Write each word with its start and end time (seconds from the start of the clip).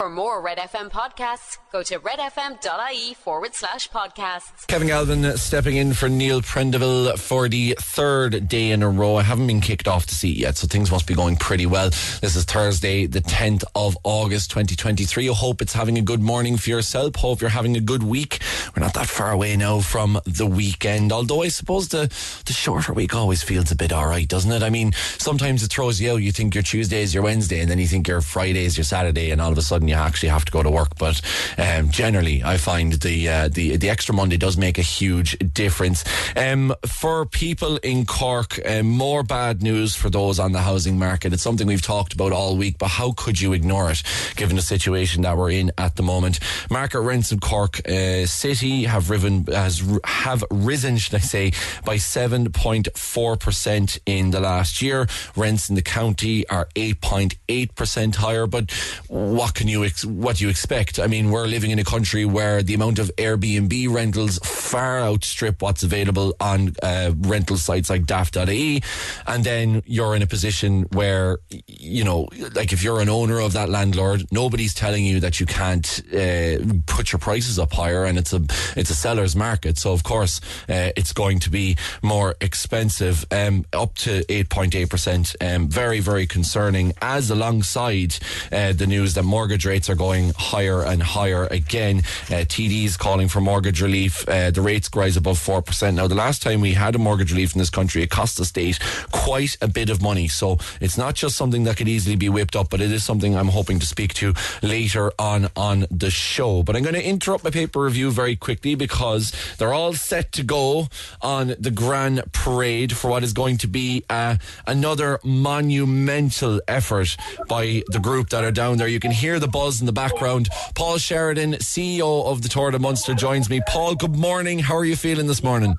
For 0.00 0.10
more 0.10 0.42
Red 0.42 0.58
FM 0.58 0.90
podcasts, 0.90 1.58
go 1.70 1.84
to 1.84 2.00
redfm.ie 2.00 3.14
forward 3.14 3.54
slash 3.54 3.88
podcasts. 3.90 4.66
Kevin 4.66 4.88
Galvin 4.88 5.36
stepping 5.36 5.76
in 5.76 5.94
for 5.94 6.08
Neil 6.08 6.42
Prendeville 6.42 7.16
for 7.16 7.48
the 7.48 7.76
third 7.78 8.48
day 8.48 8.72
in 8.72 8.82
a 8.82 8.88
row. 8.90 9.14
I 9.14 9.22
haven't 9.22 9.46
been 9.46 9.60
kicked 9.60 9.86
off 9.86 10.06
the 10.06 10.14
seat 10.16 10.36
yet, 10.36 10.56
so 10.56 10.66
things 10.66 10.90
must 10.90 11.06
be 11.06 11.14
going 11.14 11.36
pretty 11.36 11.66
well. 11.66 11.90
This 11.90 12.34
is 12.34 12.44
Thursday, 12.44 13.06
the 13.06 13.20
10th 13.20 13.62
of 13.76 13.96
August, 14.02 14.50
2023. 14.50 15.28
I 15.28 15.32
hope 15.32 15.62
it's 15.62 15.74
having 15.74 15.96
a 15.96 16.02
good 16.02 16.20
morning 16.20 16.56
for 16.56 16.70
yourself. 16.70 17.14
Hope 17.14 17.40
you're 17.40 17.50
having 17.50 17.76
a 17.76 17.80
good 17.80 18.02
week. 18.02 18.40
We're 18.74 18.82
not 18.82 18.94
that 18.94 19.06
far 19.06 19.30
away 19.30 19.56
now 19.56 19.78
from 19.78 20.18
the 20.26 20.46
weekend, 20.46 21.12
although 21.12 21.44
I 21.44 21.48
suppose 21.48 21.90
the, 21.90 22.08
the 22.46 22.52
shorter 22.52 22.92
week 22.92 23.14
always 23.14 23.44
feels 23.44 23.70
a 23.70 23.76
bit 23.76 23.92
alright, 23.92 24.26
doesn't 24.26 24.50
it? 24.50 24.64
I 24.64 24.70
mean, 24.70 24.90
sometimes 25.18 25.62
it 25.62 25.70
throws 25.70 26.00
you 26.00 26.14
out. 26.14 26.16
You 26.16 26.32
think 26.32 26.56
your 26.56 26.64
Tuesday 26.64 27.02
is 27.02 27.14
your 27.14 27.22
Wednesday, 27.22 27.60
and 27.60 27.70
then 27.70 27.78
you 27.78 27.86
think 27.86 28.08
your 28.08 28.22
Friday 28.22 28.64
is 28.64 28.76
your 28.76 28.84
Saturday, 28.84 29.30
and 29.30 29.40
all 29.40 29.52
of 29.52 29.58
a 29.58 29.62
sudden 29.62 29.83
you 29.88 29.94
actually 29.94 30.30
have 30.30 30.44
to 30.44 30.52
go 30.52 30.62
to 30.62 30.70
work. 30.70 30.96
But 30.98 31.20
um, 31.58 31.90
generally, 31.90 32.42
I 32.42 32.56
find 32.56 32.92
the 32.94 33.28
uh, 33.28 33.48
the 33.48 33.76
the 33.76 33.90
extra 33.90 34.14
Monday 34.14 34.36
does 34.36 34.56
make 34.56 34.78
a 34.78 34.82
huge 34.82 35.36
difference. 35.52 36.04
Um, 36.36 36.74
for 36.86 37.26
people 37.26 37.76
in 37.82 38.06
Cork, 38.06 38.58
um, 38.66 38.86
more 38.86 39.22
bad 39.22 39.62
news 39.62 39.94
for 39.94 40.10
those 40.10 40.38
on 40.38 40.52
the 40.52 40.60
housing 40.60 40.98
market. 40.98 41.32
It's 41.32 41.42
something 41.42 41.66
we've 41.66 41.82
talked 41.82 42.12
about 42.12 42.32
all 42.32 42.56
week, 42.56 42.78
but 42.78 42.88
how 42.88 43.12
could 43.12 43.40
you 43.40 43.52
ignore 43.52 43.90
it 43.90 44.02
given 44.36 44.56
the 44.56 44.62
situation 44.62 45.22
that 45.22 45.36
we're 45.36 45.50
in 45.50 45.72
at 45.78 45.96
the 45.96 46.02
moment? 46.02 46.40
Market 46.70 47.00
rents 47.00 47.32
in 47.32 47.40
Cork 47.40 47.86
uh, 47.88 48.26
City 48.26 48.84
have 48.84 49.10
risen 49.10 49.46
has 49.46 49.82
have 50.04 50.44
risen, 50.50 50.96
should 50.96 51.14
I 51.14 51.18
say, 51.18 51.52
by 51.84 51.96
seven 51.98 52.52
point 52.52 52.88
four 52.96 53.36
percent 53.36 53.98
in 54.06 54.30
the 54.30 54.40
last 54.40 54.82
year. 54.82 55.06
Rents 55.36 55.68
in 55.68 55.74
the 55.74 55.82
county 55.82 56.46
are 56.48 56.68
eight 56.76 57.00
point 57.00 57.36
eight 57.48 57.74
percent 57.74 58.16
higher. 58.16 58.46
But 58.46 58.70
what 59.08 59.54
can 59.54 59.68
you 59.68 59.73
ex- 59.82 60.04
what 60.04 60.40
you 60.40 60.48
expect? 60.48 60.98
I 60.98 61.06
mean, 61.06 61.30
we're 61.30 61.46
living 61.46 61.70
in 61.70 61.78
a 61.78 61.84
country 61.84 62.24
where 62.24 62.62
the 62.62 62.74
amount 62.74 62.98
of 62.98 63.10
Airbnb 63.16 63.92
rentals 63.92 64.38
far 64.38 65.00
outstrip 65.00 65.62
what's 65.62 65.82
available 65.82 66.34
on 66.40 66.74
uh, 66.82 67.12
rental 67.18 67.56
sites 67.56 67.90
like 67.90 68.04
daft.ie. 68.04 68.82
And 69.26 69.44
then 69.44 69.82
you're 69.86 70.14
in 70.14 70.22
a 70.22 70.26
position 70.26 70.82
where, 70.92 71.38
you 71.66 72.04
know, 72.04 72.28
like 72.54 72.72
if 72.72 72.82
you're 72.82 73.00
an 73.00 73.08
owner 73.08 73.40
of 73.40 73.52
that 73.54 73.68
landlord, 73.68 74.26
nobody's 74.30 74.74
telling 74.74 75.04
you 75.04 75.20
that 75.20 75.40
you 75.40 75.46
can't 75.46 76.02
uh, 76.12 76.58
put 76.86 77.12
your 77.12 77.18
prices 77.18 77.58
up 77.58 77.72
higher 77.72 78.04
and 78.04 78.18
it's 78.18 78.32
a, 78.32 78.42
it's 78.76 78.90
a 78.90 78.94
seller's 78.94 79.34
market. 79.34 79.78
So 79.78 79.92
of 79.92 80.04
course, 80.04 80.40
uh, 80.68 80.90
it's 80.96 81.12
going 81.12 81.38
to 81.40 81.50
be 81.50 81.76
more 82.02 82.34
expensive, 82.40 83.24
um, 83.30 83.64
up 83.72 83.94
to 83.96 84.24
8.8%. 84.24 85.36
Um, 85.40 85.68
very, 85.68 86.00
very 86.00 86.26
concerning 86.26 86.92
as 87.00 87.30
alongside 87.30 88.16
uh, 88.52 88.72
the 88.72 88.86
news 88.86 89.14
that 89.14 89.22
mortgage 89.22 89.63
rates 89.66 89.88
are 89.90 89.94
going 89.94 90.32
higher 90.36 90.84
and 90.84 91.02
higher 91.02 91.46
again. 91.46 91.98
Uh, 92.28 92.44
TD's 92.44 92.96
calling 92.96 93.28
for 93.28 93.40
mortgage 93.40 93.80
relief. 93.82 94.28
Uh, 94.28 94.50
the 94.50 94.60
rates 94.60 94.88
rise 94.94 95.16
above 95.16 95.38
4%. 95.38 95.94
Now, 95.94 96.06
the 96.06 96.14
last 96.14 96.42
time 96.42 96.60
we 96.60 96.72
had 96.72 96.94
a 96.94 96.98
mortgage 96.98 97.32
relief 97.32 97.54
in 97.54 97.58
this 97.58 97.70
country, 97.70 98.02
it 98.02 98.10
cost 98.10 98.38
the 98.38 98.44
state 98.44 98.78
quite 99.12 99.56
a 99.60 99.68
bit 99.68 99.90
of 99.90 100.02
money. 100.02 100.28
So 100.28 100.58
it's 100.80 100.98
not 100.98 101.14
just 101.14 101.36
something 101.36 101.64
that 101.64 101.76
could 101.76 101.88
easily 101.88 102.16
be 102.16 102.28
whipped 102.28 102.56
up, 102.56 102.70
but 102.70 102.80
it 102.80 102.90
is 102.92 103.04
something 103.04 103.36
I'm 103.36 103.48
hoping 103.48 103.78
to 103.80 103.86
speak 103.86 104.14
to 104.14 104.34
later 104.62 105.12
on 105.18 105.48
on 105.56 105.86
the 105.90 106.10
show. 106.10 106.62
But 106.62 106.76
I'm 106.76 106.82
going 106.82 106.94
to 106.94 107.04
interrupt 107.04 107.44
my 107.44 107.50
paper 107.50 107.80
review 107.80 108.10
very 108.10 108.36
quickly 108.36 108.74
because 108.74 109.32
they're 109.58 109.74
all 109.74 109.92
set 109.92 110.32
to 110.32 110.42
go 110.42 110.88
on 111.20 111.54
the 111.58 111.70
Grand 111.70 112.22
Parade 112.32 112.96
for 112.96 113.10
what 113.10 113.22
is 113.22 113.32
going 113.32 113.58
to 113.58 113.66
be 113.66 114.04
uh, 114.10 114.36
another 114.66 115.18
monumental 115.24 116.60
effort 116.68 117.16
by 117.48 117.82
the 117.88 117.98
group 117.98 118.30
that 118.30 118.44
are 118.44 118.52
down 118.52 118.78
there. 118.78 118.88
You 118.88 119.00
can 119.00 119.10
hear 119.10 119.38
the 119.38 119.48
buzz 119.54 119.78
in 119.78 119.86
the 119.86 119.92
background. 119.92 120.48
Paul 120.74 120.98
Sheridan, 120.98 121.52
CEO 121.54 122.26
of 122.26 122.42
the 122.42 122.48
Tour 122.48 122.72
de 122.72 122.78
Munster, 122.80 123.14
joins 123.14 123.48
me. 123.48 123.60
Paul, 123.68 123.94
good 123.94 124.16
morning. 124.16 124.58
How 124.58 124.76
are 124.76 124.84
you 124.84 124.96
feeling 124.96 125.28
this 125.28 125.44
morning? 125.44 125.76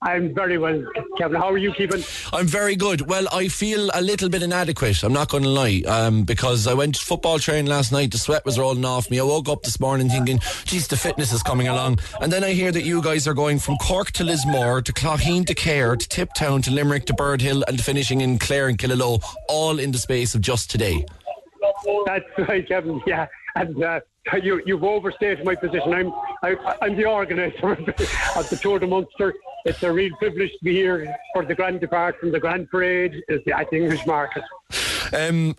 I'm 0.00 0.32
very 0.34 0.58
well, 0.58 0.84
Kevin. 1.18 1.40
How 1.40 1.50
are 1.50 1.58
you 1.58 1.72
keeping? 1.72 2.04
I'm 2.32 2.46
very 2.46 2.76
good. 2.76 3.08
Well, 3.08 3.26
I 3.32 3.48
feel 3.48 3.90
a 3.94 4.02
little 4.02 4.28
bit 4.28 4.42
inadequate. 4.42 5.02
I'm 5.02 5.14
not 5.14 5.28
going 5.28 5.42
to 5.42 5.48
lie, 5.48 5.82
um, 5.86 6.22
because 6.22 6.68
I 6.68 6.74
went 6.74 6.96
football 6.96 7.38
training 7.40 7.66
last 7.66 7.90
night. 7.90 8.12
The 8.12 8.18
sweat 8.18 8.44
was 8.44 8.58
rolling 8.58 8.84
off 8.84 9.10
me. 9.10 9.18
I 9.18 9.22
woke 9.24 9.48
up 9.48 9.62
this 9.62 9.80
morning 9.80 10.08
thinking, 10.08 10.38
"Geez, 10.64 10.86
the 10.86 10.96
fitness 10.96 11.32
is 11.32 11.42
coming 11.42 11.66
along." 11.66 11.98
And 12.20 12.30
then 12.30 12.44
I 12.44 12.52
hear 12.52 12.70
that 12.70 12.84
you 12.84 13.02
guys 13.02 13.26
are 13.26 13.34
going 13.34 13.58
from 13.58 13.76
Cork 13.78 14.12
to 14.12 14.24
Lismore 14.24 14.82
to 14.82 14.92
Clogheen 14.92 15.46
to 15.46 15.54
Cahir 15.54 15.96
to 15.96 16.08
Tiptown 16.08 16.62
to 16.62 16.70
Limerick 16.70 17.06
to 17.06 17.14
Birdhill 17.14 17.64
and 17.66 17.80
finishing 17.80 18.20
in 18.20 18.38
Clare 18.38 18.68
and 18.68 18.78
Killaloe, 18.78 19.20
all 19.48 19.80
in 19.80 19.90
the 19.90 19.98
space 19.98 20.34
of 20.36 20.42
just 20.42 20.70
today. 20.70 21.04
That's 22.06 22.48
right, 22.48 22.66
Kevin. 22.66 23.00
Yeah, 23.06 23.26
and 23.54 23.82
uh, 23.82 24.00
you 24.42 24.62
you've 24.66 24.84
overstated 24.84 25.44
my 25.44 25.54
position. 25.54 25.92
I'm 25.92 26.12
I, 26.42 26.76
I'm 26.82 26.96
the 26.96 27.06
organizer 27.06 27.72
of 28.36 28.48
the 28.50 28.58
Tour 28.60 28.78
de 28.78 28.86
Munster. 28.86 29.34
It's 29.64 29.82
a 29.82 29.92
real 29.92 30.14
privilege 30.16 30.50
to 30.50 30.64
be 30.64 30.74
here 30.74 31.14
for 31.32 31.44
the 31.44 31.54
Grand 31.54 31.80
Depart 31.80 32.20
from 32.20 32.32
the 32.32 32.40
Grand 32.40 32.68
Parade 32.70 33.22
at 33.30 33.44
the 33.44 33.76
English 33.76 34.06
Market. 34.06 34.44
Um, 35.12 35.56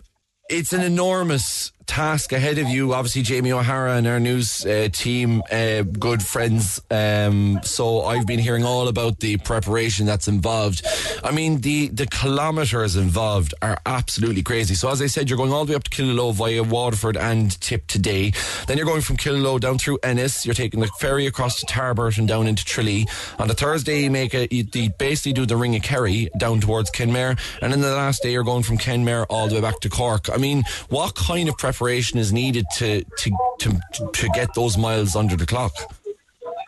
it's 0.48 0.72
an 0.72 0.82
enormous 0.82 1.72
task 1.86 2.32
ahead 2.32 2.58
of 2.58 2.68
you. 2.68 2.92
Obviously, 2.92 3.22
Jamie 3.22 3.52
O'Hara 3.52 3.96
and 3.96 4.06
our 4.06 4.20
news 4.20 4.66
uh, 4.66 4.88
team, 4.92 5.42
uh, 5.50 5.82
good 5.82 6.22
friends. 6.22 6.82
Um, 6.90 7.60
so 7.62 8.02
I've 8.02 8.26
been 8.26 8.38
hearing 8.38 8.64
all 8.64 8.88
about 8.88 9.20
the 9.20 9.36
preparation 9.38 10.04
that's 10.04 10.28
involved. 10.28 10.84
I 11.22 11.30
mean, 11.30 11.60
the 11.60 11.88
the 11.88 12.06
kilometres 12.06 12.96
involved 12.96 13.54
are 13.62 13.78
absolutely 13.86 14.42
crazy. 14.42 14.74
So 14.74 14.90
as 14.90 15.00
I 15.00 15.06
said, 15.06 15.30
you're 15.30 15.36
going 15.36 15.52
all 15.52 15.64
the 15.64 15.72
way 15.72 15.76
up 15.76 15.84
to 15.84 15.90
Killaloe 15.90 16.34
via 16.34 16.62
Waterford 16.62 17.16
and 17.16 17.58
Tip 17.60 17.86
today. 17.86 18.32
Then 18.66 18.76
you're 18.76 18.86
going 18.86 19.02
from 19.02 19.16
Killaloe 19.16 19.60
down 19.60 19.78
through 19.78 19.98
Ennis. 20.02 20.44
You're 20.44 20.54
taking 20.54 20.80
the 20.80 20.88
ferry 20.98 21.26
across 21.26 21.60
to 21.60 21.66
Tarbert 21.66 22.18
and 22.18 22.26
down 22.26 22.46
into 22.46 22.64
Tralee. 22.64 23.06
On 23.38 23.48
the 23.48 23.54
Thursday, 23.54 24.02
you 24.02 24.10
make 24.10 24.34
a 24.34 24.48
you, 24.50 24.64
you 24.74 24.90
basically 24.98 25.32
do 25.32 25.46
the 25.46 25.56
Ring 25.56 25.76
of 25.76 25.82
Kerry 25.82 26.28
down 26.38 26.60
towards 26.60 26.90
Kenmare, 26.90 27.38
and 27.62 27.72
then 27.72 27.80
the 27.80 27.94
last 27.94 28.22
day 28.22 28.32
you're 28.32 28.44
going 28.44 28.64
from 28.64 28.76
Kenmare 28.76 29.26
all 29.30 29.48
the 29.48 29.54
way 29.54 29.60
back 29.60 29.80
to 29.80 29.88
Cork. 29.88 30.28
I 30.30 30.36
mean, 30.36 30.64
what 30.88 31.14
kind 31.14 31.48
of 31.48 31.56
preparation 31.56 31.75
preparation 31.76 32.18
is 32.18 32.32
needed 32.32 32.64
to 32.74 33.04
to 33.18 33.30
to, 33.58 33.78
to 34.12 34.28
get 34.30 34.48
those 34.54 34.78
miles 34.78 35.14
under 35.14 35.36
the 35.36 35.46
clock? 35.46 35.72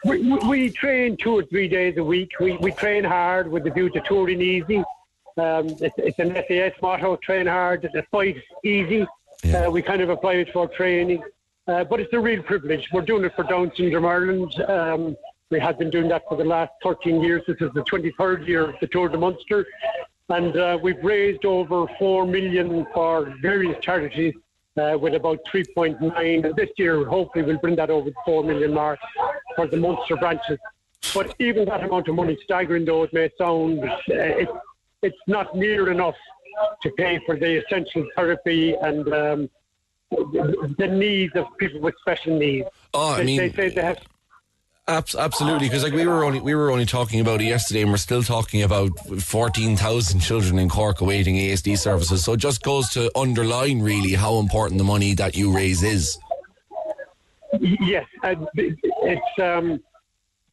We, 0.04 0.32
we 0.48 0.70
train 0.70 1.16
two 1.16 1.38
or 1.38 1.42
three 1.44 1.69
days 1.69 1.96
a 1.96 2.04
week. 2.04 2.30
We, 2.41 2.56
we 2.58 2.70
train 2.70 3.04
hard 3.04 3.50
with 3.50 3.64
the 3.64 3.70
view 3.70 3.91
to 3.91 4.00
touring 4.02 4.41
easy. 4.41 4.78
Um, 5.36 5.69
it's, 5.80 5.98
it's, 5.98 6.19
an 6.19 6.34
SAS 6.46 6.72
motto: 6.82 7.16
train 7.16 7.46
hard, 7.46 7.88
the 7.92 8.02
fight 8.10 8.36
easy. 8.64 9.06
Yeah. 9.42 9.66
Uh, 9.66 9.70
we 9.70 9.82
kind 9.82 10.02
of 10.02 10.10
apply 10.10 10.34
it 10.34 10.52
for 10.52 10.69
training, 10.69 11.22
uh, 11.69 11.84
but 11.84 12.00
it's 12.00 12.12
a 12.12 12.20
real 12.20 12.42
privilege. 12.42 12.86
We're 12.92 13.02
doing 13.02 13.25
it 13.25 13.34
for 13.34 13.44
Down 13.44 13.72
syndrome 13.76 14.06
Ireland. 14.06 14.52
Um, 14.69 15.16
we 15.50 15.58
have 15.60 15.78
been 15.78 15.90
doing 15.90 16.08
that 16.08 16.25
for 16.28 16.36
the 16.36 16.44
last 16.44 16.72
13 16.82 17.22
years. 17.22 17.42
This 17.46 17.56
is 17.60 17.70
the 17.72 17.82
23rd 17.82 18.46
year 18.46 18.69
of 18.70 18.75
the 18.80 18.88
Tour 18.88 19.08
de 19.08 19.16
Munster, 19.16 19.66
and 20.28 20.56
uh, 20.56 20.78
we've 20.82 21.02
raised 21.02 21.44
over 21.44 21.86
four 21.98 22.26
million 22.26 22.86
for 22.92 23.34
various 23.40 23.76
charities 23.80 24.34
uh, 24.78 24.96
with 24.98 25.14
about 25.14 25.38
3.9. 25.52 26.44
And 26.44 26.56
this 26.56 26.70
year, 26.76 27.04
hopefully, 27.04 27.44
we'll 27.44 27.58
bring 27.58 27.76
that 27.76 27.90
over 27.90 28.10
the 28.10 28.16
4 28.24 28.44
million 28.44 28.74
mark 28.74 28.98
for 29.56 29.66
the 29.66 29.76
Munster 29.76 30.16
branches. 30.16 30.58
But 31.14 31.34
even 31.38 31.66
that 31.66 31.84
amount 31.84 32.08
of 32.08 32.14
money, 32.14 32.38
staggering 32.44 32.84
though 32.84 33.04
it 33.04 33.12
may 33.12 33.30
sound, 33.38 33.80
uh, 33.82 33.94
it, 34.08 34.48
it's 35.02 35.16
not 35.26 35.56
near 35.56 35.90
enough 35.90 36.16
to 36.82 36.90
pay 36.92 37.20
for 37.24 37.36
the 37.36 37.64
essential 37.64 38.06
therapy 38.16 38.74
and 38.74 39.12
um, 39.12 39.50
the 40.10 40.88
needs 40.90 41.34
of 41.36 41.46
people 41.58 41.80
with 41.80 41.94
special 42.00 42.38
needs. 42.38 42.68
Oh, 42.94 43.10
I 43.10 43.18
they, 43.18 43.24
mean, 43.24 43.36
they 43.38 43.52
say 43.52 43.68
they 43.68 43.82
have 43.82 44.00
absolutely, 44.88 45.69
because 45.69 45.82
like 45.82 45.93
we 45.93 46.06
were 46.06 46.25
only 46.25 46.41
we 46.41 46.54
were 46.54 46.71
only 46.71 46.87
talking 46.87 47.21
about 47.21 47.41
it 47.41 47.44
yesterday, 47.44 47.82
and 47.82 47.91
we're 47.91 47.99
still 47.99 48.22
talking 48.22 48.62
about 48.62 48.99
fourteen 49.21 49.76
thousand 49.76 50.21
children 50.21 50.59
in 50.59 50.69
Cork 50.69 51.00
awaiting 51.00 51.37
ASD 51.37 51.78
services. 51.78 52.25
So 52.25 52.32
it 52.32 52.38
just 52.38 52.62
goes 52.62 52.88
to 52.91 53.10
underline 53.16 53.81
really 53.81 54.15
how 54.15 54.38
important 54.38 54.78
the 54.78 54.84
money 54.84 55.15
that 55.15 55.37
you 55.37 55.54
raise 55.54 55.82
is. 55.82 56.19
Yes, 57.61 58.06
it's 58.23 59.38
um, 59.38 59.81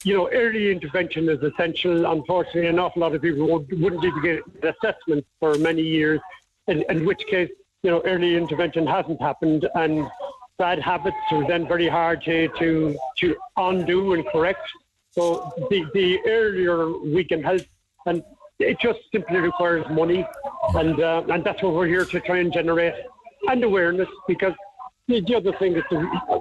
you 0.04 0.16
know 0.16 0.30
early 0.32 0.72
intervention 0.72 1.30
is 1.30 1.42
essential. 1.42 2.06
Unfortunately, 2.06 2.68
an 2.68 2.80
awful 2.80 3.02
lot 3.02 3.16
of 3.16 3.22
people 3.22 3.48
wouldn't 3.48 4.04
even 4.04 4.22
get 4.22 4.42
an 4.62 4.74
assessment 4.76 5.26
for 5.40 5.58
many 5.58 5.82
years, 5.82 6.20
in, 6.68 6.84
in 6.90 7.06
which 7.06 7.26
case 7.28 7.50
you 7.84 7.92
know 7.92 8.02
early 8.06 8.36
intervention 8.36 8.86
hasn't 8.86 9.22
happened 9.22 9.68
and 9.76 10.08
bad 10.58 10.80
habits 10.80 11.18
are 11.32 11.48
then 11.48 11.68
very 11.68 11.88
hard 11.88 12.24
to, 12.24 12.48
to, 12.60 12.98
to 13.18 13.36
undo 13.58 14.14
and 14.14 14.26
correct. 14.28 14.68
So 15.12 15.52
the, 15.70 15.86
the 15.94 16.20
earlier 16.28 16.92
we 17.00 17.24
can 17.24 17.44
help, 17.44 17.62
and 18.06 18.24
it 18.60 18.80
just 18.80 19.00
simply 19.12 19.38
requires 19.38 19.86
money, 19.90 20.26
and 20.76 21.00
uh, 21.02 21.24
and 21.30 21.44
that's 21.44 21.62
what 21.64 21.74
we're 21.74 21.88
here 21.88 22.06
to 22.06 22.20
try 22.22 22.40
and 22.40 22.52
generate, 22.52 22.94
and 23.48 23.64
awareness. 23.64 24.08
Because 24.28 24.54
the, 25.08 25.22
the 25.22 25.36
other 25.36 25.54
thing 25.54 25.76
is 25.76 25.84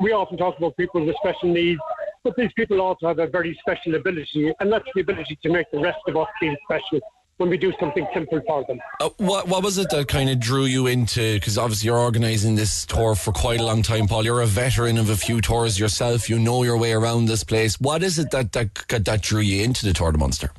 we 0.01 0.13
often 0.13 0.37
talk 0.39 0.59
about 0.59 0.77
people 0.77 1.05
with 1.05 1.17
special 1.17 1.53
needs, 1.53 1.81
but 2.23 2.35
these 2.37 2.53
people 2.55 2.81
also 2.81 3.09
have 3.09 3.19
a 3.19 3.27
very 3.27 3.59
special 3.61 3.95
ability, 3.95 4.53
and 4.61 4.73
that's 4.73 4.89
the 4.95 5.01
ability 5.01 5.39
to 5.43 5.51
make 5.51 5.71
the 5.73 5.79
rest 5.81 6.01
of 6.07 6.17
us 6.17 6.29
feel 6.41 6.55
special. 6.65 7.01
When 7.39 7.49
we 7.49 7.57
do 7.57 7.73
something 7.81 8.07
simple 8.15 8.41
for 8.47 8.65
them. 8.65 8.81
Uh, 9.01 9.11
what 9.17 9.49
what 9.49 9.63
was 9.63 9.79
it 9.79 9.91
that 9.91 10.09
kind 10.09 10.31
of 10.31 10.39
drew 10.39 10.65
you 10.65 10.87
into? 10.87 11.35
Because 11.35 11.59
obviously 11.59 11.87
you're 11.87 11.99
organising 11.99 12.55
this 12.55 12.87
tour 12.87 13.15
for 13.15 13.33
quite 13.33 13.61
a 13.61 13.65
long 13.65 13.83
time, 13.83 14.07
Paul. 14.07 14.25
You're 14.25 14.43
a 14.43 14.47
veteran 14.47 14.99
of 14.99 15.11
a 15.11 15.17
few 15.17 15.41
tours 15.41 15.79
yourself. 15.79 16.31
You 16.31 16.39
know 16.39 16.63
your 16.63 16.77
way 16.77 16.93
around 16.93 17.27
this 17.27 17.45
place. 17.45 17.81
What 17.81 18.03
is 18.03 18.19
it 18.19 18.31
that 18.31 18.53
that 18.53 18.75
that 18.89 19.23
drew 19.23 19.41
you 19.41 19.65
into 19.65 19.85
the 19.87 19.93
Tour 19.93 20.13
de 20.13 20.19
Munster? 20.19 20.51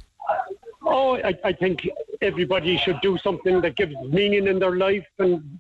Oh, 0.86 1.18
I, 1.18 1.34
I 1.44 1.54
think 1.54 1.88
everybody 2.22 2.78
should 2.78 3.02
do 3.02 3.18
something 3.18 3.62
that 3.62 3.76
gives 3.76 3.96
meaning 4.10 4.48
in 4.48 4.60
their 4.60 4.76
life 4.76 5.06
and 5.20 5.60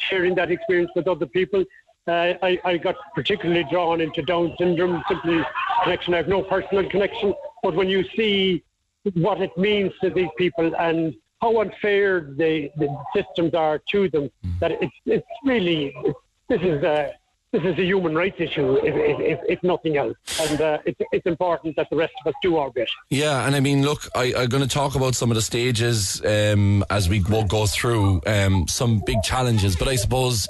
sharing 0.00 0.34
that 0.36 0.50
experience 0.50 0.90
with 0.94 1.08
other 1.08 1.26
people. 1.26 1.64
Uh, 2.08 2.34
I, 2.42 2.58
I 2.64 2.76
got 2.78 2.96
particularly 3.14 3.64
drawn 3.70 4.00
into 4.00 4.22
Down 4.22 4.54
syndrome, 4.58 5.04
simply 5.08 5.40
connection. 5.84 6.14
I 6.14 6.16
have 6.18 6.28
no 6.28 6.42
personal 6.42 6.88
connection, 6.88 7.34
but 7.62 7.74
when 7.74 7.88
you 7.88 8.04
see 8.16 8.64
what 9.14 9.40
it 9.40 9.56
means 9.56 9.92
to 10.00 10.10
these 10.10 10.30
people 10.36 10.74
and 10.76 11.14
how 11.40 11.60
unfair 11.60 12.20
the, 12.36 12.70
the 12.76 12.88
systems 13.14 13.52
are 13.54 13.80
to 13.90 14.08
them, 14.08 14.30
that 14.60 14.70
it's, 14.70 14.94
it's 15.06 15.26
really, 15.44 15.92
it's, 16.04 16.18
this 16.48 16.60
is 16.62 16.82
a, 16.84 17.12
this 17.50 17.64
is 17.64 17.78
a 17.78 17.84
human 17.84 18.14
rights 18.14 18.36
issue, 18.38 18.76
if, 18.76 18.94
if, 19.20 19.40
if 19.46 19.62
nothing 19.62 19.98
else. 19.98 20.16
And 20.40 20.60
uh, 20.60 20.78
it's, 20.86 20.98
it's 21.12 21.26
important 21.26 21.76
that 21.76 21.90
the 21.90 21.96
rest 21.96 22.14
of 22.24 22.28
us 22.30 22.34
do 22.42 22.56
our 22.56 22.70
bit. 22.70 22.88
Yeah, 23.10 23.44
and 23.46 23.54
I 23.54 23.60
mean, 23.60 23.82
look, 23.82 24.08
I, 24.14 24.32
I'm 24.34 24.48
going 24.48 24.62
to 24.62 24.68
talk 24.68 24.94
about 24.94 25.14
some 25.14 25.30
of 25.30 25.34
the 25.34 25.42
stages 25.42 26.24
um, 26.24 26.82
as 26.88 27.08
we 27.08 27.18
go, 27.18 27.44
go 27.44 27.66
through 27.66 28.22
um, 28.26 28.68
some 28.68 29.02
big 29.04 29.22
challenges, 29.22 29.76
but 29.76 29.88
I 29.88 29.96
suppose 29.96 30.48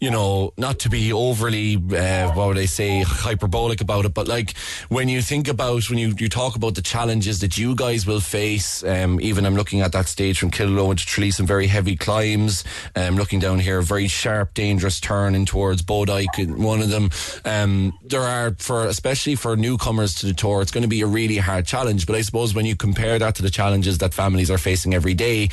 you 0.00 0.10
know, 0.10 0.52
not 0.56 0.78
to 0.80 0.88
be 0.88 1.12
overly, 1.12 1.76
uh, 1.76 2.32
what 2.32 2.48
would 2.48 2.58
I 2.58 2.64
say, 2.64 3.02
hyperbolic 3.02 3.82
about 3.82 4.06
it, 4.06 4.14
but 4.14 4.26
like 4.26 4.56
when 4.88 5.10
you 5.10 5.20
think 5.20 5.46
about, 5.46 5.90
when 5.90 5.98
you, 5.98 6.14
you 6.18 6.30
talk 6.30 6.56
about 6.56 6.74
the 6.74 6.80
challenges 6.80 7.40
that 7.40 7.58
you 7.58 7.74
guys 7.74 8.06
will 8.06 8.20
face, 8.20 8.82
um, 8.82 9.20
even 9.20 9.44
I'm 9.44 9.56
looking 9.56 9.82
at 9.82 9.92
that 9.92 10.08
stage 10.08 10.38
from 10.38 10.50
Killaloe 10.50 10.96
to 10.96 11.06
Tralee, 11.06 11.30
some 11.30 11.46
very 11.46 11.66
heavy 11.66 11.96
climbs, 11.96 12.64
um, 12.96 13.16
looking 13.16 13.40
down 13.40 13.58
here, 13.58 13.78
a 13.78 13.82
very 13.82 14.08
sharp, 14.08 14.54
dangerous 14.54 15.00
turn 15.00 15.34
in 15.34 15.44
towards 15.44 15.82
Bodyke, 15.82 16.56
one 16.56 16.80
of 16.80 16.88
them. 16.88 17.10
Um, 17.44 17.92
there 18.02 18.22
are, 18.22 18.54
for, 18.58 18.86
especially 18.86 19.34
for 19.34 19.54
newcomers 19.54 20.14
to 20.16 20.26
the 20.26 20.32
tour, 20.32 20.62
it's 20.62 20.72
going 20.72 20.82
to 20.82 20.88
be 20.88 21.02
a 21.02 21.06
really 21.06 21.36
hard 21.36 21.66
challenge, 21.66 22.06
but 22.06 22.16
I 22.16 22.22
suppose 22.22 22.54
when 22.54 22.64
you 22.64 22.74
compare 22.74 23.18
that 23.18 23.34
to 23.34 23.42
the 23.42 23.50
challenges 23.50 23.98
that 23.98 24.14
families 24.14 24.50
are 24.50 24.58
facing 24.58 24.94
every 24.94 25.14
day, 25.14 25.50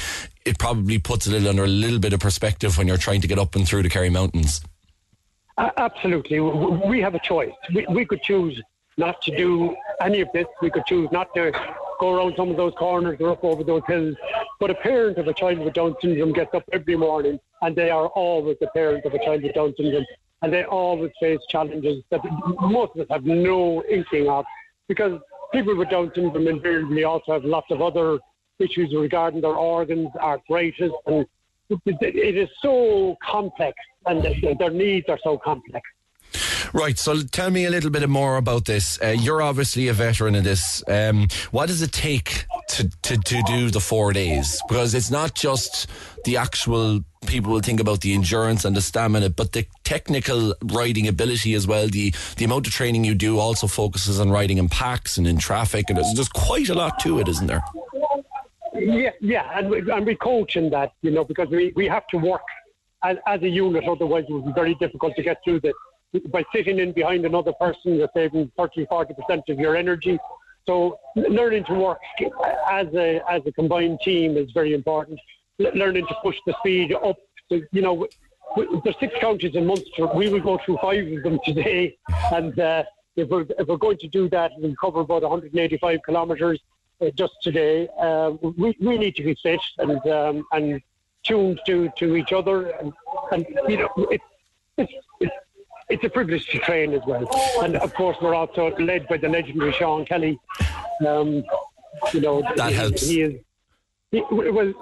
it 0.47 0.57
probably 0.57 0.97
puts 0.97 1.27
little 1.27 1.49
under 1.49 1.65
a 1.65 1.67
little 1.67 1.99
bit 1.99 2.13
of 2.13 2.21
perspective 2.21 2.77
when 2.77 2.87
you're 2.87 2.97
trying 2.97 3.19
to 3.19 3.27
get 3.27 3.37
up 3.37 3.55
and 3.55 3.67
through 3.67 3.83
the 3.83 3.89
Kerry 3.89 4.09
Mountains. 4.09 4.61
Uh, 5.57 5.71
absolutely. 5.75 6.39
We 6.39 7.01
have 7.01 7.15
a 7.15 7.19
choice. 7.19 7.51
We, 7.73 7.85
we 7.89 8.05
could 8.05 8.21
choose 8.21 8.61
not 8.97 9.21
to 9.23 9.35
do 9.35 9.75
any 9.99 10.21
of 10.21 10.29
this. 10.33 10.45
We 10.61 10.69
could 10.69 10.85
choose 10.85 11.09
not 11.11 11.33
to 11.35 11.51
go 11.99 12.13
around 12.15 12.35
some 12.37 12.49
of 12.49 12.57
those 12.57 12.73
corners 12.75 13.17
or 13.19 13.31
up 13.31 13.43
over 13.43 13.63
those 13.63 13.81
hills. 13.87 14.15
But 14.59 14.69
a 14.69 14.75
parent 14.75 15.17
of 15.17 15.27
a 15.27 15.33
child 15.33 15.59
with 15.59 15.73
Down 15.73 15.95
syndrome 16.01 16.31
gets 16.31 16.53
up 16.53 16.63
every 16.71 16.95
morning, 16.95 17.39
and 17.61 17.75
they 17.75 17.89
are 17.89 18.07
always 18.07 18.57
a 18.61 18.67
parent 18.67 19.03
of 19.05 19.13
a 19.13 19.19
child 19.19 19.43
with 19.43 19.53
Down 19.53 19.73
syndrome, 19.75 20.05
and 20.41 20.53
they 20.53 20.63
always 20.63 21.11
face 21.19 21.39
challenges 21.49 22.03
that 22.09 22.21
most 22.61 22.95
of 22.95 23.01
us 23.01 23.07
have 23.09 23.25
no 23.25 23.83
inkling 23.89 24.29
of, 24.29 24.45
because 24.87 25.19
people 25.51 25.75
with 25.75 25.89
Down 25.89 26.11
syndrome 26.15 26.47
invariably 26.47 27.03
also 27.03 27.33
have 27.33 27.43
lots 27.43 27.69
of 27.71 27.81
other 27.81 28.19
issues 28.59 28.93
regarding 28.95 29.41
their 29.41 29.55
organs, 29.55 30.09
arthritis, 30.19 30.91
and 31.05 31.25
it 31.69 32.37
is 32.37 32.49
so 32.61 33.17
complex, 33.23 33.75
and 34.05 34.23
their 34.59 34.69
needs 34.71 35.07
are 35.09 35.19
so 35.23 35.37
complex. 35.37 35.87
Right, 36.73 36.97
so 36.99 37.21
tell 37.21 37.49
me 37.49 37.65
a 37.65 37.69
little 37.69 37.89
bit 37.89 38.07
more 38.09 38.35
about 38.37 38.65
this. 38.65 38.99
Uh, 39.01 39.15
you're 39.17 39.41
obviously 39.41 39.87
a 39.87 39.93
veteran 39.93 40.35
of 40.35 40.43
this. 40.43 40.83
Um, 40.87 41.27
what 41.51 41.67
does 41.67 41.81
it 41.81 41.91
take 41.93 42.45
to, 42.69 42.89
to, 43.03 43.17
to 43.17 43.41
do 43.43 43.69
the 43.69 43.79
four 43.79 44.11
days? 44.11 44.61
Because 44.67 44.93
it's 44.93 45.09
not 45.09 45.33
just 45.33 45.89
the 46.25 46.37
actual 46.37 47.01
people 47.25 47.51
will 47.51 47.61
think 47.61 47.79
about 47.79 48.01
the 48.01 48.13
endurance 48.13 48.65
and 48.65 48.75
the 48.75 48.81
stamina, 48.81 49.29
but 49.29 49.53
the 49.53 49.65
technical 49.83 50.53
riding 50.63 51.07
ability 51.07 51.53
as 51.53 51.65
well. 51.65 51.87
The 51.87 52.13
the 52.35 52.45
amount 52.45 52.67
of 52.67 52.73
training 52.73 53.05
you 53.05 53.15
do 53.15 53.39
also 53.39 53.67
focuses 53.67 54.19
on 54.19 54.29
riding 54.29 54.57
in 54.57 54.69
packs 54.69 55.17
and 55.17 55.25
in 55.25 55.37
traffic, 55.37 55.85
and 55.89 55.97
there's, 55.97 56.13
there's 56.13 56.29
quite 56.29 56.69
a 56.69 56.75
lot 56.75 56.99
to 56.99 57.19
it, 57.19 57.27
isn't 57.27 57.47
there? 57.47 57.63
Yeah, 58.79 59.11
yeah, 59.21 59.57
and 59.57 59.69
we, 59.69 59.91
and 59.91 60.05
we 60.05 60.15
coach 60.15 60.55
in 60.55 60.69
that, 60.71 60.93
you 61.01 61.11
know, 61.11 61.23
because 61.23 61.49
we, 61.49 61.73
we 61.75 61.87
have 61.87 62.07
to 62.07 62.17
work 62.17 62.41
as, 63.03 63.17
as 63.27 63.41
a 63.41 63.49
unit, 63.49 63.83
otherwise 63.85 64.25
it 64.27 64.33
would 64.33 64.45
be 64.45 64.51
very 64.53 64.75
difficult 64.75 65.15
to 65.15 65.23
get 65.23 65.37
through 65.43 65.61
this. 65.61 65.73
By 66.31 66.43
sitting 66.53 66.79
in 66.79 66.93
behind 66.93 67.25
another 67.25 67.53
person, 67.53 67.95
you're 67.95 68.09
saving 68.13 68.51
30, 68.57 68.85
40% 68.85 69.49
of 69.49 69.59
your 69.59 69.75
energy. 69.75 70.17
So 70.65 70.99
learning 71.15 71.65
to 71.65 71.73
work 71.73 71.99
as 72.69 72.87
a, 72.93 73.21
as 73.29 73.41
a 73.45 73.51
combined 73.51 73.99
team 74.03 74.37
is 74.37 74.51
very 74.51 74.73
important. 74.73 75.19
learning 75.59 76.05
to 76.07 76.15
push 76.21 76.37
the 76.45 76.53
speed 76.59 76.93
up. 76.93 77.17
To, 77.49 77.65
you 77.71 77.81
know, 77.81 78.07
there's 78.83 78.95
six 78.99 79.13
counties 79.19 79.55
in 79.55 79.65
Munster. 79.65 80.07
We 80.07 80.29
will 80.29 80.41
go 80.41 80.59
through 80.65 80.77
five 80.81 81.07
of 81.07 81.23
them 81.23 81.39
today. 81.45 81.97
And 82.31 82.57
uh, 82.59 82.83
if, 83.15 83.29
we're, 83.29 83.45
if 83.57 83.67
we're 83.67 83.77
going 83.77 83.97
to 83.99 84.07
do 84.07 84.29
that, 84.29 84.51
we'll 84.57 84.75
cover 84.79 85.01
about 85.01 85.23
185 85.23 85.99
kilometres 86.05 86.59
just 87.15 87.33
today. 87.41 87.87
Uh, 87.99 88.31
we, 88.41 88.75
we 88.79 88.97
need 88.97 89.15
to 89.15 89.23
be 89.23 89.35
fit 89.35 89.61
and 89.77 90.05
um, 90.07 90.45
and 90.51 90.81
tuned 91.23 91.59
to, 91.65 91.89
to 91.97 92.15
each 92.15 92.31
other, 92.31 92.69
and, 92.79 92.93
and 93.31 93.45
you 93.67 93.77
know 93.77 93.89
it, 94.09 94.21
it's 94.77 94.93
it's 95.19 95.35
it's 95.89 96.03
a 96.03 96.09
privilege 96.09 96.47
to 96.47 96.59
train 96.59 96.93
as 96.93 97.01
well. 97.07 97.27
And 97.61 97.75
of 97.77 97.93
course, 97.93 98.17
we're 98.21 98.35
also 98.35 98.75
led 98.77 99.07
by 99.07 99.17
the 99.17 99.29
legendary 99.29 99.71
Sean 99.73 100.05
Kelly. 100.05 100.39
Um, 101.05 101.43
you 102.13 102.21
know 102.21 102.41
that 102.55 102.69
he, 102.69 102.75
helps. 102.75 103.07
He 103.07 103.21
is. 103.21 103.41
He, 104.11 104.23
well, 104.31 104.73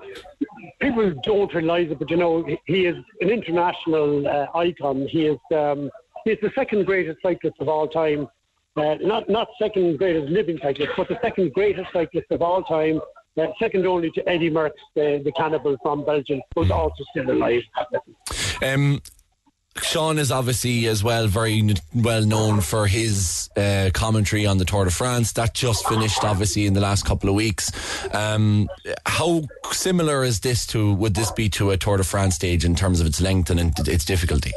people 0.80 1.14
don't 1.24 1.54
realise 1.54 1.92
it, 1.92 2.00
but 2.00 2.10
you 2.10 2.18
know 2.18 2.46
he 2.66 2.86
is 2.86 2.98
an 3.22 3.30
international 3.30 4.28
uh, 4.28 4.48
icon. 4.56 5.08
He 5.08 5.28
is 5.28 5.40
um, 5.54 5.90
he 6.24 6.32
is 6.32 6.40
the 6.42 6.52
second 6.56 6.86
greatest 6.86 7.22
cyclist 7.22 7.58
of 7.60 7.68
all 7.68 7.88
time. 7.88 8.28
Uh, 8.78 8.96
not 9.02 9.30
not 9.30 9.48
second 9.58 9.98
greatest 9.98 10.30
living 10.30 10.60
cyclist, 10.62 10.92
but 10.98 11.08
the 11.08 11.18
second 11.22 11.54
greatest 11.54 11.92
cyclist 11.94 12.28
of 12.32 12.42
all 12.42 12.62
time, 12.64 13.00
uh, 13.38 13.48
second 13.58 13.86
only 13.86 14.12
to 14.12 14.28
Eddy 14.28 14.52
Merckx, 14.52 14.72
the, 14.96 15.22
the 15.24 15.32
cannibal 15.32 15.78
from 15.82 16.06
Belgium, 16.06 16.42
who's 16.56 16.72
also 16.72 17.04
still 17.12 17.32
alive. 17.32 17.62
Um, 18.62 19.02
Sean 19.82 20.18
is 20.18 20.32
obviously 20.32 20.88
as 20.88 21.04
well 21.04 21.28
very 21.28 21.76
well 21.94 22.26
known 22.26 22.62
for 22.62 22.88
his 22.88 23.50
uh, 23.58 23.90
commentary 23.94 24.46
on 24.46 24.58
the 24.58 24.66
Tour 24.66 24.86
de 24.86 24.92
France. 24.92 25.34
That 25.34 25.54
just 25.54 25.88
finished, 25.88 26.24
obviously, 26.24 26.66
in 26.66 26.74
the 26.74 26.82
last 26.82 27.06
couple 27.06 27.30
of 27.30 27.36
weeks. 27.36 27.72
Um, 28.14 28.70
how 29.06 29.44
similar 29.72 30.24
is 30.24 30.40
this 30.40 30.66
to? 30.68 30.94
Would 30.96 31.14
this 31.14 31.32
be 31.32 31.50
to 31.50 31.72
a 31.72 31.78
Tour 31.78 31.98
de 31.98 32.04
France 32.04 32.36
stage 32.36 32.64
in 32.64 32.76
terms 32.76 33.02
of 33.02 33.08
its 33.08 33.20
length 33.20 33.50
and 33.50 33.78
its 33.88 34.06
difficulty? 34.06 34.54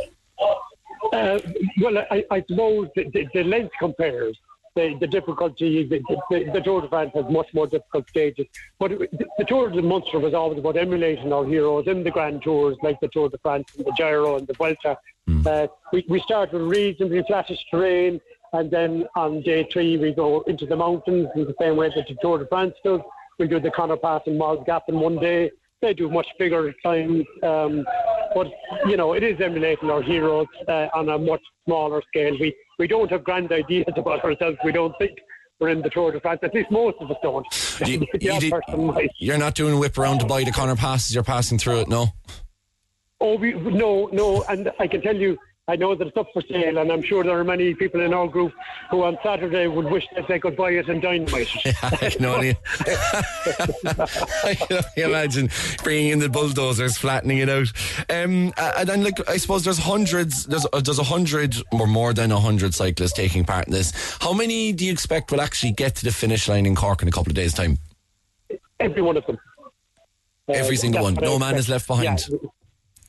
Uh, 1.13 1.39
well, 1.81 1.99
I, 2.11 2.25
I 2.31 2.45
suppose 2.49 2.89
the, 2.95 3.05
the, 3.11 3.29
the, 3.35 3.45
length 3.45 3.73
compares. 3.79 4.39
The, 4.77 4.97
the 5.01 5.07
difficulty, 5.07 5.85
the, 5.85 6.01
the, 6.31 6.51
the, 6.53 6.61
Tour 6.61 6.83
de 6.83 6.89
France 6.89 7.11
has 7.15 7.25
much 7.31 7.49
more 7.53 7.67
difficult 7.67 8.09
stages. 8.09 8.47
But 8.79 8.91
the, 8.91 9.27
the 9.39 9.45
Tour 9.45 9.71
de 9.71 9.83
Munster 9.83 10.21
was 10.21 10.35
always 10.35 10.59
about 10.59 10.77
emulating 10.77 11.33
our 11.33 11.45
heroes 11.45 11.89
in 11.89 12.05
the 12.05 12.11
Grand 12.11 12.43
Tours, 12.43 12.77
like 12.83 13.01
the 13.01 13.09
Tour 13.09 13.29
de 13.29 13.39
France 13.39 13.67
and 13.77 13.87
the 13.87 13.93
Giro 13.93 14.37
and 14.37 14.47
the 14.47 14.55
Vuelta. 14.55 14.97
Mm. 15.29 15.47
Uh, 15.47 15.69
we, 15.93 16.05
we 16.09 16.21
start 16.21 16.53
with 16.53 16.63
reasonably 16.63 17.25
flattish 17.27 17.65
terrain, 17.71 18.21
and 18.53 18.71
then 18.71 19.07
on 19.17 19.43
day 19.43 19.69
three 19.73 19.97
we 19.97 20.13
go 20.13 20.43
into 20.43 20.65
the 20.65 20.77
mountains 20.77 21.29
in 21.35 21.45
the 21.45 21.55
same 21.61 21.77
way 21.77 21.89
that 21.95 22.07
the 22.07 22.17
Tour 22.23 22.39
de 22.39 22.47
France 22.47 22.75
does. 22.85 23.01
We 23.39 23.49
do 23.49 23.61
the 23.61 23.71
Conor 23.71 23.97
Pass 23.97 24.23
and 24.27 24.39
Moll's 24.39 24.65
Gap 24.67 24.85
in 24.89 24.99
one 25.01 25.19
day. 25.19 25.51
They 25.81 25.95
do 25.95 26.11
much 26.11 26.27
bigger 26.39 26.73
times. 26.83 27.25
Um, 27.43 27.85
but 28.35 28.49
you 28.87 28.97
know, 28.97 29.13
it 29.13 29.23
is 29.23 29.41
emulating 29.41 29.91
our 29.91 30.03
heroes 30.03 30.47
uh, 30.67 30.89
on 30.95 31.09
a 31.09 31.19
much 31.19 31.43
smaller 31.65 32.03
scale. 32.09 32.37
We 32.41 32.55
we 32.79 32.87
don't 32.87 33.11
have 33.11 33.25
grand 33.25 33.53
ideas 33.53 33.87
about 33.97 34.25
ourselves. 34.25 34.59
We 34.65 34.73
don't 34.73 34.97
think 34.99 35.19
we're 35.61 35.71
in 35.71 35.83
the 35.83 35.91
Tour 35.91 36.13
de 36.13 36.21
France. 36.21 36.41
At 36.43 36.55
least 36.55 36.71
most 36.71 36.97
of 37.01 37.11
us 37.11 37.17
don't. 37.23 37.47
You, 37.85 38.07
you 39.21 39.33
are 39.33 39.39
not 39.39 39.55
doing 39.55 39.79
whip 39.79 39.99
around 39.99 40.21
to 40.21 40.27
buy 40.27 40.45
the 40.45 40.53
Conor 40.53 40.77
passes. 40.77 41.15
You're 41.15 41.25
passing 41.25 41.59
through 41.59 41.81
it, 41.81 41.89
no. 41.89 42.09
Oh, 43.21 43.37
we, 43.37 43.53
no, 43.53 44.09
no, 44.13 44.43
and 44.49 44.71
I 44.79 44.87
can 44.87 45.03
tell 45.03 45.17
you, 45.17 45.37
I 45.69 45.77
know 45.77 45.95
that 45.95 46.07
it's 46.09 46.17
up 46.17 46.29
for 46.33 46.41
sale, 46.41 46.79
and 46.79 46.91
I'm 46.91 47.03
sure 47.03 47.23
there 47.23 47.39
are 47.39 47.45
many 47.45 47.75
people 47.75 48.01
in 48.01 48.15
our 48.15 48.27
group 48.27 48.55
who 48.91 49.05
on 49.05 49.19
Saturday 49.23 49.67
would 49.67 49.85
wish 49.85 50.07
that 50.17 50.27
they 50.27 50.39
could 50.39 50.57
buy 50.57 50.71
it 50.71 50.89
and 50.89 51.03
dynamite 51.03 51.49
it. 51.63 51.77
I 51.83 52.09
can 52.09 52.25
only, 52.25 52.57
I 54.45 54.55
can 54.55 54.79
only 54.79 55.03
imagine 55.03 55.51
bringing 55.85 56.13
in 56.13 56.19
the 56.21 56.31
bulldozers, 56.31 56.97
flattening 56.97 57.39
it 57.39 57.51
out. 57.51 57.71
Um, 58.09 58.55
and 58.57 58.89
then, 58.89 59.05
like, 59.05 59.29
I 59.29 59.37
suppose 59.37 59.63
there's 59.65 59.79
hundreds, 59.79 60.47
there's 60.47 60.67
uh, 60.73 60.81
there's 60.81 60.99
a 60.99 61.05
hundred 61.05 61.55
or 61.71 61.87
more 61.87 62.15
than 62.15 62.33
a 62.33 62.41
hundred 62.41 62.73
cyclists 62.73 63.13
taking 63.13 63.45
part 63.45 63.67
in 63.67 63.73
this. 63.75 63.93
How 64.21 64.33
many 64.33 64.73
do 64.73 64.87
you 64.87 64.93
expect 64.93 65.31
will 65.31 65.43
actually 65.43 65.73
get 65.73 65.97
to 65.97 66.05
the 66.07 66.13
finish 66.13 66.49
line 66.49 66.65
in 66.65 66.77
Cork 66.77 67.03
in 67.03 67.09
a 67.09 67.13
couple 67.13 67.31
of 67.31 67.37
days' 67.37 67.53
time? 67.53 67.77
Every 68.81 69.03
one 69.03 69.19
of 69.19 69.27
them. 69.27 69.39
Every 70.49 70.77
uh, 70.77 70.81
single 70.81 71.03
one. 71.03 71.15
No 71.15 71.39
man 71.39 71.57
is 71.57 71.69
left 71.69 71.87
behind. 71.87 72.27
Yeah. 72.31 72.39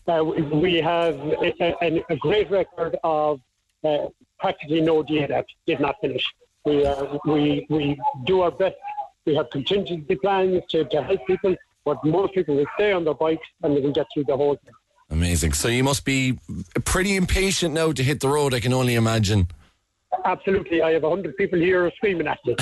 Uh, 0.09 0.23
we 0.23 0.77
have 0.77 1.15
a, 1.19 1.75
a, 1.83 2.03
a, 2.09 2.15
great 2.17 2.49
record 2.49 2.97
of 3.03 3.39
uh, 3.83 4.07
practically 4.39 4.81
no 4.81 5.03
DNF 5.03 5.45
did 5.67 5.79
not 5.79 5.95
finish. 6.01 6.25
We, 6.65 6.83
uh, 6.83 7.19
we, 7.25 7.67
we 7.69 7.99
do 8.25 8.41
our 8.41 8.49
best 8.49 8.75
We 9.25 9.35
have 9.35 9.51
contingency 9.51 10.15
plans 10.15 10.63
to, 10.69 10.83
to 10.85 11.03
help 11.03 11.27
people, 11.27 11.55
but 11.85 12.03
most 12.03 12.33
people 12.33 12.55
will 12.55 12.65
stay 12.73 12.91
on 12.91 13.03
their 13.03 13.13
bikes 13.13 13.47
and 13.61 13.77
they 13.77 13.81
will 13.81 13.91
get 13.91 14.07
through 14.11 14.23
the 14.23 14.35
whole 14.35 14.55
thing. 14.55 14.73
Amazing. 15.11 15.53
So 15.53 15.67
you 15.67 15.83
must 15.83 16.05
be 16.05 16.39
pretty 16.85 17.15
impatient 17.15 17.75
now 17.75 17.91
to 17.91 18.03
hit 18.03 18.19
the 18.19 18.29
road, 18.29 18.55
I 18.55 18.59
can 18.59 18.73
only 18.73 18.95
imagine. 18.95 19.47
Absolutely. 20.25 20.81
I 20.81 20.91
have 20.93 21.03
100 21.03 21.37
people 21.37 21.59
here 21.59 21.91
screaming 21.97 22.27
at 22.27 22.39
me. 22.45 22.55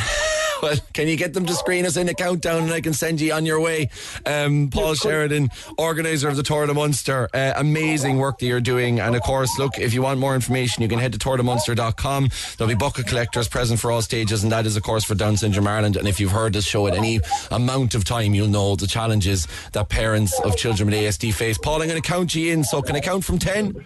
well, 0.62 0.76
can 0.94 1.08
you 1.08 1.16
get 1.16 1.34
them 1.34 1.46
to 1.46 1.54
screen 1.54 1.86
us 1.86 1.98
in 1.98 2.10
a 2.10 2.14
countdown 2.14 2.64
and 2.64 2.74
I 2.74 2.82
can 2.82 2.94
send 2.94 3.22
you 3.22 3.34
on 3.34 3.46
your 3.46 3.60
way? 3.60 3.90
Um, 4.26 4.70
Paul 4.70 4.96
Sheridan, 4.96 5.50
organizer 5.78 6.28
of 6.28 6.36
the 6.36 6.44
Tour 6.44 6.66
de 6.66 6.74
Munster. 6.74 7.30
Uh, 7.34 7.54
amazing 7.56 8.18
work 8.18 8.40
that 8.40 8.46
you're 8.46 8.62
doing. 8.62 9.00
And 9.00 9.16
of 9.16 9.22
course, 9.22 9.58
look, 9.58 9.78
if 9.78 9.94
you 9.94 10.02
want 10.02 10.20
more 10.20 10.36
information, 10.36 10.84
you 10.84 10.90
can 10.90 11.00
head 11.00 11.14
to 11.14 11.20
tourdemunster.com. 11.20 12.30
There'll 12.58 12.70
be 12.70 12.76
bucket 12.76 13.08
collectors 13.08 13.48
present 13.48 13.80
for 13.80 13.92
all 13.92 14.02
stages, 14.02 14.44
and 14.44 14.52
that 14.52 14.66
is, 14.66 14.76
of 14.78 14.84
course, 14.84 15.04
for 15.04 15.16
Down 15.16 15.38
Syndrome 15.38 15.68
Ireland. 15.68 15.98
And 15.98 16.08
if 16.08 16.20
you've 16.20 16.32
heard 16.32 16.54
this 16.54 16.66
show 16.66 16.88
at 16.88 16.96
any 16.96 17.20
amount 17.52 17.96
of 17.96 18.04
time, 18.04 18.34
you'll 18.34 18.48
know 18.48 18.76
the 18.76 18.88
challenges 18.88 19.48
that 19.74 19.90
parents 19.90 20.40
of 20.40 20.58
children 20.58 20.90
with 20.90 20.96
ASD 20.96 21.34
face. 21.34 21.58
Paul, 21.58 21.82
I'm 21.82 21.88
going 21.88 22.02
to 22.02 22.08
count 22.08 22.36
you 22.36 22.54
in. 22.54 22.64
So 22.64 22.82
can 22.82 22.96
I 22.96 23.00
count 23.00 23.24
from 23.24 23.40
10? 23.40 23.86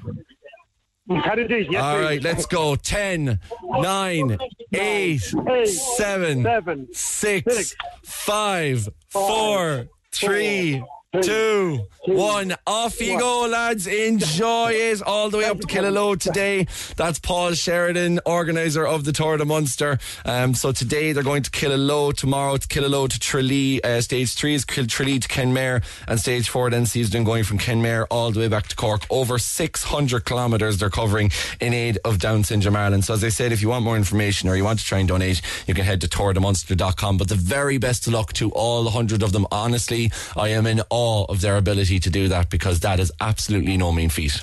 Yes, 1.69 1.81
All 1.83 1.97
please. 1.97 2.23
let's 2.23 2.45
go. 2.45 2.75
10, 2.75 3.39
9, 3.63 4.37
8, 4.73 5.17
7, 5.17 6.87
6, 6.93 7.75
5, 8.03 8.89
4, 9.09 9.87
3, 11.13 11.23
2, 11.23 11.79
1. 12.05 12.55
Off 12.65 13.01
you 13.01 13.19
go, 13.19 13.45
lads. 13.45 13.85
Enjoy 13.85 14.71
it 14.71 15.01
all 15.05 15.29
the 15.29 15.39
way 15.39 15.43
up 15.43 15.59
to 15.59 15.67
Killaloe 15.67 16.17
today. 16.17 16.67
That's 16.95 17.19
Paul 17.19 17.51
Sheridan, 17.51 18.21
organiser 18.25 18.87
of 18.87 19.03
the 19.03 19.11
Tour 19.11 19.35
de 19.35 19.43
Munster. 19.43 19.99
Um, 20.23 20.53
so 20.53 20.71
today 20.71 21.11
they're 21.11 21.21
going 21.21 21.43
to 21.43 21.51
Killaloe. 21.51 22.15
Tomorrow 22.15 22.53
it's 22.53 22.65
Killaloe 22.65 23.09
to 23.09 23.19
Tralee. 23.19 23.83
Uh, 23.83 23.99
stage 23.99 24.33
3 24.35 24.53
is 24.53 24.63
Kill- 24.63 24.85
Tralee 24.87 25.19
to 25.19 25.27
Kenmare. 25.27 25.83
And 26.07 26.17
stage 26.17 26.47
4 26.47 26.69
then 26.69 26.85
sees 26.85 27.09
them 27.09 27.25
going 27.25 27.43
from 27.43 27.57
Kenmare 27.59 28.05
all 28.09 28.31
the 28.31 28.39
way 28.39 28.47
back 28.47 28.67
to 28.69 28.75
Cork. 28.77 29.05
Over 29.09 29.37
600 29.37 30.23
kilometres 30.23 30.77
they're 30.77 30.89
covering 30.89 31.29
in 31.59 31.73
aid 31.73 31.97
of 32.05 32.19
Down 32.19 32.45
Syndrome 32.45 32.77
Ireland. 32.77 33.03
So 33.03 33.15
as 33.15 33.23
I 33.25 33.29
said, 33.29 33.51
if 33.51 33.61
you 33.61 33.67
want 33.67 33.83
more 33.83 33.97
information 33.97 34.47
or 34.47 34.55
you 34.55 34.63
want 34.63 34.79
to 34.79 34.85
try 34.85 34.99
and 34.99 35.09
donate, 35.09 35.41
you 35.67 35.73
can 35.73 35.83
head 35.83 35.99
to 36.01 36.07
tourdemunster.com. 36.07 37.17
But 37.17 37.27
the 37.27 37.35
very 37.35 37.77
best 37.77 38.07
of 38.07 38.13
luck 38.13 38.31
to 38.33 38.49
all 38.51 38.85
100 38.85 39.21
of 39.23 39.33
them. 39.33 39.45
Honestly, 39.51 40.09
I 40.37 40.47
am 40.49 40.65
in 40.65 40.81
awe 40.89 41.00
of 41.29 41.41
their 41.41 41.57
ability 41.57 41.99
to 41.99 42.09
do 42.09 42.27
that 42.29 42.49
because 42.49 42.79
that 42.81 42.99
is 42.99 43.11
absolutely 43.19 43.77
no 43.77 43.91
mean 43.91 44.09
feat. 44.09 44.41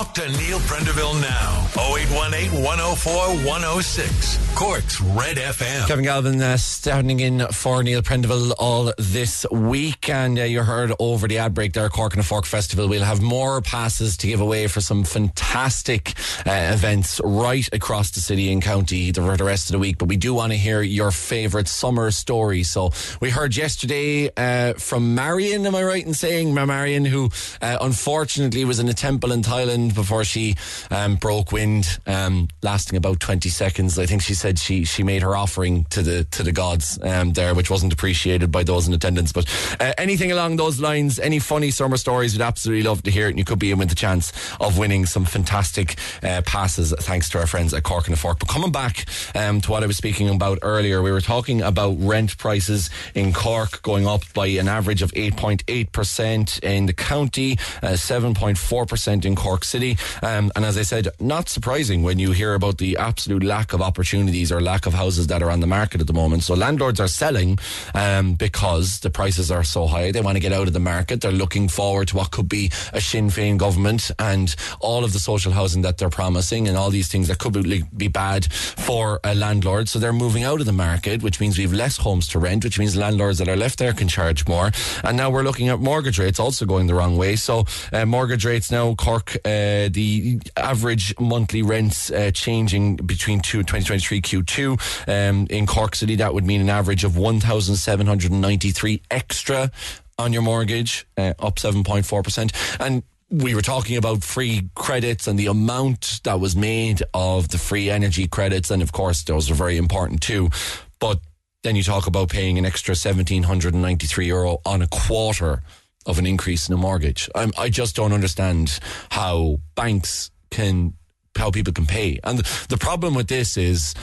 Talk 0.00 0.14
to 0.14 0.26
Neil 0.30 0.58
Prendeville 0.60 1.20
now. 1.20 1.66
0818 1.76 2.62
104 2.62 3.12
106. 3.46 4.54
Cork's 4.56 4.98
Red 4.98 5.36
FM. 5.36 5.86
Kevin 5.86 6.04
Galvin 6.06 6.40
uh, 6.40 6.56
standing 6.56 7.20
in 7.20 7.46
for 7.48 7.82
Neil 7.82 8.00
Prendeville 8.00 8.54
all 8.58 8.94
this 8.96 9.44
week. 9.50 10.08
And 10.08 10.38
uh, 10.38 10.44
you 10.44 10.62
heard 10.62 10.92
over 10.98 11.28
the 11.28 11.36
ad 11.36 11.52
break 11.52 11.74
there, 11.74 11.86
Cork 11.90 12.14
on 12.14 12.20
a 12.20 12.22
Fork 12.22 12.46
Festival. 12.46 12.88
We'll 12.88 13.04
have 13.04 13.20
more 13.20 13.60
passes 13.60 14.16
to 14.18 14.26
give 14.26 14.40
away 14.40 14.68
for 14.68 14.80
some 14.80 15.04
fantastic 15.04 16.14
uh, 16.46 16.70
events 16.72 17.20
right 17.22 17.68
across 17.70 18.10
the 18.10 18.20
city 18.20 18.50
and 18.50 18.62
county 18.62 19.10
the, 19.10 19.20
the 19.20 19.44
rest 19.44 19.68
of 19.68 19.72
the 19.72 19.78
week. 19.78 19.98
But 19.98 20.08
we 20.08 20.16
do 20.16 20.32
want 20.32 20.52
to 20.52 20.58
hear 20.58 20.80
your 20.80 21.10
favourite 21.10 21.68
summer 21.68 22.10
story. 22.10 22.62
So 22.62 22.90
we 23.20 23.28
heard 23.28 23.54
yesterday 23.54 24.30
uh, 24.34 24.74
from 24.78 25.14
Marion, 25.14 25.66
am 25.66 25.74
I 25.74 25.84
right 25.84 26.06
in 26.06 26.14
saying? 26.14 26.54
Marion, 26.54 27.04
who 27.04 27.28
uh, 27.60 27.76
unfortunately 27.82 28.64
was 28.64 28.80
in 28.80 28.88
a 28.88 28.94
temple 28.94 29.30
in 29.32 29.42
Thailand 29.42 29.89
before 29.94 30.24
she 30.24 30.54
um, 30.90 31.16
broke 31.16 31.52
wind, 31.52 31.98
um, 32.06 32.48
lasting 32.62 32.96
about 32.96 33.20
20 33.20 33.48
seconds. 33.48 33.98
I 33.98 34.06
think 34.06 34.22
she 34.22 34.34
said 34.34 34.58
she, 34.58 34.84
she 34.84 35.02
made 35.02 35.22
her 35.22 35.36
offering 35.36 35.84
to 35.90 36.02
the 36.02 36.24
to 36.24 36.42
the 36.42 36.52
gods 36.52 36.98
um, 37.02 37.32
there, 37.32 37.54
which 37.54 37.70
wasn't 37.70 37.92
appreciated 37.92 38.50
by 38.50 38.62
those 38.62 38.86
in 38.88 38.94
attendance. 38.94 39.32
But 39.32 39.46
uh, 39.80 39.92
anything 39.98 40.32
along 40.32 40.56
those 40.56 40.80
lines, 40.80 41.18
any 41.18 41.38
funny 41.38 41.70
summer 41.70 41.96
stories, 41.96 42.34
we'd 42.34 42.44
absolutely 42.44 42.84
love 42.84 43.02
to 43.04 43.10
hear 43.10 43.26
it. 43.26 43.30
And 43.30 43.38
you 43.38 43.44
could 43.44 43.58
be 43.58 43.70
in 43.70 43.78
with 43.78 43.88
the 43.88 43.94
chance 43.94 44.32
of 44.60 44.78
winning 44.78 45.06
some 45.06 45.24
fantastic 45.24 45.96
uh, 46.22 46.42
passes 46.46 46.92
thanks 47.00 47.28
to 47.30 47.38
our 47.38 47.46
friends 47.46 47.74
at 47.74 47.82
Cork 47.82 48.06
and 48.06 48.16
the 48.16 48.20
Fork. 48.20 48.38
But 48.38 48.48
coming 48.48 48.72
back 48.72 49.06
um, 49.34 49.60
to 49.62 49.70
what 49.70 49.82
I 49.82 49.86
was 49.86 49.96
speaking 49.96 50.28
about 50.28 50.58
earlier, 50.62 51.02
we 51.02 51.12
were 51.12 51.20
talking 51.20 51.62
about 51.62 51.96
rent 51.98 52.38
prices 52.38 52.90
in 53.14 53.32
Cork 53.32 53.82
going 53.82 54.06
up 54.06 54.22
by 54.34 54.46
an 54.46 54.68
average 54.68 55.02
of 55.02 55.12
8.8% 55.12 56.62
in 56.62 56.86
the 56.86 56.92
county, 56.92 57.52
uh, 57.82 57.96
7.4% 57.96 59.24
in 59.24 59.36
Cork 59.36 59.64
City. 59.64 59.79
Um, 60.22 60.50
and 60.56 60.64
as 60.64 60.76
I 60.76 60.82
said, 60.82 61.08
not 61.18 61.48
surprising 61.48 62.02
when 62.02 62.18
you 62.18 62.32
hear 62.32 62.54
about 62.54 62.78
the 62.78 62.96
absolute 62.96 63.42
lack 63.42 63.72
of 63.72 63.80
opportunities 63.80 64.52
or 64.52 64.60
lack 64.60 64.86
of 64.86 64.94
houses 64.94 65.26
that 65.28 65.42
are 65.42 65.50
on 65.50 65.60
the 65.60 65.66
market 65.66 66.00
at 66.00 66.06
the 66.06 66.12
moment. 66.12 66.42
So 66.42 66.54
landlords 66.54 67.00
are 67.00 67.08
selling 67.08 67.58
um, 67.94 68.34
because 68.34 69.00
the 69.00 69.10
prices 69.10 69.50
are 69.50 69.64
so 69.64 69.86
high. 69.86 70.12
They 70.12 70.20
want 70.20 70.36
to 70.36 70.40
get 70.40 70.52
out 70.52 70.66
of 70.66 70.72
the 70.72 70.80
market. 70.80 71.20
They're 71.20 71.32
looking 71.32 71.68
forward 71.68 72.08
to 72.08 72.16
what 72.16 72.30
could 72.30 72.48
be 72.48 72.70
a 72.92 73.00
Sinn 73.00 73.28
Féin 73.28 73.58
government 73.58 74.10
and 74.18 74.54
all 74.80 75.04
of 75.04 75.12
the 75.12 75.18
social 75.18 75.52
housing 75.52 75.82
that 75.82 75.98
they're 75.98 76.10
promising 76.10 76.68
and 76.68 76.76
all 76.76 76.90
these 76.90 77.08
things 77.08 77.28
that 77.28 77.38
could 77.38 77.52
be, 77.52 77.82
be 77.96 78.08
bad 78.08 78.52
for 78.52 79.20
a 79.24 79.34
landlord. 79.34 79.88
So 79.88 79.98
they're 79.98 80.12
moving 80.12 80.44
out 80.44 80.60
of 80.60 80.66
the 80.66 80.72
market, 80.72 81.22
which 81.22 81.40
means 81.40 81.56
we 81.56 81.64
have 81.64 81.72
less 81.72 81.96
homes 81.96 82.28
to 82.28 82.38
rent, 82.38 82.64
which 82.64 82.78
means 82.78 82.96
landlords 82.96 83.38
that 83.38 83.48
are 83.48 83.56
left 83.56 83.78
there 83.78 83.92
can 83.92 84.08
charge 84.08 84.46
more. 84.46 84.70
And 85.04 85.16
now 85.16 85.30
we're 85.30 85.42
looking 85.42 85.68
at 85.68 85.80
mortgage 85.80 86.18
rates 86.18 86.40
also 86.40 86.66
going 86.66 86.86
the 86.86 86.94
wrong 86.94 87.16
way. 87.16 87.36
So 87.36 87.64
uh, 87.92 88.04
mortgage 88.06 88.44
rates 88.44 88.70
now, 88.70 88.94
Cork, 88.94 89.36
uh, 89.44 89.48
the 89.88 90.40
average 90.56 91.14
monthly 91.18 91.62
rents 91.62 92.10
uh, 92.10 92.30
changing 92.32 92.96
between 92.96 93.40
two, 93.40 93.62
2023 93.62 94.20
Q2. 94.20 94.78
Um, 95.08 95.46
in 95.50 95.66
Cork 95.66 95.94
City, 95.94 96.16
that 96.16 96.34
would 96.34 96.44
mean 96.44 96.60
an 96.60 96.70
average 96.70 97.04
of 97.04 97.16
1,793 97.16 99.02
extra 99.10 99.70
on 100.18 100.32
your 100.32 100.42
mortgage, 100.42 101.06
uh, 101.16 101.34
up 101.38 101.56
7.4%. 101.56 102.52
And 102.80 103.02
we 103.30 103.54
were 103.54 103.62
talking 103.62 103.96
about 103.96 104.22
free 104.22 104.68
credits 104.74 105.26
and 105.26 105.38
the 105.38 105.46
amount 105.46 106.20
that 106.24 106.40
was 106.40 106.56
made 106.56 107.02
of 107.14 107.48
the 107.48 107.58
free 107.58 107.88
energy 107.88 108.26
credits. 108.26 108.70
And 108.70 108.82
of 108.82 108.92
course, 108.92 109.22
those 109.22 109.50
are 109.50 109.54
very 109.54 109.76
important 109.76 110.20
too. 110.20 110.50
But 110.98 111.20
then 111.62 111.76
you 111.76 111.82
talk 111.82 112.06
about 112.06 112.30
paying 112.30 112.58
an 112.58 112.66
extra 112.66 112.92
1,793 112.92 114.26
euro 114.26 114.58
on 114.64 114.82
a 114.82 114.88
quarter 114.88 115.62
of 116.06 116.18
an 116.18 116.26
increase 116.26 116.68
in 116.68 116.74
a 116.74 116.78
mortgage. 116.78 117.28
I'm, 117.34 117.52
I 117.58 117.68
just 117.68 117.96
don't 117.96 118.12
understand 118.12 118.78
how 119.10 119.58
banks 119.74 120.30
can, 120.50 120.94
how 121.36 121.50
people 121.50 121.72
can 121.72 121.86
pay. 121.86 122.18
And 122.24 122.38
the, 122.68 122.76
problem 122.78 123.14
with 123.14 123.28
this 123.28 123.56
is, 123.56 123.94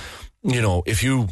you 0.43 0.61
know, 0.61 0.83
if 0.85 1.01
you 1.01 1.27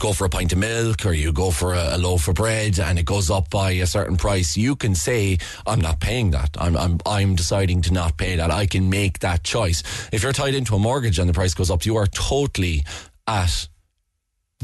go 0.00 0.12
for 0.12 0.24
a 0.24 0.28
pint 0.28 0.52
of 0.52 0.58
milk 0.58 1.06
or 1.06 1.12
you 1.12 1.32
go 1.32 1.52
for 1.52 1.72
a, 1.72 1.96
a, 1.96 1.98
loaf 1.98 2.26
of 2.26 2.34
bread 2.34 2.80
and 2.80 2.98
it 2.98 3.04
goes 3.04 3.30
up 3.30 3.48
by 3.50 3.70
a 3.70 3.86
certain 3.86 4.16
price, 4.16 4.56
you 4.56 4.74
can 4.74 4.94
say, 4.94 5.38
I'm 5.66 5.80
not 5.80 6.00
paying 6.00 6.32
that. 6.32 6.56
I'm, 6.58 6.76
I'm, 6.76 6.98
I'm 7.06 7.36
deciding 7.36 7.82
to 7.82 7.92
not 7.92 8.16
pay 8.16 8.34
that. 8.36 8.50
I 8.50 8.66
can 8.66 8.90
make 8.90 9.20
that 9.20 9.44
choice. 9.44 9.84
If 10.12 10.24
you're 10.24 10.32
tied 10.32 10.54
into 10.54 10.74
a 10.74 10.78
mortgage 10.80 11.20
and 11.20 11.28
the 11.28 11.34
price 11.34 11.54
goes 11.54 11.70
up, 11.70 11.86
you 11.86 11.96
are 11.96 12.06
totally 12.08 12.84
at 13.28 13.68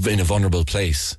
in 0.09 0.19
a 0.19 0.25
vulnerable 0.25 0.65
place 0.65 1.17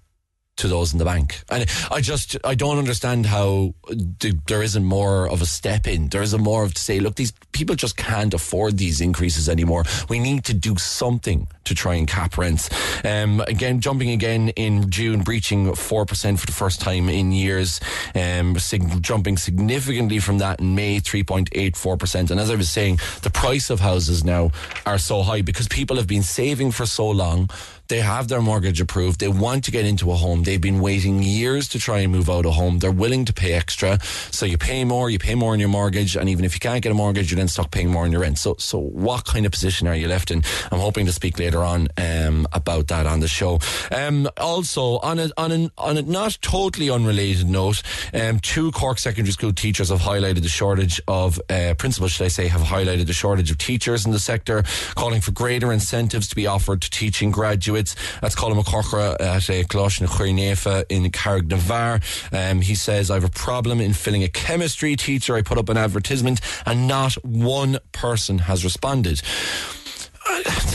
to 0.61 0.67
those 0.67 0.93
in 0.93 0.99
the 0.99 1.05
bank. 1.05 1.43
And 1.49 1.67
I 1.89 2.01
just, 2.01 2.37
I 2.43 2.55
don't 2.55 2.77
understand 2.77 3.25
how 3.25 3.73
th- 4.19 4.35
there 4.47 4.61
isn't 4.61 4.85
more 4.85 5.27
of 5.27 5.41
a 5.41 5.45
step 5.45 5.87
in. 5.87 6.09
There 6.09 6.21
isn't 6.21 6.41
more 6.41 6.63
of 6.63 6.73
to 6.75 6.81
say, 6.81 6.99
look, 6.99 7.15
these 7.15 7.33
people 7.51 7.75
just 7.75 7.97
can't 7.97 8.33
afford 8.33 8.77
these 8.77 9.01
increases 9.01 9.49
anymore. 9.49 9.83
We 10.07 10.19
need 10.19 10.45
to 10.45 10.53
do 10.53 10.77
something 10.77 11.47
to 11.63 11.75
try 11.75 11.95
and 11.95 12.07
cap 12.07 12.37
rents. 12.37 12.69
Um, 13.03 13.41
again, 13.47 13.81
jumping 13.81 14.11
again 14.11 14.49
in 14.49 14.89
June, 14.89 15.21
breaching 15.21 15.67
4% 15.67 16.39
for 16.39 16.45
the 16.45 16.51
first 16.51 16.79
time 16.79 17.09
in 17.09 17.31
years, 17.31 17.79
um, 18.13 18.57
sig- 18.59 19.01
jumping 19.01 19.37
significantly 19.37 20.19
from 20.19 20.37
that 20.39 20.59
in 20.59 20.75
May, 20.75 20.99
3.84%. 20.99 22.31
And 22.31 22.39
as 22.39 22.51
I 22.51 22.55
was 22.55 22.69
saying, 22.69 22.99
the 23.23 23.29
price 23.31 23.69
of 23.69 23.79
houses 23.79 24.23
now 24.23 24.51
are 24.85 24.99
so 24.99 25.23
high 25.23 25.41
because 25.41 25.67
people 25.67 25.97
have 25.97 26.07
been 26.07 26.23
saving 26.23 26.71
for 26.71 26.85
so 26.85 27.09
long. 27.09 27.49
They 27.91 27.99
have 27.99 28.29
their 28.29 28.41
mortgage 28.41 28.79
approved. 28.79 29.19
They 29.19 29.27
want 29.27 29.65
to 29.65 29.71
get 29.71 29.85
into 29.85 30.11
a 30.11 30.15
home. 30.15 30.43
They've 30.43 30.61
been 30.61 30.79
waiting 30.79 31.21
years 31.21 31.67
to 31.67 31.77
try 31.77 31.99
and 31.99 32.09
move 32.09 32.29
out 32.29 32.45
of 32.45 32.53
home. 32.53 32.79
They're 32.79 32.89
willing 32.89 33.25
to 33.25 33.33
pay 33.33 33.51
extra. 33.51 34.01
So 34.31 34.45
you 34.45 34.57
pay 34.57 34.85
more, 34.85 35.09
you 35.09 35.19
pay 35.19 35.35
more 35.35 35.51
on 35.51 35.59
your 35.59 35.67
mortgage. 35.67 36.15
And 36.15 36.29
even 36.29 36.45
if 36.45 36.53
you 36.53 36.61
can't 36.61 36.81
get 36.81 36.93
a 36.93 36.95
mortgage, 36.95 37.31
you 37.31 37.35
then 37.35 37.49
start 37.49 37.69
paying 37.71 37.89
more 37.89 38.05
on 38.05 38.11
your 38.13 38.21
rent. 38.21 38.37
So, 38.37 38.55
so 38.59 38.77
what 38.77 39.25
kind 39.25 39.45
of 39.45 39.51
position 39.51 39.89
are 39.89 39.95
you 39.95 40.07
left 40.07 40.31
in? 40.31 40.41
I'm 40.71 40.79
hoping 40.79 41.05
to 41.07 41.11
speak 41.11 41.37
later 41.37 41.61
on, 41.65 41.89
um, 41.97 42.47
about 42.53 42.87
that 42.87 43.05
on 43.05 43.19
the 43.19 43.27
show. 43.27 43.59
Um, 43.91 44.29
also 44.37 44.99
on 44.99 45.19
a, 45.19 45.29
on 45.35 45.51
a, 45.51 45.69
on 45.77 45.97
a 45.97 46.01
not 46.01 46.37
totally 46.41 46.89
unrelated 46.89 47.49
note, 47.49 47.83
um, 48.13 48.39
two 48.39 48.71
Cork 48.71 48.99
secondary 48.99 49.33
school 49.33 49.51
teachers 49.51 49.89
have 49.89 49.99
highlighted 49.99 50.43
the 50.43 50.47
shortage 50.47 51.01
of, 51.09 51.41
uh, 51.49 51.73
principals, 51.77 52.13
should 52.13 52.23
I 52.23 52.29
say, 52.29 52.47
have 52.47 52.61
highlighted 52.61 53.07
the 53.07 53.11
shortage 53.13 53.51
of 53.51 53.57
teachers 53.57 54.05
in 54.05 54.13
the 54.13 54.19
sector, 54.19 54.63
calling 54.95 55.19
for 55.19 55.31
greater 55.31 55.73
incentives 55.73 56.29
to 56.29 56.37
be 56.37 56.47
offered 56.47 56.81
to 56.83 56.89
teaching 56.89 57.31
graduates. 57.31 57.80
That's 58.21 58.35
Colin 58.35 58.57
McCorkra 58.57 59.13
at 59.19 59.49
a 59.49 59.63
Coláiste 59.63 60.01
an 60.01 60.07
Chroí 60.07 60.33
Naofa 60.33 60.85
in 60.89 61.03
Carrignavar. 61.11 62.01
Um, 62.31 62.61
he 62.61 62.75
says, 62.75 63.09
I 63.11 63.15
have 63.15 63.23
a 63.23 63.29
problem 63.29 63.81
in 63.81 63.93
filling 63.93 64.23
a 64.23 64.29
chemistry 64.29 64.95
teacher. 64.95 65.35
I 65.35 65.41
put 65.41 65.57
up 65.57 65.69
an 65.69 65.77
advertisement 65.77 66.41
and 66.65 66.87
not 66.87 67.13
one 67.23 67.79
person 67.91 68.39
has 68.39 68.63
responded. 68.63 69.21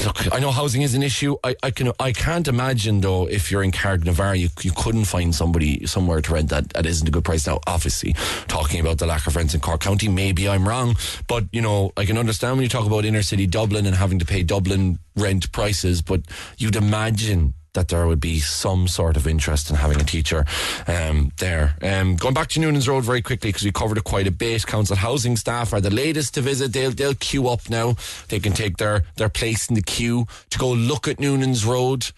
Look, 0.05 0.35
I 0.35 0.39
know 0.39 0.51
housing 0.51 0.83
is 0.83 0.95
an 0.95 1.03
issue. 1.03 1.37
I, 1.43 1.57
I 1.63 1.71
can 1.71 1.93
I 1.99 2.13
can't 2.13 2.49
imagine 2.49 3.01
though 3.01 3.27
if 3.27 3.51
you're 3.51 3.63
in 3.63 3.71
Carrick 3.73 4.05
you, 4.05 4.49
you 4.63 4.73
couldn't 4.77 5.05
find 5.05 5.35
somebody 5.35 5.87
somewhere 5.87 6.21
to 6.21 6.33
rent 6.33 6.51
that, 6.51 6.71
that 6.71 6.87
isn't 6.87 7.07
a 7.07 7.11
good 7.11 7.25
price. 7.25 7.47
Now, 7.47 7.61
obviously, 7.67 8.15
talking 8.49 8.81
about 8.81 8.99
the 8.99 9.07
lack 9.07 9.27
of 9.27 9.37
rents 9.37 9.55
in 9.55 9.61
Cork 9.61 9.81
County, 9.81 10.09
maybe 10.09 10.49
I'm 10.49 10.67
wrong, 10.69 10.97
but 11.27 11.45
you 11.53 11.63
know 11.63 11.93
I 11.97 12.05
can 12.05 12.19
understand 12.19 12.57
when 12.57 12.63
you 12.63 12.69
talk 12.69 12.87
about 12.87 13.05
inner 13.05 13.23
city 13.23 13.47
Dublin 13.47 13.87
and 13.87 13.95
having 13.95 14.19
to 14.19 14.25
pay 14.25 14.43
Dublin 14.43 14.99
rent 15.17 15.51
prices, 15.53 16.03
but 16.03 16.23
you'd 16.59 16.77
imagine 16.77 17.55
that 17.77 17.89
there 17.89 18.07
would 18.07 18.21
be 18.21 18.41
some 18.41 18.89
sort 18.89 19.17
of 19.17 19.27
interest 19.27 19.71
in 19.71 19.77
having 19.77 20.01
a 20.01 20.05
teacher 20.05 20.45
um, 20.89 21.31
there. 21.37 21.77
Um, 21.81 22.17
going 22.17 22.35
back 22.35 22.49
to 22.49 22.61
Noonan's 22.61 22.89
Road 22.89 23.05
very 23.05 23.23
quickly 23.23 23.51
because 23.51 23.65
we 23.65 23.71
covered 23.71 23.99
it 23.99 24.05
quite 24.05 24.27
a 24.27 24.33
bit. 24.33 24.67
Council 24.67 24.97
housing 24.97 25.37
staff 25.37 25.73
are 25.73 25.81
the 25.81 25.91
latest 25.91 26.35
to 26.35 26.41
visit. 26.41 26.73
They'll 26.73 26.91
they'll 26.91 27.15
queue 27.15 27.49
up 27.49 27.71
now. 27.71 27.95
They 28.29 28.41
can 28.41 28.53
take 28.53 28.79
their 28.79 29.05
their 29.17 29.29
place 29.29 29.69
in 29.69 29.77
the 29.77 29.83
queue 29.83 30.27
to 30.51 30.59
go 30.59 30.73
look 30.73 31.07
at 31.07 31.21
Noonan's 31.21 31.65
Road 31.65 32.11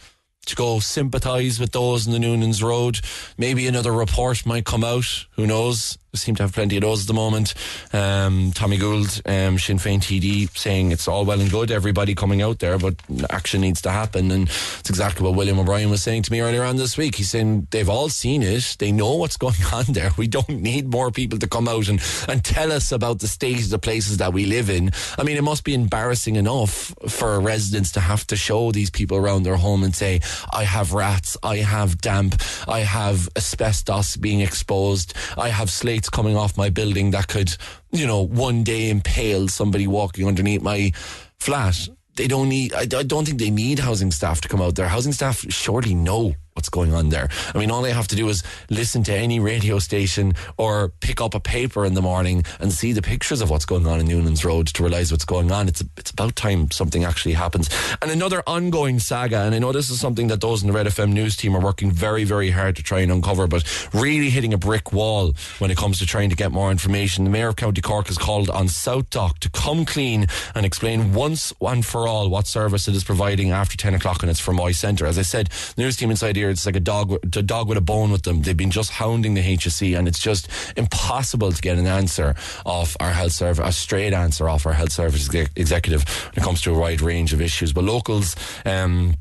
to 0.46 0.56
go 0.56 0.80
sympathise 0.80 1.60
with 1.60 1.72
those 1.72 2.06
in 2.06 2.12
the 2.12 2.18
Noonan's 2.18 2.62
Road. 2.62 3.00
Maybe 3.36 3.66
another 3.66 3.92
report 3.92 4.46
might 4.46 4.64
come 4.64 4.82
out. 4.82 5.26
Who 5.32 5.46
knows? 5.46 5.98
Seem 6.14 6.34
to 6.36 6.42
have 6.44 6.54
plenty 6.54 6.76
of 6.76 6.82
those 6.82 7.02
at 7.02 7.06
the 7.06 7.14
moment. 7.14 7.52
Um, 7.92 8.50
Tommy 8.54 8.78
Gould, 8.78 9.20
um, 9.26 9.58
Sinn 9.58 9.76
Féin 9.76 10.00
TD, 10.00 10.56
saying 10.56 10.90
it's 10.90 11.06
all 11.06 11.24
well 11.24 11.40
and 11.40 11.50
good, 11.50 11.70
everybody 11.70 12.14
coming 12.14 12.40
out 12.40 12.60
there, 12.60 12.78
but 12.78 12.94
action 13.28 13.60
needs 13.60 13.82
to 13.82 13.90
happen. 13.90 14.30
And 14.30 14.48
it's 14.48 14.88
exactly 14.88 15.24
what 15.24 15.36
William 15.36 15.58
O'Brien 15.58 15.90
was 15.90 16.02
saying 16.02 16.22
to 16.22 16.32
me 16.32 16.40
earlier 16.40 16.64
on 16.64 16.76
this 16.76 16.96
week. 16.96 17.14
He's 17.16 17.30
saying 17.30 17.68
they've 17.70 17.88
all 17.88 18.08
seen 18.08 18.42
it. 18.42 18.76
They 18.78 18.90
know 18.90 19.14
what's 19.16 19.36
going 19.38 19.62
on 19.72 19.84
there. 19.88 20.10
We 20.16 20.26
don't 20.26 20.48
need 20.48 20.90
more 20.90 21.10
people 21.10 21.38
to 21.40 21.46
come 21.46 21.68
out 21.68 21.88
and, 21.88 22.02
and 22.26 22.42
tell 22.42 22.72
us 22.72 22.90
about 22.90 23.18
the 23.18 23.28
state 23.28 23.64
of 23.64 23.70
the 23.70 23.78
places 23.78 24.16
that 24.16 24.32
we 24.32 24.46
live 24.46 24.70
in. 24.70 24.90
I 25.18 25.24
mean, 25.24 25.36
it 25.36 25.44
must 25.44 25.62
be 25.62 25.74
embarrassing 25.74 26.36
enough 26.36 26.94
for 27.08 27.38
residents 27.38 27.92
to 27.92 28.00
have 28.00 28.26
to 28.28 28.36
show 28.36 28.72
these 28.72 28.90
people 28.90 29.18
around 29.18 29.42
their 29.42 29.56
home 29.56 29.84
and 29.84 29.94
say, 29.94 30.20
I 30.52 30.64
have 30.64 30.94
rats, 30.94 31.36
I 31.42 31.58
have 31.58 32.00
damp, 32.00 32.40
I 32.66 32.80
have 32.80 33.28
asbestos 33.36 34.16
being 34.16 34.40
exposed, 34.40 35.14
I 35.36 35.50
have 35.50 35.70
slate 35.99 36.11
coming 36.11 36.37
off 36.37 36.57
my 36.57 36.71
building 36.71 37.12
that 37.12 37.28
could, 37.28 37.57
you 37.93 38.07
know, 38.07 38.26
one 38.26 38.64
day 38.64 38.90
impale 38.90 39.49
somebody 39.49 39.87
walking 39.87 40.26
underneath 40.26 40.62
my 40.62 40.93
flat. 41.40 41.88
They 42.17 42.28
don't 42.28 42.49
need, 42.49 42.73
I, 42.75 42.81
I 42.81 43.05
don't 43.05 43.25
think 43.25 43.38
they 43.38 43.50
need 43.50 43.78
housing 43.78 44.11
staff 44.11 44.40
to 44.40 44.49
come 44.49 44.61
out 44.61 44.75
there. 44.75 44.88
Housing 44.88 45.12
staff 45.12 45.45
surely 45.49 45.95
know 45.95 46.35
what's 46.58 46.68
going 46.68 46.92
on 46.92 47.10
there. 47.10 47.28
I 47.54 47.58
mean, 47.58 47.70
all 47.70 47.82
they 47.82 47.92
have 47.92 48.08
to 48.08 48.16
do 48.16 48.28
is 48.28 48.42
listen 48.68 49.04
to 49.04 49.14
any 49.14 49.38
radio 49.38 49.78
station 49.78 50.34
or 50.56 50.88
pick 51.00 51.20
up 51.20 51.34
a 51.36 51.40
paper 51.40 51.84
in 51.84 51.94
the 51.94 52.02
morning 52.02 52.42
and 52.58 52.72
see 52.72 52.92
the 52.92 53.00
pictures 53.00 53.40
of 53.40 53.48
what's 53.48 53.64
going 53.64 53.86
on 53.86 54.00
in 54.00 54.08
Noonan's 54.08 54.44
Road 54.44 54.66
to 54.66 54.82
realise 54.82 55.12
what's 55.12 55.24
going 55.24 55.52
on. 55.52 55.68
It's 55.68 55.84
it's 55.96 56.10
about 56.10 56.34
time 56.34 56.68
something 56.72 57.04
actually 57.04 57.34
happens. 57.34 57.70
And 58.02 58.10
another 58.10 58.42
ongoing 58.44 58.98
saga, 58.98 59.42
and 59.42 59.54
I 59.54 59.60
know 59.60 59.70
this 59.70 59.88
is 59.88 60.00
something 60.00 60.26
that 60.28 60.40
those 60.40 60.62
in 60.62 60.66
the 60.66 60.74
Red 60.74 60.86
FM 60.86 61.12
news 61.12 61.36
team 61.36 61.54
are 61.54 61.60
working 61.60 61.92
very, 61.92 62.24
very 62.24 62.50
hard 62.50 62.74
to 62.74 62.82
try 62.82 62.98
and 62.98 63.12
uncover, 63.12 63.46
but 63.46 63.62
really 63.94 64.30
hitting 64.30 64.52
a 64.52 64.58
brick 64.58 64.92
wall 64.92 65.32
when 65.60 65.70
it 65.70 65.76
comes 65.76 66.00
to 66.00 66.06
trying 66.06 66.30
to 66.30 66.36
get 66.36 66.50
more 66.50 66.72
information. 66.72 67.22
The 67.22 67.30
Mayor 67.30 67.48
of 67.48 67.56
County 67.56 67.82
Cork 67.82 68.08
has 68.08 68.18
called 68.18 68.50
on 68.50 68.66
SouthDoc 68.66 69.38
to 69.38 69.50
come 69.50 69.84
clean 69.84 70.26
and 70.56 70.66
explain 70.66 71.14
once 71.14 71.52
and 71.60 71.86
for 71.86 72.08
all 72.08 72.28
what 72.28 72.48
service 72.48 72.88
it 72.88 72.96
is 72.96 73.04
providing 73.04 73.52
after 73.52 73.76
10 73.76 73.94
o'clock 73.94 74.22
and 74.22 74.30
it's 74.30 74.40
Fermoy 74.40 74.74
Centre. 74.74 75.06
As 75.06 75.18
I 75.18 75.22
said, 75.22 75.50
the 75.76 75.82
news 75.82 75.96
team 75.96 76.10
inside 76.10 76.34
here 76.34 76.48
it's 76.49 76.67
like 76.67 76.76
a 76.76 76.81
dog, 76.81 77.12
a 77.12 77.43
dog 77.43 77.69
with 77.69 77.78
a 77.78 77.83
bone 77.83 78.11
with 78.11 78.23
them. 78.23 78.43
They've 78.43 78.57
been 78.57 78.71
just 78.71 78.90
hounding 78.90 79.35
the 79.35 79.43
HSE, 79.43 79.99
and 79.99 80.09
it's 80.09 80.19
just 80.19 80.49
impossible 80.76 81.52
to 81.52 81.61
get 81.61 81.78
an 81.78 81.87
answer 81.87 82.35
off 82.64 82.97
our 83.00 83.11
health 83.11 83.33
service, 83.33 83.67
a 83.67 83.73
straight 83.73 84.12
answer 84.12 84.49
off 84.49 84.67
our 84.67 84.73
health 84.73 84.93
service 84.93 85.28
executive 85.57 86.09
when 86.09 86.43
it 86.43 86.43
comes 86.43 86.61
to 86.62 86.75
a 86.75 86.78
wide 86.78 87.00
range 87.00 87.33
of 87.33 87.40
issues. 87.40 87.73
But 87.73 87.85
locals. 87.85 88.37
Um, 88.64 89.14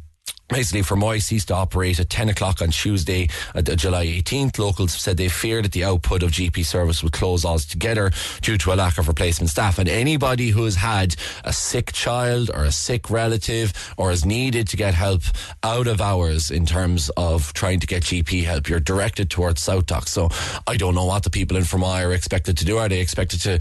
Basically, 0.50 0.82
Fermoy 0.82 1.22
ceased 1.22 1.50
to 1.50 1.56
operate 1.56 2.00
at 2.00 2.10
10 2.10 2.30
o'clock 2.30 2.62
on 2.62 2.70
Tuesday, 2.70 3.27
uh, 3.54 3.62
July 3.62 4.06
18th. 4.06 4.58
Locals 4.58 4.94
have 4.94 5.01
said 5.01 5.18
they 5.18 5.27
feared 5.27 5.66
that 5.66 5.74
the 5.74 5.84
output 5.84 6.24
of 6.24 6.32
GP 6.32 6.66
service 6.66 7.04
would 7.04 7.12
close 7.12 7.44
altogether 7.44 8.12
due 8.42 8.58
to 8.60 8.72
a 8.72 8.75
lack 8.75 8.98
of 8.98 9.10
replacement 9.10 9.50
staff. 9.50 9.77
And 9.77 9.89
anybody 9.89 10.51
who 10.51 10.63
has 10.63 10.75
had 10.75 11.18
a 11.44 11.51
sick 11.51 11.92
child 11.92 12.50
or 12.54 12.63
a 12.63 12.72
sick 12.72 13.10
relative 13.10 13.74
or 13.98 14.10
has 14.10 14.24
needed 14.24 14.70
to 14.70 14.77
get 14.77 14.94
help 14.94 15.24
out 15.63 15.86
of 15.86 16.00
hours 16.00 16.50
in 16.50 16.65
terms 16.65 17.10
of 17.17 17.52
trying 17.52 17.82
to 17.82 17.88
get 17.88 18.04
GP 18.04 18.45
help, 18.45 18.69
you're 18.69 18.80
directed 18.80 19.30
towards 19.30 19.62
SouthDoc. 19.62 20.08
So 20.08 20.30
I 20.65 20.78
don't 20.78 20.95
know 20.95 21.06
what 21.06 21.24
the 21.24 21.30
people 21.30 21.58
in 21.58 21.63
Fermoy 21.63 22.06
are 22.06 22.13
expected 22.13 22.58
to 22.60 22.65
do. 22.65 22.78
Are 22.78 22.88
they 22.88 23.02
expected 23.02 23.41
to 23.41 23.60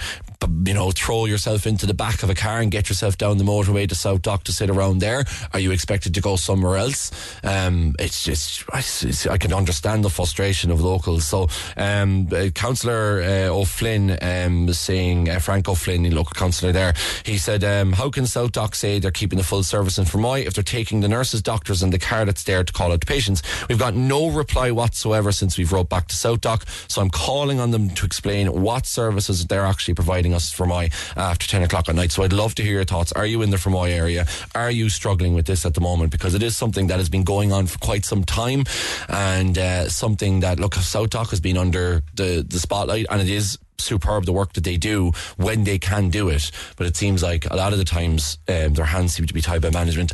you 0.64 0.74
know, 0.74 0.90
throw 0.90 1.26
yourself 1.26 1.66
into 1.66 1.86
the 1.86 1.94
back 1.94 2.22
of 2.22 2.30
a 2.30 2.34
car 2.34 2.60
and 2.60 2.70
get 2.70 2.88
yourself 2.88 3.18
down 3.18 3.38
the 3.38 3.44
motorway 3.44 3.88
to 3.88 3.94
SouthDoc 3.94 4.44
to 4.44 4.52
sit 4.52 4.70
around 4.70 4.98
there? 4.98 5.24
Are 5.52 5.60
you 5.60 5.70
expected 5.70 6.14
to 6.14 6.20
go 6.20 6.36
somewhere 6.36 6.76
else? 6.76 7.10
Um, 7.44 7.94
it's 7.98 8.24
just, 8.24 8.64
it's, 8.74 9.26
I 9.26 9.38
can 9.38 9.52
understand 9.52 10.04
the 10.04 10.10
frustration 10.10 10.70
of 10.70 10.80
locals. 10.80 11.26
So, 11.26 11.48
um, 11.76 12.28
uh, 12.32 12.48
Councillor 12.54 13.22
uh, 13.22 13.54
O'Flynn 13.54 14.18
um, 14.22 14.72
saying, 14.72 15.28
uh, 15.28 15.38
Frank 15.38 15.68
O'Flynn, 15.68 16.02
the 16.02 16.10
local 16.10 16.34
councillor 16.34 16.72
there, 16.72 16.94
he 17.24 17.38
said, 17.38 17.64
um, 17.64 17.92
How 17.92 18.10
can 18.10 18.24
SouthDoc 18.24 18.74
say 18.74 18.98
they're 18.98 19.10
keeping 19.10 19.38
the 19.38 19.44
full 19.44 19.62
service 19.62 19.98
in 19.98 20.04
Fermoy 20.04 20.46
if 20.46 20.54
they're 20.54 20.64
taking 20.64 21.00
the 21.00 21.08
nurses, 21.08 21.42
doctors, 21.42 21.82
and 21.82 21.92
the 21.92 21.98
car 21.98 22.24
that's 22.24 22.44
there 22.44 22.64
to 22.64 22.72
call 22.72 22.92
out 22.92 23.04
patients? 23.06 23.42
We've 23.68 23.78
got 23.78 23.94
no 23.94 24.28
reply 24.28 24.70
whatsoever 24.70 25.32
since 25.32 25.58
we've 25.58 25.72
wrote 25.72 25.88
back 25.88 26.08
to 26.08 26.14
SouthDoc. 26.14 26.90
So 26.90 27.02
I'm 27.02 27.10
calling 27.10 27.60
on 27.60 27.70
them 27.70 27.90
to 27.90 28.06
explain 28.06 28.62
what 28.62 28.86
services 28.86 29.46
they're 29.46 29.64
actually 29.64 29.94
providing 29.94 30.34
us 30.36 30.54
Fermoy 30.54 30.92
after 31.16 31.46
10 31.46 31.64
o'clock 31.64 31.88
at 31.88 31.94
night. 31.96 32.12
So 32.12 32.22
I'd 32.22 32.32
love 32.32 32.54
to 32.56 32.62
hear 32.62 32.74
your 32.74 32.84
thoughts. 32.84 33.12
Are 33.12 33.26
you 33.26 33.42
in 33.42 33.50
the 33.50 33.56
Fermoy 33.56 33.90
area? 33.90 34.26
Are 34.54 34.70
you 34.70 34.88
struggling 34.88 35.34
with 35.34 35.46
this 35.46 35.66
at 35.66 35.74
the 35.74 35.80
moment? 35.80 36.12
Because 36.12 36.34
it 36.34 36.42
is 36.42 36.56
something 36.56 36.86
that 36.86 36.98
has 36.98 37.08
been 37.08 37.24
going 37.24 37.52
on 37.52 37.66
for 37.66 37.78
quite 37.78 38.04
some 38.04 38.22
time 38.22 38.64
and 39.08 39.58
uh, 39.58 39.88
something 39.88 40.40
that, 40.40 40.60
look, 40.60 40.74
SouthDoc 40.74 41.30
has 41.30 41.40
been 41.40 41.56
under 41.56 42.02
the, 42.14 42.44
the 42.46 42.60
spotlight 42.60 43.06
and 43.10 43.20
it 43.20 43.28
is 43.28 43.58
superb 43.78 44.24
the 44.24 44.32
work 44.32 44.52
that 44.54 44.64
they 44.64 44.76
do 44.76 45.12
when 45.36 45.64
they 45.64 45.78
can 45.78 46.10
do 46.10 46.28
it. 46.28 46.50
But 46.76 46.86
it 46.86 46.96
seems 46.96 47.22
like 47.22 47.50
a 47.50 47.56
lot 47.56 47.72
of 47.72 47.78
the 47.78 47.84
times 47.84 48.38
um, 48.48 48.74
their 48.74 48.84
hands 48.84 49.14
seem 49.14 49.26
to 49.26 49.34
be 49.34 49.40
tied 49.40 49.62
by 49.62 49.70
management 49.70 50.12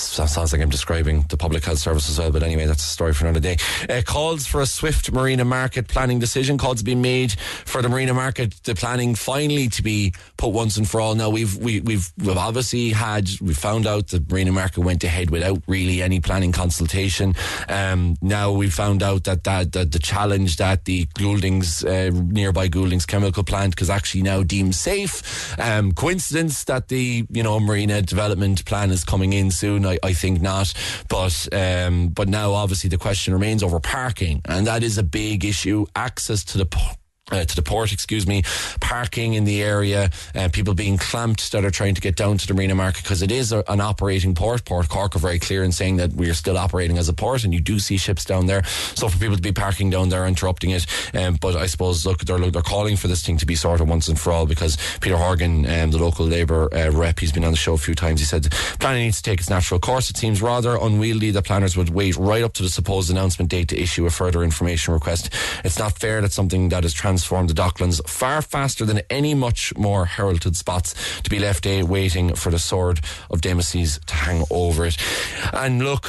sounds 0.00 0.52
like 0.52 0.62
I'm 0.62 0.70
describing 0.70 1.24
the 1.28 1.36
public 1.36 1.64
health 1.64 1.78
service 1.78 2.08
as 2.08 2.18
well, 2.18 2.30
but 2.30 2.42
anyway, 2.42 2.66
that's 2.66 2.84
a 2.84 2.88
story 2.88 3.12
for 3.12 3.24
another 3.24 3.40
day. 3.40 3.56
Uh, 3.88 4.02
calls 4.04 4.46
for 4.46 4.60
a 4.60 4.66
swift 4.66 5.10
marina 5.12 5.44
market 5.44 5.88
planning 5.88 6.18
decision. 6.18 6.58
Calls 6.58 6.82
being 6.82 7.02
made 7.02 7.32
for 7.32 7.82
the 7.82 7.88
marina 7.88 8.14
market, 8.14 8.54
the 8.64 8.74
planning 8.74 9.14
finally 9.14 9.68
to 9.68 9.82
be 9.82 10.12
put 10.36 10.48
once 10.48 10.76
and 10.76 10.88
for 10.88 11.00
all. 11.00 11.14
Now 11.14 11.30
we've 11.30 11.56
we, 11.56 11.80
we've 11.80 12.10
we've 12.18 12.36
obviously 12.36 12.90
had 12.90 13.28
we 13.40 13.54
found 13.54 13.86
out 13.86 14.08
the 14.08 14.24
marina 14.30 14.52
market 14.52 14.80
went 14.80 15.04
ahead 15.04 15.30
without 15.30 15.62
really 15.66 16.02
any 16.02 16.20
planning 16.20 16.52
consultation. 16.52 17.34
Um, 17.68 18.16
now 18.22 18.52
we 18.52 18.70
found 18.70 19.02
out 19.02 19.24
that 19.24 19.44
that, 19.44 19.72
that 19.72 19.92
the 19.92 19.98
challenge 19.98 20.56
that 20.56 20.84
the 20.84 21.06
Gouldings 21.14 21.84
uh, 21.84 22.10
nearby 22.12 22.68
Gouldings 22.68 23.06
chemical 23.06 23.44
plant 23.44 23.80
is 23.80 23.90
actually 23.90 24.22
now 24.22 24.42
deemed 24.42 24.74
safe. 24.74 25.58
Um, 25.58 25.92
coincidence 25.92 26.64
that 26.64 26.88
the 26.88 27.26
you 27.30 27.42
know 27.42 27.58
marina 27.60 28.02
development 28.02 28.64
plan 28.64 28.90
is 28.90 29.04
coming 29.04 29.32
in 29.32 29.50
soon. 29.50 29.84
I, 29.88 29.98
I 30.02 30.12
think 30.12 30.40
not. 30.40 30.72
But 31.08 31.48
um, 31.52 32.08
but 32.08 32.28
now 32.28 32.52
obviously 32.52 32.90
the 32.90 32.98
question 32.98 33.32
remains 33.32 33.62
over 33.62 33.80
parking, 33.80 34.42
and 34.44 34.66
that 34.66 34.82
is 34.82 34.98
a 34.98 35.02
big 35.02 35.44
issue. 35.44 35.86
Access 35.96 36.44
to 36.44 36.58
the 36.58 36.66
uh, 37.30 37.44
to 37.44 37.56
the 37.56 37.62
port, 37.62 37.92
excuse 37.92 38.26
me, 38.26 38.42
parking 38.80 39.34
in 39.34 39.44
the 39.44 39.62
area, 39.62 40.10
uh, 40.34 40.48
people 40.52 40.74
being 40.74 40.96
clamped 40.96 41.52
that 41.52 41.64
are 41.64 41.70
trying 41.70 41.94
to 41.94 42.00
get 42.00 42.16
down 42.16 42.38
to 42.38 42.46
the 42.46 42.54
marina 42.54 42.74
market 42.74 43.02
because 43.02 43.22
it 43.22 43.30
is 43.30 43.52
a, 43.52 43.62
an 43.68 43.80
operating 43.80 44.34
port. 44.34 44.64
Port 44.64 44.88
Cork 44.88 45.16
are 45.16 45.20
very 45.20 45.38
clear 45.38 45.62
in 45.62 45.72
saying 45.72 45.96
that 45.96 46.12
we 46.12 46.28
are 46.30 46.34
still 46.34 46.56
operating 46.56 46.98
as 46.98 47.08
a 47.08 47.12
port, 47.12 47.44
and 47.44 47.52
you 47.52 47.60
do 47.60 47.78
see 47.78 47.96
ships 47.96 48.24
down 48.24 48.46
there. 48.46 48.64
So 48.64 49.08
for 49.08 49.18
people 49.18 49.36
to 49.36 49.42
be 49.42 49.52
parking 49.52 49.90
down 49.90 50.08
there, 50.08 50.26
interrupting 50.26 50.70
it, 50.70 50.86
um, 51.14 51.36
but 51.40 51.56
I 51.56 51.66
suppose 51.66 52.06
look, 52.06 52.20
they're 52.20 52.38
they're 52.50 52.62
calling 52.62 52.96
for 52.96 53.08
this 53.08 53.24
thing 53.24 53.36
to 53.38 53.46
be 53.46 53.54
sorted 53.54 53.88
once 53.88 54.08
and 54.08 54.18
for 54.18 54.32
all 54.32 54.46
because 54.46 54.76
Peter 55.00 55.16
Horgan, 55.16 55.66
um, 55.66 55.90
the 55.90 55.98
local 55.98 56.26
Labour 56.26 56.68
uh, 56.74 56.90
rep, 56.90 57.18
he's 57.18 57.32
been 57.32 57.44
on 57.44 57.50
the 57.50 57.56
show 57.56 57.74
a 57.74 57.78
few 57.78 57.94
times. 57.94 58.20
He 58.20 58.26
said 58.26 58.50
planning 58.80 59.04
needs 59.04 59.18
to 59.18 59.30
take 59.30 59.40
its 59.40 59.50
natural 59.50 59.80
course. 59.80 60.10
It 60.10 60.16
seems 60.16 60.40
rather 60.42 60.76
unwieldy 60.76 61.30
that 61.32 61.44
planners 61.44 61.76
would 61.76 61.90
wait 61.90 62.16
right 62.16 62.42
up 62.42 62.54
to 62.54 62.62
the 62.62 62.68
supposed 62.68 63.10
announcement 63.10 63.50
date 63.50 63.68
to 63.68 63.80
issue 63.80 64.06
a 64.06 64.10
further 64.10 64.42
information 64.42 64.94
request. 64.94 65.30
It's 65.64 65.78
not 65.78 65.98
fair 65.98 66.20
that 66.20 66.32
something 66.32 66.68
that 66.70 66.84
is 66.84 66.92
trans 66.92 67.17
transformed 67.18 67.50
the 67.50 67.54
Docklands 67.54 68.00
far 68.08 68.40
faster 68.40 68.84
than 68.84 69.00
any 69.10 69.34
much 69.34 69.76
more 69.76 70.04
heralded 70.04 70.54
spots 70.56 70.94
to 71.22 71.28
be 71.28 71.40
left 71.40 71.66
a 71.66 71.82
waiting 71.82 72.32
for 72.36 72.52
the 72.52 72.60
sword 72.60 73.00
of 73.28 73.40
Damocles 73.40 73.98
to 74.06 74.14
hang 74.14 74.44
over 74.52 74.86
it. 74.86 74.96
And 75.52 75.82
look, 75.82 76.04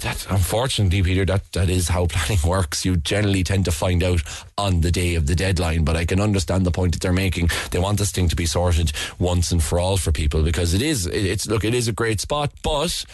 that 0.00 0.26
unfortunately, 0.28 1.04
Peter, 1.04 1.24
that, 1.26 1.52
that 1.52 1.70
is 1.70 1.86
how 1.86 2.06
planning 2.06 2.40
works. 2.44 2.84
You 2.84 2.96
generally 2.96 3.44
tend 3.44 3.64
to 3.66 3.70
find 3.70 4.02
out 4.02 4.22
on 4.58 4.80
the 4.80 4.90
day 4.90 5.14
of 5.14 5.28
the 5.28 5.36
deadline, 5.36 5.84
but 5.84 5.94
I 5.94 6.04
can 6.04 6.20
understand 6.20 6.66
the 6.66 6.72
point 6.72 6.94
that 6.94 7.00
they're 7.00 7.12
making. 7.12 7.50
They 7.70 7.78
want 7.78 7.98
this 7.98 8.10
thing 8.10 8.28
to 8.28 8.34
be 8.34 8.46
sorted 8.46 8.90
once 9.20 9.52
and 9.52 9.62
for 9.62 9.78
all 9.78 9.98
for 9.98 10.10
people 10.10 10.42
because 10.42 10.74
it 10.74 10.82
is, 10.82 11.06
it's, 11.06 11.46
look, 11.46 11.62
it 11.62 11.74
is 11.74 11.86
a 11.86 11.92
great 11.92 12.20
spot, 12.20 12.52
but 12.64 13.04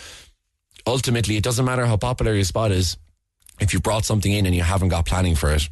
ultimately 0.86 1.36
it 1.36 1.44
doesn't 1.44 1.66
matter 1.66 1.84
how 1.84 1.98
popular 1.98 2.32
your 2.32 2.44
spot 2.44 2.72
is. 2.72 2.96
If 3.60 3.74
you 3.74 3.80
brought 3.80 4.06
something 4.06 4.32
in 4.32 4.46
and 4.46 4.54
you 4.54 4.62
haven't 4.62 4.88
got 4.88 5.04
planning 5.04 5.34
for 5.34 5.52
it, 5.52 5.68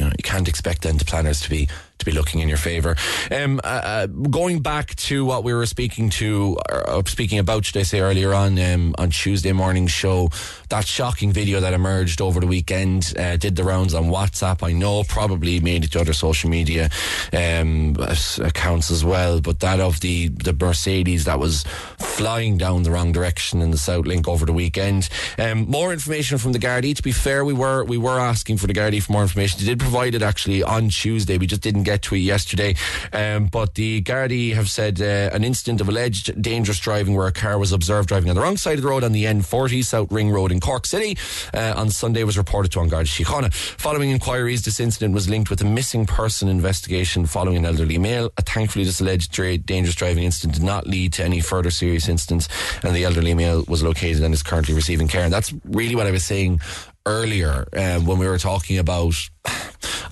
you 0.00 0.06
know, 0.06 0.12
you 0.16 0.22
can't 0.22 0.48
expect 0.48 0.82
then 0.82 0.96
the 0.96 1.04
planners 1.04 1.42
to 1.42 1.50
be 1.50 1.68
to 2.00 2.06
be 2.06 2.12
looking 2.12 2.40
in 2.40 2.48
your 2.48 2.58
favour. 2.58 2.96
Um, 3.30 3.60
uh, 3.62 3.66
uh, 3.66 4.06
going 4.06 4.60
back 4.60 4.96
to 4.96 5.24
what 5.24 5.44
we 5.44 5.54
were 5.54 5.66
speaking 5.66 6.10
to, 6.10 6.58
uh, 6.68 7.02
speaking 7.06 7.38
about, 7.38 7.64
should 7.64 7.76
I 7.76 7.82
say, 7.82 8.00
earlier 8.00 8.34
on 8.34 8.58
um, 8.58 8.94
on 8.98 9.10
Tuesday 9.10 9.52
morning 9.52 9.86
show, 9.86 10.30
that 10.68 10.86
shocking 10.86 11.32
video 11.32 11.60
that 11.60 11.74
emerged 11.74 12.20
over 12.20 12.40
the 12.40 12.46
weekend 12.46 13.14
uh, 13.18 13.36
did 13.36 13.56
the 13.56 13.64
rounds 13.64 13.94
on 13.94 14.04
WhatsApp. 14.04 14.66
I 14.66 14.72
know 14.72 15.04
probably 15.04 15.60
made 15.60 15.84
it 15.84 15.92
to 15.92 16.00
other 16.00 16.12
social 16.12 16.50
media 16.50 16.90
um, 17.32 17.96
accounts 18.42 18.90
as 18.90 19.04
well, 19.04 19.40
but 19.40 19.60
that 19.60 19.80
of 19.80 20.00
the 20.00 20.28
the 20.28 20.52
Mercedes 20.52 21.24
that 21.24 21.38
was 21.38 21.64
flying 21.98 22.56
down 22.56 22.82
the 22.82 22.90
wrong 22.90 23.12
direction 23.12 23.60
in 23.60 23.70
the 23.70 23.78
South 23.78 24.06
Link 24.06 24.26
over 24.26 24.46
the 24.46 24.52
weekend. 24.52 25.08
Um, 25.38 25.68
more 25.68 25.92
information 25.92 26.38
from 26.38 26.52
the 26.52 26.58
Gardaí. 26.58 26.96
To 26.96 27.02
be 27.02 27.12
fair, 27.12 27.44
we 27.44 27.52
were 27.52 27.84
we 27.84 27.98
were 27.98 28.18
asking 28.18 28.56
for 28.56 28.66
the 28.66 28.72
Gardaí 28.72 29.02
for 29.02 29.12
more 29.12 29.22
information. 29.22 29.60
They 29.60 29.66
did 29.66 29.80
provide 29.80 30.14
it 30.14 30.22
actually 30.22 30.62
on 30.62 30.88
Tuesday. 30.88 31.36
We 31.36 31.46
just 31.46 31.62
didn't 31.62 31.82
get 31.82 31.89
to 31.98 32.14
it 32.14 32.18
yesterday. 32.18 32.74
Um, 33.12 33.46
but 33.46 33.74
the 33.74 34.02
Gardaí 34.02 34.54
have 34.54 34.70
said 34.70 35.00
uh, 35.00 35.34
an 35.34 35.44
incident 35.44 35.80
of 35.80 35.88
alleged 35.88 36.40
dangerous 36.40 36.78
driving 36.78 37.14
where 37.14 37.26
a 37.26 37.32
car 37.32 37.58
was 37.58 37.72
observed 37.72 38.08
driving 38.08 38.30
on 38.30 38.36
the 38.36 38.42
wrong 38.42 38.56
side 38.56 38.74
of 38.74 38.82
the 38.82 38.88
road 38.88 39.04
on 39.04 39.12
the 39.12 39.24
N40 39.24 39.84
South 39.84 40.10
Ring 40.10 40.30
Road 40.30 40.52
in 40.52 40.60
Cork 40.60 40.86
City 40.86 41.16
uh, 41.54 41.74
on 41.76 41.90
Sunday 41.90 42.24
was 42.24 42.38
reported 42.38 42.72
to 42.72 42.80
An 42.80 42.88
Garda 42.88 43.08
Síochána. 43.08 43.52
Following 43.52 44.10
inquiries, 44.10 44.62
this 44.62 44.80
incident 44.80 45.14
was 45.14 45.28
linked 45.28 45.50
with 45.50 45.60
a 45.60 45.64
missing 45.64 46.06
person 46.06 46.48
investigation 46.48 47.26
following 47.26 47.56
an 47.56 47.64
elderly 47.64 47.98
male. 47.98 48.30
Uh, 48.36 48.42
thankfully, 48.44 48.84
this 48.84 49.00
alleged 49.00 49.32
dangerous 49.66 49.94
driving 49.94 50.24
incident 50.24 50.54
did 50.54 50.62
not 50.62 50.86
lead 50.86 51.12
to 51.12 51.24
any 51.24 51.40
further 51.40 51.70
serious 51.70 52.08
incidents, 52.08 52.48
and 52.82 52.94
the 52.94 53.04
elderly 53.04 53.34
male 53.34 53.64
was 53.68 53.82
located 53.82 54.22
and 54.22 54.34
is 54.34 54.42
currently 54.42 54.74
receiving 54.74 55.08
care. 55.08 55.24
And 55.24 55.32
that's 55.32 55.52
really 55.64 55.94
what 55.94 56.06
I 56.06 56.10
was 56.10 56.24
saying 56.24 56.60
earlier 57.06 57.66
uh, 57.72 58.00
when 58.00 58.18
we 58.18 58.28
were 58.28 58.38
talking 58.38 58.78
about. 58.78 59.14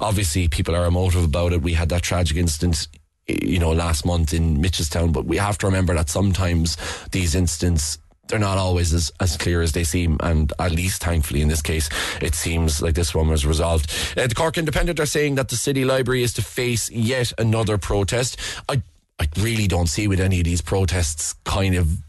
Obviously, 0.00 0.46
people 0.48 0.76
are 0.76 0.86
emotive 0.86 1.24
about 1.24 1.52
it. 1.52 1.60
We 1.60 1.74
had 1.74 1.88
that 1.88 2.02
tragic 2.02 2.36
incident 2.36 2.86
you 3.28 3.58
know, 3.58 3.72
last 3.72 4.06
month 4.06 4.32
in 4.32 4.56
Mitchelstown, 4.56 5.12
but 5.12 5.26
we 5.26 5.36
have 5.36 5.58
to 5.58 5.66
remember 5.66 5.94
that 5.94 6.08
sometimes 6.08 6.76
these 7.10 7.34
incidents 7.34 7.98
they're 8.28 8.38
not 8.38 8.58
always 8.58 8.92
as, 8.92 9.10
as 9.20 9.36
clear 9.36 9.62
as 9.62 9.72
they 9.72 9.84
seem. 9.84 10.18
And 10.20 10.52
at 10.58 10.72
least, 10.72 11.02
thankfully, 11.02 11.40
in 11.40 11.48
this 11.48 11.62
case, 11.62 11.88
it 12.20 12.34
seems 12.34 12.82
like 12.82 12.94
this 12.94 13.14
one 13.14 13.28
was 13.28 13.46
resolved. 13.46 13.90
Uh, 14.16 14.26
the 14.26 14.34
Cork 14.34 14.58
Independent 14.58 15.00
are 15.00 15.06
saying 15.06 15.36
that 15.36 15.48
the 15.48 15.56
City 15.56 15.84
Library 15.84 16.22
is 16.22 16.34
to 16.34 16.42
face 16.42 16.90
yet 16.90 17.32
another 17.38 17.78
protest. 17.78 18.38
I, 18.68 18.82
I 19.18 19.28
really 19.38 19.66
don't 19.66 19.88
see 19.88 20.06
what 20.08 20.20
any 20.20 20.40
of 20.40 20.44
these 20.44 20.60
protests 20.60 21.34
kind 21.44 21.74
of 21.74 22.02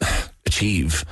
achieve. 0.46 1.04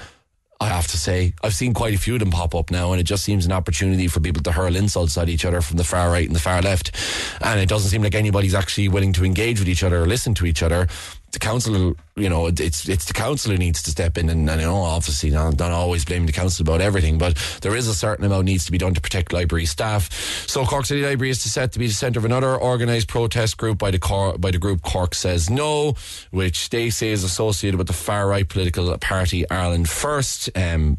I 0.62 0.68
have 0.68 0.86
to 0.88 0.96
say, 0.96 1.34
I've 1.42 1.54
seen 1.54 1.74
quite 1.74 1.92
a 1.92 1.98
few 1.98 2.14
of 2.14 2.20
them 2.20 2.30
pop 2.30 2.54
up 2.54 2.70
now, 2.70 2.92
and 2.92 3.00
it 3.00 3.04
just 3.04 3.24
seems 3.24 3.46
an 3.46 3.50
opportunity 3.50 4.06
for 4.06 4.20
people 4.20 4.44
to 4.44 4.52
hurl 4.52 4.76
insults 4.76 5.18
at 5.18 5.28
each 5.28 5.44
other 5.44 5.60
from 5.60 5.76
the 5.76 5.82
far 5.82 6.08
right 6.08 6.24
and 6.24 6.36
the 6.36 6.40
far 6.40 6.62
left. 6.62 6.94
And 7.40 7.58
it 7.58 7.68
doesn't 7.68 7.90
seem 7.90 8.02
like 8.02 8.14
anybody's 8.14 8.54
actually 8.54 8.88
willing 8.88 9.12
to 9.14 9.24
engage 9.24 9.58
with 9.58 9.68
each 9.68 9.82
other 9.82 10.00
or 10.00 10.06
listen 10.06 10.34
to 10.34 10.46
each 10.46 10.62
other 10.62 10.86
the 11.32 11.38
council, 11.38 11.94
you 12.14 12.28
know, 12.28 12.46
it's 12.46 12.88
it's 12.88 13.06
the 13.06 13.12
council 13.14 13.52
who 13.52 13.58
needs 13.58 13.82
to 13.82 13.90
step 13.90 14.18
in, 14.18 14.28
and, 14.28 14.48
and 14.48 14.60
you 14.60 14.66
know, 14.66 14.76
obviously, 14.76 15.30
not, 15.30 15.58
not 15.58 15.70
always 15.70 16.04
blame 16.04 16.26
the 16.26 16.32
council 16.32 16.62
about 16.62 16.80
everything, 16.80 17.18
but 17.18 17.36
there 17.62 17.74
is 17.74 17.88
a 17.88 17.94
certain 17.94 18.24
amount 18.24 18.44
needs 18.44 18.66
to 18.66 18.72
be 18.72 18.78
done 18.78 18.94
to 18.94 19.00
protect 19.00 19.32
library 19.32 19.64
staff. 19.64 20.12
So 20.46 20.64
Cork 20.64 20.84
City 20.84 21.02
Library 21.02 21.30
is 21.30 21.40
set 21.40 21.72
to 21.72 21.78
be 21.78 21.86
the 21.86 21.94
centre 21.94 22.18
of 22.18 22.24
another 22.24 22.60
organised 22.60 23.08
protest 23.08 23.56
group 23.56 23.78
by 23.78 23.90
the 23.90 23.98
Cor- 23.98 24.36
by 24.38 24.50
the 24.50 24.58
group 24.58 24.82
Cork 24.82 25.14
Says 25.14 25.48
No, 25.48 25.94
which 26.30 26.70
they 26.70 26.90
say 26.90 27.08
is 27.08 27.24
associated 27.24 27.78
with 27.78 27.86
the 27.86 27.92
far 27.94 28.28
right 28.28 28.48
political 28.48 28.96
party 28.98 29.48
Ireland 29.50 29.88
First. 29.88 30.50
Um, 30.54 30.98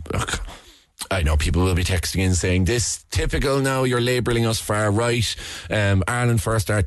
I 1.12 1.22
know 1.22 1.38
people 1.38 1.64
will 1.64 1.76
be 1.76 1.84
texting 1.84 2.20
in 2.20 2.34
saying 2.34 2.66
this 2.66 3.06
typical 3.12 3.60
now 3.60 3.84
you're 3.84 4.02
labelling 4.02 4.46
us 4.46 4.60
far 4.60 4.90
right. 4.90 5.36
Um, 5.70 6.04
Ireland 6.08 6.42
First 6.42 6.72
are 6.72 6.84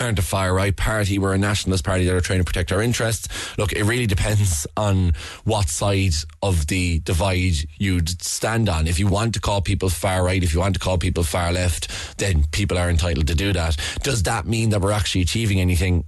aren't 0.00 0.18
a 0.18 0.22
far 0.22 0.52
right 0.52 0.76
party. 0.76 1.18
We're 1.18 1.34
a 1.34 1.38
nationalist 1.38 1.84
party 1.84 2.04
that 2.04 2.14
are 2.14 2.20
trying 2.20 2.40
to 2.40 2.44
protect 2.44 2.72
our 2.72 2.82
interests. 2.82 3.28
Look, 3.56 3.72
it 3.72 3.84
really 3.84 4.06
depends 4.06 4.66
on 4.76 5.12
what 5.44 5.68
side 5.68 6.14
of 6.42 6.66
the 6.66 6.98
divide 7.00 7.54
you'd 7.78 8.22
stand 8.22 8.68
on. 8.68 8.86
If 8.86 8.98
you 8.98 9.06
want 9.06 9.34
to 9.34 9.40
call 9.40 9.62
people 9.62 9.88
far 9.88 10.24
right, 10.24 10.42
if 10.42 10.52
you 10.52 10.60
want 10.60 10.74
to 10.74 10.80
call 10.80 10.98
people 10.98 11.22
far 11.22 11.52
left, 11.52 12.18
then 12.18 12.44
people 12.52 12.78
are 12.78 12.90
entitled 12.90 13.28
to 13.28 13.34
do 13.34 13.52
that. 13.52 13.76
Does 14.02 14.24
that 14.24 14.46
mean 14.46 14.70
that 14.70 14.80
we're 14.80 14.92
actually 14.92 15.22
achieving 15.22 15.60
anything? 15.60 16.04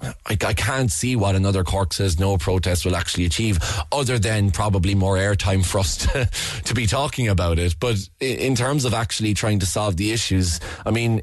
I, 0.00 0.12
I, 0.26 0.54
can't 0.54 0.92
see 0.92 1.16
what 1.16 1.34
another 1.34 1.64
Cork 1.64 1.92
says 1.92 2.20
no 2.20 2.38
protest 2.38 2.84
will 2.84 2.94
actually 2.94 3.24
achieve, 3.24 3.58
other 3.90 4.16
than 4.16 4.52
probably 4.52 4.94
more 4.94 5.16
airtime 5.16 5.66
for 5.66 5.80
us 5.80 5.96
to, 6.12 6.26
to 6.66 6.74
be 6.74 6.86
talking 6.86 7.26
about 7.26 7.58
it. 7.58 7.74
But 7.80 7.96
in 8.20 8.54
terms 8.54 8.84
of 8.84 8.94
actually 8.94 9.34
trying 9.34 9.58
to 9.58 9.66
solve 9.66 9.96
the 9.96 10.12
issues, 10.12 10.60
I 10.86 10.92
mean, 10.92 11.22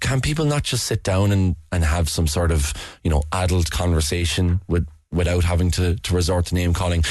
can 0.00 0.20
people 0.20 0.44
not 0.44 0.62
just 0.62 0.86
sit 0.86 1.02
down 1.02 1.32
and, 1.32 1.56
and 1.70 1.84
have 1.84 2.08
some 2.08 2.26
sort 2.26 2.50
of, 2.50 2.72
you 3.04 3.10
know, 3.10 3.22
adult 3.32 3.70
conversation 3.70 4.60
with, 4.68 4.86
without 5.12 5.44
having 5.44 5.70
to, 5.72 5.96
to 5.96 6.14
resort 6.14 6.46
to 6.46 6.54
name 6.54 6.72
calling? 6.72 7.04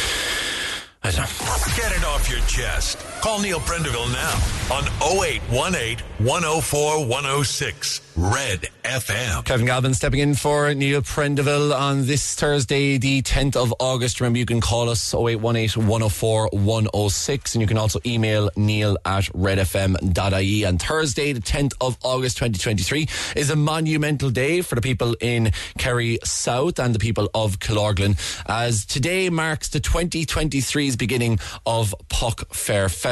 I 1.04 1.12
don't 1.12 1.22
know. 1.22 1.56
Get 1.78 1.92
it 1.92 2.04
off 2.04 2.30
your 2.30 2.42
chest. 2.42 2.98
Call 3.21 3.41
Neil 3.41 3.60
Prendeville 3.60 4.12
now 4.13 4.60
on 4.73 4.86
0818 5.01 5.99
104 6.25 7.05
106. 7.05 8.01
Red 8.15 8.67
FM. 8.84 9.45
Kevin 9.45 9.65
Galvin 9.65 9.93
stepping 9.93 10.19
in 10.19 10.36
for 10.36 10.73
Neil 10.73 11.01
Prendeville 11.01 11.73
on 11.73 12.05
this 12.05 12.36
Thursday, 12.36 12.97
the 12.97 13.21
10th 13.21 13.55
of 13.55 13.73
August. 13.79 14.19
Remember, 14.19 14.39
you 14.39 14.45
can 14.45 14.60
call 14.60 14.89
us 14.89 15.13
0818 15.13 15.88
104 15.88 16.49
106 16.51 17.55
and 17.55 17.62
you 17.62 17.67
can 17.67 17.77
also 17.77 17.99
email 18.05 18.49
neil 18.58 18.97
at 19.05 19.23
redfm.ie. 19.25 20.63
And 20.63 20.82
Thursday, 20.82 21.32
the 21.32 21.39
10th 21.39 21.73
of 21.79 21.97
August 22.03 22.38
2023 22.38 23.08
is 23.38 23.49
a 23.49 23.55
monumental 23.55 24.29
day 24.29 24.62
for 24.62 24.75
the 24.75 24.82
people 24.82 25.15
in 25.21 25.51
Kerry 25.77 26.19
South 26.25 26.77
and 26.79 26.93
the 26.93 26.99
people 26.99 27.29
of 27.34 27.60
Killorglin 27.60 28.17
as 28.47 28.86
today 28.86 29.29
marks 29.29 29.69
the 29.69 29.79
2023's 29.79 30.97
beginning 30.97 31.39
of 31.65 31.95
Puck 32.10 32.53
Fair 32.53 32.89
Festival. 32.89 33.09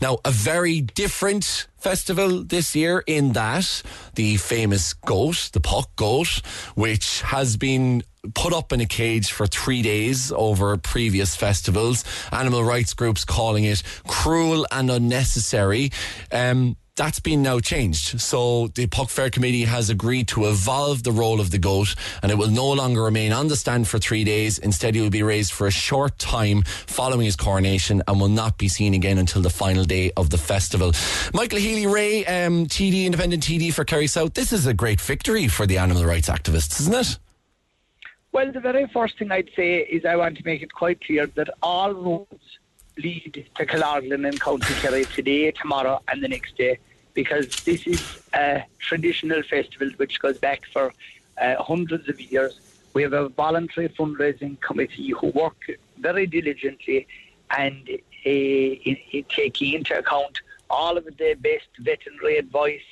Now, 0.00 0.18
a 0.24 0.30
very 0.30 0.80
different 0.80 1.68
festival 1.76 2.42
this 2.44 2.74
year 2.74 3.04
in 3.06 3.32
that 3.34 3.82
the 4.14 4.36
famous 4.36 4.94
goat, 4.94 5.50
the 5.52 5.60
puck 5.60 5.94
goat, 5.96 6.40
which 6.74 7.20
has 7.22 7.56
been 7.56 8.02
put 8.34 8.52
up 8.52 8.72
in 8.72 8.80
a 8.80 8.86
cage 8.86 9.30
for 9.30 9.46
three 9.46 9.82
days 9.82 10.32
over 10.32 10.76
previous 10.76 11.36
festivals. 11.36 12.04
Animal 12.32 12.64
rights 12.64 12.94
groups 12.94 13.24
calling 13.24 13.64
it 13.64 13.82
cruel 14.06 14.66
and 14.70 14.90
unnecessary. 14.90 15.90
Um, 16.32 16.76
that's 16.98 17.20
been 17.20 17.42
now 17.42 17.60
changed. 17.60 18.20
So 18.20 18.66
the 18.74 18.88
Puck 18.88 19.08
Fair 19.08 19.30
Committee 19.30 19.62
has 19.62 19.88
agreed 19.88 20.26
to 20.28 20.46
evolve 20.46 21.04
the 21.04 21.12
role 21.12 21.40
of 21.40 21.52
the 21.52 21.58
goat 21.58 21.94
and 22.22 22.32
it 22.32 22.36
will 22.36 22.50
no 22.50 22.68
longer 22.72 23.04
remain 23.04 23.32
on 23.32 23.46
the 23.46 23.54
stand 23.54 23.86
for 23.86 24.00
three 24.00 24.24
days. 24.24 24.58
Instead, 24.58 24.96
he 24.96 25.00
will 25.00 25.08
be 25.08 25.22
raised 25.22 25.52
for 25.52 25.68
a 25.68 25.70
short 25.70 26.18
time 26.18 26.62
following 26.64 27.24
his 27.24 27.36
coronation 27.36 28.02
and 28.08 28.20
will 28.20 28.28
not 28.28 28.58
be 28.58 28.66
seen 28.66 28.94
again 28.94 29.16
until 29.16 29.40
the 29.40 29.48
final 29.48 29.84
day 29.84 30.10
of 30.16 30.30
the 30.30 30.38
festival. 30.38 30.92
Michael 31.32 31.60
Healy-Rae, 31.60 32.26
um, 32.26 32.66
TD, 32.66 33.04
independent 33.04 33.44
TD 33.44 33.72
for 33.72 33.84
Kerry 33.84 34.08
South. 34.08 34.34
This 34.34 34.52
is 34.52 34.66
a 34.66 34.74
great 34.74 35.00
victory 35.00 35.46
for 35.46 35.66
the 35.66 35.78
animal 35.78 36.04
rights 36.04 36.28
activists, 36.28 36.80
isn't 36.80 36.94
it? 36.94 37.18
Well, 38.32 38.50
the 38.50 38.60
very 38.60 38.88
first 38.88 39.20
thing 39.20 39.30
I'd 39.30 39.50
say 39.54 39.82
is 39.82 40.04
I 40.04 40.16
want 40.16 40.36
to 40.38 40.44
make 40.44 40.62
it 40.62 40.74
quite 40.74 41.00
clear 41.04 41.28
that 41.28 41.48
all 41.62 41.94
roads 41.94 42.58
lead 42.96 43.46
to 43.54 43.64
Killorglin 43.66 44.26
and 44.26 44.40
County 44.40 44.74
Kerry 44.80 45.04
today, 45.04 45.52
tomorrow, 45.52 46.02
and 46.08 46.20
the 46.20 46.26
next 46.26 46.56
day 46.56 46.80
because 47.18 47.46
this 47.64 47.84
is 47.84 48.00
a 48.32 48.62
traditional 48.78 49.42
festival 49.42 49.90
which 49.96 50.20
goes 50.20 50.38
back 50.38 50.60
for 50.72 50.92
uh, 51.42 51.56
hundreds 51.70 52.08
of 52.08 52.20
years. 52.20 52.60
We 52.94 53.02
have 53.02 53.12
a 53.12 53.28
voluntary 53.28 53.88
fundraising 53.88 54.60
committee 54.60 55.10
who 55.18 55.26
work 55.30 55.60
very 55.98 56.26
diligently 56.28 57.08
and 57.50 57.82
uh, 57.90 58.30
in, 58.88 58.96
in 59.10 59.24
taking 59.28 59.74
into 59.74 59.98
account 59.98 60.42
all 60.70 60.96
of 60.96 61.06
the 61.22 61.34
best 61.48 61.70
veterinary 61.80 62.38
advice 62.38 62.88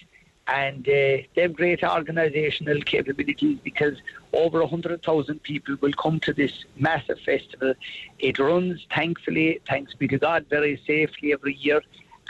and 0.49 0.89
uh, 0.89 1.23
they 1.35 1.43
have 1.43 1.55
great 1.55 1.83
organisational 1.83 2.85
capabilities 2.85 3.59
because 3.63 3.97
over 4.33 4.59
100,000 4.61 5.43
people 5.45 5.77
will 5.81 5.93
come 5.93 6.19
to 6.21 6.33
this 6.33 6.65
massive 6.77 7.21
festival. 7.21 7.75
It 8.19 8.41
runs, 8.41 8.87
thankfully, 8.93 9.61
thanks 9.69 9.95
be 9.95 10.09
to 10.09 10.19
God, 10.19 10.47
very 10.51 10.83
safely 10.85 11.33
every 11.33 11.55
year 11.55 11.81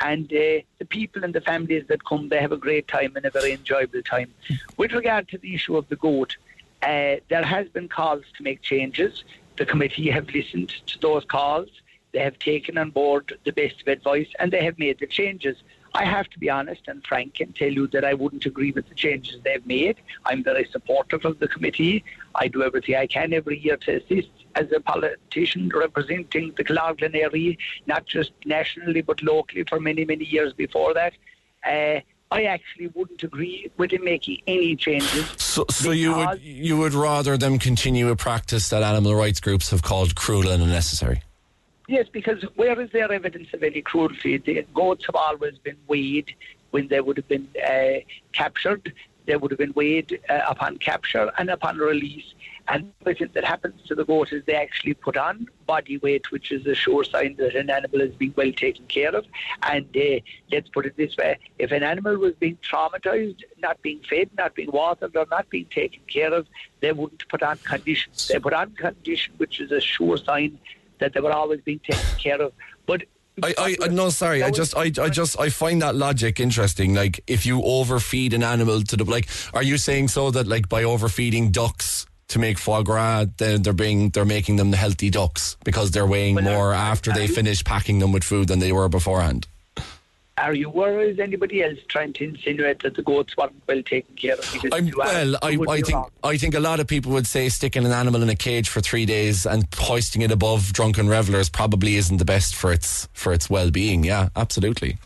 and 0.00 0.26
uh, 0.32 0.60
the 0.78 0.86
people 0.88 1.24
and 1.24 1.34
the 1.34 1.40
families 1.40 1.84
that 1.88 2.04
come, 2.04 2.28
they 2.28 2.40
have 2.40 2.52
a 2.52 2.56
great 2.56 2.88
time 2.88 3.12
and 3.16 3.24
a 3.24 3.30
very 3.30 3.52
enjoyable 3.52 4.02
time. 4.02 4.32
With 4.76 4.92
regard 4.92 5.28
to 5.28 5.38
the 5.38 5.54
issue 5.54 5.76
of 5.76 5.88
the 5.88 5.96
goat, 5.96 6.36
uh, 6.82 7.16
there 7.28 7.44
has 7.44 7.68
been 7.68 7.88
calls 7.88 8.24
to 8.36 8.42
make 8.42 8.62
changes. 8.62 9.24
The 9.56 9.66
committee 9.66 10.10
have 10.10 10.28
listened 10.28 10.72
to 10.86 10.98
those 10.98 11.24
calls. 11.24 11.68
They 12.12 12.20
have 12.20 12.38
taken 12.38 12.78
on 12.78 12.90
board 12.90 13.38
the 13.44 13.52
best 13.52 13.80
of 13.82 13.88
advice 13.88 14.28
and 14.38 14.52
they 14.52 14.64
have 14.64 14.78
made 14.78 14.98
the 14.98 15.06
changes. 15.06 15.56
I 15.94 16.04
have 16.04 16.28
to 16.30 16.38
be 16.38 16.50
honest 16.50 16.82
and 16.88 17.04
frank 17.06 17.40
and 17.40 17.54
tell 17.54 17.72
you 17.72 17.86
that 17.88 18.04
I 18.04 18.12
wouldn't 18.14 18.44
agree 18.44 18.70
with 18.72 18.88
the 18.88 18.94
changes 18.94 19.40
they've 19.42 19.66
made. 19.66 19.96
I'm 20.26 20.44
very 20.44 20.66
supportive 20.70 21.24
of 21.24 21.38
the 21.38 21.48
committee. 21.48 22.04
I 22.34 22.48
do 22.48 22.62
everything 22.62 22.96
I 22.96 23.06
can 23.06 23.32
every 23.32 23.58
year 23.58 23.78
to 23.78 23.96
assist 23.96 24.28
as 24.56 24.72
a 24.72 24.80
politician 24.80 25.70
representing 25.72 26.52
the 26.56 26.64
Killorglin 26.64 27.14
area, 27.14 27.56
not 27.86 28.06
just 28.06 28.32
nationally 28.44 29.02
but 29.02 29.22
locally 29.22 29.64
for 29.64 29.78
many, 29.78 30.04
many 30.04 30.24
years 30.24 30.52
before 30.52 30.94
that. 30.94 31.12
Uh, 31.64 32.00
I 32.30 32.44
actually 32.44 32.88
wouldn't 32.88 33.22
agree 33.22 33.70
with 33.76 33.92
him 33.92 34.04
making 34.04 34.38
any 34.48 34.74
changes. 34.74 35.26
So, 35.36 35.64
so 35.70 35.92
you 35.92 36.12
would 36.14 36.40
you 36.42 36.76
would 36.76 36.92
rather 36.92 37.36
them 37.36 37.58
continue 37.58 38.08
a 38.10 38.16
practice 38.16 38.68
that 38.70 38.82
animal 38.82 39.14
rights 39.14 39.38
groups 39.38 39.70
have 39.70 39.82
called 39.82 40.16
cruel 40.16 40.48
and 40.48 40.62
unnecessary? 40.62 41.22
Yes, 41.88 42.08
because 42.10 42.42
where 42.56 42.80
is 42.80 42.90
there 42.90 43.12
evidence 43.12 43.48
of 43.54 43.62
any 43.62 43.80
cruelty? 43.80 44.38
The 44.38 44.66
goats 44.74 45.06
have 45.06 45.14
always 45.14 45.56
been 45.58 45.76
weighed 45.86 46.34
when 46.72 46.88
they 46.88 47.00
would 47.00 47.16
have 47.16 47.28
been 47.28 47.48
uh, 47.64 48.00
captured. 48.32 48.92
They 49.26 49.36
would 49.36 49.52
have 49.52 49.58
been 49.58 49.72
weighed 49.74 50.20
uh, 50.28 50.40
upon 50.48 50.78
capture 50.78 51.30
and 51.38 51.48
upon 51.48 51.78
release. 51.78 52.34
And 52.68 52.92
everything 53.00 53.30
that 53.34 53.44
happens 53.44 53.80
to 53.86 53.94
the 53.94 54.04
is 54.32 54.44
they 54.46 54.54
actually 54.54 54.94
put 54.94 55.16
on 55.16 55.46
body 55.66 55.98
weight, 55.98 56.30
which 56.32 56.50
is 56.50 56.66
a 56.66 56.74
sure 56.74 57.04
sign 57.04 57.36
that 57.36 57.54
an 57.54 57.70
animal 57.70 58.00
is 58.00 58.14
being 58.14 58.34
well 58.36 58.52
taken 58.52 58.86
care 58.86 59.14
of. 59.14 59.24
And 59.62 59.86
uh, 59.96 60.20
let's 60.50 60.68
put 60.68 60.86
it 60.86 60.96
this 60.96 61.16
way 61.16 61.38
if 61.58 61.70
an 61.70 61.82
animal 61.82 62.16
was 62.16 62.34
being 62.34 62.58
traumatized, 62.58 63.42
not 63.58 63.80
being 63.82 64.00
fed, 64.08 64.30
not 64.36 64.54
being 64.54 64.70
watered, 64.70 65.16
or 65.16 65.26
not 65.30 65.48
being 65.50 65.66
taken 65.66 66.00
care 66.08 66.32
of, 66.32 66.46
they 66.80 66.92
wouldn't 66.92 67.28
put 67.28 67.42
on 67.42 67.58
conditions. 67.58 68.28
They 68.28 68.38
put 68.38 68.52
on 68.52 68.72
condition, 68.74 69.34
which 69.36 69.60
is 69.60 69.70
a 69.70 69.80
sure 69.80 70.16
sign 70.16 70.58
that 70.98 71.12
they 71.12 71.20
were 71.20 71.32
always 71.32 71.60
being 71.60 71.80
taken 71.80 72.18
care 72.18 72.40
of. 72.40 72.52
But 72.86 73.04
I, 73.42 73.76
I 73.82 73.88
no 73.88 74.08
sorry 74.08 74.42
I 74.42 74.50
just 74.50 74.74
I, 74.74 74.90
I 74.98 75.10
just 75.10 75.38
I 75.38 75.50
find 75.50 75.82
that 75.82 75.94
logic 75.94 76.40
interesting 76.40 76.94
like 76.94 77.20
if 77.26 77.44
you 77.44 77.60
overfeed 77.62 78.32
an 78.32 78.42
animal 78.42 78.80
to 78.80 78.96
the 78.96 79.04
like 79.04 79.28
are 79.52 79.62
you 79.62 79.76
saying 79.76 80.08
so 80.08 80.30
that 80.30 80.46
like 80.46 80.70
by 80.70 80.84
overfeeding 80.84 81.50
ducks 81.50 82.06
to 82.28 82.38
make 82.38 82.58
foie 82.58 82.82
gras 82.82 83.26
then 83.38 83.62
they're 83.62 83.72
being 83.72 84.10
they're 84.10 84.24
making 84.24 84.56
them 84.56 84.70
the 84.70 84.76
healthy 84.76 85.10
ducks 85.10 85.56
because 85.64 85.90
they're 85.92 86.06
weighing 86.06 86.34
Well, 86.34 86.48
uh, 86.48 86.52
more 86.52 86.68
are- 86.72 86.74
after 86.74 87.12
they 87.12 87.26
finish 87.26 87.62
packing 87.64 87.98
them 88.00 88.12
with 88.12 88.24
food 88.24 88.48
than 88.48 88.58
they 88.58 88.72
were 88.72 88.88
beforehand 88.88 89.46
Are 90.38 90.52
you 90.54 90.68
worried? 90.68 91.12
is 91.14 91.18
anybody 91.18 91.62
else 91.62 91.78
trying 91.88 92.12
to 92.14 92.24
insinuate 92.24 92.82
that 92.82 92.94
the 92.94 93.02
goats 93.02 93.34
weren't 93.38 93.54
well 93.66 93.82
taken 93.82 94.14
care 94.16 94.34
of? 94.34 94.62
Well, 94.94 95.36
I, 95.42 95.56
I 95.72 95.80
think 95.80 95.96
wrong. 95.96 96.10
I 96.22 96.36
think 96.36 96.54
a 96.54 96.60
lot 96.60 96.78
of 96.78 96.86
people 96.86 97.12
would 97.12 97.26
say 97.26 97.48
sticking 97.48 97.86
an 97.86 97.92
animal 97.92 98.22
in 98.22 98.28
a 98.28 98.36
cage 98.36 98.68
for 98.68 98.82
three 98.82 99.06
days 99.06 99.46
and 99.46 99.66
hoisting 99.74 100.20
it 100.20 100.30
above 100.30 100.74
drunken 100.74 101.08
revelers 101.08 101.48
probably 101.48 101.96
isn't 101.96 102.18
the 102.18 102.26
best 102.26 102.54
for 102.54 102.70
its 102.70 103.08
for 103.14 103.32
its 103.32 103.48
well 103.48 103.70
being. 103.70 104.04
Yeah, 104.04 104.28
absolutely. 104.36 104.98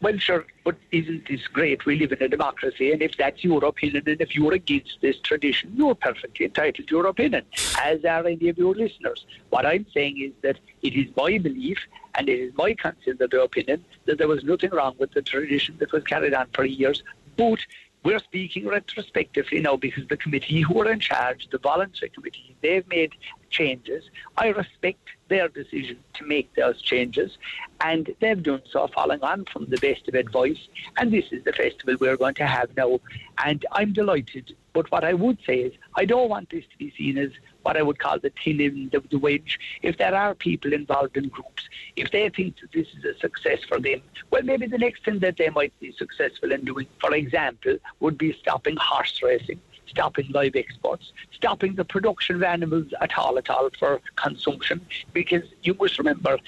Well, 0.00 0.16
sure, 0.18 0.46
but 0.64 0.76
isn't 0.92 1.26
this 1.26 1.48
great? 1.48 1.84
We 1.84 1.98
live 1.98 2.12
in 2.12 2.22
a 2.22 2.28
democracy, 2.28 2.92
and 2.92 3.02
if 3.02 3.16
that's 3.16 3.42
your 3.42 3.64
opinion, 3.64 4.04
and 4.06 4.20
if 4.20 4.32
you're 4.36 4.52
against 4.52 4.98
this 5.00 5.18
tradition, 5.18 5.72
you're 5.74 5.96
perfectly 5.96 6.46
entitled 6.46 6.86
to 6.86 6.94
your 6.94 7.06
opinion, 7.06 7.44
as 7.82 8.04
are 8.04 8.24
any 8.24 8.48
of 8.48 8.56
your 8.56 8.76
listeners. 8.76 9.26
What 9.50 9.66
I'm 9.66 9.86
saying 9.92 10.20
is 10.20 10.32
that 10.42 10.60
it 10.82 10.94
is 10.94 11.08
my 11.16 11.38
belief, 11.38 11.78
and 12.14 12.28
it 12.28 12.38
is 12.38 12.52
my 12.54 12.74
considered 12.74 13.34
opinion, 13.34 13.84
that 14.06 14.18
there 14.18 14.28
was 14.28 14.44
nothing 14.44 14.70
wrong 14.70 14.94
with 14.98 15.10
the 15.14 15.22
tradition 15.22 15.76
that 15.80 15.90
was 15.90 16.04
carried 16.04 16.32
on 16.32 16.46
for 16.54 16.64
years, 16.64 17.02
but 17.36 17.58
we're 18.04 18.20
speaking 18.20 18.68
retrospectively 18.68 19.60
now 19.60 19.76
because 19.76 20.06
the 20.06 20.16
committee 20.16 20.60
who 20.60 20.80
are 20.80 20.92
in 20.92 21.00
charge, 21.00 21.48
the 21.50 21.58
voluntary 21.58 22.10
committee, 22.10 22.54
they've 22.62 22.86
made 22.86 23.14
changes. 23.50 24.04
I 24.36 24.48
respect 24.48 25.08
their 25.28 25.48
decision 25.48 25.98
to 26.14 26.24
make 26.24 26.52
those 26.54 26.80
changes, 26.82 27.38
and 27.80 28.14
they've 28.20 28.42
done 28.42 28.62
so 28.70 28.86
following 28.88 29.22
on 29.22 29.44
from 29.46 29.66
the 29.66 29.76
best 29.78 30.08
of 30.08 30.14
advice. 30.14 30.68
And 30.96 31.12
this 31.12 31.26
is 31.30 31.44
the 31.44 31.52
festival 31.52 31.96
we're 32.00 32.16
going 32.16 32.34
to 32.34 32.46
have 32.46 32.76
now, 32.76 33.00
and 33.44 33.64
I'm 33.72 33.92
delighted. 33.92 34.56
But 34.72 34.90
what 34.92 35.04
I 35.04 35.14
would 35.14 35.38
say 35.46 35.60
is, 35.60 35.72
I 35.96 36.04
don't 36.04 36.28
want 36.28 36.50
this 36.50 36.64
to 36.70 36.76
be 36.78 36.92
seen 36.96 37.18
as 37.18 37.30
what 37.62 37.76
I 37.76 37.82
would 37.82 37.98
call 37.98 38.18
the 38.18 38.30
tin 38.42 38.60
in 38.60 38.88
the, 38.90 39.00
the 39.10 39.18
wedge. 39.18 39.58
If 39.82 39.98
there 39.98 40.14
are 40.14 40.34
people 40.34 40.72
involved 40.72 41.16
in 41.16 41.28
groups, 41.28 41.68
if 41.96 42.10
they 42.10 42.28
think 42.28 42.60
that 42.60 42.72
this 42.72 42.86
is 42.96 43.04
a 43.04 43.18
success 43.18 43.60
for 43.68 43.80
them, 43.80 44.00
well, 44.30 44.42
maybe 44.42 44.66
the 44.66 44.78
next 44.78 45.04
thing 45.04 45.18
that 45.20 45.36
they 45.36 45.50
might 45.50 45.78
be 45.80 45.92
successful 45.92 46.52
in 46.52 46.64
doing, 46.64 46.86
for 47.00 47.12
example, 47.14 47.76
would 48.00 48.16
be 48.16 48.32
stopping 48.34 48.76
horse 48.76 49.20
racing, 49.22 49.60
stopping 49.88 50.26
live 50.30 50.56
exports, 50.56 51.12
stopping 51.32 51.74
the 51.74 51.84
production 51.84 52.36
of 52.36 52.42
animals 52.42 52.86
at 53.00 53.16
all, 53.18 53.38
at 53.38 53.48
all 53.50 53.68
for 53.78 54.00
consumption. 54.16 54.80
Because 55.12 55.44
you 55.62 55.74
must 55.74 55.98
remember 55.98 56.38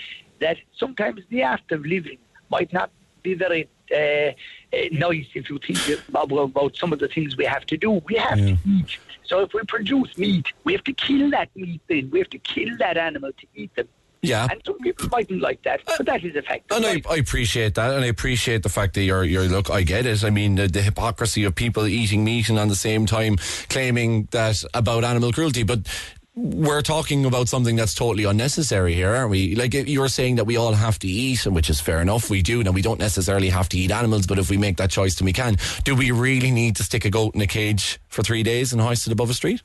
that 0.41 0.59
sometimes 0.77 1.23
the 1.31 1.43
art 1.45 1.71
of 1.71 1.85
living 1.85 2.19
might 2.51 2.73
not 2.73 2.91
be 3.23 3.35
very 3.35 3.69
uh, 3.93 3.97
uh, 3.97 4.33
nice 4.93 5.27
if 5.35 5.51
you 5.51 5.59
think 5.59 5.79
about, 6.09 6.31
about 6.31 6.77
some 6.77 6.93
of 6.93 6.99
the 6.99 7.09
things 7.09 7.37
we 7.37 7.45
have 7.45 7.67
to 7.67 7.77
do. 7.77 7.91
We 7.91 8.17
have 8.17 8.39
to 8.39 8.57
eat. 8.67 8.99
So 9.25 9.41
if 9.41 9.53
we 9.53 9.63
produce 9.65 10.17
meat, 10.17 10.47
we 10.65 10.73
have 10.73 10.85
to 10.85 10.93
kill 10.93 11.31
that 11.31 11.51
meat 11.55 11.81
then. 11.89 12.11
We 12.11 12.19
have 12.19 12.31
to 12.31 12.39
kill 12.39 12.77
that 12.79 12.97
animal 12.97 13.33
to 13.33 13.47
eat 13.55 13.75
them. 13.75 13.89
Yeah. 14.23 14.49
And 14.51 14.61
some 14.67 14.79
people 14.79 15.09
mightn't 15.11 15.41
like 15.41 15.63
that, 15.63 15.81
but 15.87 16.05
that 16.07 16.23
is 16.25 16.37
a 16.37 16.43
fact. 16.43 16.71
And 16.73 16.85
I. 16.85 17.01
I 17.09 17.17
appreciate 17.17 17.75
that, 17.77 17.95
and 17.95 18.05
I 18.05 18.09
appreciate 18.09 18.63
the 18.63 18.69
fact 18.69 18.95
that 18.95 19.03
you're, 19.03 19.25
you're 19.25 19.45
look, 19.45 19.71
I 19.71 19.83
get 19.83 20.05
it. 20.07 20.25
I 20.25 20.31
mean, 20.31 20.57
the, 20.57 20.69
the 20.69 20.83
hypocrisy 20.83 21.45
of 21.45 21.55
people 21.55 21.87
eating 21.87 22.23
meat 22.23 22.49
and 22.51 22.59
on 22.59 22.69
the 22.69 22.75
same 22.75 23.07
time 23.07 23.37
claiming 23.69 24.29
that 24.33 24.63
about 24.75 25.05
animal 25.05 25.33
cruelty, 25.33 25.63
but 25.63 25.87
we're 26.37 26.83
talking 26.83 27.25
about 27.25 27.49
something 27.49 27.77
that's 27.77 27.95
totally 27.95 28.25
unnecessary 28.25 28.95
here, 28.95 29.15
aren't 29.15 29.31
we? 29.31 29.55
Like 29.57 29.75
you're 29.75 30.09
saying 30.09 30.37
that 30.37 30.45
we 30.45 30.57
all 30.57 30.73
have 30.73 30.99
to 31.01 31.09
eat, 31.09 31.45
and 31.47 31.55
which 31.55 31.69
is 31.71 31.81
fair 31.81 32.01
enough. 32.01 32.31
We 32.31 32.43
do. 32.43 32.61
and 32.61 32.75
we 32.75 32.83
don't 32.83 33.01
necessarily 33.01 33.49
have 33.49 33.69
to 33.71 33.79
eat 33.79 33.91
animals, 33.91 34.27
but 34.27 34.39
if 34.39 34.51
we 34.51 34.57
make 34.57 34.77
that 34.77 34.91
choice, 34.91 35.17
then 35.17 35.27
we 35.27 35.33
can. 35.33 35.57
Do 35.85 35.95
we 35.95 36.11
really 36.11 36.51
need 36.51 36.77
to 36.77 36.83
stick 36.83 37.05
a 37.05 37.11
goat 37.11 37.35
in 37.35 37.41
a 37.41 37.47
cage 37.47 37.99
for 38.09 38.23
three 38.23 38.43
days 38.43 38.73
and 38.73 38.81
hoist 38.81 39.07
it 39.07 39.13
above 39.13 39.31
a 39.31 39.35
street? 39.35 39.63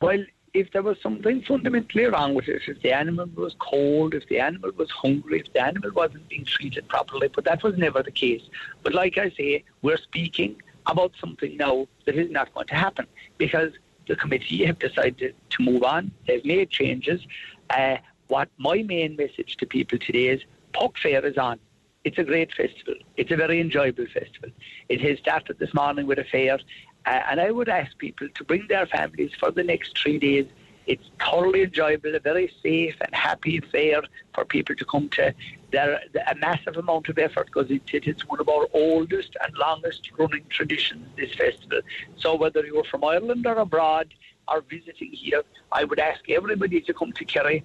Well, 0.00 0.18
if 0.56 0.72
there 0.72 0.82
was 0.82 0.96
something 1.02 1.42
fundamentally 1.42 2.06
wrong 2.06 2.34
with 2.34 2.48
it, 2.48 2.62
if 2.66 2.80
the 2.80 2.92
animal 2.92 3.26
was 3.34 3.54
cold, 3.58 4.14
if 4.14 4.26
the 4.28 4.40
animal 4.40 4.70
was 4.76 4.90
hungry, 4.90 5.40
if 5.40 5.52
the 5.52 5.62
animal 5.62 5.90
wasn't 5.92 6.26
being 6.30 6.46
treated 6.46 6.88
properly, 6.88 7.28
but 7.28 7.44
that 7.44 7.62
was 7.62 7.76
never 7.76 8.02
the 8.02 8.10
case. 8.10 8.42
But 8.82 8.94
like 8.94 9.18
I 9.18 9.28
say, 9.30 9.64
we're 9.82 9.98
speaking 9.98 10.62
about 10.86 11.12
something 11.20 11.58
now 11.58 11.86
that 12.06 12.16
is 12.16 12.30
not 12.30 12.54
going 12.54 12.68
to 12.68 12.74
happen 12.74 13.06
because 13.36 13.72
the 14.08 14.16
committee 14.16 14.64
have 14.64 14.78
decided 14.78 15.34
to 15.50 15.62
move 15.62 15.82
on. 15.82 16.10
They've 16.26 16.44
made 16.44 16.70
changes. 16.70 17.20
Uh, 17.68 17.96
what 18.28 18.48
my 18.56 18.82
main 18.82 19.14
message 19.16 19.56
to 19.58 19.66
people 19.66 19.98
today 19.98 20.28
is 20.28 20.40
Puck 20.72 20.96
Fair 21.02 21.24
is 21.26 21.36
on. 21.36 21.58
It's 22.04 22.18
a 22.18 22.24
great 22.24 22.54
festival. 22.54 22.94
It's 23.16 23.32
a 23.32 23.36
very 23.36 23.60
enjoyable 23.60 24.06
festival. 24.06 24.50
It 24.88 25.00
has 25.02 25.18
started 25.18 25.58
this 25.58 25.74
morning 25.74 26.06
with 26.06 26.18
a 26.18 26.24
fair, 26.24 26.58
uh, 27.06 27.22
and 27.30 27.40
I 27.40 27.50
would 27.50 27.68
ask 27.68 27.96
people 27.98 28.28
to 28.28 28.44
bring 28.44 28.66
their 28.68 28.86
families 28.86 29.32
for 29.38 29.50
the 29.50 29.62
next 29.62 29.96
three 29.98 30.18
days. 30.18 30.46
It's 30.86 31.08
thoroughly 31.20 31.62
enjoyable, 31.62 32.14
a 32.14 32.20
very 32.20 32.52
safe 32.62 32.94
and 33.00 33.14
happy 33.14 33.60
fair 33.60 34.02
for 34.34 34.44
people 34.44 34.76
to 34.76 34.84
come 34.84 35.08
to. 35.10 35.34
There, 35.72 36.00
a 36.28 36.34
massive 36.36 36.76
amount 36.76 37.08
of 37.08 37.18
effort 37.18 37.50
goes 37.50 37.70
into 37.70 37.96
it. 37.96 38.06
It's 38.06 38.26
one 38.28 38.40
of 38.40 38.48
our 38.48 38.66
oldest 38.72 39.36
and 39.42 39.56
longest 39.56 40.10
running 40.16 40.44
traditions, 40.48 41.08
this 41.16 41.34
festival. 41.34 41.80
So 42.16 42.36
whether 42.36 42.64
you're 42.64 42.84
from 42.84 43.02
Ireland 43.02 43.46
or 43.46 43.56
abroad 43.56 44.14
or 44.48 44.60
visiting 44.60 45.10
here, 45.10 45.42
I 45.72 45.82
would 45.84 45.98
ask 45.98 46.28
everybody 46.30 46.80
to 46.82 46.94
come 46.94 47.12
to 47.12 47.24
Kerry 47.24 47.64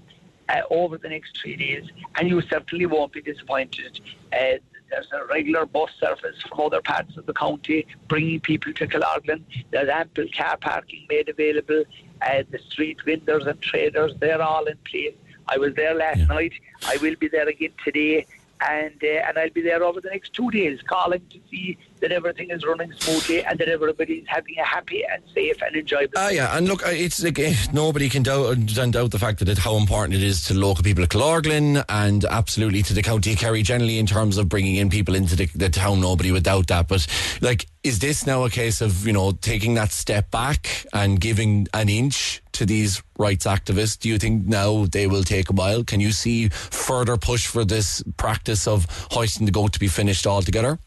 uh, 0.49 0.61
over 0.71 0.97
the 0.97 1.09
next 1.09 1.39
three 1.39 1.55
days, 1.55 1.85
and 2.15 2.27
you 2.27 2.41
certainly 2.41 2.87
won't 2.87 3.13
be 3.13 3.21
disappointed. 3.21 3.99
Uh, 4.33 4.57
there's 4.91 5.07
a 5.13 5.25
regular 5.25 5.65
bus 5.65 5.89
service 5.99 6.35
from 6.47 6.59
other 6.59 6.81
parts 6.81 7.17
of 7.17 7.25
the 7.25 7.33
county 7.33 7.87
bringing 8.07 8.39
people 8.39 8.73
to 8.73 8.87
Killorglin. 8.87 9.41
There's 9.71 9.89
ample 9.89 10.25
car 10.37 10.57
parking 10.57 11.05
made 11.09 11.29
available. 11.29 11.83
Uh, 12.21 12.43
the 12.51 12.59
street 12.59 12.99
vendors 13.03 13.47
and 13.47 13.59
traders, 13.61 14.13
they're 14.19 14.41
all 14.41 14.65
in 14.65 14.77
place. 14.83 15.15
I 15.47 15.57
was 15.57 15.73
there 15.75 15.95
last 15.95 16.27
night. 16.27 16.53
I 16.85 16.97
will 16.97 17.15
be 17.15 17.27
there 17.27 17.47
again 17.47 17.73
today. 17.83 18.27
And, 18.61 19.01
uh, 19.03 19.27
and 19.27 19.39
I'll 19.39 19.49
be 19.49 19.61
there 19.61 19.83
over 19.83 20.01
the 20.01 20.09
next 20.09 20.33
two 20.33 20.51
days, 20.51 20.81
calling 20.83 21.25
to 21.31 21.39
see 21.49 21.79
that 22.01 22.11
everything 22.11 22.49
is 22.49 22.65
running 22.65 22.91
smoothly 22.99 23.43
and 23.45 23.59
that 23.59 23.69
everybody 23.69 24.15
is 24.15 24.25
having 24.27 24.57
a 24.57 24.65
happy 24.65 25.03
and 25.11 25.23
safe 25.33 25.55
and 25.61 25.75
enjoyable. 25.75 26.13
Ah, 26.17 26.29
yeah, 26.29 26.57
and 26.57 26.67
look, 26.67 26.85
uh, 26.85 26.89
it's 26.89 27.23
like 27.23 27.39
eh, 27.39 27.53
nobody 27.71 28.09
can 28.09 28.23
doubt, 28.23 28.57
can 28.67 28.91
doubt 28.91 29.11
the 29.11 29.19
fact 29.19 29.39
that 29.39 29.49
it, 29.49 29.57
how 29.57 29.77
important 29.77 30.15
it 30.15 30.23
is 30.23 30.43
to 30.45 30.53
local 30.53 30.83
people 30.83 31.03
of 31.03 31.09
Killorglin 31.09 31.83
and 31.89 32.25
absolutely 32.25 32.81
to 32.83 32.93
the 32.93 33.01
county 33.01 33.33
of 33.33 33.39
Kerry 33.39 33.61
generally 33.61 33.99
in 33.99 34.05
terms 34.05 34.37
of 34.37 34.49
bringing 34.49 34.75
in 34.75 34.89
people 34.89 35.15
into 35.15 35.35
the, 35.35 35.45
the 35.55 35.69
town. 35.69 36.01
Nobody 36.01 36.31
would 36.31 36.43
doubt 36.43 36.67
that. 36.67 36.87
But 36.87 37.05
like, 37.41 37.67
is 37.83 37.99
this 37.99 38.25
now 38.25 38.43
a 38.43 38.49
case 38.49 38.81
of 38.81 39.05
you 39.05 39.13
know 39.13 39.31
taking 39.31 39.75
that 39.75 39.91
step 39.91 40.31
back 40.31 40.85
and 40.93 41.19
giving 41.19 41.67
an 41.73 41.89
inch 41.89 42.41
to 42.53 42.65
these 42.65 43.01
rights 43.17 43.45
activists? 43.45 43.99
Do 43.99 44.09
you 44.09 44.17
think 44.17 44.47
now 44.47 44.85
they 44.85 45.07
will 45.07 45.23
take 45.23 45.49
a 45.49 45.53
while? 45.53 45.83
Can 45.83 45.99
you 45.99 46.11
see 46.11 46.49
further 46.49 47.17
push 47.17 47.45
for 47.45 47.63
this 47.63 48.03
practice 48.17 48.67
of 48.67 48.87
hoisting 49.11 49.45
the 49.45 49.51
goat 49.51 49.73
to 49.73 49.79
be 49.79 49.87
finished 49.87 50.25
altogether? 50.25 50.79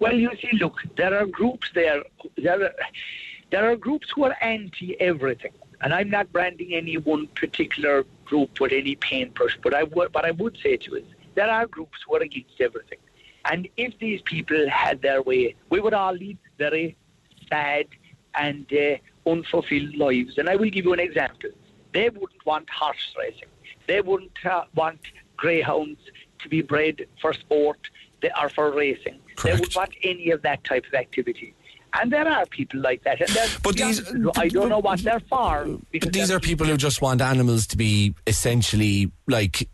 Well, 0.00 0.14
you 0.14 0.30
see, 0.40 0.56
look, 0.58 0.82
there 0.96 1.14
are 1.14 1.26
groups 1.26 1.70
there. 1.74 2.02
There 2.38 2.64
are, 2.64 2.72
there 3.50 3.70
are 3.70 3.76
groups 3.76 4.08
who 4.14 4.24
are 4.24 4.34
anti 4.40 4.98
everything, 4.98 5.52
and 5.82 5.92
I'm 5.92 6.08
not 6.08 6.32
branding 6.32 6.72
any 6.72 6.96
one 6.96 7.26
particular 7.28 8.04
group 8.24 8.60
with 8.60 8.72
any 8.72 8.96
paintbrush. 8.96 9.58
But 9.62 9.74
I 9.74 9.82
would, 9.82 10.14
what 10.14 10.24
I 10.24 10.30
would 10.30 10.58
say 10.62 10.78
to 10.78 10.94
is, 10.96 11.04
there 11.34 11.50
are 11.50 11.66
groups 11.66 11.98
who 12.06 12.16
are 12.16 12.22
against 12.22 12.60
everything, 12.60 12.98
and 13.44 13.68
if 13.76 13.98
these 13.98 14.22
people 14.22 14.68
had 14.70 15.02
their 15.02 15.20
way, 15.20 15.54
we 15.68 15.80
would 15.80 15.94
all 15.94 16.14
lead 16.14 16.38
very 16.56 16.96
sad 17.50 17.86
and 18.34 18.66
uh, 18.72 18.96
unfulfilled 19.30 19.96
lives. 19.96 20.38
And 20.38 20.48
I 20.48 20.56
will 20.56 20.70
give 20.70 20.86
you 20.86 20.94
an 20.94 21.00
example. 21.00 21.50
They 21.92 22.08
wouldn't 22.08 22.46
want 22.46 22.70
horse 22.70 23.14
racing. 23.18 23.48
They 23.86 24.00
wouldn't 24.00 24.46
uh, 24.46 24.64
want 24.74 25.00
greyhounds 25.36 26.00
to 26.38 26.48
be 26.48 26.62
bred 26.62 27.06
for 27.20 27.32
sport. 27.34 27.90
They 28.22 28.30
are 28.30 28.48
for 28.48 28.70
racing. 28.72 29.18
They 29.42 29.52
would 29.54 29.74
want 29.74 29.90
any 30.02 30.30
of 30.30 30.42
that 30.42 30.62
type 30.64 30.84
of 30.86 30.94
activity. 30.94 31.54
And 31.94 32.12
there 32.12 32.28
are 32.28 32.46
people 32.46 32.80
like 32.80 33.02
that. 33.02 33.20
And 33.20 33.28
there's- 33.30 33.58
But 33.62 33.76
these- 33.76 34.00
I 34.36 34.48
don't 34.48 34.68
know 34.68 34.78
what 34.78 35.00
they're 35.02 35.20
for. 35.28 35.66
But 36.00 36.12
these 36.12 36.30
are 36.30 36.38
people 36.38 36.66
who 36.66 36.76
just 36.76 37.02
want 37.02 37.20
animals 37.20 37.66
to 37.68 37.76
be 37.76 38.14
essentially 38.28 39.10
like 39.26 39.68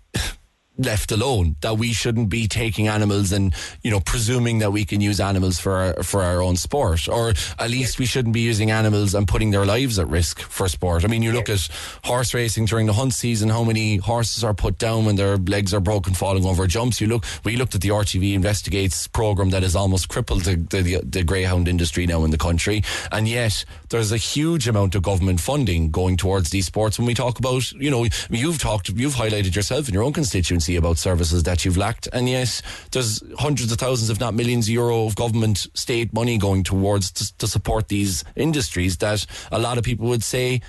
left 0.79 1.13
alone. 1.13 1.57
That 1.61 1.79
we 1.79 1.93
shouldn't 1.93 2.29
be 2.29 2.49
taking 2.49 2.89
animals 2.89 3.33
and 3.33 3.55
you 3.83 3.91
know 3.91 4.01
presuming 4.01 4.59
that 4.59 4.73
we 4.73 4.85
can 4.85 5.01
use 5.01 5.21
animals 5.21 5.59
for 5.59 5.73
our, 5.73 6.03
for 6.03 6.23
our 6.23 6.43
own 6.43 6.57
sport, 6.57 7.09
or 7.09 7.31
at 7.59 7.71
least 7.71 7.99
we 7.99 8.07
shouldn't 8.07 8.35
be 8.35 8.41
using 8.41 8.71
animals 8.71 9.15
and 9.15 9.27
putting 9.27 9.51
their 9.51 9.67
lives 9.67 9.99
at 9.99 10.09
risk 10.09 10.41
for 10.41 10.69
sport. 10.69 11.05
I 11.05 11.09
mean, 11.09 11.23
you 11.23 11.33
look 11.33 11.49
at 11.49 11.69
horse 12.05 12.35
racing 12.35 12.67
during 12.67 12.87
the 12.87 12.93
hunt 12.93 13.15
season. 13.15 13.49
How 13.49 13.65
many 13.65 13.97
horses 13.97 14.45
are 14.45 14.55
put 14.55 14.79
down 14.79 15.05
when 15.05 15.17
their 15.17 15.37
legs 15.37 15.73
are 15.75 15.81
broken 15.81 16.15
falling 16.15 16.45
over 16.45 16.67
jumps? 16.67 17.01
You 17.01 17.09
look. 17.09 17.25
We 17.45 17.57
looked 17.57 17.75
at 17.75 17.81
the 17.81 17.91
RTÉ 17.91 18.35
investigates 18.35 19.07
program 19.09 19.51
that 19.51 19.63
has 19.63 19.77
almost 19.77 20.09
crippled 20.09 20.43
the, 20.43 20.57
the, 20.57 21.01
the 21.05 21.23
greyhound 21.23 21.69
industry 21.69 22.07
now 22.07 22.25
in 22.25 22.31
the 22.31 22.39
country, 22.39 22.83
and 23.13 23.29
yet 23.29 23.65
there's 23.91 24.13
a 24.13 24.17
huge 24.17 24.69
amount 24.69 24.95
of 24.95 25.03
government 25.03 25.41
funding 25.41 25.91
going 25.91 26.17
towards 26.17 26.51
these 26.51 26.67
sports. 26.67 26.99
When 26.99 27.07
we 27.07 27.15
talk 27.15 27.39
about, 27.39 27.71
you 27.73 27.91
know, 27.91 28.07
you've 28.31 28.59
talked, 28.59 28.89
you've 28.89 29.15
highlighted 29.15 29.55
yourself 29.55 29.89
in 29.89 29.95
your 29.95 30.03
own 30.03 30.13
constituency 30.13 30.66
about 30.75 30.99
services 30.99 31.45
that 31.45 31.65
you've 31.65 31.77
lacked, 31.77 32.09
and 32.13 32.29
yes, 32.29 32.63
there's 32.91 33.23
hundreds 33.39 33.71
of 33.71 33.79
thousands, 33.79 34.11
if 34.11 34.19
not 34.19 34.35
millions, 34.35 34.67
of 34.67 34.71
euro 34.71 35.07
of 35.07 35.15
government 35.15 35.69
state 35.75 36.13
money 36.13 36.39
going 36.39 36.65
towards 36.65 37.13
to, 37.13 37.37
to 37.39 37.47
support 37.47 37.87
these 37.87 38.25
industries 38.35 38.97
that 38.97 39.25
a 39.53 39.59
lot 39.61 39.79
of 39.79 39.85
people 39.85 40.09
would 40.09 40.25
say 40.25 40.61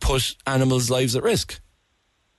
put 0.00 0.36
animals' 0.46 0.90
lives 0.90 1.14
at 1.14 1.22
risk. 1.22 1.60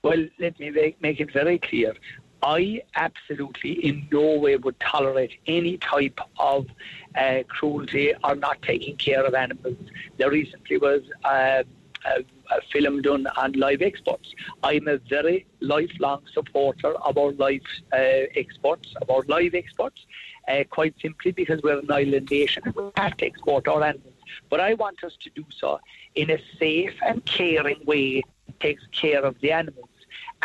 Well, 0.02 0.26
let 0.38 0.58
me 0.58 0.70
make, 0.70 1.00
make 1.00 1.20
it 1.20 1.32
very 1.32 1.58
clear. 1.58 1.94
I 2.42 2.82
absolutely 2.94 3.72
in 3.84 4.06
no 4.12 4.38
way 4.38 4.56
would 4.56 4.78
tolerate 4.78 5.32
any 5.46 5.78
type 5.78 6.20
of 6.38 6.66
uh, 7.16 7.42
cruelty 7.48 8.12
or 8.22 8.36
not 8.36 8.60
taking 8.62 8.96
care 8.96 9.24
of 9.24 9.34
animals. 9.34 9.76
There 10.18 10.30
recently 10.30 10.78
was 10.78 11.02
uh, 11.24 11.62
a, 12.04 12.24
a 12.50 12.60
film 12.72 13.02
done 13.02 13.26
on 13.36 13.52
live 13.52 13.82
exports. 13.82 14.34
I'm 14.62 14.88
a 14.88 14.98
very 14.98 15.46
lifelong 15.60 16.22
supporter 16.32 16.94
of 16.94 17.18
our 17.18 17.32
live 17.32 17.62
uh, 17.92 18.26
exports, 18.36 18.94
of 19.00 19.10
our 19.10 19.22
live 19.28 19.54
exports, 19.54 20.06
uh, 20.48 20.64
quite 20.70 20.94
simply 21.00 21.32
because 21.32 21.60
we're 21.62 21.78
an 21.78 21.90
island 21.90 22.28
nation 22.30 22.62
and 22.64 22.74
we 22.74 22.90
have 22.96 23.16
to 23.18 23.26
export 23.26 23.68
our 23.68 23.82
animals. 23.82 24.14
But 24.50 24.60
I 24.60 24.74
want 24.74 25.02
us 25.04 25.16
to 25.22 25.30
do 25.30 25.44
so 25.50 25.80
in 26.14 26.30
a 26.30 26.38
safe 26.58 26.94
and 27.02 27.24
caring 27.24 27.80
way 27.84 28.22
that 28.46 28.60
takes 28.60 28.86
care 28.92 29.24
of 29.24 29.40
the 29.40 29.52
animals. 29.52 29.85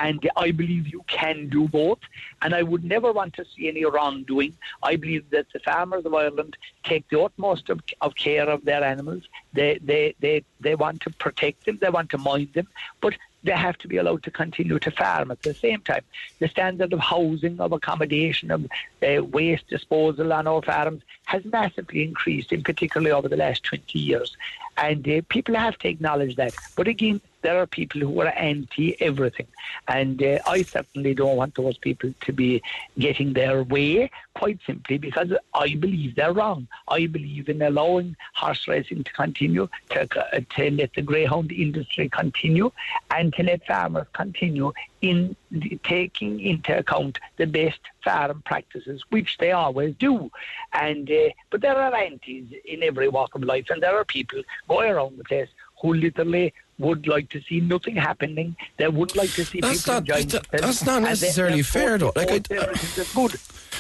And 0.01 0.27
I 0.35 0.49
believe 0.49 0.87
you 0.87 1.03
can 1.07 1.47
do 1.47 1.67
both. 1.67 1.99
And 2.41 2.55
I 2.55 2.63
would 2.63 2.83
never 2.83 3.11
want 3.11 3.35
to 3.35 3.45
see 3.45 3.67
any 3.67 3.85
wrongdoing. 3.85 4.57
I 4.81 4.95
believe 4.95 5.29
that 5.29 5.45
the 5.53 5.59
farmers 5.59 6.05
of 6.05 6.13
Ireland 6.13 6.57
take 6.83 7.07
the 7.09 7.21
utmost 7.21 7.69
of, 7.69 7.81
of 8.01 8.15
care 8.15 8.49
of 8.49 8.65
their 8.65 8.83
animals. 8.83 9.23
They, 9.53 9.79
they, 9.83 10.15
they, 10.19 10.43
they 10.59 10.73
want 10.73 11.01
to 11.01 11.11
protect 11.11 11.65
them, 11.65 11.77
they 11.79 11.89
want 11.89 12.09
to 12.11 12.17
mind 12.17 12.53
them, 12.53 12.67
but 12.99 13.13
they 13.43 13.51
have 13.51 13.77
to 13.79 13.87
be 13.87 13.97
allowed 13.97 14.23
to 14.23 14.31
continue 14.31 14.79
to 14.79 14.91
farm 14.91 15.31
at 15.31 15.41
the 15.43 15.53
same 15.53 15.81
time. 15.81 16.03
The 16.39 16.47
standard 16.47 16.93
of 16.93 16.99
housing, 16.99 17.59
of 17.59 17.71
accommodation, 17.71 18.51
of 18.51 18.65
uh, 18.65 19.23
waste 19.23 19.67
disposal 19.67 20.33
on 20.33 20.47
our 20.47 20.61
farms 20.61 21.01
has 21.25 21.43
massively 21.45 22.03
increased, 22.03 22.51
in 22.51 22.63
particularly 22.63 23.11
over 23.11 23.27
the 23.27 23.37
last 23.37 23.63
20 23.63 23.97
years. 23.99 24.35
And 24.77 25.07
uh, 25.07 25.21
people 25.29 25.55
have 25.55 25.77
to 25.79 25.89
acknowledge 25.89 26.35
that. 26.35 26.53
But 26.75 26.87
again, 26.87 27.21
there 27.41 27.59
are 27.59 27.67
people 27.67 28.01
who 28.01 28.21
are 28.21 28.27
anti 28.27 28.99
everything. 29.01 29.47
And 29.87 30.21
uh, 30.21 30.39
I 30.47 30.63
certainly 30.63 31.13
don't 31.13 31.37
want 31.37 31.55
those 31.55 31.77
people 31.77 32.13
to 32.21 32.33
be 32.33 32.61
getting 32.97 33.33
their 33.33 33.63
way, 33.63 34.09
quite 34.35 34.59
simply 34.65 34.97
because 34.97 35.31
I 35.53 35.75
believe 35.75 36.15
they're 36.15 36.33
wrong. 36.33 36.67
I 36.87 37.07
believe 37.07 37.49
in 37.49 37.61
allowing 37.61 38.15
horse 38.35 38.67
racing 38.67 39.03
to 39.03 39.13
continue, 39.13 39.67
to, 39.91 40.01
uh, 40.01 40.39
to 40.55 40.71
let 40.71 40.93
the 40.93 41.01
greyhound 41.01 41.51
industry 41.51 42.09
continue, 42.09 42.71
and 43.09 43.33
to 43.33 43.43
let 43.43 43.65
farmers 43.65 44.07
continue 44.13 44.71
in 45.01 45.35
the, 45.49 45.79
taking 45.83 46.39
into 46.39 46.77
account 46.77 47.19
the 47.37 47.45
best 47.45 47.79
farm 48.03 48.41
practices, 48.45 49.03
which 49.09 49.37
they 49.39 49.51
always 49.51 49.95
do. 49.95 50.31
And 50.73 51.09
uh, 51.09 51.29
but 51.49 51.61
there 51.61 51.77
are 51.77 51.93
antis 51.93 52.45
in 52.65 52.83
every 52.83 53.07
walk 53.07 53.35
of 53.35 53.43
life, 53.43 53.67
and 53.69 53.81
there 53.81 53.97
are 53.97 54.05
people 54.05 54.41
going 54.67 54.91
around 54.91 55.17
the 55.17 55.23
place 55.23 55.49
who 55.81 55.93
literally 55.93 56.53
would 56.81 57.07
like 57.07 57.27
to 57.29 57.39
see 57.47 57.59
nothing 57.73 57.95
happening. 57.95 58.55
They 58.77 58.87
would 58.87 59.15
like 59.15 59.31
to 59.39 59.45
see 59.45 59.61
That's 59.61 59.79
people 59.83 59.93
not- 59.93 60.05
that- 60.07 60.45
that's 60.51 60.83
not 60.91 61.01
necessarily 61.03 61.63
fair, 61.63 61.97
though. 61.97 62.13
Like, 62.15 62.31
I- 62.31 62.39
totally 62.39 62.39
opposed 62.39 62.47
to 62.49 62.67
everything 62.67 62.91
that's 62.97 63.13
good. 63.13 63.33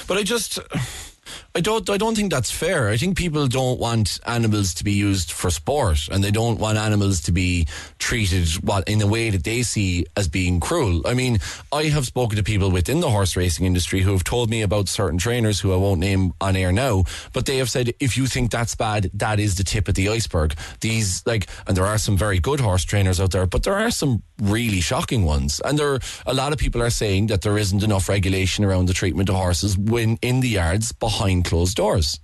But 0.07 0.17
I 0.19 0.23
just, 0.23 0.59
I 1.53 1.59
don't, 1.59 1.89
I 1.89 1.97
don't 1.97 2.15
think 2.15 2.31
that's 2.31 2.49
fair. 2.49 2.87
I 2.87 2.95
think 2.95 3.17
people 3.17 3.45
don't 3.47 3.77
want 3.77 4.21
animals 4.25 4.73
to 4.75 4.85
be 4.85 4.93
used 4.93 5.33
for 5.33 5.49
sport, 5.49 6.07
and 6.09 6.23
they 6.23 6.31
don't 6.31 6.59
want 6.59 6.77
animals 6.77 7.19
to 7.23 7.33
be 7.33 7.67
treated 7.99 8.47
what 8.63 8.87
in 8.87 9.01
a 9.01 9.07
way 9.07 9.29
that 9.31 9.43
they 9.43 9.61
see 9.63 10.05
as 10.15 10.29
being 10.29 10.61
cruel. 10.61 11.01
I 11.05 11.13
mean, 11.13 11.39
I 11.73 11.83
have 11.85 12.05
spoken 12.05 12.37
to 12.37 12.43
people 12.43 12.71
within 12.71 13.01
the 13.01 13.09
horse 13.09 13.35
racing 13.35 13.65
industry 13.65 13.99
who 13.99 14.13
have 14.13 14.23
told 14.23 14.49
me 14.49 14.61
about 14.61 14.87
certain 14.87 15.19
trainers 15.19 15.59
who 15.59 15.73
I 15.73 15.75
won't 15.75 15.99
name 15.99 16.33
on 16.39 16.55
air 16.55 16.71
now, 16.71 17.03
but 17.33 17.45
they 17.45 17.57
have 17.57 17.69
said 17.69 17.93
if 17.99 18.15
you 18.15 18.27
think 18.27 18.49
that's 18.49 18.75
bad, 18.75 19.11
that 19.13 19.37
is 19.37 19.55
the 19.55 19.65
tip 19.65 19.89
of 19.89 19.95
the 19.95 20.07
iceberg. 20.07 20.55
These 20.79 21.21
like, 21.25 21.47
and 21.67 21.75
there 21.75 21.85
are 21.85 21.97
some 21.97 22.15
very 22.15 22.39
good 22.39 22.61
horse 22.61 22.85
trainers 22.85 23.19
out 23.19 23.31
there, 23.31 23.45
but 23.45 23.63
there 23.63 23.75
are 23.75 23.91
some 23.91 24.23
really 24.41 24.79
shocking 24.79 25.25
ones, 25.25 25.59
and 25.65 25.77
there 25.77 25.99
a 26.25 26.33
lot 26.33 26.53
of 26.53 26.59
people 26.59 26.81
are 26.81 26.89
saying 26.89 27.27
that 27.27 27.41
there 27.41 27.57
isn't 27.57 27.83
enough 27.83 28.07
regulation 28.07 28.63
around 28.63 28.85
the 28.85 28.93
treatment 28.93 29.27
of 29.27 29.35
horses 29.35 29.77
when 29.77 30.17
in 30.21 30.39
the 30.39 30.47
yards 30.47 30.93
behind 30.93 31.40
closed 31.43 31.77
doors. 31.77 32.19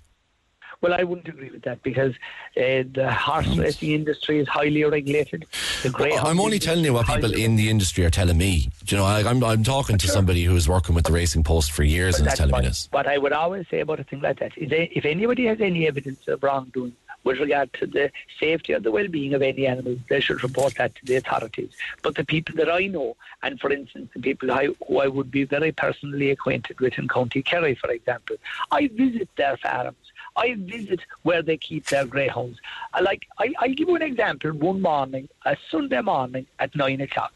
Well, 0.82 0.94
I 0.94 1.04
wouldn't 1.04 1.28
agree 1.28 1.50
with 1.50 1.64
that 1.64 1.82
because 1.82 2.14
uh, 2.56 2.86
the 2.94 3.12
horse 3.12 3.48
racing 3.58 3.92
industry 3.92 4.40
is 4.40 4.48
highly 4.48 4.84
regulated. 4.84 5.48
The 5.82 5.90
greyhound 5.90 6.28
I'm 6.28 6.40
only 6.40 6.60
telling 6.60 6.86
you 6.86 6.94
what 6.94 7.08
people 7.08 7.34
in 7.34 7.56
the 7.56 7.70
industry 7.70 8.06
are 8.06 8.12
telling 8.12 8.38
me. 8.38 8.70
Do 8.86 8.96
you 8.96 9.02
know, 9.02 9.08
like, 9.08 9.26
I'm 9.26 9.44
I'm 9.44 9.64
talking 9.64 9.98
to 9.98 10.08
somebody 10.08 10.44
who 10.44 10.56
is 10.56 10.70
working 10.70 10.94
with 10.94 11.06
the 11.06 11.14
Racing 11.14 11.44
Post 11.44 11.72
for 11.72 11.84
years 11.84 12.20
and 12.20 12.28
is 12.28 12.36
telling 12.36 12.56
me 12.56 12.68
this. 12.68 12.88
What 12.92 13.08
I 13.08 13.18
would 13.18 13.34
always 13.34 13.68
say 13.70 13.80
about 13.80 14.00
a 14.00 14.04
thing 14.04 14.22
like 14.22 14.40
that 14.40 14.56
is 14.56 14.70
that 14.70 14.96
if 14.96 15.04
anybody 15.06 15.48
has 15.48 15.60
any 15.62 15.88
evidence 15.88 16.28
of 16.28 16.44
wrongdoing 16.44 16.96
with 17.28 17.40
regard 17.40 17.72
to 17.74 17.86
the 17.86 18.10
safety 18.40 18.74
or 18.74 18.80
the 18.80 18.92
well-being 18.98 19.34
of 19.34 19.42
any 19.42 19.68
animals, 19.68 20.00
they 20.10 20.22
should 20.22 20.42
report 20.44 20.76
that 20.76 20.96
to 20.96 21.06
the 21.06 21.18
authorities. 21.18 21.72
But 22.02 22.16
the 22.16 22.24
people 22.24 22.56
that 22.56 22.72
I 22.72 22.88
know, 22.88 23.18
and 23.44 23.60
for 23.60 23.70
instance, 23.70 24.10
the 24.16 24.22
people 24.22 24.50
I, 24.52 24.70
who 24.88 25.00
I 25.00 25.08
would 25.08 25.30
be 25.30 25.44
very 25.44 25.74
personally 25.74 26.32
acquainted 26.32 26.80
with 26.80 26.98
in 26.98 27.10
County 27.10 27.42
Kerry, 27.44 27.76
for 27.76 27.92
example, 27.92 28.38
I 28.72 28.88
visit 28.88 29.28
their 29.36 29.58
farms. 29.58 30.06
I 30.38 30.56
visit 30.58 31.02
where 31.24 31.42
they 31.42 31.58
keep 31.58 31.88
their 31.88 32.06
greyhounds. 32.06 32.60
I 32.94 33.00
uh, 33.00 33.04
like 33.04 33.28
I, 33.40 33.54
I'll 33.60 33.74
give 33.74 33.90
you 33.90 33.96
an 33.96 34.04
example. 34.04 34.52
One 34.52 34.82
morning, 34.82 35.28
a 35.46 35.58
Sunday 35.72 36.02
morning 36.02 36.46
at 36.60 36.76
nine 36.76 37.02
o'clock, 37.02 37.34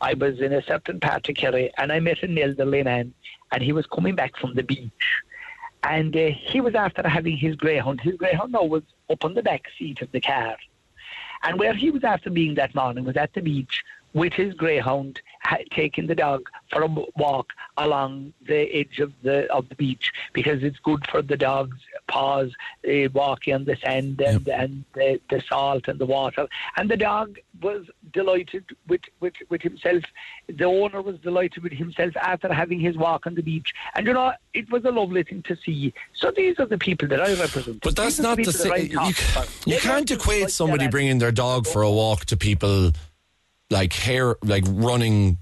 I 0.00 0.14
was 0.14 0.40
in 0.40 0.52
a 0.52 0.62
certain 0.62 1.00
part 1.00 1.28
of 1.28 1.34
Kerry 1.34 1.72
and 1.78 1.90
I 1.90 1.98
met 1.98 2.22
an 2.22 2.38
elderly 2.38 2.82
man 2.82 3.14
and 3.50 3.62
he 3.62 3.72
was 3.72 3.86
coming 3.86 4.14
back 4.14 4.36
from 4.36 4.54
the 4.54 4.62
beach. 4.62 5.22
And 5.82 6.16
uh, 6.16 6.30
he 6.30 6.60
was 6.60 6.74
after 6.74 7.06
having 7.06 7.36
his 7.36 7.56
greyhound. 7.56 8.00
His 8.00 8.16
greyhound 8.16 8.52
now 8.52 8.64
was 8.64 8.82
up 9.10 9.24
on 9.24 9.34
the 9.34 9.42
back 9.42 9.64
seat 9.78 10.00
of 10.00 10.12
the 10.12 10.20
car. 10.20 10.56
And 11.42 11.58
where 11.58 11.74
he 11.74 11.90
was 11.90 12.04
after 12.04 12.30
being 12.30 12.54
that 12.54 12.74
morning 12.74 13.04
was 13.04 13.16
at 13.16 13.32
the 13.34 13.40
beach 13.40 13.82
with 14.14 14.32
his 14.32 14.54
greyhound, 14.54 15.20
ha- 15.42 15.58
taking 15.72 16.06
the 16.06 16.14
dog 16.14 16.48
for 16.70 16.82
a 16.82 16.86
walk 17.16 17.52
along 17.76 18.32
the 18.46 18.70
edge 18.74 18.98
of 18.98 19.12
the 19.22 19.50
of 19.52 19.68
the 19.68 19.74
beach 19.74 20.12
because 20.32 20.62
it's 20.62 20.78
good 20.80 21.06
for 21.10 21.22
the 21.22 21.36
dog's 21.36 21.78
paws, 22.08 22.50
uh, 22.88 23.08
walking 23.12 23.54
on 23.54 23.64
the 23.64 23.76
sand 23.76 24.20
and, 24.20 24.46
and 24.48 24.84
the, 24.94 25.20
the 25.30 25.42
salt 25.48 25.88
and 25.88 25.98
the 25.98 26.06
water. 26.06 26.46
And 26.76 26.90
the 26.90 26.96
dog 26.96 27.38
was 27.60 27.86
delighted 28.12 28.64
with, 28.88 29.02
with, 29.20 29.34
with 29.48 29.62
himself. 29.62 30.02
The 30.48 30.64
owner 30.64 31.00
was 31.00 31.18
delighted 31.20 31.62
with 31.62 31.72
himself 31.72 32.14
after 32.16 32.52
having 32.52 32.80
his 32.80 32.96
walk 32.96 33.26
on 33.26 33.34
the 33.34 33.42
beach. 33.42 33.72
And 33.94 34.06
you 34.06 34.12
know, 34.12 34.32
it 34.52 34.70
was 34.70 34.84
a 34.84 34.90
lovely 34.90 35.22
thing 35.22 35.42
to 35.44 35.56
see. 35.64 35.94
So 36.14 36.30
these 36.30 36.58
are 36.58 36.66
the 36.66 36.78
people 36.78 37.08
that 37.08 37.20
I 37.20 37.34
represent. 37.34 37.80
But 37.82 37.96
that's 37.96 38.18
not 38.18 38.36
the 38.36 38.44
that 38.44 38.52
same. 38.52 38.86
You, 38.86 38.96
talk 38.96 39.14
ca- 39.14 39.40
about. 39.40 39.66
you 39.66 39.78
can't 39.78 40.10
equate 40.10 40.42
like 40.42 40.50
somebody 40.50 40.88
bringing 40.88 41.18
their 41.18 41.32
dog 41.32 41.66
for 41.66 41.82
a 41.82 41.90
walk 41.90 42.26
to 42.26 42.36
people 42.36 42.92
like 43.72 43.92
hair, 43.94 44.36
like 44.44 44.64
running 44.68 45.38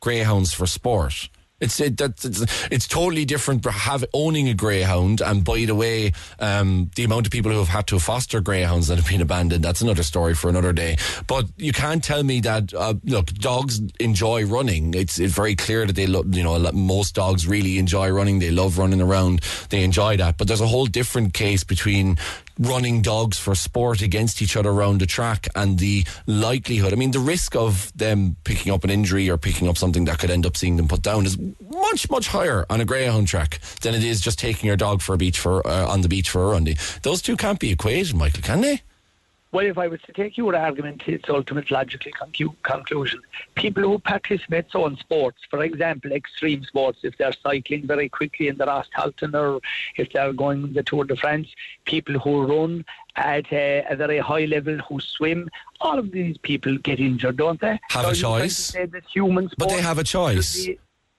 greyhounds 0.00 0.52
for 0.52 0.66
sport. 0.66 1.28
It's 1.58 1.80
it, 1.80 1.96
that 1.96 2.22
it's, 2.22 2.44
it's 2.70 2.86
totally 2.86 3.24
different. 3.24 3.64
Have 3.64 4.04
owning 4.12 4.46
a 4.48 4.52
greyhound, 4.54 5.22
and 5.22 5.42
by 5.42 5.64
the 5.64 5.74
way, 5.74 6.12
um, 6.38 6.90
the 6.96 7.04
amount 7.04 7.24
of 7.24 7.32
people 7.32 7.50
who 7.50 7.58
have 7.58 7.68
had 7.68 7.86
to 7.86 7.98
foster 7.98 8.42
greyhounds 8.42 8.88
that 8.88 8.96
have 8.96 9.08
been 9.08 9.22
abandoned. 9.22 9.64
That's 9.64 9.80
another 9.80 10.02
story 10.02 10.34
for 10.34 10.50
another 10.50 10.74
day. 10.74 10.98
But 11.26 11.46
you 11.56 11.72
can't 11.72 12.04
tell 12.04 12.22
me 12.22 12.40
that. 12.40 12.74
Uh, 12.74 12.94
look, 13.04 13.32
dogs 13.32 13.80
enjoy 13.98 14.44
running. 14.44 14.92
It's, 14.92 15.18
it's 15.18 15.32
very 15.32 15.56
clear 15.56 15.86
that 15.86 15.96
they 15.96 16.06
love. 16.06 16.34
You 16.34 16.42
know, 16.42 16.58
most 16.72 17.14
dogs 17.14 17.46
really 17.46 17.78
enjoy 17.78 18.10
running. 18.10 18.38
They 18.38 18.50
love 18.50 18.76
running 18.76 19.00
around. 19.00 19.40
They 19.70 19.82
enjoy 19.82 20.18
that. 20.18 20.36
But 20.36 20.48
there's 20.48 20.60
a 20.60 20.66
whole 20.66 20.86
different 20.86 21.32
case 21.32 21.64
between 21.64 22.18
running 22.58 23.02
dogs 23.02 23.38
for 23.38 23.54
sport 23.54 24.02
against 24.02 24.40
each 24.40 24.56
other 24.56 24.70
around 24.70 25.00
the 25.00 25.06
track 25.06 25.48
and 25.54 25.78
the 25.78 26.04
likelihood. 26.26 26.92
I 26.92 26.96
mean, 26.96 27.10
the 27.10 27.18
risk 27.18 27.54
of 27.54 27.92
them 27.96 28.36
picking 28.44 28.72
up 28.72 28.84
an 28.84 28.90
injury 28.90 29.28
or 29.28 29.36
picking 29.36 29.68
up 29.68 29.76
something 29.76 30.04
that 30.06 30.18
could 30.18 30.30
end 30.30 30.46
up 30.46 30.56
seeing 30.56 30.76
them 30.76 30.88
put 30.88 31.02
down 31.02 31.26
is 31.26 31.38
much 31.70 32.10
much 32.10 32.28
higher 32.28 32.64
on 32.70 32.80
a 32.80 32.84
greyhound 32.84 33.28
track 33.28 33.60
than 33.82 33.94
it 33.94 34.04
is 34.04 34.20
just 34.20 34.38
taking 34.38 34.66
your 34.66 34.76
dog 34.76 35.02
for 35.02 35.14
a 35.14 35.18
beach 35.18 35.38
for 35.38 35.66
uh, 35.66 35.86
on 35.86 36.00
the 36.00 36.08
beach 36.08 36.30
for 36.30 36.42
a 36.44 36.46
run. 36.48 36.66
Those 37.02 37.22
two 37.22 37.36
can't 37.36 37.60
be 37.60 37.72
equated, 37.72 38.14
Michael, 38.14 38.42
can 38.42 38.60
they? 38.60 38.82
Well, 39.52 39.64
if 39.64 39.78
I 39.78 39.86
was 39.88 40.00
to 40.02 40.12
take 40.12 40.36
your 40.36 40.54
argument 40.56 41.02
to 41.02 41.12
its 41.14 41.28
ultimate 41.28 41.70
logical 41.70 42.12
concu- 42.12 42.54
conclusion, 42.62 43.20
people 43.54 43.82
who 43.84 43.98
participate 43.98 44.66
so 44.70 44.86
in 44.86 44.96
sports, 44.96 45.38
for 45.48 45.62
example, 45.62 46.12
extreme 46.12 46.62
sports, 46.64 46.98
if 47.04 47.16
they're 47.16 47.32
cycling 47.42 47.86
very 47.86 48.08
quickly 48.08 48.48
in 48.48 48.56
the 48.58 48.66
Rás 48.66 48.84
Tailteann 48.94 49.34
or 49.34 49.60
if 49.96 50.12
they're 50.12 50.32
going 50.32 50.72
the 50.72 50.82
Tour 50.82 51.04
de 51.04 51.16
France, 51.16 51.48
people 51.84 52.18
who 52.18 52.44
run 52.44 52.84
at 53.14 53.50
a, 53.52 53.84
a 53.88 53.96
very 53.96 54.18
high 54.18 54.44
level, 54.44 54.76
who 54.78 55.00
swim, 55.00 55.48
all 55.80 55.98
of 55.98 56.10
these 56.10 56.36
people 56.38 56.76
get 56.78 57.00
injured, 57.00 57.36
don't 57.38 57.60
they? 57.60 57.78
Have 57.90 58.02
So 58.02 58.08
a 58.08 58.10
are 58.10 58.14
you 58.14 58.20
trying 58.20 58.40
to 58.40 58.44
choice. 58.46 58.56
say 58.58 58.86
that 58.86 59.04
human 59.06 59.50
But 59.56 59.68
they 59.70 59.80
have 59.80 59.98
a 59.98 60.04
choice. 60.04 60.68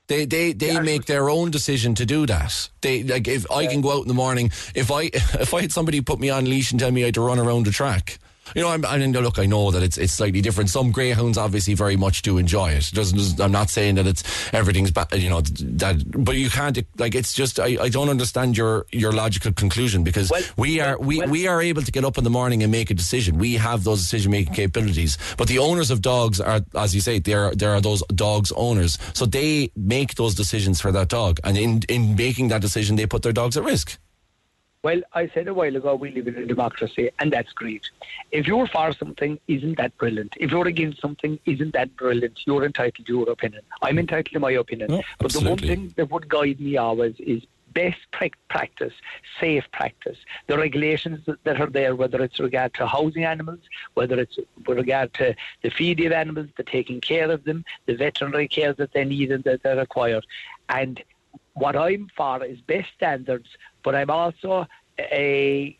They 0.08 0.26
they 0.26 0.54
they 0.54 0.74
Yeah, 0.74 0.80
make 0.80 1.06
their 1.06 1.30
own 1.30 1.52
decision 1.52 1.94
to 1.96 2.06
do 2.06 2.26
that. 2.28 2.70
They 2.82 3.04
like 3.04 3.28
if 3.28 3.50
I 3.52 3.68
can 3.68 3.82
go 3.82 3.92
out 3.92 4.04
in 4.04 4.08
the 4.08 4.14
morning, 4.14 4.52
if 4.74 4.90
I 4.90 5.02
if 5.14 5.54
I 5.54 5.62
had 5.62 5.72
somebody 5.72 6.02
put 6.02 6.20
me 6.20 6.30
on 6.30 6.46
leash 6.46 6.72
and 6.72 6.80
tell 6.80 6.92
me 6.92 7.04
I 7.04 7.08
had 7.08 7.16
to 7.16 7.22
run 7.22 7.40
around 7.40 7.66
the 7.66 7.72
track. 7.72 8.18
You 8.56 8.62
know, 8.62 8.70
I'm, 8.70 8.86
I 8.86 8.98
mean, 8.98 9.12
look, 9.12 9.40
I 9.40 9.46
know 9.46 9.72
that 9.72 9.84
it's 9.84 9.98
it's 9.98 10.14
slightly 10.14 10.42
different. 10.42 10.70
Some 10.70 10.92
greyhounds 10.92 11.38
obviously 11.38 11.74
very 11.74 11.96
much 11.96 12.22
do 12.22 12.38
enjoy 12.38 12.72
it. 12.72 12.92
Doesn't, 12.94 13.40
I'm 13.40 13.52
not 13.52 13.70
saying 13.70 13.96
that 13.96 14.08
it's 14.08 14.24
everything's 14.54 14.92
bad, 14.92 15.14
you 15.16 15.30
know, 15.30 15.42
that, 15.42 16.04
but 16.24 16.36
you 16.36 16.50
can't 16.50 16.78
like. 17.00 17.16
It's 17.16 17.34
just 17.34 17.60
I, 17.60 17.78
I 17.82 17.90
don't 17.90 18.10
understand 18.10 18.58
your 18.58 18.86
your 18.92 19.12
logical 19.12 19.52
conclusion 19.54 20.04
because 20.04 20.30
Well, 20.32 20.42
we 20.58 20.80
are 20.80 20.98
we, 21.00 21.20
well- 21.20 21.30
we 21.30 21.48
are 21.48 21.62
able 21.62 21.82
to 21.82 21.92
get 21.92 22.04
up 22.06 22.18
in 22.18 22.24
the 22.24 22.30
morning 22.30 22.64
and 22.64 22.72
make 22.72 22.90
a 22.90 22.94
decision. 22.94 23.38
We 23.38 23.56
have 23.56 23.84
those 23.84 24.00
decision 24.00 24.32
making 24.32 24.54
capabilities. 24.54 25.18
But 25.38 25.48
the 25.48 25.60
owners 25.60 25.92
of 25.92 26.02
dogs 26.02 26.40
are, 26.40 26.62
as 26.76 26.94
you 26.96 27.02
say, 27.02 27.20
there 27.20 27.54
there 27.54 27.72
are 27.72 27.82
those 27.82 28.04
dogs 28.16 28.52
owners. 28.56 28.98
So 29.14 29.26
they 29.26 29.72
make 29.76 30.16
those 30.16 30.36
decisions 30.36 30.80
for 30.82 30.92
that 30.92 31.10
dog, 31.10 31.40
and 31.44 31.58
in 31.58 31.82
in 31.90 32.16
making 32.16 32.48
that 32.50 32.62
decision, 32.62 32.96
they 32.96 33.06
put 33.06 33.22
their 33.24 33.34
dogs 33.34 33.58
at 33.58 33.64
risk. 33.64 33.98
Well, 34.88 35.02
I 35.14 35.28
said 35.34 35.50
a 35.50 35.54
while 35.54 35.76
ago 35.76 35.96
we 35.96 36.12
live 36.12 36.30
in 36.30 36.38
a 36.38 36.46
democracy, 36.46 37.10
and 37.20 37.34
that's 37.34 37.52
great. 37.52 37.90
If 38.32 38.48
you're 38.48 38.68
for 38.68 38.94
something, 38.94 39.38
isn't 39.50 39.78
that 39.80 39.98
brilliant? 39.98 40.36
If 40.38 40.52
you're 40.52 40.66
against 40.66 41.02
something, 41.02 41.38
isn't 41.46 41.74
that 41.74 41.94
brilliant? 41.98 42.40
You're 42.48 42.64
entitled 42.64 43.06
to 43.06 43.14
your 43.14 43.30
opinion. 43.30 43.64
I'm 43.82 44.00
entitled 44.00 44.32
to 44.32 44.40
my 44.40 44.52
opinion. 44.52 44.90
No, 44.90 45.02
but 45.20 45.34
the 45.34 45.42
one 45.42 45.58
thing 45.58 45.94
that 45.98 46.10
would 46.10 46.30
guide 46.30 46.62
me 46.62 46.78
always 46.78 47.16
is 47.20 47.44
best 47.74 48.00
practice, 48.48 48.94
safe 49.42 49.66
practice. 49.74 50.20
The 50.48 50.58
regulations 50.58 51.26
that, 51.26 51.44
that 51.44 51.60
are 51.60 51.70
there, 51.70 51.94
whether 51.94 52.24
it's 52.24 52.40
regard 52.40 52.74
to 52.76 52.88
housing 52.88 53.26
animals, 53.26 53.60
whether 53.96 54.18
it's 54.18 54.38
with 54.66 54.78
regard 54.78 55.14
to 55.16 55.36
the 55.64 55.70
feeding 55.70 56.06
of 56.06 56.14
animals, 56.14 56.48
the 56.56 56.64
taking 56.64 57.02
care 57.02 57.30
of 57.30 57.44
them, 57.44 57.66
the 57.88 57.96
veterinary 57.98 58.48
care 58.48 58.72
that 58.72 58.94
they 58.94 59.04
need 59.04 59.34
and 59.34 59.44
that 59.44 59.64
they 59.64 59.76
require. 59.76 60.22
And 60.70 61.04
what 61.58 61.76
I'm 61.76 62.08
for 62.16 62.44
is 62.44 62.62
best 62.62 62.90
standards, 62.96 63.50
but 63.84 63.96
I'm 63.96 64.10
also 64.10 64.68
a, 65.00 65.78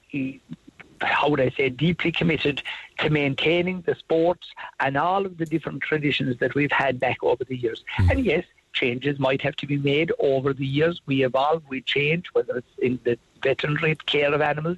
how 1.02 1.30
would 1.30 1.42
I 1.42 1.50
say, 1.52 1.70
deeply 1.70 2.12
committed 2.12 2.62
to 3.00 3.10
maintaining 3.10 3.82
the 3.82 3.96
sports 3.96 4.48
and 4.80 4.98
all 4.98 5.26
of 5.26 5.38
the 5.38 5.46
different 5.46 5.82
traditions 5.82 6.38
that 6.40 6.56
we've 6.56 6.72
had 6.72 7.00
back 7.00 7.24
over 7.24 7.44
the 7.44 7.56
years. 7.56 7.84
And 8.10 8.26
yes, 8.26 8.46
changes 8.74 9.20
might 9.20 9.42
have 9.42 9.56
to 9.58 9.68
be 9.68 9.78
made 9.78 10.12
over 10.20 10.54
the 10.54 10.66
years. 10.66 11.02
We 11.06 11.24
evolve, 11.24 11.64
we 11.68 11.82
change, 11.82 12.28
whether 12.34 12.58
it's 12.58 12.78
in 12.80 13.00
the 13.04 13.18
veterinary 13.44 13.96
care 13.96 14.34
of 14.34 14.42
animals 14.42 14.78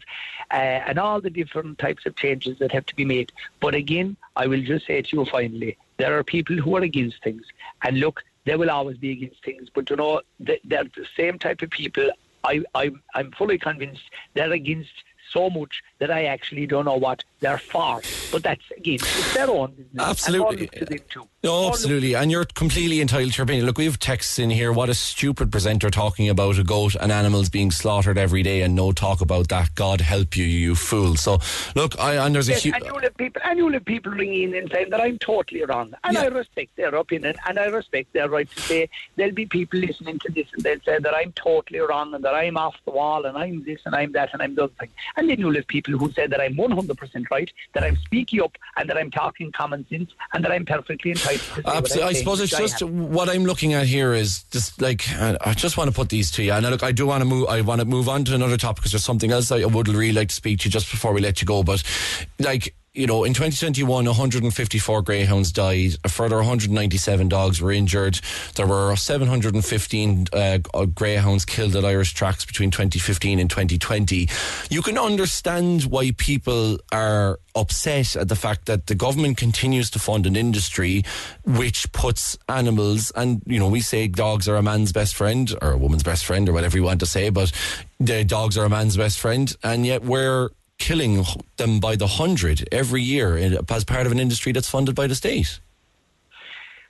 uh, 0.51 0.55
and 0.87 0.97
all 0.99 1.21
the 1.21 1.29
different 1.29 1.79
types 1.79 2.05
of 2.05 2.15
changes 2.15 2.59
that 2.59 2.71
have 2.71 2.85
to 2.87 2.95
be 2.95 3.05
made. 3.05 3.31
But 3.59 3.75
again, 3.75 4.17
I 4.35 4.47
will 4.47 4.61
just 4.61 4.85
say 4.87 5.01
to 5.01 5.17
you 5.17 5.25
finally, 5.25 5.77
there 5.97 6.17
are 6.17 6.23
people 6.23 6.55
who 6.55 6.75
are 6.77 6.81
against 6.81 7.21
things. 7.23 7.43
And 7.83 7.99
look, 7.99 8.23
there 8.45 8.57
will 8.57 8.69
always 8.69 8.97
be 8.97 9.11
against 9.11 9.43
things, 9.43 9.69
but 9.73 9.89
you 9.89 9.95
know, 9.95 10.21
they're 10.39 10.83
the 10.83 11.05
same 11.15 11.37
type 11.37 11.61
of 11.61 11.69
people. 11.69 12.09
I, 12.43 12.61
I, 12.75 12.91
I'm 13.15 13.31
fully 13.37 13.57
convinced 13.57 14.01
they're 14.33 14.53
against 14.53 14.91
so 15.31 15.49
much 15.49 15.81
that 15.99 16.11
I 16.11 16.25
actually 16.25 16.65
don't 16.67 16.85
know 16.85 16.95
what 16.95 17.23
they're 17.39 17.57
for. 17.57 18.01
But 18.31 18.43
that's, 18.43 18.63
again, 18.77 18.95
it's 18.95 19.33
their 19.33 19.49
own 19.49 19.71
business. 19.71 19.87
Absolutely. 19.99 20.67
up 20.67 20.73
to 20.73 20.85
them 20.85 20.99
too. 21.09 21.27
No, 21.43 21.69
absolutely. 21.69 22.15
And 22.15 22.29
you're 22.31 22.45
completely 22.45 22.99
entitled 23.01 23.31
to 23.33 23.37
your 23.37 23.43
opinion. 23.45 23.65
Look, 23.65 23.77
we 23.77 23.85
have 23.85 23.99
texts 23.99 24.39
in 24.39 24.49
here. 24.49 24.73
What 24.73 24.89
a 24.89 24.93
stupid 24.93 25.51
presenter 25.51 25.89
talking 25.89 26.27
about 26.29 26.57
a 26.57 26.63
goat 26.63 26.95
and 26.95 27.11
animals 27.11 27.49
being 27.49 27.71
slaughtered 27.71 28.17
every 28.17 28.43
day 28.43 28.61
and 28.61 28.75
no 28.75 28.91
talk 28.91 29.21
about 29.21 29.47
that. 29.49 29.73
God 29.75 30.01
help 30.01 30.35
you, 30.35 30.43
you 30.43 30.75
fool. 30.75 31.15
So, 31.15 31.39
look, 31.75 31.97
I, 31.99 32.15
and 32.25 32.35
there's 32.35 32.49
a 32.49 32.53
Yes, 32.53 32.63
huge. 32.63 32.75
and 32.75 32.85
you'll 32.85 32.99
have 33.01 33.15
people, 33.17 33.41
and 33.45 33.57
you'll 33.57 33.73
have 33.73 33.85
people 33.85 34.11
ringing 34.11 34.49
in 34.49 34.55
and 34.55 34.71
saying 34.71 34.89
that 34.89 34.99
I'm 34.99 35.17
totally 35.19 35.63
wrong, 35.63 35.93
and 36.03 36.13
Yeah. 36.13 36.23
I 36.23 36.27
respect 36.27 36.75
their 36.75 36.93
opinion, 36.95 37.35
and 37.47 37.57
I 37.59 37.65
respect 37.67 38.11
their 38.13 38.27
right 38.29 38.49
to 38.49 38.61
say. 38.61 38.89
There'll 39.15 39.33
be 39.33 39.45
people 39.45 39.79
listening 39.79 40.19
to 40.19 40.31
this, 40.31 40.47
and 40.53 40.63
they'll 40.63 40.81
say 40.81 40.99
that 40.99 41.13
I'm 41.15 41.31
totally 41.33 41.79
wrong, 41.79 42.13
and 42.13 42.23
that 42.25 42.33
I'm 42.35 42.57
off 42.57 42.75
the 42.85 42.91
wall, 42.91 43.25
and 43.25 43.37
I'm 43.37 43.63
this, 43.63 43.79
and 43.85 43.95
I'm 43.95 44.11
that, 44.13 44.33
and 44.33 44.41
I'm 44.41 44.55
the 44.55 44.63
other 44.65 44.73
thing. 44.79 44.89
And 45.19 45.29
then 45.29 45.37
you'll 45.37 45.55
have 45.55 45.67
people 45.67 45.97
who 45.97 46.09
say 46.13 46.27
that 46.27 46.39
I'm 46.39 46.55
100% 46.55 47.29
right, 47.29 47.51
that 47.73 47.83
I'm 47.83 47.97
speaking 47.97 48.41
up, 48.41 48.57
and 48.77 48.89
that 48.89 48.97
I'm 48.97 49.11
talking 49.11 49.51
common 49.51 49.85
sense, 49.89 50.09
and 50.31 50.45
that 50.45 50.51
I'm 50.53 50.65
perfectly 50.65 51.11
entitled 51.11 51.65
to 51.65 51.69
Absolutely. 51.69 52.09
I 52.09 52.13
suppose 52.13 52.39
it's 52.39 52.57
just 52.57 52.81
what 52.83 53.27
I'm 53.27 53.43
looking 53.43 53.73
at 53.73 53.85
here 53.85 54.13
is 54.13 54.43
just 54.43 54.81
like 54.81 55.03
I 55.19 55.53
just 55.55 55.75
want 55.75 55.89
to 55.89 55.93
put 55.93 56.07
these 56.07 56.31
to 56.31 56.43
you. 56.43 56.53
And 56.53 56.65
uh, 56.65 56.69
look, 56.69 56.83
I 56.83 56.93
do 56.93 57.05
want 57.05 57.19
to 57.19 57.25
move. 57.25 57.49
I 57.49 57.59
want 57.59 57.81
to 57.81 57.85
move 57.85 58.07
on 58.07 58.23
to 58.25 58.33
another 58.33 58.55
topic 58.55 58.77
because 58.77 58.93
there's 58.93 59.03
something 59.03 59.31
else 59.31 59.51
I 59.51 59.65
would 59.65 59.89
really 59.89 60.13
like 60.13 60.29
to 60.29 60.35
speak 60.35 60.59
to 60.59 60.65
you 60.67 60.71
just 60.71 60.89
before 60.89 61.11
we 61.11 61.19
let 61.19 61.41
you 61.41 61.45
go. 61.45 61.63
But 61.63 61.83
like 62.39 62.73
you 62.99 63.07
know, 63.07 63.23
in 63.23 63.33
2021, 63.33 64.05
154 64.05 65.01
greyhounds 65.03 65.53
died. 65.53 65.91
A 66.03 66.09
further 66.09 66.35
197 66.35 67.29
dogs 67.29 67.61
were 67.61 67.71
injured. 67.71 68.19
There 68.55 68.67
were 68.67 68.93
715 68.93 70.27
uh, 70.33 70.57
greyhounds 70.93 71.45
killed 71.45 71.77
at 71.77 71.85
Irish 71.85 72.13
tracks 72.13 72.43
between 72.43 72.71
2015 72.71 73.39
and 73.39 73.49
2020. 73.49 74.27
You 74.69 74.81
can 74.81 74.97
understand 74.97 75.85
why 75.85 76.11
people 76.11 76.79
are 76.91 77.39
upset 77.55 78.17
at 78.17 78.27
the 78.27 78.35
fact 78.35 78.65
that 78.65 78.87
the 78.87 78.95
government 78.95 79.37
continues 79.37 79.89
to 79.91 79.99
fund 79.99 80.25
an 80.25 80.35
industry 80.35 81.03
which 81.45 81.91
puts 81.93 82.37
animals 82.47 83.11
and 83.15 83.41
you 83.47 83.59
know 83.59 83.67
we 83.67 83.81
say 83.81 84.07
dogs 84.07 84.47
are 84.47 84.55
a 84.55 84.61
man's 84.61 84.91
best 84.91 85.15
friend 85.15 85.55
or 85.61 85.71
a 85.71 85.77
woman's 85.77 86.03
best 86.03 86.25
friend 86.25 86.47
or 86.47 86.53
whatever 86.53 86.77
you 86.77 86.83
want 86.83 86.99
to 86.99 87.07
say 87.07 87.29
but 87.29 87.51
the 87.99 88.23
dogs 88.23 88.55
are 88.57 88.65
a 88.65 88.69
man's 88.69 88.95
best 88.95 89.19
friend 89.19 89.57
and 89.63 89.85
yet 89.85 90.03
we're 90.03 90.49
killing 90.79 91.23
them 91.57 91.79
by 91.79 91.95
the 91.95 92.07
hundred 92.07 92.67
every 92.71 93.01
year 93.01 93.37
as 93.69 93.83
part 93.83 94.05
of 94.05 94.11
an 94.11 94.19
industry 94.19 94.51
that's 94.51 94.69
funded 94.69 94.95
by 94.95 95.05
the 95.05 95.15
state 95.15 95.59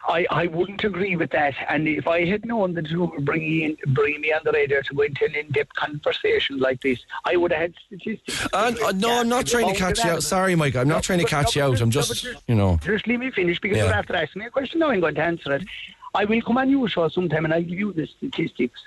I, 0.08 0.26
I 0.32 0.48
wouldn't 0.48 0.84
agree 0.84 1.16
with 1.18 1.30
that. 1.32 1.54
And 1.70 1.88
if 1.88 2.08
I 2.08 2.26
had 2.26 2.44
known 2.44 2.74
that 2.76 2.90
you 2.90 3.04
were 3.04 3.20
bringing, 3.20 3.62
in, 3.62 3.94
bringing 3.94 4.22
me 4.22 4.34
on 4.34 4.40
the 4.44 4.52
radio 4.52 4.82
to 4.82 4.94
go 4.96 5.04
into 5.04 5.26
an 5.26 5.36
in-depth 5.36 5.76
conversation 5.76 6.58
like 6.58 6.82
this, 6.82 7.00
I 7.26 7.36
would 7.36 7.52
have 7.52 7.62
had 7.62 7.74
statistics. 7.86 8.48
and, 8.54 8.80
uh, 8.80 8.92
no 8.94 9.20
I'm 9.20 9.30
not 9.30 9.46
trying 9.46 9.72
to 9.72 9.78
catch 9.78 10.04
you 10.04 10.10
out 10.10 10.24
sorry 10.24 10.56
Mike 10.56 10.76
I'm 10.76 10.88
not 10.88 11.04
trying 11.04 11.20
to 11.20 11.26
catch 11.26 11.56
you 11.56 11.62
out 11.62 11.80
I'm 11.80 11.92
just 11.92 12.26
you 12.48 12.56
know 12.56 12.80
Just 12.84 13.06
let 13.08 13.20
me 13.20 13.30
finish 13.30 13.60
because 13.60 13.78
Yeah. 13.78 13.84
you're 13.86 13.94
after 13.94 14.16
asking 14.16 14.40
me 14.40 14.46
a 14.48 14.50
question 14.50 14.80
now. 14.80 14.90
I'm 14.90 15.00
going 15.02 15.14
to 15.16 15.22
answer 15.24 15.54
it. 15.54 15.64
I 16.16 16.26
will 16.26 16.42
come 16.42 16.58
on 16.58 16.70
your 16.72 16.88
show 16.88 17.08
sometime 17.10 17.46
and 17.46 17.54
I'll 17.54 17.62
give 17.62 17.78
you 17.78 17.94
the 17.94 18.08
statistics 18.08 18.80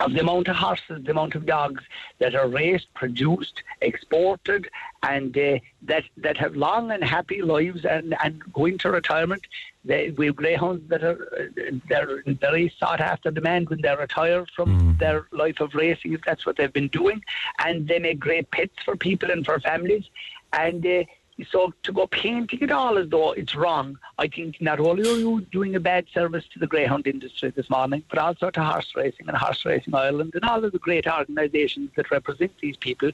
of 0.00 0.12
the 0.12 0.20
amount 0.20 0.48
of 0.48 0.56
horses, 0.56 1.04
the 1.04 1.10
amount 1.10 1.34
of 1.34 1.46
dogs 1.46 1.82
that 2.18 2.34
are 2.34 2.48
raised, 2.48 2.92
produced, 2.94 3.62
exported, 3.80 4.68
and 5.02 5.36
uh, 5.36 5.58
that 5.82 6.04
that 6.16 6.36
have 6.36 6.56
long 6.56 6.90
and 6.90 7.04
happy 7.04 7.42
lives 7.42 7.84
and, 7.84 8.14
and 8.22 8.42
go 8.52 8.66
into 8.66 8.90
retirement. 8.90 9.46
They, 9.84 10.10
we 10.10 10.26
have 10.26 10.36
greyhounds 10.36 10.88
that 10.88 11.04
are 11.04 11.18
uh, 11.38 11.78
they're 11.88 12.20
in 12.20 12.36
very 12.36 12.72
sought 12.78 13.00
after 13.00 13.30
demand 13.30 13.68
when 13.68 13.82
they 13.82 13.94
retire 13.94 14.46
from 14.56 14.96
their 14.98 15.26
life 15.30 15.60
of 15.60 15.74
racing, 15.74 16.12
if 16.14 16.22
that's 16.22 16.46
what 16.46 16.56
they've 16.56 16.72
been 16.72 16.88
doing, 16.88 17.22
and 17.58 17.86
they 17.86 17.98
make 17.98 18.18
great 18.18 18.50
pets 18.50 18.74
for 18.84 18.96
people 18.96 19.30
and 19.30 19.44
for 19.44 19.60
families. 19.60 20.04
And 20.52 20.86
uh, 20.86 21.04
so 21.50 21.72
to 21.82 21.92
go 21.92 22.06
painting 22.06 22.60
it 22.62 22.70
all 22.70 22.96
as 22.96 23.08
though 23.08 23.32
it's 23.32 23.54
wrong, 23.54 23.98
I 24.18 24.28
think 24.28 24.60
not 24.60 24.78
only 24.78 25.02
are 25.08 25.16
you 25.16 25.40
doing 25.50 25.74
a 25.74 25.80
bad 25.80 26.06
service 26.14 26.44
to 26.52 26.58
the 26.58 26.66
greyhound 26.66 27.06
industry 27.06 27.50
this 27.50 27.68
morning, 27.68 28.04
but 28.08 28.18
also 28.18 28.50
to 28.50 28.62
horse 28.62 28.92
racing 28.94 29.26
and 29.28 29.36
Horse 29.36 29.64
Racing 29.64 29.94
Ireland 29.94 30.32
and 30.34 30.44
all 30.44 30.64
of 30.64 30.72
the 30.72 30.78
great 30.78 31.06
organisations 31.06 31.90
that 31.96 32.10
represent 32.10 32.52
these 32.60 32.76
people. 32.76 33.10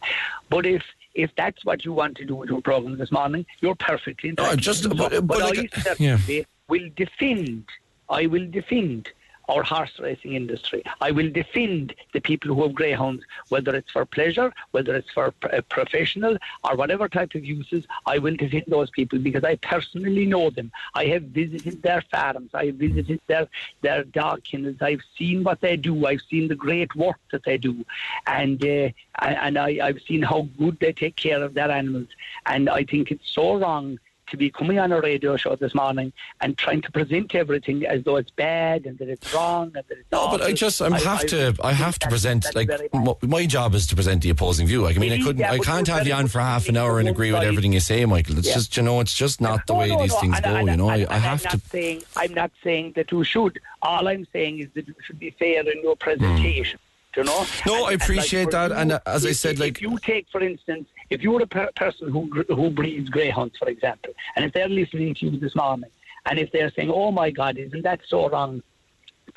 But 0.49 0.67
if 0.67 0.83
if 1.15 1.35
that's 1.35 1.65
what 1.65 1.85
you 1.85 1.93
want 1.93 2.17
to 2.19 2.25
do 2.25 2.37
with 2.37 2.51
your 2.51 2.61
program 2.61 2.97
this 2.97 3.11
morning, 3.11 3.45
you're 3.61 3.75
perfectly 3.75 4.31
entitled. 4.31 4.57
No, 4.59 4.61
just- 4.61 4.83
so. 4.85 4.91
but- 4.91 5.27
but 5.27 5.43
I 5.43 5.67
certainly 5.81 6.47
will 6.69 6.89
defend. 6.95 7.65
I 8.09 8.27
will 8.27 8.47
defend 8.49 9.09
our 9.51 9.63
horse 9.63 9.95
racing 9.99 10.35
industry. 10.35 10.83
I 11.01 11.11
will 11.11 11.31
defend 11.31 11.95
the 12.13 12.21
people 12.21 12.55
who 12.55 12.63
have 12.63 12.75
greyhounds, 12.75 13.25
whether 13.49 13.75
it's 13.75 13.91
for 13.91 14.05
pleasure, 14.05 14.53
whether 14.71 14.95
it's 14.95 15.11
for 15.11 15.35
uh, 15.43 15.61
professional 15.69 16.37
or 16.65 16.77
whatever 16.77 17.09
type 17.09 17.35
of 17.35 17.45
uses. 17.45 17.85
I 18.07 18.19
will 18.19 18.37
defend 18.37 18.65
those 18.69 18.91
people 18.91 19.19
because 19.19 19.45
I 19.45 19.57
personally 19.57 20.27
know 20.27 20.51
them. 20.51 20.71
I 20.95 21.07
have 21.07 21.25
visited 21.25 21.83
their 21.83 22.03
farms. 22.13 22.51
I 22.55 22.67
have 22.67 22.77
visited 22.77 23.21
their 23.27 23.49
their 23.83 24.05
dog 24.05 24.45
kennels. 24.45 24.77
I've 24.81 25.03
seen 25.19 25.43
what 25.43 25.61
they 25.61 25.77
do. 25.77 26.07
I've 26.07 26.23
seen 26.31 26.49
the 26.49 26.61
great 26.67 26.95
work 26.95 27.21
that 27.33 27.45
they 27.45 27.59
do, 27.59 27.85
and 28.27 28.65
uh, 28.65 28.89
and 29.21 29.59
I, 29.59 29.71
I've 29.83 30.03
seen 30.03 30.23
how 30.23 30.49
good 30.59 30.79
they 30.81 30.93
take 30.93 31.17
care 31.17 31.43
of 31.43 31.55
their 31.55 31.71
animals. 31.71 32.09
And 32.47 32.69
I 32.69 32.85
think 32.85 33.11
it's 33.11 33.31
so 33.31 33.57
wrong 33.59 33.99
to 34.31 34.37
be 34.37 34.51
coming 34.51 34.79
on 34.79 34.93
a 34.93 35.01
radio 35.01 35.37
show 35.37 35.55
this 35.57 35.75
morning 35.75 36.13
and 36.41 36.57
trying 36.57 36.81
to 36.83 36.91
present 36.91 37.35
everything 37.35 37.85
as 37.87 38.03
though 38.05 38.17
it's 38.17 38.31
bad 38.31 38.87
and 38.87 38.97
that 38.99 39.09
it's 39.09 39.33
wrong 39.35 39.65
and 39.67 39.85
that 39.89 39.99
it's 39.99 40.11
No, 40.13 40.29
but 40.31 40.41
I 40.43 40.53
just 40.53 40.81
I 40.81 40.99
have 40.99 41.27
to 41.27 41.55
I 41.63 41.73
have 41.73 41.99
to 42.01 42.09
present 42.09 42.47
like 42.55 42.71
m- 42.95 43.15
my 43.23 43.47
job 43.47 43.75
is 43.75 43.87
to 43.89 43.95
present 43.97 44.23
the 44.23 44.31
opposing 44.31 44.67
view. 44.67 44.83
Like, 44.83 44.97
I 44.97 45.01
mean, 45.01 45.13
I 45.13 45.19
couldn't 45.19 45.39
yeah, 45.39 45.53
I 45.53 45.59
can't 45.59 45.87
have 45.89 46.07
you 46.07 46.15
on 46.15 46.29
for 46.29 46.41
half 46.41 46.69
an 46.69 46.77
hour 46.77 46.99
and 47.01 47.09
agree 47.09 47.33
one 47.33 47.41
with 47.41 47.49
everything 47.49 47.73
you 47.73 47.81
say, 47.81 48.05
Michael. 48.07 48.39
It's 48.39 48.49
Yeah. 48.49 48.55
just 48.55 48.77
you 48.77 48.83
know, 48.83 49.01
it's 49.01 49.15
just 49.15 49.41
not 49.41 49.67
the 49.67 49.75
way 49.75 49.89
no, 49.89 50.01
these 50.03 50.13
no, 50.13 50.21
things 50.21 50.37
and- 50.37 50.45
go. 50.45 50.55
and- 50.57 50.69
You 50.69 50.77
know, 50.77 50.89
I, 50.89 50.97
and- 50.99 51.09
I 51.11 51.15
and 51.17 51.25
have 51.25 51.47
I'm 51.47 51.61
to. 51.61 51.67
Saying, 51.69 52.03
I'm 52.17 52.35
not 52.35 52.51
saying 52.65 52.93
that 52.97 53.11
you 53.13 53.25
should. 53.25 53.59
All 53.83 54.07
I'm 54.09 54.27
saying 54.33 54.61
is 54.61 54.69
that 54.75 54.87
you 54.89 54.95
should 55.05 55.19
be 55.19 55.31
fair 55.31 55.61
in 55.69 55.83
your 55.83 55.97
presentation. 55.97 56.79
Do 57.13 57.23
you 57.23 57.27
know? 57.27 57.43
Hmm. 57.43 57.69
No, 57.69 57.75
And- 57.77 57.85
I 57.87 57.93
and, 57.93 58.03
appreciate 58.03 58.45
for 58.45 58.51
that, 58.53 58.73
and, 58.73 58.93
uh, 58.93 59.01
as 59.07 59.27
I 59.27 59.31
if- 59.31 59.37
said, 59.37 59.55
if 59.55 59.61
like- 59.61 59.81
you 59.81 59.99
take, 59.99 60.29
for 60.31 60.41
instance, 60.41 60.87
if 61.11 61.21
you're 61.23 61.43
a 61.43 61.47
per- 61.47 61.71
person 61.77 62.11
who 62.11 62.31
who 62.49 62.71
breeds 62.71 63.09
greyhounds, 63.11 63.57
for 63.59 63.69
example, 63.69 64.13
and 64.37 64.45
if 64.45 64.53
they're 64.53 64.69
listening 64.69 65.15
to 65.17 65.27
you 65.27 65.39
this 65.39 65.55
morning, 65.55 65.91
and 66.27 66.39
if 66.39 66.51
they're 66.53 66.73
saying, 66.77 66.91
"Oh 66.91 67.11
my 67.11 67.31
God, 67.31 67.59
isn't 67.59 67.83
that 67.83 68.01
so 68.09 68.29
wrong?" 68.29 68.63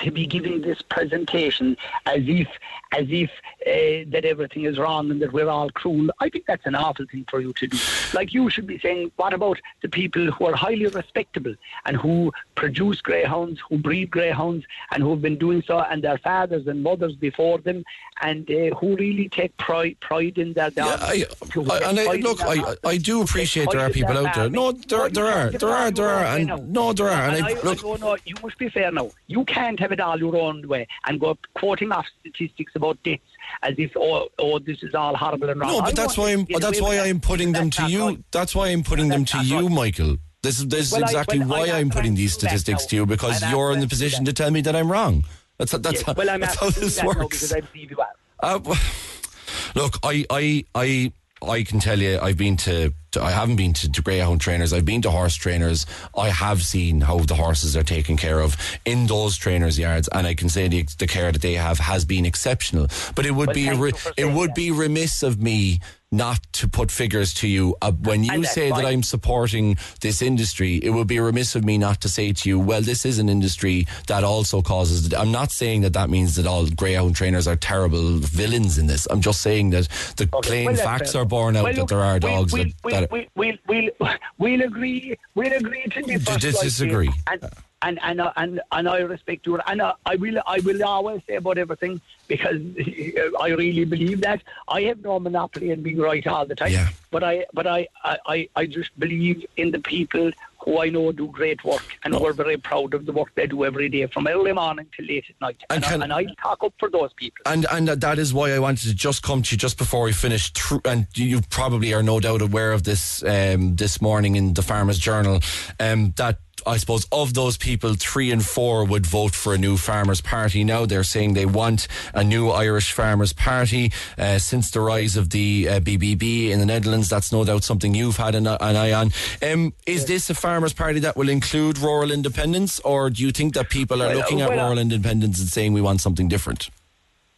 To 0.00 0.10
be 0.10 0.26
giving 0.26 0.60
this 0.60 0.82
presentation 0.82 1.76
as 2.06 2.22
if 2.26 2.48
as 2.92 3.06
if 3.08 3.30
uh, 3.66 4.08
that 4.10 4.24
everything 4.24 4.64
is 4.64 4.78
wrong 4.78 5.10
and 5.10 5.20
that 5.20 5.32
we're 5.32 5.48
all 5.48 5.68
cruel. 5.70 6.08
I 6.20 6.28
think 6.28 6.46
that's 6.46 6.64
an 6.66 6.76
awful 6.76 7.06
thing 7.10 7.24
for 7.28 7.40
you 7.40 7.52
to 7.54 7.66
do. 7.66 7.78
Like 8.12 8.32
you 8.32 8.48
should 8.50 8.66
be 8.66 8.78
saying, 8.78 9.10
what 9.16 9.32
about 9.32 9.60
the 9.82 9.88
people 9.88 10.30
who 10.30 10.46
are 10.46 10.54
highly 10.54 10.86
respectable 10.86 11.54
and 11.86 11.96
who 11.96 12.32
produce 12.54 13.00
greyhounds, 13.00 13.60
who 13.68 13.78
breed 13.78 14.10
greyhounds, 14.10 14.64
and 14.92 15.02
who 15.02 15.10
have 15.10 15.22
been 15.22 15.38
doing 15.38 15.62
so, 15.66 15.80
and 15.80 16.04
their 16.04 16.18
fathers 16.18 16.66
and 16.66 16.82
mothers 16.82 17.16
before 17.16 17.58
them, 17.58 17.84
and 18.22 18.48
uh, 18.50 18.74
who 18.76 18.96
really 18.96 19.28
take 19.28 19.56
pride 19.56 19.98
pride 20.00 20.38
in 20.38 20.52
their 20.52 20.70
Yeah. 20.76 20.96
I, 21.00 21.24
I, 21.70 21.78
and 21.88 21.98
I, 22.00 22.16
look, 22.16 22.40
I, 22.42 22.76
I 22.84 22.96
do 22.96 23.22
appreciate 23.22 23.70
there 23.70 23.80
are 23.80 23.90
people 23.90 24.16
out 24.16 24.34
there. 24.34 24.48
No, 24.48 24.72
there, 24.72 25.08
there 25.08 25.26
are, 25.26 25.50
there 25.50 25.70
are, 25.70 25.90
there 25.90 26.08
are, 26.08 26.24
and 26.24 26.72
no, 26.72 26.92
there 26.92 27.08
are, 27.08 27.28
and 27.28 27.44
I 27.44 27.50
I, 27.50 27.52
look. 27.62 27.82
Know. 28.00 28.16
You 28.24 28.34
must 28.42 28.58
be 28.58 28.68
fair 28.68 28.90
now. 28.92 29.10
You 29.26 29.44
can't 29.44 29.78
have 29.84 29.92
it 29.92 30.00
all 30.00 30.18
your 30.18 30.36
own 30.36 30.66
way 30.66 30.86
and 31.06 31.20
go 31.20 31.36
quoting 31.54 31.92
off 31.92 32.06
statistics 32.20 32.72
about 32.74 33.02
deaths 33.02 33.22
as 33.62 33.74
if 33.78 33.92
oh, 33.96 34.28
oh 34.38 34.58
this 34.58 34.82
is 34.82 34.94
all 34.94 35.14
horrible 35.16 35.50
and 35.50 35.60
wrong. 35.60 35.72
No, 35.72 35.82
but 35.82 35.96
that's 35.96 36.16
why 36.18 36.32
I'm. 36.32 36.46
That's 36.58 36.80
why 36.80 36.98
I'm 37.00 37.20
putting 37.20 37.52
them 37.52 37.70
to 37.70 37.86
you. 37.88 38.24
That's 38.30 38.54
why 38.54 38.68
I'm 38.68 38.82
putting 38.82 39.08
them 39.08 39.24
to 39.26 39.38
you. 39.44 39.68
Michael. 39.68 40.16
This 40.42 40.58
is 40.58 40.68
this 40.68 40.86
is 40.86 40.92
Well, 40.92 41.04
I- 41.04 41.06
exactly 41.06 41.38
well, 41.38 41.48
why 41.48 41.68
I'm 41.68 41.86
I'm 41.86 41.90
putting 41.90 42.14
these 42.14 42.36
to 42.36 42.40
do 42.40 42.50
that 42.50 42.58
statistics 42.58 42.86
to 42.90 42.96
you 42.96 43.06
because 43.06 43.42
you're 43.50 43.72
in 43.72 43.80
the 43.80 43.88
position 43.88 44.24
to 44.26 44.32
tell 44.32 44.50
me 44.50 44.60
that 44.62 44.76
I'm 44.76 44.90
wrong. 44.92 45.24
That's 45.58 45.72
that's 45.72 46.02
how, 46.02 46.14
well, 46.14 46.28
I'm 46.28 46.40
that's 46.40 46.58
how 46.58 46.70
this 46.70 47.02
works. 47.02 47.18
because 47.18 47.52
I 47.52 47.60
believe 47.60 47.90
you 47.90 47.98
are. 47.98 48.12
Uh, 48.40 48.58
look, 49.74 49.98
I, 50.02 50.26
I, 50.30 50.64
I, 50.74 51.12
I 51.50 51.62
can 51.64 51.80
tell 51.80 51.98
you, 51.98 52.18
I've 52.20 52.36
been 52.36 52.56
to, 52.58 52.92
to 53.12 53.22
I 53.22 53.30
haven't 53.30 53.56
been 53.56 53.72
to, 53.74 53.90
to 53.92 54.02
greyhound 54.02 54.40
trainers. 54.40 54.72
I've 54.72 54.84
been 54.84 55.02
to 55.02 55.10
horse 55.10 55.34
trainers. 55.34 55.86
I 56.16 56.28
have 56.30 56.62
seen 56.62 57.00
how 57.02 57.18
the 57.18 57.34
horses 57.34 57.76
are 57.76 57.82
taken 57.84 58.16
care 58.16 58.40
of 58.40 58.56
in 58.84 59.06
those 59.06 59.36
trainers' 59.36 59.78
yards, 59.78 60.08
and 60.08 60.26
I 60.26 60.34
can 60.34 60.48
say 60.48 60.68
the, 60.68 60.86
the 60.98 61.06
care 61.06 61.30
that 61.32 61.42
they 61.42 61.54
have 61.54 61.78
has 61.78 62.04
been 62.04 62.26
exceptional. 62.26 62.88
But 63.14 63.26
it 63.26 63.32
would 63.32 63.48
Well, 63.48 63.54
be 63.54 63.70
re- 63.70 63.92
it 64.16 64.26
would 64.26 64.50
that. 64.50 64.56
be 64.56 64.70
remiss 64.70 65.22
of 65.22 65.40
me 65.40 65.80
not 66.16 66.40
to 66.54 66.68
put 66.68 66.90
figures 66.90 67.34
to 67.34 67.48
you. 67.48 67.76
Uh, 67.82 67.92
when 67.92 68.24
you 68.24 68.44
say 68.44 68.70
that. 68.70 68.84
I'm 68.84 69.02
supporting 69.02 69.76
this 70.00 70.20
industry, 70.22 70.76
it 70.76 70.90
would 70.90 71.06
be 71.06 71.18
remiss 71.20 71.54
of 71.54 71.64
me 71.64 71.78
not 71.78 72.00
to 72.02 72.08
say 72.08 72.32
to 72.32 72.48
you, 72.48 72.58
well, 72.60 72.80
this 72.82 73.04
is 73.04 73.18
an 73.18 73.28
industry 73.28 73.86
that 74.06 74.24
also 74.24 74.62
causes. 74.62 75.12
I'm 75.14 75.32
not 75.32 75.50
saying 75.50 75.80
that 75.82 75.94
that 75.94 76.10
means 76.10 76.36
that 76.36 76.46
all 76.46 76.66
greyhound 76.68 77.16
trainers 77.16 77.48
are 77.48 77.56
terrible 77.56 78.18
villains 78.18 78.78
in 78.78 78.86
this. 78.86 79.06
I'm 79.10 79.20
just 79.20 79.40
saying 79.40 79.70
that 79.70 79.88
the 80.16 80.26
plain 80.26 80.66
Well, 80.66 80.76
facts 80.76 81.12
fair. 81.12 81.22
are 81.22 81.24
borne 81.24 81.56
out 81.56 81.64
Well, 81.64 81.72
that 81.74 81.88
there 81.88 82.00
are 82.00 82.18
dogs 82.20 82.52
we'll, 82.52 82.64
that. 82.64 82.74
we'll, 82.84 83.00
that 83.00 83.10
we'll, 83.10 83.24
we'll, 83.34 83.56
we'll, 83.66 84.10
we'll 84.38 84.62
agree. 84.62 85.16
We'll 85.34 85.52
agree 85.52 85.84
to 85.84 86.02
differ. 86.02 86.24
To 86.38 86.40
slightly. 86.40 86.60
disagree. 86.68 87.10
And 87.30 87.42
and 87.84 87.98
and, 88.02 88.20
and 88.36 88.60
and 88.72 88.88
I 88.88 88.98
respect 89.14 89.46
you. 89.46 89.58
And 89.70 89.80
uh, 89.80 89.94
I 90.06 90.16
will 90.16 90.38
I 90.46 90.58
will 90.60 90.82
always 90.84 91.20
say 91.28 91.36
about 91.36 91.58
everything 91.58 92.00
because 92.28 92.60
I 93.40 93.48
really 93.62 93.84
believe 93.84 94.20
that 94.22 94.42
I 94.68 94.80
have 94.88 95.00
no 95.02 95.18
monopoly 95.20 95.70
in 95.70 95.82
being 95.82 95.98
right 95.98 96.26
all 96.26 96.46
the 96.46 96.54
time. 96.56 96.72
Yeah. 96.72 96.88
But 97.10 97.22
I 97.22 97.46
but 97.52 97.66
I, 97.66 97.86
I, 98.02 98.18
I- 98.26 98.48
I 98.56 98.66
just 98.66 98.98
believe 98.98 99.44
in 99.56 99.70
the 99.70 99.78
people 99.78 100.30
who 100.64 100.80
I 100.80 100.88
know 100.88 101.12
do 101.12 101.26
great 101.26 101.62
work 101.62 101.84
and 102.04 102.14
who 102.14 102.24
are 102.26 102.32
very 102.32 102.56
proud 102.56 102.94
of 102.94 103.04
the 103.04 103.12
work 103.12 103.30
they 103.34 103.46
do 103.46 103.66
every 103.66 103.90
day 103.90 104.06
from 104.06 104.26
early 104.26 104.52
morning 104.52 104.86
till 104.96 105.04
late 105.04 105.26
at 105.28 105.38
night. 105.46 105.60
And 105.68 105.76
And, 105.76 105.84
can- 105.84 106.00
I, 106.00 106.04
and 106.04 106.12
I 106.30 106.42
talk 106.42 106.64
up 106.64 106.72
for 106.78 106.88
those 106.88 107.12
people. 107.12 107.42
and 107.52 107.66
and 107.70 107.88
that 107.88 108.18
is 108.18 108.32
why 108.32 108.46
I 108.54 108.58
wanted 108.58 108.88
to 108.88 108.94
just 108.94 109.22
come 109.22 109.42
to 109.42 109.54
you 109.54 109.58
just 109.58 109.76
before 109.76 110.04
we 110.04 110.12
finish. 110.12 110.50
Through, 110.52 110.80
and 110.86 111.06
you 111.14 111.42
probably 111.50 111.92
are 111.92 112.02
no 112.02 112.18
doubt 112.20 112.40
aware 112.42 112.72
of 112.72 112.82
this 112.84 113.22
um, 113.24 113.76
this 113.76 114.00
morning 114.00 114.36
in 114.36 114.54
the 114.54 114.62
Farmers 114.62 114.98
Journal 114.98 115.40
um, 115.80 116.12
that. 116.16 116.38
I 116.66 116.76
suppose 116.78 117.06
of 117.12 117.34
those 117.34 117.56
people, 117.56 117.94
three 117.94 118.30
and 118.30 118.44
four 118.44 118.84
would 118.84 119.06
vote 119.06 119.34
for 119.34 119.54
a 119.54 119.58
new 119.58 119.76
Farmers 119.76 120.20
Party. 120.20 120.64
Now 120.64 120.86
they're 120.86 121.04
saying 121.04 121.34
they 121.34 121.46
want 121.46 121.88
a 122.14 122.24
new 122.24 122.48
Irish 122.50 122.92
Farmers 122.92 123.32
Party. 123.32 123.92
Uh, 124.18 124.38
since 124.38 124.70
the 124.70 124.80
rise 124.80 125.16
of 125.16 125.30
the 125.30 125.68
uh, 125.68 125.80
BBB 125.80 126.50
in 126.50 126.58
the 126.60 126.66
Netherlands, 126.66 127.08
that's 127.08 127.32
no 127.32 127.44
doubt 127.44 127.64
something 127.64 127.94
you've 127.94 128.16
had 128.16 128.34
an, 128.34 128.46
an 128.46 128.58
eye 128.76 128.92
on. 128.92 129.12
Um, 129.42 129.72
is 129.86 130.06
this 130.06 130.30
a 130.30 130.34
Farmers 130.34 130.72
Party 130.72 131.00
that 131.00 131.16
will 131.16 131.28
include 131.28 131.78
rural 131.78 132.10
independence, 132.10 132.80
or 132.80 133.10
do 133.10 133.22
you 133.22 133.32
think 133.32 133.54
that 133.54 133.68
people 133.70 134.02
are 134.02 134.08
Well, 134.08 134.16
looking 134.18 134.40
at 134.40 134.50
well, 134.50 134.66
rural 134.66 134.78
independence 134.78 135.40
and 135.40 135.48
saying 135.48 135.72
we 135.72 135.80
want 135.80 136.00
something 136.00 136.28
different? 136.28 136.70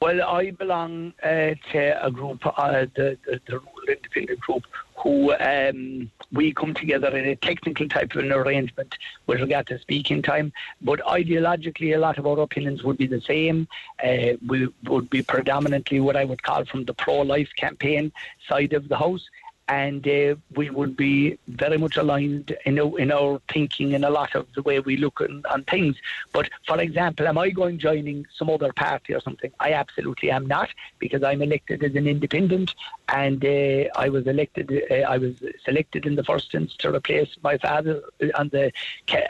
Well, 0.03 0.23
I 0.23 0.51
belong 0.51 1.15
uh, 1.23 1.55
to 1.73 2.05
a 2.05 2.11
group, 2.11 2.45
uh, 2.45 2.85
the, 2.95 3.17
the, 3.25 3.41
the 3.47 3.59
Rural 3.59 3.89
Independent 3.89 4.41
Group, 4.41 4.65
who 4.95 5.33
um, 5.37 6.11
we 6.31 6.53
come 6.53 6.75
together 6.75 7.17
in 7.17 7.27
a 7.27 7.37
technical 7.37 7.89
type 7.89 8.15
of 8.15 8.23
an 8.23 8.31
arrangement 8.31 8.99
with 9.27 9.41
regard 9.41 9.69
to 9.69 9.79
speaking 9.79 10.21
time. 10.21 10.53
But 10.83 11.01
ideologically, 11.01 11.95
a 11.95 11.99
lot 11.99 12.19
of 12.19 12.27
our 12.27 12.41
opinions 12.41 12.83
would 12.83 12.99
be 12.99 13.07
the 13.07 13.23
same. 13.23 13.69
Uh, 14.05 14.35
we 14.47 14.69
would 14.85 15.09
be 15.09 15.23
predominantly 15.23 16.01
what 16.01 16.17
I 16.17 16.27
would 16.27 16.43
call 16.43 16.67
from 16.67 16.85
the 16.85 16.95
pro-life 16.95 17.49
campaign 17.57 18.13
side 18.47 18.75
of 18.75 18.89
the 18.89 18.99
house. 18.99 19.27
And 19.69 20.07
uh, 20.07 20.37
we 20.55 20.71
would 20.71 20.97
be 20.97 21.39
very 21.49 21.77
much 21.77 21.97
aligned 21.97 22.57
in 22.65 22.79
in 22.79 23.11
our 23.11 23.41
thinking 23.53 23.95
and 23.95 24.05
a 24.05 24.11
lot 24.11 24.35
of 24.35 24.47
the 24.55 24.63
way 24.63 24.79
we 24.81 24.97
look 24.97 25.21
on, 25.21 25.43
on 25.51 25.65
things. 25.65 25.97
But 26.33 26.49
for 26.67 26.81
example, 26.81 27.27
am 27.27 27.39
I 27.39 27.51
going 27.51 27.79
joining 27.79 28.27
some 28.39 28.49
other 28.49 28.73
party 28.73 29.13
or 29.13 29.21
something? 29.21 29.51
I 29.59 29.73
absolutely 29.73 30.31
am 30.31 30.47
not 30.47 30.69
because 31.01 31.23
I'm 31.25 31.43
elected 31.43 31.83
as 31.83 31.95
an 31.97 32.07
independent, 32.07 32.75
and 33.09 33.45
uh, 33.45 33.89
I 33.97 34.09
was 34.09 34.27
elected. 34.27 34.71
Uh, 34.91 34.95
I 34.95 35.19
was 35.19 35.35
selected 35.65 36.07
in 36.07 36.15
the 36.15 36.25
first 36.25 36.55
instance 36.55 36.77
to 36.79 36.95
replace 36.95 37.37
my 37.43 37.59
father 37.59 38.03
on 38.35 38.49
the 38.51 38.73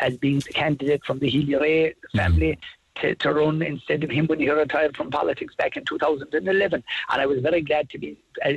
as 0.01 0.17
being 0.17 0.41
the 0.41 0.53
candidate 0.53 1.05
from 1.05 1.19
the 1.19 1.57
Rae 1.57 1.95
family. 2.15 2.59
To, 3.03 3.15
to 3.17 3.33
run 3.35 3.61
instead 3.61 4.05
of 4.05 4.11
him 4.11 4.27
when 4.27 4.41
he 4.41 4.49
retired 4.49 4.97
from 4.97 5.11
politics 5.11 5.55
back 5.55 5.77
in 5.77 5.85
2011. 5.85 6.83
And 7.11 7.21
I 7.21 7.27
was 7.27 7.41
very 7.43 7.61
glad 7.61 7.91
to 7.91 7.99
be 7.99 8.17
uh, 8.43 8.53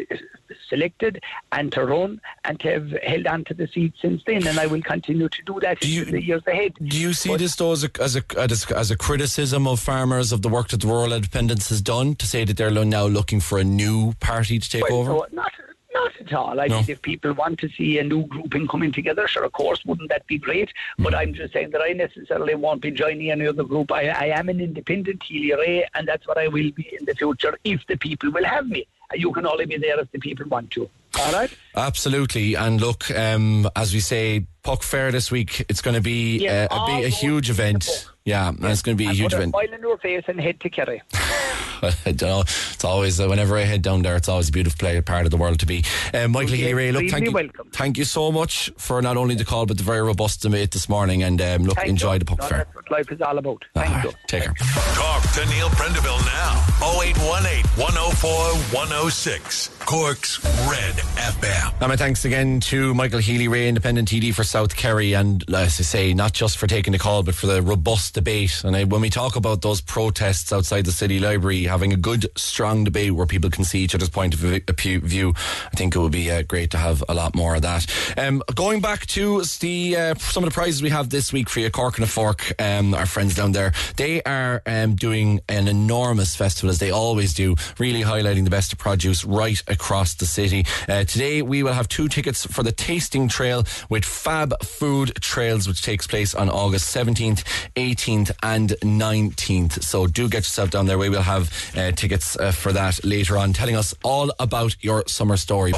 selected 0.69 1.21
and 1.51 1.71
to 1.73 1.83
run 1.85 2.21
and 2.45 2.59
to 2.61 2.71
have 2.71 2.91
held 3.03 3.27
on 3.27 3.43
to 3.45 3.53
the 3.53 3.67
seat 3.67 3.93
since 4.01 4.21
then. 4.25 4.47
And 4.47 4.57
I 4.59 4.65
will 4.67 4.81
continue 4.81 5.27
to 5.29 5.41
do 5.45 5.59
that 5.61 5.79
Do 5.81 5.89
you- 5.91 6.03
in 6.03 6.11
the 6.11 6.21
years 6.23 6.41
ahead. 6.47 6.73
Do 6.81 6.97
you 6.99 7.13
see 7.13 7.29
But- 7.29 7.39
this 7.39 7.55
though 7.57 7.71
as 7.73 7.83
a, 7.83 7.89
as 8.01 8.15
a 8.15 8.23
as 8.37 8.65
a 8.71 8.77
as 8.77 8.91
a 8.91 8.97
criticism 8.97 9.67
of 9.67 9.79
farmers 9.79 10.31
of 10.31 10.41
the 10.41 10.49
work 10.49 10.69
that 10.69 10.81
the 10.81 10.87
Rural 10.87 11.11
Independence 11.13 11.69
has 11.69 11.81
done 11.81 12.15
to 12.15 12.25
say 12.25 12.45
that 12.45 12.55
they're 12.57 12.71
now 12.85 13.07
looking 13.07 13.39
for 13.41 13.57
a 13.59 13.63
new 13.63 14.13
party 14.21 14.59
to 14.59 14.69
take 14.69 14.83
Well, 14.89 14.99
over? 14.99 15.11
no, 15.11 15.25
not, 15.33 15.51
not 15.93 16.11
at 16.19 16.33
all. 16.33 16.59
I 16.59 16.67
No. 16.67 16.77
think 16.77 16.89
if 16.89 17.01
people 17.01 17.33
want 17.33 17.59
to 17.59 17.69
see 17.69 17.97
a 17.99 18.03
new 18.03 18.23
grouping 18.27 18.67
coming 18.67 18.91
together, 18.91 19.27
sure, 19.27 19.43
of 19.43 19.51
course, 19.53 19.83
wouldn't 19.85 20.09
that 20.09 20.25
be 20.27 20.37
great? 20.37 20.71
But 20.97 21.13
Mm. 21.13 21.17
I'm 21.17 21.33
just 21.33 21.53
saying 21.53 21.71
that 21.71 21.81
I 21.81 21.93
necessarily 21.93 22.55
won't 22.55 22.81
be 22.81 22.91
joining 22.91 23.31
any 23.31 23.47
other 23.47 23.63
group. 23.63 23.91
I, 23.91 24.09
I 24.09 24.25
am 24.39 24.49
an 24.49 24.59
independent 24.61 25.23
Healy-Rae, 25.23 25.85
and 25.95 26.07
that's 26.07 26.27
what 26.27 26.37
I 26.37 26.47
will 26.47 26.71
be 26.71 26.87
in 26.99 27.05
the 27.05 27.15
future 27.15 27.57
if 27.63 27.85
the 27.87 27.97
people 27.97 28.31
will 28.31 28.45
have 28.45 28.67
me. 28.67 28.85
You 29.15 29.31
can 29.31 29.47
only 29.47 29.65
be 29.65 29.77
there 29.77 29.99
if 29.99 30.11
the 30.11 30.19
people 30.19 30.45
want 30.47 30.69
to. 30.71 30.87
All 31.19 31.31
right? 31.33 31.49
Absolutely. 31.75 32.53
And 32.53 32.79
look, 32.79 33.09
um, 33.11 33.67
as 33.75 33.91
we 33.91 33.99
say, 33.99 34.45
Puck 34.61 34.83
Fair 34.83 35.11
this 35.11 35.31
week. 35.31 35.65
It's 35.67 35.81
going 35.81 35.95
to 35.95 36.01
be 36.01 36.37
Yeah, 36.37 36.67
uh, 36.69 36.85
a, 36.87 37.05
a 37.05 37.09
huge 37.09 37.49
event. 37.49 38.08
Puck. 38.19 38.25
Yeah, 38.25 38.49
and 38.49 38.63
it's 38.65 38.81
going 38.81 38.95
to 38.97 39.01
be 39.01 39.05
a 39.05 39.09
And 39.09 39.17
huge 39.17 39.31
put 39.31 39.33
a 39.33 39.37
event. 39.37 39.51
smile 39.53 39.73
in 39.73 39.81
your 39.81 39.97
face 39.97 40.23
and 40.27 40.39
head 40.39 40.59
to 40.61 40.69
Kerry. 40.69 41.01
I 41.81 42.11
don't 42.11 42.21
know. 42.21 42.41
It's 42.41 42.83
always 42.83 43.19
uh, 43.21 43.27
whenever 43.27 43.57
I 43.57 43.61
head 43.61 43.81
down 43.81 44.01
there, 44.01 44.17
it's 44.17 44.27
always 44.27 44.49
a 44.49 44.51
beautiful 44.51 44.77
play, 44.77 44.99
part 45.01 45.23
of 45.25 45.31
the 45.31 45.37
world 45.37 45.61
to 45.61 45.65
be. 45.65 45.85
Um, 46.13 46.31
Michael 46.31 46.49
Okay, 46.53 46.57
Healy-Rae, 46.63 46.91
look, 46.91 47.07
thank 47.07 47.25
you, 47.25 47.31
welcome. 47.31 47.69
thank 47.71 47.97
you 47.97 48.03
so 48.03 48.31
much 48.33 48.69
for 48.77 49.01
not 49.01 49.15
only 49.15 49.35
the 49.35 49.45
call 49.45 49.65
but 49.65 49.77
the 49.77 49.83
very 49.83 50.01
robust 50.01 50.41
debate 50.41 50.71
this 50.71 50.89
morning. 50.89 51.23
And 51.23 51.41
um, 51.41 51.63
look, 51.63 51.77
Thank 51.77 51.87
enjoy 51.89 52.13
you. 52.13 52.19
the 52.19 52.25
Puck 52.25 52.39
No, 52.41 52.47
Fair. 52.47 52.57
That's 52.59 52.75
what 52.75 52.91
life 52.91 53.11
is 53.13 53.21
all 53.21 53.37
about. 53.37 53.63
Thank 53.73 53.89
All 53.95 54.11
you. 54.11 54.17
take 54.27 54.43
care. 54.43 54.53
Talk 54.93 55.21
to 55.33 55.45
Neil 55.45 55.69
Prendeville 55.69 56.25
now. 56.25 56.65
0818 57.01 57.63
104 57.81 58.77
106. 58.77 59.69
Cork's 59.85 60.43
Red 60.69 60.95
FM. 60.95 61.73
And 61.79 61.89
my 61.89 61.95
thanks 61.95 62.25
again 62.25 62.59
to 62.61 62.93
Michael 62.93 63.19
Healy-Rae, 63.19 63.67
Independent 63.69 64.09
TD 64.09 64.33
for 64.35 64.43
South 64.43 64.75
Kerry, 64.75 65.13
and 65.13 65.43
as 65.49 65.79
I 65.79 65.83
say, 65.83 66.13
not 66.13 66.33
just 66.33 66.57
for 66.57 66.67
taking 66.67 66.91
the 66.91 66.99
call, 66.99 67.23
but 67.23 67.33
for 67.35 67.47
the 67.47 67.61
robust 67.61 68.08
debate. 68.11 68.63
And 68.63 68.75
I, 68.75 68.83
when 68.83 69.01
we 69.01 69.09
talk 69.09 69.35
about 69.35 69.61
those 69.61 69.81
protests 69.81 70.51
outside 70.51 70.85
the 70.85 70.91
City 70.91 71.19
Library, 71.19 71.63
having 71.63 71.93
a 71.93 71.97
good, 71.97 72.27
strong 72.35 72.83
debate 72.83 73.11
where 73.11 73.25
people 73.25 73.49
can 73.49 73.63
see 73.63 73.79
each 73.79 73.95
other's 73.95 74.09
point 74.09 74.33
of 74.33 74.39
view, 74.39 75.33
I 75.71 75.75
think 75.75 75.95
it 75.95 75.99
would 75.99 76.11
be 76.11 76.31
uh, 76.31 76.43
great 76.43 76.71
to 76.71 76.77
have 76.77 77.03
a 77.07 77.13
lot 77.13 77.35
more 77.35 77.55
of 77.55 77.61
that. 77.61 77.85
Um, 78.17 78.41
going 78.55 78.81
back 78.81 79.05
to 79.07 79.43
the 79.59 79.95
uh, 79.95 80.15
some 80.15 80.43
of 80.43 80.49
the 80.49 80.53
prizes 80.53 80.81
we 80.81 80.89
have 80.89 81.09
this 81.09 81.31
week 81.31 81.49
for 81.49 81.59
you, 81.59 81.69
Cork 81.69 81.99
on 81.99 82.03
a 82.03 82.07
Fork, 82.07 82.53
um, 82.59 82.93
our 82.93 83.05
friends 83.05 83.35
down 83.35 83.51
there, 83.51 83.73
they 83.97 84.21
are 84.23 84.61
um, 84.65 84.95
doing 84.95 85.41
an 85.47 85.67
enormous 85.67 86.35
festival 86.35 86.69
as 86.69 86.79
they 86.79 86.91
always 86.91 87.33
do, 87.33 87.55
really 87.77 88.01
highlighting 88.01 88.43
the 88.43 88.49
best 88.49 88.73
of 88.73 88.79
produce 88.79 89.23
right 89.25 89.61
across 89.67 90.15
the 90.15 90.25
city. 90.25 90.65
Uh, 90.87 91.03
today 91.03 91.41
we 91.41 91.63
will 91.63 91.73
have 91.73 91.87
two 91.87 92.07
tickets 92.07 92.45
for 92.45 92.63
the 92.63 92.71
tasting 92.71 93.27
trail 93.27 93.63
with 93.89 94.03
Fab 94.05 94.53
Food 94.63 95.13
Trails, 95.21 95.67
which 95.67 95.81
takes 95.81 96.07
place 96.07 96.33
on 96.33 96.49
August 96.49 96.95
17th, 96.95 97.43
18th, 97.75 97.98
and 98.07 98.69
19th. 98.81 99.83
So 99.83 100.07
do 100.07 100.29
get 100.29 100.39
yourself 100.39 100.69
down 100.69 100.85
there. 100.85 100.97
We 100.97 101.09
will 101.09 101.21
have 101.21 101.51
uh, 101.75 101.91
tickets 101.91 102.37
uh, 102.37 102.51
for 102.51 102.71
that 102.73 103.03
later 103.03 103.37
on, 103.37 103.53
telling 103.53 103.75
us 103.75 103.93
all 104.03 104.31
about 104.39 104.75
your 104.81 105.03
summer 105.07 105.37
story. 105.37 105.73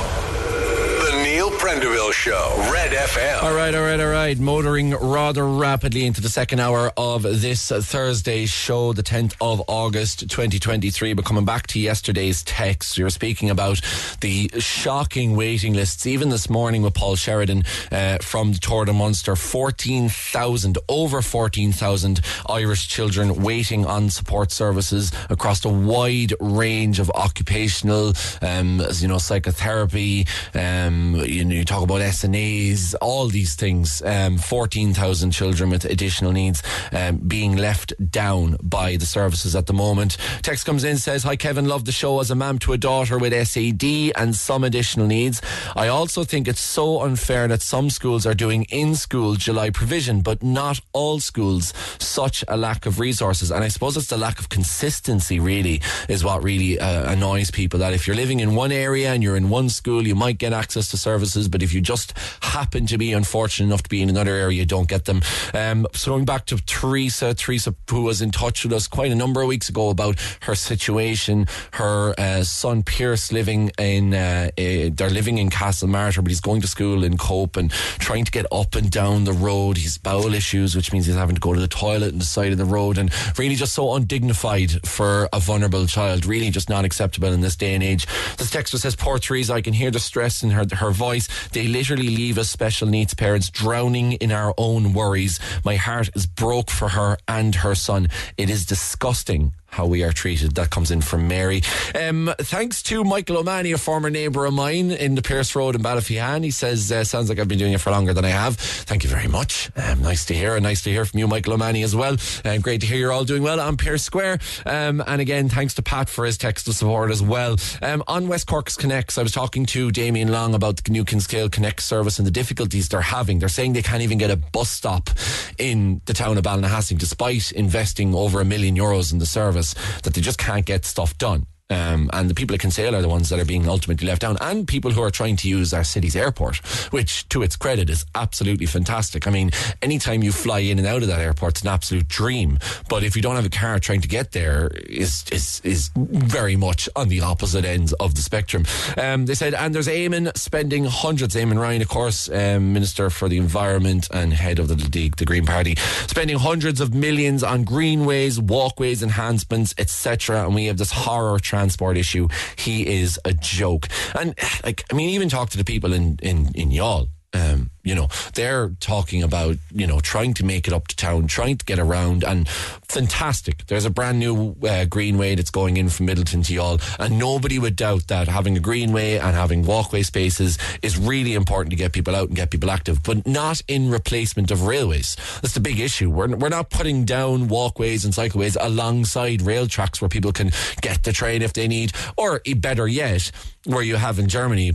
Neil 1.42 1.50
Prendeville 1.58 2.14
Show, 2.14 2.54
Red 2.72 2.92
FM. 2.92 3.42
All 3.42 3.56
right, 3.56 3.74
all 3.74 3.82
right, 3.82 4.00
all 4.00 4.12
right. 4.12 4.38
Motoring 4.38 4.94
rather 4.94 5.44
rapidly 5.44 6.06
into 6.06 6.22
the 6.22 6.30
second 6.30 6.60
hour 6.60 6.92
of 6.96 7.24
this 7.24 7.70
Thursday 7.70 8.46
show, 8.46 8.94
the 8.94 9.02
10th 9.02 9.34
of 9.42 9.64
August 9.68 10.30
2023. 10.30 11.14
But 11.14 11.26
coming 11.26 11.44
back 11.44 11.66
to 11.68 11.80
yesterday's 11.80 12.44
text, 12.44 12.96
you 12.96 13.06
were 13.06 13.10
speaking 13.10 13.50
about 13.50 13.82
the 14.20 14.52
shocking 14.60 15.36
waiting 15.36 15.74
lists. 15.74 16.06
Even 16.06 16.30
this 16.30 16.48
morning 16.48 16.84
with 16.84 16.94
Paul 16.94 17.16
Sheridan 17.16 17.64
uh, 17.92 18.20
from 18.22 18.52
the 18.52 18.60
Tour 18.60 18.86
de 18.86 18.94
Munster, 18.94 19.36
14,000, 19.36 20.78
over 20.90 21.24
14,000 21.24 22.22
Irish 22.50 22.88
children 22.88 23.42
waiting 23.42 23.88
on 23.88 24.12
support 24.12 24.52
services 24.52 25.12
across 25.32 25.66
a 25.66 25.70
wide 25.70 26.36
range 26.40 27.00
of 27.00 27.10
occupational, 27.16 28.14
um, 28.44 28.80
as 28.80 29.02
you 29.02 29.08
know, 29.08 29.18
psychotherapy. 29.18 30.28
Um, 30.54 31.16
you 31.32 31.46
know, 31.46 31.56
you 31.56 31.66
talk 31.66 31.84
about 31.84 32.02
SNAs, 32.02 32.96
all 33.02 33.28
these 33.28 33.56
things. 33.56 34.02
Um, 34.04 34.38
14,000 34.38 35.32
children 35.32 35.70
with 35.70 35.86
additional 35.86 36.32
needs 36.32 36.62
um, 36.92 37.18
being 37.18 37.56
left 37.56 37.94
down 38.12 38.58
by 38.62 38.98
the 38.98 39.06
services 39.06 39.56
at 39.56 39.68
the 39.68 39.74
moment. 39.74 40.18
Text 40.42 40.66
comes 40.66 40.84
in 40.84 40.98
says, 40.98 41.24
"Hi 41.24 41.36
Kevin, 41.36 41.68
love 41.68 41.86
the 41.86 41.92
show 41.92 42.20
as 42.20 42.32
a 42.32 42.36
mum 42.36 42.60
to 42.60 42.74
a 42.74 42.78
daughter 42.78 43.18
with 43.18 43.34
SAD 43.34 44.12
and 44.16 44.36
some 44.36 44.64
additional 44.64 45.08
needs. 45.08 45.42
I 45.76 45.88
also 45.88 46.24
think 46.24 46.48
it's 46.48 46.62
so 46.62 47.02
unfair 47.02 47.48
that 47.48 47.62
some 47.62 47.90
schools 47.90 48.26
are 48.26 48.34
doing 48.34 48.64
in-school 48.70 49.36
July 49.36 49.70
provision, 49.70 50.22
but 50.22 50.44
not 50.44 50.82
all 50.94 51.20
schools. 51.20 51.74
Such 52.00 52.44
a 52.48 52.58
lack 52.58 52.86
of 52.86 53.00
resources, 53.00 53.52
and 53.52 53.64
I 53.64 53.70
suppose 53.70 53.96
it's 53.98 54.08
the 54.08 54.18
lack 54.18 54.40
of 54.40 54.50
consistency. 54.50 55.40
Really, 55.40 55.82
is 56.10 56.24
what 56.24 56.44
really 56.44 56.80
uh, 56.80 57.12
annoys 57.12 57.52
people. 57.52 57.80
That 57.80 57.94
if 57.94 58.08
you're 58.08 58.16
living 58.16 58.40
in 58.40 58.56
one 58.56 58.72
area 58.72 59.14
and 59.14 59.24
you're 59.24 59.38
in 59.38 59.50
one 59.50 59.70
school, 59.70 60.06
you 60.06 60.16
might 60.16 60.38
get 60.38 60.54
access 60.54 60.90
to 60.90 60.98
services, 61.22 61.48
but 61.48 61.62
if 61.62 61.74
you 61.74 61.82
just 61.82 62.18
happen 62.42 62.88
to 62.88 62.98
be 62.98 63.14
unfortunate 63.14 63.68
enough 63.68 63.84
to 63.84 63.90
be 63.90 64.02
in 64.02 64.10
another 64.10 64.32
area, 64.32 64.60
you 64.60 64.66
don't 64.66 64.88
get 64.88 65.06
them. 65.06 65.22
Um, 65.54 65.86
so 65.94 66.12
going 66.12 66.26
back 66.26 66.46
to 66.48 66.58
Teresa, 66.66 67.36
Teresa 67.36 67.76
who 67.90 68.02
was 68.02 68.22
in 68.22 68.32
touch 68.32 68.64
with 68.64 68.74
us 68.74 68.88
quite 68.88 69.12
a 69.12 69.16
number 69.16 69.42
of 69.42 69.48
weeks 69.48 69.70
ago 69.70 69.90
about 69.90 70.18
her 70.42 70.56
situation. 70.56 71.46
Her 71.74 72.16
uh, 72.18 72.44
son 72.44 72.84
Pierce 72.84 73.32
living 73.32 73.72
in, 73.78 74.14
uh, 74.14 74.50
uh, 74.58 74.90
they're 74.94 75.10
living 75.10 75.38
in 75.38 75.50
Castlemartyr, 75.50 76.24
but 76.24 76.30
he's 76.30 76.42
going 76.42 76.62
to 76.62 76.68
school 76.68 77.04
in 77.04 77.18
Cobh 77.18 77.56
and 77.58 77.70
trying 78.00 78.26
to 78.26 78.32
get 78.32 78.46
up 78.52 78.76
and 78.76 78.90
down 78.90 79.26
the 79.26 79.34
road. 79.34 79.78
He's 79.78 79.98
bowel 79.98 80.34
issues, 80.34 80.76
which 80.76 80.92
means 80.92 81.06
he's 81.06 81.16
having 81.16 81.36
to 81.36 81.42
go 81.42 81.54
to 81.54 81.60
the 81.60 81.68
toilet 81.68 82.14
on 82.14 82.20
the 82.20 82.26
side 82.26 82.52
of 82.52 82.58
the 82.58 82.66
road 82.66 82.98
and 82.98 83.12
really 83.38 83.56
just 83.56 83.74
so 83.74 83.94
undignified 83.94 84.88
for 84.88 85.30
a 85.34 85.40
vulnerable 85.40 85.86
child. 85.86 86.26
Really 86.26 86.50
just 86.50 86.70
not 86.70 86.86
acceptable 86.86 87.32
in 87.32 87.42
this 87.42 87.56
day 87.56 87.76
and 87.76 87.84
age. 87.84 88.08
This 88.38 88.50
texter 88.50 88.78
says, 88.80 88.96
poor 88.96 89.20
Teresa, 89.20 89.54
I 89.54 89.62
can 89.62 89.74
hear 89.74 89.92
the 89.92 90.00
stress 90.00 90.44
in 90.44 90.52
her, 90.52 90.66
her 90.76 90.92
voice. 90.92 91.11
They 91.52 91.68
literally 91.68 92.16
leave 92.16 92.38
us 92.38 92.50
special 92.50 92.88
needs 92.88 93.14
parents 93.14 93.50
drowning 93.50 94.14
in 94.14 94.32
our 94.32 94.54
own 94.58 94.94
worries. 94.94 95.40
My 95.66 95.76
heart 95.76 96.10
is 96.16 96.26
broke 96.26 96.70
for 96.70 96.90
her 96.90 97.18
and 97.28 97.56
her 97.56 97.76
son. 97.76 98.08
It 98.38 98.50
is 98.50 98.66
disgusting 98.66 99.54
how 99.72 99.86
we 99.86 100.04
are 100.04 100.12
treated. 100.12 100.56
That 100.56 100.70
comes 100.70 100.92
in 100.92 101.02
from 101.02 101.28
Mary. 101.28 101.62
Um, 101.96 102.34
thanks 102.38 102.84
to 102.84 103.04
Michael 103.04 103.38
O'Mahony, 103.38 103.72
a 103.72 103.78
former 103.78 104.10
neighbour 104.10 104.46
of 104.46 104.54
mine 104.54 104.92
in 104.92 105.16
the 105.16 105.22
Pearse 105.22 105.56
Road 105.56 105.76
in 105.76 105.82
Ballyphehane. 105.82 106.44
He 106.44 106.52
says, 106.52 106.92
uh, 106.92 107.04
sounds 107.04 107.30
like 107.30 107.40
I've 107.40 107.48
been 107.48 107.58
doing 107.58 107.74
it 107.74 107.80
for 107.80 107.90
longer 107.92 108.14
than 108.14 108.26
I 108.26 108.30
have. 108.30 108.58
Thank 108.58 109.04
you 109.04 109.10
very 109.10 109.28
much. 109.28 109.72
Um, 109.78 110.02
nice 110.02 110.26
to 110.26 110.34
hear, 110.34 110.56
and 110.56 110.64
nice 110.64 110.84
to 110.84 110.90
hear 110.90 111.06
from 111.06 111.20
you, 111.20 111.28
Michael 111.28 111.54
O'Mahony, 111.54 111.84
as 111.84 111.96
well. 111.96 112.18
Um, 112.44 112.60
great 112.60 112.82
to 112.82 112.88
hear 112.88 112.98
you're 112.98 113.12
all 113.12 113.24
doing 113.24 113.44
well 113.44 113.60
on 113.60 113.78
Pearse 113.78 114.04
Square. 114.04 114.40
Um, 114.66 115.02
and 115.08 115.22
again, 115.22 115.48
thanks 115.48 115.74
to 115.76 115.82
Pat 115.82 116.10
for 116.10 116.26
his 116.26 116.38
text 116.38 116.68
of 116.68 116.76
support 116.76 117.10
as 117.12 117.22
well. 117.22 117.56
Um, 117.82 118.04
on 118.08 118.28
West 118.28 118.48
Cork's 118.48 118.76
Connects, 118.76 119.18
I 119.18 119.24
was 119.24 119.32
talking 119.32 119.66
to 119.68 119.92
Damien 119.92 120.32
Long 120.32 120.54
about 120.54 120.84
the 120.84 120.92
New 120.92 121.06
Kinsale 121.06 121.50
Connect 121.50 121.82
service 121.82 122.20
and 122.20 122.28
the 122.28 122.32
difficulties 122.32 122.90
they're 122.90 123.02
having. 123.02 123.40
They're 123.40 123.50
saying 123.50 123.74
they 123.74 123.82
can't 123.82 124.02
even 124.02 124.18
get 124.18 124.32
a 124.32 124.36
bus 124.36 124.70
stop 124.70 125.10
in 125.58 126.02
the 126.06 126.14
town 126.14 126.38
of 126.38 126.44
Ballinasloe, 126.44 126.98
despite 126.98 127.52
investing 127.54 128.14
over 128.14 128.42
a 128.42 128.46
million 128.46 128.76
euros 128.76 129.14
in 129.14 129.20
the 129.20 129.26
service, 129.26 129.61
that 130.04 130.14
they 130.14 130.22
just 130.22 130.38
can't 130.38 130.66
get 130.66 130.86
stuff 130.86 131.18
done. 131.18 131.46
Um, 131.72 132.10
and 132.14 132.30
the 132.30 132.34
people 132.36 132.54
at 132.54 132.60
Kinsale 132.60 132.96
are 132.96 133.02
the 133.02 133.10
ones 133.10 133.30
that 133.30 133.40
are 133.40 133.46
being 133.46 133.68
ultimately 133.68 134.08
left 134.08 134.22
down, 134.22 134.38
and 134.42 134.68
people 134.68 134.92
who 134.92 135.02
are 135.02 135.10
trying 135.10 135.38
to 135.38 135.48
use 135.48 135.74
our 135.74 135.84
city's 135.84 136.16
airport, 136.16 136.58
which, 136.92 137.28
to 137.30 137.42
its 137.42 137.56
credit, 137.56 137.90
is 137.90 138.06
absolutely 138.14 138.66
fantastic. 138.66 139.26
I 139.28 139.32
mean, 139.32 139.52
anytime 139.82 140.22
you 140.22 140.32
fly 140.32 140.60
in 140.60 140.78
and 140.78 140.88
out 140.88 141.02
of 141.02 141.08
that 141.08 141.22
airport, 141.22 141.54
it's 141.54 141.62
an 141.62 141.70
absolute 141.70 142.08
dream. 142.08 142.60
But 142.90 143.04
if 143.04 143.16
you 143.16 143.22
don't 143.22 143.36
have 143.36 143.46
a 143.46 143.50
car 143.50 143.80
trying 143.80 144.02
to 144.02 144.08
get 144.08 144.34
there, 144.34 144.70
is 144.88 145.24
is 145.32 145.62
is 145.64 145.90
very 145.96 146.56
much 146.56 146.90
on 146.96 147.08
the 147.08 147.22
opposite 147.22 147.66
ends 147.66 147.94
of 147.94 148.16
the 148.16 148.22
spectrum. 148.22 148.66
Um, 148.98 149.26
they 149.26 149.36
said, 149.36 149.54
and 149.54 149.74
there's 149.74 149.88
Eamon 149.88 150.36
spending 150.38 150.86
hundreds. 150.86 151.36
Eamon 151.36 151.60
Ryan, 151.60 151.82
of 151.82 151.88
course, 151.88 152.30
um, 152.30 152.74
Minister 152.74 153.10
for 153.10 153.30
the 153.30 153.38
Environment 153.38 154.08
and 154.14 154.34
head 154.34 154.60
of 154.60 154.68
the, 154.68 154.76
the, 154.76 155.10
the 155.10 155.26
Green 155.26 155.46
Party, 155.46 155.76
spending 156.08 156.38
hundreds 156.38 156.82
of 156.82 156.94
millions 156.94 157.44
on 157.44 157.64
greenways, 157.64 158.40
walkways, 158.40 159.02
enhancements, 159.02 159.74
etc. 159.78 160.46
And 160.46 160.56
we 160.56 160.66
have 160.66 160.78
this 160.78 160.92
horror 160.92 161.40
transport 161.62 161.98
issue. 161.98 162.28
He 162.56 162.88
is 162.88 163.20
a 163.24 163.34
joke. 163.34 163.88
And 164.20 164.34
like, 164.64 164.84
I 164.92 164.96
mean, 164.96 165.10
even 165.10 165.30
talk 165.30 165.50
to 165.52 165.58
the 165.58 165.64
people 165.64 165.94
in 165.94 166.18
in 166.22 166.38
in 166.56 166.70
Youghal. 166.72 167.08
Um, 167.34 167.70
you 167.84 167.96
know, 167.96 168.10
they're 168.36 168.70
talking 168.80 169.24
about, 169.24 169.56
you 169.72 169.88
know, 169.88 170.02
trying 170.02 170.34
to 170.36 170.46
make 170.46 170.68
it 170.68 170.74
up 170.74 170.88
to 170.90 170.96
town, 170.96 171.28
trying 171.28 171.58
to 171.58 171.66
get 171.66 171.80
around, 171.80 172.24
and 172.24 172.48
fantastic. 172.48 173.66
There's 173.68 173.86
a 173.86 173.90
brand 173.90 174.20
new 174.20 174.56
uh, 174.64 174.86
greenway 174.86 175.36
that's 175.36 175.50
going 175.50 175.78
in 175.78 175.90
from 175.90 176.08
Midleton 176.08 176.46
to 176.46 176.54
Youghal, 176.54 176.82
and 177.00 177.18
nobody 177.18 177.58
would 177.58 177.76
doubt 177.76 178.08
that 178.08 178.28
having 178.28 178.58
a 178.58 178.60
greenway 178.60 179.18
and 179.18 179.34
having 179.34 179.66
walkway 179.66 180.04
spaces 180.04 180.58
is 180.82 180.98
really 180.98 181.34
important 181.34 181.72
to 181.72 181.78
get 181.78 181.94
people 181.94 182.16
out 182.16 182.28
and 182.28 182.36
get 182.36 182.52
people 182.52 182.70
active, 182.70 183.02
but 183.02 183.26
not 183.26 183.62
in 183.68 183.90
replacement 183.90 184.52
of 184.52 184.64
railways. 184.64 185.16
That's 185.42 185.54
the 185.54 185.62
big 185.62 185.80
issue. 185.80 186.10
We're, 186.10 186.36
we're 186.36 186.50
not 186.50 186.70
putting 186.70 187.06
down 187.06 187.48
walkways 187.48 188.04
and 188.04 188.14
cycleways 188.14 188.58
alongside 188.60 189.42
rail 189.42 189.68
tracks 189.68 190.02
where 190.02 190.10
people 190.10 190.34
can 190.34 190.52
get 190.82 191.04
the 191.04 191.14
train 191.14 191.42
if 191.42 191.54
they 191.54 191.68
need, 191.68 191.94
or 192.18 192.42
better 192.58 192.88
yet, 192.88 193.32
where 193.66 193.84
you 193.84 193.96
have 193.96 194.20
in 194.20 194.28
Germany 194.28 194.74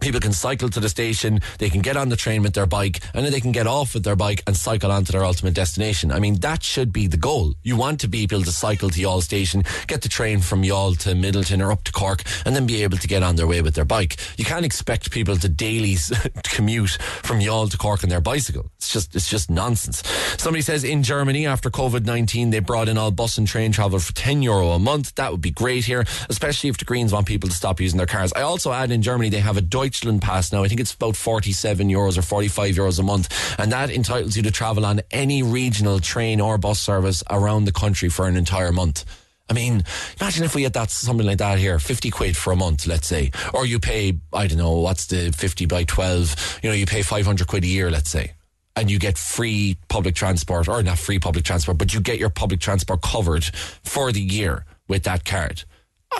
people 0.00 0.20
can 0.20 0.32
cycle 0.32 0.68
to 0.68 0.80
the 0.80 0.88
station, 0.88 1.40
they 1.58 1.70
can 1.70 1.80
get 1.80 1.96
on 1.96 2.08
the 2.08 2.16
train 2.16 2.42
with 2.42 2.54
their 2.54 2.66
bike, 2.66 3.00
and 3.14 3.24
then 3.24 3.32
they 3.32 3.40
can 3.40 3.52
get 3.52 3.66
off 3.66 3.94
with 3.94 4.04
their 4.04 4.16
bike 4.16 4.42
and 4.46 4.56
cycle 4.56 4.90
on 4.90 5.04
to 5.04 5.12
their 5.12 5.24
ultimate 5.24 5.54
destination. 5.54 6.12
I 6.12 6.18
mean, 6.18 6.36
that 6.40 6.62
should 6.62 6.92
be 6.92 7.06
the 7.06 7.16
goal. 7.16 7.54
You 7.62 7.76
want 7.76 8.00
to 8.00 8.08
be 8.08 8.22
able 8.22 8.42
to 8.42 8.52
cycle 8.52 8.90
to 8.90 9.00
Youghal 9.00 9.22
station, 9.22 9.64
get 9.86 10.02
the 10.02 10.08
train 10.08 10.40
from 10.40 10.62
Youghal 10.62 10.98
to 11.00 11.10
Midleton 11.10 11.64
or 11.64 11.72
up 11.72 11.84
to 11.84 11.92
Cork, 11.92 12.22
and 12.44 12.54
then 12.54 12.66
be 12.66 12.82
able 12.82 12.98
to 12.98 13.08
get 13.08 13.22
on 13.22 13.36
their 13.36 13.46
way 13.46 13.62
with 13.62 13.74
their 13.74 13.84
bike. 13.84 14.16
You 14.36 14.44
can't 14.44 14.64
expect 14.64 15.10
people 15.10 15.36
to 15.36 15.48
daily 15.48 15.96
commute 16.44 16.98
from 17.22 17.40
Youghal 17.40 17.70
to 17.70 17.78
Cork 17.78 18.02
on 18.02 18.10
their 18.10 18.20
bicycle. 18.20 18.70
It's 18.76 18.92
just, 18.92 19.14
it's 19.14 19.28
just 19.28 19.50
nonsense. 19.50 20.02
Somebody 20.36 20.62
says 20.62 20.84
in 20.84 21.02
Germany, 21.02 21.46
after 21.46 21.70
COVID-19, 21.70 22.50
they 22.50 22.60
brought 22.60 22.88
in 22.88 22.98
all 22.98 23.10
bus 23.10 23.38
and 23.38 23.46
train 23.46 23.72
travel 23.72 23.98
for 23.98 24.12
10 24.14 24.42
euro 24.42 24.70
a 24.70 24.78
month. 24.78 25.14
That 25.14 25.30
would 25.32 25.40
be 25.40 25.50
great 25.50 25.84
here, 25.84 26.04
especially 26.28 26.70
if 26.70 26.78
the 26.78 26.84
Greens 26.84 27.12
want 27.12 27.26
people 27.26 27.48
to 27.48 27.54
stop 27.54 27.80
using 27.80 27.98
their 27.98 28.06
cars. 28.06 28.32
I 28.34 28.42
also 28.42 28.72
add 28.72 28.90
in 28.90 29.02
Germany, 29.02 29.30
they 29.30 29.40
have 29.40 29.56
a 29.56 29.62
Deutschland 29.84 30.22
pass 30.22 30.50
now. 30.50 30.64
I 30.64 30.68
think 30.68 30.80
it's 30.80 30.94
about 30.94 31.14
47 31.14 31.88
euros 31.88 32.16
or 32.16 32.22
45 32.22 32.74
euros 32.74 32.98
a 32.98 33.02
month. 33.02 33.28
And 33.58 33.70
that 33.72 33.90
entitles 33.90 34.34
you 34.34 34.42
to 34.44 34.50
travel 34.50 34.86
on 34.86 35.02
any 35.10 35.42
regional 35.42 36.00
train 36.00 36.40
or 36.40 36.56
bus 36.56 36.80
service 36.80 37.22
around 37.28 37.66
the 37.66 37.72
country 37.72 38.08
for 38.08 38.26
an 38.26 38.34
entire 38.34 38.72
month. 38.72 39.04
I 39.50 39.52
mean, 39.52 39.84
imagine 40.18 40.42
if 40.42 40.54
we 40.54 40.62
had 40.62 40.72
that 40.72 40.90
something 40.90 41.26
like 41.26 41.36
that 41.36 41.58
here, 41.58 41.78
50 41.78 42.08
quid 42.08 42.34
for 42.34 42.50
a 42.50 42.56
month, 42.56 42.86
let's 42.86 43.06
say. 43.06 43.30
Or 43.52 43.66
you 43.66 43.78
pay, 43.78 44.14
I 44.32 44.46
don't 44.46 44.56
know, 44.56 44.78
what's 44.78 45.04
the 45.06 45.32
50 45.36 45.66
by 45.66 45.84
12? 45.84 46.60
You 46.62 46.70
know, 46.70 46.74
you 46.74 46.86
pay 46.86 47.02
500 47.02 47.46
quid 47.46 47.64
a 47.64 47.66
year, 47.66 47.90
let's 47.90 48.08
say. 48.08 48.32
And 48.76 48.90
you 48.90 48.98
get 48.98 49.18
free 49.18 49.76
public 49.88 50.14
transport, 50.14 50.66
or 50.66 50.82
not 50.82 50.98
free 50.98 51.18
public 51.18 51.44
transport, 51.44 51.76
but 51.76 51.92
you 51.92 52.00
get 52.00 52.18
your 52.18 52.30
public 52.30 52.60
transport 52.60 53.02
covered 53.02 53.44
for 53.84 54.12
the 54.12 54.22
year 54.22 54.64
with 54.88 55.02
that 55.02 55.26
card. 55.26 55.64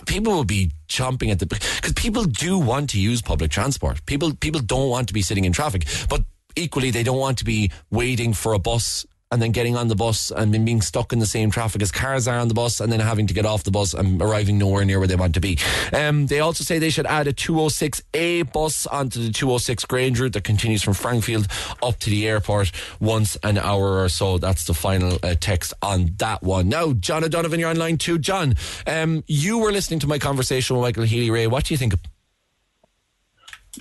People 0.07 0.33
will 0.33 0.45
be 0.45 0.71
chomping 0.89 1.31
at 1.31 1.39
the 1.39 1.47
because 1.47 1.93
people 1.95 2.25
do 2.25 2.59
want 2.59 2.91
to 2.91 2.99
use 3.01 3.23
public 3.23 3.51
transport. 3.51 4.05
People 4.07 4.35
people 4.35 4.61
don't 4.61 4.89
want 4.89 5.09
to 5.09 5.15
be 5.15 5.23
sitting 5.23 5.45
in 5.45 5.53
traffic, 5.53 5.87
but 6.09 6.23
equally 6.57 6.91
they 6.91 7.03
don't 7.03 7.19
want 7.19 7.39
to 7.39 7.45
be 7.45 7.71
waiting 7.91 8.33
for 8.35 8.53
a 8.53 8.59
bus 8.59 9.07
and 9.35 9.43
then 9.43 9.51
getting 9.51 9.77
on 9.77 9.89
the 9.89 9.97
bus 9.97 10.31
and 10.31 10.55
then 10.55 10.65
being 10.65 10.81
stuck 10.81 11.13
in 11.13 11.19
the 11.19 11.27
same 11.27 11.51
traffic 11.51 11.83
as 11.83 11.91
cars 11.91 12.29
are 12.29 12.39
on 12.39 12.47
the 12.47 12.55
bus 12.55 12.81
and 12.81 12.93
then 12.93 13.01
having 13.01 13.27
to 13.27 13.35
get 13.35 13.45
off 13.45 13.65
the 13.65 13.71
bus 13.73 13.93
and 13.93 14.23
arriving 14.23 14.59
nowhere 14.59 14.85
near 14.85 15.01
where 15.01 15.09
they 15.09 15.17
want 15.17 15.35
to 15.35 15.41
be. 15.41 15.59
Um, 15.93 16.29
they 16.29 16.39
also 16.39 16.63
say 16.63 16.79
they 16.79 16.89
should 16.89 17.07
add 17.07 17.27
a 17.27 17.33
206A 17.33 18.53
bus 18.53 18.87
onto 18.87 19.21
the 19.21 19.33
206 19.33 19.87
Grange 19.87 20.21
route 20.21 20.35
that 20.35 20.45
continues 20.45 20.85
from 20.85 20.95
Frankfield 20.95 21.49
up 21.83 21.99
to 21.99 22.11
the 22.11 22.29
airport 22.29 22.71
once 23.01 23.37
an 23.43 23.59
hour 23.59 24.05
or 24.05 24.09
so. 24.09 24.39
That's 24.39 24.67
the 24.67 24.75
final 24.75 25.19
uh, 25.25 25.35
text 25.41 25.75
on 25.83 26.13
that 26.19 26.45
one. 26.45 26.69
Now, 26.69 26.93
John 26.93 27.25
O'Donovan, 27.25 27.59
you're 27.59 27.71
on 27.71 27.77
line 27.77 27.99
two. 27.99 28.21
John, 28.21 28.55
um, 28.87 29.25
you 29.27 29.59
were 29.59 29.73
listening 29.73 29.99
to 29.99 30.07
my 30.07 30.21
conversation 30.21 30.77
with 30.77 30.85
Michael 30.85 31.03
Healy-Rae. 31.03 31.49
What 31.49 31.65
do 31.65 31.75
you 31.75 31.79
think? 31.79 31.95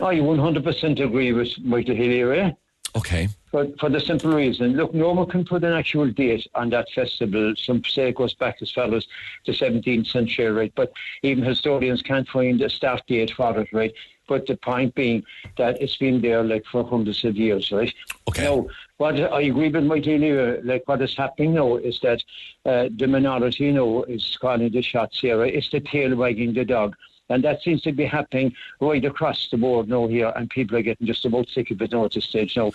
I 0.01 0.15
100% 0.15 1.05
agree 1.05 1.31
with 1.31 1.49
Michael 1.59 1.95
Healy-Rae. 1.95 2.55
Okay. 2.95 3.29
For, 3.53 3.67
for 3.79 3.87
the 3.87 3.99
simple 3.99 4.33
reason, 4.33 4.73
look, 4.73 4.95
no 4.95 5.11
one 5.11 5.29
can 5.29 5.45
put 5.45 5.63
an 5.63 5.73
actual 5.73 6.09
date 6.09 6.47
on 6.55 6.71
that 6.71 6.89
festival. 6.89 7.53
Some 7.55 7.83
say 7.83 8.09
it 8.09 8.15
goes 8.15 8.33
back 8.33 8.57
as 8.63 8.71
far 8.71 8.91
as 8.91 9.05
the 9.45 9.51
17th 9.51 10.07
century, 10.07 10.49
right? 10.49 10.73
But 10.73 10.91
even 11.21 11.43
historians 11.43 12.01
can't 12.01 12.27
find 12.27 12.59
a 12.63 12.69
start 12.71 13.05
date 13.05 13.29
for 13.29 13.55
it, 13.59 13.71
right? 13.71 13.93
But 14.27 14.47
the 14.47 14.57
point 14.57 14.95
being 14.95 15.23
that 15.57 15.79
it's 15.79 15.97
been 15.97 16.19
there 16.19 16.43
like 16.43 16.65
for 16.65 16.83
hundreds 16.83 17.23
of 17.25 17.37
years, 17.37 17.71
right? 17.71 17.93
Okay. 18.27 18.43
Now, 18.43 18.65
what 18.97 19.19
I 19.19 19.41
agree 19.41 19.69
with 19.69 19.83
my 19.83 19.99
dealer, 19.99 20.59
like 20.63 20.87
what 20.87 21.03
is 21.03 21.15
happening 21.15 21.53
now 21.53 21.75
is 21.75 21.99
that 21.99 22.23
uh, 22.65 22.89
the 22.97 23.05
minority, 23.05 23.65
you 23.65 23.73
know, 23.73 24.03
is 24.05 24.35
calling 24.41 24.71
the 24.71 24.81
shots 24.81 25.19
here. 25.19 25.39
Right? 25.39 25.53
It's 25.53 25.69
the 25.69 25.79
tail 25.79 26.15
wagging 26.15 26.55
the 26.55 26.65
dog. 26.65 26.95
And 27.29 27.43
that 27.43 27.61
seems 27.61 27.83
to 27.83 27.91
be 27.91 28.05
happening 28.05 28.55
right 28.79 29.05
across 29.05 29.47
the 29.49 29.57
board 29.57 29.89
now 29.89 30.07
here, 30.07 30.33
and 30.35 30.49
people 30.49 30.75
are 30.77 30.81
getting 30.81 31.05
just 31.05 31.25
about 31.25 31.49
sick 31.49 31.69
of 31.69 31.81
it 31.83 31.91
now 31.91 32.05
at 32.05 32.13
this 32.13 32.25
stage 32.25 32.57
now. 32.57 32.71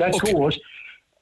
That 0.00 0.14
Okay. 0.14 0.32
court 0.32 0.56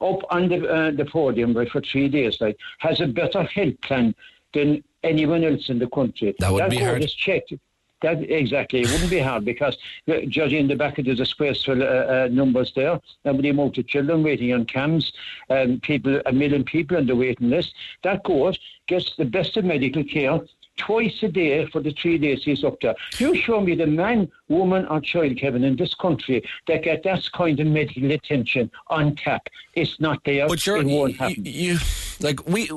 up 0.09 0.21
on 0.35 0.47
the, 0.51 0.59
uh, 0.77 0.91
the 0.91 1.05
podium 1.05 1.53
right, 1.53 1.69
for 1.69 1.81
three 1.81 2.07
days, 2.07 2.39
like, 2.39 2.57
has 2.79 3.01
a 3.01 3.07
better 3.07 3.43
health 3.43 3.79
plan 3.81 4.15
than 4.53 4.81
anyone 5.03 5.43
else 5.43 5.69
in 5.69 5.77
the 5.83 5.87
country. 5.87 6.33
That 6.39 6.53
would 6.53 6.69
be 6.69 6.77
court 6.77 6.89
hard. 6.91 7.03
is 7.03 7.13
checked. 7.13 7.53
That 8.01 8.17
exactly, 8.31 8.79
it 8.83 8.89
wouldn't 8.91 9.09
be 9.09 9.19
hard 9.19 9.43
because 9.43 9.77
uh, 10.07 10.21
judging 10.29 10.69
the 10.69 10.75
back 10.83 10.97
of 10.99 11.03
the 11.05 11.15
disgraceful 11.15 11.83
uh, 11.83 11.85
uh, 11.85 12.27
numbers 12.31 12.71
there, 12.73 12.97
the 13.25 13.49
amount 13.49 13.77
of 13.77 13.87
children 13.87 14.23
waiting 14.23 14.53
on 14.53 14.65
CAMHS, 14.65 15.11
um, 15.49 15.81
people, 15.81 16.21
a 16.25 16.31
million 16.31 16.63
people 16.63 16.95
on 16.95 17.05
the 17.07 17.15
waiting 17.23 17.49
list. 17.49 17.73
That 18.03 18.23
court 18.23 18.57
gets 18.87 19.17
the 19.17 19.25
best 19.25 19.57
of 19.57 19.65
medical 19.65 20.05
care 20.05 20.39
twice 20.79 21.21
a 21.21 21.27
day 21.27 21.67
for 21.67 21.81
the 21.81 21.91
three 21.91 22.17
days 22.17 22.43
he's 22.43 22.63
up 22.63 22.79
there. 22.81 22.95
You 23.17 23.35
show 23.35 23.61
me 23.61 23.75
the 23.75 23.85
man, 23.85 24.31
woman, 24.47 24.87
or 24.87 24.99
child, 25.01 25.37
Kevin, 25.37 25.63
in 25.63 25.75
this 25.75 25.93
country 25.93 26.43
that 26.67 26.83
get 26.83 27.03
that 27.03 27.29
kind 27.33 27.59
of 27.59 27.67
medical 27.67 28.11
attention 28.11 28.71
on 28.87 29.15
tap. 29.15 29.47
It's 29.75 29.99
not 29.99 30.23
there. 30.23 30.47
But 30.47 30.65
you're, 30.65 30.77
it 30.77 30.87
won't 30.87 31.19
you, 31.19 31.43
you, 31.43 31.77
like 32.19 32.47
we, 32.47 32.71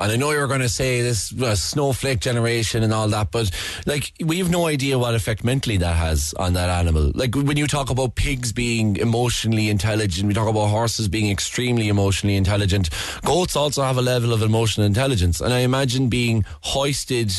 and 0.00 0.12
I 0.12 0.16
know 0.16 0.30
you're 0.30 0.46
going 0.46 0.60
to 0.60 0.68
say 0.68 1.02
this 1.02 1.32
uh, 1.40 1.54
snowflake 1.54 2.20
generation 2.20 2.82
and 2.82 2.92
all 2.92 3.08
that, 3.08 3.30
but 3.30 3.50
like 3.86 4.12
we 4.24 4.38
have 4.38 4.50
no 4.50 4.66
idea 4.66 4.98
what 4.98 5.14
effect 5.14 5.44
mentally 5.44 5.76
that 5.78 5.96
has 5.96 6.34
on 6.34 6.54
that 6.54 6.70
animal. 6.70 7.12
Like 7.14 7.34
when 7.34 7.56
you 7.56 7.66
talk 7.66 7.90
about 7.90 8.14
pigs 8.14 8.52
being 8.52 8.96
emotionally 8.96 9.68
intelligent, 9.68 10.26
we 10.26 10.34
talk 10.34 10.48
about 10.48 10.68
horses 10.68 11.08
being 11.08 11.30
extremely 11.30 11.88
emotionally 11.88 12.36
intelligent. 12.36 12.90
Goats 13.24 13.56
also 13.56 13.82
have 13.82 13.98
a 13.98 14.02
level 14.02 14.32
of 14.32 14.42
emotional 14.42 14.86
intelligence, 14.86 15.40
and 15.40 15.52
I 15.52 15.60
imagine 15.60 16.08
being 16.08 16.44
hoisted 16.62 17.32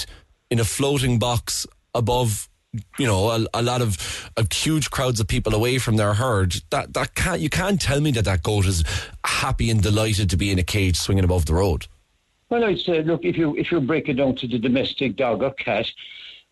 in 0.50 0.60
a 0.60 0.66
floating 0.66 1.20
box 1.20 1.66
above 1.96 2.50
you 2.98 3.06
know 3.06 3.30
a, 3.30 3.46
a 3.54 3.62
lot 3.62 3.82
of, 3.82 4.32
of 4.36 4.52
huge 4.52 4.90
crowds 4.90 5.20
of 5.20 5.28
people 5.28 5.54
away 5.54 5.78
from 5.78 5.96
their 5.96 6.14
herd 6.14 6.56
that 6.72 6.94
that 6.94 7.14
can't 7.14 7.40
you 7.40 7.50
can't 7.50 7.80
tell 7.80 8.02
me 8.02 8.12
that 8.12 8.26
that 8.26 8.42
goat 8.42 8.66
is 8.66 8.84
happy 9.24 9.70
and 9.70 9.84
delighted 9.84 10.30
to 10.30 10.38
be 10.38 10.52
in 10.52 10.58
a 10.58 10.64
cage 10.64 10.98
swinging 10.98 11.24
above 11.24 11.46
the 11.46 11.54
road 11.54 11.86
Well, 12.54 12.66
I'd 12.66 12.78
say, 12.82 13.00
uh, 13.00 13.02
look, 13.02 13.26
if 13.26 13.36
you 13.36 13.58
if 13.58 13.72
you 13.72 13.82
break 13.82 14.10
it 14.10 14.14
down 14.14 14.36
to 14.36 14.48
the 14.48 14.60
domestic 14.60 15.16
dog 15.16 15.42
or 15.42 15.56
cat, 15.56 15.88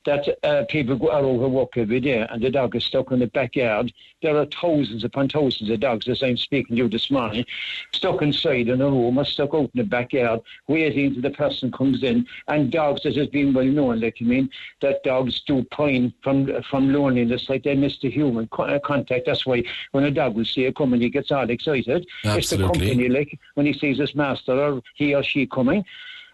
that 0.06 0.28
uh, 0.44 0.66
people 0.70 0.96
go 0.96 1.12
are 1.12 1.24
over 1.24 1.48
work 1.48 1.78
every 1.78 2.00
day, 2.00 2.26
and 2.30 2.42
the 2.42 2.50
dog 2.50 2.76
is 2.76 2.84
stuck 2.84 3.12
in 3.12 3.20
the 3.20 3.28
backyard. 3.28 3.94
There 4.22 4.36
are 4.38 4.46
thousands 4.46 5.04
upon 5.04 5.30
thousands 5.30 5.70
of 5.70 5.80
dogs, 5.80 6.08
as 6.08 6.24
I'm 6.24 6.38
speaking 6.38 6.76
to 6.76 6.84
you 6.84 6.90
this 6.90 7.12
morning, 7.12 7.46
stuck 7.92 8.22
inside 8.22 8.68
in 8.68 8.82
a 8.82 8.86
room 8.90 9.18
or 9.18 9.26
stuck 9.26 9.54
out 9.54 9.72
in 9.74 9.82
the 9.82 9.84
backyard, 9.84 10.42
waiting 10.68 11.08
until 11.08 11.22
the 11.22 11.32
person 11.32 11.72
comes 11.72 12.04
in. 12.04 12.26
And 12.48 12.72
dogs, 12.72 13.06
as 13.06 13.16
has 13.16 13.28
been 13.28 13.54
well 13.54 13.66
known, 13.66 14.00
like 14.00 14.18
I 14.22 14.24
mean, 14.24 14.50
that 14.82 15.04
dogs 15.04 15.42
do 15.42 15.64
pine 15.66 16.14
from 16.24 16.62
from 16.64 16.92
loneliness, 16.94 17.50
like 17.50 17.64
they 17.64 17.76
miss 17.76 18.00
the 18.00 18.10
human 18.10 18.48
co- 18.48 18.64
uh, 18.64 18.80
contact. 18.80 19.28
That's 19.28 19.46
why 19.46 19.64
when 19.92 20.06
a 20.06 20.12
dog 20.12 20.36
will 20.36 20.46
see 20.46 20.62
you 20.62 20.74
coming, 20.74 21.02
he 21.02 21.10
gets 21.10 21.32
all 21.32 21.50
excited. 21.50 22.08
It's 22.24 22.50
the 22.50 22.56
Absolutely. 22.58 22.88
company, 22.88 23.10
like 23.10 23.40
when 23.54 23.66
he 23.66 23.74
sees 23.74 24.00
his 24.00 24.16
master 24.16 24.54
or 24.54 24.82
he 24.96 25.14
or 25.14 25.24
she 25.24 25.46
coming. 25.46 25.86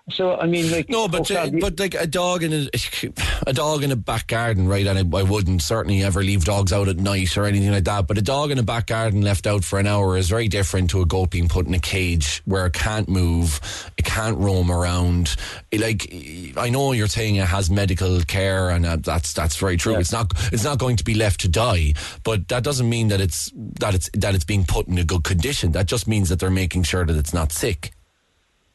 So 0.10 0.38
I 0.38 0.48
mean, 0.48 0.72
like 0.72 0.88
no 0.88 1.10
but 1.10 1.30
uh, 1.30 1.50
but 1.60 1.78
like 1.80 1.94
a 1.94 2.08
dog 2.08 2.42
in 2.42 2.54
a 2.54 2.70
a 3.46 3.52
dog 3.52 3.84
in 3.84 3.92
a 3.92 3.96
back 3.98 4.28
garden 4.28 4.66
right 4.66 4.88
and 4.88 4.98
I, 4.98 5.18
I 5.18 5.24
wouldn't 5.24 5.62
certainly 5.62 6.02
ever 6.02 6.24
leave 6.24 6.46
dogs 6.46 6.72
out 6.72 6.88
at 6.88 6.96
night 6.96 7.36
or 7.38 7.44
anything 7.44 7.72
like 7.72 7.84
that 7.84 8.08
but 8.08 8.18
a 8.18 8.22
dog 8.22 8.50
in 8.52 8.58
a 8.58 8.64
back 8.64 8.88
garden 8.88 9.22
left 9.22 9.46
out 9.46 9.66
for 9.66 9.80
an 9.80 9.86
hour 9.86 10.16
is 10.16 10.30
very 10.30 10.48
different 10.48 10.90
to 10.92 11.02
a 11.02 11.06
goat 11.06 11.32
being 11.32 11.50
put 11.50 11.68
in 11.68 11.74
a 11.74 11.80
cage 11.80 12.42
where 12.46 12.66
it 12.66 12.74
can't 12.74 13.10
move 13.10 13.60
it 13.98 14.06
can't 14.06 14.38
roam 14.38 14.72
around. 14.72 15.36
It, 15.72 15.82
like 15.82 16.58
I 16.58 16.70
know 16.70 16.94
you're 16.94 17.08
saying 17.08 17.36
it 17.36 17.48
has 17.48 17.70
medical 17.70 18.22
care 18.22 18.70
and 18.70 18.86
uh, 18.86 18.98
that's 19.02 19.34
that's 19.34 19.58
very 19.58 19.76
true. 19.76 19.98
It's 19.98 20.14
not 20.14 20.32
it's 20.54 20.64
not 20.64 20.80
going 20.80 20.96
to 20.96 21.04
be 21.04 21.16
left 21.16 21.42
to 21.42 21.50
die 21.50 21.96
but 22.24 22.48
that 22.48 22.64
doesn't 22.64 22.90
mean 22.90 23.10
that 23.10 23.20
it's 23.20 23.52
that 23.80 23.94
it's 23.94 24.10
that 24.14 24.36
it's 24.36 24.46
being 24.46 24.64
put 24.64 24.88
in 24.88 24.98
a 25.00 25.04
good 25.04 25.26
condition. 25.26 25.74
That 25.74 25.88
just 25.88 26.08
means 26.08 26.30
that 26.30 26.40
they're 26.40 26.50
making 26.50 26.84
sure 26.84 27.06
that 27.06 27.16
it's 27.18 27.34
not 27.34 27.52
sick 27.52 27.92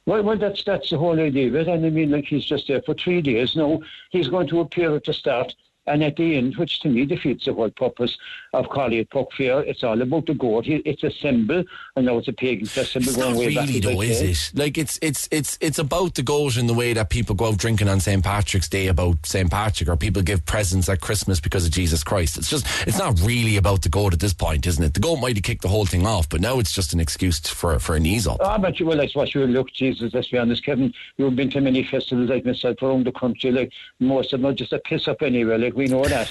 Well, 0.07 0.23
well, 0.23 0.39
that's 0.39 0.65
that's 0.65 0.91
the 0.91 0.99
whole 0.99 1.19
idea 1.21 1.49
of 1.49 1.55
it. 1.55 1.69
And 1.69 1.87
I 1.87 1.91
mean, 1.91 2.11
like 2.11 2.25
he's 2.25 2.45
just 2.45 2.69
there 2.69 2.83
for 2.83 2.95
three 2.95 3.23
days. 3.23 3.55
No, 3.55 3.83
he's 4.11 4.29
going 4.29 4.49
to 4.49 4.61
appear 4.61 4.95
at 4.97 5.05
the 5.05 5.13
start 5.13 5.55
and 5.87 6.03
at 6.05 6.17
the 6.17 6.37
end, 6.37 6.57
which 6.57 6.81
to 6.81 6.89
me 6.89 7.05
defeats 7.05 7.45
the 7.47 7.53
whole 7.53 7.71
purpose 7.71 8.17
of 8.53 8.69
calling 8.69 8.99
it 8.99 9.11
Puck 9.11 9.33
Fair. 9.37 9.61
It's 9.61 9.83
all 9.83 10.01
about 10.01 10.27
the 10.27 10.35
goat. 10.35 10.65
It's 10.67 11.03
a 11.03 11.11
symbol. 11.11 11.65
I 11.97 12.01
know 12.01 12.19
it's 12.19 12.29
a 12.29 12.33
pagan 12.33 12.67
festival 12.67 13.09
It's 13.09 13.17
going 13.17 13.33
not 13.33 13.39
way 13.39 13.55
back. 13.55 13.67
really 13.69 13.79
I 13.79 13.95
though, 13.95 14.01
is 14.03 14.21
it? 14.53 14.59
Like 14.59 14.79
it's 14.79 14.99
it's 15.03 15.29
it's 15.31 15.59
it's 15.61 15.79
about 15.79 16.15
the 16.15 16.23
goat 16.23 16.57
in 16.57 16.67
the 16.67 16.75
way 16.75 16.93
that 16.93 17.11
people 17.11 17.35
go 17.35 17.47
out 17.47 17.59
drinking 17.59 17.89
on 17.89 18.01
St. 18.01 18.23
Patrick's 18.23 18.69
Day 18.69 18.87
about 18.87 19.25
St. 19.27 19.51
Patrick, 19.51 19.89
or 19.89 19.97
people 19.97 20.23
give 20.23 20.45
presents 20.45 20.89
at 20.89 21.01
Christmas 21.01 21.41
because 21.41 21.65
of 21.65 21.73
Jesus 21.73 22.05
Christ. 22.05 22.39
It's 22.39 22.51
just 22.51 22.67
it's 22.87 22.99
not 22.99 23.21
really 23.23 23.57
about 23.57 23.83
the 23.83 23.89
goat 23.89 24.13
at 24.13 24.21
this 24.21 24.35
point, 24.35 24.67
isn't 24.67 24.85
it? 24.85 24.95
The 24.95 25.01
goat 25.01 25.17
might 25.17 25.37
have 25.37 25.43
kicked 25.43 25.63
the 25.63 25.69
whole 25.69 25.87
thing 25.87 26.07
off, 26.07 26.29
but 26.29 26.41
now 26.41 26.59
it's 26.59 26.73
just 26.73 26.93
an 26.93 27.01
excuse 27.01 27.41
for 27.41 27.79
for 27.79 27.97
an 27.97 28.07
ease 28.07 28.27
up. 28.27 28.39
Ah, 28.41 28.59
but 28.59 28.79
you, 28.79 28.87
well, 28.87 29.01
I 29.01 29.07
suppose 29.07 29.35
you 29.35 29.47
look, 29.47 29.73
Jesus, 29.73 30.15
let's 30.15 30.29
be 30.29 30.39
honest, 30.39 30.65
Kevin, 30.65 30.93
you've 31.17 31.35
been 31.37 31.51
to 31.51 31.61
many 31.61 31.83
festivals 31.83 32.31
like 32.31 32.45
myself 32.45 32.81
around 32.83 33.05
the 33.07 33.13
country, 33.13 33.51
like 33.51 33.73
most 33.99 34.33
of 34.33 34.41
them 34.41 34.51
are 34.51 34.55
just 34.55 34.73
a 34.73 34.79
piss 34.79 35.09
up 35.09 35.23
anywhere, 35.23 35.59
like 35.59 35.72
we 35.75 35.87
know 35.87 36.05
that. 36.05 36.31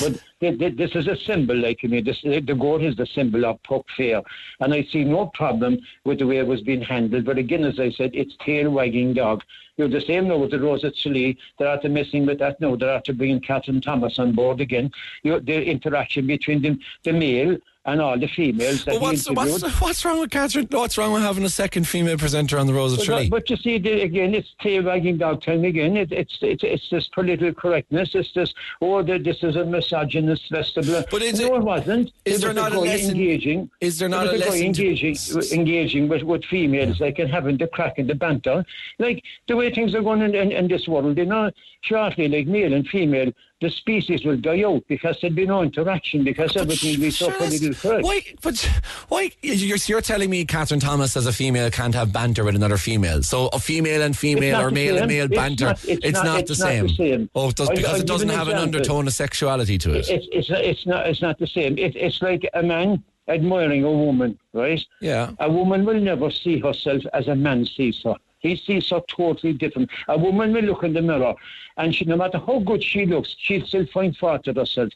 but 0.00 0.22
th- 0.40 0.58
th- 0.58 0.76
this 0.76 0.94
is 0.94 1.06
a 1.06 1.16
symbol, 1.16 1.56
like, 1.56 1.80
I 1.84 1.86
mean, 1.86 2.04
this, 2.04 2.20
the 2.22 2.40
goat 2.40 2.82
is 2.82 2.96
the 2.96 3.06
symbol 3.06 3.44
of 3.44 3.62
Puck 3.62 3.86
Fair. 3.96 4.22
And 4.60 4.72
I 4.72 4.84
see 4.84 5.04
no 5.04 5.26
problem 5.34 5.78
with 6.04 6.18
the 6.18 6.26
way 6.26 6.38
it 6.38 6.46
was 6.46 6.60
being 6.62 6.82
handled. 6.82 7.24
But 7.24 7.38
again, 7.38 7.64
as 7.64 7.78
I 7.78 7.90
said, 7.90 8.10
it's 8.14 8.36
tail 8.44 8.70
wagging 8.70 9.14
dog. 9.14 9.42
You're 9.76 9.88
the 9.88 10.00
same 10.02 10.28
now 10.28 10.36
with 10.36 10.50
the 10.50 10.60
Rose 10.60 10.84
at 10.84 10.96
Tralee. 10.96 11.38
They're 11.58 11.68
after 11.68 11.88
messing 11.88 12.26
with 12.26 12.38
that 12.40 12.60
now. 12.60 12.76
They're 12.76 12.94
after 12.94 13.14
bringing 13.14 13.40
Catherine 13.40 13.80
Thomas 13.80 14.18
on 14.18 14.32
board 14.32 14.60
again. 14.60 14.90
You 15.22 15.40
the 15.40 15.64
interaction 15.64 16.26
between 16.26 16.60
the, 16.60 16.78
the 17.02 17.14
male 17.14 17.56
and 17.90 18.00
all 18.00 18.18
the 18.18 18.26
females 18.28 18.84
that 18.84 18.92
But 18.92 18.92
he 18.94 18.98
what's 19.00 19.26
interviewed. 19.28 19.62
what's 19.62 19.80
what's 19.80 20.04
wrong 20.04 20.20
with 20.20 20.30
Catherine? 20.30 20.66
What's 20.70 20.96
wrong 20.98 21.12
with 21.12 21.22
having 21.22 21.44
a 21.44 21.48
second 21.48 21.86
female 21.86 22.16
presenter 22.18 22.58
on 22.58 22.66
the 22.66 22.74
Rose 22.74 22.92
of 22.92 23.02
Tralee? 23.04 23.28
but 23.28 23.48
you 23.50 23.56
see, 23.56 23.78
the, 23.78 24.02
again, 24.02 24.34
it's 24.34 24.48
tail 24.60 24.82
wagging 24.84 25.18
dog 25.18 25.42
time 25.42 25.64
again. 25.64 25.96
It, 25.96 26.12
it's, 26.12 26.38
it's 26.42 26.62
it's 26.64 26.88
this 26.90 27.08
political 27.08 27.52
correctness. 27.52 28.14
It's 28.14 28.32
this, 28.32 28.52
oh, 28.80 29.02
the, 29.02 29.18
this 29.18 29.42
is 29.42 29.56
a 29.56 29.64
misogynist 29.64 30.48
festival. 30.48 31.04
But 31.10 31.22
is 31.22 31.40
no, 31.40 31.46
it- 31.54 31.58
it 31.58 31.62
wasn't. 31.62 32.12
is 32.24 32.36
It 32.36 32.40
there 32.40 32.48
was 32.50 32.56
not 32.56 32.72
a 32.72 32.80
lesson- 32.80 33.10
engaging? 33.10 33.70
is 33.80 33.98
there 33.98 34.08
not 34.08 34.26
a 34.26 34.32
lesson 34.32 34.52
to- 34.60 34.64
engaging 34.66 35.16
engaging 35.52 36.08
with, 36.08 36.22
with 36.22 36.44
females, 36.44 37.00
like 37.00 37.18
and 37.18 37.30
having 37.30 37.56
the 37.56 37.66
crack 37.66 37.98
and 37.98 38.08
the 38.08 38.14
banter, 38.14 38.64
like 38.98 39.22
the 39.48 39.56
way 39.56 39.72
things 39.72 39.94
are 39.94 40.02
going 40.02 40.22
in, 40.22 40.34
in, 40.34 40.52
in 40.52 40.68
this 40.68 40.86
world. 40.88 41.16
You 41.18 41.26
know, 41.26 41.50
shortly, 41.82 42.28
like 42.28 42.46
male 42.46 42.72
and 42.72 42.86
female, 42.88 43.32
the 43.60 43.70
species 43.70 44.24
will 44.24 44.36
die 44.38 44.62
out 44.62 44.82
because 44.88 45.18
there'll 45.20 45.36
be 45.36 45.44
no 45.46 45.62
interaction 45.62 46.24
because 46.24 46.56
everything 46.56 46.94
will 46.94 47.00
be 47.00 47.10
so 47.10 47.26
Sure, 47.26 47.32
that's- 47.38 47.58
politically 47.58 47.74
correct. 47.90 48.04
Why? 48.04 48.22
But 48.42 48.70
why? 49.08 49.30
You're, 49.42 49.76
you're 49.86 50.00
telling 50.00 50.30
me 50.30 50.44
Catherine 50.46 50.80
Thomas 50.80 51.16
as 51.16 51.26
a 51.26 51.32
female 51.32 51.70
can't 51.70 51.94
have 51.94 52.12
banter 52.12 52.42
with 52.44 52.56
another 52.56 52.78
female. 52.78 53.22
So 53.22 53.48
a 53.48 53.58
female 53.58 54.02
and 54.02 54.16
female 54.16 54.60
or 54.60 54.70
male 54.70 54.96
and 54.98 55.06
male 55.08 55.26
It's 55.26 55.34
banter. 55.34 55.64
not- 55.66 55.84
it's 55.84 56.04
it's 56.04 56.14
not- 56.14 56.24
not, 56.24 56.40
it's 56.40 56.58
the, 56.58 56.64
not 56.64 56.70
same. 56.70 56.86
the 56.86 56.94
same. 56.94 57.30
Oh, 57.34 57.48
it 57.50 57.56
does, 57.56 57.68
because 57.70 57.84
I'll 57.94 58.00
it 58.00 58.06
doesn't 58.06 58.30
an 58.30 58.36
have 58.36 58.48
an 58.48 58.56
undertone 58.56 59.06
of 59.06 59.12
sexuality 59.14 59.76
to 59.78 59.94
it. 59.94 60.08
It's 60.08 60.26
it's 60.32 60.48
it's 60.50 60.86
not 60.86 61.06
it's 61.06 61.20
not 61.22 61.38
the 61.38 61.46
same. 61.46 61.76
It, 61.78 61.94
it's 61.96 62.22
like 62.22 62.48
a 62.54 62.62
man 62.62 63.02
admiring 63.28 63.84
a 63.84 63.90
woman, 63.92 64.38
right? 64.54 64.82
Yeah. 65.00 65.30
A 65.38 65.50
woman 65.50 65.84
will 65.84 66.00
never 66.00 66.30
see 66.30 66.58
herself 66.58 67.02
as 67.12 67.28
a 67.28 67.34
man 67.36 67.64
sees 67.66 68.00
her. 68.04 68.14
He 68.40 68.56
sees 68.56 68.88
her 68.90 69.00
totally 69.08 69.52
different. 69.52 69.90
A 70.08 70.18
woman 70.18 70.52
will 70.52 70.62
look 70.62 70.82
in 70.82 70.92
the 70.94 71.02
mirror, 71.02 71.34
and 71.76 71.94
she, 71.94 72.04
no 72.04 72.16
matter 72.16 72.38
how 72.38 72.58
good 72.60 72.82
she 72.82 73.06
looks, 73.06 73.34
she'll 73.38 73.64
still 73.66 73.86
find 73.86 74.16
fault 74.16 74.46
with 74.46 74.56
herself. 74.56 74.90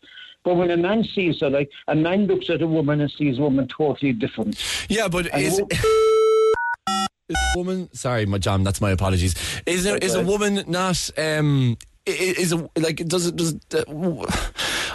But 0.45 0.57
when 0.57 0.71
a 0.71 0.77
man 0.77 1.05
sees 1.05 1.41
her, 1.41 1.49
like 1.51 1.71
a 1.89 1.95
man 1.95 2.27
looks 2.27 2.51
at 2.51 2.61
a 2.61 2.67
woman 2.67 3.01
and 3.01 3.11
sees 3.11 3.39
a 3.39 3.43
woman 3.43 3.69
totally 3.69 4.13
different. 4.13 4.63
Yeah, 4.91 5.09
but 5.09 5.33
And 5.33 5.43
is, 5.43 5.59
is 5.59 7.37
a 7.37 7.59
woman? 7.59 7.89
Sorry, 7.95 8.27
my 8.27 8.39
John. 8.39 8.63
That's 8.65 8.81
my 8.81 8.91
apologies. 8.91 9.35
Is 9.67 9.85
there 9.85 9.97
is 9.99 10.15
a 10.15 10.23
woman 10.25 10.65
not? 10.67 11.11
Um, 11.17 11.77
i- 12.07 12.11
i- 12.11 12.35
is 12.39 12.53
a, 12.53 12.69
like 12.79 12.97
does 13.09 13.27
it 13.27 13.37
does? 13.37 13.55
uh, 13.75 13.85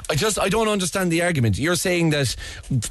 I 0.10 0.16
just 0.16 0.40
I 0.40 0.50
don't 0.50 0.68
understand 0.68 1.12
the 1.12 1.22
argument. 1.22 1.58
You're 1.58 1.76
saying 1.76 2.12
that 2.12 2.36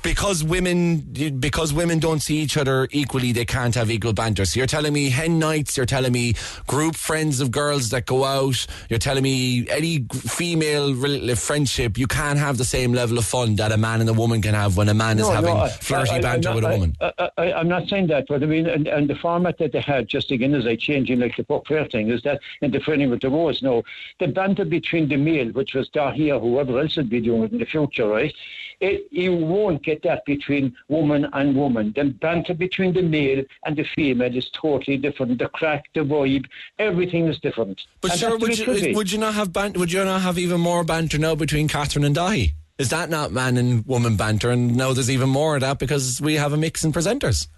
because 0.03 0.45
women 0.45 0.99
because 1.39 1.73
women 1.73 1.99
don't 1.99 2.21
see 2.21 2.37
each 2.39 2.57
other 2.57 2.89
equally, 2.91 3.33
they 3.33 3.45
can't 3.45 3.75
have 3.75 3.91
equal 3.91 4.13
banter. 4.13 4.45
So 4.45 4.59
you're 4.61 4.67
telling 4.67 4.93
me 4.93 5.11
hen 5.11 5.39
nights. 5.39 5.77
You're 5.77 5.87
telling 5.87 6.13
me 6.13 6.35
group 6.67 6.95
friends 6.97 7.41
of 7.41 7.51
girls 7.51 7.91
that 7.91 8.07
go 8.07 8.25
out. 8.25 8.67
You're 8.89 8.99
telling 8.99 9.23
me 9.23 9.69
any 9.69 10.05
female 10.13 10.95
friendship. 11.37 11.97
You 11.99 12.07
can't 12.07 12.39
have 12.39 12.59
the 12.59 12.65
same 12.65 12.93
level 12.93 13.19
of 13.19 13.25
fun 13.25 13.57
that 13.57 13.73
a 13.73 13.77
man 13.77 14.01
and 14.01 14.09
a 14.11 14.13
woman 14.15 14.43
can 14.43 14.55
have 14.55 14.77
when 14.77 14.89
a 14.89 14.95
man 14.95 15.19
is 15.19 15.29
having 15.29 15.55
no, 15.55 15.61
I- 15.63 15.69
flirty 15.69 16.11
I- 16.11 16.21
banter 16.21 16.49
not- 16.51 16.55
with 16.57 16.65
a 16.65 16.69
woman. 16.69 16.97
I, 17.01 17.53
I'm 17.53 17.69
not 17.69 17.89
saying 17.89 18.09
that, 18.09 18.27
but 18.29 18.43
I 18.43 18.47
mean, 18.47 18.67
and, 18.67 18.87
and 18.87 19.09
the 19.09 19.15
format 19.15 19.59
that 19.59 19.73
they 19.73 19.81
had, 19.81 20.09
just 20.09 20.31
again 20.31 20.55
as 20.55 20.67
I 20.67 20.77
changing 20.77 21.21
like 21.21 21.37
the 21.37 21.63
fair 21.67 21.87
thing, 21.87 22.11
is 22.11 22.23
that 22.23 22.41
interfering 22.63 23.11
with 23.11 23.21
the 23.21 23.31
rose. 23.31 23.63
No, 23.63 23.83
the 24.19 24.29
banter 24.29 24.65
between 24.65 25.09
the 25.09 25.17
male, 25.17 25.49
which 25.53 25.75
was 25.75 25.89
Dáithí 25.91 26.35
or 26.35 26.41
whoever 26.41 26.79
else 26.81 26.98
be 27.05 27.21
doing 27.21 27.45
it 27.45 27.53
in 27.53 27.59
the 27.59 27.67
future, 27.67 28.07
right? 28.07 28.35
It, 28.81 29.09
you 29.11 29.35
won't 29.35 29.83
get 29.83 30.03
that 30.05 30.25
between 30.25 30.77
woman 30.89 31.29
and 31.33 31.57
woman. 31.57 31.93
The 31.97 32.05
banter 32.05 32.55
between 32.55 32.93
the 32.93 33.03
male 33.03 33.45
and 33.65 33.77
the 33.77 33.85
female 33.85 34.35
is 34.37 34.51
totally 34.51 34.97
different. 34.97 35.39
The 35.39 35.49
crack, 35.49 35.87
the 35.95 36.01
vibe, 36.01 36.47
everything 36.79 37.27
is 37.27 37.39
different. 37.41 37.81
But 38.01 38.13
And 38.13 38.21
sure, 38.21 38.31
that's 38.39 38.59
the 38.59 38.65
way 38.65 38.73
would 38.73 38.83
you, 38.83 38.95
would 38.95 39.13
you 39.13 39.19
not 39.19 39.35
have 39.35 39.53
ban- 39.53 39.73
Would 39.73 39.93
you 39.93 40.05
not 40.05 40.23
have 40.23 40.39
even 40.39 40.61
more 40.61 40.85
banter 40.85 41.19
now 41.19 41.35
between 41.35 41.67
Catherine 41.69 42.05
and 42.05 42.15
Dáithí? 42.15 42.53
Is 42.79 42.91
that 42.91 43.11
not 43.11 43.33
man 43.33 43.57
and 43.57 43.85
woman 43.87 44.17
banter? 44.17 44.51
And 44.51 44.77
now 44.77 44.93
there's 44.93 45.11
even 45.11 45.29
more 45.29 45.57
of 45.57 45.63
that 45.63 45.81
because 45.81 46.21
we 46.21 46.35
have 46.35 46.53
a 46.53 46.57
mix 46.57 46.85
in 46.85 46.93
presenters. 46.93 47.49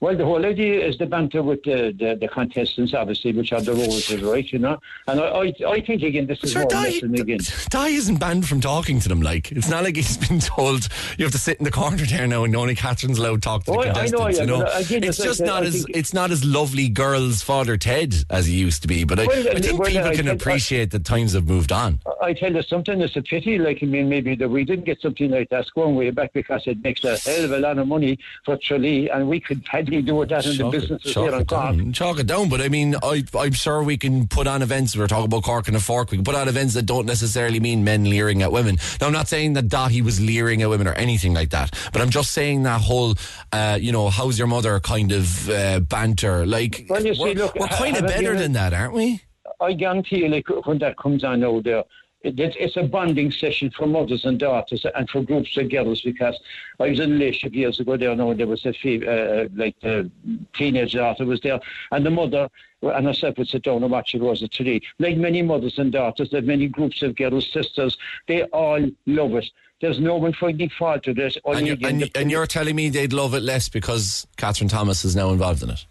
Well, 0.00 0.16
the 0.16 0.24
whole 0.24 0.46
idea 0.46 0.86
is 0.86 0.96
the 0.96 1.06
banter 1.06 1.42
with 1.42 1.62
the, 1.64 1.92
the, 1.98 2.16
the 2.20 2.28
contestants, 2.28 2.94
obviously, 2.94 3.32
which 3.32 3.52
are 3.52 3.60
the 3.60 3.72
roses, 3.72 4.22
right? 4.22 4.46
You 4.52 4.60
know, 4.60 4.78
and 5.08 5.20
I, 5.20 5.24
I, 5.24 5.54
I 5.66 5.80
think 5.80 6.04
again, 6.04 6.26
this 6.28 6.38
is 6.44 6.52
Sure, 6.52 6.66
lesson 6.66 7.14
again. 7.18 7.38
Dáithí 7.40 7.94
isn't 7.94 8.20
banned 8.20 8.46
from 8.46 8.60
talking 8.60 9.00
to 9.00 9.08
them. 9.08 9.20
Like 9.20 9.50
it's 9.50 9.68
not 9.68 9.82
like 9.82 9.96
he's 9.96 10.16
been 10.28 10.38
told 10.38 10.88
you 11.18 11.24
have 11.24 11.32
to 11.32 11.38
sit 11.38 11.58
in 11.58 11.64
the 11.64 11.72
corner 11.72 11.96
there 12.06 12.28
now, 12.28 12.44
and 12.44 12.54
only 12.54 12.76
Catherine's 12.76 13.18
allowed 13.18 13.36
to 13.36 13.40
talk 13.40 13.64
to 13.64 13.72
the 13.72 13.76
Oh, 13.76 13.80
I- 13.80 13.88
I 13.88 14.06
know, 14.06 14.18
contestants. 14.26 14.38
yeah, 14.38 14.44
you 14.44 14.46
know, 14.46 14.66
again, 14.66 15.02
it's 15.04 15.18
as 15.18 15.20
I 15.20 15.24
just 15.28 15.38
said, 15.38 15.46
not 15.46 15.62
I 15.64 15.66
as 15.66 15.86
it's 15.88 16.14
not 16.14 16.30
as 16.30 16.44
lovely 16.44 16.88
girls' 16.88 17.42
father 17.42 17.76
Ted 17.76 18.14
as 18.30 18.46
he 18.46 18.54
used 18.54 18.82
to 18.82 18.88
be. 18.88 19.02
But 19.02 19.18
I, 19.18 19.26
Well, 19.26 19.48
I 19.48 19.60
think 19.60 19.80
well, 19.80 19.90
people 19.90 20.06
I- 20.08 20.14
can 20.14 20.28
I- 20.28 20.32
appreciate 20.32 20.92
that 20.92 21.04
times 21.04 21.32
have 21.32 21.48
moved 21.48 21.72
on. 21.72 21.98
I 22.22 22.34
tell 22.34 22.52
you 22.54 22.62
something, 22.62 23.00
it's 23.00 23.16
a 23.16 23.22
pity. 23.22 23.58
Like, 23.58 23.78
I 23.82 23.86
mean, 23.86 24.08
maybe 24.08 24.36
that 24.36 24.48
we 24.48 24.62
didn't 24.64 24.84
get 24.84 25.00
something 25.00 25.30
like 25.30 25.48
that 25.50 25.66
going 25.74 25.96
way 25.96 26.10
back 26.10 26.32
because 26.32 26.66
it 26.66 26.82
makes 26.84 27.02
a 27.02 27.16
hell 27.16 27.44
of 27.46 27.52
a 27.52 27.58
lot 27.58 27.78
of 27.78 27.88
money 27.88 28.18
for 28.44 28.56
Tralee, 28.56 29.08
and 29.08 29.28
we 29.28 29.40
could 29.40 29.64
do 29.88 30.14
with 30.16 30.28
that 30.28 30.44
in 30.46 30.56
the 30.56 30.56
Chalk 30.58 30.74
it- 30.74 31.02
here 31.02 31.28
it 31.28 31.46
Cork. 31.48 31.48
down. 31.48 31.92
Chalk 31.92 32.18
it 32.18 32.26
down. 32.26 32.48
But 32.48 32.60
I 32.60 32.68
mean, 32.68 32.94
I, 33.02 33.24
I'm 33.38 33.52
sure 33.52 33.82
we 33.82 33.96
can 33.96 34.28
put 34.28 34.46
on 34.46 34.62
events. 34.62 34.96
We're 34.96 35.06
talking 35.06 35.24
about 35.26 35.42
Cork 35.44 35.68
on 35.68 35.74
a 35.74 35.80
Fork. 35.80 36.10
We 36.10 36.18
can 36.18 36.24
put 36.24 36.34
on 36.34 36.48
events 36.48 36.74
that 36.74 36.86
don't 36.86 37.06
necessarily 37.06 37.60
mean 37.60 37.84
men 37.84 38.04
leering 38.04 38.42
at 38.42 38.52
women. 38.52 38.78
Now, 39.00 39.06
I'm 39.08 39.12
not 39.12 39.28
saying 39.28 39.54
that 39.54 39.68
Dáithí 39.68 40.02
was 40.02 40.20
leering 40.20 40.62
at 40.62 40.68
women 40.68 40.86
or 40.86 40.92
anything 40.92 41.34
like 41.34 41.50
that. 41.50 41.74
But 41.92 42.02
I'm 42.02 42.10
just 42.10 42.32
saying 42.32 42.62
that 42.64 42.80
whole, 42.80 43.14
uh, 43.52 43.78
you 43.80 43.92
know, 43.92 44.08
how's 44.10 44.38
your 44.38 44.48
mother 44.48 44.78
kind 44.80 45.12
of 45.12 45.48
uh, 45.50 45.80
banter. 45.80 46.46
Like, 46.46 46.86
Well, 46.88 47.00
see, 47.00 47.14
we're, 47.18 47.34
look, 47.34 47.54
we're 47.54 47.66
kind 47.68 47.96
of 47.96 48.06
better 48.06 48.32
you- 48.34 48.38
than 48.38 48.52
that, 48.52 48.72
aren't 48.74 48.92
we? 48.94 49.22
I 49.60 49.72
guarantee 49.72 50.18
you, 50.18 50.28
like, 50.28 50.46
when 50.66 50.78
that 50.78 50.96
comes 50.98 51.24
on 51.24 51.42
out 51.42 51.64
there, 51.64 51.82
it's- 52.22 52.56
it's 52.58 52.76
a 52.76 52.82
bonding 52.82 53.30
session 53.30 53.70
for 53.70 53.86
mothers 53.86 54.24
and 54.24 54.38
daughters 54.38 54.84
and 54.94 55.08
for 55.08 55.22
groups 55.22 55.56
of 55.56 55.70
girls 55.70 56.02
because 56.02 56.36
I 56.80 56.90
was 56.90 57.00
in 57.00 57.10
a 57.10 57.14
relationship 57.14 57.54
years 57.54 57.78
ago 57.80 57.96
there 57.96 58.14
now 58.16 58.30
and 58.30 58.40
there 58.40 58.46
was 58.46 58.66
a 58.66 58.72
fe- 58.72 59.06
uh, 59.06 59.48
like 59.54 59.78
the 59.80 60.10
teenage 60.56 60.92
daughter 60.92 61.24
was 61.24 61.40
there 61.40 61.60
and 61.92 62.04
the 62.04 62.10
mother 62.10 62.48
and 62.82 63.06
herself 63.06 63.38
would 63.38 63.48
sit 63.48 63.62
down 63.62 63.82
and 63.82 63.90
watch 63.92 64.14
it 64.14 64.20
was 64.20 64.42
a 64.42 64.48
today. 64.48 64.80
Like 64.98 65.16
many 65.16 65.42
mothers 65.42 65.78
and 65.78 65.90
daughters, 65.92 66.30
there 66.30 66.40
are 66.40 66.44
many 66.44 66.66
groups 66.68 67.02
of 67.02 67.16
girls, 67.16 67.48
sisters, 67.52 67.96
they 68.26 68.42
all 68.44 68.84
love 69.06 69.34
it. 69.34 69.46
There's 69.80 70.00
no 70.00 70.16
one 70.16 70.32
finding 70.32 70.70
fault 70.70 71.06
with 71.06 71.18
it. 71.18 71.36
And 71.44 71.66
you're, 71.66 71.76
and, 71.88 72.10
and 72.16 72.30
you're 72.32 72.46
telling 72.46 72.74
me 72.74 72.88
they'd 72.88 73.12
love 73.12 73.34
it 73.34 73.42
less 73.42 73.68
because 73.68 74.26
Catherine 74.36 74.68
Thomas 74.68 75.04
is 75.04 75.14
now 75.14 75.30
involved 75.30 75.62
in 75.62 75.70
it. 75.70 75.86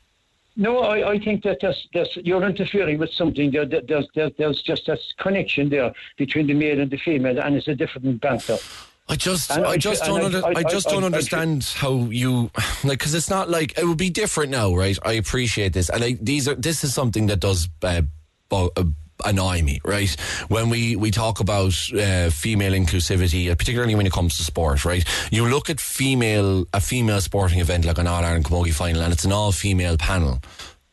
No, 0.59 0.79
I, 0.79 1.11
I 1.11 1.19
think 1.19 1.43
that 1.43 1.59
there's, 1.61 1.87
there's, 1.93 2.09
you're 2.23 2.43
interfering 2.43 2.97
with 2.97 3.11
something. 3.13 3.51
There, 3.51 3.65
there- 3.65 3.81
there's, 3.87 4.07
there's, 4.15 4.31
there's 4.39 4.61
just 4.63 4.89
a 4.89 4.97
connection 5.19 5.69
there 5.69 5.93
between 6.17 6.47
the 6.47 6.55
male 6.55 6.79
and 6.81 6.89
the 6.89 6.97
female, 6.97 7.39
and 7.39 7.55
it's 7.55 7.67
a 7.67 7.75
different 7.75 8.19
banter. 8.19 8.57
I 9.07 9.15
just, 9.15 9.51
I 9.51 9.61
I- 9.63 9.77
just 9.77 10.03
don't, 10.03 10.19
I- 10.21 10.25
under, 10.25 10.45
I, 10.45 10.49
I- 10.57 10.63
just 10.63 10.89
don't 10.89 11.03
understand 11.03 11.63
how 11.75 11.93
you 12.09 12.49
like 12.83 12.97
because 12.99 13.13
it's 13.13 13.29
not 13.29 13.49
like 13.49 13.77
it 13.77 13.85
would 13.85 13.97
be 13.99 14.09
different 14.09 14.49
now, 14.51 14.75
right? 14.75 14.97
I 15.05 15.13
appreciate 15.13 15.73
this, 15.73 15.89
and 15.89 16.03
I, 16.03 16.17
these 16.19 16.47
are 16.47 16.55
this 16.55 16.83
is 16.83 16.93
something 16.93 17.27
that 17.27 17.39
does 17.39 17.69
uh, 17.83 18.01
bo- 18.49 18.71
uh, 18.75 18.83
annoy 19.25 19.61
me, 19.61 19.79
right? 19.83 20.15
When 20.47 20.69
we 20.69 20.95
we 20.95 21.11
talk 21.11 21.39
about 21.39 21.73
uh, 21.93 22.29
female 22.29 22.73
inclusivity, 22.73 23.51
uh, 23.51 23.55
particularly 23.55 23.95
when 23.95 24.05
it 24.05 24.13
comes 24.13 24.37
to 24.37 24.43
sport, 24.43 24.85
right? 24.85 25.03
You 25.31 25.47
look 25.47 25.69
at 25.69 25.79
female 25.79 26.65
a 26.73 26.81
female 26.81 27.21
sporting 27.21 27.59
event 27.59 27.85
like 27.85 27.97
an 27.97 28.07
All 28.07 28.23
Ireland 28.23 28.45
Camogie 28.45 28.73
final, 28.73 29.01
and 29.01 29.13
it's 29.13 29.25
an 29.25 29.31
all 29.31 29.51
female 29.51 29.97
panel, 29.97 30.39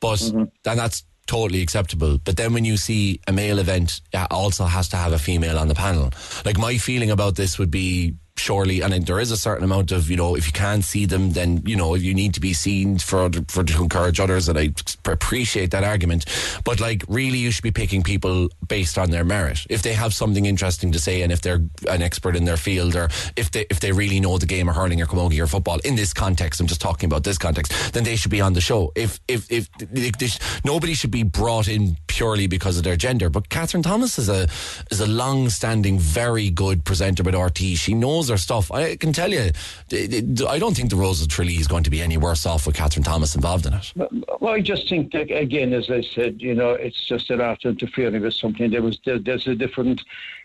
but 0.01 0.21
then 0.65 0.77
that's 0.77 1.05
totally 1.27 1.63
acceptable. 1.63 2.19
But 2.23 2.37
then 2.37 2.53
when 2.53 2.65
you 2.65 2.77
see 2.77 3.21
a 3.27 3.33
male 3.33 3.59
event, 3.59 4.01
it 4.13 4.27
also 4.31 4.65
has 4.65 4.89
to 4.91 4.97
have 4.97 5.13
a 5.13 5.19
female 5.19 5.59
on 5.59 5.69
the 5.69 5.75
panel. 5.75 6.11
Like 6.45 6.59
my 6.59 6.77
feeling 6.77 7.11
about 7.11 7.37
this 7.37 7.59
would 7.59 7.71
be 7.71 8.15
surely, 8.37 8.81
and 8.81 8.93
there 9.07 9.21
is 9.21 9.31
a 9.31 9.37
certain 9.37 9.65
amount 9.65 9.93
of 9.93 10.11
you 10.11 10.17
know, 10.17 10.35
if 10.35 10.47
you 10.47 10.53
can't 10.53 10.85
see 10.85 11.07
them, 11.07 11.33
then 11.33 11.63
you 11.65 11.77
know 11.77 11.95
if 11.95 12.03
you 12.03 12.15
need 12.15 12.35
to 12.35 12.41
be 12.41 12.53
seen 12.53 12.99
for 12.99 13.31
for 13.49 13.65
to 13.65 13.83
encourage 13.83 14.21
others, 14.21 14.49
and 14.49 14.59
I 14.59 14.71
appreciate 15.05 15.71
that 15.71 15.85
argument. 15.85 16.27
But 16.65 16.81
like, 16.81 17.05
really, 17.09 17.39
you 17.39 17.51
should 17.51 17.63
be 17.63 17.71
picking 17.71 18.03
people 18.03 18.49
based 18.69 18.99
on 18.99 19.11
their 19.11 19.25
merit. 19.25 19.67
If 19.71 19.83
they 19.83 19.93
have 19.93 20.13
something 20.15 20.47
interesting 20.47 20.93
to 20.93 20.99
say, 20.99 21.23
and 21.23 21.33
if 21.33 21.41
they're 21.41 21.63
an 21.89 22.03
expert 22.03 22.37
in 22.37 22.45
their 22.45 22.57
field, 22.57 22.97
or 22.97 23.09
if 23.37 23.51
they 23.51 23.67
if 23.71 23.81
they 23.81 23.93
really 23.93 24.21
know 24.21 24.39
the 24.39 24.47
game 24.47 24.69
of 24.69 24.75
hurling 24.75 25.01
or 25.01 25.07
camogie 25.07 25.41
or 25.41 25.47
football 25.47 25.79
in 25.85 25.97
this 25.97 26.13
context, 26.13 26.61
I'm 26.61 26.67
just 26.67 26.81
talking 26.81 27.07
about 27.07 27.25
this 27.25 27.39
context, 27.39 27.93
then 27.93 28.05
they 28.05 28.17
should 28.17 28.31
be 28.31 28.41
on 28.41 28.53
the 28.53 28.61
show. 28.61 28.93
If 28.95 29.21
if 29.29 29.51
if 29.51 29.69
they 29.79 30.29
nobody 30.65 30.95
should 30.95 31.11
be 31.11 31.23
brought 31.23 31.69
in 31.69 31.97
purely 32.07 32.47
because 32.47 32.77
of 32.77 32.85
their 32.85 32.97
gender. 32.97 33.29
But 33.31 33.49
Catherine 33.49 33.83
Thomas 33.83 34.19
is 34.19 34.29
a 34.29 34.49
is 34.91 35.01
a 35.01 35.07
long-standing, 35.07 35.99
very 35.99 36.51
good 36.51 36.85
presenter 36.85 37.23
with 37.23 37.35
RTÉ. 37.35 37.77
She 37.77 37.95
knows 37.95 38.24
her 38.29 38.37
stuff. 38.37 38.71
I 38.71 38.97
can 38.97 39.13
tell 39.13 39.33
you, 39.33 39.51
I 39.93 40.59
don't 40.59 40.77
think 40.77 40.91
the 40.91 40.97
Rose 40.97 41.23
of 41.23 41.29
Tralee 41.29 41.57
is 41.57 41.69
going 41.69 41.85
to 41.85 41.91
be 41.91 42.01
any 42.01 42.17
worse 42.17 42.47
off 42.47 42.67
with 42.67 42.77
Catherine 42.77 43.05
Thomas 43.05 43.35
involved 43.35 43.67
in 43.67 43.75
it. 43.75 43.93
Well, 44.41 44.55
I 44.55 44.61
just 44.61 44.89
think 44.89 45.13
that 45.13 45.31
again, 45.31 45.73
as 45.73 45.91
I 45.91 46.01
said, 46.01 46.41
you 46.41 46.55
know, 46.55 46.71
it's 46.71 47.05
just 47.05 47.31
a 47.31 47.37
lot 47.37 47.65
of 47.65 47.73
interfering 47.73 48.23
with 48.23 48.35
something. 48.35 48.71
There 48.71 48.83
was 48.83 48.99
there, 49.05 49.19
there's 49.19 49.47
a 49.47 49.55
different 49.55 50.03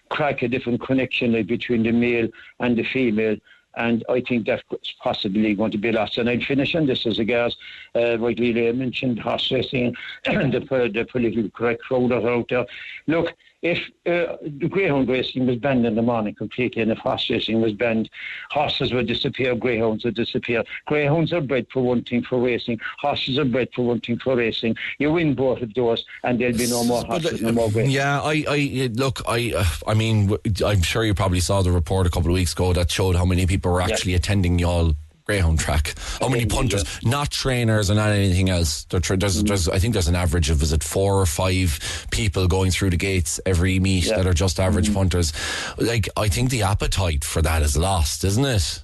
crack, 0.09 0.41
a 0.41 0.47
different 0.47 0.81
connection 0.81 1.33
like, 1.33 1.47
between 1.47 1.83
the 1.83 1.91
male 1.91 2.27
and 2.59 2.77
the 2.77 2.83
female. 2.83 3.37
And 3.75 4.03
I 4.09 4.21
think 4.21 4.47
that's 4.47 4.63
possibly 5.01 5.53
going 5.53 5.71
to 5.71 5.77
be 5.77 5.91
lost. 5.91 6.17
And 6.17 6.29
I'd 6.29 6.43
finish 6.43 6.75
on 6.75 6.87
this 6.87 7.05
as 7.05 7.19
regards, 7.19 7.55
uh, 7.95 8.15
Leila 8.15 8.73
mentioned, 8.73 9.19
horse 9.19 9.51
racing 9.51 9.95
and 10.25 10.53
the, 10.53 10.59
the 10.59 11.07
political 11.09 11.49
correct 11.51 11.83
crowd 11.83 12.09
that 12.11 12.25
out 12.25 12.49
there. 12.49 12.65
Look, 13.07 13.35
if 13.61 13.79
uh, 14.05 14.37
the 14.41 14.67
greyhound 14.69 15.09
racing 15.09 15.45
was 15.45 15.57
banned 15.57 15.85
in 15.85 15.95
the 15.95 16.01
morning 16.01 16.33
completely 16.33 16.81
and 16.81 16.91
if 16.91 16.97
horse 16.99 17.29
racing 17.29 17.61
was 17.61 17.73
banned, 17.73 18.09
horses 18.51 18.93
would 18.93 19.07
disappear, 19.07 19.55
greyhounds 19.55 20.05
would 20.05 20.15
disappear. 20.15 20.63
Greyhounds 20.85 21.33
are 21.33 21.41
bred 21.41 21.67
for 21.71 21.83
one 21.83 22.03
thing 22.03 22.23
for 22.23 22.39
racing, 22.39 22.79
horses 22.99 23.37
are 23.37 23.45
bred 23.45 23.69
for 23.75 23.85
one 23.85 23.99
thing 23.99 24.17
for 24.19 24.35
racing. 24.35 24.75
You 24.97 25.11
win 25.11 25.35
both 25.35 25.61
of 25.61 25.73
those 25.73 26.05
and 26.23 26.39
there'll 26.39 26.57
be 26.57 26.69
no 26.69 26.83
more 26.83 27.03
horses, 27.03 27.41
no 27.41 27.51
more 27.51 27.69
greyhounds. 27.69 27.93
Yeah, 27.93 28.21
I, 28.21 28.45
I 28.47 28.89
look, 28.93 29.21
I, 29.27 29.53
uh, 29.55 29.65
I 29.87 29.93
mean, 29.93 30.35
I'm 30.65 30.81
sure 30.81 31.03
you 31.03 31.13
probably 31.13 31.41
saw 31.41 31.61
the 31.61 31.71
report 31.71 32.07
a 32.07 32.09
couple 32.09 32.29
of 32.29 32.35
weeks 32.35 32.53
ago 32.53 32.73
that 32.73 32.89
showed 32.89 33.15
how 33.15 33.25
many 33.25 33.45
people 33.45 33.71
were 33.71 33.81
actually 33.81 34.13
attending 34.13 34.57
Youghal 34.57 34.95
greyhound 35.29 35.59
track. 35.59 35.93
How 36.19 36.27
many 36.27 36.47
punters, 36.47 36.83
not 37.03 37.29
trainers 37.29 37.91
and 37.91 37.97
not 37.99 38.09
anything 38.09 38.49
else. 38.49 38.85
Tra- 38.85 39.15
there's, 39.15 39.43
there's, 39.43 39.69
I 39.69 39.77
think 39.77 39.93
there's 39.93 40.07
an 40.07 40.15
average 40.15 40.49
of 40.49 40.63
is 40.63 40.73
it 40.73 40.83
four 40.83 41.21
or 41.21 41.27
five 41.27 42.07
people 42.09 42.47
going 42.47 42.71
through 42.71 42.89
the 42.89 42.97
gates 42.97 43.39
every 43.45 43.79
meet 43.79 44.05
Yeah. 44.05 44.17
that 44.17 44.25
are 44.25 44.33
just 44.33 44.59
average 44.59 44.91
punters. 44.91 45.31
Like, 45.77 46.09
I 46.17 46.29
think 46.29 46.49
the 46.49 46.63
appetite 46.63 47.23
for 47.23 47.43
that 47.43 47.61
is 47.61 47.77
lost, 47.77 48.23
isn't 48.23 48.43
it? 48.43 48.81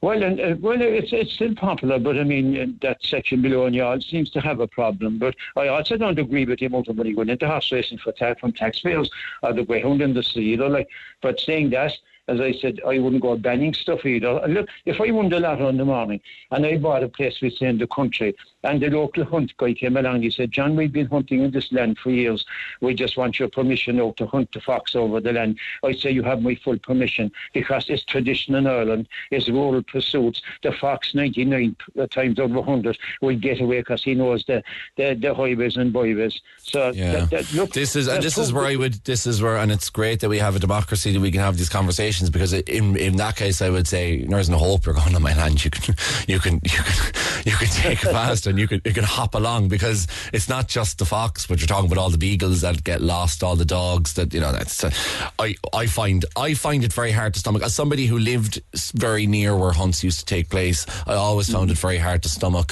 Well, 0.00 0.22
and, 0.22 0.40
uh, 0.40 0.54
well, 0.60 0.80
it's 0.80 1.12
it's 1.12 1.32
still 1.32 1.54
popular, 1.56 1.98
but 1.98 2.18
I 2.18 2.24
mean 2.24 2.46
uh, 2.60 2.66
that 2.82 2.98
section 3.02 3.42
below 3.42 3.66
in 3.66 3.74
yard 3.74 4.02
seems 4.04 4.30
to 4.30 4.40
have 4.40 4.60
a 4.60 4.66
problem. 4.66 5.18
But 5.18 5.34
I 5.56 5.68
also 5.68 5.96
don't 5.96 6.18
agree 6.18 6.44
with 6.44 6.58
the 6.60 6.66
amount 6.66 6.88
of 6.88 6.96
money 6.96 7.14
going 7.14 7.28
into 7.28 7.48
horse 7.48 7.70
racing 7.72 7.98
for 7.98 8.12
tax 8.12 8.40
from 8.40 8.52
taxpayers 8.52 9.08
or 9.42 9.52
the 9.52 9.64
greyhound 9.64 10.02
industry, 10.02 10.42
you 10.42 10.56
know. 10.56 10.66
Like, 10.66 10.88
but 11.20 11.38
saying 11.38 11.70
that, 11.70 11.92
as 12.32 12.40
I 12.40 12.52
said, 12.60 12.80
I 12.86 12.98
wouldn't 12.98 13.22
go 13.22 13.36
banning 13.36 13.74
stuff 13.74 14.06
either. 14.06 14.40
Look, 14.48 14.68
if 14.86 15.00
I 15.00 15.10
won 15.10 15.28
the 15.28 15.38
lotto 15.38 15.68
in 15.68 15.76
the 15.76 15.84
morning 15.84 16.20
and 16.50 16.64
I 16.64 16.78
bought 16.78 17.02
a 17.02 17.08
place 17.08 17.36
we 17.42 17.50
say 17.50 17.66
in 17.66 17.78
the 17.78 17.86
country, 17.86 18.34
and 18.64 18.80
the 18.80 18.90
local 18.90 19.24
hunt 19.24 19.56
guy 19.56 19.72
came 19.74 19.96
along, 19.96 20.22
he 20.22 20.30
said, 20.30 20.52
John, 20.52 20.76
we've 20.76 20.92
been 20.92 21.06
hunting 21.06 21.42
in 21.42 21.50
this 21.50 21.72
land 21.72 21.98
for 21.98 22.10
years. 22.10 22.44
We 22.80 22.94
just 22.94 23.16
want 23.16 23.38
your 23.38 23.48
permission 23.48 23.96
now 23.96 24.12
to 24.16 24.26
hunt 24.26 24.52
the 24.52 24.60
fox 24.60 24.94
over 24.94 25.20
the 25.20 25.32
land. 25.32 25.58
I 25.82 25.92
say 25.92 26.10
you 26.10 26.22
have 26.22 26.42
my 26.42 26.54
full 26.54 26.78
permission 26.78 27.32
because 27.52 27.88
it's 27.88 28.04
tradition 28.04 28.54
in 28.54 28.66
Ireland, 28.66 29.08
it's 29.30 29.48
rural 29.48 29.82
pursuits. 29.82 30.42
The 30.62 30.72
fox, 30.72 31.14
99 31.14 31.76
uh, 31.98 32.06
times 32.06 32.38
over 32.38 32.54
100, 32.54 32.98
will 33.20 33.36
get 33.36 33.60
away 33.60 33.80
because 33.80 34.04
he 34.04 34.14
knows 34.14 34.44
the, 34.46 34.62
the, 34.96 35.14
the 35.14 35.34
highways 35.34 35.76
and 35.76 35.92
byways. 35.92 36.40
So 36.62 36.92
Yeah. 36.92 37.12
that, 37.12 37.30
that, 37.30 37.52
look, 37.54 37.70
this 37.72 37.96
is 37.96 38.08
and 38.08 38.22
this 38.22 38.38
is 38.38 38.52
where 38.52 38.64
I 38.64 38.76
would 38.76 38.94
this 39.04 39.26
is 39.26 39.42
where 39.42 39.56
and 39.56 39.72
it's 39.72 39.90
great 39.90 40.20
that 40.20 40.28
we 40.28 40.38
have 40.38 40.56
a 40.56 40.58
democracy 40.58 41.12
that 41.12 41.20
we 41.20 41.30
can 41.30 41.40
have 41.40 41.56
these 41.56 41.68
conversations 41.68 42.30
because 42.30 42.52
in 42.52 42.96
in 42.96 43.16
that 43.16 43.36
case 43.36 43.60
I 43.62 43.70
would 43.70 43.86
say 43.86 44.24
There's 44.24 44.48
no 44.48 44.58
hope 44.58 44.86
you're 44.86 44.94
going 44.94 45.14
on 45.14 45.22
my 45.22 45.34
land 45.34 45.64
you 45.64 45.70
can 45.70 45.94
you 46.28 46.38
can 46.38 46.54
you 46.64 46.78
can 46.78 47.12
you 47.44 47.52
can 47.52 47.68
take 47.68 48.02
it 48.02 48.12
fast 48.18 48.46
and 48.52 48.60
you 48.60 48.68
can 48.68 48.80
you 48.84 48.92
can 48.92 49.04
hop 49.04 49.34
along 49.34 49.68
because 49.68 50.06
it's 50.32 50.48
not 50.48 50.68
just 50.68 50.98
the 50.98 51.04
fox 51.04 51.46
but 51.46 51.58
you're 51.58 51.66
talking 51.66 51.90
about 51.90 52.00
all 52.00 52.10
the 52.10 52.18
beagles 52.18 52.60
that 52.60 52.84
get 52.84 53.00
lost 53.00 53.42
all 53.42 53.56
the 53.56 53.64
dogs 53.64 54.12
that 54.14 54.32
you 54.34 54.40
know 54.40 54.52
that's 54.52 54.84
uh, 54.84 54.90
I 55.38 55.56
I 55.72 55.86
find 55.86 56.24
I 56.36 56.54
find 56.54 56.84
it 56.84 56.92
very 56.92 57.12
hard 57.12 57.32
to 57.34 57.40
stomach 57.40 57.62
as 57.62 57.74
somebody 57.74 58.06
who 58.06 58.18
lived 58.18 58.60
very 58.94 59.26
near 59.26 59.56
where 59.56 59.72
hunts 59.72 60.04
used 60.04 60.20
to 60.20 60.26
take 60.26 60.48
place 60.50 60.86
I 61.06 61.14
always 61.14 61.50
found 61.50 61.70
it 61.70 61.78
very 61.78 61.98
hard 61.98 62.22
to 62.24 62.28
stomach 62.28 62.70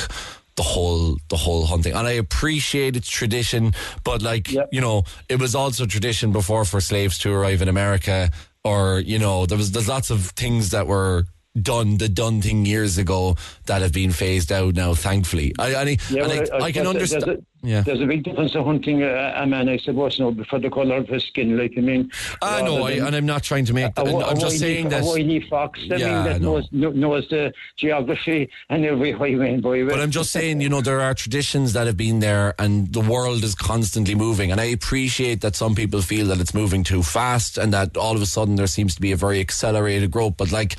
the 0.56 0.62
whole 0.62 1.16
the 1.28 1.36
whole 1.36 1.64
hunting 1.64 1.94
and 1.94 2.06
I 2.06 2.12
appreciate 2.12 2.94
its 2.96 3.08
tradition 3.08 3.72
but 4.04 4.20
like 4.22 4.52
Yep. 4.52 4.68
you 4.72 4.80
know 4.82 5.04
it 5.28 5.40
was 5.40 5.54
also 5.54 5.86
tradition 5.86 6.32
before 6.32 6.64
for 6.64 6.80
slaves 6.80 7.16
to 7.18 7.32
arrive 7.32 7.62
in 7.62 7.68
America 7.68 8.30
or 8.64 9.00
you 9.00 9.18
know 9.18 9.46
there 9.46 9.56
was 9.56 9.70
there's 9.72 9.88
lots 9.88 10.10
of 10.10 10.18
things 10.36 10.70
that 10.70 10.86
were 10.86 11.24
done 11.60 11.96
the 11.98 12.08
done 12.08 12.40
thing 12.40 12.64
years 12.64 12.98
ago 12.98 13.36
that 13.66 13.82
have 13.82 13.92
been 13.92 14.12
phased 14.12 14.52
out 14.52 14.74
now 14.74 14.94
thankfully. 14.94 15.52
I 15.58 15.74
I, 15.74 15.96
Yeah, 16.10 16.26
well, 16.26 16.62
I, 16.62 16.66
I 16.66 16.72
can 16.72 16.86
understand 16.86 17.44
yeah 17.62 17.82
there's 17.82 18.00
a 18.00 18.06
big 18.06 18.22
difference 18.22 18.54
of 18.54 18.64
hunting 18.64 19.02
a, 19.02 19.32
a 19.36 19.46
man, 19.46 19.68
I 19.68 19.76
suppose, 19.78 20.18
now, 20.18 20.34
for 20.48 20.58
the 20.58 20.70
colour 20.70 20.96
of 20.96 21.08
his 21.08 21.24
skin. 21.24 21.56
Like, 21.58 21.72
I 21.76 21.80
mean, 21.80 22.10
I 22.42 22.62
know 22.62 22.86
I, 22.86 22.92
and 22.92 23.14
I'm 23.14 23.26
not 23.26 23.42
trying 23.42 23.64
to 23.66 23.74
make 23.74 23.92
a, 23.96 24.00
I'm, 24.00 24.36
a 24.36 24.40
just 24.40 24.58
saying 24.58 24.86
a 24.86 24.90
that 24.90 25.04
wily 25.04 25.40
fox. 25.48 25.80
I 25.90 25.96
Yeah, 25.96 26.14
mean, 26.14 26.24
that 26.24 26.40
no. 26.40 26.58
knows, 26.72 26.94
knows 26.94 27.28
the 27.28 27.52
geography 27.76 28.48
and 28.68 28.84
every 28.84 29.12
highway 29.12 29.54
and 29.54 29.62
byway. 29.62 29.84
But 29.84 30.00
I'm 30.00 30.10
just 30.10 30.30
saying, 30.30 30.60
you 30.60 30.68
know, 30.68 30.80
there 30.80 31.00
are 31.00 31.14
traditions 31.14 31.72
that 31.74 31.86
have 31.86 31.96
been 31.96 32.20
there 32.20 32.54
and 32.58 32.92
the 32.92 33.00
world 33.00 33.42
is 33.44 33.54
constantly 33.54 34.14
moving. 34.14 34.52
And 34.52 34.60
I 34.60 34.64
appreciate 34.66 35.40
that 35.42 35.56
some 35.56 35.74
people 35.74 36.00
feel 36.02 36.26
that 36.28 36.40
it's 36.40 36.54
moving 36.54 36.84
too 36.84 37.02
fast 37.02 37.58
and 37.58 37.72
that 37.74 37.96
all 37.96 38.16
of 38.16 38.22
a 38.22 38.26
sudden 38.26 38.56
there 38.56 38.66
seems 38.66 38.94
to 38.94 39.00
be 39.00 39.12
a 39.12 39.16
very 39.16 39.40
accelerated 39.40 40.10
growth. 40.10 40.34
But 40.36 40.52
like, 40.52 40.76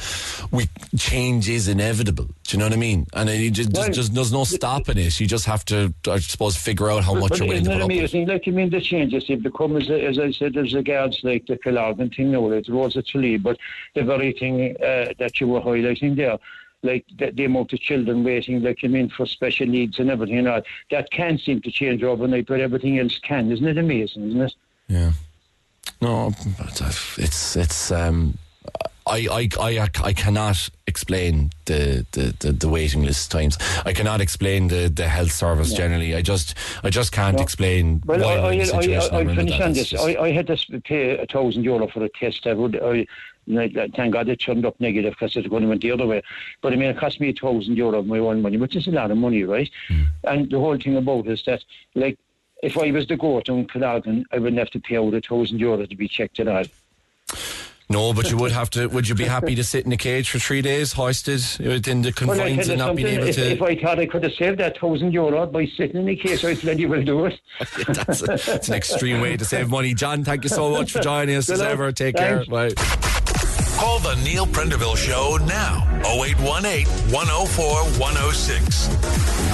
we, 0.51 0.67
change 0.97 1.49
is 1.49 1.67
inevitable. 1.67 2.25
Do 2.25 2.57
you 2.57 2.59
know 2.59 2.65
what 2.65 2.73
I 2.73 2.77
mean? 2.77 3.07
And 3.13 3.29
it 3.29 3.51
just, 3.51 3.71
Well, 3.73 3.86
just, 3.88 3.97
just, 3.97 4.13
there's 4.15 4.34
no 4.34 4.43
stopping 4.45 4.97
it. 4.97 5.19
You 5.19 5.27
just 5.27 5.45
have 5.45 5.63
to, 5.65 5.93
I 6.07 6.19
suppose, 6.19 6.57
figure 6.57 6.70
out 6.80 7.03
how 7.03 7.13
much 7.15 7.30
But 7.30 7.39
you're 7.39 7.47
willing 7.47 7.61
isn't 7.63 7.72
to 7.72 7.72
it 7.72 7.80
put 7.80 7.84
up 7.84 7.88
with. 7.89 7.97
amazing? 7.97 8.28
Like, 8.28 8.47
I 8.47 8.51
mean, 8.51 8.69
the 8.69 8.82
changes 8.82 9.28
have 9.28 9.43
become, 9.43 9.76
as, 9.76 9.89
as 9.89 10.19
I 10.19 10.32
said, 10.32 10.53
there's 10.53 10.74
the 10.74 10.84
guards 10.84 11.19
like 11.24 11.45
the 11.47 11.57
Killorglin 11.57 12.15
thing 12.15 12.32
now, 12.32 12.41
like 12.41 12.65
the 12.65 12.74
Rose 12.74 12.95
of 12.95 13.05
Tralee, 13.05 13.38
but 13.38 13.57
the 13.95 14.03
very 14.03 14.32
thing 14.32 14.76
uh, 14.78 15.13
that 15.19 15.41
you 15.41 15.47
were 15.47 15.61
highlighting 15.61 16.15
there, 16.15 16.38
like 16.84 17.05
the, 17.17 17.32
the 17.32 17.45
amount 17.45 17.74
of 17.74 17.80
children 17.80 18.24
waiting, 18.24 18.61
like, 18.63 18.80
I 18.84 18.88
mean, 18.88 19.09
for 19.09 19.26
special 19.26 19.67
needs 19.67 19.99
and 19.99 20.09
everything, 20.09 20.39
and 20.39 20.47
all, 20.47 20.61
that 20.91 21.11
can 21.11 21.38
seem 21.38 21.61
to 21.61 21.72
change 21.72 22.03
overnight, 22.03 22.47
but 22.47 22.59
everything 22.59 22.99
else 22.99 23.19
can. 23.19 23.51
Isn't 23.51 23.67
it 23.67 23.78
amazing, 23.78 24.30
isn't 24.30 24.41
it? 24.41 24.55
Yeah. 24.88 25.11
No, 26.01 26.32
but 26.57 26.82
it's 27.17 27.55
it's 27.55 27.91
um, 27.91 28.38
I, 29.08 29.28
I 29.32 29.49
I 29.60 29.88
I 30.04 30.14
cannot 30.14 30.70
explain 30.88 31.49
the, 31.66 32.06
the, 32.12 32.36
the, 32.39 32.52
the 32.52 32.70
waiting 32.70 33.04
list 33.04 33.32
times. 33.32 33.58
I 33.86 33.93
cannot 33.93 34.22
explain 34.22 34.68
the, 34.68 34.89
the 34.89 35.08
health 35.08 35.32
service 35.32 35.74
generally. 35.74 36.16
I 36.16 36.22
just 36.22 36.56
I 36.84 36.89
just 36.89 37.12
can't 37.12 37.38
No. 37.38 37.43
explain 37.43 38.02
Well, 38.06 38.20
why 38.20 38.36
I, 38.36 38.38
I, 38.38 38.41
I, 38.41 39.20
I, 39.20 39.24
with 39.24 39.36
finish 39.36 39.60
on 39.60 39.74
this. 39.74 39.89
just- 39.89 40.04
I, 40.04 40.16
I 40.22 40.32
had 40.32 40.47
to 40.47 40.58
pay 40.82 41.18
a 41.18 41.26
thousand 41.26 41.64
euro 41.64 41.88
for 41.88 42.04
a 42.04 42.10
test. 42.10 42.45
I 42.45 42.54
would, 42.54 42.76
I, 42.82 43.08
thank 43.95 44.14
God 44.14 44.30
it 44.30 44.38
turned 44.39 44.66
up 44.66 44.80
negative 44.80 45.14
because 45.14 45.36
it's 45.36 45.47
going 45.47 45.64
to 45.64 45.70
went 45.70 45.82
the 45.82 45.91
other 45.91 46.06
way. 46.06 46.22
But 46.62 46.74
I 46.74 46.76
mean, 46.76 46.89
it 46.89 46.97
cost 46.97 47.20
me 47.20 47.30
a 47.30 47.34
thousand 47.34 47.76
euro 47.78 47.99
of 47.99 48.06
my 48.06 48.20
own 48.20 48.41
money, 48.41 48.58
which 48.58 48.76
is 48.76 48.88
a 48.88 48.91
lot 48.91 49.10
of 49.12 49.18
money, 49.18 49.43
right? 49.43 49.70
Hmm. 49.88 50.04
And 50.26 50.49
the 50.52 50.60
whole 50.60 50.78
thing 50.78 50.95
about 50.97 51.26
it 51.26 51.32
is 51.32 51.43
that, 51.45 51.64
like, 51.95 52.20
if 52.62 52.78
I 52.78 52.91
was 52.91 53.08
to 53.08 53.18
go 53.18 53.41
to 53.41 53.52
Clogan, 53.66 54.24
I 54.32 54.38
wouldn't 54.38 54.60
have 54.60 54.70
to 54.72 54.80
pay 54.80 54.97
out 54.97 55.14
a 55.16 55.22
thousand 55.22 55.60
euro 55.60 55.84
to 55.86 55.95
be 55.95 56.08
checked 56.08 56.39
at 56.39 56.47
all. 56.47 56.64
No, 57.92 58.14
but 58.14 58.30
you 58.32 58.38
would 58.38 58.52
have 58.52 58.70
to. 58.72 58.88
Would 58.88 59.08
you 59.08 59.16
be 59.16 59.26
happy 59.26 59.56
to 59.56 59.64
sit 59.64 59.86
in 59.86 59.92
a 59.92 59.98
cage 59.98 60.30
for 60.30 60.39
three 60.39 60.62
days, 60.62 60.94
hoisted 60.94 61.42
uh, 61.60 61.70
within 61.70 62.02
the 62.02 62.12
confines 62.12 62.68
tell 62.68 62.72
and 62.72 62.80
not 62.80 62.96
being 62.96 63.08
able 63.08 63.28
if, 63.28 63.36
to? 63.36 63.52
if 63.52 63.62
I 63.62 63.76
thought 63.76 64.00
I 64.00 64.06
could 64.06 64.24
have 64.24 64.34
saved 64.34 64.60
that 64.60 64.78
thousand 64.78 65.14
euro 65.14 65.46
by 65.46 65.66
sitting 65.78 66.02
in 66.02 66.10
a 66.10 66.16
cage, 66.16 66.44
I'd 66.44 66.62
bloody 66.62 66.86
well 66.86 67.04
do 67.04 67.26
it. 67.26 67.39
that's, 67.88 68.22
a, 68.22 68.26
that's 68.26 68.70
an 68.70 68.76
extreme 68.76 69.22
way 69.22 69.38
to 69.38 69.46
save 69.46 69.70
money. 69.70 69.94
John, 69.94 70.24
thank 70.24 70.44
you 70.44 70.50
so 70.50 70.72
much 70.72 70.92
for 70.92 71.00
joining 71.00 71.36
us 71.36 71.48
Good 71.48 71.54
as 71.54 71.60
luck. 71.60 71.70
ever. 71.70 71.92
Take 71.92 72.18
Thanks. 72.18 72.48
care. 72.48 72.70
Bye. 72.70 73.18
Call 73.82 73.97
the 73.97 74.13
Neil 74.23 74.45
Prendeville 74.45 74.95
Show 74.95 75.39
now. 75.47 75.88
0818 76.05 76.86
104 77.11 77.65
106. 77.99 78.88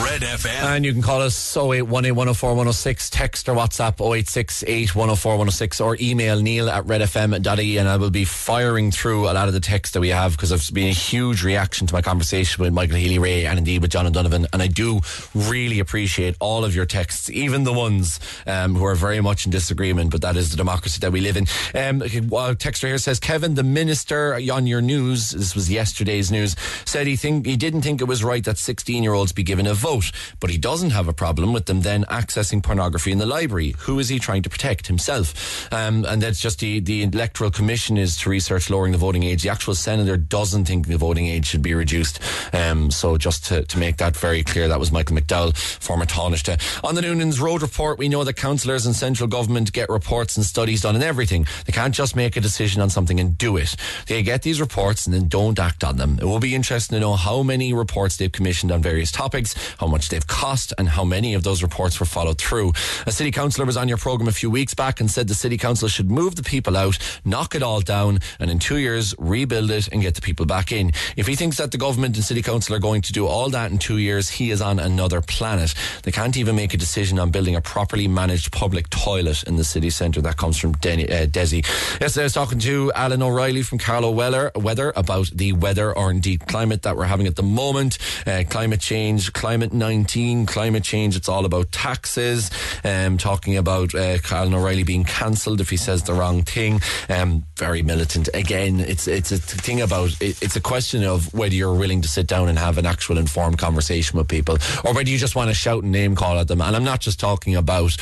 Red 0.03 0.21
FM. 0.21 0.63
And 0.63 0.85
you 0.85 0.91
can 0.91 1.01
call 1.01 1.21
us 1.21 1.55
0818 1.55 2.13
104 2.13 2.49
106, 2.49 3.09
text 3.09 3.47
or 3.47 3.55
WhatsApp 3.55 4.01
0868 4.01 4.93
104 4.93 5.31
106, 5.31 5.79
or 5.79 5.95
email 6.01 6.41
neil 6.41 6.69
at 6.69 6.83
redfm.ie. 6.83 7.77
And 7.77 7.87
I 7.87 7.95
will 7.95 8.09
be 8.09 8.25
firing 8.25 8.91
through 8.91 9.29
a 9.29 9.31
lot 9.31 9.47
of 9.47 9.53
the 9.53 9.61
text 9.61 9.93
that 9.93 10.01
we 10.01 10.09
have 10.09 10.33
because 10.33 10.49
there's 10.49 10.71
been 10.71 10.89
a 10.89 10.91
huge 10.91 11.45
reaction 11.45 11.87
to 11.87 11.93
my 11.93 12.01
conversation 12.01 12.61
with 12.61 12.73
Michael 12.73 12.97
Healy-Rae 12.97 13.45
and 13.45 13.57
indeed 13.57 13.81
with 13.81 13.91
John 13.91 14.05
and 14.05 14.13
Donovan. 14.13 14.45
And 14.51 14.61
I 14.61 14.67
do 14.67 14.99
really 15.33 15.79
appreciate 15.79 16.35
all 16.41 16.65
of 16.65 16.75
your 16.75 16.85
texts, 16.85 17.29
even 17.29 17.63
the 17.63 17.71
ones 17.71 18.19
um, 18.45 18.75
who 18.75 18.83
are 18.83 18.95
very 18.95 19.21
much 19.21 19.45
in 19.45 19.51
disagreement, 19.51 20.11
but 20.11 20.19
that 20.19 20.35
is 20.35 20.51
the 20.51 20.57
democracy 20.57 20.99
that 20.99 21.13
we 21.13 21.21
live 21.21 21.37
in. 21.37 21.43
Um, 21.73 22.01
texter 22.01 22.87
here 22.87 22.97
says, 22.97 23.21
Kevin, 23.21 23.55
the 23.55 23.63
minister 23.63 24.16
on 24.51 24.67
your 24.67 24.81
news, 24.81 25.31
this 25.31 25.55
was 25.55 25.69
yesterday's 25.69 26.31
news, 26.31 26.55
said 26.85 27.07
he 27.07 27.15
think 27.15 27.45
he 27.45 27.57
didn't 27.57 27.81
think 27.81 28.01
it 28.01 28.05
was 28.05 28.23
right 28.23 28.43
that 28.45 28.57
16 28.57 29.03
year 29.03 29.13
olds 29.13 29.31
be 29.31 29.43
given 29.43 29.67
a 29.67 29.73
vote, 29.73 30.11
but 30.39 30.49
he 30.49 30.57
doesn't 30.57 30.91
have 30.91 31.07
a 31.07 31.13
problem 31.13 31.53
with 31.53 31.65
them 31.65 31.81
then 31.81 32.03
accessing 32.05 32.61
pornography 32.63 33.11
in 33.11 33.17
the 33.17 33.25
library. 33.25 33.75
Who 33.79 33.99
is 33.99 34.09
he 34.09 34.19
trying 34.19 34.43
to 34.43 34.49
protect? 34.49 34.87
Himself. 34.87 35.71
Um, 35.73 36.05
and 36.05 36.21
that's 36.21 36.39
just 36.39 36.59
the, 36.59 36.79
the 36.79 37.03
electoral 37.03 37.51
commission 37.51 37.97
is 37.97 38.17
to 38.17 38.29
research 38.29 38.69
lowering 38.69 38.91
the 38.91 38.97
voting 38.97 39.23
age. 39.23 39.43
The 39.43 39.49
actual 39.49 39.75
senator 39.75 40.17
doesn't 40.17 40.65
think 40.65 40.87
the 40.87 40.97
voting 40.97 41.27
age 41.27 41.45
should 41.45 41.61
be 41.61 41.73
reduced. 41.73 42.19
Um, 42.53 42.91
so 42.91 43.17
just 43.17 43.45
to, 43.45 43.63
to 43.63 43.77
make 43.77 43.97
that 43.97 44.15
very 44.15 44.43
clear, 44.43 44.67
that 44.67 44.79
was 44.79 44.91
Michael 44.91 45.17
McDowell, 45.17 45.55
former 45.55 46.05
Taoiseach. 46.05 46.83
On 46.83 46.95
the 46.95 47.01
Noonan's 47.01 47.39
Road 47.39 47.61
report, 47.61 47.97
we 47.97 48.09
know 48.09 48.23
that 48.23 48.33
councillors 48.33 48.85
and 48.85 48.95
central 48.95 49.27
government 49.27 49.71
get 49.73 49.89
reports 49.89 50.37
and 50.37 50.45
studies 50.45 50.81
done 50.81 50.95
and 50.95 51.03
everything. 51.03 51.45
They 51.65 51.73
can't 51.73 51.93
just 51.93 52.15
make 52.15 52.35
a 52.35 52.41
decision 52.41 52.81
on 52.81 52.89
something 52.89 53.19
and 53.19 53.37
do 53.37 53.57
it. 53.57 53.75
They 54.07 54.23
get 54.23 54.41
these 54.41 54.59
reports 54.59 55.05
and 55.05 55.13
then 55.13 55.27
don't 55.27 55.59
act 55.59 55.83
on 55.83 55.97
them. 55.97 56.17
It 56.21 56.25
will 56.25 56.39
be 56.39 56.55
interesting 56.55 56.95
to 56.95 56.99
know 56.99 57.15
how 57.15 57.43
many 57.43 57.73
reports 57.73 58.17
they've 58.17 58.31
commissioned 58.31 58.71
on 58.71 58.81
various 58.81 59.11
topics, 59.11 59.55
how 59.79 59.87
much 59.87 60.09
they've 60.09 60.25
cost, 60.25 60.73
and 60.77 60.87
how 60.89 61.03
many 61.03 61.33
of 61.33 61.43
those 61.43 61.61
reports 61.61 61.99
were 61.99 62.05
followed 62.05 62.37
through. 62.37 62.73
A 63.05 63.11
city 63.11 63.31
councillor 63.31 63.65
was 63.65 63.77
on 63.77 63.87
your 63.87 63.97
programme 63.97 64.27
a 64.27 64.31
few 64.31 64.49
weeks 64.49 64.73
back 64.73 64.99
and 64.99 65.09
said 65.09 65.27
the 65.27 65.35
city 65.35 65.57
council 65.57 65.87
should 65.87 66.09
move 66.09 66.35
the 66.35 66.43
people 66.43 66.77
out, 66.77 66.97
knock 67.25 67.55
it 67.55 67.63
all 67.63 67.81
down, 67.81 68.19
and 68.39 68.49
in 68.49 68.59
two 68.59 68.77
years 68.77 69.13
rebuild 69.17 69.71
it 69.71 69.87
and 69.89 70.01
get 70.01 70.15
the 70.15 70.21
people 70.21 70.45
back 70.45 70.71
in. 70.71 70.91
If 71.15 71.27
he 71.27 71.35
thinks 71.35 71.57
that 71.57 71.71
the 71.71 71.77
government 71.77 72.15
and 72.15 72.23
city 72.23 72.41
council 72.41 72.75
are 72.75 72.79
going 72.79 73.01
to 73.01 73.13
do 73.13 73.27
all 73.27 73.49
that 73.49 73.71
in 73.71 73.77
two 73.77 73.97
years, 73.97 74.29
he 74.29 74.51
is 74.51 74.61
on 74.61 74.79
another 74.79 75.21
planet. 75.21 75.73
They 76.03 76.11
can't 76.11 76.37
even 76.37 76.55
make 76.55 76.73
a 76.73 76.77
decision 76.77 77.19
on 77.19 77.31
building 77.31 77.55
a 77.55 77.61
properly 77.61 78.07
managed 78.07 78.51
public 78.51 78.89
toilet 78.89 79.43
in 79.43 79.57
the 79.57 79.63
city 79.63 79.89
centre. 79.89 80.21
That 80.21 80.37
comes 80.37 80.57
from 80.57 80.71
uh, 80.71 80.75
Desi. 80.75 81.65
Yesterday 81.99 82.23
I 82.23 82.25
was 82.25 82.33
talking 82.33 82.59
to 82.59 82.91
Alan 82.93 83.21
O'Reilly 83.21 83.61
from 83.61 83.77
Carlow 83.97 84.11
Weather, 84.11 84.51
Weather 84.53 84.93
about 84.95 85.31
the 85.31 85.53
weather 85.53 85.91
or 85.91 86.11
indeed 86.11 86.45
climate 86.45 86.83
that 86.83 86.95
we're 86.95 87.05
having 87.05 87.25
at 87.25 87.35
the 87.35 87.41
moment. 87.41 87.97
Uh, 88.27 88.43
climate 88.47 88.79
change, 88.79 89.33
climate 89.33 89.73
19, 89.73 90.45
climate 90.45 90.83
change. 90.83 91.15
It's 91.15 91.27
all 91.27 91.45
about 91.45 91.71
taxes. 91.71 92.51
Um, 92.83 93.17
talking 93.17 93.57
about 93.57 93.95
uh, 93.95 94.19
Alan 94.29 94.53
O'Reilly 94.53 94.83
being 94.83 95.03
cancelled 95.03 95.61
if 95.61 95.71
he 95.71 95.77
says 95.77 96.03
the 96.03 96.13
wrong 96.13 96.43
thing. 96.43 96.79
Um, 97.09 97.45
very 97.55 97.81
militant. 97.81 98.29
Again, 98.35 98.81
it's 98.81 99.07
it's 99.07 99.31
a 99.31 99.39
thing 99.39 99.81
about 99.81 100.11
it, 100.21 100.43
it's 100.43 100.55
a 100.55 100.61
question 100.61 101.03
of 101.03 101.33
whether 101.33 101.55
you're 101.55 101.73
willing 101.73 102.03
to 102.03 102.07
sit 102.07 102.27
down 102.27 102.49
and 102.49 102.59
have 102.59 102.77
an 102.77 102.85
actual 102.85 103.17
informed 103.17 103.57
conversation 103.57 104.19
with 104.19 104.27
people, 104.27 104.59
or 104.85 104.93
whether 104.93 105.09
you 105.09 105.17
just 105.17 105.35
want 105.35 105.49
to 105.49 105.55
shout 105.55 105.81
and 105.81 105.91
name 105.91 106.13
call 106.13 106.37
at 106.37 106.47
them. 106.47 106.61
And 106.61 106.75
I'm 106.75 106.83
not 106.83 107.01
just 107.01 107.19
talking 107.19 107.55
about 107.55 107.97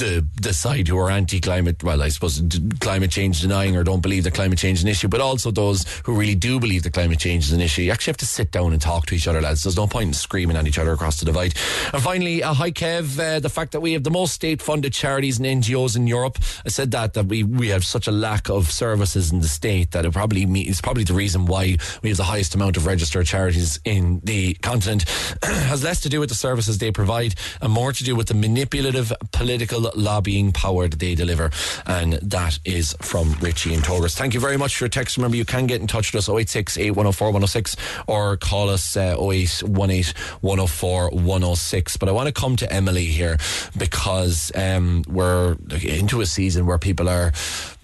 the 0.00 0.26
the 0.40 0.52
side 0.52 0.88
who 0.88 0.98
are 0.98 1.10
anti-climate, 1.10 1.84
well, 1.84 2.02
I 2.02 2.08
suppose 2.08 2.42
climate 2.80 3.10
change 3.10 3.42
denying 3.42 3.76
or 3.76 3.84
don't 3.84 4.00
believe 4.00 4.24
that 4.24 4.34
climate 4.34 4.58
change 4.58 4.78
is 4.78 4.84
an 4.84 4.88
issue, 4.88 5.08
but 5.08 5.20
also 5.20 5.50
those 5.50 5.84
who 6.04 6.14
really 6.14 6.34
do 6.34 6.58
believe 6.58 6.82
that 6.82 6.94
climate 6.94 7.18
change 7.18 7.44
is 7.44 7.52
an 7.52 7.60
issue. 7.60 7.82
You 7.82 7.92
actually 7.92 8.12
have 8.12 8.16
to 8.18 8.26
sit 8.26 8.50
down 8.50 8.72
and 8.72 8.80
talk 8.80 9.06
to 9.06 9.14
each 9.14 9.28
other, 9.28 9.40
lads. 9.40 9.62
There's 9.62 9.76
no 9.76 9.86
point 9.86 10.08
in 10.08 10.14
screaming 10.14 10.56
at 10.56 10.66
each 10.66 10.78
other 10.78 10.92
across 10.92 11.20
the 11.20 11.26
divide. 11.26 11.54
And 11.92 12.02
finally, 12.02 12.42
uh, 12.42 12.54
hi 12.54 12.70
Kev, 12.70 13.18
uh, 13.18 13.40
the 13.40 13.50
fact 13.50 13.72
that 13.72 13.80
we 13.80 13.92
have 13.92 14.02
the 14.02 14.10
most 14.10 14.32
state-funded 14.34 14.92
charities 14.92 15.38
and 15.38 15.46
NGOs 15.46 15.96
in 15.96 16.06
Europe. 16.06 16.38
I 16.64 16.70
said 16.70 16.90
that 16.92 17.12
that 17.14 17.26
we 17.26 17.42
we 17.42 17.68
have 17.68 17.84
such 17.84 18.08
a 18.08 18.12
lack 18.12 18.48
of 18.48 18.70
services 18.70 19.30
in 19.32 19.40
the 19.40 19.48
state 19.48 19.90
that 19.90 20.06
it 20.06 20.12
probably 20.12 20.42
it's 20.62 20.80
probably 20.80 21.04
the 21.04 21.14
reason 21.14 21.44
why 21.44 21.76
we 22.02 22.08
have 22.08 22.16
the 22.16 22.24
highest 22.24 22.54
amount 22.54 22.78
of 22.78 22.86
registered 22.86 23.26
charities 23.26 23.78
in 23.84 24.20
the 24.24 24.54
continent. 24.54 25.04
has 25.42 25.84
less 25.84 26.00
to 26.00 26.08
do 26.08 26.20
with 26.20 26.30
the 26.30 26.34
services 26.34 26.78
they 26.78 26.90
provide 26.90 27.34
and 27.60 27.72
more 27.72 27.92
to 27.92 28.02
do 28.02 28.16
with 28.16 28.28
the 28.28 28.34
manipulative 28.34 29.12
political 29.32 29.89
lobbying 29.94 30.52
power 30.52 30.88
that 30.88 30.98
they 30.98 31.14
deliver. 31.14 31.50
And 31.86 32.14
that 32.14 32.58
is 32.64 32.94
from 33.00 33.34
Richie 33.40 33.74
and 33.74 33.84
Togers. 33.84 34.14
Thank 34.14 34.34
you 34.34 34.40
very 34.40 34.56
much 34.56 34.76
for 34.76 34.84
your 34.84 34.88
text. 34.88 35.16
Remember, 35.16 35.36
you 35.36 35.44
can 35.44 35.66
get 35.66 35.80
in 35.80 35.86
touch 35.86 36.12
with 36.12 36.20
us 36.20 36.28
086 36.28 36.78
8104 36.78 37.28
106 37.28 37.76
or 38.06 38.36
call 38.36 38.68
us 38.70 38.96
uh, 38.96 39.16
0818 39.18 40.14
104 40.40 41.10
106. 41.10 41.96
But 41.96 42.08
I 42.08 42.12
want 42.12 42.26
to 42.26 42.32
come 42.32 42.56
to 42.56 42.72
Emily 42.72 43.06
here 43.06 43.38
because 43.76 44.52
um, 44.54 45.02
we're 45.08 45.56
into 45.82 46.20
a 46.20 46.26
season 46.26 46.66
where 46.66 46.78
people 46.78 47.08
are 47.08 47.32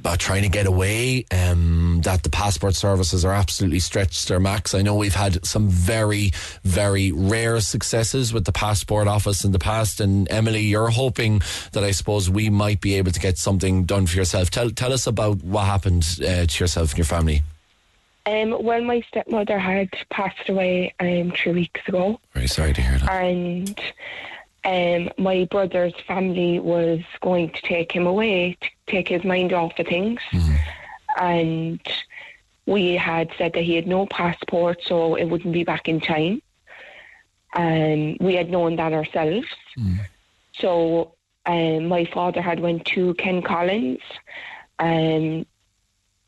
uh, 0.06 0.16
trying 0.16 0.42
to 0.42 0.48
get 0.48 0.66
away, 0.66 1.26
um, 1.32 2.00
that 2.04 2.22
the 2.22 2.30
passport 2.30 2.74
services 2.74 3.24
are 3.24 3.32
absolutely 3.32 3.80
stretched 3.80 4.28
their 4.28 4.40
max. 4.40 4.74
I 4.74 4.82
know 4.82 4.94
we've 4.94 5.14
had 5.14 5.44
some 5.44 5.68
very, 5.68 6.30
very 6.62 7.10
rare 7.12 7.60
successes 7.60 8.32
with 8.32 8.44
the 8.44 8.52
passport 8.52 9.08
office 9.08 9.44
in 9.44 9.52
the 9.52 9.58
past. 9.58 10.00
And 10.00 10.30
Emily, 10.30 10.60
you're 10.60 10.90
hoping 10.90 11.42
that 11.72 11.82
I 11.84 11.90
suppose 11.90 12.30
we 12.30 12.48
might 12.50 12.80
be 12.80 12.94
able 12.94 13.10
to 13.10 13.20
get 13.20 13.36
something 13.36 13.84
done 13.84 14.06
for 14.06 14.16
yourself. 14.16 14.50
Tell, 14.50 14.70
tell 14.70 14.92
us 14.92 15.06
about 15.06 15.42
what 15.42 15.64
happened 15.64 16.06
uh, 16.22 16.46
to 16.46 16.64
yourself 16.64 16.90
and 16.90 16.98
your 16.98 17.04
family. 17.04 17.42
Um, 18.26 18.56
well, 18.62 18.82
my 18.82 19.02
stepmother 19.08 19.58
had 19.58 19.90
passed 20.10 20.48
away 20.48 20.92
um, 20.98 21.32
three 21.36 21.52
weeks 21.52 21.80
ago, 21.86 22.18
Very 22.34 22.48
sorry 22.48 22.72
to 22.72 22.82
hear 22.82 22.98
that. 22.98 23.08
and 23.10 23.80
um, 24.66 25.10
my 25.16 25.44
brother's 25.50 25.94
family 26.06 26.58
was 26.58 27.00
going 27.22 27.50
to 27.50 27.62
take 27.62 27.92
him 27.92 28.06
away 28.06 28.58
to 28.60 28.68
take 28.86 29.08
his 29.08 29.24
mind 29.24 29.52
off 29.52 29.78
of 29.78 29.86
things. 29.86 30.20
And 31.18 31.80
we 32.66 32.94
had 32.96 33.30
said 33.38 33.52
that 33.54 33.62
he 33.62 33.76
had 33.76 33.86
no 33.86 34.06
passport, 34.06 34.82
so 34.82 35.14
it 35.14 35.24
wouldn't 35.26 35.54
be 35.54 35.64
back 35.64 35.88
in 35.88 36.00
time. 36.00 36.42
And 37.54 38.18
we 38.20 38.34
had 38.34 38.50
known 38.50 38.76
that 38.76 38.92
ourselves. 38.92 39.46
So 40.58 41.14
um, 41.46 41.86
my 41.86 42.04
father 42.12 42.42
had 42.42 42.60
went 42.60 42.84
to 42.86 43.14
Ken 43.14 43.40
Collins, 43.42 44.00
um, 44.78 45.46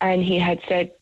and 0.00 0.22
he 0.22 0.38
had 0.38 0.60
said, 0.68 0.92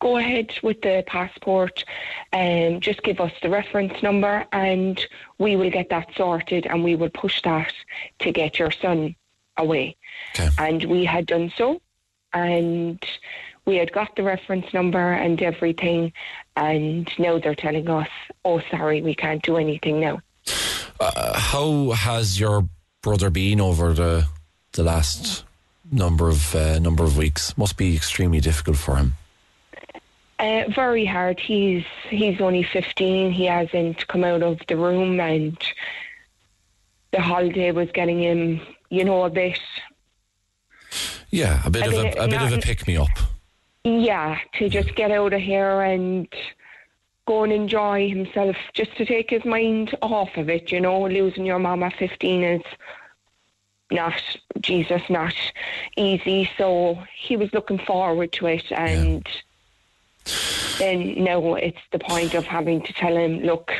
"Go 0.00 0.16
ahead 0.16 0.52
with 0.62 0.82
the 0.82 1.04
passport, 1.06 1.84
and 2.32 2.82
just 2.82 3.02
give 3.02 3.20
us 3.20 3.32
the 3.42 3.50
reference 3.50 4.02
number, 4.02 4.46
and 4.52 5.04
we 5.38 5.56
will 5.56 5.70
get 5.70 5.88
that 5.90 6.08
sorted, 6.16 6.66
and 6.66 6.84
we 6.84 6.96
will 6.96 7.10
push 7.10 7.42
that 7.42 7.72
to 8.20 8.32
get 8.32 8.58
your 8.58 8.70
son 8.70 9.14
away." 9.56 9.96
Okay. 10.34 10.48
And 10.58 10.84
we 10.84 11.04
had 11.04 11.26
done 11.26 11.52
so, 11.56 11.80
and 12.32 13.04
we 13.64 13.76
had 13.76 13.92
got 13.92 14.14
the 14.16 14.22
reference 14.22 14.72
number 14.72 15.12
and 15.12 15.42
everything, 15.42 16.12
and 16.56 17.10
now 17.18 17.38
they're 17.38 17.54
telling 17.54 17.88
us, 17.88 18.08
"Oh, 18.44 18.60
sorry, 18.70 19.02
we 19.02 19.14
can't 19.14 19.42
do 19.42 19.56
anything 19.56 20.00
now." 20.00 20.20
Uh, 20.98 21.38
how 21.38 21.90
has 21.90 22.40
your 22.40 22.68
brother 23.02 23.30
been 23.30 23.60
over 23.60 23.92
the 23.92 24.26
the 24.72 24.82
last 24.82 25.44
number 25.90 26.28
of 26.28 26.54
uh, 26.54 26.78
number 26.78 27.04
of 27.04 27.16
weeks? 27.16 27.56
Must 27.58 27.76
be 27.76 27.94
extremely 27.94 28.40
difficult 28.40 28.76
for 28.76 28.96
him. 28.96 29.14
Uh, 30.38 30.64
very 30.74 31.06
hard. 31.06 31.40
He's 31.40 31.84
he's 32.10 32.40
only 32.40 32.62
fifteen. 32.62 33.32
He 33.32 33.46
hasn't 33.46 34.06
come 34.08 34.22
out 34.22 34.42
of 34.42 34.58
the 34.68 34.76
room, 34.76 35.18
and 35.18 35.56
the 37.12 37.22
holiday 37.22 37.72
was 37.72 37.90
getting 37.92 38.22
him, 38.22 38.60
you 38.90 39.04
know, 39.04 39.24
a 39.24 39.30
bit. 39.30 39.58
Yeah, 41.30 41.62
a 41.64 41.70
bit 41.70 41.86
of 41.86 41.94
a, 41.94 42.24
a 42.24 42.28
bit 42.28 42.42
of 42.42 42.52
a 42.52 42.58
pick 42.58 42.86
me 42.86 42.98
up. 42.98 43.08
Yeah, 43.84 44.38
to 44.54 44.68
just 44.68 44.94
get 44.94 45.10
out 45.10 45.32
of 45.32 45.40
here 45.40 45.80
and 45.80 46.28
go 47.26 47.44
and 47.44 47.52
enjoy 47.52 48.08
himself, 48.08 48.56
just 48.74 48.94
to 48.98 49.06
take 49.06 49.30
his 49.30 49.44
mind 49.44 49.96
off 50.02 50.36
of 50.36 50.50
it. 50.50 50.70
You 50.70 50.80
know, 50.80 51.08
losing 51.08 51.46
your 51.46 51.58
mom 51.58 51.82
at 51.82 51.94
fifteen 51.94 52.44
is 52.44 52.62
not 53.90 54.20
Jesus, 54.60 55.02
not 55.08 55.34
easy. 55.96 56.50
So 56.58 57.02
he 57.16 57.38
was 57.38 57.52
looking 57.54 57.78
forward 57.78 58.32
to 58.32 58.48
it, 58.48 58.70
and 58.70 59.26
then 60.78 61.24
now 61.24 61.54
it's 61.54 61.80
the 61.92 61.98
point 61.98 62.34
of 62.34 62.44
having 62.44 62.82
to 62.82 62.92
tell 62.92 63.16
him, 63.16 63.40
look. 63.40 63.72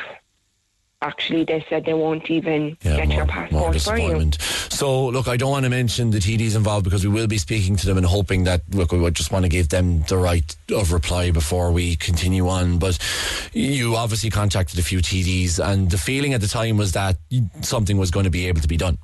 Actually, 1.03 1.45
they 1.45 1.65
said 1.69 1.85
they 1.85 1.93
won't 1.93 2.31
even 2.31 2.75
Yeah, 2.83 2.97
get 2.97 3.09
more, 3.09 3.17
your 3.19 3.27
passport 3.27 3.81
for 3.83 3.99
you. 3.99 4.31
So, 4.41 5.09
look, 5.09 5.29
I 5.29 5.37
don't 5.37 5.51
want 5.51 5.65
to 5.65 5.71
mention 5.71 6.11
the 6.11 6.19
TDs 6.19 6.57
involved 6.57 6.85
because 6.85 7.05
we 7.07 7.13
will 7.13 7.27
be 7.27 7.37
speaking 7.37 7.77
to 7.77 7.87
them 7.87 7.99
and 7.99 8.07
hoping 8.07 8.45
that, 8.45 8.63
look, 8.71 8.93
we 8.93 9.11
just 9.11 9.31
want 9.31 9.45
to 9.45 9.51
give 9.51 9.69
them 9.69 10.03
the 10.09 10.17
right 10.17 10.57
of 10.75 10.95
reply 10.95 11.33
before 11.33 11.71
we 11.71 11.97
continue 11.97 12.49
on. 12.49 12.79
But 12.79 12.99
you 13.53 13.95
obviously 13.95 14.31
contacted 14.31 14.79
a 14.79 14.83
few 14.83 15.01
TDs, 15.01 15.63
and 15.63 15.91
the 15.91 15.99
feeling 15.99 16.33
at 16.33 16.41
the 16.41 16.49
time 16.49 16.79
was 16.79 16.93
that 16.93 17.17
something 17.61 17.99
was 17.99 18.11
going 18.11 18.25
to 18.25 18.31
be 18.31 18.49
able 18.49 18.63
to 18.63 18.69
be 18.69 18.79
done. 18.79 18.97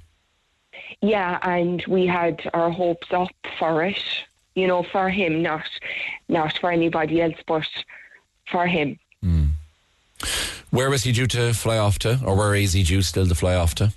Yeah, 1.03 1.39
and 1.43 1.85
we 1.87 2.07
had 2.07 2.49
our 2.55 2.71
hopes 2.71 3.13
up 3.13 3.29
for 3.59 3.85
it. 3.85 4.03
You 4.55 4.67
know, 4.67 4.83
for 4.83 5.09
him, 5.09 5.43
not 5.43 5.69
not 6.29 6.59
for 6.59 6.71
anybody 6.71 7.23
else, 7.23 7.37
but 7.47 7.67
for 8.51 8.67
him. 8.67 8.99
Where 10.73 10.89
was 10.89 11.05
he 11.05 11.13
due 11.13 11.27
to 11.29 11.53
fly 11.53 11.77
off 11.77 11.99
to, 11.99 12.19
or 12.25 12.35
where 12.35 12.55
is 12.55 12.73
he 12.73 12.83
due 12.83 13.03
still 13.03 13.27
to 13.27 13.35
fly 13.35 13.55
off 13.55 13.75
to? 13.77 13.93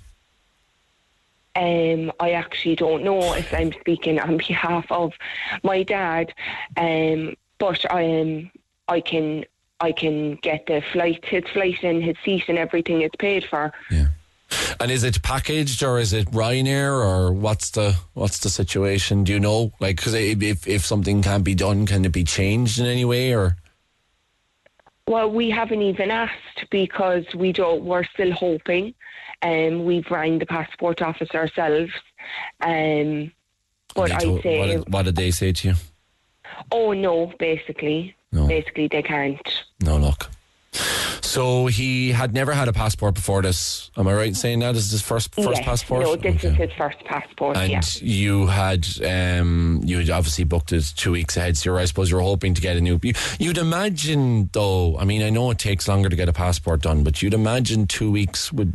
Um, 1.56 2.12
I 2.20 2.32
actually 2.32 2.76
don't 2.76 3.02
know 3.02 3.32
if 3.32 3.52
I'm 3.54 3.72
speaking 3.72 4.20
on 4.20 4.36
behalf 4.36 4.84
of 4.90 5.14
my 5.62 5.82
dad, 5.82 6.34
um, 6.76 7.34
but 7.58 7.90
um, 7.90 8.50
I 8.88 9.00
can 9.00 9.46
I 9.80 9.92
can 9.92 10.34
get 10.36 10.66
the 10.66 10.82
flight, 10.92 11.24
his 11.24 11.44
flight 11.44 11.82
and 11.82 12.04
his 12.04 12.16
seat 12.22 12.44
and 12.48 12.58
everything 12.58 13.00
is 13.00 13.10
paid 13.18 13.44
for. 13.44 13.72
Yeah. 13.90 14.08
And 14.78 14.90
is 14.90 15.02
it 15.04 15.22
packaged 15.22 15.82
or 15.82 15.98
is 15.98 16.12
it 16.12 16.30
Ryanair 16.30 16.92
or 17.04 17.32
what's 17.32 17.70
the 17.70 17.96
what's 18.14 18.38
the 18.40 18.48
situation? 18.50 19.24
Do 19.24 19.32
you 19.32 19.40
know? 19.40 19.72
Like, 19.80 19.96
because 19.96 20.14
if 20.14 20.66
if 20.66 20.84
something 20.84 21.22
can't 21.22 21.44
be 21.44 21.54
done, 21.54 21.86
can 21.86 22.04
it 22.04 22.12
be 22.12 22.24
changed 22.24 22.78
in 22.78 22.86
any 22.86 23.04
way 23.04 23.34
or? 23.34 23.56
Well, 25.08 25.30
we 25.30 25.50
haven't 25.50 25.82
even 25.82 26.10
asked 26.10 26.66
because 26.70 27.24
we 27.34 27.52
don't. 27.52 27.84
We're 27.84 28.04
still 28.04 28.32
hoping, 28.32 28.94
and 29.42 29.76
um, 29.76 29.84
we've 29.84 30.08
rang 30.10 30.38
the 30.40 30.46
passport 30.46 31.00
office 31.02 31.30
ourselves. 31.32 31.92
Um, 32.60 33.32
but 33.94 34.10
I 34.12 34.18
say, 34.42 34.58
what, 34.58 34.66
did, 34.66 34.92
what 34.92 35.02
did 35.04 35.16
they 35.16 35.30
say 35.30 35.52
to 35.52 35.68
you? 35.68 35.74
oh 36.72 36.92
no, 36.92 37.32
basically, 37.38 38.14
No. 38.32 38.46
basically 38.46 38.88
they 38.88 39.02
can't. 39.02 39.64
No 39.80 39.96
luck. 39.96 40.30
So 41.22 41.66
he 41.66 42.12
had 42.12 42.32
never 42.34 42.52
had 42.52 42.68
a 42.68 42.72
passport 42.72 43.14
before 43.14 43.42
this. 43.42 43.90
Am 43.96 44.06
I 44.06 44.14
right 44.14 44.28
in 44.28 44.34
saying 44.34 44.60
that? 44.60 44.74
Is 44.76 44.90
this 44.92 45.02
first 45.02 45.34
first 45.34 45.48
Yes. 45.50 45.64
passport? 45.64 46.02
No, 46.02 46.16
this 46.16 46.36
Okay. 46.36 46.48
is 46.48 46.56
his 46.56 46.70
first 46.76 46.98
passport. 47.04 47.56
And 47.56 47.70
yeah. 47.70 47.80
you 48.00 48.46
had 48.46 48.86
um, 49.04 49.80
you 49.84 49.98
had 49.98 50.10
obviously 50.10 50.44
booked 50.44 50.72
it 50.72 50.92
two 50.96 51.12
weeks 51.12 51.36
ahead. 51.36 51.56
So 51.56 51.70
you're, 51.70 51.78
I 51.78 51.84
suppose 51.84 52.10
you're 52.10 52.20
hoping 52.20 52.54
to 52.54 52.60
get 52.60 52.76
a 52.76 52.80
new. 52.80 52.98
You, 53.02 53.12
you'd 53.38 53.58
imagine, 53.58 54.50
though. 54.52 54.96
I 54.98 55.04
mean, 55.04 55.22
I 55.22 55.30
know 55.30 55.50
it 55.50 55.58
takes 55.58 55.88
longer 55.88 56.08
to 56.08 56.16
get 56.16 56.28
a 56.28 56.32
passport 56.32 56.82
done, 56.82 57.02
but 57.04 57.22
you'd 57.22 57.34
imagine 57.34 57.86
two 57.86 58.10
weeks 58.10 58.52
would 58.52 58.74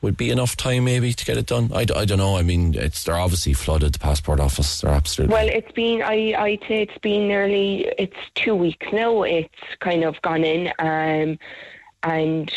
would 0.00 0.16
be 0.16 0.30
enough 0.30 0.56
time, 0.56 0.84
maybe, 0.84 1.12
to 1.12 1.24
get 1.24 1.36
it 1.36 1.46
done. 1.46 1.70
I, 1.74 1.80
I 1.94 2.04
don't 2.04 2.18
know. 2.18 2.36
I 2.36 2.42
mean, 2.42 2.74
it's 2.74 3.04
they're 3.04 3.16
obviously 3.18 3.52
flooded 3.52 3.92
the 3.94 3.98
passport 3.98 4.40
office. 4.40 4.80
They're 4.80 4.90
absolutely. 4.90 5.32
Well, 5.34 5.48
it's 5.48 5.72
been, 5.72 6.02
I, 6.02 6.34
I'd 6.38 6.60
say 6.68 6.82
it's 6.82 6.98
been 6.98 7.28
nearly, 7.28 7.86
it's 7.98 8.16
two 8.34 8.54
weeks 8.54 8.86
now. 8.92 9.22
It's 9.22 9.48
kind 9.80 10.04
of 10.04 10.20
gone 10.22 10.44
in. 10.44 10.72
Um, 10.78 11.38
and 12.02 12.52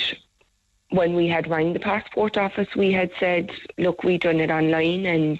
when 0.89 1.13
we 1.15 1.27
had 1.27 1.49
rang 1.49 1.73
the 1.73 1.79
passport 1.79 2.37
office, 2.37 2.67
we 2.75 2.91
had 2.91 3.11
said, 3.19 3.51
look, 3.77 4.03
we've 4.03 4.19
done 4.19 4.39
it 4.39 4.51
online 4.51 5.05
and, 5.05 5.39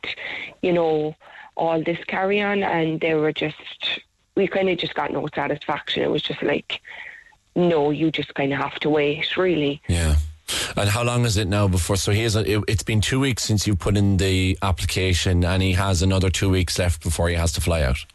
you 0.62 0.74
know, 0.74 1.16
all 1.56 1.82
this 1.82 2.04
carry 2.08 2.41
on. 2.41 2.64
And 2.64 3.00
they 3.00 3.14
were 3.14 3.32
just, 3.32 4.02
we 4.36 4.48
kind 4.48 4.70
of 4.70 4.78
just 4.78 4.96
got 4.96 5.12
no 5.12 5.28
satisfaction. 5.34 6.04
It 6.04 6.12
was 6.12 6.24
just 6.24 6.43
like, 6.43 6.82
no, 7.56 7.91
you 7.91 8.12
just 8.12 8.34
kind 8.34 8.54
of 8.54 8.60
have 8.60 8.76
to 8.80 8.89
wait, 8.89 9.38
really. 9.38 9.82
Yeah. 9.88 10.16
And 10.76 10.89
how 10.89 11.04
long 11.04 11.26
is 11.26 11.38
it 11.38 11.48
now 11.48 11.68
before? 11.68 11.96
So 11.96 12.12
he 12.12 12.22
has. 12.24 12.36
A, 12.36 12.58
it, 12.58 12.63
it's 12.67 12.84
been 12.84 13.01
two 13.01 13.20
weeks 13.20 13.43
since 13.43 13.66
you 13.66 13.76
put 13.76 13.97
in 13.97 14.17
the 14.17 14.58
application, 14.62 15.43
and 15.43 15.63
he 15.63 15.74
has 15.74 16.01
another 16.04 16.30
two 16.30 16.50
weeks 16.50 16.78
left 16.78 17.01
before 17.01 17.30
he 17.30 17.36
has 17.36 17.51
to 17.54 17.62
fly 17.62 17.82
out. 17.82 18.05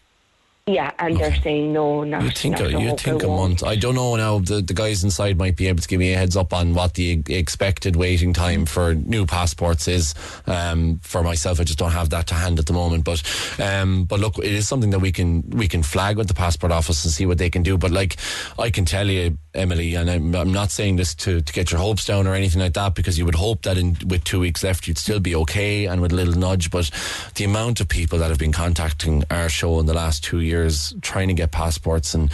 Yeah, 0.71 0.93
and 1.01 1.17
they're 1.19 1.35
saying 1.35 1.73
no, 1.73 2.05
not. 2.05 2.23
You 2.23 2.31
think 2.31 2.59
not 2.61 2.67
a, 2.69 2.81
you 2.81 2.97
think 2.97 3.23
a 3.25 3.29
month? 3.29 3.65
I 3.65 3.75
don't 3.75 3.97
know 3.97 4.15
now. 4.15 4.39
The 4.39 4.63
the 4.63 4.75
guys 4.75 5.03
inside 5.03 5.37
might 5.37 5.57
be 5.57 5.67
able 5.67 5.81
to 5.81 5.89
give 5.89 5.99
me 5.99 6.13
a 6.13 6.17
heads 6.17 6.37
up 6.37 6.53
on 6.53 6.75
what 6.75 6.95
the 6.95 7.23
expected 7.29 7.97
waiting 7.97 8.33
time 8.33 8.67
for 8.67 8.95
new 8.95 9.27
passports 9.27 9.89
is. 9.89 10.15
Um, 10.47 11.01
for 11.03 11.25
myself, 11.25 11.59
I 11.59 11.65
just 11.65 11.79
don't 11.79 11.91
have 11.91 12.11
that 12.11 12.29
to 12.29 12.35
hand 12.35 12.61
at 12.61 12.67
the 12.67 12.73
moment. 12.73 13.05
But 13.05 13.23
um, 13.59 14.05
but 14.05 14.21
look, 14.21 14.39
it 14.39 14.53
is 14.53 14.69
something 14.69 14.91
that 14.91 15.01
we 15.01 15.11
can 15.11 15.43
we 15.51 15.67
can 15.67 15.83
flag 15.83 16.17
with 16.17 16.29
the 16.29 16.35
passport 16.35 16.71
office 16.71 17.05
and 17.05 17.13
see 17.13 17.27
what 17.27 17.39
they 17.39 17.51
can 17.51 17.65
do. 17.65 17.77
But 17.77 17.91
like 17.91 18.17
I 18.57 18.71
can 18.71 18.85
tell 18.85 19.09
you, 19.09 19.39
Emily, 19.55 19.97
and 19.97 20.09
I'm, 20.09 20.35
I'm 20.37 20.53
not 20.53 20.71
saying 20.71 20.97
this 20.97 21.17
to, 21.17 21.41
to 21.41 21.53
get 21.53 21.73
your 21.73 21.81
hopes 21.81 22.05
down 22.05 22.29
or 22.29 22.35
anything 22.35 22.63
like 22.63 22.75
that, 22.75 22.95
because 22.95 23.19
you 23.19 23.25
would 23.25 23.35
hope 23.35 23.63
that 23.63 23.77
in 23.77 23.97
with 24.07 24.23
two 24.23 24.39
weeks 24.39 24.63
left 24.63 24.87
you'd 24.87 24.99
still 24.99 25.21
be 25.21 25.35
okay 25.35 25.87
and 25.87 26.01
with 26.01 26.13
a 26.13 26.15
little 26.15 26.35
nudge. 26.35 26.71
But 26.71 26.91
the 27.35 27.45
amount 27.45 27.81
of 27.81 27.89
people 27.89 28.21
that 28.21 28.29
have 28.29 28.39
been 28.39 28.53
contacting 28.53 29.25
our 29.31 29.49
show 29.49 29.81
in 29.81 29.87
the 29.87 29.95
last 29.95 30.23
two 30.23 30.41
years 30.41 30.60
trying 31.01 31.29
to 31.29 31.35
get 31.35 31.51
passports 31.51 32.15
and 32.15 32.31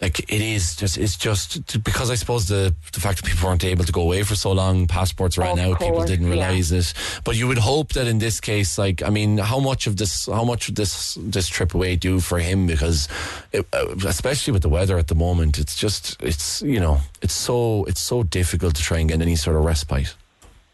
like 0.00 0.18
it 0.18 0.40
is 0.40 0.76
just 0.76 0.96
it's 0.96 1.16
just 1.16 1.82
because 1.84 2.10
I 2.10 2.14
suppose 2.14 2.48
the 2.48 2.74
the 2.92 3.00
fact 3.00 3.20
that 3.20 3.28
people 3.28 3.48
weren't 3.48 3.64
able 3.64 3.84
to 3.84 3.92
go 3.92 4.00
away 4.00 4.22
for 4.22 4.34
so 4.34 4.52
long, 4.52 4.86
passports 4.86 5.36
ran 5.36 5.58
Of 5.58 5.72
out, 5.72 5.78
people 5.78 6.04
didn't 6.04 6.26
yeah. 6.26 6.48
realise 6.48 6.70
it. 6.70 6.94
But 7.22 7.36
you 7.36 7.46
would 7.48 7.58
hope 7.58 7.92
that 7.92 8.06
in 8.06 8.18
this 8.18 8.40
case, 8.40 8.78
like 8.78 9.02
I 9.02 9.10
mean, 9.10 9.36
how 9.38 9.60
much 9.60 9.86
of 9.86 9.96
this 9.96 10.26
how 10.26 10.44
much 10.44 10.68
would 10.68 10.76
this 10.76 11.18
this 11.20 11.48
trip 11.48 11.74
away 11.74 11.96
do 11.96 12.20
for 12.20 12.38
him? 12.38 12.66
Because 12.66 13.08
it, 13.52 13.66
uh, 13.74 13.94
especially 14.06 14.54
with 14.54 14.62
the 14.62 14.70
weather 14.70 14.96
at 14.96 15.08
the 15.08 15.14
moment, 15.14 15.58
it's 15.58 15.76
just 15.76 16.16
it's 16.22 16.62
you 16.62 16.80
know 16.80 17.00
it's 17.20 17.34
so 17.34 17.84
it's 17.84 18.00
so 18.00 18.22
difficult 18.22 18.76
to 18.76 18.82
try 18.82 18.98
and 18.98 19.10
get 19.10 19.20
any 19.20 19.36
sort 19.36 19.56
of 19.56 19.64
respite. 19.64 20.14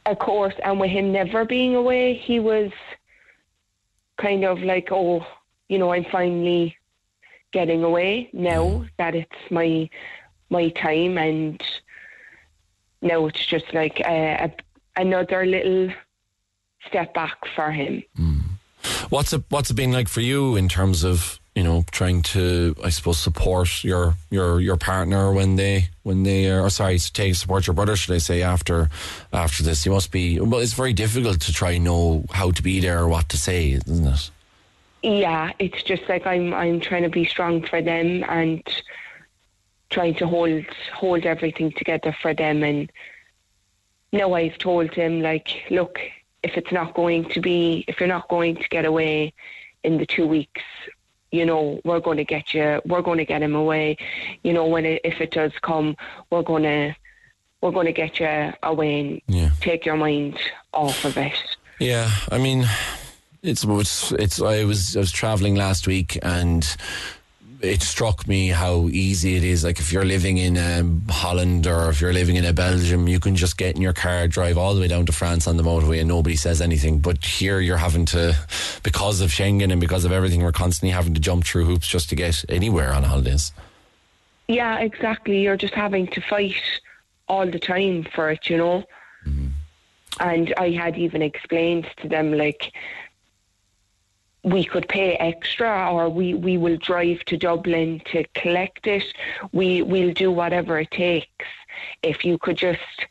Of 0.07 0.21
course, 0.21 0.55
and 0.63 0.79
with 0.79 0.91
him 0.91 1.11
never 1.11 1.45
being 1.45 1.75
away, 1.75 2.15
he 2.15 2.39
was 2.39 2.71
kind 4.19 4.45
of 4.45 4.61
like, 4.61 4.93
oh, 4.93 5.27
you 5.69 5.79
know, 5.79 5.93
I'm 5.93 6.05
finally 6.05 6.77
getting 7.53 7.83
away 7.83 8.29
now 8.33 8.65
mm. 8.65 8.91
that 8.99 9.15
it's 9.15 9.51
my 9.51 9.89
my 10.51 10.69
time, 10.71 11.19
and 11.19 11.63
now 13.03 13.27
it's 13.27 13.45
just 13.45 13.73
like 13.75 14.01
a, 14.01 14.45
a, 14.45 15.01
another 15.01 15.45
little 15.45 15.93
step 16.87 17.13
back 17.15 17.37
for 17.55 17.71
him. 17.73 18.03
Mm. 18.19 18.43
What's 19.09 19.33
it 19.33 19.45
What's 19.49 19.71
it 19.71 19.75
been 19.75 19.93
like 19.93 20.09
for 20.09 20.21
you 20.21 20.57
in 20.57 20.69
terms 20.69 21.03
of 21.05 21.41
you 21.55 21.65
know 21.65 21.85
trying 21.91 22.23
to 22.23 22.77
I 22.85 22.91
suppose 22.91 23.19
support 23.19 23.83
your 23.83 24.15
your 24.31 24.61
your 24.61 24.77
partner 24.77 25.33
when 25.33 25.57
they 25.57 25.89
when 26.03 26.23
they 26.23 26.51
are 26.51 26.61
or 26.61 26.71
sorry 26.71 26.99
take 26.99 27.35
support 27.35 27.67
your 27.67 27.75
brother 27.75 27.97
should 27.97 28.15
I 28.15 28.19
say 28.19 28.43
after 28.43 28.89
after 29.33 29.63
this? 29.63 29.85
You 29.87 29.93
must 29.93 30.13
be 30.13 30.39
well 30.39 30.61
it's 30.61 30.75
very 30.75 30.93
difficult 30.93 31.41
to 31.41 31.53
try 31.53 31.73
and 31.73 31.85
know 31.85 32.25
how 32.31 32.51
to 32.53 32.63
be 32.63 32.81
there 32.81 33.01
or 33.01 33.09
what 33.09 33.29
to 33.31 33.39
say 33.39 33.71
isn't 33.71 34.07
it 34.07 34.31
Yeah, 35.07 35.53
it's 35.61 35.85
just 35.85 36.03
like 36.09 36.27
I'm 36.27 36.53
I'm 36.53 36.81
trying 36.81 37.05
to 37.05 37.09
be 37.09 37.25
strong 37.25 37.63
for 37.63 37.81
them 37.81 38.25
and 38.29 38.61
trying 39.89 40.17
to 40.17 40.27
hold 40.27 40.65
hold 40.93 41.25
everything 41.25 41.71
together 41.71 42.13
for 42.21 42.35
them 42.35 42.65
and 42.65 42.91
now 44.13 44.35
I've 44.35 44.59
told 44.59 44.93
him 44.93 45.21
like, 45.21 45.63
look, 45.71 46.01
if 46.43 46.57
it's 46.57 46.73
not 46.73 46.95
going 46.95 47.25
to 47.31 47.41
be 47.41 47.85
if 47.87 48.01
you're 48.01 48.09
not 48.09 48.27
going 48.29 48.57
to 48.57 48.69
get 48.69 48.85
away 48.85 49.33
in 49.85 49.99
the 49.99 50.07
two 50.07 50.27
weeks, 50.27 50.63
you 51.31 51.47
know, 51.47 51.81
we're 51.85 52.01
going 52.01 52.17
to 52.17 52.25
get 52.25 52.53
you 52.53 52.83
we're 52.85 53.01
going 53.03 53.19
to 53.19 53.25
get 53.25 53.45
him 53.45 53.55
away. 53.55 53.99
You 54.43 54.55
know, 54.55 54.67
when 54.67 54.85
it, 54.85 55.03
if 55.05 55.21
it 55.21 55.31
does 55.31 55.53
come, 55.63 55.97
we're 56.31 56.43
going 56.43 56.65
to 56.65 56.97
we're 57.61 57.71
going 57.71 57.87
to 57.87 57.93
get 57.93 58.19
you 58.19 58.53
away 58.65 59.01
and 59.01 59.21
Yeah. 59.29 59.51
take 59.61 59.87
your 59.87 59.97
mind 59.97 60.37
off 60.73 61.05
of 61.05 61.17
it. 61.17 61.39
Yeah, 61.79 62.11
I 62.33 62.39
mean, 62.39 62.67
it's 63.47 63.65
it's 63.65 64.13
it's. 64.13 64.43
I 64.43 64.65
was 64.65 64.97
I 64.97 65.01
was 65.01 65.13
traveling 65.13 65.55
last 65.55 65.87
week 65.87 66.19
and. 66.23 66.77
It 67.63 67.81
struck 67.81 68.29
me 68.29 68.49
how 68.49 68.89
easy 68.89 69.35
it 69.37 69.43
is. 69.43 69.65
Like 69.65 69.79
if 69.79 69.91
you're 69.91 70.05
living 70.05 70.37
in 70.37 70.59
um, 70.59 71.03
Holland 71.09 71.67
or 71.67 71.89
if 71.89 72.03
you're 72.03 72.13
living 72.13 72.37
in 72.37 72.45
a 72.45 72.53
Belgium, 72.53 73.09
you 73.09 73.19
can 73.19 73.35
just 73.35 73.57
get 73.57 73.75
in 73.75 73.81
your 73.81 73.95
car, 73.95 74.29
drive 74.29 74.59
all 74.59 74.75
the 74.75 74.81
way 74.83 74.89
down 74.89 75.07
to 75.07 75.13
France 75.13 75.49
on 75.49 75.57
the 75.57 75.63
motorway, 75.63 76.01
and 76.01 76.07
nobody 76.07 76.37
says 76.37 76.61
anything. 76.61 76.99
But 76.99 77.25
here, 77.25 77.59
you're 77.59 77.79
having 77.79 78.05
to, 78.07 78.37
because 78.83 79.23
of 79.23 79.31
Schengen 79.31 79.73
and 79.73 79.81
because 79.81 80.05
of 80.05 80.13
everything, 80.13 80.43
we're 80.43 80.53
constantly 80.53 80.91
having 80.91 81.15
to 81.15 81.21
jump 81.21 81.47
through 81.47 81.65
hoops 81.65 81.89
just 81.89 82.11
to 82.11 82.15
get 82.15 82.45
anywhere 82.51 82.93
on 82.93 83.05
holidays. 83.05 83.53
Yeah, 84.49 84.79
exactly. 84.79 85.41
You're 85.41 85.57
just 85.57 85.75
having 85.75 86.09
to 86.09 86.21
fight 86.21 86.63
all 87.27 87.51
the 87.51 87.59
time 87.59 88.07
for 88.15 88.31
it, 88.31 88.51
you 88.51 88.59
know. 88.59 88.85
And 90.21 90.55
I 90.59 90.71
had 90.71 90.99
even 90.99 91.23
explained 91.23 91.89
to 92.03 92.09
them 92.09 92.33
like 92.35 92.73
we 94.47 94.65
could 94.65 94.89
pay 94.89 95.15
extra 95.17 95.93
or 95.93 96.09
we, 96.09 96.33
we 96.33 96.57
will 96.57 96.77
drive 96.77 97.25
to 97.25 97.37
Dublin 97.37 98.01
to 98.13 98.25
collect 98.35 98.87
it. 98.87 99.03
We 99.53 99.83
we'll 99.83 100.15
do 100.15 100.31
whatever 100.31 100.79
it 100.79 100.93
takes. 100.93 101.45
If 102.05 102.25
you 102.25 102.39
could 102.39 102.57
just 102.57 103.07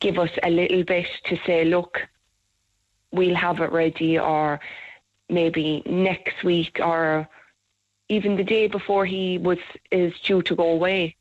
give 0.00 0.18
us 0.18 0.30
a 0.42 0.48
little 0.48 0.84
bit 0.84 1.06
to 1.24 1.38
say, 1.44 1.66
look, 1.66 2.08
we'll 3.12 3.34
have 3.34 3.60
it 3.60 3.70
ready 3.70 4.18
or 4.18 4.60
maybe 5.28 5.82
next 5.84 6.42
week 6.42 6.80
or 6.82 7.28
even 8.08 8.36
the 8.36 8.44
day 8.44 8.66
before 8.66 9.04
he 9.04 9.36
was 9.36 9.58
is 9.90 10.18
due 10.20 10.40
to 10.40 10.56
go 10.56 10.70
away. 10.70 11.16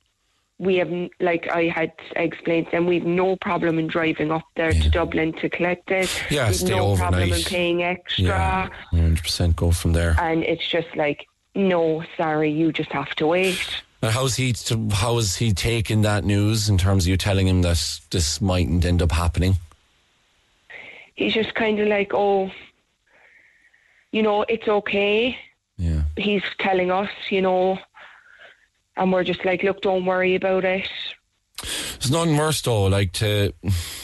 We 0.60 0.78
have, 0.78 0.92
like 1.20 1.48
I 1.52 1.66
had 1.66 1.92
explained 2.16 2.66
to 2.68 2.72
them, 2.72 2.88
we've 2.88 3.06
no 3.06 3.36
problem 3.36 3.78
in 3.78 3.86
driving 3.86 4.32
up 4.32 4.44
there 4.56 4.72
to 4.72 4.90
Dublin 4.90 5.34
to 5.34 5.50
collect 5.50 5.92
it. 5.92 6.10
Yeah, 6.32 6.48
we've 6.48 6.56
stay 6.56 6.76
no 6.76 6.96
problem 6.96 7.32
in 7.32 7.44
paying 7.44 7.84
extra. 7.84 8.26
Yeah, 8.26 8.70
100% 8.92 9.56
go 9.56 9.72
from 9.72 9.94
there. 9.94 10.16
And 10.20 10.44
it's 10.44 10.68
just 10.68 10.88
like, 10.96 11.28
no, 11.54 12.04
sorry, 12.16 12.52
you 12.52 12.72
just 12.72 12.92
have 12.92 13.14
to 13.16 13.28
wait. 13.28 13.84
Now, 14.02 14.10
how's 14.10 14.36
he? 14.36 14.54
To, 14.54 14.90
how 14.92 15.18
is 15.18 15.36
he 15.36 15.54
taking 15.54 16.02
that 16.04 16.24
news 16.24 16.70
in 16.70 16.78
terms 16.78 17.06
of 17.06 17.10
you 17.10 17.18
telling 17.18 17.48
him 17.48 17.62
that 17.62 18.00
this 18.10 18.42
mightn't 18.42 18.84
end 18.86 19.02
up 19.02 19.12
happening? 19.12 19.58
He's 21.16 21.34
just 21.34 21.56
kind 21.56 21.80
of 21.80 21.88
like, 21.88 22.14
oh, 22.14 22.52
you 24.12 24.22
know, 24.24 24.44
it's 24.44 24.68
okay. 24.68 25.38
Yeah. 25.78 26.04
He's 26.16 26.44
telling 26.60 26.92
us, 26.92 27.10
you 27.30 27.42
know, 27.42 27.80
and 28.98 29.11
we're 29.11 29.24
just 29.24 29.45
like, 29.45 29.64
look, 29.64 29.82
don't 29.82 30.06
worry 30.06 30.36
about 30.36 30.65
it. 30.65 30.90
There's 31.61 32.11
nothing 32.11 32.38
worse 32.38 32.61
though, 32.61 32.86
like 32.86 33.11
to, 33.14 33.53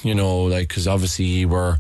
you 0.03 0.15
know, 0.15 0.43
like 0.43 0.67
because 0.67 0.87
obviously 0.87 1.25
you 1.25 1.47
were 1.47 1.77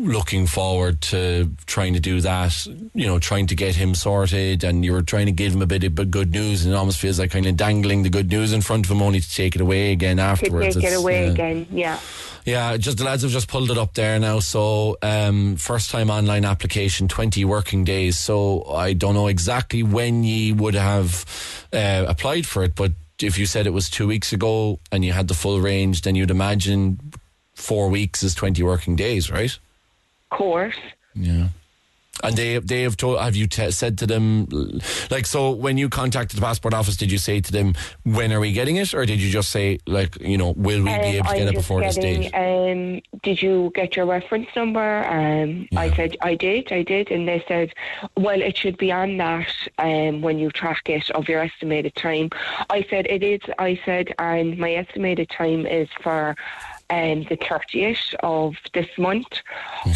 looking 0.00 0.46
forward 0.46 1.00
to 1.02 1.50
trying 1.66 1.92
to 1.94 2.00
do 2.00 2.20
that, 2.22 2.66
you 2.94 3.06
know, 3.06 3.18
trying 3.18 3.46
to 3.48 3.54
get 3.54 3.74
him 3.76 3.94
sorted, 3.94 4.64
and 4.64 4.84
you 4.84 4.92
were 4.92 5.02
trying 5.02 5.26
to 5.26 5.32
give 5.32 5.52
him 5.54 5.62
a 5.62 5.66
bit 5.66 5.84
of 5.84 6.10
good 6.10 6.32
news, 6.32 6.64
and 6.64 6.72
it 6.74 6.76
almost 6.76 6.98
feels 6.98 7.18
like 7.18 7.30
kind 7.30 7.46
of 7.46 7.56
dangling 7.56 8.02
the 8.02 8.10
good 8.10 8.30
news 8.30 8.52
in 8.52 8.60
front 8.62 8.86
of 8.86 8.90
him, 8.90 9.02
only 9.02 9.20
to 9.20 9.30
take 9.30 9.54
it 9.54 9.60
away 9.60 9.92
again 9.92 10.16
To 10.16 10.22
afterwards. 10.22 10.74
take 10.74 10.84
it 10.84 10.86
It's, 10.88 10.96
away 10.96 11.26
yeah. 11.26 11.30
again, 11.32 11.66
yeah. 11.70 12.00
Yeah, 12.46 12.76
just 12.78 12.96
the 12.96 13.04
lads 13.04 13.22
have 13.22 13.30
just 13.30 13.48
pulled 13.48 13.70
it 13.70 13.76
up 13.76 13.92
there 13.92 14.18
now. 14.18 14.40
So, 14.40 14.96
um, 15.02 15.56
first 15.56 15.90
time 15.90 16.08
online 16.08 16.46
application, 16.46 17.06
20 17.06 17.44
working 17.44 17.84
days. 17.84 18.18
So, 18.18 18.64
I 18.64 18.94
don't 18.94 19.12
know 19.14 19.26
exactly 19.26 19.82
when 19.82 20.24
ye 20.24 20.52
would 20.52 20.74
have 20.74 21.26
uh, 21.72 22.06
applied 22.08 22.46
for 22.46 22.64
it, 22.64 22.74
but 22.74 22.92
if 23.20 23.36
you 23.38 23.44
said 23.44 23.66
it 23.66 23.74
was 23.74 23.90
two 23.90 24.06
weeks 24.06 24.32
ago 24.32 24.80
and 24.90 25.04
you 25.04 25.12
had 25.12 25.28
the 25.28 25.34
full 25.34 25.60
range, 25.60 26.00
then 26.00 26.14
you'd 26.14 26.30
imagine 26.30 26.98
four 27.54 27.90
weeks 27.90 28.22
is 28.22 28.34
20 28.34 28.62
working 28.62 28.96
days, 28.96 29.30
right? 29.30 29.58
Course. 30.30 30.76
Yeah. 31.14 31.48
And 32.22 32.36
they 32.36 32.58
they 32.58 32.82
have 32.82 32.98
told 32.98 33.18
have 33.18 33.34
you 33.34 33.46
te- 33.46 33.70
said 33.70 33.96
to 33.98 34.06
them 34.06 34.46
like 35.10 35.24
so 35.24 35.52
when 35.52 35.78
you 35.78 35.88
contacted 35.88 36.36
the 36.36 36.42
passport 36.42 36.74
office 36.74 36.94
did 36.98 37.10
you 37.10 37.16
say 37.16 37.40
to 37.40 37.50
them 37.50 37.72
when 38.04 38.30
are 38.30 38.40
we 38.40 38.52
getting 38.52 38.76
it 38.76 38.92
or 38.92 39.06
did 39.06 39.20
you 39.22 39.30
just 39.30 39.48
say 39.48 39.78
like 39.86 40.20
you 40.20 40.36
know 40.36 40.50
will 40.50 40.82
we 40.82 40.90
be 40.90 40.90
Um, 40.90 41.02
able 41.14 41.24
to 41.24 41.30
I'm 41.30 41.36
get 41.38 41.48
it 41.48 41.52
just 41.54 41.62
before 41.66 41.80
this 41.80 41.96
date 41.96 42.30
Um, 42.34 43.00
did 43.22 43.40
you 43.40 43.72
get 43.74 43.96
your 43.96 44.04
reference 44.04 44.48
number? 44.54 45.02
Um, 45.06 45.66
I 45.74 45.94
said 45.96 46.18
I 46.20 46.34
did, 46.34 46.70
I 46.72 46.82
did, 46.82 47.10
and 47.10 47.26
they 47.26 47.42
said, 47.48 47.72
well, 48.16 48.40
it 48.42 48.56
should 48.56 48.76
be 48.76 48.92
on 48.92 49.16
that 49.18 49.48
um, 49.78 50.20
when 50.20 50.38
you 50.38 50.50
track 50.50 50.88
it 50.90 51.10
of 51.10 51.28
your 51.28 51.40
estimated 51.40 51.94
time. 51.96 52.28
I 52.70 52.86
said 52.90 53.06
it 53.08 53.22
is. 53.22 53.40
I 53.58 53.80
said, 53.84 54.14
and 54.18 54.58
my 54.58 54.72
estimated 54.72 55.28
time 55.30 55.66
is 55.66 55.88
for 56.02 56.36
um, 56.90 57.24
the 57.28 57.36
thirtieth 57.36 58.14
of 58.22 58.56
this 58.74 58.88
month. 58.98 59.28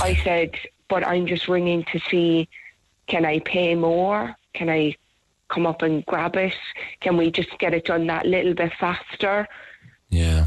I 0.00 0.16
said, 0.24 0.56
but 0.88 1.06
I'm 1.06 1.26
just 1.26 1.48
ringing 1.48 1.84
to 1.92 1.98
see, 2.10 2.48
can 3.06 3.24
I 3.24 3.40
pay 3.40 3.74
more? 3.74 4.36
Can 4.54 4.70
I 4.70 4.96
come 5.48 5.66
up 5.66 5.82
and 5.82 6.04
grab 6.06 6.36
it? 6.36 6.54
Can 7.00 7.16
we 7.16 7.30
just 7.30 7.58
get 7.58 7.74
it 7.74 7.84
done 7.86 8.06
that 8.06 8.26
little 8.26 8.54
bit 8.54 8.72
faster? 8.78 9.46
yeah 10.10 10.46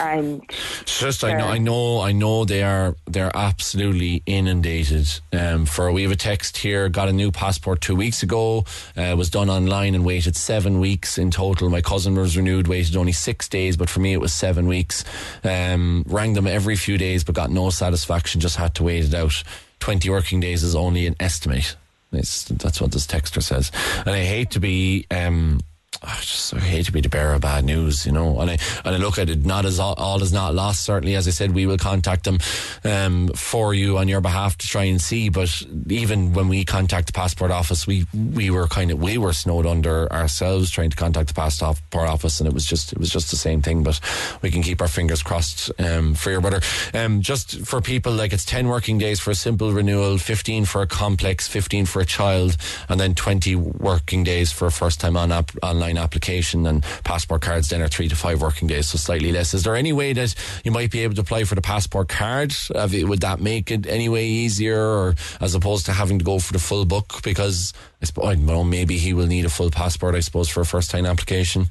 And 0.00 0.42
just 0.86 1.22
I 1.22 1.36
know 1.36 1.46
I 1.46 1.58
know 1.58 2.00
I 2.00 2.12
know 2.12 2.44
they 2.46 2.62
are 2.62 2.96
they're 3.06 3.30
absolutely 3.34 4.22
inundated. 4.24 5.06
Um, 5.34 5.66
for 5.66 5.92
we 5.92 6.02
have 6.02 6.12
a 6.12 6.16
text 6.16 6.56
here. 6.56 6.88
Got 6.88 7.10
a 7.10 7.12
new 7.12 7.30
passport 7.30 7.82
two 7.82 7.94
weeks 7.94 8.22
ago. 8.22 8.64
Uh, 8.96 9.14
was 9.18 9.28
done 9.28 9.50
online 9.50 9.94
and 9.94 10.04
waited 10.04 10.34
seven 10.34 10.80
weeks 10.80 11.18
in 11.18 11.30
total. 11.30 11.68
My 11.68 11.82
cousin 11.82 12.14
was 12.14 12.38
renewed, 12.38 12.68
waited 12.68 12.96
only 12.96 13.12
six 13.12 13.48
days, 13.48 13.76
but 13.76 13.90
for 13.90 14.00
me 14.00 14.14
it 14.14 14.20
was 14.20 14.32
seven 14.32 14.66
weeks. 14.66 15.04
Um, 15.44 16.04
rang 16.06 16.32
them 16.32 16.46
every 16.46 16.76
few 16.76 16.96
days, 16.96 17.22
but 17.22 17.34
got 17.34 17.50
no 17.50 17.68
satisfaction. 17.68 18.40
Just 18.40 18.56
had 18.56 18.74
to 18.76 18.84
wait 18.84 19.04
it 19.04 19.14
out. 19.14 19.42
Twenty 19.78 20.08
working 20.08 20.40
days 20.40 20.62
is 20.62 20.74
only 20.74 21.06
an 21.06 21.16
estimate. 21.20 21.76
It's, 22.12 22.44
that's 22.44 22.80
what 22.80 22.92
this 22.92 23.06
texter 23.06 23.42
says. 23.42 23.70
And 23.98 24.10
I 24.10 24.24
hate 24.24 24.52
to 24.52 24.60
be. 24.60 25.06
Um, 25.10 25.60
I 26.02 26.16
just 26.20 26.54
I 26.54 26.60
hate 26.60 26.86
to 26.86 26.92
be 26.92 27.02
the 27.02 27.10
bearer 27.10 27.34
of 27.34 27.42
bad 27.42 27.64
news, 27.64 28.06
you 28.06 28.12
know. 28.12 28.40
And 28.40 28.50
I 28.50 28.58
and 28.84 28.94
I 28.94 28.98
look 28.98 29.18
at 29.18 29.28
it 29.28 29.44
not 29.44 29.66
as 29.66 29.78
all, 29.78 29.92
all 29.94 30.22
is 30.22 30.32
not 30.32 30.54
lost. 30.54 30.82
Certainly, 30.82 31.14
as 31.14 31.28
I 31.28 31.30
said, 31.30 31.52
we 31.52 31.66
will 31.66 31.76
contact 31.76 32.24
them 32.24 32.38
um, 32.84 33.28
for 33.34 33.74
you 33.74 33.98
on 33.98 34.08
your 34.08 34.22
behalf 34.22 34.56
to 34.58 34.66
try 34.66 34.84
and 34.84 35.00
see. 35.00 35.28
But 35.28 35.62
even 35.88 36.32
when 36.32 36.48
we 36.48 36.64
contact 36.64 37.08
the 37.08 37.12
passport 37.12 37.50
office, 37.50 37.86
we 37.86 38.06
we 38.14 38.48
were 38.50 38.66
kind 38.66 38.90
of 38.90 39.02
we 39.02 39.18
were 39.18 39.34
snowed 39.34 39.66
under 39.66 40.10
ourselves 40.10 40.70
trying 40.70 40.88
to 40.90 40.96
contact 40.96 41.28
the 41.28 41.34
passport 41.34 42.08
office, 42.08 42.40
and 42.40 42.48
it 42.48 42.54
was 42.54 42.64
just 42.64 42.92
it 42.92 42.98
was 42.98 43.10
just 43.10 43.30
the 43.30 43.36
same 43.36 43.60
thing. 43.60 43.82
But 43.82 44.00
we 44.40 44.50
can 44.50 44.62
keep 44.62 44.80
our 44.80 44.88
fingers 44.88 45.22
crossed 45.22 45.70
um, 45.78 46.14
for 46.14 46.30
your 46.30 46.40
brother. 46.40 46.60
Um, 46.94 47.20
just 47.20 47.66
for 47.66 47.82
people, 47.82 48.12
like 48.12 48.32
it's 48.32 48.46
ten 48.46 48.68
working 48.68 48.96
days 48.96 49.20
for 49.20 49.32
a 49.32 49.34
simple 49.34 49.72
renewal, 49.72 50.16
fifteen 50.16 50.64
for 50.64 50.80
a 50.80 50.86
complex, 50.86 51.46
fifteen 51.46 51.84
for 51.84 52.00
a 52.00 52.06
child, 52.06 52.56
and 52.88 52.98
then 52.98 53.14
twenty 53.14 53.54
working 53.54 54.24
days 54.24 54.50
for 54.50 54.66
a 54.66 54.72
first 54.72 55.00
time 55.00 55.16
on 55.16 55.30
app, 55.30 55.50
online 55.80 55.96
application. 55.96 56.66
And 56.66 56.82
passport 57.04 57.40
cards 57.40 57.70
then 57.70 57.80
are 57.80 57.88
three 57.88 58.08
to 58.08 58.16
five 58.16 58.42
working 58.42 58.68
days, 58.68 58.88
so 58.88 58.98
slightly 58.98 59.32
less. 59.32 59.54
Is 59.54 59.62
there 59.62 59.76
any 59.76 59.92
way 59.92 60.12
that 60.12 60.34
you 60.62 60.70
might 60.70 60.90
be 60.90 61.00
able 61.00 61.14
to 61.14 61.22
apply 61.22 61.44
for 61.44 61.54
the 61.54 61.62
passport 61.62 62.08
card? 62.08 62.54
Would 62.74 63.20
that 63.20 63.40
make 63.40 63.70
it 63.70 63.86
any 63.86 64.08
way 64.10 64.26
easier, 64.26 64.78
or 64.78 65.14
as 65.40 65.54
opposed 65.54 65.86
to 65.86 65.92
having 65.92 66.18
to 66.18 66.24
go 66.24 66.38
for 66.38 66.52
the 66.52 66.58
full 66.58 66.84
book? 66.84 67.22
Because 67.22 67.72
I, 68.02 68.04
suppose, 68.04 68.36
I 68.36 68.62
maybe 68.62 68.98
he 68.98 69.14
will 69.14 69.26
need 69.26 69.46
a 69.46 69.50
full 69.50 69.70
passport, 69.70 70.14
I 70.14 70.20
suppose, 70.20 70.50
for 70.50 70.60
a 70.60 70.66
first 70.66 70.90
time 70.90 71.06
application. 71.06 71.68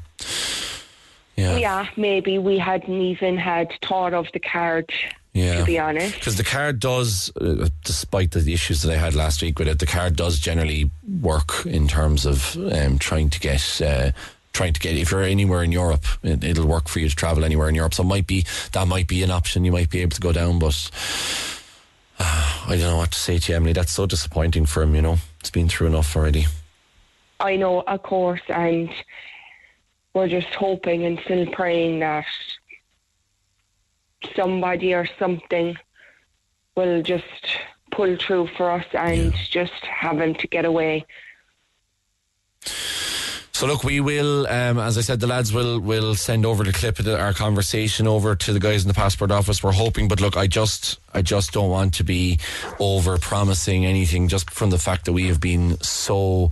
Yeah. 1.36 1.58
Yeah, 1.58 1.88
maybe 1.96 2.38
we 2.38 2.58
hadn't 2.58 3.02
even 3.02 3.38
had 3.38 3.72
thought 3.86 4.14
of 4.14 4.28
the 4.34 4.40
card. 4.40 4.92
Yeah. 5.40 5.60
To 5.60 5.66
be 5.66 5.80
honest, 5.80 6.16
Because 6.16 6.36
the 6.36 6.44
card 6.44 6.80
does, 6.80 7.32
uh, 7.40 7.70
despite 7.84 8.32
the 8.32 8.54
issues 8.54 8.82
that 8.82 8.92
I 8.92 8.98
had 8.98 9.16
last 9.16 9.42
week 9.42 9.58
with 9.60 9.68
it, 9.68 9.80
the 9.80 9.86
card 9.86 10.16
does 10.16 10.40
generally 10.40 10.92
work 11.22 11.66
in 11.66 11.88
terms 11.88 12.26
of 12.26 12.56
um, 12.58 13.00
trying 13.00 13.30
to 13.30 13.40
get. 13.40 13.82
Uh, 13.82 14.12
Trying 14.52 14.74
to 14.74 14.80
get 14.80 14.98
if 14.98 15.12
you're 15.12 15.22
anywhere 15.22 15.64
in 15.64 15.72
Europe, 15.72 16.04
it, 16.24 16.44
it'll 16.44 16.66
work 16.66 16.90
for 16.90 17.00
you 17.00 17.08
to 17.08 17.16
travel 17.16 17.46
anywhere 17.46 17.70
in 17.70 17.76
Europe. 17.76 17.94
So 17.94 18.02
it 18.04 18.08
might 18.08 18.26
be 18.26 18.46
that 18.72 18.88
might 18.88 19.08
be 19.08 19.22
an 19.24 19.30
option 19.30 19.64
you 19.64 19.72
might 19.72 19.92
be 19.92 20.02
able 20.02 20.16
to 20.16 20.20
go 20.20 20.34
down, 20.34 20.58
but 20.58 20.90
uh, 22.20 22.64
I 22.68 22.70
don't 22.72 22.92
know 22.92 22.98
what 22.98 23.12
to 23.12 23.20
say 23.20 23.38
to 23.38 23.52
you, 23.52 23.56
Emily. 23.56 23.74
That's 23.74 23.92
so 23.92 24.08
disappointing 24.08 24.66
for 24.66 24.82
him. 24.82 24.96
You 24.96 25.04
know, 25.04 25.18
it's 25.40 25.52
been 25.52 25.70
through 25.70 25.88
enough 25.88 26.16
already. 26.16 26.48
I 27.40 27.56
know, 27.56 27.82
of 27.82 28.02
course, 28.04 28.42
and 28.50 28.90
we're 30.14 30.28
just 30.28 30.54
hoping 30.56 31.06
and 31.06 31.20
still 31.24 31.46
praying 31.54 32.00
that 32.00 32.26
somebody 34.36 34.94
or 34.94 35.08
something 35.18 35.78
will 36.76 37.02
just 37.02 37.24
pull 37.92 38.18
through 38.18 38.48
for 38.56 38.72
us 38.72 38.86
and 38.94 39.34
just 39.50 39.84
have 39.86 40.20
him 40.20 40.34
to 40.36 40.48
get 40.48 40.66
away. 40.66 41.06
So 43.60 43.68
look, 43.68 43.84
we 43.84 44.00
will, 44.00 44.48
um, 44.48 44.80
as 44.80 44.98
I 44.98 45.02
said, 45.02 45.20
the 45.20 45.28
lads 45.28 45.52
will 45.52 45.82
will 45.82 46.16
send 46.16 46.46
over 46.46 46.64
the 46.64 46.72
clip 46.72 46.98
of 46.98 47.04
the, 47.04 47.20
our 47.20 47.34
conversation 47.34 48.08
over 48.08 48.34
to 48.34 48.54
the 48.54 48.60
guys 48.60 48.84
in 48.84 48.88
the 48.88 48.94
passport 48.94 49.32
office. 49.32 49.62
We're 49.62 49.74
hoping, 49.74 50.08
but 50.08 50.22
look, 50.22 50.38
I 50.38 50.48
just 50.48 50.98
I 51.14 51.22
just 51.22 51.52
don't 51.52 51.70
want 51.70 51.94
to 51.96 52.06
be 52.06 52.40
over 52.80 53.18
promising 53.18 53.86
anything, 53.86 54.30
just 54.30 54.50
from 54.50 54.70
the 54.70 54.78
fact 54.78 55.04
that 55.06 55.12
we 55.14 55.28
have 55.28 55.42
been 55.42 55.78
so. 55.82 56.52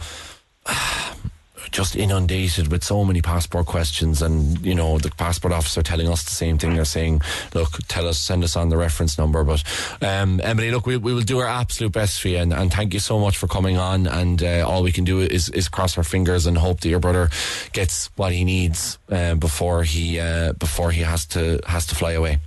Just 1.72 1.96
inundated 1.96 2.72
with 2.72 2.84
so 2.84 3.04
many 3.04 3.22
passport 3.22 3.66
questions, 3.66 4.22
and 4.22 4.64
you 4.66 4.74
know 4.74 4.98
the 4.98 5.10
passport 5.12 5.54
officer 5.54 5.82
telling 5.82 6.08
us 6.08 6.24
the 6.24 6.32
same 6.32 6.58
thing. 6.58 6.76
They're 6.76 6.86
saying, 6.86 7.22
"Look, 7.54 7.80
tell 7.88 8.08
us, 8.08 8.20
send 8.20 8.44
us 8.44 8.56
on 8.56 8.70
the 8.70 8.78
reference 8.78 9.18
number." 9.18 9.44
But 9.44 9.64
um, 10.02 10.40
Emily, 10.44 10.72
look, 10.72 10.86
we, 10.86 10.98
we 10.98 11.14
will 11.14 11.22
do 11.22 11.40
our 11.40 11.48
absolute 11.48 11.92
best 11.92 12.22
for 12.22 12.30
you, 12.30 12.38
and, 12.38 12.54
and 12.54 12.72
thank 12.72 12.94
you 12.94 13.00
so 13.00 13.20
much 13.20 13.38
for 13.38 13.48
coming 13.48 13.78
on. 13.78 14.08
And 14.08 14.42
uh, 14.42 14.66
all 14.68 14.84
we 14.84 14.92
can 14.92 15.04
do 15.04 15.20
is 15.20 15.50
is 15.50 15.68
cross 15.70 15.98
our 15.98 16.04
fingers 16.04 16.46
and 16.46 16.58
hope 16.58 16.82
that 16.82 16.90
your 16.90 17.00
brother 17.00 17.30
gets 17.74 18.10
what 18.16 18.32
he 18.32 18.44
needs 18.44 18.98
uh, 19.10 19.36
before 19.36 19.84
he 19.84 20.20
uh, 20.20 20.54
before 20.54 20.92
he 20.92 21.02
has 21.02 21.26
to 21.28 21.60
has 21.68 21.86
to 21.88 21.96
fly 21.96 22.14
away. 22.14 22.40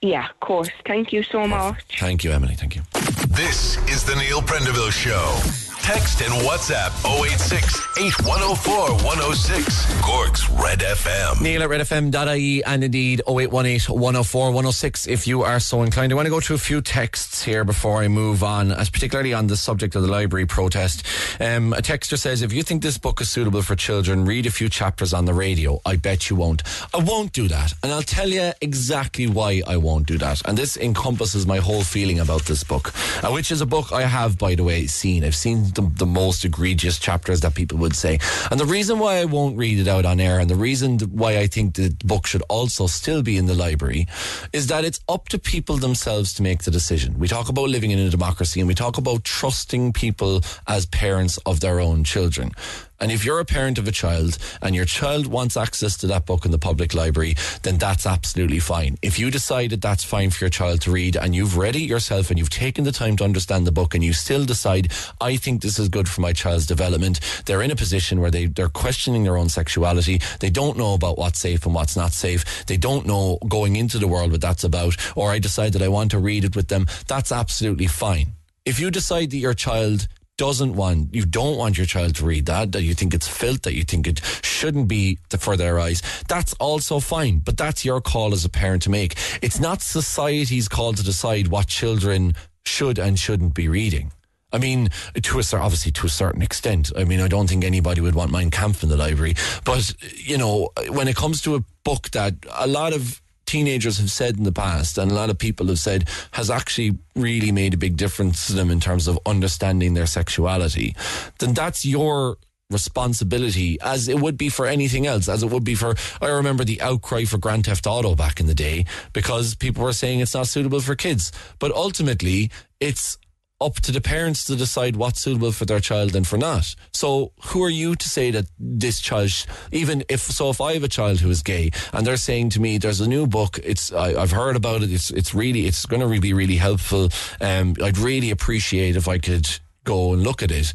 Yeah, 0.00 0.28
of 0.28 0.38
course. 0.40 0.70
Thank 0.86 1.12
you 1.12 1.22
so 1.24 1.46
much. 1.46 1.98
Thank 1.98 2.22
you, 2.22 2.30
Emily. 2.30 2.54
Thank 2.54 2.76
you. 2.76 2.82
This 3.28 3.76
is 3.88 4.04
the 4.04 4.14
Neil 4.14 4.40
Prendeville 4.42 4.92
Show. 4.92 5.67
Text 5.88 6.20
and 6.20 6.34
WhatsApp 6.44 6.92
086 7.24 7.96
8104 7.96 8.90
106. 9.06 10.02
Cork's 10.02 10.50
Red 10.50 10.80
FM. 10.80 11.40
Neil 11.40 11.62
at 11.62 11.70
redfm.ie 11.70 12.62
and 12.64 12.84
indeed 12.84 13.22
0818 13.26 13.94
104 13.94 14.46
106 14.48 15.08
if 15.08 15.26
you 15.26 15.44
are 15.44 15.58
so 15.58 15.80
inclined. 15.80 16.12
I 16.12 16.14
want 16.14 16.26
to 16.26 16.30
go 16.30 16.40
through 16.40 16.56
a 16.56 16.58
few 16.58 16.82
texts 16.82 17.42
here 17.42 17.64
before 17.64 18.02
I 18.02 18.08
move 18.08 18.44
on, 18.44 18.70
as 18.70 18.90
particularly 18.90 19.32
on 19.32 19.46
the 19.46 19.56
subject 19.56 19.96
of 19.96 20.02
the 20.02 20.08
library 20.08 20.44
protest. 20.44 21.06
Um, 21.40 21.72
a 21.72 21.80
texter 21.80 22.18
says, 22.18 22.42
if 22.42 22.52
you 22.52 22.62
think 22.62 22.82
this 22.82 22.98
book 22.98 23.22
is 23.22 23.30
suitable 23.30 23.62
for 23.62 23.74
children, 23.74 24.26
read 24.26 24.44
a 24.44 24.50
few 24.50 24.68
chapters 24.68 25.14
on 25.14 25.24
the 25.24 25.32
radio. 25.32 25.80
I 25.86 25.96
bet 25.96 26.28
you 26.28 26.36
won't. 26.36 26.64
I 26.92 26.98
won't 26.98 27.32
do 27.32 27.48
that. 27.48 27.72
And 27.82 27.92
I'll 27.92 28.02
tell 28.02 28.28
you 28.28 28.52
exactly 28.60 29.26
why 29.26 29.62
I 29.66 29.78
won't 29.78 30.06
do 30.06 30.18
that. 30.18 30.42
And 30.46 30.58
this 30.58 30.76
encompasses 30.76 31.46
my 31.46 31.60
whole 31.60 31.82
feeling 31.82 32.20
about 32.20 32.42
this 32.42 32.62
book, 32.62 32.92
uh, 33.24 33.30
which 33.30 33.50
is 33.50 33.62
a 33.62 33.66
book 33.66 33.90
I 33.90 34.02
have, 34.02 34.36
by 34.36 34.54
the 34.54 34.64
way, 34.64 34.86
seen. 34.86 35.24
I've 35.24 35.34
seen 35.34 35.64
the, 35.78 35.90
the 35.94 36.06
most 36.06 36.44
egregious 36.44 36.98
chapters 36.98 37.40
that 37.40 37.54
people 37.54 37.78
would 37.78 37.94
say. 37.94 38.18
And 38.50 38.58
the 38.58 38.66
reason 38.66 38.98
why 38.98 39.18
I 39.18 39.24
won't 39.24 39.56
read 39.56 39.78
it 39.78 39.88
out 39.88 40.04
on 40.04 40.20
air 40.20 40.40
and 40.40 40.50
the 40.50 40.56
reason 40.56 40.98
why 40.98 41.38
I 41.38 41.46
think 41.46 41.74
the 41.74 41.96
book 42.04 42.26
should 42.26 42.42
also 42.48 42.86
still 42.88 43.22
be 43.22 43.36
in 43.36 43.46
the 43.46 43.54
library 43.54 44.06
is 44.52 44.66
that 44.66 44.84
it's 44.84 45.00
up 45.08 45.28
to 45.28 45.38
people 45.38 45.76
themselves 45.76 46.34
to 46.34 46.42
make 46.42 46.64
the 46.64 46.70
decision. 46.70 47.18
We 47.18 47.28
talk 47.28 47.48
about 47.48 47.68
living 47.68 47.92
in 47.92 47.98
a 48.00 48.10
democracy 48.10 48.60
and 48.60 48.66
we 48.66 48.74
talk 48.74 48.98
about 48.98 49.24
trusting 49.24 49.92
people 49.92 50.42
as 50.66 50.86
parents 50.86 51.38
of 51.46 51.60
their 51.60 51.80
own 51.80 52.02
children. 52.04 52.52
And 53.00 53.12
if 53.12 53.24
you're 53.24 53.38
a 53.38 53.44
parent 53.44 53.78
of 53.78 53.86
a 53.86 53.92
child 53.92 54.38
and 54.60 54.74
your 54.74 54.84
child 54.84 55.26
wants 55.26 55.56
access 55.56 55.96
to 55.98 56.06
that 56.08 56.26
book 56.26 56.44
in 56.44 56.50
the 56.50 56.58
public 56.58 56.94
library, 56.94 57.36
then 57.62 57.78
that's 57.78 58.06
absolutely 58.06 58.58
fine. 58.58 58.98
If 59.02 59.18
you 59.18 59.30
decide 59.30 59.70
that 59.70 59.82
that's 59.82 60.04
fine 60.04 60.30
for 60.30 60.44
your 60.44 60.50
child 60.50 60.80
to 60.82 60.90
read 60.90 61.16
and 61.16 61.34
you've 61.34 61.56
read 61.56 61.76
it 61.76 61.82
yourself 61.82 62.30
and 62.30 62.38
you've 62.38 62.50
taken 62.50 62.84
the 62.84 62.92
time 62.92 63.16
to 63.16 63.24
understand 63.24 63.66
the 63.66 63.72
book 63.72 63.94
and 63.94 64.02
you 64.02 64.12
still 64.12 64.44
decide, 64.44 64.92
I 65.20 65.36
think 65.36 65.62
this 65.62 65.78
is 65.78 65.88
good 65.88 66.08
for 66.08 66.20
my 66.20 66.32
child's 66.32 66.66
development, 66.66 67.20
they're 67.46 67.62
in 67.62 67.70
a 67.70 67.76
position 67.76 68.20
where 68.20 68.30
they, 68.30 68.46
they're 68.46 68.68
questioning 68.68 69.24
their 69.24 69.36
own 69.36 69.48
sexuality. 69.48 70.20
They 70.40 70.50
don't 70.50 70.76
know 70.76 70.94
about 70.94 71.18
what's 71.18 71.38
safe 71.38 71.66
and 71.66 71.74
what's 71.74 71.96
not 71.96 72.12
safe. 72.12 72.66
They 72.66 72.76
don't 72.76 73.06
know 73.06 73.38
going 73.48 73.76
into 73.76 73.98
the 73.98 74.08
world 74.08 74.32
what 74.32 74.40
that's 74.40 74.64
about. 74.64 74.96
Or 75.16 75.30
I 75.30 75.38
decide 75.38 75.72
that 75.74 75.82
I 75.82 75.88
want 75.88 76.10
to 76.10 76.18
read 76.18 76.44
it 76.44 76.56
with 76.56 76.68
them. 76.68 76.86
That's 77.06 77.32
absolutely 77.32 77.86
fine. 77.86 78.32
If 78.64 78.80
you 78.80 78.90
decide 78.90 79.30
that 79.30 79.38
your 79.38 79.54
child 79.54 80.08
doesn't 80.38 80.74
want, 80.74 81.14
you 81.14 81.26
don't 81.26 81.58
want 81.58 81.76
your 81.76 81.86
child 81.86 82.14
to 82.14 82.24
read 82.24 82.46
that, 82.46 82.72
that 82.72 82.82
you 82.82 82.94
think 82.94 83.12
it's 83.12 83.28
filth, 83.28 83.62
that 83.62 83.74
you 83.74 83.82
think 83.82 84.06
it 84.06 84.24
shouldn't 84.42 84.88
be 84.88 85.18
for 85.38 85.56
their 85.56 85.78
eyes, 85.78 86.00
that's 86.28 86.54
also 86.54 87.00
fine. 87.00 87.40
But 87.40 87.58
that's 87.58 87.84
your 87.84 88.00
call 88.00 88.32
as 88.32 88.44
a 88.44 88.48
parent 88.48 88.82
to 88.84 88.90
make. 88.90 89.16
It's 89.42 89.60
not 89.60 89.82
society's 89.82 90.68
call 90.68 90.94
to 90.94 91.02
decide 91.02 91.48
what 91.48 91.66
children 91.66 92.34
should 92.64 92.98
and 92.98 93.18
shouldn't 93.18 93.54
be 93.54 93.68
reading. 93.68 94.12
I 94.52 94.58
mean, 94.58 94.88
to 95.20 95.38
a 95.38 95.42
cer- 95.42 95.58
obviously 95.58 95.92
to 95.92 96.06
a 96.06 96.10
certain 96.10 96.40
extent. 96.40 96.90
I 96.96 97.04
mean, 97.04 97.20
I 97.20 97.28
don't 97.28 97.48
think 97.48 97.64
anybody 97.64 98.00
would 98.00 98.14
want 98.14 98.32
Mein 98.32 98.50
Kampf 98.50 98.82
in 98.82 98.88
the 98.88 98.96
library, 98.96 99.34
but 99.64 99.92
you 100.14 100.38
know, 100.38 100.70
when 100.88 101.06
it 101.08 101.16
comes 101.16 101.42
to 101.42 101.56
a 101.56 101.64
book 101.84 102.10
that 102.12 102.34
a 102.54 102.66
lot 102.66 102.94
of 102.94 103.20
teenagers 103.48 103.98
have 103.98 104.10
said 104.10 104.36
in 104.36 104.44
the 104.44 104.52
past, 104.52 104.98
and 104.98 105.10
a 105.10 105.14
lot 105.14 105.30
of 105.30 105.38
people 105.38 105.66
have 105.68 105.78
said 105.78 106.08
has 106.32 106.50
actually 106.50 106.98
really 107.16 107.50
made 107.50 107.74
a 107.74 107.78
big 107.78 107.96
difference 107.96 108.46
to 108.46 108.52
them 108.52 108.70
in 108.70 108.78
terms 108.78 109.08
of 109.08 109.18
understanding 109.24 109.94
their 109.94 110.06
sexuality, 110.06 110.94
then 111.38 111.54
that's 111.54 111.84
your 111.84 112.36
responsibility 112.70 113.78
as 113.80 114.08
it 114.08 114.20
would 114.20 114.36
be 114.36 114.50
for 114.50 114.66
anything 114.66 115.06
else, 115.06 115.28
as 115.28 115.42
it 115.42 115.50
would 115.50 115.64
be 115.64 115.74
for, 115.74 115.94
I 116.20 116.28
remember 116.28 116.64
the 116.64 116.82
outcry 116.82 117.24
for 117.24 117.38
Grand 117.38 117.64
Theft 117.64 117.86
Auto 117.86 118.14
back 118.14 118.40
in 118.40 118.46
the 118.46 118.54
day 118.54 118.84
because 119.14 119.54
people 119.54 119.82
were 119.82 119.94
saying 119.94 120.20
it's 120.20 120.34
not 120.34 120.48
suitable 120.48 120.80
for 120.80 120.94
kids. 120.94 121.32
But 121.58 121.72
ultimately, 121.72 122.50
it's 122.78 123.16
up 123.60 123.74
to 123.80 123.92
the 123.92 124.00
parents 124.00 124.44
to 124.44 124.54
decide 124.54 124.96
what's 124.96 125.20
suitable 125.20 125.50
for 125.52 125.64
their 125.64 125.80
child 125.80 126.14
and 126.14 126.26
for 126.26 126.38
not. 126.38 126.74
So 126.92 127.32
who 127.46 127.62
are 127.64 127.70
you 127.70 127.96
to 127.96 128.08
say 128.08 128.30
that 128.30 128.46
this 128.58 129.00
child, 129.00 129.30
even 129.72 130.04
if, 130.08 130.20
so 130.20 130.50
if 130.50 130.60
I 130.60 130.74
have 130.74 130.84
a 130.84 130.88
child 130.88 131.20
who 131.20 131.30
is 131.30 131.42
gay 131.42 131.70
and 131.92 132.06
they're 132.06 132.16
saying 132.16 132.50
to 132.50 132.60
me, 132.60 132.78
there's 132.78 133.00
a 133.00 133.08
new 133.08 133.26
book, 133.26 133.58
it's, 133.64 133.92
I, 133.92 134.20
I've 134.20 134.30
heard 134.30 134.54
about 134.54 134.82
it, 134.82 134.92
it's, 134.92 135.10
it's 135.10 135.34
really, 135.34 135.66
it's 135.66 135.86
going 135.86 136.00
to 136.00 136.20
be 136.20 136.32
really 136.32 136.56
helpful. 136.56 137.08
Um, 137.40 137.74
I'd 137.82 137.98
really 137.98 138.30
appreciate 138.30 138.96
if 138.96 139.08
I 139.08 139.18
could 139.18 139.48
go 139.84 140.12
and 140.12 140.22
look 140.22 140.42
at 140.42 140.52
it. 140.52 140.72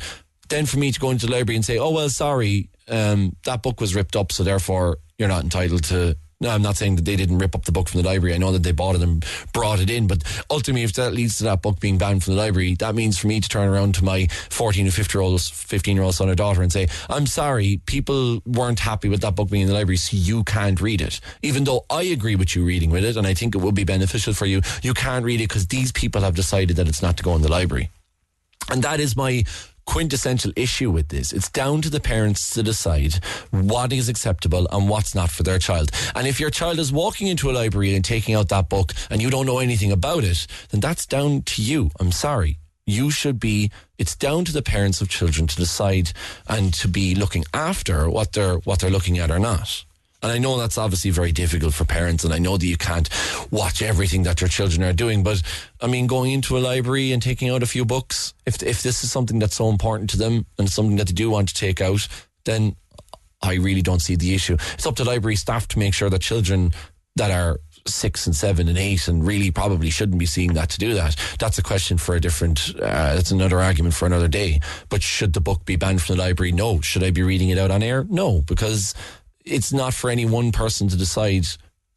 Then 0.50 0.66
for 0.66 0.78
me 0.78 0.92
to 0.92 1.00
go 1.00 1.10
into 1.10 1.26
the 1.26 1.32
library 1.32 1.56
and 1.56 1.66
say, 1.66 1.78
oh, 1.78 1.92
well, 1.92 2.10
sorry, 2.10 2.70
um, 2.90 3.38
that 3.46 3.64
book 3.64 3.80
was 3.80 3.96
ripped 3.96 4.16
up, 4.16 4.32
so 4.32 4.44
therefore 4.44 4.98
you're 5.18 5.30
not 5.30 5.44
entitled 5.44 5.86
to 5.86 6.18
no, 6.40 6.50
I'm 6.50 6.62
not 6.62 6.76
saying 6.76 6.98
that 6.98 7.06
they 7.06 7.16
didn't 7.16 7.40
rip 7.40 7.56
up 7.56 7.66
the 7.66 7.72
book 7.72 7.88
from 7.88 8.02
the 8.02 8.08
library. 8.08 8.36
I 8.36 8.38
know 8.38 8.52
that 8.52 8.64
they 8.64 8.72
bought 8.72 8.96
it 8.96 9.02
and 9.02 9.26
brought 9.54 9.80
it 9.80 9.90
in, 9.90 10.08
but 10.08 10.24
ultimately, 10.50 10.84
if 10.84 10.94
that 10.94 11.14
leads 11.14 11.38
to 11.38 11.46
that 11.46 11.62
book 11.62 11.80
being 11.80 11.98
banned 11.98 12.24
from 12.24 12.36
the 12.36 12.40
library, 12.40 12.76
that 12.76 12.96
means 12.96 13.18
for 13.18 13.28
me 13.28 13.40
to 13.40 13.48
turn 13.48 13.70
around 13.70 13.96
to 13.96 14.04
my 14.04 14.28
14 14.50 14.88
or 14.88 14.92
15 14.92 15.20
year 15.20 15.24
old, 15.24 15.42
15 15.42 15.96
year 15.96 16.04
old 16.04 16.16
son 16.16 16.30
or 16.30 16.36
daughter 16.36 16.62
and 16.62 16.72
say, 16.72 16.88
I'm 17.10 17.28
sorry, 17.28 17.82
people 17.86 18.42
weren't 18.46 18.80
happy 18.80 19.10
with 19.10 19.22
that 19.22 19.36
book 19.36 19.50
being 19.50 19.64
in 19.64 19.68
the 19.68 19.74
library, 19.74 19.98
so 19.98 20.18
you 20.18 20.44
can't 20.44 20.82
read 20.82 21.02
it. 21.02 21.20
Even 21.42 21.64
though 21.64 21.86
I 21.90 22.04
agree 22.04 22.36
with 22.36 22.56
you 22.56 22.66
reading 22.66 22.90
with 22.90 23.06
it, 23.06 23.18
and 23.18 23.26
I 23.26 23.34
think 23.34 23.56
it 23.56 23.60
would 23.60 23.76
be 23.76 23.84
beneficial 23.84 24.34
for 24.34 24.46
you, 24.46 24.62
you 24.82 24.94
can't 24.94 25.26
read 25.26 25.42
it 25.42 25.50
because 25.50 25.68
these 25.68 25.92
people 25.92 26.22
have 26.22 26.36
decided 26.36 26.76
that 26.78 26.88
it's 26.88 27.02
not 27.02 27.18
to 27.18 27.24
go 27.24 27.36
in 27.36 27.42
the 27.42 27.52
library. 27.52 27.90
And 28.70 28.84
that 28.84 29.00
is 29.00 29.16
my 29.16 29.44
quintessential 29.86 30.52
issue 30.56 30.92
with 30.92 31.10
this. 31.10 31.34
It's 31.34 31.50
down 31.50 31.82
to 31.82 31.90
the 31.90 32.00
parents 32.00 32.54
to 32.54 32.64
decide 32.64 33.16
what 33.52 33.94
is 33.94 34.10
acceptable 34.10 34.68
and 34.72 34.90
what's 34.90 35.16
not 35.16 35.30
for 35.30 35.44
their 35.44 35.60
child. 35.60 35.92
And 36.16 36.28
if 36.28 36.40
your 36.40 36.50
child 36.50 36.80
is 36.80 36.92
walking 36.92 37.28
into 37.28 37.50
a 37.50 37.54
library 37.54 37.96
and 37.96 38.04
taking 38.04 38.36
out 38.36 38.50
that 38.50 38.70
book 38.70 38.94
and 39.10 39.22
you 39.22 39.30
don't 39.30 39.46
know 39.46 39.60
anything 39.60 39.92
about 39.92 40.24
it, 40.24 40.48
then 40.70 40.80
that's 40.80 41.06
down 41.06 41.42
to 41.44 41.62
you. 41.62 41.92
I'm 42.00 42.12
sorry. 42.12 42.60
You 42.86 43.12
should 43.12 43.40
be, 43.40 43.72
it's 43.98 44.16
down 44.16 44.44
to 44.46 44.52
the 44.52 44.62
parents 44.62 45.00
of 45.00 45.08
children 45.08 45.48
to 45.48 45.56
decide 45.56 46.12
and 46.48 46.74
to 46.76 46.88
be 46.88 47.16
looking 47.16 47.46
after 47.54 48.10
what 48.10 48.34
they're, 48.34 48.56
what 48.56 48.80
they're 48.80 48.90
looking 48.90 49.20
at 49.20 49.32
or 49.32 49.40
not. 49.40 49.86
And 50.24 50.32
I 50.32 50.38
know 50.38 50.58
that's 50.58 50.78
obviously 50.78 51.12
very 51.12 51.34
difficult 51.34 51.74
for 51.74 51.86
parents, 51.86 52.24
and 52.24 52.34
I 52.34 52.40
know 52.40 52.58
that 52.58 52.66
you 52.66 52.78
can't 52.78 53.10
watch 53.52 53.82
everything 53.82 54.24
that 54.24 54.40
your 54.40 54.48
children 54.48 54.82
are 54.84 54.94
doing. 54.94 55.22
But 55.22 55.44
I 55.82 55.88
mean, 55.88 56.08
going 56.08 56.32
into 56.32 56.58
a 56.58 56.60
library 56.60 57.12
and 57.12 57.22
taking 57.22 57.50
out 57.50 57.62
a 57.62 57.68
few 57.68 57.84
books, 57.84 58.34
if 58.46 58.64
if 58.64 58.82
this 58.82 59.04
is 59.04 59.12
something 59.12 59.38
that's 59.38 59.56
so 59.56 59.70
important 59.70 60.10
to 60.12 60.18
them 60.18 60.46
and 60.58 60.70
something 60.70 60.96
that 60.96 61.08
they 61.08 61.14
do 61.14 61.30
want 61.30 61.50
to 61.50 61.54
take 61.54 61.82
out, 61.82 62.08
then 62.46 62.76
I 63.42 63.56
really 63.56 63.82
don't 63.82 64.02
see 64.02 64.16
the 64.16 64.34
issue. 64.34 64.58
It's 64.74 64.88
up 64.88 64.96
to 64.96 65.04
library 65.04 65.36
staff 65.36 65.68
to 65.70 65.80
make 65.80 65.94
sure 65.94 66.10
that 66.10 66.22
children 66.22 66.74
that 67.18 67.30
are 67.30 67.60
six 67.86 68.26
and 68.26 68.36
seven 68.36 68.70
and 68.70 68.78
eight 68.78 69.10
and 69.10 69.28
really 69.28 69.52
probably 69.52 69.90
shouldn't 69.90 70.18
be 70.18 70.26
seeing 70.26 70.54
that 70.54 70.70
to 70.70 70.80
do 70.80 70.94
that. 70.94 71.18
That's 71.40 71.58
a 71.58 71.64
question 71.64 71.98
for 71.98 72.16
a 72.16 72.22
different, 72.22 72.74
uh, 72.76 73.16
that's 73.16 73.32
another 73.32 73.60
argument 73.60 73.94
for 73.94 74.06
another 74.06 74.30
day. 74.30 74.62
But 74.88 75.04
should 75.04 75.34
the 75.34 75.42
book 75.42 75.66
be 75.66 75.76
banned 75.76 76.02
from 76.02 76.16
the 76.16 76.22
library? 76.22 76.54
No. 76.54 76.80
Should 76.80 77.04
I 77.04 77.12
be 77.12 77.24
reading 77.24 77.50
it 77.50 77.58
out 77.58 77.72
on 77.72 77.84
air? 77.84 78.06
No, 78.10 78.42
because 78.42 78.94
it's 79.46 79.74
not 79.74 79.94
for 79.94 80.10
any 80.10 80.26
one 80.26 80.52
person 80.52 80.88
to 80.90 80.98
decide 80.98 81.46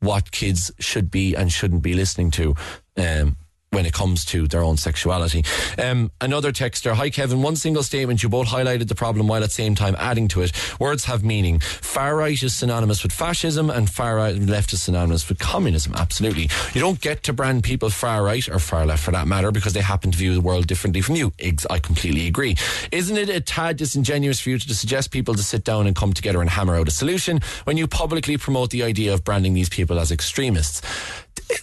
what 0.00 0.30
kids 0.30 0.70
should 0.78 1.10
be 1.10 1.34
and 1.34 1.50
shouldn't 1.52 1.82
be 1.82 1.94
listening 1.94 2.30
to. 2.32 2.54
Um, 2.96 3.36
when 3.70 3.84
it 3.84 3.92
comes 3.92 4.24
to 4.24 4.46
their 4.48 4.62
own 4.62 4.76
sexuality. 4.76 5.44
Um, 5.78 6.10
another 6.20 6.52
texter, 6.52 6.92
hi 6.94 7.10
Kevin, 7.10 7.42
one 7.42 7.56
single 7.56 7.82
statement, 7.82 8.22
you 8.22 8.28
both 8.28 8.46
highlighted 8.46 8.88
the 8.88 8.94
problem 8.94 9.26
while 9.26 9.42
at 9.42 9.50
the 9.50 9.54
same 9.54 9.74
time 9.74 9.96
adding 9.98 10.28
to 10.28 10.42
it. 10.42 10.52
Words 10.80 11.04
have 11.04 11.24
meaning. 11.24 11.58
Far 11.58 12.16
right 12.16 12.40
is 12.42 12.54
synonymous 12.54 13.02
with 13.02 13.12
fascism 13.12 13.68
and 13.68 13.90
far 13.90 14.16
right 14.16 14.36
left 14.36 14.72
is 14.72 14.82
synonymous 14.82 15.28
with 15.28 15.38
communism. 15.38 15.94
Absolutely. 15.94 16.48
You 16.72 16.80
don't 16.80 17.00
get 17.00 17.22
to 17.24 17.32
brand 17.32 17.64
people 17.64 17.90
far 17.90 18.22
right 18.22 18.48
or 18.48 18.58
far 18.58 18.86
left 18.86 19.02
for 19.02 19.10
that 19.10 19.26
matter 19.26 19.50
because 19.50 19.72
they 19.72 19.80
happen 19.80 20.10
to 20.10 20.18
view 20.18 20.34
the 20.34 20.40
world 20.40 20.66
differently 20.66 21.00
from 21.00 21.16
you. 21.16 21.32
I 21.68 21.78
completely 21.78 22.26
agree. 22.28 22.56
Isn't 22.92 23.16
it 23.16 23.28
a 23.28 23.40
tad 23.40 23.76
disingenuous 23.76 24.40
for 24.40 24.50
you 24.50 24.58
to 24.58 24.74
suggest 24.74 25.10
people 25.10 25.34
to 25.34 25.42
sit 25.42 25.64
down 25.64 25.86
and 25.86 25.94
come 25.94 26.12
together 26.12 26.40
and 26.40 26.48
hammer 26.48 26.76
out 26.76 26.88
a 26.88 26.92
solution 26.92 27.40
when 27.64 27.76
you 27.76 27.86
publicly 27.86 28.36
promote 28.38 28.70
the 28.70 28.82
idea 28.84 29.12
of 29.12 29.24
branding 29.24 29.54
these 29.54 29.68
people 29.68 29.98
as 29.98 30.10
extremists? 30.12 30.82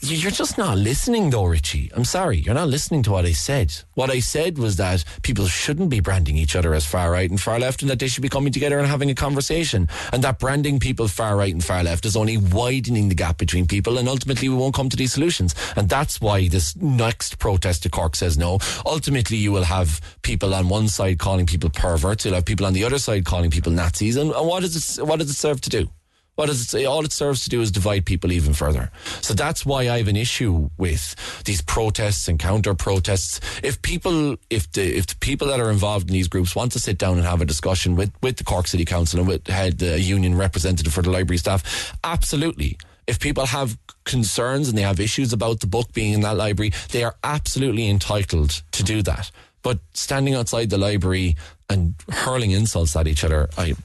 You're 0.02 0.32
just 0.32 0.58
not 0.58 0.78
listening, 0.78 1.30
though, 1.30 1.44
Richie. 1.46 1.92
I'm 1.94 2.06
sorry. 2.06 2.38
You're 2.38 2.54
not 2.54 2.70
listening 2.70 3.04
to 3.04 3.12
what 3.12 3.26
I 3.26 3.34
said. 3.34 3.74
What 3.96 4.10
I 4.10 4.20
said 4.20 4.58
was 4.58 4.78
that 4.78 5.04
people 5.24 5.46
shouldn't 5.48 5.90
be 5.90 6.00
branding 6.00 6.38
each 6.38 6.56
other 6.56 6.74
as 6.74 6.86
far 6.86 7.12
right 7.12 7.30
and 7.30 7.40
far 7.40 7.60
left, 7.60 7.82
and 7.82 7.92
that 7.92 8.00
they 8.00 8.08
should 8.08 8.22
be 8.22 8.30
coming 8.30 8.54
together 8.54 8.80
and 8.80 8.88
having 8.88 9.10
a 9.10 9.16
conversation. 9.16 9.90
And 10.14 10.24
that 10.24 10.40
branding 10.40 10.80
people 10.80 11.10
far 11.10 11.36
right 11.36 11.54
and 11.54 11.64
far 11.64 11.84
left 11.84 12.06
is 12.06 12.16
only 12.16 12.38
widening 12.38 13.10
the 13.10 13.16
gap 13.16 13.38
between 13.38 13.68
people, 13.68 13.98
and 13.98 14.08
ultimately 14.08 14.48
we 14.48 14.56
won't 14.56 14.76
come 14.76 14.90
to 14.90 14.98
these 14.98 15.14
solutions. 15.14 15.54
And 15.76 15.90
that's 15.90 16.22
why 16.22 16.48
this 16.48 16.76
next 16.78 17.40
protest 17.40 17.84
to 17.84 17.90
Cork 17.90 18.16
says 18.16 18.38
no. 18.38 18.60
Ultimately, 18.86 19.38
you 19.38 19.52
will 19.52 19.64
have 19.64 20.00
people 20.22 20.54
on 20.54 20.70
one 20.70 20.88
side 20.88 21.20
calling 21.20 21.46
people 21.46 21.70
perverts. 21.70 22.24
You'll 22.24 22.36
have 22.36 22.46
people 22.46 22.66
on 22.66 22.74
the 22.74 22.86
other 22.86 23.00
side 23.00 23.26
calling 23.26 23.52
people 23.52 23.72
Nazis. 23.72 24.16
And, 24.16 24.32
and 24.32 24.48
what 24.48 24.62
does 24.62 24.98
it? 24.98 25.06
What 25.06 25.20
does 25.20 25.30
it 25.30 25.36
serve 25.36 25.60
to 25.62 25.70
do? 25.70 25.90
What 26.36 26.48
does 26.48 26.74
it? 26.74 26.86
All 26.86 27.06
it 27.06 27.12
serves 27.12 27.44
to 27.44 27.50
do 27.50 27.62
is 27.62 27.70
divide 27.72 28.06
people 28.06 28.32
even 28.32 28.54
further. 28.54 28.90
So 29.22 29.36
that's 29.36 29.66
why 29.66 29.82
I 29.82 30.00
have 30.00 30.08
an 30.08 30.16
issue 30.16 30.70
with 30.78 31.16
these 31.46 31.62
protests 31.62 32.28
and 32.28 32.40
counter 32.40 32.74
protests. 32.74 33.40
If 33.62 33.82
people, 33.84 34.38
if 34.50 34.72
the 34.72 34.98
if 34.98 35.06
the 35.08 35.16
people 35.18 35.48
that 35.50 35.60
are 35.60 35.70
involved 35.70 36.10
in 36.10 36.14
these 36.14 36.28
groups 36.28 36.56
want 36.56 36.72
to 36.72 36.80
sit 36.80 36.98
down 36.98 37.18
and 37.18 37.28
have 37.28 37.42
a 37.42 37.46
discussion 37.46 37.96
with 37.96 38.12
with 38.24 38.38
the 38.38 38.44
Cork 38.44 38.68
City 38.68 38.84
Council 38.84 39.20
and 39.20 39.28
with 39.28 39.48
head 39.48 39.78
the 39.78 40.00
union 40.00 40.36
representative 40.36 40.92
for 40.92 41.04
the 41.04 41.12
library 41.12 41.38
staff, 41.38 41.96
absolutely. 42.04 42.78
If 43.06 43.20
people 43.20 43.46
have 43.46 43.78
concerns 44.06 44.70
and 44.70 44.78
they 44.78 44.82
have 44.82 45.00
issues 45.00 45.34
about 45.34 45.60
the 45.60 45.68
book 45.68 45.94
being 45.94 46.14
in 46.14 46.22
that 46.22 46.38
library, 46.38 46.72
they 46.90 47.04
are 47.04 47.16
absolutely 47.24 47.90
entitled 47.90 48.64
to 48.72 48.84
do 48.84 49.04
that. 49.04 49.30
But 49.62 49.80
standing 49.94 50.34
outside 50.36 50.70
the 50.70 50.78
library 50.78 51.36
and 51.70 51.96
hurling 52.10 52.52
insults 52.52 52.96
at 52.96 53.08
each 53.08 53.24
other, 53.24 53.50
I 53.58 53.76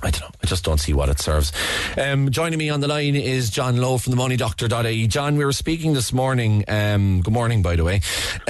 I 0.00 0.10
don't 0.10 0.20
know. 0.20 0.30
I 0.42 0.46
just 0.46 0.64
don't 0.64 0.78
see 0.78 0.92
what 0.92 1.08
it 1.08 1.18
serves. 1.18 1.52
Um, 1.96 2.30
joining 2.30 2.58
me 2.58 2.70
on 2.70 2.80
the 2.80 2.86
line 2.86 3.16
is 3.16 3.50
John 3.50 3.78
Lowe 3.78 3.98
from 3.98 4.14
the 4.14 4.16
moneydoctor.ie. 4.16 5.08
John, 5.08 5.36
we 5.36 5.44
were 5.44 5.52
speaking 5.52 5.92
this 5.92 6.12
morning. 6.12 6.64
Um, 6.68 7.20
good 7.22 7.34
morning, 7.34 7.62
by 7.62 7.74
the 7.74 7.82
way. 7.82 8.00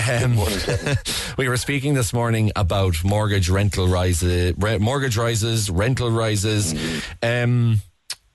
Um, 0.07 0.35
morning, 0.35 0.59
we 1.39 1.49
were 1.49 1.57
speaking 1.57 1.95
this 1.95 2.13
morning 2.13 2.53
about 2.55 3.03
mortgage 3.03 3.49
rental 3.49 3.89
rises, 3.89 4.55
re- 4.59 4.77
mortgage 4.79 5.17
rises, 5.17 5.71
rental 5.71 6.11
rises. 6.11 6.75
Um, 7.23 7.81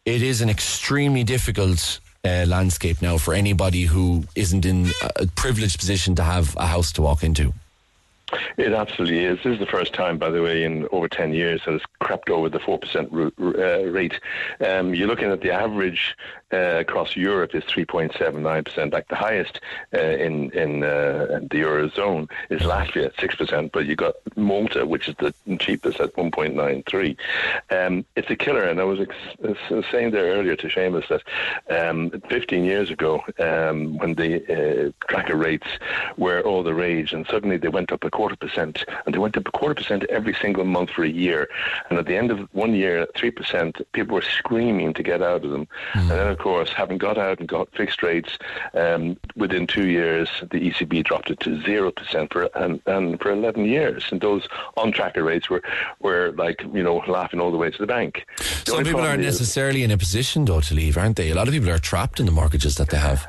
it 0.06 0.23
is 0.23 0.41
an 0.41 0.49
extremely 0.49 1.23
difficult 1.23 1.99
uh, 2.26 2.45
landscape 2.48 3.02
now 3.02 3.19
for 3.19 3.35
anybody 3.35 3.84
who 3.84 4.23
isn't 4.35 4.65
in 4.65 4.90
a 5.18 5.27
privileged 5.27 5.77
position 5.77 6.15
to 6.15 6.23
have 6.23 6.56
a 6.57 6.65
house 6.65 6.91
to 6.94 7.03
walk 7.03 7.23
into. 7.23 7.53
It 8.57 8.73
absolutely 8.73 9.26
is. 9.26 9.38
This 9.43 9.53
is 9.53 9.60
the 9.60 9.65
first 9.65 9.93
time, 9.93 10.18
by 10.18 10.30
the 10.30 10.41
way, 10.41 10.64
in 10.64 10.88
over 10.91 11.07
10 11.07 11.34
years 11.34 11.61
that 11.65 11.76
it's 11.76 11.85
crept 11.99 12.30
over 12.30 12.49
the 12.49 12.60
4% 12.60 13.31
uh, 13.39 13.91
rate. 13.91 14.19
Um, 14.65 14.93
you're 14.93 15.07
looking 15.07 15.31
at 15.31 15.41
the 15.41 15.51
average 15.51 16.15
uh, 16.53 16.80
across 16.80 17.15
Europe 17.15 17.55
is 17.55 17.64
3.79%. 17.64 18.93
Like 18.93 19.07
the 19.07 19.15
highest 19.15 19.60
uh, 19.93 19.99
in 19.99 20.51
in 20.51 20.84
uh, 20.84 21.39
the 21.49 21.61
eurozone 21.61 22.30
is 22.49 22.61
Latvia 22.61 23.05
at 23.05 23.18
6%, 23.18 23.72
but 23.72 23.85
you've 23.85 23.97
got 23.97 24.15
Malta, 24.35 24.85
which 24.85 25.07
is 25.07 25.15
the 25.15 25.34
cheapest 25.57 25.99
at 25.99 26.14
1.93. 26.15 27.18
Um, 27.72 28.05
it's 28.15 28.30
a 28.30 28.35
killer, 28.35 28.64
and 28.64 28.80
I 28.80 28.84
was 28.84 28.99
ex- 28.99 29.89
saying 29.91 30.11
there 30.11 30.34
earlier 30.34 30.55
to 30.57 30.68
Seamus 30.68 31.07
that 31.10 31.89
um, 31.89 32.11
15 32.30 32.64
years 32.64 32.91
ago, 32.91 33.23
um, 33.39 33.97
when 33.97 34.14
the 34.14 34.31
uh, 34.45 34.91
tracker 35.07 35.35
rates 35.35 35.68
were 36.18 36.41
all 36.41 36.61
the 36.64 36.73
rage, 36.73 37.14
and 37.14 37.26
suddenly 37.27 37.57
they 37.57 37.69
went 37.69 37.91
up 37.91 38.03
a 38.03 38.11
quarter 38.11 38.23
percent, 38.30 38.86
and 39.06 39.14
they 39.14 39.20
went 39.20 39.38
up 39.38 39.48
a 39.48 39.52
quarter 39.52 39.76
percent 39.76 40.04
every 40.06 40.34
single 40.34 40.64
month 40.64 40.91
for 40.91 41.04
a 41.04 41.10
year, 41.10 41.50
and 41.90 42.00
at 42.00 42.06
the 42.06 42.16
end 42.16 42.32
of 42.32 42.40
one 42.54 42.74
year, 42.74 43.08
three 43.16 43.32
percent, 43.32 43.82
people 43.94 44.16
were 44.16 44.22
screaming 44.22 44.94
to 44.94 45.04
get 45.04 45.22
out 45.22 45.44
of 45.44 45.52
them, 45.52 45.68
mm. 45.94 46.02
and 46.02 46.10
then 46.12 46.28
of 46.28 46.38
course, 46.38 46.72
having 46.74 46.98
got 46.98 47.18
out 47.18 47.40
and 47.40 47.48
got 47.48 47.70
fixed 47.74 48.04
rates, 48.04 48.38
um, 48.74 49.18
within 49.36 49.68
two 49.68 49.88
years, 49.88 50.30
the 50.52 50.60
ECB 50.70 51.04
dropped 51.04 51.30
it 51.30 51.40
to 51.41 51.52
0% 51.52 52.32
for, 52.32 52.44
and, 52.56 52.82
and 52.86 53.20
for 53.20 53.32
11 53.32 53.66
years. 53.66 54.06
And 54.12 54.22
those 54.22 54.48
on 54.78 54.91
tracker 54.91 55.24
rates 55.24 55.50
were, 55.50 55.62
were 56.00 56.34
like, 56.38 56.62
you 56.74 56.84
know, 56.84 56.98
laughing 57.08 57.40
all 57.40 57.52
the 57.52 57.58
way 57.58 57.72
to 57.72 57.78
the 57.78 57.88
bank. 57.88 58.26
The 58.38 58.72
Some 58.72 58.84
people 58.84 59.02
aren't 59.02 59.24
necessarily 59.24 59.84
in 59.84 59.91
a 59.91 59.98
position, 59.98 60.45
though, 60.45 60.62
to 60.62 60.74
leave, 60.74 60.98
aren't 60.98 61.18
they? 61.18 61.32
A 61.32 61.36
lot 61.36 61.48
of 61.48 61.54
people 61.54 61.70
are 61.70 61.80
trapped 61.80 62.20
in 62.20 62.26
the 62.26 62.32
mortgages 62.32 62.76
that 62.76 62.90
they 62.90 62.98
have. 62.98 63.28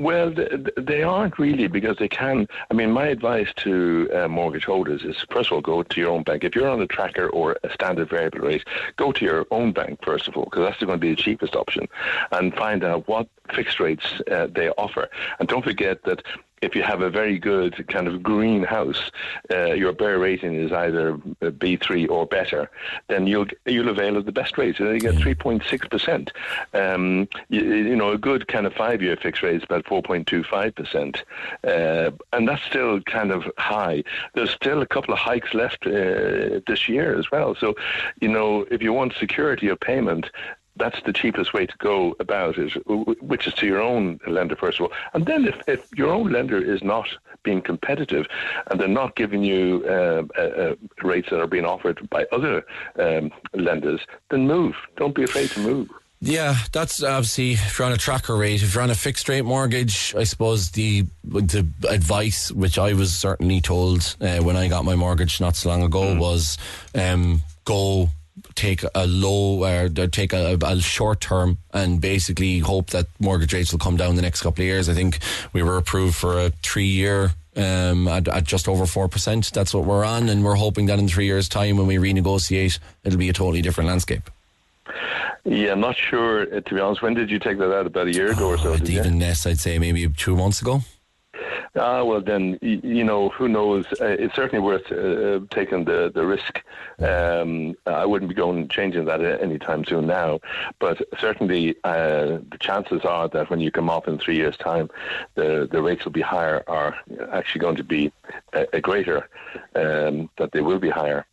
Well, 0.00 0.32
they 0.78 1.02
aren't 1.02 1.38
really 1.38 1.66
because 1.66 1.98
they 1.98 2.08
can. 2.08 2.48
I 2.70 2.74
mean, 2.74 2.90
my 2.90 3.08
advice 3.08 3.48
to 3.56 4.08
uh, 4.14 4.28
mortgage 4.28 4.64
holders 4.64 5.04
is 5.04 5.26
first 5.30 5.50
of 5.50 5.56
all, 5.56 5.60
go 5.60 5.82
to 5.82 6.00
your 6.00 6.10
own 6.10 6.22
bank. 6.22 6.42
If 6.42 6.54
you're 6.54 6.70
on 6.70 6.80
a 6.80 6.86
tracker 6.86 7.28
or 7.28 7.58
a 7.62 7.70
standard 7.70 8.08
variable 8.08 8.38
rate, 8.38 8.64
go 8.96 9.12
to 9.12 9.24
your 9.24 9.46
own 9.50 9.72
bank 9.72 10.02
first 10.02 10.26
of 10.26 10.38
all, 10.38 10.44
because 10.44 10.62
that's 10.62 10.82
going 10.82 10.98
to 10.98 10.98
be 10.98 11.10
the 11.10 11.16
cheapest 11.16 11.54
option, 11.54 11.86
and 12.32 12.54
find 12.54 12.82
out 12.82 13.06
what 13.08 13.28
fixed 13.52 13.78
rates 13.78 14.06
uh, 14.30 14.46
they 14.50 14.70
offer. 14.70 15.10
And 15.38 15.46
don't 15.46 15.64
forget 15.64 16.02
that 16.04 16.22
if 16.62 16.74
you 16.74 16.82
have 16.82 17.00
a 17.00 17.10
very 17.10 17.38
good 17.38 17.86
kind 17.88 18.06
of 18.06 18.22
green 18.22 18.62
house, 18.62 19.10
uh, 19.50 19.72
your 19.72 19.92
BER 19.92 20.18
rating 20.18 20.54
is 20.54 20.72
either 20.72 21.14
B3 21.40 22.10
or 22.10 22.26
better, 22.26 22.70
then 23.08 23.26
you'll 23.26 23.46
you'll 23.64 23.88
avail 23.88 24.16
of 24.16 24.26
the 24.26 24.32
best 24.32 24.58
rates. 24.58 24.78
You 24.78 24.98
get 24.98 25.14
3.6 25.14 25.90
percent. 25.90 26.32
Um, 26.74 27.28
you, 27.48 27.60
you, 27.62 27.96
know, 27.96 28.10
a 28.10 28.18
good 28.18 28.46
kind 28.48 28.66
of 28.66 28.74
five-year 28.74 29.16
fixed 29.16 29.42
rate 29.42 29.56
is 29.56 29.62
about 29.64 29.84
4.25 29.84 30.74
percent, 30.74 31.24
uh, 31.64 32.10
and 32.32 32.46
that's 32.46 32.62
still 32.64 33.00
kind 33.02 33.32
of 33.32 33.50
high. 33.56 34.04
There's 34.34 34.50
still 34.50 34.82
a 34.82 34.86
couple 34.86 35.14
of 35.14 35.20
hikes 35.20 35.54
left 35.54 35.86
uh, 35.86 36.60
this 36.66 36.88
year 36.88 37.18
as 37.18 37.30
well. 37.30 37.54
So, 37.54 37.74
you 38.20 38.28
know, 38.28 38.66
if 38.70 38.82
you 38.82 38.92
want 38.92 39.14
security 39.14 39.68
of 39.68 39.80
payment, 39.80 40.30
that's 40.76 41.00
the 41.02 41.12
cheapest 41.12 41.52
way 41.52 41.66
to 41.66 41.76
go 41.78 42.16
about 42.20 42.58
it, 42.58 42.72
which 43.22 43.46
is 43.46 43.54
to 43.54 43.66
your 43.66 43.80
own 43.80 44.20
lender 44.26 44.56
first 44.56 44.80
of 44.80 44.86
all. 44.86 44.92
And 45.14 45.26
then 45.26 45.46
if, 45.46 45.60
if 45.68 45.88
your 45.96 46.10
own 46.10 46.32
lender 46.32 46.58
is 46.58 46.82
not 46.82 47.08
being 47.42 47.62
competitive 47.62 48.26
and 48.70 48.80
they're 48.80 48.88
not 48.88 49.16
giving 49.16 49.42
you 49.42 49.84
uh, 49.86 50.22
uh, 50.40 50.74
rates 51.02 51.30
that 51.30 51.40
are 51.40 51.46
being 51.46 51.64
offered 51.64 52.08
by 52.10 52.26
other 52.32 52.64
um, 52.98 53.30
lenders, 53.54 54.00
then 54.30 54.46
move. 54.46 54.74
Don't 54.96 55.14
be 55.14 55.24
afraid 55.24 55.50
to 55.50 55.60
move. 55.60 55.88
Yeah, 56.22 56.56
that's 56.72 57.02
obviously 57.02 57.52
if 57.52 57.78
you're 57.78 57.86
on 57.86 57.92
a 57.92 57.96
tracker 57.96 58.36
rate. 58.36 58.62
If 58.62 58.74
you're 58.74 58.82
on 58.82 58.90
a 58.90 58.94
fixed 58.94 59.26
rate 59.30 59.42
mortgage, 59.42 60.14
I 60.14 60.24
suppose 60.24 60.70
the 60.72 61.06
the 61.24 61.66
advice 61.88 62.52
which 62.52 62.78
I 62.78 62.92
was 62.92 63.16
certainly 63.16 63.62
told 63.62 64.16
uh, 64.20 64.38
when 64.38 64.54
I 64.54 64.68
got 64.68 64.84
my 64.84 64.96
mortgage 64.96 65.40
not 65.40 65.56
so 65.56 65.70
long 65.70 65.82
ago 65.82 66.14
mm. 66.14 66.18
was 66.18 66.58
um, 66.94 67.40
go 67.64 68.10
take 68.60 68.82
a 68.94 69.06
low 69.06 69.64
or 69.64 69.88
take 69.88 70.34
a, 70.34 70.58
a, 70.60 70.80
short 70.80 71.20
term 71.22 71.56
and 71.72 71.98
basically 72.00 72.58
hope 72.58 72.90
that 72.90 73.06
mortgage 73.18 73.54
rates 73.54 73.72
will 73.72 73.78
come 73.78 73.96
down 73.96 74.16
the 74.16 74.22
next 74.22 74.42
couple 74.42 74.62
of 74.62 74.66
years. 74.66 74.88
I 74.88 74.94
think 74.94 75.18
we 75.54 75.62
were 75.62 75.78
approved 75.78 76.14
for 76.14 76.38
a 76.38 76.50
three 76.62 76.84
year 76.84 77.30
um, 77.56 78.06
at, 78.06 78.28
at 78.28 78.44
just 78.44 78.68
over 78.68 78.84
4%. 78.84 79.50
That's 79.52 79.72
what 79.72 79.84
we're 79.84 80.04
on, 80.04 80.28
and 80.28 80.44
we're 80.44 80.56
hoping 80.56 80.86
that 80.86 80.98
in 80.98 81.08
three 81.08 81.24
years' 81.24 81.48
time, 81.48 81.78
when 81.78 81.86
we 81.86 81.96
renegotiate, 81.96 82.78
it'll 83.02 83.18
be 83.18 83.30
a 83.30 83.32
totally 83.32 83.62
different 83.62 83.88
landscape. 83.88 84.28
Yeah, 85.44 85.72
I'm 85.72 85.80
not 85.80 85.96
sure, 85.96 86.42
uh, 86.42 86.60
to 86.60 86.74
be 86.74 86.80
honest. 86.80 87.00
When 87.00 87.14
did 87.14 87.30
you 87.30 87.38
take 87.38 87.58
that 87.58 87.74
out? 87.74 87.86
About 87.86 88.08
a 88.08 88.12
year 88.12 88.30
ago 88.30 88.48
or 88.48 88.58
so? 88.58 88.72
Oh, 88.72 88.76
you? 88.76 89.00
even 89.00 89.18
less, 89.18 89.46
I'd 89.46 89.58
say 89.58 89.78
maybe 89.78 90.06
two 90.08 90.36
months 90.36 90.60
ago. 90.60 90.82
Ah, 91.76 92.02
well, 92.02 92.20
then, 92.20 92.58
you 92.62 93.04
know, 93.04 93.28
who 93.30 93.48
knows? 93.48 93.86
Uh, 94.00 94.06
it's 94.06 94.34
certainly 94.34 94.62
worth 94.62 94.90
uh, 94.90 95.40
taking 95.50 95.84
the, 95.84 96.10
the 96.14 96.26
risk. 96.26 96.62
Um, 96.98 97.76
I 97.86 98.04
wouldn't 98.04 98.28
be 98.28 98.34
going 98.34 98.68
changing 98.68 99.04
that 99.06 99.20
anytime 99.20 99.84
soon 99.84 100.06
now, 100.06 100.40
but 100.78 101.00
certainly 101.18 101.76
uh, 101.84 102.38
the 102.50 102.58
chances 102.58 103.04
are 103.04 103.28
that 103.28 103.50
when 103.50 103.60
you 103.60 103.70
come 103.70 103.88
off 103.88 104.08
in 104.08 104.18
three 104.18 104.36
years' 104.36 104.56
time, 104.56 104.90
the, 105.34 105.68
the 105.70 105.80
rates 105.80 106.04
will 106.04 106.12
be 106.12 106.20
higher, 106.20 106.62
are 106.66 106.96
actually 107.32 107.60
going 107.60 107.76
to 107.76 107.84
be 107.84 108.12
a, 108.52 108.66
a 108.74 108.80
greater, 108.80 109.28
um, 109.74 110.28
that 110.36 110.52
they 110.52 110.60
will 110.60 110.78
be 110.78 110.90
higher. 110.90 111.26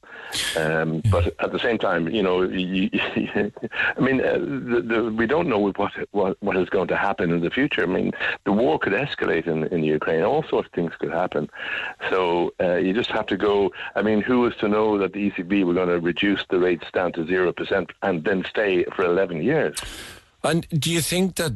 Um, 0.56 1.02
but 1.12 1.36
at 1.40 1.52
the 1.52 1.60
same 1.60 1.78
time, 1.78 2.10
you 2.10 2.22
know, 2.22 2.42
you, 2.44 2.90
I 2.94 4.00
mean, 4.00 4.22
uh, 4.22 4.34
the, 4.34 4.84
the, 4.86 5.14
we 5.16 5.26
don't 5.26 5.48
know 5.48 5.60
what, 5.60 5.92
what 6.12 6.38
what 6.42 6.58
is 6.58 6.70
going 6.70 6.88
to 6.90 6.98
happen 6.98 7.32
in 7.32 7.42
the 7.42 7.50
future. 7.50 7.84
I 7.84 7.86
mean, 7.86 8.12
the 8.46 8.52
war 8.52 8.80
could 8.80 8.94
escalate 8.94 9.48
in, 9.48 9.66
in 9.66 9.84
Ukraine. 9.84 10.24
All 10.24 10.44
sorts 10.44 10.68
of 10.68 10.74
things 10.74 10.94
could 11.00 11.12
happen. 11.12 11.50
So 12.10 12.54
uh, 12.60 12.76
you 12.76 12.94
just 12.94 13.12
have 13.12 13.28
to 13.28 13.38
go. 13.38 13.72
I 13.96 14.02
mean, 14.02 14.22
who 14.22 14.42
was 14.42 14.56
to 14.58 14.68
know 14.68 14.98
that 14.98 15.14
the 15.14 15.32
ECB 15.32 15.64
were 15.66 15.74
going 15.74 15.90
to 15.90 16.00
reduce 16.00 16.44
the 16.50 16.60
rates 16.60 16.86
down 16.94 17.14
to 17.14 17.26
zero 17.26 17.54
percent 17.54 17.92
and 18.02 18.24
then 18.24 18.44
stay 18.46 18.84
for 18.96 19.06
eleven 19.06 19.42
years? 19.42 19.78
And 20.48 20.68
do 20.70 20.92
you 20.92 21.02
think 21.02 21.36
that 21.36 21.54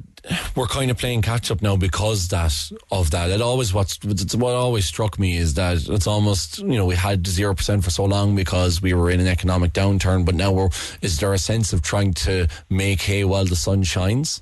we're 0.55 0.67
kind 0.67 0.91
of 0.91 0.97
playing 0.97 1.21
catch 1.21 1.49
up 1.49 1.61
now 1.61 1.77
because 1.77 2.27
that 2.27 2.71
of 2.91 3.11
that? 3.11 3.29
It 3.29 3.41
always 3.41 3.73
what's 3.73 3.97
what 4.35 4.53
always 4.53 4.85
struck 4.85 5.17
me 5.17 5.37
is 5.37 5.53
that 5.55 5.87
it's 5.87 6.07
almost 6.07 6.59
you 6.59 6.77
know 6.77 6.85
we 6.85 6.95
had 6.95 7.25
zero 7.25 7.55
percent 7.55 7.83
for 7.83 7.89
so 7.89 8.05
long 8.05 8.35
because 8.35 8.81
we 8.81 8.93
were 8.93 9.09
in 9.09 9.19
an 9.19 9.27
economic 9.27 9.73
downturn, 9.73 10.25
but 10.25 10.35
now 10.35 10.51
we're 10.51 10.69
is 11.01 11.19
there 11.19 11.33
a 11.33 11.37
sense 11.37 11.73
of 11.73 11.81
trying 11.81 12.13
to 12.13 12.47
make 12.69 13.01
hay 13.01 13.23
while 13.23 13.45
the 13.45 13.55
sun 13.55 13.83
shines? 13.83 14.41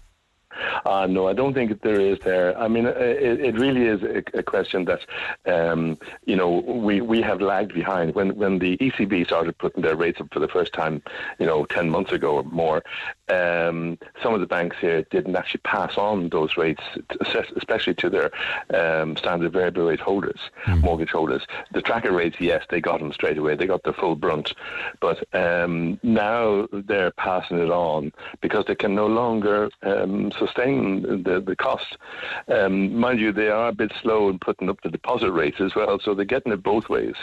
Uh, 0.85 1.07
no, 1.07 1.27
I 1.27 1.33
don't 1.33 1.53
think 1.53 1.81
there 1.81 1.99
is 1.99 2.19
there. 2.19 2.57
I 2.57 2.67
mean, 2.67 2.85
uh, 2.85 2.91
it, 2.91 3.39
it 3.39 3.55
really 3.55 3.85
is 3.85 4.01
a, 4.03 4.23
a 4.37 4.43
question 4.43 4.85
that, 4.85 5.01
um, 5.45 5.97
you 6.25 6.35
know, 6.35 6.49
we, 6.49 7.01
we 7.01 7.21
have 7.21 7.41
lagged 7.41 7.73
behind. 7.73 8.15
When 8.15 8.35
when 8.35 8.59
the 8.59 8.77
ECB 8.77 9.25
started 9.25 9.57
putting 9.57 9.83
their 9.83 9.95
rates 9.95 10.19
up 10.19 10.27
for 10.33 10.39
the 10.39 10.47
first 10.47 10.73
time, 10.73 11.01
you 11.39 11.45
know, 11.45 11.65
10 11.65 11.89
months 11.89 12.11
ago 12.11 12.35
or 12.35 12.43
more, 12.43 12.83
um, 13.29 13.97
some 14.21 14.33
of 14.33 14.39
the 14.39 14.47
banks 14.47 14.77
here 14.79 15.03
didn't 15.11 15.35
actually 15.35 15.61
pass 15.61 15.97
on 15.97 16.29
those 16.29 16.57
rates, 16.57 16.83
especially 17.55 17.93
to 17.95 18.09
their 18.09 18.31
um, 18.73 19.15
standard 19.17 19.53
variable 19.53 19.85
rate 19.85 19.99
holders, 19.99 20.39
mortgage 20.77 21.11
holders. 21.11 21.45
The 21.73 21.81
tracker 21.81 22.11
rates, 22.11 22.37
yes, 22.39 22.65
they 22.69 22.81
got 22.81 22.99
them 22.99 23.13
straight 23.13 23.37
away. 23.37 23.55
They 23.55 23.67
got 23.67 23.83
the 23.83 23.93
full 23.93 24.15
brunt. 24.15 24.53
But 24.99 25.23
um, 25.35 25.99
now 26.03 26.67
they're 26.71 27.11
passing 27.11 27.59
it 27.59 27.71
on 27.71 28.11
because 28.41 28.65
they 28.65 28.75
can 28.75 28.95
no 28.95 29.07
longer 29.07 29.69
um, 29.83 30.31
sustain 30.37 31.23
the, 31.23 31.41
the 31.45 31.55
cost. 31.55 31.97
Um, 32.47 32.95
mind 32.95 33.19
you, 33.19 33.31
they 33.31 33.49
are 33.49 33.69
a 33.69 33.73
bit 33.73 33.91
slow 34.01 34.29
in 34.29 34.39
putting 34.39 34.69
up 34.69 34.81
the 34.81 34.89
deposit 34.89 35.31
rates 35.31 35.61
as 35.61 35.75
well, 35.75 35.99
so 35.99 36.13
they're 36.13 36.25
getting 36.25 36.51
it 36.51 36.63
both 36.63 36.89
ways. 36.89 37.15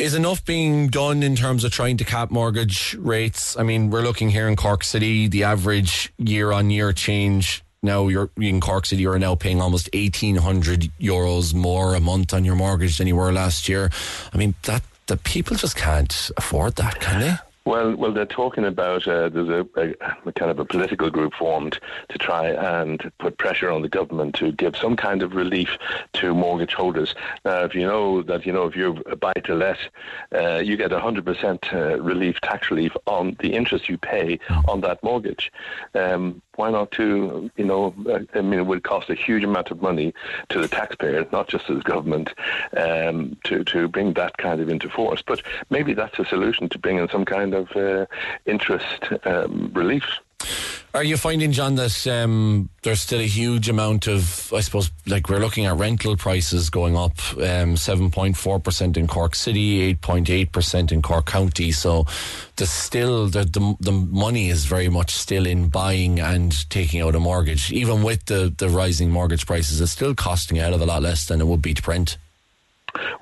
Is 0.00 0.14
enough 0.14 0.42
being 0.46 0.88
done 0.88 1.22
in 1.22 1.36
terms 1.36 1.62
of 1.62 1.72
trying 1.72 1.98
to 1.98 2.04
cap 2.04 2.30
mortgage 2.30 2.96
rates? 2.98 3.54
I 3.58 3.64
mean, 3.64 3.90
we're 3.90 4.00
looking 4.00 4.30
here 4.30 4.48
in 4.48 4.56
Cork 4.56 4.82
City, 4.82 5.28
the 5.28 5.44
average 5.44 6.10
year 6.16 6.52
on 6.52 6.70
year 6.70 6.94
change. 6.94 7.62
Now 7.82 8.08
you're 8.08 8.30
in 8.38 8.62
Cork 8.62 8.86
City, 8.86 9.02
you're 9.02 9.18
now 9.18 9.34
paying 9.34 9.60
almost 9.60 9.90
eighteen 9.92 10.36
hundred 10.36 10.90
euros 10.98 11.52
more 11.52 11.94
a 11.94 12.00
month 12.00 12.32
on 12.32 12.46
your 12.46 12.54
mortgage 12.54 12.96
than 12.96 13.08
you 13.08 13.16
were 13.16 13.30
last 13.30 13.68
year. 13.68 13.90
I 14.32 14.38
mean, 14.38 14.54
that 14.62 14.82
the 15.06 15.18
people 15.18 15.58
just 15.58 15.76
can't 15.76 16.30
afford 16.38 16.76
that, 16.76 16.98
can 17.00 17.20
they? 17.20 17.34
Well, 17.70 17.94
well, 17.94 18.12
they're 18.12 18.26
talking 18.26 18.64
about 18.64 19.06
uh, 19.06 19.28
there's 19.28 19.48
a, 19.48 19.64
a, 19.76 19.94
a 20.26 20.32
kind 20.32 20.50
of 20.50 20.58
a 20.58 20.64
political 20.64 21.08
group 21.08 21.34
formed 21.34 21.78
to 22.08 22.18
try 22.18 22.48
and 22.48 23.12
put 23.20 23.38
pressure 23.38 23.70
on 23.70 23.82
the 23.82 23.88
government 23.88 24.34
to 24.40 24.50
give 24.50 24.76
some 24.76 24.96
kind 24.96 25.22
of 25.22 25.36
relief 25.36 25.78
to 26.14 26.34
mortgage 26.34 26.74
holders. 26.74 27.14
Now, 27.44 27.62
if 27.62 27.76
you 27.76 27.86
know 27.86 28.22
that 28.22 28.44
you 28.44 28.52
know 28.52 28.66
if 28.66 28.74
you're 28.74 29.00
a 29.06 29.14
buy 29.14 29.34
to 29.44 29.54
let, 29.54 29.78
uh, 30.34 30.56
you 30.56 30.76
get 30.76 30.90
100% 30.90 31.72
uh, 31.72 32.02
relief, 32.02 32.40
tax 32.40 32.72
relief 32.72 32.96
on 33.06 33.36
the 33.38 33.54
interest 33.54 33.88
you 33.88 33.98
pay 33.98 34.40
on 34.66 34.80
that 34.80 35.00
mortgage. 35.04 35.52
Um, 35.94 36.42
why 36.60 36.70
not 36.70 36.90
to 36.92 37.50
you 37.56 37.64
know? 37.64 37.94
I 38.34 38.42
mean, 38.42 38.60
it 38.60 38.66
would 38.66 38.84
cost 38.84 39.08
a 39.08 39.14
huge 39.14 39.44
amount 39.44 39.70
of 39.70 39.80
money 39.80 40.12
to 40.50 40.60
the 40.60 40.68
taxpayer, 40.68 41.26
not 41.32 41.48
just 41.48 41.66
to 41.68 41.74
the 41.74 41.82
government, 41.82 42.34
um, 42.76 43.36
to 43.44 43.64
to 43.64 43.88
bring 43.88 44.12
that 44.14 44.36
kind 44.36 44.60
of 44.60 44.68
into 44.68 44.88
force. 44.90 45.22
But 45.22 45.40
maybe 45.70 45.94
that's 45.94 46.18
a 46.18 46.26
solution 46.26 46.68
to 46.68 46.78
bring 46.78 46.98
in 46.98 47.08
some 47.08 47.24
kind 47.24 47.54
of 47.54 47.74
uh, 47.74 48.04
interest 48.44 49.08
um, 49.24 49.72
relief. 49.74 50.04
Are 50.92 51.04
you 51.04 51.16
finding, 51.16 51.52
John, 51.52 51.76
that 51.76 52.04
um, 52.08 52.68
there's 52.82 53.00
still 53.00 53.20
a 53.20 53.26
huge 53.26 53.68
amount 53.68 54.08
of, 54.08 54.52
I 54.52 54.58
suppose, 54.58 54.90
like 55.06 55.28
we're 55.28 55.38
looking 55.38 55.66
at 55.66 55.76
rental 55.76 56.16
prices 56.16 56.68
going 56.68 56.96
up, 56.96 57.12
um, 57.36 57.76
7.4% 57.76 58.96
in 58.96 59.06
Cork 59.06 59.36
City, 59.36 59.94
8.8% 59.94 60.90
in 60.90 61.00
Cork 61.00 61.26
County. 61.26 61.70
So 61.70 62.06
there's 62.56 62.70
still, 62.70 63.28
the, 63.28 63.44
the, 63.44 63.76
the 63.78 63.92
money 63.92 64.48
is 64.48 64.64
very 64.64 64.88
much 64.88 65.14
still 65.14 65.46
in 65.46 65.68
buying 65.68 66.18
and 66.18 66.68
taking 66.70 67.00
out 67.00 67.14
a 67.14 67.20
mortgage. 67.20 67.70
Even 67.70 68.02
with 68.02 68.24
the, 68.24 68.52
the 68.58 68.68
rising 68.68 69.10
mortgage 69.10 69.46
prices, 69.46 69.80
it's 69.80 69.92
still 69.92 70.16
costing 70.16 70.58
a 70.58 70.62
hell 70.62 70.74
of 70.74 70.80
a 70.80 70.86
lot 70.86 71.02
less 71.02 71.24
than 71.24 71.40
it 71.40 71.46
would 71.46 71.62
be 71.62 71.72
to 71.72 71.88
rent. 71.88 72.18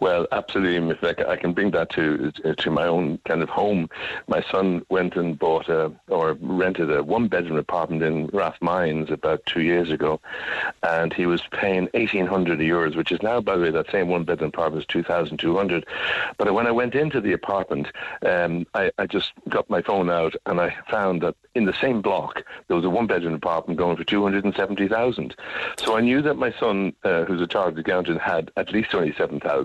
Well, 0.00 0.26
absolutely. 0.32 0.94
If 0.94 1.04
I 1.04 1.36
can 1.36 1.52
bring 1.52 1.70
that 1.72 1.90
to 1.90 2.30
to 2.30 2.70
my 2.70 2.86
own 2.86 3.18
kind 3.24 3.42
of 3.42 3.48
home. 3.48 3.88
My 4.26 4.42
son 4.50 4.84
went 4.88 5.16
and 5.16 5.38
bought 5.38 5.68
a 5.68 5.92
or 6.08 6.34
rented 6.40 6.90
a 6.90 7.02
one 7.02 7.28
bedroom 7.28 7.58
apartment 7.58 8.02
in 8.02 8.28
Rathmines 8.28 9.10
about 9.10 9.44
two 9.46 9.62
years 9.62 9.90
ago, 9.90 10.20
and 10.82 11.12
he 11.12 11.26
was 11.26 11.42
paying 11.52 11.88
eighteen 11.94 12.26
hundred 12.26 12.58
euros, 12.58 12.96
which 12.96 13.12
is 13.12 13.22
now, 13.22 13.40
by 13.40 13.56
the 13.56 13.62
way, 13.62 13.70
that 13.70 13.90
same 13.90 14.08
one 14.08 14.24
bedroom 14.24 14.48
apartment 14.48 14.82
is 14.82 14.86
two 14.86 15.02
thousand 15.02 15.38
two 15.38 15.56
hundred. 15.56 15.86
But 16.36 16.52
when 16.54 16.66
I 16.66 16.70
went 16.70 16.94
into 16.94 17.20
the 17.20 17.32
apartment, 17.32 17.88
um, 18.24 18.66
I, 18.74 18.90
I 18.98 19.06
just 19.06 19.32
got 19.48 19.68
my 19.68 19.82
phone 19.82 20.10
out 20.10 20.34
and 20.46 20.60
I 20.60 20.76
found 20.90 21.22
that 21.22 21.36
in 21.54 21.64
the 21.64 21.72
same 21.72 22.00
block 22.00 22.44
there 22.68 22.76
was 22.76 22.84
a 22.84 22.90
one 22.90 23.06
bedroom 23.06 23.34
apartment 23.34 23.78
going 23.78 23.96
for 23.96 24.04
two 24.04 24.22
hundred 24.22 24.44
and 24.44 24.54
seventy 24.54 24.88
thousand. 24.88 25.34
So 25.78 25.96
I 25.96 26.00
knew 26.00 26.22
that 26.22 26.34
my 26.34 26.52
son, 26.52 26.92
uh, 27.04 27.24
who's 27.24 27.40
a 27.40 27.46
chartered 27.46 27.78
accountant, 27.78 28.20
had 28.20 28.50
at 28.56 28.72
least 28.72 28.90
twenty 28.90 29.12
seven 29.14 29.40
thousand. 29.40 29.57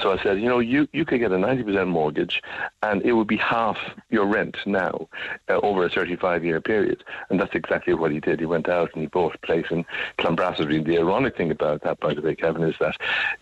So 0.00 0.12
I 0.12 0.22
said, 0.22 0.40
you 0.40 0.48
know, 0.48 0.58
you, 0.58 0.88
you 0.92 1.04
could 1.04 1.20
get 1.20 1.32
a 1.32 1.36
90% 1.36 1.88
mortgage 1.88 2.42
and 2.82 3.02
it 3.02 3.12
would 3.12 3.26
be 3.26 3.36
half 3.36 3.78
your 4.10 4.26
rent 4.26 4.56
now 4.66 5.08
uh, 5.48 5.60
over 5.62 5.84
a 5.84 5.90
35 5.90 6.44
year 6.44 6.60
period. 6.60 7.04
And 7.28 7.40
that's 7.40 7.54
exactly 7.54 7.94
what 7.94 8.12
he 8.12 8.20
did. 8.20 8.40
He 8.40 8.46
went 8.46 8.68
out 8.68 8.90
and 8.94 9.02
he 9.02 9.06
bought 9.06 9.34
a 9.34 9.38
place 9.38 9.66
in 9.70 9.84
Clonbrassery. 10.18 10.84
The 10.84 10.98
ironic 10.98 11.36
thing 11.36 11.50
about 11.50 11.82
that, 11.82 12.00
by 12.00 12.14
the 12.14 12.22
way, 12.22 12.34
Kevin, 12.34 12.62
is 12.62 12.76
that 12.80 12.96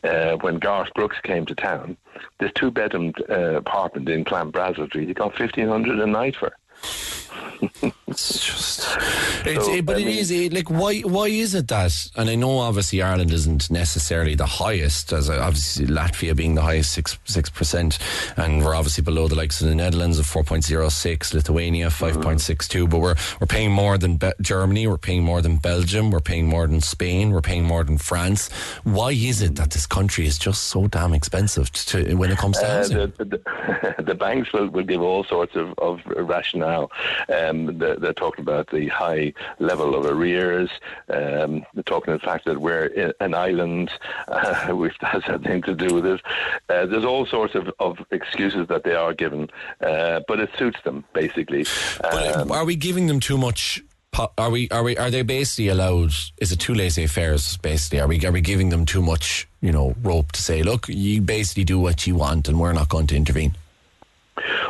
uh, 0.05 0.37
when 0.39 0.59
Garth 0.59 0.93
Brooks 0.95 1.19
came 1.23 1.47
to 1.47 1.55
town, 1.55 1.97
this 2.41 2.53
two 2.55 2.71
bedroom 2.71 3.13
uh, 3.29 3.57
apartment 3.57 4.09
in 4.09 4.25
Clonbrassery, 4.25 5.07
he 5.07 5.15
got 5.15 5.39
1500 5.39 6.01
a 6.01 6.07
night 6.07 6.37
for. 6.37 6.53
It's 8.07 8.45
just, 8.45 8.87
it's, 9.47 9.67
So, 9.67 9.73
it, 9.75 9.85
but 9.85 9.97
I 9.97 9.99
mean- 9.99 10.09
is 10.09 10.31
it, 10.31 10.53
like 10.53 10.71
why 10.71 11.01
why 11.01 11.27
is 11.27 11.55
it 11.55 11.69
that? 11.69 11.93
And 12.17 12.31
I 12.31 12.35
know 12.37 12.59
obviously 12.59 13.03
Ireland 13.03 13.33
isn't 13.33 13.71
necessarily 13.71 14.35
the 14.35 14.47
highest, 14.47 15.13
as 15.13 15.29
uh, 15.29 15.39
obviously 15.41 15.87
Latvia 15.87 16.35
being 16.35 16.55
the 16.55 16.63
highest 16.63 16.93
six 16.93 17.19
six 17.25 17.51
percent, 17.51 17.99
and 18.37 18.65
we're 18.65 18.75
obviously 18.75 19.03
below 19.05 19.29
the 19.29 19.35
likes 19.35 19.61
of 19.61 19.69
the 19.69 19.75
Netherlands 19.75 20.19
of 20.19 20.27
four 20.27 20.43
point 20.43 20.65
zero 20.65 20.89
six, 20.89 21.35
Lithuania 21.35 21.91
five 21.91 22.21
point 22.21 22.41
six 22.41 22.67
two. 22.67 22.89
But 22.89 23.01
we're 23.01 23.15
we're 23.41 23.47
paying 23.47 23.73
more 23.73 23.99
than 23.99 24.17
Be- 24.17 24.33
Germany, 24.41 24.87
we're 24.87 24.97
paying 24.99 25.23
more 25.23 25.43
than 25.43 25.57
Belgium, 25.59 26.11
we're 26.11 26.21
paying 26.21 26.47
more 26.47 26.67
than 26.67 26.81
Spain, 26.81 27.31
we're 27.31 27.43
paying 27.43 27.65
more 27.65 27.85
than 27.85 27.99
France. 27.99 28.49
Why 28.85 29.11
is 29.13 29.43
it 29.43 29.57
that 29.57 29.71
this 29.73 29.87
country 29.87 30.27
is 30.27 30.39
just 30.39 30.65
so 30.65 30.87
damn 30.89 31.13
expensive 31.13 31.71
to, 31.73 32.15
when 32.15 32.31
it 32.31 32.39
comes 32.39 32.59
to 32.59 32.67
Uh, 32.67 32.75
housing? 32.77 32.97
the, 33.19 33.25
the, 33.97 34.03
the 34.03 34.15
banks 34.15 34.53
will, 34.53 34.69
will 34.69 34.85
give 34.85 35.03
all 35.03 35.25
sorts 35.25 35.55
of, 35.57 35.75
of 35.79 36.01
rationale. 36.07 36.91
Um, 37.29 37.79
they're, 37.79 37.97
they're 37.97 38.13
talking 38.13 38.43
about 38.43 38.71
the 38.71 38.89
high 38.89 39.33
level 39.59 39.95
of 39.95 40.07
arrears. 40.07 40.71
Um, 41.09 41.65
they're 41.75 41.83
talking 41.85 42.13
the 42.15 42.21
fact 42.21 42.45
that 42.47 42.61
we're 42.61 43.13
an 43.21 43.35
island, 43.35 43.91
uh, 44.29 44.69
which 44.75 44.95
has 45.01 45.23
nothing 45.29 45.63
to 45.63 45.75
do 45.75 45.95
with 45.95 46.07
it. 46.07 46.21
Uh, 46.69 46.87
there's 46.87 47.05
all 47.05 47.27
sorts 47.27 47.55
of, 47.55 47.71
of 47.79 47.99
excuses 48.11 48.69
that 48.69 48.85
they 48.85 48.95
are 48.95 49.15
given, 49.15 49.51
uh, 49.81 50.21
but 50.27 50.41
it 50.41 50.51
suits 50.59 50.81
them 50.85 51.05
basically. 51.13 51.67
Um, 52.05 52.51
are 52.53 52.65
we 52.65 52.77
giving 52.77 53.07
them 53.07 53.21
too 53.21 53.39
much? 53.39 53.83
Are 54.37 54.51
we? 54.51 54.69
Are 54.71 54.83
we? 54.83 54.97
Are 54.97 55.11
they 55.11 55.23
basically 55.23 55.69
allowed? 55.69 56.13
Is 56.39 56.51
it 56.51 56.59
too 56.59 56.75
laissez-faire? 56.75 57.37
Basically, 57.63 58.01
are 58.01 58.09
we? 58.09 58.25
Are 58.27 58.33
we 58.33 58.41
giving 58.41 58.71
them 58.71 58.85
too 58.85 59.03
much? 59.03 59.47
You 59.61 59.71
know, 59.71 59.95
rope 60.03 60.33
to 60.33 60.43
say, 60.43 60.63
look, 60.63 60.89
you 60.89 61.21
basically 61.21 61.65
do 61.65 61.79
what 61.79 62.07
you 62.07 62.17
want, 62.17 62.49
and 62.49 62.59
we're 62.59 62.73
not 62.73 62.89
going 62.89 63.07
to 63.09 63.17
intervene. 63.17 63.55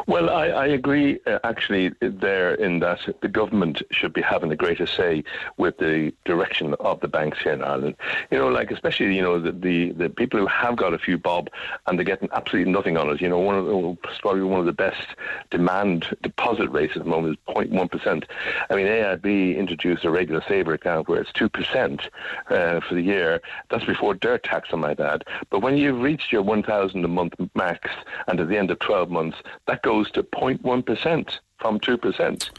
Well, 0.06 0.30
I, 0.30 0.46
I 0.48 0.66
agree 0.66 1.20
uh, 1.26 1.38
actually 1.44 1.92
there 2.00 2.54
in 2.54 2.80
that 2.80 3.00
the 3.20 3.28
government 3.28 3.82
should 3.90 4.12
be 4.12 4.22
having 4.22 4.50
a 4.52 4.56
greater 4.56 4.86
say 4.86 5.24
with 5.56 5.78
the 5.78 6.12
direction 6.24 6.74
of 6.80 7.00
the 7.00 7.08
banks 7.08 7.38
here 7.42 7.52
in 7.52 7.62
Ireland. 7.62 7.96
You 8.30 8.38
know, 8.38 8.48
like 8.48 8.70
especially 8.70 9.14
you 9.14 9.22
know 9.22 9.38
the 9.38 9.52
the, 9.52 9.92
the 9.92 10.08
people 10.08 10.40
who 10.40 10.46
have 10.46 10.76
got 10.76 10.94
a 10.94 10.98
few 10.98 11.18
bob 11.18 11.50
and 11.86 11.98
they're 11.98 12.04
getting 12.04 12.28
absolutely 12.32 12.72
nothing 12.72 12.96
on 12.96 13.08
it. 13.10 13.20
You 13.20 13.28
know, 13.28 13.38
one 13.38 13.56
of 13.56 13.66
the, 13.66 13.96
probably 14.20 14.42
one 14.42 14.60
of 14.60 14.66
the 14.66 14.72
best 14.72 15.06
demand 15.50 16.16
deposit 16.22 16.68
rates 16.70 16.96
at 16.96 17.02
the 17.04 17.08
moment 17.08 17.38
is 17.48 17.54
0.1 17.54 17.90
percent. 17.90 18.24
I 18.70 18.74
mean, 18.74 18.86
AIB 18.86 19.56
introduced 19.56 20.04
a 20.04 20.10
regular 20.10 20.42
saver 20.48 20.74
account 20.74 21.08
where 21.08 21.20
it's 21.20 21.32
two 21.32 21.48
percent 21.48 22.08
uh, 22.50 22.80
for 22.80 22.94
the 22.94 23.02
year. 23.02 23.40
That's 23.70 23.84
before 23.84 24.14
DIRT 24.14 24.42
tax, 24.42 24.68
I 24.72 24.76
might 24.76 25.00
add. 25.00 25.24
But 25.50 25.60
when 25.60 25.76
you've 25.76 26.00
reached 26.00 26.32
your 26.32 26.42
1,000 26.42 27.04
a 27.04 27.08
month 27.08 27.34
max, 27.54 27.90
and 28.26 28.40
at 28.40 28.48
the 28.48 28.56
end 28.56 28.70
of 28.70 28.78
12 28.78 29.10
months, 29.10 29.38
that 29.66 29.82
goes 29.82 30.10
to 30.12 30.22
0.1 30.22 30.84
percent 30.86 31.40
from 31.58 31.80
two 31.80 31.96
percent. 31.98 32.50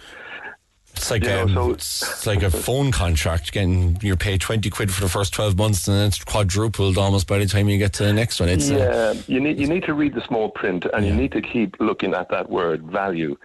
It's 0.96 1.12
like 1.12 1.24
You 1.24 1.32
um, 1.32 1.54
so- 1.54 1.72
it's 1.72 2.26
like 2.28 2.44
a 2.44 2.50
phone 2.50 2.92
contract. 2.92 3.54
Getting 3.54 3.98
you're 4.02 4.18
paid 4.18 4.42
twenty 4.42 4.70
quid 4.70 4.92
for 4.92 5.02
the 5.02 5.08
first 5.08 5.34
twelve 5.34 5.56
months, 5.56 5.88
and 5.88 5.96
then 5.96 6.08
it's 6.08 6.22
quadrupled 6.24 6.98
almost 6.98 7.26
by 7.26 7.38
the 7.38 7.46
time 7.46 7.70
you 7.70 7.78
get 7.78 7.94
to 7.94 8.04
the 8.04 8.12
next 8.12 8.40
one. 8.40 8.50
It's 8.50 8.70
uh, 8.70 9.14
Yeah, 9.16 9.22
you 9.28 9.40
need 9.40 9.60
you 9.60 9.68
need 9.68 9.84
to 9.84 9.94
read 9.94 10.14
the 10.14 10.22
small 10.26 10.50
print, 10.50 10.86
and 10.94 11.06
you 11.06 11.14
need 11.14 11.32
to 11.32 11.42
keep 11.42 11.78
looking 11.80 12.14
at 12.14 12.30
that 12.30 12.50
word 12.50 12.84
value. 12.84 13.38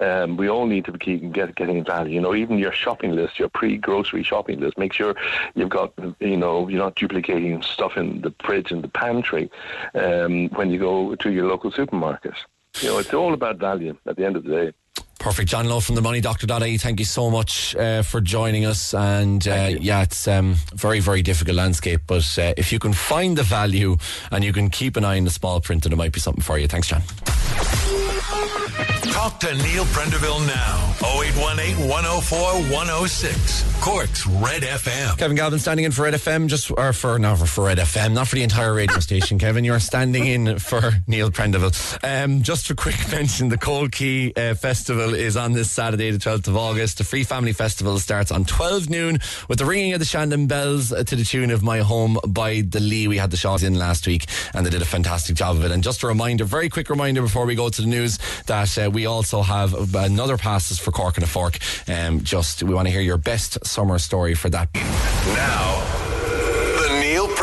Um, 0.00 0.36
we 0.36 0.48
all 0.48 0.66
need 0.66 0.84
to 0.86 0.92
keep 0.98 1.30
get, 1.32 1.54
getting 1.54 1.84
value. 1.84 2.14
You 2.14 2.20
know, 2.20 2.34
even 2.34 2.58
your 2.58 2.72
shopping 2.72 3.12
list, 3.12 3.38
your 3.38 3.50
pre-grocery 3.50 4.24
shopping 4.24 4.58
list. 4.58 4.76
Make 4.76 4.92
sure 4.92 5.14
you've 5.54 5.70
got, 5.70 5.92
you 6.18 6.36
know, 6.36 6.66
you're 6.68 6.80
not 6.80 6.96
duplicating 6.96 7.62
stuff 7.62 7.96
in 7.96 8.20
the 8.20 8.34
fridge 8.44 8.72
and 8.72 8.82
the 8.82 8.88
pantry 8.88 9.48
um, 9.94 10.48
when 10.50 10.70
you 10.70 10.78
go 10.78 11.14
to 11.14 11.30
your 11.30 11.46
local 11.46 11.70
supermarket. 11.70 12.34
You 12.80 12.88
know, 12.88 12.98
it's 12.98 13.12
all 13.14 13.32
about 13.32 13.56
value 13.56 13.96
at 14.06 14.16
the 14.16 14.24
end 14.24 14.36
of 14.36 14.44
the 14.44 14.50
day. 14.50 14.72
Perfect. 15.18 15.48
John 15.48 15.68
Lowe 15.68 15.80
from 15.80 15.94
the 15.94 16.02
moneydoctor.ie. 16.02 16.76
Thank 16.78 17.00
you 17.00 17.06
so 17.06 17.30
much 17.30 17.74
uh, 17.74 18.02
for 18.02 18.20
joining 18.20 18.64
us. 18.64 18.94
And 18.94 19.46
uh, 19.48 19.70
yeah, 19.80 20.02
it's 20.02 20.28
um, 20.28 20.56
very, 20.74 21.00
very 21.00 21.22
difficult 21.22 21.56
landscape. 21.56 22.02
But 22.06 22.38
uh, 22.38 22.54
if 22.56 22.72
you 22.72 22.78
can 22.78 22.92
find 22.92 23.36
the 23.36 23.42
value 23.42 23.96
and 24.30 24.44
you 24.44 24.52
can 24.52 24.70
keep 24.70 24.96
an 24.96 25.04
eye 25.04 25.16
on 25.16 25.24
the 25.24 25.30
small 25.30 25.60
print, 25.60 25.82
then 25.84 25.92
it 25.92 25.96
might 25.96 26.12
be 26.12 26.20
something 26.20 26.42
for 26.42 26.58
you. 26.58 26.68
Thanks, 26.68 26.88
John. 26.88 27.02
Talk 29.26 29.40
to 29.40 29.52
Neil 29.56 29.84
Prendeville 29.86 30.46
now. 30.46 30.92
0818 31.02 31.88
104 31.88 32.38
106. 32.72 33.76
Cork's 33.82 34.24
Red 34.24 34.62
FM. 34.62 35.18
Kevin 35.18 35.36
Galvin 35.36 35.58
standing 35.58 35.84
in 35.84 35.90
for 35.90 36.02
Red 36.02 36.14
FM, 36.14 36.46
just 36.46 36.70
or 36.70 36.92
for 36.92 37.18
not 37.18 37.38
for, 37.38 37.46
for 37.46 37.64
Red 37.64 37.78
FM, 37.78 38.12
not 38.12 38.28
for 38.28 38.36
the 38.36 38.44
entire 38.44 38.72
radio 38.72 39.00
station. 39.00 39.38
Kevin, 39.38 39.64
you're 39.64 39.80
standing 39.80 40.26
in 40.26 40.60
for 40.60 40.92
Neil 41.08 41.30
Prendeville. 41.30 41.72
Um, 42.04 42.42
just 42.42 42.70
a 42.70 42.76
quick 42.76 42.96
mention: 43.10 43.48
the 43.48 43.58
Coal 43.58 43.88
Quay 43.88 44.32
uh, 44.32 44.54
Festival 44.54 45.12
is 45.12 45.36
on 45.36 45.52
this 45.52 45.72
Saturday, 45.72 46.12
the 46.12 46.18
12th 46.18 46.46
of 46.46 46.56
August. 46.56 46.98
The 46.98 47.04
Free 47.04 47.24
Family 47.24 47.52
Festival 47.52 47.98
starts 47.98 48.30
on 48.30 48.44
12 48.44 48.88
noon 48.88 49.18
with 49.48 49.58
the 49.58 49.64
ringing 49.64 49.92
of 49.92 49.98
the 49.98 50.04
Shandon 50.04 50.46
bells 50.46 50.92
uh, 50.92 51.02
to 51.02 51.16
the 51.16 51.24
tune 51.24 51.50
of 51.50 51.64
"My 51.64 51.78
Home" 51.80 52.16
by 52.28 52.60
the 52.60 52.78
Lee. 52.78 53.08
We 53.08 53.18
had 53.18 53.32
the 53.32 53.36
shots 53.36 53.64
in 53.64 53.74
last 53.74 54.06
week, 54.06 54.26
and 54.54 54.64
they 54.64 54.70
did 54.70 54.82
a 54.82 54.86
fantastic 54.86 55.34
job 55.34 55.56
of 55.56 55.64
it. 55.64 55.72
And 55.72 55.82
just 55.82 56.04
a 56.04 56.06
reminder, 56.06 56.44
very 56.44 56.68
quick 56.68 56.88
reminder 56.88 57.22
before 57.22 57.44
we 57.44 57.56
go 57.56 57.68
to 57.68 57.82
the 57.82 57.88
news, 57.88 58.20
that 58.46 58.78
uh, 58.78 58.88
we 58.88 59.04
also 59.16 59.40
have 59.40 59.94
another 59.94 60.36
passes 60.36 60.78
for 60.78 60.92
Cork 60.92 61.16
on 61.16 61.24
a 61.24 61.26
Fork. 61.26 61.56
Um, 61.88 62.22
just 62.22 62.62
we 62.62 62.74
want 62.74 62.86
to 62.86 62.92
hear 62.92 63.00
your 63.00 63.16
best 63.16 63.64
summer 63.66 63.98
story 63.98 64.34
for 64.34 64.50
that. 64.50 64.68
Now, 64.74 66.25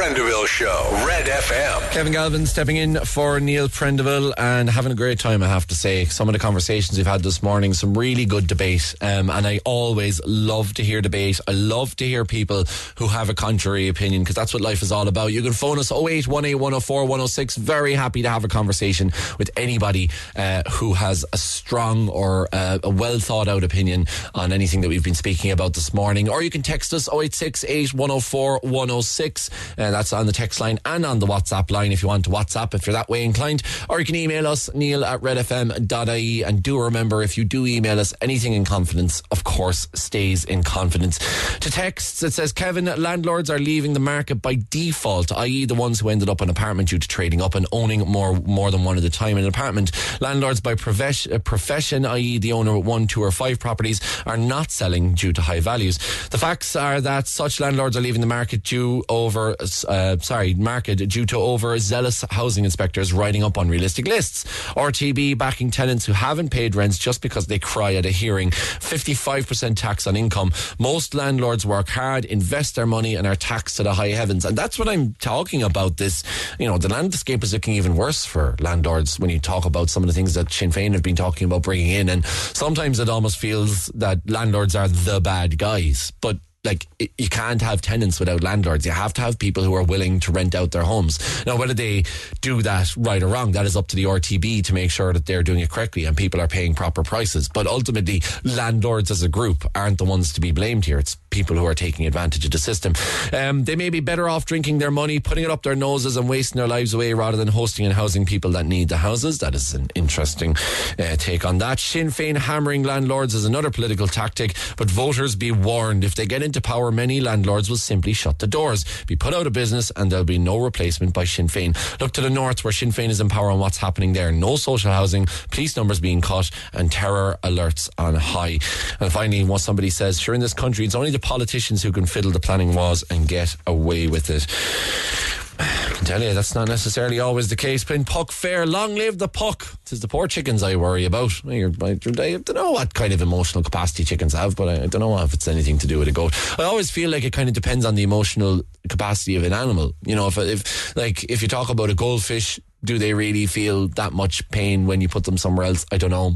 Prendeville 0.03 0.45
Show. 0.47 0.89
Red 1.07 1.27
FM. 1.27 1.91
Kevin 1.91 2.11
Galvin 2.11 2.45
stepping 2.45 2.75
in 2.75 2.99
for 3.05 3.39
Neil 3.39 3.69
Prendeville 3.69 4.34
and 4.38 4.69
having 4.69 4.91
a 4.91 4.95
great 4.95 5.17
time, 5.17 5.41
I 5.41 5.47
have 5.47 5.65
to 5.67 5.75
say. 5.75 6.03
Some 6.03 6.27
of 6.27 6.34
the 6.34 6.39
conversations 6.39 6.97
we've 6.97 7.07
had 7.07 7.23
this 7.23 7.41
morning, 7.41 7.73
some 7.73 7.97
really 7.97 8.25
good 8.25 8.45
debate. 8.45 8.95
Um, 8.99 9.30
and 9.30 9.47
I 9.47 9.61
always 9.63 10.19
love 10.25 10.73
to 10.73 10.84
hear 10.84 10.99
debate. 10.99 11.39
I 11.47 11.53
love 11.53 11.95
to 11.95 12.05
hear 12.05 12.25
people 12.25 12.65
who 12.97 13.07
have 13.07 13.30
a 13.30 13.34
contrary 13.34 13.88
opinion 13.88 14.23
because 14.23 14.35
that's 14.35 14.53
what 14.53 14.61
life 14.61 14.81
is 14.81 14.91
all 14.91 15.07
about. 15.07 15.31
You 15.31 15.41
can 15.41 15.53
phone 15.53 15.80
us 15.80 15.89
0818 15.89 16.59
104 16.59 17.03
106. 17.03 17.55
Very 17.55 17.93
happy 17.93 18.23
to 18.23 18.30
have 18.30 18.43
a 18.43 18.49
conversation 18.49 19.13
with 19.38 19.51
anybody 19.55 20.09
uh, 20.35 20.63
who 20.69 20.95
has 20.95 21.23
a 21.31 21.38
strong 21.38 22.09
or 22.09 22.49
uh, 22.51 22.80
a 22.84 22.89
well 22.89 23.19
thought 23.19 23.47
out 23.47 23.63
opinion 23.63 24.07
on 24.35 24.51
anything 24.51 24.81
that 24.81 24.89
we've 24.89 25.01
been 25.01 25.15
speaking 25.15 25.51
about 25.51 25.71
this 25.71 25.93
morning. 25.93 26.27
Or 26.27 26.43
you 26.43 26.49
can 26.49 26.61
text 26.61 26.93
us 26.93 27.07
0868 27.07 27.93
104 27.93 28.59
106. 28.63 29.49
Uh, 29.77 29.92
that's 29.93 30.13
on 30.13 30.25
the 30.25 30.33
text 30.33 30.59
line 30.59 30.79
and 30.85 31.05
on 31.05 31.19
the 31.19 31.27
WhatsApp 31.27 31.71
line 31.71 31.91
if 31.91 32.01
you 32.01 32.07
want 32.07 32.25
to 32.25 32.29
WhatsApp 32.29 32.73
if 32.73 32.85
you're 32.85 32.93
that 32.93 33.09
way 33.09 33.23
inclined. 33.23 33.63
Or 33.89 33.99
you 33.99 34.05
can 34.05 34.15
email 34.15 34.47
us, 34.47 34.73
neil 34.73 35.05
at 35.05 35.21
redfm.ie. 35.21 36.43
And 36.43 36.63
do 36.63 36.79
remember, 36.79 37.21
if 37.21 37.37
you 37.37 37.45
do 37.45 37.65
email 37.65 37.99
us 37.99 38.13
anything 38.21 38.53
in 38.53 38.65
confidence, 38.65 39.21
of 39.31 39.43
course, 39.43 39.87
stays 39.93 40.43
in 40.43 40.63
confidence. 40.63 41.19
To 41.59 41.71
texts, 41.71 42.23
it 42.23 42.33
says, 42.33 42.51
Kevin, 42.51 42.85
landlords 42.85 43.49
are 43.49 43.59
leaving 43.59 43.93
the 43.93 43.99
market 43.99 44.35
by 44.35 44.57
default, 44.69 45.31
i.e., 45.31 45.65
the 45.65 45.75
ones 45.75 45.99
who 45.99 46.09
ended 46.09 46.29
up 46.29 46.41
in 46.41 46.49
an 46.49 46.51
apartment 46.51 46.89
due 46.89 46.99
to 46.99 47.07
trading 47.07 47.41
up 47.41 47.55
and 47.55 47.65
owning 47.71 48.01
more 48.01 48.33
more 48.45 48.71
than 48.71 48.83
one 48.83 48.97
at 48.97 49.03
a 49.03 49.09
time 49.09 49.37
in 49.37 49.43
an 49.43 49.49
apartment. 49.49 49.91
Landlords 50.21 50.61
by 50.61 50.73
uh, 50.73 51.39
profession, 51.39 52.05
i.e., 52.05 52.37
the 52.37 52.53
owner 52.53 52.77
with 52.77 52.85
one, 52.85 53.07
two, 53.07 53.21
or 53.23 53.31
five 53.31 53.59
properties, 53.59 54.01
are 54.25 54.37
not 54.37 54.71
selling 54.71 55.13
due 55.13 55.33
to 55.33 55.41
high 55.41 55.59
values. 55.59 55.97
The 56.29 56.37
facts 56.37 56.75
are 56.75 57.01
that 57.01 57.27
such 57.27 57.59
landlords 57.59 57.97
are 57.97 58.01
leaving 58.01 58.21
the 58.21 58.27
market 58.27 58.63
due 58.63 59.03
over, 59.09 59.55
uh, 59.85 60.18
sorry, 60.19 60.53
market 60.53 60.95
due 60.95 61.26
to 61.26 61.38
over 61.38 61.77
zealous 61.80 62.23
housing 62.30 62.65
inspectors 62.65 63.14
writing 63.14 63.43
up 63.43 63.57
unrealistic 63.57 64.07
lists. 64.07 64.45
RTB 64.76 65.38
backing 65.38 65.72
tenants 65.72 66.05
who 66.05 66.14
haven't 66.14 66.49
paid 66.49 66.76
rents 66.76 66.97
just 66.97 67.22
because 67.22 67.47
they 67.47 67.60
cry 67.60 67.95
at 67.95 68.05
a 68.05 68.10
hearing. 68.10 68.51
55% 68.51 69.76
tax 69.76 70.07
on 70.07 70.15
income. 70.15 70.51
Most 70.80 71.14
landlords 71.14 71.65
work 71.65 71.89
hard, 71.89 72.26
invest 72.26 72.76
their 72.76 72.85
money, 72.85 73.15
and 73.15 73.27
are 73.27 73.35
taxed 73.35 73.77
to 73.77 73.84
the 73.84 73.93
high 73.93 74.10
heavens. 74.10 74.45
And 74.45 74.57
that's 74.57 74.77
what 74.80 74.88
I'm 74.89 75.14
talking 75.19 75.64
about. 75.64 75.97
This, 75.97 76.23
you 76.60 76.68
know, 76.68 76.77
the 76.77 76.89
landscape 76.89 77.43
is 77.43 77.53
looking 77.53 77.76
even 77.76 77.95
worse 77.95 78.26
for 78.26 78.55
landlords 78.60 79.19
when 79.19 79.30
you 79.30 79.39
talk 79.39 79.65
about 79.65 79.89
some 79.89 80.03
of 80.03 80.07
the 80.07 80.14
things 80.14 80.34
that 80.34 80.51
Sinn 80.51 80.72
Féin 80.72 80.93
have 80.93 81.03
been 81.03 81.15
talking 81.15 81.45
about 81.45 81.64
bringing 81.64 81.89
in. 81.89 82.10
And 82.10 82.26
sometimes 82.26 82.99
it 82.99 83.10
almost 83.10 83.38
feels 83.38 83.88
that 83.95 84.27
landlords 84.30 84.76
are 84.76 84.88
the 84.88 85.19
bad 85.22 85.57
guys. 85.57 86.11
But 86.22 86.38
like 86.64 86.88
you 87.18 87.27
can't 87.27 87.61
have 87.61 87.81
tenants 87.81 88.19
without 88.19 88.41
landlords. 88.41 88.85
You 88.85 88.94
have 88.94 89.14
to 89.15 89.22
have 89.22 89.38
people 89.38 89.64
who 89.64 89.73
are 89.76 89.84
willing 89.84 90.22
to 90.22 90.31
rent 90.31 90.56
out 90.56 90.72
their 90.72 90.84
homes. 90.84 91.19
Now, 91.45 91.57
whether 91.57 91.73
they 91.73 92.06
do 92.40 92.61
that 92.61 92.95
right 92.95 93.22
or 93.22 93.27
wrong, 93.27 93.52
that 93.52 93.65
is 93.65 93.76
up 93.76 93.88
to 93.88 93.98
the 93.98 94.06
RTB 94.06 94.64
to 94.64 94.73
make 94.73 94.90
sure 94.90 95.11
that 95.11 95.26
they're 95.26 95.44
doing 95.44 95.60
it 95.60 95.69
correctly 95.69 96.06
and 96.06 96.15
people 96.15 96.40
are 96.40 96.48
paying 96.48 96.73
proper 96.73 97.03
prices. 97.03 97.49
But 97.49 97.68
ultimately, 97.68 98.23
landlords 98.45 99.11
as 99.11 99.23
a 99.23 99.30
group 99.30 99.65
aren't 99.76 99.98
the 99.98 100.06
ones 100.06 100.31
to 100.34 100.41
be 100.41 100.52
blamed 100.52 100.85
here. 100.85 100.99
It's 100.99 101.18
people 101.30 101.57
who 101.57 101.65
are 101.65 101.76
taking 101.76 102.06
advantage 102.06 102.45
of 102.45 102.52
the 102.52 102.57
system. 102.60 102.94
Um, 103.34 103.65
they 103.65 103.76
may 103.76 103.90
be 103.90 103.99
better 103.99 104.30
off 104.30 104.45
drinking 104.45 104.77
their 104.77 104.91
money, 104.91 105.19
putting 105.19 105.44
it 105.44 105.49
up 105.49 105.64
their 105.64 105.76
noses, 105.76 106.15
and 106.15 106.30
wasting 106.30 106.60
their 106.60 106.68
lives 106.68 106.94
away 106.94 107.14
rather 107.14 107.35
than 107.35 107.49
hosting 107.49 107.85
and 107.85 107.94
housing 107.94 108.26
people 108.26 108.52
that 108.52 108.65
need 108.65 108.88
the 108.88 108.98
houses. 108.98 109.40
That 109.40 109.53
is 109.53 109.73
an 109.73 109.90
interesting 109.95 110.56
uh, 110.98 111.18
take 111.18 111.44
on 111.44 111.57
that. 111.57 111.80
Sinn 111.80 112.07
Féin 112.07 112.38
hammering 112.38 112.84
landlords 112.84 113.34
is 113.34 113.44
another 113.45 113.72
political 113.72 114.07
tactic, 114.07 114.56
but 114.77 114.90
voters 114.90 115.35
be 115.35 115.52
warned 115.52 116.03
if 116.03 116.15
they 116.15 116.26
get 116.26 116.41
into 116.44 116.52
power, 116.61 116.91
many 116.91 117.19
landlords 117.19 117.69
will 117.69 117.77
simply 117.77 118.13
shut 118.13 118.39
the 118.39 118.47
doors, 118.47 118.85
be 119.05 119.15
put 119.15 119.34
out 119.34 119.47
of 119.47 119.53
business, 119.53 119.91
and 119.95 120.11
there'll 120.11 120.25
be 120.25 120.38
no 120.38 120.57
replacement 120.57 121.13
by 121.13 121.25
Sinn 121.25 121.47
Féin. 121.47 121.75
Look 121.99 122.11
to 122.13 122.21
the 122.21 122.30
north 122.30 122.63
where 122.63 122.73
Sinn 122.73 122.91
Féin 122.91 123.09
is 123.09 123.21
in 123.21 123.30
power 123.30 123.49
and 123.49 123.59
what's 123.59 123.77
happening 123.77 124.13
there. 124.13 124.31
No 124.31 124.55
social 124.55 124.91
housing, 124.91 125.27
police 125.51 125.75
numbers 125.77 125.99
being 125.99 126.21
cut, 126.21 126.49
and 126.73 126.91
terror 126.91 127.38
alerts 127.43 127.89
on 127.97 128.15
high. 128.15 128.59
And 128.99 129.11
finally, 129.11 129.43
what 129.43 129.61
somebody 129.61 129.89
says, 129.89 130.19
sure, 130.19 130.35
in 130.35 130.41
this 130.41 130.53
country, 130.53 130.85
it's 130.85 130.95
only 130.95 131.11
the 131.11 131.19
politicians 131.19 131.84
who 131.84 131.91
can 131.91 132.05
fiddle 132.05 132.31
the 132.31 132.39
planning 132.39 132.73
laws 132.73 133.03
and 133.09 133.27
get 133.27 133.55
away 133.67 134.07
with 134.07 134.30
it. 134.30 135.42
I 135.84 135.91
can 135.95 136.06
tell 136.06 136.22
you 136.22 136.34
that's 136.34 136.56
not 136.56 136.68
necessarily 136.68 137.19
always 137.19 137.48
the 137.49 137.56
case. 137.56 137.84
Playing 137.84 138.06
Puck 138.06 138.31
Fair, 138.31 138.65
long 138.65 138.95
live 138.95 139.18
the 139.18 139.27
puck. 139.27 139.65
It's 139.81 140.02
the 140.02 140.07
poor 140.07 140.27
chickens 140.27 140.61
I 140.61 140.76
worry 140.76 141.06
about. 141.06 141.31
I, 141.48 141.61
don't 141.61 142.53
know 142.53 142.72
what 142.72 142.94
kind 142.94 143.14
of 143.14 143.22
emotional 143.22 143.64
capacity 143.64 144.03
chickens 144.03 144.34
have, 144.34 144.56
but 144.56 144.68
I, 144.68 144.84
I 144.84 144.88
don't 144.88 144.99
know 144.99 145.18
if 145.19 145.34
it's 145.34 145.48
anything 145.48 145.77
to 145.80 145.88
do 145.88 145.99
with 145.99 146.07
a 146.07 146.11
goat. 146.11 146.34
I 146.60 146.64
always 146.64 146.91
feel 146.91 147.10
like 147.10 147.23
it 147.23 147.31
kind 147.31 147.48
of 147.48 147.56
depends 147.56 147.85
on 147.85 147.95
the 147.95 148.03
emotional 148.03 148.64
capacity 148.90 149.35
of 149.35 149.44
an 149.44 149.53
animal. 149.53 149.94
You 150.06 150.15
know, 150.15 150.27
if 150.27 150.38
if 150.38 150.95
like 150.98 151.23
if 151.26 151.41
you 151.41 151.48
talk 151.48 151.69
about 151.69 151.90
a 151.90 151.95
goldfish, 151.95 152.60
do 152.84 152.98
they 152.98 153.14
really 153.14 153.45
feel 153.45 153.88
that 153.90 154.11
much 154.11 154.49
pain 154.49 154.85
when 154.85 154.99
you 154.99 155.07
put 155.07 155.23
them 155.23 155.38
somewhere 155.38 155.68
else? 155.68 155.85
I 155.91 155.98
don't 155.98 156.11
know. 156.11 156.35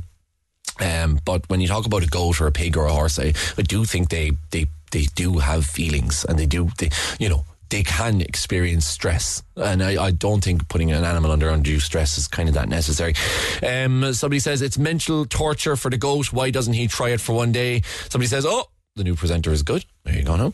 Um, 0.79 1.19
but 1.25 1.49
when 1.49 1.59
you 1.59 1.67
talk 1.67 1.85
about 1.85 2.03
a 2.03 2.07
goat 2.07 2.39
or 2.39 2.47
a 2.47 2.51
pig 2.51 2.77
or 2.77 2.85
a 2.85 2.93
horse, 2.93 3.19
I, 3.19 3.33
I 3.57 3.61
do 3.63 3.83
think 3.83 4.09
they, 4.09 4.31
they, 4.51 4.67
they 4.91 5.05
do 5.15 5.39
have 5.39 5.65
feelings 5.65 6.23
and 6.23 6.37
they 6.37 6.45
do, 6.45 6.69
they, 6.77 6.89
you 7.19 7.29
know, 7.29 7.43
they 7.69 7.83
can 7.83 8.21
experience 8.21 8.85
stress. 8.85 9.43
And 9.55 9.83
I, 9.83 10.05
I 10.05 10.11
don't 10.11 10.43
think 10.43 10.67
putting 10.69 10.91
an 10.91 11.03
animal 11.03 11.31
under 11.31 11.49
undue 11.49 11.79
stress 11.79 12.17
is 12.17 12.27
kind 12.27 12.49
of 12.49 12.55
that 12.55 12.69
necessary. 12.69 13.13
Um, 13.65 14.13
somebody 14.13 14.39
says 14.39 14.61
it's 14.61 14.77
mental 14.77 15.25
torture 15.25 15.75
for 15.75 15.89
the 15.89 15.97
goat. 15.97 16.31
Why 16.33 16.51
doesn't 16.51 16.73
he 16.73 16.87
try 16.87 17.09
it 17.09 17.21
for 17.21 17.35
one 17.35 17.51
day? 17.51 17.81
Somebody 18.09 18.27
says, 18.27 18.45
oh, 18.47 18.65
the 18.95 19.03
new 19.03 19.15
presenter 19.15 19.51
is 19.51 19.63
good. 19.63 19.85
There 20.03 20.15
you 20.15 20.23
go 20.23 20.35
now. 20.35 20.53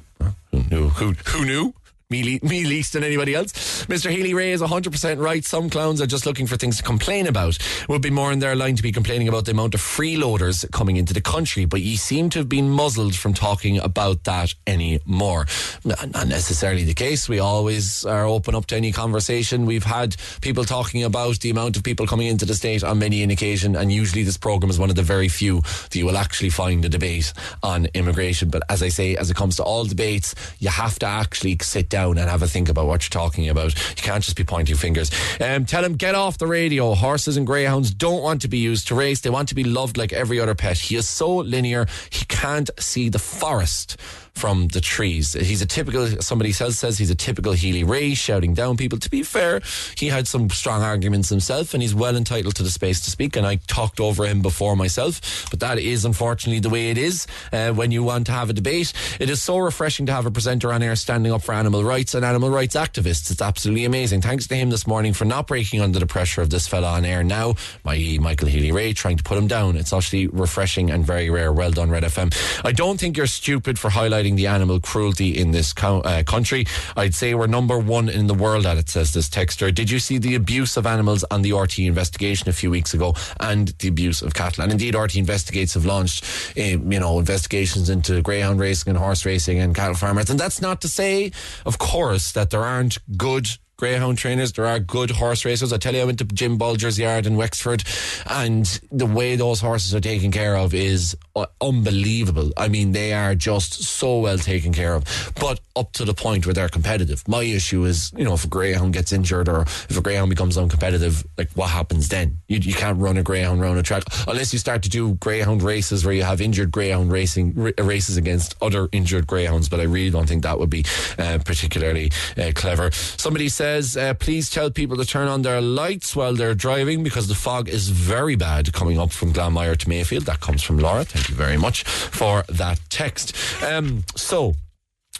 Who 0.52 0.64
knew? 0.69 0.90
Who, 0.90 1.14
who 1.27 1.45
knew? 1.45 1.73
Me, 2.09 2.39
me 2.43 2.63
least 2.63 2.93
than 2.93 3.03
anybody 3.03 3.34
else. 3.34 3.53
Mr. 3.85 4.11
Healy-Rae 4.11 4.51
is 4.51 4.61
100% 4.61 5.19
right. 5.19 5.43
Some 5.43 5.69
clowns 5.69 5.99
are 5.99 6.05
just 6.05 6.25
looking 6.25 6.45
for 6.45 6.57
things 6.57 6.77
to 6.77 6.84
complain 6.84 7.27
about. 7.27 7.57
Would 7.89 8.01
be 8.01 8.11
more 8.11 8.31
in 8.31 8.39
their 8.39 8.55
line 8.55 8.75
to 8.75 8.84
be 8.84 8.91
complaining 8.91 9.27
about 9.27 9.45
the 9.45 9.51
amount 9.51 9.73
of 9.73 9.81
freeloaders 9.81 10.69
coming 10.71 10.97
into 10.97 11.13
the 11.13 11.21
country, 11.21 11.65
but 11.65 11.81
ye 11.81 11.95
seem 11.95 12.30
to 12.31 12.39
have 12.39 12.49
been 12.49 12.69
muzzled 12.69 13.15
from 13.15 13.34
talking 13.34 13.80
about 13.80 14.23
that 14.25 14.53
anymore. 14.67 15.47
Not 15.84 16.27
necessarily 16.27 16.84
the 16.84 16.93
case. 16.93 17.27
We 17.27 17.39
always 17.39 18.05
are 18.05 18.25
open 18.25 18.53
up 18.53 18.67
to 18.67 18.75
any 18.75 18.91
conversation. 18.91 19.65
We've 19.65 19.84
had 19.84 20.15
people 20.41 20.65
talking 20.65 21.03
about 21.03 21.39
the 21.39 21.49
amount 21.49 21.77
of 21.77 21.84
people 21.84 22.05
coming 22.05 22.27
into 22.27 22.45
the 22.45 22.55
state 22.55 22.84
on 22.84 22.99
many 22.99 23.23
an 23.23 23.31
occasion, 23.31 23.75
and 23.75 23.91
usually 23.91 24.23
this 24.23 24.38
program 24.38 24.69
is 24.69 24.77
one 24.77 24.89
of 24.89 24.95
the 24.95 25.03
very 25.03 25.30
few 25.30 25.61
that 25.61 25.95
you 25.95 26.05
will 26.05 26.17
actually 26.17 26.49
find 26.49 26.85
a 26.85 26.89
debate 26.89 27.34
on 27.63 27.88
immigration. 27.93 28.49
But 28.49 28.63
as 28.69 28.84
I 28.84 28.89
say, 28.89 29.15
as 29.15 29.31
it 29.31 29.35
comes 29.35 29.55
to 29.55 29.63
all 29.63 29.85
debates, 29.85 30.35
you 30.59 30.69
have 30.69 30.99
to 30.99 31.05
actually 31.05 31.57
sit 31.61 31.89
down 31.94 32.18
and 32.18 32.28
have 32.28 32.41
a 32.41 32.48
think 32.48 32.70
about 32.70 32.88
what 32.88 33.03
you're 33.03 33.22
talking 33.22 33.48
about. 33.49 33.72
You 33.76 34.02
can't 34.02 34.24
just 34.24 34.36
be 34.36 34.44
pointing 34.44 34.76
fingers. 34.76 35.11
Um, 35.40 35.65
tell 35.65 35.86
him 35.86 35.95
get 35.95 36.15
off 36.15 36.40
the 36.40 36.48
radio. 36.48 36.95
Horses 36.95 37.38
and 37.38 37.45
greyhounds 37.45 37.94
don't 37.94 38.24
want 38.24 38.41
to 38.41 38.48
be 38.48 38.57
used 38.57 38.88
to 38.88 38.95
race. 38.95 39.22
They 39.22 39.30
want 39.30 39.49
to 39.49 39.56
be 39.56 39.64
loved 39.64 39.95
like 39.95 40.11
every 40.11 40.40
other 40.40 40.56
pet. 40.56 40.80
He 40.80 40.95
is 40.95 41.07
so 41.07 41.36
linear. 41.36 41.86
He 42.10 42.26
can't 42.26 42.72
see 42.80 43.10
the 43.10 43.20
forest 43.20 43.98
from 44.35 44.68
the 44.69 44.81
trees. 44.81 45.34
He's 45.34 45.61
a 45.61 45.65
typical, 45.65 46.07
somebody 46.22 46.53
else 46.60 46.77
says 46.77 46.97
he's 46.97 47.10
a 47.10 47.15
typical 47.15 47.53
Healy-Rae, 47.53 48.14
shouting 48.14 48.53
down 48.53 48.77
people. 48.77 48.97
To 48.99 49.10
be 49.10 49.23
fair, 49.23 49.61
he 49.95 50.07
had 50.07 50.27
some 50.27 50.49
strong 50.49 50.81
arguments 50.81 51.30
himself 51.30 51.73
and 51.73 51.81
he's 51.81 51.95
well 51.95 52.15
entitled 52.15 52.55
to 52.55 52.64
the 52.64 52.69
space 52.69 52.99
to 53.01 53.11
speak. 53.11 53.35
And 53.35 53.45
I 53.45 53.55
talked 53.68 53.99
over 53.99 54.26
him 54.26 54.41
before 54.41 54.76
myself, 54.76 55.47
but 55.49 55.60
that 55.60 55.80
is 55.80 56.03
unfortunately 56.03 56.60
the 56.60 56.69
way 56.69 56.89
it 56.89 56.97
is 56.97 57.27
uh, 57.51 57.72
when 57.72 57.91
you 57.91 58.03
want 58.03 58.26
to 58.26 58.31
have 58.31 58.49
a 58.49 58.53
debate. 58.53 58.91
It 59.19 59.30
is 59.30 59.41
so 59.41 59.57
refreshing 59.60 60.07
to 60.07 60.11
have 60.11 60.26
a 60.26 60.31
presenter 60.31 60.73
on 60.73 60.81
air 60.81 60.95
standing 60.95 61.31
up 61.31 61.43
for 61.43 61.53
animal 61.53 61.84
rights 61.84 62.15
and 62.15 62.26
animal 62.26 62.49
rights 62.49 62.76
activists. 62.76 63.31
It's 63.31 63.41
absolutely 63.41 63.85
amazing. 63.85 64.22
Thanks 64.22 64.47
to 64.47 64.55
him 64.55 64.69
this 64.72 64.88
morning 64.88 65.14
for 65.14 65.26
not 65.26 65.47
breaking 65.47 65.80
under 65.81 65.99
the 65.99 66.07
pressure 66.07 66.41
of 66.41 66.49
this 66.49 66.68
fella 66.68 66.91
on 66.93 67.05
air 67.05 67.23
now, 67.23 67.55
my 67.84 68.18
Michael 68.19 68.47
Healy-Rae, 68.47 68.93
trying 68.93 69.18
to 69.18 69.23
put 69.23 69.38
him 69.38 69.47
down. 69.47 69.77
It's 69.77 69.93
actually 69.93 70.27
refreshing 70.27 70.89
and 70.91 71.05
very 71.05 71.30
rare. 71.30 71.53
Well 71.53 71.72
done, 71.72 71.89
Red 71.91 72.03
FM. 72.03 72.34
I 72.65 72.72
don't 72.72 72.99
think 72.99 73.15
you're 73.15 73.27
stupid 73.27 73.77
for 73.77 73.89
highlighting 73.89 74.23
the 74.32 74.48
animal 74.48 74.80
cruelty 74.80 75.38
in 75.38 75.52
this 75.52 75.74
co- 75.74 76.02
uh, 76.02 76.24
country. 76.24 76.66
I'd 76.95 77.14
say 77.14 77.34
we're 77.34 77.48
number 77.48 77.78
one 77.78 78.10
in 78.10 78.28
the 78.28 78.34
world 78.34 78.66
at 78.66 78.78
it, 78.78 78.90
says 78.90 79.14
this 79.14 79.30
texter. 79.30 79.74
Did 79.74 79.90
you 79.90 80.00
see 80.00 80.18
the 80.18 80.36
abuse 80.36 80.78
of 80.78 80.86
animals 80.86 81.24
on 81.30 81.41
the 81.41 81.52
RTÉ 81.52 81.86
investigation 81.86 82.50
a 82.50 82.54
few 82.54 82.72
weeks 82.72 82.94
ago 82.94 83.16
and 83.40 83.70
the 83.80 83.88
abuse 83.88 84.22
of 84.22 84.34
cattle? 84.34 84.64
And 84.64 84.72
indeed, 84.72 84.94
RTÉ 84.94 85.18
Investigates 85.18 85.74
have 85.74 85.86
launched, 85.86 86.24
uh, 86.58 86.62
you 86.62 87.00
know, 87.00 87.20
investigations 87.20 87.90
into 87.90 88.22
greyhound 88.22 88.60
racing 88.60 88.90
and 88.90 88.98
horse 88.98 89.26
racing 89.26 89.60
and 89.60 89.76
cattle 89.76 89.95
farmers. 89.95 90.30
And 90.30 90.40
that's 90.40 90.62
not 90.62 90.82
to 90.82 90.88
say, 90.88 91.32
of 91.66 91.78
course, 91.78 92.32
that 92.34 92.50
there 92.50 92.64
aren't 92.64 92.98
good 93.18 93.48
greyhound 93.84 94.18
trainers. 94.18 94.53
There 94.53 94.65
are 94.65 94.80
good 94.80 95.11
horse 95.11 95.43
racers. 95.43 95.73
I 95.73 95.77
tell 95.77 95.93
you, 95.93 95.99
I 95.99 96.05
went 96.05 96.19
to 96.19 96.23
Jim 96.23 96.57
Bolger's 96.57 96.97
yard 96.97 97.26
in 97.26 97.35
Wexford, 97.35 97.84
and 98.30 98.65
the 98.93 99.05
way 99.05 99.35
those 99.35 99.60
horses 99.60 99.93
are 99.93 99.99
taken 99.99 100.31
care 100.31 100.55
of 100.55 100.73
is 100.73 101.18
uh, 101.35 101.47
unbelievable. 101.60 102.53
I 102.55 102.69
mean, 102.69 102.93
they 102.93 103.11
are 103.11 103.35
just 103.35 103.84
so 103.84 104.19
well 104.19 104.38
taken 104.38 104.72
care 104.72 104.93
of, 104.93 105.34
but 105.38 105.60
up 105.76 105.91
to 105.93 106.05
the 106.05 106.14
point 106.14 106.45
where 106.45 106.53
they're 106.53 106.69
competitive. 106.69 107.27
My 107.27 107.43
issue 107.43 107.84
is, 107.84 108.14
you 108.15 108.23
know, 108.23 108.35
if 108.35 108.45
a 108.45 108.47
greyhound 108.47 108.93
gets 108.93 109.11
injured 109.11 109.49
or 109.49 109.64
if 109.64 109.97
a 109.97 110.01
greyhound 110.01 110.30
becomes 110.30 110.55
uncompetitive, 110.55 111.26
like 111.38 111.51
what 111.53 111.69
happens 111.69 112.07
then? 112.07 112.38
You, 112.47 112.60
you 112.60 112.73
can't 112.73 112.99
run 112.99 113.18
a 113.18 113.23
greyhound 113.23 113.60
around 113.61 113.80
a 113.80 113.84
track 113.84 114.03
unless 114.27 114.53
you 114.53 114.60
start 114.60 114.84
to 114.84 114.89
do 114.89 115.15
greyhound 115.15 115.61
races 115.61 116.05
where 116.05 116.14
you 116.14 116.23
have 116.23 116.39
injured 116.39 116.72
greyhound 116.72 117.11
racing 117.11 117.55
r- 117.60 117.84
races 117.84 118.15
against 118.15 118.55
other 118.61 118.88
injured 118.93 119.27
greyhounds. 119.27 119.68
But 119.68 119.81
I 119.81 119.84
really 119.84 120.11
don't 120.11 120.27
think 120.27 120.43
that 120.43 120.57
would 120.57 120.69
be 120.69 120.85
uh, 121.18 121.39
particularly 121.43 122.11
uh, 122.38 122.51
clever. 122.55 122.91
Somebody 122.91 123.49
says, 123.74 123.98
uh, 123.98 124.14
please 124.14 124.52
tell 124.52 124.70
people 124.70 124.98
to 124.98 125.06
turn 125.06 125.28
on 125.28 125.41
their 125.41 125.60
lights 125.60 126.16
while 126.16 126.36
they're 126.36 126.54
driving 126.54 127.04
because 127.04 127.28
the 127.28 127.34
fog 127.34 127.68
is 127.68 127.90
very 127.90 128.36
bad 128.36 128.72
coming 128.72 129.00
up 129.00 129.12
from 129.12 129.34
Glanmire 129.34 129.76
to 129.76 129.90
Mayfield. 129.90 130.26
That 130.26 130.41
comes 130.41 130.62
from 130.62 130.78
Laura. 130.78 131.04
Thank 131.04 131.30
you 131.30 131.36
very 131.36 131.58
much 131.58 131.84
for 131.84 132.44
that 132.50 132.80
text. 132.90 133.36
Um, 133.64 134.04
so, 134.16 134.54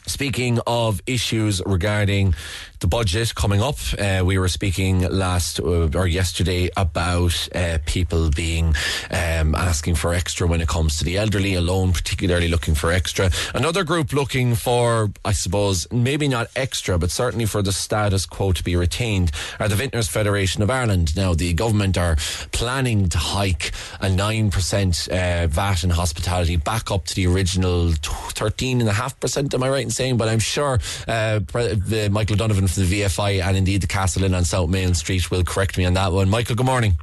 Speaking 0.06 0.60
of 0.68 1.02
issues 1.08 1.62
regarding 1.66 2.36
the 2.84 2.88
budget 2.88 3.34
coming 3.34 3.62
up, 3.62 3.78
uh, 3.98 4.22
we 4.26 4.38
were 4.38 4.50
speaking 4.50 5.10
last 5.10 5.58
uh, 5.62 5.88
or 5.96 6.06
yesterday 6.06 6.70
about 6.76 7.48
uh, 7.56 7.78
people 7.86 8.30
being 8.30 8.76
um, 9.10 9.56
asking 9.56 9.96
for 9.96 10.14
extra 10.14 10.46
when 10.46 10.60
it 10.60 10.68
comes 10.68 10.98
to 10.98 11.06
the 11.06 11.18
elderly 11.18 11.54
alone, 11.54 11.94
particularly 11.94 12.50
looking 12.50 12.76
for 12.76 12.92
extra. 12.92 13.32
Another 13.56 13.86
group 13.86 14.12
looking 14.12 14.54
for, 14.54 15.10
I 15.24 15.32
suppose, 15.32 15.90
maybe 15.94 16.28
not 16.28 16.48
extra, 16.58 17.00
but 17.00 17.10
certainly 17.10 17.46
for 17.46 17.62
the 17.62 17.72
status 17.72 18.26
quo 18.26 18.52
to 18.52 18.62
be 18.62 18.76
retained 18.76 19.32
are 19.62 19.70
the 19.70 19.76
Vintners 19.76 20.10
Federation 20.10 20.62
of 20.62 20.70
Ireland. 20.70 21.16
Now, 21.16 21.34
the 21.34 21.54
government 21.54 21.98
are 21.98 22.18
planning 22.52 23.08
to 23.08 23.18
hike 23.18 23.72
a 24.02 24.08
9% 24.08 25.08
uh, 25.08 25.48
VAT 25.48 25.84
in 25.86 25.90
hospitality 25.90 26.58
back 26.58 26.92
up 26.92 27.06
to 27.06 27.16
the 27.16 27.28
original 27.28 27.92
13.5%, 27.92 29.54
am 29.54 29.64
I 29.64 29.70
right 29.70 29.86
in 29.86 29.90
saying? 29.90 30.18
But 30.18 30.28
I'm 30.28 30.40
sure 30.40 30.80
uh, 31.08 31.40
the 31.40 32.10
Michael 32.12 32.36
Donovan 32.36 32.68
from 32.74 32.84
the 32.84 33.02
VFI 33.02 33.44
and 33.44 33.58
indeed 33.58 33.82
the 33.82 33.88
Castle 33.88 34.24
Inn 34.24 34.34
on 34.34 34.44
South 34.44 34.70
Main 34.70 34.94
Street 34.94 35.30
will 35.30 35.44
correct 35.44 35.78
me 35.78 35.86
on 35.86 35.94
that 35.94 36.12
one. 36.12 36.30
Michael, 36.30 36.56
good 36.56 36.66
morning. 36.66 36.98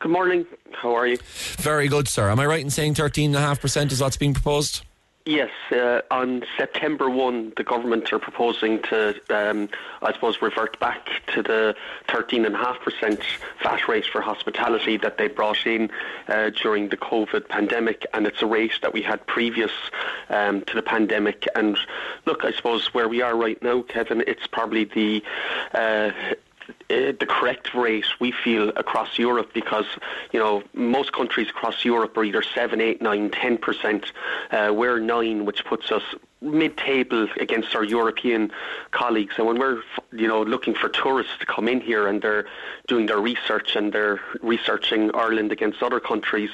Good 0.00 0.10
morning. 0.10 0.46
How 0.72 0.96
are 0.96 1.06
you? 1.06 1.18
Very 1.58 1.88
good, 1.88 2.08
sir. 2.08 2.30
Am 2.30 2.40
I 2.40 2.46
right 2.46 2.60
in 2.60 2.70
saying 2.70 2.94
13.5% 2.94 3.92
is 3.92 4.00
what's 4.00 4.16
being 4.16 4.34
proposed? 4.34 4.84
Yes, 5.24 5.50
uh, 5.70 6.00
on 6.10 6.42
September 6.56 7.08
1, 7.08 7.52
the 7.56 7.62
government 7.62 8.12
are 8.12 8.18
proposing 8.18 8.82
to, 8.82 9.14
um, 9.30 9.68
I 10.02 10.12
suppose, 10.12 10.42
revert 10.42 10.80
back 10.80 11.10
to 11.34 11.44
the 11.44 11.76
13.5% 12.08 13.22
VAT 13.62 13.88
rate 13.88 14.06
for 14.06 14.20
hospitality 14.20 14.96
that 14.96 15.18
they 15.18 15.28
brought 15.28 15.64
in 15.64 15.92
uh, 16.26 16.50
during 16.50 16.88
the 16.88 16.96
COVID 16.96 17.48
pandemic, 17.48 18.04
and 18.12 18.26
it's 18.26 18.42
a 18.42 18.46
rate 18.46 18.72
that 18.82 18.92
we 18.92 19.00
had 19.00 19.24
previous 19.28 19.70
um, 20.28 20.62
to 20.62 20.74
the 20.74 20.82
pandemic. 20.82 21.46
And 21.54 21.78
look, 22.26 22.44
I 22.44 22.50
suppose 22.50 22.92
where 22.92 23.06
we 23.06 23.22
are 23.22 23.36
right 23.36 23.62
now, 23.62 23.82
Kevin, 23.82 24.24
it's 24.26 24.48
probably 24.48 24.84
the 24.86 25.22
uh, 25.72 26.10
uh, 26.90 27.12
the 27.18 27.26
correct 27.28 27.74
rate 27.74 28.06
we 28.20 28.32
feel 28.32 28.70
across 28.70 29.18
Europe 29.18 29.52
because 29.52 29.86
you 30.32 30.40
know 30.40 30.62
most 30.74 31.12
countries 31.12 31.48
across 31.50 31.84
Europe 31.84 32.16
are 32.16 32.24
either 32.24 32.42
seven, 32.42 32.80
eight, 32.80 33.00
nine, 33.02 33.30
ten 33.30 33.58
percent. 33.58 34.12
Uh, 34.50 34.72
we're 34.74 34.98
nine, 34.98 35.44
which 35.44 35.64
puts 35.64 35.90
us 35.90 36.02
mid-table 36.42 37.28
against 37.40 37.74
our 37.74 37.84
European 37.84 38.50
colleagues. 38.90 39.34
And 39.38 39.46
when 39.46 39.58
we're 39.58 39.82
you 40.12 40.28
know 40.28 40.42
looking 40.42 40.74
for 40.74 40.88
tourists 40.88 41.32
to 41.40 41.46
come 41.46 41.68
in 41.68 41.80
here 41.80 42.06
and 42.08 42.20
they're 42.20 42.46
doing 42.88 43.06
their 43.06 43.20
research 43.20 43.76
and 43.76 43.92
they're 43.92 44.20
researching 44.42 45.14
Ireland 45.14 45.52
against 45.52 45.82
other 45.82 46.00
countries, 46.00 46.50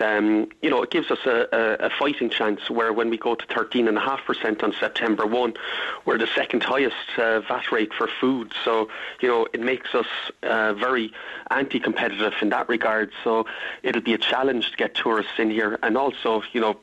um, 0.00 0.48
you 0.62 0.70
know 0.70 0.82
it 0.82 0.90
gives 0.90 1.10
us 1.10 1.18
a, 1.26 1.48
a, 1.52 1.86
a 1.86 1.90
fighting 1.90 2.30
chance. 2.30 2.68
Where 2.70 2.92
when 2.92 3.10
we 3.10 3.18
go 3.18 3.34
to 3.34 3.46
thirteen 3.46 3.88
and 3.88 3.96
a 3.96 4.00
half 4.00 4.24
percent 4.24 4.62
on 4.62 4.72
September 4.78 5.26
one, 5.26 5.54
we're 6.04 6.18
the 6.18 6.28
second 6.34 6.62
highest 6.62 6.96
uh, 7.16 7.40
VAT 7.40 7.72
rate 7.72 7.92
for 7.94 8.08
food. 8.20 8.52
So 8.64 8.88
you 9.20 9.28
know 9.28 9.46
it 9.52 9.60
makes 9.60 9.94
us 9.94 10.06
uh, 10.42 10.74
very 10.74 11.12
anti-competitive 11.50 12.34
in 12.42 12.50
that 12.50 12.68
regard. 12.68 13.10
So 13.24 13.46
it'll 13.82 14.02
be 14.02 14.14
a 14.14 14.18
challenge 14.18 14.70
to 14.72 14.76
get 14.76 14.94
tourists 14.94 15.32
in 15.38 15.50
here, 15.50 15.78
and 15.82 15.96
also, 15.96 16.42
you 16.52 16.60
know, 16.60 16.78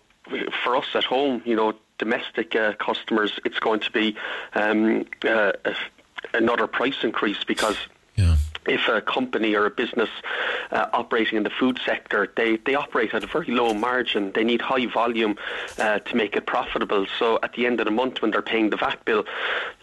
for 0.63 0.75
us 0.75 0.87
at 0.93 1.03
home, 1.03 1.41
you 1.45 1.55
know, 1.55 1.73
domestic 1.97 2.55
uh, 2.55 2.73
customers, 2.73 3.39
it's 3.45 3.59
going 3.59 3.79
to 3.81 3.91
be 3.91 4.15
um, 4.53 5.05
uh, 5.23 5.51
another 6.33 6.67
price 6.67 7.03
increase 7.03 7.43
because. 7.43 7.77
If 8.67 8.89
a 8.89 8.99
company 8.99 9.55
or 9.55 9.65
a 9.65 9.69
business 9.69 10.09
uh, 10.71 10.87
operating 10.91 11.37
in 11.37 11.43
the 11.43 11.49
food 11.49 11.79
sector, 11.85 12.29
they, 12.35 12.57
they 12.57 12.75
operate 12.75 13.13
at 13.13 13.23
a 13.23 13.27
very 13.27 13.47
low 13.47 13.73
margin. 13.73 14.33
They 14.33 14.43
need 14.43 14.59
high 14.59 14.87
volume 14.87 15.37
uh, 15.77 15.99
to 15.99 16.15
make 16.17 16.35
it 16.35 16.45
profitable. 16.45 17.05
So 17.17 17.39
at 17.43 17.53
the 17.53 17.65
end 17.65 17.79
of 17.79 17.85
the 17.85 17.91
month, 17.91 18.21
when 18.21 18.31
they're 18.31 18.41
paying 18.41 18.69
the 18.69 18.75
VAT 18.75 19.05
bill, 19.05 19.23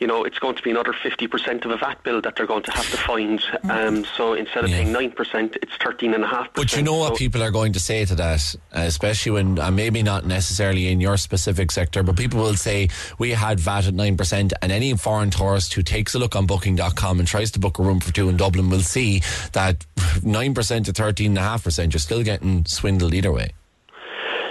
you 0.00 0.06
know 0.06 0.24
it's 0.24 0.38
going 0.38 0.56
to 0.56 0.62
be 0.62 0.70
another 0.70 0.92
fifty 0.92 1.26
percent 1.26 1.64
of 1.64 1.70
a 1.70 1.78
VAT 1.78 2.02
bill 2.02 2.20
that 2.20 2.36
they're 2.36 2.46
going 2.46 2.64
to 2.64 2.72
have 2.72 2.90
to 2.90 2.96
find. 2.98 3.42
Um, 3.70 4.04
so 4.04 4.34
instead 4.34 4.64
of 4.64 4.70
Yeah. 4.70 4.76
paying 4.76 4.92
nine 4.92 5.12
percent, 5.12 5.56
it's 5.62 5.74
thirteen 5.76 6.12
and 6.12 6.22
a 6.22 6.26
half 6.26 6.52
percent. 6.52 6.54
But 6.56 6.76
you 6.76 6.82
know 6.82 6.98
what 6.98 7.16
people 7.16 7.42
are 7.42 7.50
going 7.50 7.72
to 7.72 7.80
say 7.80 8.04
to 8.04 8.14
that, 8.16 8.54
especially 8.72 9.32
when, 9.32 9.58
uh, 9.58 9.70
maybe 9.70 10.02
not 10.02 10.26
necessarily 10.26 10.88
in 10.88 11.00
your 11.00 11.16
specific 11.16 11.70
sector, 11.70 12.02
but 12.02 12.16
people 12.16 12.40
will 12.40 12.54
say, 12.56 12.88
we 13.18 13.30
had 13.30 13.58
VAT 13.60 13.86
at 13.86 13.94
9%, 13.94 14.52
and 14.60 14.72
any 14.72 14.94
foreign 14.96 15.30
tourist 15.30 15.72
who 15.72 15.82
takes 15.82 16.14
a 16.14 16.18
look 16.18 16.36
on 16.36 16.44
booking.com 16.46 17.18
and 17.18 17.26
tries 17.26 17.50
to 17.52 17.58
book 17.58 17.78
a 17.78 17.82
room 17.82 18.00
for 18.00 18.12
two 18.12 18.23
in 18.28 18.36
Dublin 18.36 18.70
will 18.70 18.80
see 18.80 19.20
that 19.52 19.84
9% 19.96 20.84
to 20.84 20.92
13.5%, 20.92 21.92
you're 21.92 21.98
still 21.98 22.22
getting 22.22 22.64
swindled 22.66 23.14
either 23.14 23.32
way. 23.32 23.52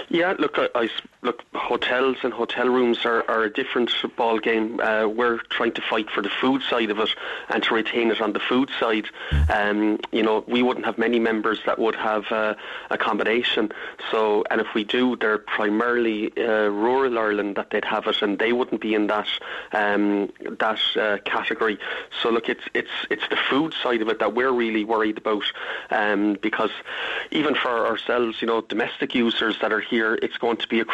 Yeah, 0.08 0.34
look, 0.38 0.58
I, 0.58 0.68
I 0.74 0.88
look, 1.24 1.42
hotels 1.54 2.18
and 2.22 2.32
hotel 2.32 2.68
rooms 2.68 3.04
are, 3.04 3.28
are 3.28 3.44
a 3.44 3.52
different 3.52 3.90
ball 4.16 4.38
game. 4.38 4.78
Uh, 4.78 5.06
we're 5.08 5.38
trying 5.48 5.72
to 5.72 5.80
fight 5.80 6.10
for 6.10 6.22
the 6.22 6.28
food 6.28 6.62
side 6.62 6.90
of 6.90 6.98
it 6.98 7.08
and 7.48 7.62
to 7.62 7.74
retain 7.74 8.10
it 8.10 8.20
on 8.20 8.34
the 8.34 8.40
food 8.40 8.70
side. 8.78 9.06
Um, 9.52 9.98
you 10.12 10.22
know, 10.22 10.44
we 10.46 10.62
wouldn't 10.62 10.84
have 10.84 10.98
many 10.98 11.18
members 11.18 11.60
that 11.66 11.78
would 11.78 11.96
have 11.96 12.30
uh, 12.30 12.54
accommodation. 12.90 13.72
So, 14.10 14.44
and 14.50 14.60
if 14.60 14.74
we 14.74 14.84
do, 14.84 15.16
they're 15.16 15.38
primarily 15.38 16.32
uh, 16.36 16.68
rural 16.68 17.18
Ireland 17.18 17.56
that 17.56 17.70
they'd 17.70 17.84
have 17.84 18.06
it, 18.06 18.20
and 18.20 18.38
they 18.38 18.52
wouldn't 18.52 18.82
be 18.82 18.94
in 18.94 19.06
that 19.06 19.28
um, 19.72 20.30
that 20.58 20.80
uh, 20.96 21.18
category. 21.24 21.78
So, 22.22 22.30
look, 22.30 22.48
it's 22.48 22.64
it's 22.74 22.90
it's 23.10 23.26
the 23.30 23.36
food 23.36 23.74
side 23.82 24.02
of 24.02 24.08
it 24.08 24.18
that 24.18 24.34
we're 24.34 24.52
really 24.52 24.84
worried 24.84 25.18
about, 25.18 25.44
um, 25.90 26.36
because 26.42 26.70
even 27.30 27.54
for 27.54 27.86
ourselves, 27.86 28.42
you 28.42 28.46
know, 28.46 28.60
domestic 28.60 29.14
users 29.14 29.58
that 29.60 29.72
are 29.72 29.80
here, 29.80 30.18
it's 30.20 30.36
going 30.36 30.58
to 30.58 30.68
be 30.68 30.80
a 30.80 30.84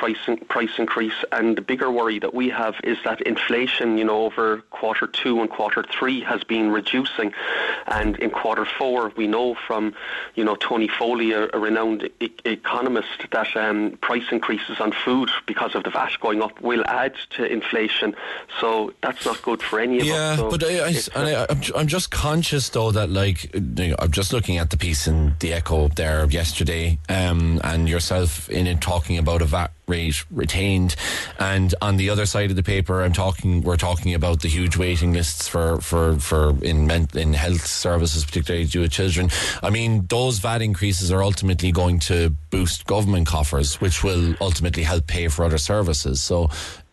price 0.49 0.71
price 0.71 0.79
increase. 0.79 1.25
And 1.33 1.57
the 1.57 1.63
bigger 1.63 1.91
worry 1.91 2.19
that 2.19 2.35
we 2.35 2.51
have 2.51 2.75
is 2.85 2.99
that 3.05 3.21
inflation, 3.23 3.99
you 3.99 4.05
know, 4.05 4.25
over 4.25 4.63
quarter 4.71 5.07
two 5.07 5.41
and 5.41 5.51
quarter 5.51 5.85
three 5.99 6.21
has 6.23 6.45
been 6.45 6.71
reducing, 6.71 7.33
and 7.87 8.19
in 8.19 8.31
quarter 8.31 8.65
four, 8.65 9.13
we 9.17 9.27
know 9.27 9.55
from, 9.55 9.95
you 10.35 10.45
know, 10.45 10.57
Tony 10.57 10.89
Foley, 10.89 11.33
a, 11.33 11.49
a 11.53 11.59
renowned 11.59 12.09
e- 12.21 12.31
economist, 12.45 13.31
that 13.33 13.57
um, 13.57 13.99
price 14.01 14.25
increases 14.31 14.81
on 14.81 14.93
food 14.93 15.31
because 15.47 15.75
of 15.75 15.85
the 15.85 15.91
VAT 15.91 16.13
going 16.21 16.43
up 16.43 16.61
will 16.61 16.85
add 16.87 17.15
to 17.31 17.45
inflation. 17.45 18.15
So 18.61 18.93
that's 19.03 19.25
not 19.25 19.43
good 19.43 19.63
for 19.63 19.81
any 19.81 20.01
of 20.01 20.07
yeah, 20.07 20.33
us. 20.33 20.39
So 20.39 20.51
but 20.51 20.65
I, 20.65 20.79
I, 20.79 20.95
I, 21.15 21.47
I'm, 21.51 21.61
I'm 21.77 21.87
just 21.87 22.11
conscious 22.11 22.69
though 22.69 22.91
that 22.93 23.11
like 23.11 23.51
I'm 23.55 24.11
just 24.11 24.33
looking 24.33 24.59
at 24.59 24.71
the 24.71 24.77
piece 24.77 25.07
in 25.07 25.35
the 25.41 25.53
Echo 25.53 25.89
there 25.89 26.27
yesterday, 26.27 26.99
um, 27.09 27.61
and 27.65 27.89
yourself 27.89 28.49
in 28.51 28.67
it 28.67 28.81
talking 28.81 29.19
about 29.19 29.43
a 29.43 29.47
VAT 29.47 29.71
rate 29.91 30.25
retained, 30.31 30.97
and 31.39 31.75
on 31.83 31.99
the 31.99 32.09
other 32.09 32.25
side 32.25 32.51
of 32.51 32.57
the 32.57 32.63
paper, 32.63 33.03
I'm 33.03 33.13
talking 33.13 33.61
we're 33.63 33.77
talking 33.77 34.15
about 34.15 34.41
the 34.41 34.49
huge 34.49 34.77
waiting 34.77 35.13
lists 35.13 35.49
for 35.49 35.81
for 35.81 36.17
for 36.19 36.55
in 36.65 36.87
men, 36.87 37.09
in 37.15 37.35
health 37.35 37.67
services, 37.67 38.25
particularly 38.25 38.67
to 38.69 38.81
with 38.81 38.93
children. 38.93 39.29
I 39.63 39.71
mean, 39.71 40.07
those 40.07 40.39
VAT 40.39 40.63
increases 40.63 41.11
are 41.13 41.23
ultimately 41.23 41.73
going 41.73 41.99
to 42.01 42.31
boost 42.51 42.87
government 42.87 43.27
coffers, 43.27 43.81
which 43.81 44.03
will 44.03 44.35
ultimately 44.41 44.85
help 44.85 45.07
pay 45.07 45.29
for 45.29 45.45
other 45.45 45.59
services. 45.59 46.23
So 46.23 46.49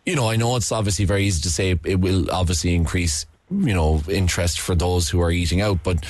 you 0.08 0.16
know, 0.16 0.30
I 0.30 0.36
know 0.36 0.56
it's 0.56 0.72
obviously 0.72 1.04
very 1.04 1.24
easy 1.24 1.42
to 1.42 1.50
say 1.50 1.78
it 1.84 2.00
will 2.00 2.30
obviously 2.30 2.74
increase, 2.74 3.26
you 3.50 3.74
know, 3.74 4.02
interest 4.08 4.58
for 4.58 4.74
those 4.74 5.10
who 5.10 5.20
are 5.20 5.30
eating 5.30 5.60
out, 5.60 5.84
but 5.84 6.02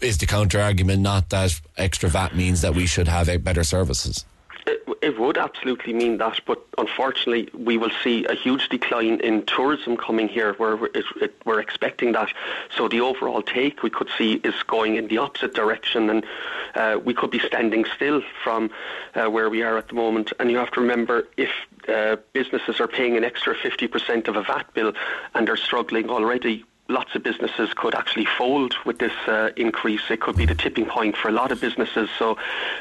is 0.00 0.16
the 0.16 0.26
counter 0.26 0.60
argument 0.60 1.02
not 1.02 1.28
that 1.28 1.60
extra 1.76 2.08
VAT 2.08 2.34
means 2.34 2.62
that 2.62 2.74
we 2.74 2.86
should 2.86 3.06
have 3.06 3.28
better 3.44 3.62
services? 3.62 4.24
It, 4.66 4.88
it 5.02 5.18
would 5.18 5.36
absolutely 5.36 5.92
mean 5.92 6.16
that, 6.18 6.40
but 6.46 6.64
unfortunately, 6.78 7.50
we 7.52 7.76
will 7.76 7.90
see 8.02 8.24
a 8.24 8.34
huge 8.34 8.70
decline 8.70 9.20
in 9.20 9.44
tourism 9.44 9.96
coming 9.96 10.26
here. 10.26 10.54
Where 10.54 10.76
we're, 10.76 10.86
it, 10.86 11.04
it, 11.20 11.34
we're 11.44 11.60
expecting 11.60 12.12
that, 12.12 12.32
so 12.74 12.88
the 12.88 13.00
overall 13.00 13.42
take 13.42 13.82
we 13.82 13.90
could 13.90 14.08
see 14.16 14.34
is 14.36 14.54
going 14.66 14.96
in 14.96 15.08
the 15.08 15.18
opposite 15.18 15.54
direction, 15.54 16.08
and 16.08 16.26
uh, 16.74 16.98
we 17.04 17.12
could 17.12 17.30
be 17.30 17.40
standing 17.40 17.84
still 17.94 18.22
from 18.42 18.70
uh, 19.14 19.26
where 19.26 19.50
we 19.50 19.62
are 19.62 19.76
at 19.76 19.88
the 19.88 19.94
moment. 19.94 20.32
And 20.40 20.50
you 20.50 20.56
have 20.56 20.70
to 20.72 20.80
remember, 20.80 21.28
if 21.36 21.50
uh, 21.88 22.16
businesses 22.32 22.80
are 22.80 22.88
paying 22.88 23.16
an 23.16 23.24
extra 23.24 23.54
50% 23.54 24.28
of 24.28 24.36
a 24.36 24.42
VAT 24.42 24.72
bill 24.72 24.92
and 25.34 25.46
they're 25.46 25.56
struggling 25.56 26.08
already, 26.08 26.64
lots 26.88 27.14
of 27.14 27.22
businesses 27.22 27.72
could 27.74 27.94
actually 27.94 28.26
fold 28.26 28.74
with 28.84 28.98
this 28.98 29.12
uh, 29.26 29.50
increase. 29.56 30.02
It 30.10 30.20
could 30.20 30.36
be 30.36 30.44
the 30.44 30.54
tipping 30.54 30.84
point 30.84 31.16
for 31.16 31.28
a 31.28 31.32
lot 31.32 31.50
of 31.50 31.60
businesses. 31.60 32.10
So 32.18 32.36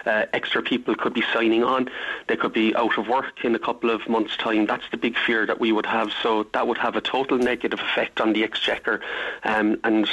uh, 0.05 0.25
extra 0.34 0.61
people 0.61 0.93
could 0.95 1.13
be 1.13 1.23
signing 1.34 1.63
on. 1.63 1.89
They 2.27 2.35
could 2.35 2.51
be 2.51 2.75
out 2.75 2.97
of 2.97 3.07
work 3.07 3.45
in 3.45 3.55
a 3.55 3.59
couple 3.59 3.89
of 3.89 4.07
months' 4.09 4.35
time. 4.35 4.65
That's 4.65 4.84
the 4.91 4.97
big 4.97 5.17
fear 5.17 5.45
that 5.45 5.59
we 5.59 5.71
would 5.71 5.85
have. 5.85 6.11
So 6.21 6.43
that 6.51 6.67
would 6.67 6.77
have 6.80 6.97
a 6.97 7.01
total 7.01 7.38
negative 7.38 7.80
effect 7.80 8.19
on 8.19 8.34
the 8.34 8.43
exchequer. 8.43 8.99
Um, 9.45 9.80
and, 9.85 10.09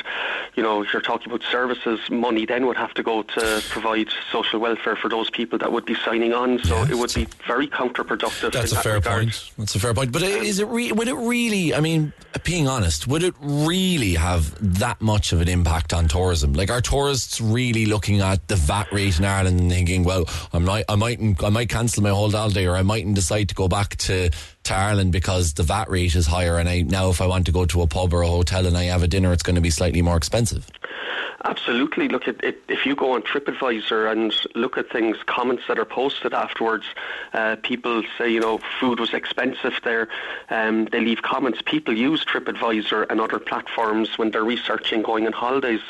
you 0.55 0.63
know, 0.63 0.83
if 0.83 0.93
you're 0.93 1.03
talking 1.03 1.33
about 1.33 1.43
services, 1.51 1.99
money 2.11 2.47
then 2.47 2.67
would 2.67 2.77
have 2.77 2.95
to 2.95 3.03
go 3.03 3.23
to 3.23 3.63
provide 3.71 4.09
social 4.31 4.61
welfare 4.61 4.95
for 4.95 5.09
those 5.09 5.31
people 5.31 5.59
that 5.59 5.73
would 5.73 5.85
be 5.85 5.97
signing 5.97 6.33
on. 6.33 6.63
So 6.63 6.85
it 6.85 6.95
would 6.95 7.13
be 7.13 7.27
very 7.45 7.67
counterproductive. 7.67 8.53
That's 8.53 8.71
a 8.71 8.77
that 8.77 8.85
fair 8.85 8.95
regard. 8.95 9.23
point. 9.23 9.51
That's 9.59 9.75
a 9.75 9.81
fair 9.81 9.95
point. 9.95 10.13
But 10.13 10.23
is 10.23 10.61
it 10.61 10.69
re- 10.69 10.93
would 10.93 11.09
it 11.09 11.15
really? 11.15 11.75
I 11.75 11.81
mean, 11.81 12.13
being 12.45 12.69
honest, 12.69 13.09
would 13.09 13.25
it 13.25 13.35
really 13.41 13.80
have 14.17 14.55
that 14.81 15.01
much 15.01 15.33
of 15.33 15.41
an 15.41 15.49
impact 15.49 15.93
on 15.93 16.09
tourism? 16.09 16.53
Like, 16.53 16.71
are 16.71 16.81
tourists 16.81 17.41
really 17.41 17.87
looking 17.87 18.21
at 18.21 18.47
the 18.49 18.57
VAT 18.57 18.93
rate 18.93 19.19
in 19.19 19.25
Ireland 19.25 19.61
and 19.61 19.71
thinking, 19.71 20.05
"Well, 20.05 20.25
I'm 20.53 20.65
not, 20.65 20.85
I 20.89 20.97
might, 20.97 21.21
I 21.43 21.49
might 21.49 21.69
cancel 21.69 22.03
my 22.03 22.11
whole 22.11 22.31
holiday, 22.31 22.67
or 22.67 22.77
I 22.77 22.83
mightn't 22.83 23.15
decide 23.15 23.49
to 23.49 23.55
go 23.55 23.69
back 23.69 23.97
to 23.97 24.31
to 24.71 24.77
Ireland 24.77 25.13
because 25.13 25.55
the 25.55 25.63
VAT 25.63 25.91
rate 25.91 26.15
is 26.15 26.27
higher, 26.27 26.57
and 26.57 26.69
I 26.69 26.83
now 26.83 27.11
if 27.11 27.21
I 27.21 27.27
want 27.27 27.47
to 27.47 27.53
go 27.53 27.67
to 27.67 27.83
a 27.83 27.87
pub 27.87 28.15
or 28.15 28.23
a 28.23 28.29
hotel 28.29 28.67
and 28.67 28.77
I 28.77 28.85
have 28.85 29.03
a 29.03 29.09
dinner, 29.09 29.33
it's 29.33 29.43
going 29.43 29.57
to 29.57 29.61
be 29.61 29.71
slightly 29.71 30.03
more 30.03 30.17
expensive." 30.17 30.67
Absolutely. 31.45 32.09
Look 32.09 32.29
at 32.29 32.45
it. 32.45 32.63
If 32.69 32.85
you 32.85 32.95
go 32.95 33.13
on 33.13 33.23
TripAdvisor 33.23 34.13
and 34.13 34.35
look 34.55 34.77
at 34.77 34.91
things, 34.91 35.17
comments 35.25 35.63
that 35.69 35.79
are 35.79 35.87
posted 35.87 36.35
afterwards, 36.35 36.85
uh, 37.33 37.57
people 37.63 38.03
say, 38.19 38.31
you 38.31 38.41
know, 38.41 38.61
food 38.79 39.01
was 39.01 39.15
expensive 39.15 39.73
there. 39.83 40.09
Um, 40.51 40.85
they 40.87 41.01
leave 41.01 41.23
comments. 41.23 41.63
People 41.65 41.97
use 41.97 42.27
TripAdvisor 42.27 43.07
and 43.09 43.23
other 43.23 43.39
platforms 43.39 44.19
when 44.19 44.33
they're 44.33 44.45
researching 44.45 45.03
going 45.03 45.27
on 45.27 45.33
holidays. 45.33 45.81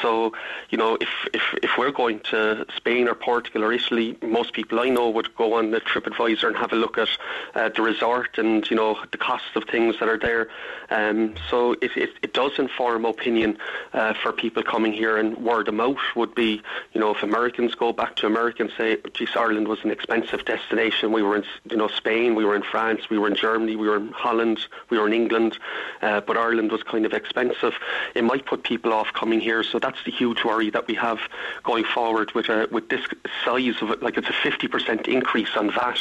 So, 0.00 0.32
you 0.70 0.78
know, 0.78 0.96
if, 0.98 1.10
if, 1.34 1.42
if 1.62 1.70
we're 1.76 1.92
going 1.92 2.20
to 2.30 2.64
Spain 2.74 3.06
or 3.06 3.14
Portugal 3.14 3.62
or 3.62 3.72
Italy, 3.74 4.16
most 4.22 4.54
people 4.54 4.80
I 4.80 4.88
know 4.88 5.10
would 5.10 5.34
go 5.36 5.54
on 5.54 5.70
the 5.70 5.80
TripAdvisor 5.82 6.46
and 6.48 6.56
have 6.56 6.72
a 6.72 6.76
look 6.76 6.96
at 6.96 7.08
uh, 7.54 7.68
the 7.68 7.82
resort 7.82 8.23
and, 8.38 8.68
you 8.70 8.76
know, 8.76 8.98
the 9.10 9.18
cost 9.18 9.44
of 9.54 9.64
things 9.64 9.96
that 10.00 10.08
are 10.08 10.18
there. 10.18 10.48
Um, 10.90 11.34
so 11.50 11.72
it, 11.72 11.96
it, 11.96 12.10
it 12.22 12.32
does 12.32 12.52
inform 12.58 13.04
opinion 13.04 13.58
uh, 13.92 14.14
for 14.14 14.32
people 14.32 14.62
coming 14.62 14.92
here 14.92 15.16
and 15.16 15.36
word 15.38 15.68
of 15.68 15.74
mouth 15.74 15.98
would 16.16 16.34
be, 16.34 16.62
you 16.92 17.00
know, 17.00 17.10
if 17.10 17.22
Americans 17.22 17.74
go 17.74 17.92
back 17.92 18.16
to 18.16 18.26
America 18.26 18.62
and 18.62 18.72
say, 18.76 18.98
geez, 19.14 19.30
Ireland 19.34 19.68
was 19.68 19.78
an 19.84 19.90
expensive 19.90 20.44
destination. 20.44 21.12
We 21.12 21.22
were 21.22 21.36
in, 21.36 21.44
you 21.70 21.76
know, 21.76 21.88
Spain, 21.88 22.34
we 22.34 22.44
were 22.44 22.56
in 22.56 22.62
France, 22.62 23.08
we 23.10 23.18
were 23.18 23.28
in 23.28 23.36
Germany, 23.36 23.76
we 23.76 23.88
were 23.88 23.96
in 23.96 24.12
Holland, 24.12 24.66
we 24.90 24.98
were 24.98 25.06
in 25.06 25.12
England, 25.12 25.58
uh, 26.02 26.20
but 26.20 26.36
Ireland 26.36 26.72
was 26.72 26.82
kind 26.82 27.06
of 27.06 27.12
expensive. 27.12 27.74
It 28.14 28.24
might 28.24 28.46
put 28.46 28.62
people 28.62 28.92
off 28.92 29.12
coming 29.12 29.40
here. 29.40 29.62
So 29.62 29.78
that's 29.78 30.02
the 30.04 30.10
huge 30.10 30.44
worry 30.44 30.70
that 30.70 30.86
we 30.86 30.94
have 30.94 31.18
going 31.62 31.84
forward 31.84 32.32
with 32.32 32.48
a, 32.48 32.68
with 32.70 32.88
this 32.88 33.04
size 33.44 33.80
of 33.82 33.90
it. 33.90 34.02
Like 34.02 34.16
it's 34.16 34.28
a 34.28 34.32
50% 34.32 35.08
increase 35.08 35.56
on 35.56 35.70
VAT, 35.70 35.98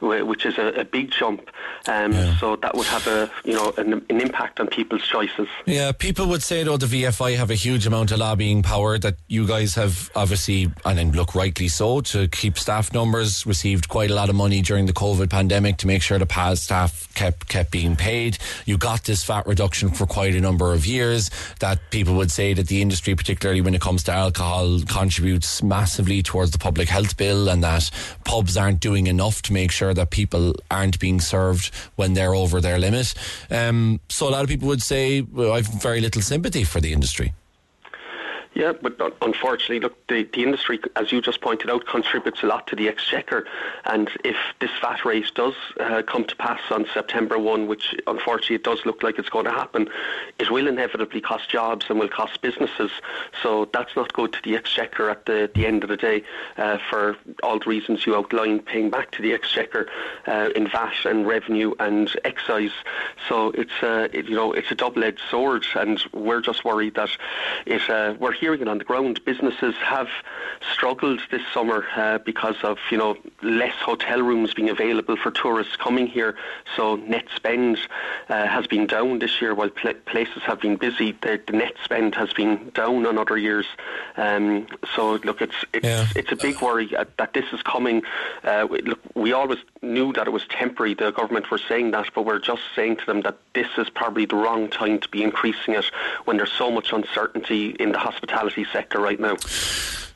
which 0.00 0.46
is 0.46 0.58
a, 0.58 0.80
a 0.80 0.84
big 0.84 1.10
jump. 1.10 1.50
Um, 1.86 2.12
So 2.40 2.56
that 2.56 2.74
would 2.74 2.86
have 2.86 3.06
a, 3.06 3.30
you 3.44 3.52
know, 3.52 3.72
an, 3.76 4.04
an 4.08 4.20
impact 4.20 4.58
on 4.58 4.68
people's 4.68 5.06
choices. 5.06 5.48
Yeah, 5.66 5.92
people 5.92 6.26
would 6.28 6.42
say 6.42 6.62
though 6.64 6.76
the 6.78 6.86
VFI 6.86 7.36
have 7.36 7.50
a 7.50 7.54
huge 7.54 7.86
amount 7.86 8.10
of 8.10 8.18
lobbying 8.18 8.62
power 8.62 8.98
that 8.98 9.16
you 9.28 9.46
guys 9.46 9.74
have 9.74 10.10
obviously, 10.16 10.72
and 10.84 10.98
then 10.98 11.12
look 11.12 11.34
rightly 11.34 11.68
so, 11.68 12.00
to 12.00 12.26
keep 12.28 12.58
staff 12.58 12.92
numbers. 12.92 13.46
Received 13.46 13.88
quite 13.88 14.10
a 14.10 14.14
lot 14.14 14.30
of 14.30 14.34
money 14.34 14.62
during 14.62 14.86
the 14.86 14.92
COVID 14.92 15.28
pandemic 15.30 15.76
to 15.78 15.86
make 15.86 16.02
sure 16.02 16.18
the 16.18 16.26
PAS 16.26 16.62
staff 16.62 17.12
kept 17.14 17.48
kept 17.48 17.70
being 17.70 17.96
paid. 17.96 18.38
You 18.64 18.78
got 18.78 19.04
this 19.04 19.22
VAT 19.24 19.46
reduction 19.46 19.90
for 19.90 20.06
quite 20.06 20.34
a 20.34 20.40
number 20.40 20.72
of 20.72 20.86
years. 20.86 21.30
That 21.60 21.78
people 21.90 22.14
would 22.14 22.30
say 22.30 22.54
that 22.54 22.68
the 22.68 22.80
industry, 22.80 23.14
particularly 23.14 23.60
when 23.60 23.74
it 23.74 23.80
comes 23.82 24.02
to 24.04 24.12
alcohol, 24.12 24.80
contributes 24.88 25.62
massively 25.62 26.22
towards 26.22 26.50
the 26.52 26.58
public 26.58 26.88
health 26.88 27.16
bill, 27.16 27.48
and 27.48 27.62
that 27.62 27.90
pubs 28.24 28.56
aren't 28.56 28.80
doing 28.80 29.06
enough 29.06 29.42
to 29.42 29.52
make 29.52 29.70
sure 29.70 29.92
that 29.92 30.10
people 30.10 30.54
aren't 30.70 30.98
being 30.98 31.20
served 31.20 31.43
when 31.96 32.14
they're 32.14 32.34
over 32.34 32.60
their 32.60 32.78
limit. 32.78 33.14
Um, 33.50 34.00
so 34.08 34.28
a 34.28 34.30
lot 34.30 34.42
of 34.42 34.48
people 34.48 34.68
would 34.68 34.82
say 34.82 35.20
well, 35.20 35.52
I've 35.52 35.66
very 35.66 36.00
little 36.00 36.22
sympathy 36.22 36.64
for 36.64 36.80
the 36.80 36.92
industry. 36.92 37.32
Yeah, 38.54 38.72
but 38.72 39.00
unfortunately, 39.20 39.80
look, 39.80 40.06
the, 40.06 40.22
the 40.32 40.44
industry, 40.44 40.78
as 40.94 41.10
you 41.10 41.20
just 41.20 41.40
pointed 41.40 41.70
out, 41.70 41.86
contributes 41.86 42.44
a 42.44 42.46
lot 42.46 42.68
to 42.68 42.76
the 42.76 42.88
exchequer. 42.88 43.46
And 43.84 44.08
if 44.24 44.36
this 44.60 44.70
VAT 44.80 45.04
rate 45.04 45.32
does 45.34 45.54
uh, 45.80 46.02
come 46.02 46.24
to 46.24 46.36
pass 46.36 46.60
on 46.70 46.86
September 46.94 47.36
1, 47.36 47.66
which 47.66 47.96
unfortunately 48.06 48.56
it 48.56 48.62
does 48.62 48.86
look 48.86 49.02
like 49.02 49.18
it's 49.18 49.28
going 49.28 49.46
to 49.46 49.50
happen, 49.50 49.88
it 50.38 50.52
will 50.52 50.68
inevitably 50.68 51.20
cost 51.20 51.50
jobs 51.50 51.86
and 51.88 51.98
will 51.98 52.08
cost 52.08 52.42
businesses. 52.42 52.92
So 53.42 53.68
that's 53.72 53.96
not 53.96 54.12
good 54.12 54.32
to 54.34 54.42
the 54.44 54.54
exchequer 54.54 55.10
at 55.10 55.26
the, 55.26 55.50
the 55.52 55.66
end 55.66 55.82
of 55.82 55.88
the 55.88 55.96
day 55.96 56.22
uh, 56.56 56.78
for 56.88 57.16
all 57.42 57.58
the 57.58 57.66
reasons 57.66 58.06
you 58.06 58.14
outlined, 58.14 58.66
paying 58.66 58.88
back 58.88 59.10
to 59.12 59.22
the 59.22 59.32
exchequer 59.32 59.88
uh, 60.28 60.50
in 60.54 60.68
VAT 60.68 60.94
and 61.06 61.26
revenue 61.26 61.74
and 61.80 62.08
excise. 62.24 62.72
So 63.28 63.50
it's, 63.50 63.82
uh, 63.82 64.08
it, 64.12 64.26
you 64.28 64.36
know, 64.36 64.52
it's 64.52 64.70
a 64.70 64.76
double-edged 64.76 65.22
sword 65.28 65.66
and 65.74 66.00
we're 66.12 66.40
just 66.40 66.64
worried 66.64 66.94
that 66.94 67.10
it, 67.66 67.90
uh, 67.90 68.14
we're 68.20 68.43
hearing 68.44 68.60
it 68.60 68.68
on 68.68 68.76
the 68.76 68.84
ground. 68.84 69.24
Businesses 69.24 69.74
have 69.76 70.08
struggled 70.74 71.18
this 71.30 71.40
summer 71.54 71.86
uh, 71.96 72.18
because 72.18 72.56
of 72.62 72.76
you 72.90 72.98
know 72.98 73.16
less 73.42 73.74
hotel 73.76 74.20
rooms 74.20 74.52
being 74.52 74.68
available 74.68 75.16
for 75.16 75.30
tourists 75.30 75.76
coming 75.76 76.06
here. 76.06 76.36
So 76.76 76.96
net 76.96 77.24
spend 77.34 77.78
uh, 78.28 78.46
has 78.46 78.66
been 78.66 78.86
down 78.86 79.18
this 79.20 79.40
year, 79.40 79.54
while 79.54 79.70
pl- 79.70 79.94
places 80.04 80.42
have 80.42 80.60
been 80.60 80.76
busy. 80.76 81.12
The, 81.12 81.40
the, 81.46 81.54
net 81.54 81.72
spend 81.82 82.14
has 82.16 82.34
been 82.34 82.70
down 82.74 83.06
on 83.06 83.16
other 83.16 83.38
years. 83.38 83.64
Um, 84.18 84.66
so 84.94 85.12
look, 85.28 85.40
it's 85.40 85.60
it's 85.72 85.86
Yeah. 85.86 86.04
it's 86.14 86.30
a 86.30 86.36
big 86.36 86.60
worry 86.60 86.94
uh, 86.94 87.06
that 87.16 87.32
this 87.32 87.46
is 87.50 87.62
coming. 87.62 88.02
Uh, 88.44 88.66
look, 88.90 89.00
we 89.14 89.32
always 89.32 89.60
knew 89.80 90.12
that 90.12 90.26
it 90.26 90.34
was 90.38 90.44
temporary. 90.50 90.92
The 90.92 91.12
government 91.12 91.50
were 91.50 91.62
saying 91.70 91.92
that, 91.92 92.08
but 92.14 92.26
we're 92.26 92.44
just 92.52 92.64
saying 92.76 92.96
to 92.96 93.06
them 93.06 93.22
that 93.22 93.38
this 93.54 93.70
is 93.78 93.88
probably 93.88 94.26
the 94.26 94.36
wrong 94.36 94.68
time 94.68 94.98
to 94.98 95.08
be 95.08 95.22
increasing 95.22 95.72
it 95.80 95.86
when 96.26 96.36
there's 96.36 96.52
so 96.52 96.70
much 96.70 96.92
uncertainty 96.92 97.70
in 97.80 97.92
the 97.92 97.98
hospitality 97.98 98.33
sector 98.72 99.00
right 99.00 99.20
now. 99.20 99.36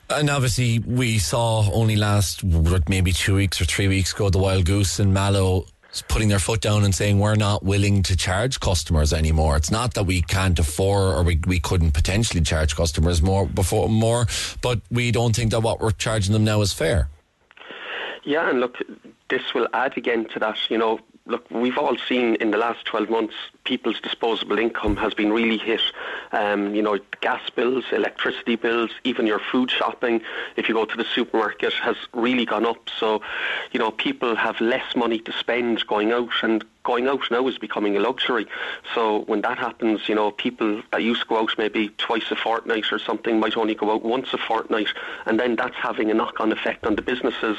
And 0.09 0.29
obviously, 0.29 0.79
we 0.79 1.19
saw 1.19 1.69
only 1.71 1.95
last 1.95 2.43
what, 2.43 2.89
maybe 2.89 3.11
two 3.11 3.35
weeks 3.35 3.61
or 3.61 3.65
three 3.65 3.87
weeks 3.87 4.11
ago 4.13 4.29
the 4.29 4.39
Wild 4.39 4.65
Goose 4.65 4.99
and 4.99 5.13
Mallow 5.13 5.65
putting 6.07 6.29
their 6.29 6.39
foot 6.39 6.61
down 6.61 6.83
and 6.83 6.93
saying 6.93 7.19
we're 7.19 7.35
not 7.35 7.63
willing 7.63 8.03
to 8.03 8.15
charge 8.15 8.59
customers 8.59 9.11
anymore. 9.11 9.57
It's 9.57 9.71
not 9.71 9.93
that 9.95 10.03
we 10.03 10.21
can't 10.21 10.57
afford 10.57 11.15
or 11.15 11.23
we, 11.23 11.39
we 11.47 11.59
couldn't 11.59 11.91
potentially 11.91 12.41
charge 12.41 12.75
customers 12.75 13.21
more 13.21 13.45
before 13.47 13.89
more, 13.89 14.27
but 14.61 14.81
we 14.91 15.11
don't 15.11 15.35
think 15.35 15.51
that 15.51 15.61
what 15.61 15.79
we're 15.79 15.91
charging 15.91 16.33
them 16.33 16.43
now 16.43 16.61
is 16.61 16.73
fair. 16.73 17.09
Yeah, 18.23 18.49
and 18.49 18.59
look, 18.59 18.77
this 19.29 19.53
will 19.53 19.67
add 19.73 19.97
again 19.97 20.27
to 20.33 20.39
that. 20.39 20.57
You 20.69 20.77
know, 20.77 20.99
look, 21.29 21.49
we've 21.51 21.77
all 21.77 21.97
seen 21.97 22.35
in 22.35 22.51
the 22.51 22.57
last 22.57 22.85
12 22.85 23.09
months 23.09 23.35
people's 23.63 23.99
disposable 24.01 24.57
income 24.57 24.95
has 24.97 25.13
been 25.13 25.31
really 25.31 25.59
hit. 25.59 25.81
Um, 26.31 26.73
you 26.73 26.81
know, 26.81 26.97
gas 27.21 27.49
bills, 27.51 27.85
electricity 27.91 28.55
bills, 28.55 28.89
even 29.03 29.27
your 29.27 29.39
food 29.39 29.69
shopping, 29.69 30.21
if 30.55 30.67
you 30.67 30.73
go 30.73 30.85
to 30.85 30.97
the 30.97 31.05
supermarket, 31.05 31.73
has 31.73 31.95
really 32.13 32.45
gone 32.45 32.65
up. 32.65 32.89
So, 32.99 33.21
you 33.71 33.79
know, 33.79 33.91
people 33.91 34.35
have 34.35 34.59
less 34.59 34.95
money 34.95 35.19
to 35.19 35.31
spend 35.31 35.85
going 35.85 36.11
out 36.11 36.31
and 36.41 36.65
going 36.89 37.07
out 37.07 37.21
now 37.29 37.47
is 37.47 37.59
becoming 37.59 37.95
a 37.95 37.99
luxury. 37.99 38.47
So 38.95 39.19
when 39.25 39.41
that 39.41 39.59
happens, 39.59 40.09
you 40.09 40.15
know, 40.15 40.31
people 40.31 40.81
that 40.91 41.03
used 41.03 41.21
to 41.21 41.27
go 41.27 41.37
out 41.37 41.51
maybe 41.55 41.89
twice 41.99 42.31
a 42.31 42.35
fortnight 42.35 42.91
or 42.91 42.97
something 42.97 43.39
might 43.39 43.55
only 43.55 43.75
go 43.75 43.91
out 43.93 44.03
once 44.03 44.33
a 44.33 44.39
fortnight, 44.39 44.87
and 45.27 45.39
then 45.39 45.55
that's 45.55 45.75
having 45.75 46.09
a 46.09 46.15
knock-on 46.15 46.51
effect 46.51 46.87
on 46.87 46.95
the 46.95 47.03
businesses 47.03 47.57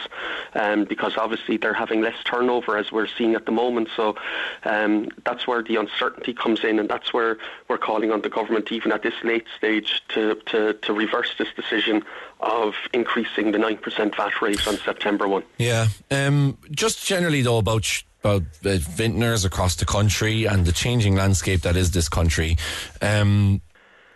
um, 0.55 0.83
because 0.83 1.17
obviously 1.17 1.57
they're 1.57 1.81
having 1.85 2.01
less 2.01 2.17
turnover 2.25 2.77
as 2.77 2.91
we're 2.91 3.07
seeing 3.07 3.37
at 3.37 3.47
the 3.47 3.53
moment. 3.53 3.89
So 3.95 4.17
um, 4.65 5.09
that's 5.25 5.47
where 5.47 5.63
the 5.63 5.77
uncertainty 5.77 6.35
comes 6.35 6.65
in, 6.65 6.81
and 6.81 6.89
that's 6.89 7.13
where 7.13 7.39
we're 7.69 7.79
calling 7.79 8.11
on 8.11 8.23
the 8.23 8.31
government, 8.31 8.73
even 8.73 8.91
at 8.91 9.05
this 9.05 9.15
late 9.23 9.47
stage, 9.57 10.03
to 10.09 10.35
to, 10.47 10.73
to 10.73 10.93
reverse 10.93 11.33
this 11.39 11.53
decision 11.55 12.03
of 12.41 12.75
increasing 12.93 13.53
the 13.53 13.59
nine 13.59 13.77
percent 13.77 14.17
VAT 14.17 14.43
rate 14.43 14.67
on 14.67 14.77
September 14.79 15.29
one. 15.29 15.45
Yeah. 15.57 15.87
Um, 16.11 16.59
just 16.73 17.07
generally 17.07 17.43
though 17.43 17.59
about 17.59 18.03
about 18.23 18.43
vintners 18.63 19.45
across 19.45 19.77
the 19.77 19.87
country 19.87 20.45
and 20.45 20.67
the 20.67 20.73
changing 20.73 21.17
landscape 21.17 21.63
that 21.63 21.77
is 21.77 21.91
this 21.91 22.09
country. 22.09 22.57
Um, 23.01 23.63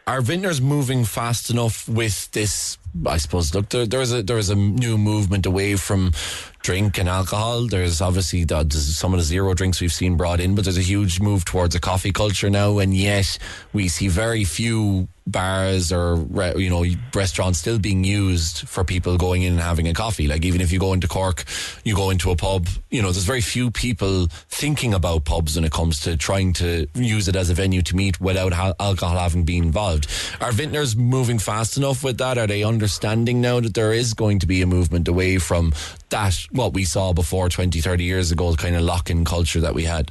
are 0.07 0.21
vintners 0.21 0.61
moving 0.61 1.05
fast 1.05 1.49
enough 1.51 1.89
with 1.89 2.31
this? 2.33 2.77
I 3.07 3.17
suppose. 3.17 3.55
Look, 3.55 3.71
there, 3.71 3.87
there 3.87 4.03
is 4.03 4.13
a 4.13 4.23
there 4.23 4.39
is 4.39 4.51
a 4.51 4.55
new 4.55 4.99
movement 4.99 5.47
away 5.47 5.77
from 5.77 6.13
drink 6.61 6.99
and 6.99 7.09
alcohol. 7.09 7.67
There's 7.67 8.03
obviously 8.03 8.45
the, 8.45 8.69
some 8.71 9.15
of 9.15 9.19
the 9.19 9.25
zero 9.25 9.55
drinks 9.55 9.81
we've 9.81 9.93
seen 9.93 10.17
brought 10.17 10.41
in, 10.41 10.55
but 10.55 10.65
there's 10.65 10.79
a 10.79 10.83
huge 10.83 11.21
move 11.21 11.45
towards 11.45 11.75
a 11.75 11.81
coffee 11.81 12.13
culture 12.13 12.51
now, 12.51 12.79
and 12.79 12.95
yet 12.95 13.39
we 13.73 13.89
see 13.89 14.09
very 14.09 14.45
few 14.45 15.09
bars 15.27 15.91
or 15.91 16.17
you 16.57 16.69
know 16.69 16.85
restaurants 17.15 17.59
still 17.59 17.79
being 17.79 18.05
used 18.05 18.69
for 18.69 18.85
people 18.85 19.17
going 19.17 19.43
in 19.43 19.55
and 19.55 19.63
having 19.63 19.89
a 19.89 19.95
coffee. 19.95 20.27
Like 20.27 20.45
even 20.45 20.61
if 20.61 20.73
you 20.73 20.79
go 20.79 20.93
into 20.93 21.09
Cork, 21.09 21.45
you 21.85 21.95
go 21.95 22.11
into 22.11 22.31
a 22.31 22.37
pub. 22.37 22.69
You 22.91 23.03
know, 23.03 23.11
there's 23.11 23.25
very 23.25 23.41
few 23.41 23.71
people 23.71 24.27
thinking 24.49 24.95
about 24.95 25.25
pubs 25.25 25.57
when 25.57 25.65
it 25.65 25.73
comes 25.73 26.01
to 26.01 26.17
trying 26.17 26.53
to 26.55 26.87
use 26.95 27.29
it 27.29 27.37
as 27.37 27.51
a 27.51 27.55
venue 27.55 27.83
to 27.83 27.97
meet 27.97 28.21
without 28.21 28.53
ha- 28.53 28.75
alcohol 28.79 29.19
having 29.19 29.45
been 29.45 29.65
involved. 29.65 30.09
Are 30.41 30.53
vintners 30.53 30.95
moving 30.97 31.39
fast 31.39 31.77
enough 31.77 32.05
with 32.05 32.19
that? 32.19 32.39
Are 32.39 32.47
they 32.47 32.63
understanding 32.63 33.41
now 33.41 33.61
that 33.61 33.75
there 33.75 33.93
is 33.93 34.15
going 34.15 34.39
to 34.41 34.47
be 34.47 34.63
a 34.63 34.67
movement 34.67 35.09
away 35.09 35.39
from 35.39 35.73
that 36.11 36.35
what 36.53 36.75
we 36.75 36.85
saw 36.85 37.13
before 37.13 37.49
20, 37.49 37.81
30 37.81 38.05
years 38.05 38.31
ago, 38.31 38.55
kind 38.55 38.77
of 38.77 38.83
lock-in 38.83 39.25
culture 39.25 39.61
that 39.61 39.75
we 39.75 39.85
had? 39.85 40.11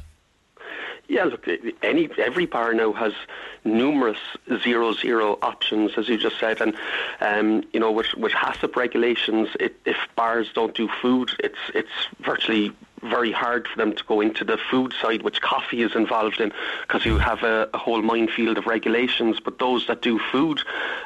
Yeah, 1.08 1.24
look, 1.24 1.46
any 1.82 2.08
every 2.18 2.46
bar 2.46 2.72
now 2.72 2.92
has 2.92 3.12
numerous 3.64 4.18
zero 4.62 4.92
zero 4.92 5.38
options, 5.42 5.92
as 5.96 6.08
you 6.08 6.16
just 6.16 6.38
said, 6.38 6.60
and 6.60 6.74
um, 7.20 7.62
you 7.72 7.80
know 7.80 7.92
with 7.92 8.14
with 8.16 8.32
HACCP 8.32 8.74
regulations, 8.74 9.48
it, 9.60 9.76
if 9.84 9.96
bars 10.16 10.50
don't 10.54 10.74
do 10.74 10.88
food, 11.02 11.30
it's 11.40 11.58
it's 11.74 11.90
virtually 12.20 12.72
very 13.04 13.32
hard 13.32 13.68
for 13.68 13.76
them 13.76 13.94
to 13.94 14.04
go 14.04 14.20
into 14.20 14.44
the 14.44 14.58
food 14.70 14.94
side, 15.00 15.22
which 15.22 15.40
coffee 15.40 15.82
is 15.82 15.94
involved 15.94 16.40
in, 16.40 16.52
because 16.82 17.04
you 17.04 17.18
have 17.18 17.42
a, 17.42 17.68
a, 17.72 17.78
whole 17.78 18.02
minefield 18.02 18.58
of 18.58 18.66
regulations. 18.66 19.38
But 19.40 19.58
those 19.58 19.86
that 19.86 20.02
do 20.02 20.18
food, 20.18 20.60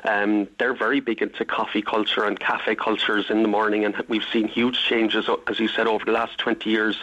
um, 0.04 0.48
they're 0.58 0.74
very 0.74 1.00
big 1.00 1.22
into 1.22 1.44
coffee 1.44 1.82
culture 1.82 2.24
and 2.24 2.38
cafe 2.38 2.74
cultures 2.76 3.30
in 3.30 3.42
the 3.42 3.48
morning, 3.48 3.84
and 3.84 3.96
we've 4.08 4.24
seen 4.32 4.46
huge 4.46 4.78
changes, 4.84 5.28
as 5.48 5.58
you 5.58 5.68
said, 5.68 5.86
over 5.86 6.04
the 6.04 6.12
last 6.12 6.38
20 6.38 6.70
years. 6.70 7.02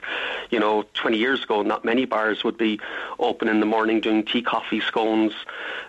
You 0.49 0.59
know, 0.59 0.85
20 0.93 1.17
years 1.17 1.43
ago, 1.43 1.61
not 1.61 1.83
many 1.83 2.05
bars 2.05 2.43
would 2.43 2.57
be 2.57 2.79
open 3.19 3.47
in 3.47 3.59
the 3.59 3.65
morning 3.65 3.99
doing 3.99 4.23
tea, 4.23 4.41
coffee, 4.41 4.79
scones. 4.79 5.33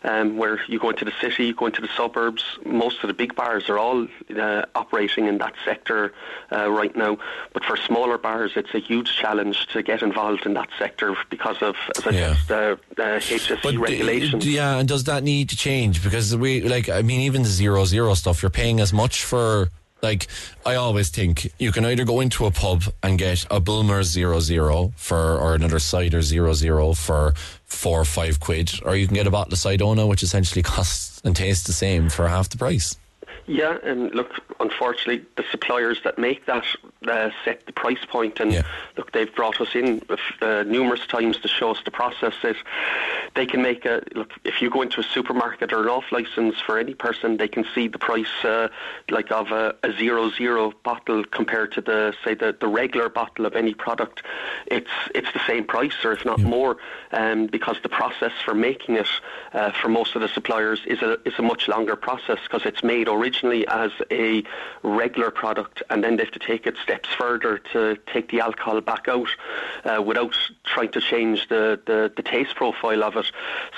Um, 0.04 0.36
where 0.36 0.60
you 0.68 0.78
go 0.78 0.90
into 0.90 1.04
the 1.04 1.12
city, 1.20 1.46
you 1.46 1.54
go 1.54 1.66
into 1.66 1.80
the 1.80 1.88
suburbs. 1.96 2.44
Most 2.64 3.02
of 3.02 3.08
the 3.08 3.14
big 3.14 3.34
bars 3.34 3.68
are 3.68 3.78
all 3.78 4.06
uh, 4.38 4.64
operating 4.74 5.26
in 5.26 5.38
that 5.38 5.54
sector 5.64 6.12
uh, 6.52 6.70
right 6.70 6.94
now. 6.94 7.18
But 7.52 7.64
for 7.64 7.76
smaller 7.76 8.18
bars, 8.18 8.52
it's 8.56 8.74
a 8.74 8.78
huge 8.78 8.95
challenge 9.05 9.66
to 9.73 9.82
get 9.82 10.02
involved 10.02 10.47
in 10.47 10.55
that 10.55 10.68
sector 10.78 11.14
because 11.31 11.56
of, 11.62 11.74
as 11.97 12.06
I 12.06 12.10
Yeah. 12.10 12.36
said, 12.47 12.78
uh, 12.98 13.02
uh, 13.02 13.20
HSE 13.20 13.59
But, 13.62 13.77
regulations. 13.77 14.47
yeah, 14.47 14.78
and 14.78 14.89
does 14.89 15.05
that 15.05 15.23
need 15.23 15.48
to 15.51 15.56
change? 15.56 16.02
Because 16.02 16.35
we, 16.36 16.62
like, 16.62 16.89
I 16.89 17.02
mean, 17.02 17.20
even 17.23 17.43
the 17.43 17.48
zero 17.48 17.85
zero 17.85 18.14
stuff, 18.14 18.43
you're 18.43 18.51
paying 18.51 18.81
as 18.81 18.93
much 18.93 19.24
for. 19.24 19.68
Like, 20.02 20.27
I 20.66 20.74
always 20.74 21.09
think 21.09 21.51
you 21.59 21.73
can 21.73 21.85
either 21.86 22.05
go 22.05 22.20
into 22.20 22.44
a 22.44 22.51
pub 22.51 22.85
and 23.02 23.18
get 23.18 23.47
a 23.51 23.60
Bulmer 23.60 24.02
zero 24.02 24.40
zero 24.40 24.93
for, 24.97 25.39
or 25.39 25.55
another 25.55 25.78
cider 25.78 26.20
zero 26.20 26.52
zero 26.52 26.93
for 26.93 27.32
four 27.64 28.02
or 28.02 28.05
five 28.05 28.39
quid, 28.39 28.70
or 28.85 28.94
you 28.94 29.06
can 29.06 29.14
get 29.14 29.27
a 29.27 29.31
bottle 29.31 29.55
of 29.55 29.59
Cidona, 29.59 30.06
which 30.06 30.23
essentially 30.23 30.62
costs 30.74 31.23
and 31.24 31.35
tastes 31.35 31.66
the 31.66 31.73
same 31.73 32.10
for 32.10 32.28
half 32.28 32.51
the 32.51 32.59
price. 32.59 32.94
Yeah, 33.47 33.78
and 33.85 34.12
look, 34.12 34.32
unfortunately, 34.59 35.24
the 35.36 35.44
suppliers 35.52 36.01
that 36.02 36.18
make 36.18 36.47
that 36.47 36.64
uh, 37.06 37.31
set 37.44 37.64
the 37.66 37.73
price 37.73 38.05
point, 38.09 38.40
and 38.40 38.52
Yeah. 38.52 38.62
look, 38.97 39.12
they've 39.12 39.32
brought 39.32 39.60
us 39.60 39.68
in 39.74 40.02
uh, 40.43 40.64
numerous 40.66 41.06
times 41.06 41.39
to 41.39 41.48
show 41.48 41.70
us 41.70 41.78
the 41.85 41.93
process. 41.93 42.35
That 42.43 42.56
they 43.36 43.47
can 43.47 43.62
make 43.62 43.85
a 43.85 44.02
look. 44.14 44.32
If 44.44 44.60
you 44.60 44.68
go 44.68 44.82
into 44.82 44.98
a 44.98 45.05
supermarket 45.05 45.73
or 45.73 45.82
an 45.82 45.89
off 45.89 46.10
license 46.10 46.56
for 46.59 46.77
any 46.77 46.94
person, 46.94 47.36
they 47.36 47.47
can 47.47 47.64
see 47.73 47.86
the 47.86 47.98
price, 47.98 48.44
uh, 48.44 48.66
like 49.10 49.31
of 49.31 49.52
a, 49.52 49.77
a 49.85 49.93
zero 49.93 50.31
zero 50.31 50.73
bottle 50.82 51.23
compared 51.24 51.70
to 51.73 51.81
the 51.81 52.14
say 52.24 52.35
the, 52.35 52.56
the 52.59 52.66
regular 52.66 53.09
bottle 53.09 53.47
of 53.47 53.55
any 53.55 53.74
product. 53.74 54.23
It's 54.66 54.90
it's 55.14 55.32
the 55.32 55.43
same 55.47 55.64
price, 55.64 56.05
or 56.05 56.12
if 56.12 56.24
not 56.24 56.40
more, 56.43 56.78
um, 57.12 57.47
because 57.47 57.77
the 57.85 57.89
process 57.89 58.32
for 58.44 58.55
making 58.55 58.97
it 58.97 59.09
uh, 59.52 59.70
for 59.70 59.89
most 59.89 60.16
of 60.16 60.23
the 60.23 60.28
suppliers 60.28 60.81
is 60.86 61.01
a 61.02 61.18
is 61.24 61.35
a 61.39 61.43
much 61.43 61.68
longer 61.68 61.94
process 61.94 62.39
because 62.43 62.66
it's 62.66 62.82
made 62.82 63.06
originally 63.06 63.35
as 63.44 63.90
a 64.10 64.42
regular 64.82 65.30
product, 65.30 65.82
and 65.90 66.02
then 66.02 66.16
they 66.16 66.24
have 66.24 66.32
to 66.32 66.38
take 66.38 66.66
it 66.66 66.76
steps 66.82 67.08
further 67.08 67.58
to 67.72 67.96
take 68.06 68.30
the 68.30 68.40
alcohol 68.40 68.80
back 68.80 69.08
out 69.08 69.28
uh, 69.84 70.02
without 70.02 70.36
trying 70.64 70.90
to 70.90 71.00
change 71.00 71.48
the, 71.48 71.80
the, 71.86 72.12
the 72.16 72.22
taste 72.22 72.54
profile 72.54 73.02
of 73.02 73.16
it. 73.16 73.30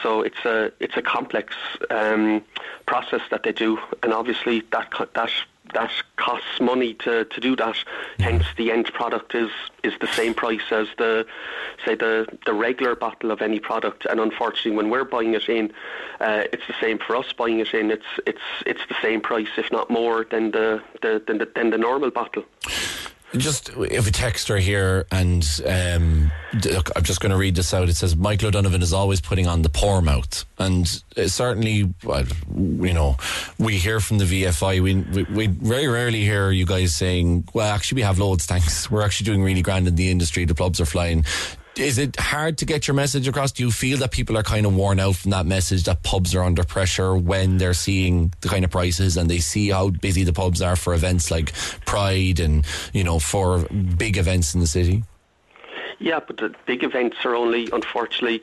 So 0.02 0.22
it's 0.22 0.44
a 0.44 0.72
it's 0.80 0.96
a 0.96 1.02
complex 1.02 1.54
um, 1.90 2.42
process 2.86 3.22
that 3.30 3.42
they 3.42 3.52
do, 3.52 3.78
and 4.02 4.12
obviously 4.12 4.62
that 4.72 4.90
that 5.14 5.30
that 5.74 5.90
costs 6.16 6.60
money 6.60 6.94
to, 6.94 7.24
to 7.24 7.40
do 7.40 7.56
that. 7.56 7.76
Hence, 8.18 8.44
the 8.56 8.70
end 8.72 8.92
product 8.92 9.34
is 9.34 9.50
is 9.82 9.94
the 10.00 10.06
same 10.08 10.34
price 10.34 10.72
as 10.72 10.88
the 10.98 11.26
say 11.84 11.94
the 11.94 12.26
the 12.46 12.52
regular 12.52 12.94
bottle 12.94 13.30
of 13.30 13.40
any 13.40 13.60
product. 13.60 14.06
And 14.06 14.20
unfortunately, 14.20 14.72
when 14.72 14.90
we're 14.90 15.04
buying 15.04 15.34
it 15.34 15.48
in, 15.48 15.72
uh, 16.20 16.44
it's 16.52 16.66
the 16.66 16.74
same 16.80 16.98
for 16.98 17.16
us 17.16 17.32
buying 17.32 17.60
it 17.60 17.74
in. 17.74 17.90
It's 17.90 18.06
it's 18.26 18.40
it's 18.66 18.82
the 18.88 18.96
same 19.02 19.20
price, 19.20 19.48
if 19.56 19.70
not 19.70 19.90
more, 19.90 20.26
than 20.30 20.50
the, 20.50 20.82
the 21.02 21.22
than 21.26 21.38
the 21.38 21.48
than 21.54 21.70
the 21.70 21.78
normal 21.78 22.10
bottle. 22.10 22.44
Just 23.36 23.68
if 23.68 24.08
a 24.08 24.10
texter 24.10 24.58
here, 24.58 25.06
and 25.12 25.46
um, 25.66 26.32
look, 26.64 26.88
I'm 26.96 27.02
just 27.02 27.20
going 27.20 27.30
to 27.30 27.36
read 27.36 27.54
this 27.56 27.74
out. 27.74 27.90
It 27.90 27.94
says 27.94 28.16
Michael 28.16 28.48
O'Donovan 28.48 28.80
is 28.80 28.94
always 28.94 29.20
putting 29.20 29.46
on 29.46 29.60
the 29.60 29.68
poor 29.68 30.00
mouth, 30.00 30.46
and 30.58 31.02
uh, 31.14 31.28
certainly, 31.28 31.92
well, 32.02 32.24
you 32.54 32.94
know, 32.94 33.18
we 33.58 33.76
hear 33.76 34.00
from 34.00 34.16
the 34.16 34.24
VFI. 34.24 34.80
We, 34.80 34.94
we 34.94 35.24
we 35.24 35.46
very 35.46 35.88
rarely 35.88 36.22
hear 36.22 36.50
you 36.50 36.64
guys 36.64 36.94
saying, 36.94 37.46
"Well, 37.52 37.70
actually, 37.70 37.96
we 37.96 38.02
have 38.02 38.18
loads. 38.18 38.46
Thanks. 38.46 38.90
We're 38.90 39.02
actually 39.02 39.26
doing 39.26 39.42
really 39.42 39.62
grand 39.62 39.86
in 39.86 39.96
the 39.96 40.10
industry. 40.10 40.46
The 40.46 40.54
clubs 40.54 40.80
are 40.80 40.86
flying." 40.86 41.26
Is 41.78 41.98
it 41.98 42.18
hard 42.18 42.58
to 42.58 42.64
get 42.64 42.86
your 42.86 42.94
message 42.94 43.28
across? 43.28 43.52
Do 43.52 43.62
you 43.62 43.70
feel 43.70 43.98
that 43.98 44.10
people 44.10 44.36
are 44.36 44.42
kind 44.42 44.66
of 44.66 44.74
worn 44.74 45.00
out 45.00 45.16
from 45.16 45.30
that 45.30 45.46
message 45.46 45.84
that 45.84 46.02
pubs 46.02 46.34
are 46.34 46.42
under 46.42 46.64
pressure 46.64 47.16
when 47.16 47.58
they're 47.58 47.74
seeing 47.74 48.32
the 48.40 48.48
kind 48.48 48.64
of 48.64 48.70
prices 48.70 49.16
and 49.16 49.30
they 49.30 49.38
see 49.38 49.68
how 49.70 49.90
busy 49.90 50.24
the 50.24 50.32
pubs 50.32 50.60
are 50.62 50.76
for 50.76 50.94
events 50.94 51.30
like 51.30 51.52
Pride 51.86 52.40
and 52.40 52.66
you 52.92 53.04
know 53.04 53.18
for 53.18 53.60
big 53.96 54.16
events 54.16 54.54
in 54.54 54.60
the 54.60 54.66
city? 54.66 55.04
Yeah, 55.98 56.20
but 56.24 56.36
the 56.36 56.54
big 56.66 56.84
events 56.84 57.16
are 57.24 57.34
only, 57.34 57.68
unfortunately, 57.72 58.42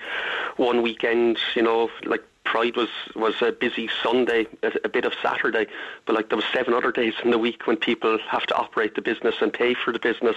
one 0.57 0.81
weekend. 0.81 1.37
You 1.55 1.61
know, 1.61 1.89
like 2.05 2.23
Pride 2.45 2.75
was 2.77 2.89
was 3.15 3.41
a 3.41 3.51
busy 3.51 3.89
Sunday, 4.01 4.47
a, 4.63 4.71
a, 4.83 4.89
bit 4.89 5.03
of 5.03 5.13
Saturday, 5.21 5.67
but 6.05 6.15
like 6.15 6.29
there 6.29 6.37
was 6.37 6.45
seven 6.53 6.73
other 6.73 6.91
days 6.91 7.13
in 7.23 7.31
the 7.31 7.37
week 7.37 7.67
when 7.67 7.75
people 7.75 8.17
have 8.29 8.45
to 8.45 8.55
operate 8.55 8.95
the 8.95 9.01
business 9.01 9.35
and 9.41 9.51
pay 9.51 9.73
for 9.73 9.91
the 9.91 9.99
business. 9.99 10.35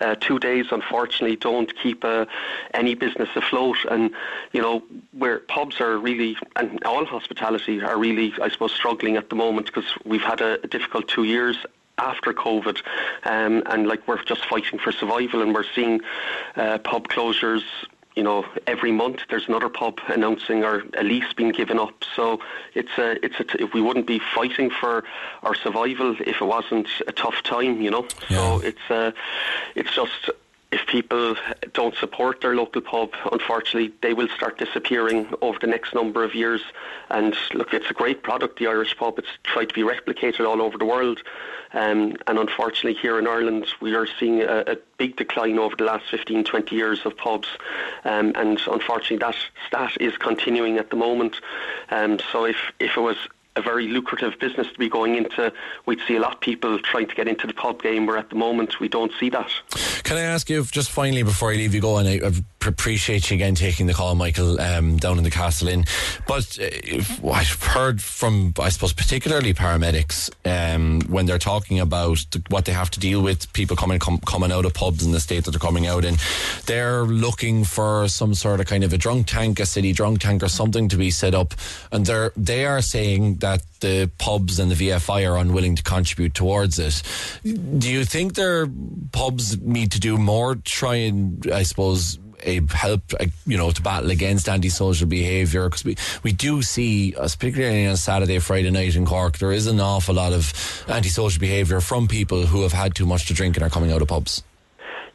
Uh, 0.00 0.14
two 0.20 0.38
days, 0.38 0.66
unfortunately, 0.70 1.36
don't 1.36 1.74
keep 1.76 2.04
uh, 2.04 2.26
any 2.74 2.94
business 2.94 3.28
afloat. 3.34 3.78
And 3.90 4.10
you 4.52 4.62
know 4.62 4.82
where 5.12 5.40
pubs 5.40 5.80
are 5.80 5.98
really 5.98 6.36
and 6.54 6.82
all 6.84 7.04
hospitality 7.04 7.82
are 7.82 7.98
really, 7.98 8.32
I 8.40 8.48
suppose, 8.48 8.72
struggling 8.72 9.16
at 9.16 9.30
the 9.30 9.36
moment 9.36 9.66
because 9.66 9.90
we've 10.04 10.22
had 10.22 10.40
a, 10.40 10.62
a 10.62 10.66
difficult 10.66 11.08
two 11.08 11.24
years 11.24 11.56
after 11.98 12.32
COVID, 12.32 12.82
um, 13.24 13.62
and 13.66 13.86
like 13.86 14.06
we're 14.06 14.22
just 14.24 14.44
fighting 14.46 14.78
for 14.78 14.92
survival, 14.92 15.42
and 15.42 15.54
we're 15.54 15.64
seeing 15.74 16.00
uh, 16.56 16.78
pub 16.78 17.08
closures. 17.08 17.62
You 18.16 18.22
know, 18.22 18.46
every 18.66 18.92
month 18.92 19.20
there's 19.28 19.46
another 19.46 19.68
pub 19.68 20.00
announcing 20.08 20.64
or 20.64 20.84
a 20.96 21.04
lease 21.04 21.32
being 21.34 21.52
given 21.52 21.78
up. 21.78 22.02
So 22.14 22.40
it's 22.74 22.96
a, 22.98 23.24
it's 23.24 23.38
a 23.38 23.44
t- 23.44 23.64
we 23.74 23.80
wouldn't 23.82 24.06
be 24.06 24.18
fighting 24.18 24.70
for 24.70 25.04
our 25.42 25.54
survival 25.54 26.16
if 26.20 26.40
it 26.40 26.44
wasn't 26.44 26.88
a 27.06 27.12
tough 27.12 27.42
time. 27.42 27.80
You 27.80 27.90
know, 27.90 28.08
yeah. 28.28 28.36
so 28.38 28.60
it's 28.60 28.90
uh, 28.90 29.12
it's 29.74 29.94
just 29.94 30.30
if 30.72 30.86
people 30.86 31.36
don't 31.72 31.94
support 31.96 32.40
their 32.40 32.54
local 32.54 32.80
pub, 32.80 33.10
unfortunately, 33.30 33.92
they 34.02 34.12
will 34.12 34.28
start 34.28 34.58
disappearing 34.58 35.32
over 35.40 35.58
the 35.60 35.66
next 35.66 35.94
number 35.94 36.24
of 36.24 36.34
years. 36.34 36.60
And 37.08 37.36
look, 37.54 37.72
it's 37.72 37.90
a 37.90 37.94
great 37.94 38.22
product, 38.22 38.58
the 38.58 38.66
Irish 38.66 38.96
pub. 38.96 39.18
It's 39.18 39.28
tried 39.44 39.68
to 39.68 39.74
be 39.74 39.82
replicated 39.82 40.46
all 40.46 40.60
over 40.60 40.76
the 40.76 40.84
world. 40.84 41.22
Um, 41.72 42.16
and 42.26 42.38
unfortunately, 42.38 42.94
here 43.00 43.18
in 43.18 43.26
Ireland, 43.26 43.66
we 43.80 43.94
are 43.94 44.06
seeing 44.18 44.42
a, 44.42 44.64
a, 44.66 44.76
big 44.96 45.16
decline 45.16 45.58
over 45.58 45.76
the 45.76 45.84
last 45.84 46.06
15, 46.10 46.42
20 46.44 46.74
years 46.74 47.04
of 47.04 47.14
pubs. 47.18 47.48
Um, 48.04 48.32
and 48.34 48.58
unfortunately, 48.66 49.18
that 49.18 49.36
stat 49.66 49.92
is 50.00 50.16
continuing 50.16 50.78
at 50.78 50.88
the 50.88 50.96
moment. 50.96 51.38
Um, 51.90 52.18
so 52.32 52.46
if, 52.46 52.56
if 52.80 52.96
it 52.96 53.00
was 53.00 53.18
a 53.56 53.62
very 53.62 53.88
lucrative 53.88 54.38
business 54.38 54.66
to 54.72 54.78
be 54.78 54.88
going 54.88 55.16
into. 55.16 55.52
We'd 55.86 56.00
see 56.06 56.16
a 56.16 56.20
lot 56.20 56.34
of 56.34 56.40
people 56.40 56.78
trying 56.78 57.08
to 57.08 57.14
get 57.14 57.26
into 57.26 57.46
the 57.46 57.54
pub 57.54 57.82
game, 57.82 58.06
where 58.06 58.18
at 58.18 58.30
the 58.30 58.36
moment 58.36 58.80
we 58.80 58.88
don't 58.88 59.12
see 59.18 59.30
that. 59.30 59.50
Can 60.04 60.16
I 60.16 60.22
ask 60.22 60.48
you 60.48 60.62
just 60.64 60.90
finally 60.90 61.22
before 61.22 61.50
I 61.50 61.54
leave 61.54 61.74
you 61.74 61.80
go, 61.80 61.96
and 61.98 62.08
I, 62.08 62.30
appreciate 62.68 63.30
you 63.30 63.34
again 63.36 63.54
taking 63.54 63.86
the 63.86 63.94
call, 63.94 64.14
Michael, 64.14 64.60
um, 64.60 64.96
down 64.96 65.18
in 65.18 65.24
the 65.24 65.30
Castle 65.30 65.68
Inn. 65.68 65.84
But 66.26 66.58
uh, 66.60 67.30
I've 67.30 67.62
heard 67.62 68.02
from, 68.02 68.54
I 68.58 68.68
suppose, 68.68 68.92
particularly 68.92 69.54
paramedics 69.54 70.30
um, 70.44 71.00
when 71.08 71.26
they're 71.26 71.38
talking 71.38 71.80
about 71.80 72.24
what 72.48 72.64
they 72.64 72.72
have 72.72 72.90
to 72.92 73.00
deal 73.00 73.22
with, 73.22 73.52
people 73.52 73.76
coming 73.76 73.98
com- 73.98 74.18
coming 74.18 74.52
out 74.52 74.64
of 74.64 74.74
pubs 74.74 75.04
in 75.04 75.12
the 75.12 75.20
state 75.20 75.44
that 75.44 75.52
they're 75.52 75.60
coming 75.60 75.86
out 75.86 76.04
in. 76.04 76.16
They're 76.66 77.04
looking 77.04 77.64
for 77.64 78.08
some 78.08 78.34
sort 78.34 78.60
of 78.60 78.66
kind 78.66 78.84
of 78.84 78.92
a 78.92 78.98
drunk 78.98 79.26
tank, 79.26 79.60
a 79.60 79.66
city 79.66 79.92
drunk 79.92 80.20
tank, 80.20 80.42
or 80.42 80.48
something 80.48 80.88
to 80.88 80.96
be 80.96 81.10
set 81.10 81.34
up, 81.34 81.54
and 81.92 82.06
they're 82.06 82.32
they 82.36 82.66
are 82.66 82.82
saying 82.82 83.36
that 83.36 83.62
the 83.80 84.10
pubs 84.18 84.58
and 84.58 84.70
the 84.70 84.74
VFI 84.74 85.30
are 85.30 85.36
unwilling 85.36 85.76
to 85.76 85.82
contribute 85.82 86.34
towards 86.34 86.78
it. 86.78 87.02
Do 87.44 87.90
you 87.90 88.04
think 88.04 88.34
their 88.34 88.66
pubs 89.12 89.60
need 89.60 89.92
to 89.92 90.00
do 90.00 90.16
more 90.16 90.56
try 90.56 90.96
and, 90.96 91.46
I 91.52 91.62
suppose, 91.62 92.18
a 92.46 92.60
help, 92.72 93.02
you 93.46 93.56
know, 93.56 93.70
to 93.70 93.82
battle 93.82 94.10
against 94.10 94.48
antisocial 94.48 95.06
behaviour 95.06 95.68
because 95.68 95.84
we, 95.84 95.96
we 96.22 96.32
do 96.32 96.62
see, 96.62 97.14
uh, 97.14 97.28
particularly 97.38 97.86
on 97.86 97.96
Saturday, 97.96 98.38
Friday 98.38 98.70
night 98.70 98.96
in 98.96 99.04
Cork, 99.04 99.38
there 99.38 99.52
is 99.52 99.66
an 99.66 99.80
awful 99.80 100.14
lot 100.14 100.32
of 100.32 100.52
antisocial 100.88 101.40
behaviour 101.40 101.80
from 101.80 102.08
people 102.08 102.46
who 102.46 102.62
have 102.62 102.72
had 102.72 102.94
too 102.94 103.06
much 103.06 103.26
to 103.26 103.34
drink 103.34 103.56
and 103.56 103.64
are 103.64 103.70
coming 103.70 103.92
out 103.92 104.02
of 104.02 104.08
pubs. 104.08 104.42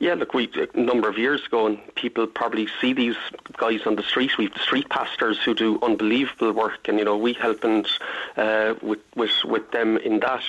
Yeah, 0.01 0.15
look, 0.15 0.33
we 0.33 0.49
a 0.55 0.79
number 0.79 1.07
of 1.07 1.19
years 1.19 1.45
ago, 1.45 1.67
and 1.67 1.79
people 1.93 2.25
probably 2.25 2.67
see 2.81 2.91
these 2.91 3.15
guys 3.57 3.81
on 3.85 3.97
the 3.97 4.01
street. 4.01 4.35
We've 4.35 4.51
street 4.57 4.89
pastors 4.89 5.37
who 5.37 5.53
do 5.53 5.77
unbelievable 5.83 6.53
work, 6.53 6.87
and 6.87 6.97
you 6.97 7.05
know 7.05 7.15
we 7.15 7.33
help 7.33 7.63
and 7.63 7.87
uh, 8.35 8.73
with 8.81 8.97
with 9.15 9.45
with 9.45 9.69
them 9.69 9.97
in 9.97 10.19
that. 10.21 10.43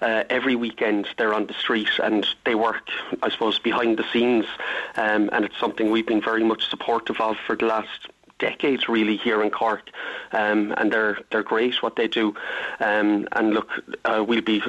Uh, 0.00 0.24
every 0.28 0.56
weekend 0.56 1.06
they're 1.18 1.34
on 1.34 1.46
the 1.46 1.54
street 1.54 2.00
and 2.02 2.26
they 2.44 2.56
work, 2.56 2.88
I 3.22 3.30
suppose, 3.30 3.60
behind 3.60 3.96
the 3.96 4.04
scenes, 4.12 4.44
um, 4.96 5.30
and 5.32 5.44
it's 5.44 5.58
something 5.60 5.92
we've 5.92 6.04
been 6.04 6.20
very 6.20 6.42
much 6.42 6.68
supportive 6.68 7.20
of 7.20 7.36
for 7.46 7.54
the 7.54 7.66
last 7.66 8.08
decades 8.40 8.88
really 8.88 9.16
here 9.16 9.40
in 9.40 9.50
Cork, 9.50 9.88
um, 10.32 10.74
and 10.76 10.92
they're 10.92 11.20
they're 11.30 11.44
great 11.44 11.80
what 11.80 11.94
they 11.94 12.08
do. 12.08 12.34
Um, 12.80 13.28
and 13.32 13.54
look, 13.54 13.70
uh, 14.04 14.24
we'll 14.26 14.40
be 14.40 14.62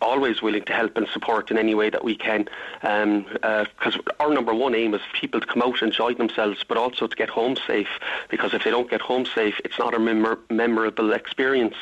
always 0.00 0.42
willing 0.42 0.64
to 0.64 0.72
help 0.72 0.96
and 0.96 1.08
support 1.08 1.50
in 1.50 1.58
any 1.58 1.74
way 1.74 1.90
that 1.90 2.04
we 2.04 2.14
can. 2.14 2.48
Because 2.80 3.96
um, 3.96 4.02
uh, 4.06 4.12
our 4.20 4.32
number 4.32 4.54
one 4.54 4.74
aim 4.74 4.94
is 4.94 5.00
people 5.12 5.40
to 5.40 5.46
come 5.46 5.62
out 5.62 5.80
and 5.82 5.92
enjoy 5.92 6.14
themselves, 6.14 6.64
but 6.66 6.76
also 6.76 7.06
to 7.06 7.16
get 7.16 7.28
home 7.28 7.56
safe. 7.66 7.88
Because 8.28 8.54
if 8.54 8.64
they 8.64 8.70
don't 8.70 8.90
get 8.90 9.00
home 9.00 9.26
safe, 9.26 9.60
it's 9.64 9.78
not 9.78 9.94
a 9.94 9.98
memor- 9.98 10.40
memorable 10.50 11.12
experience. 11.12 11.76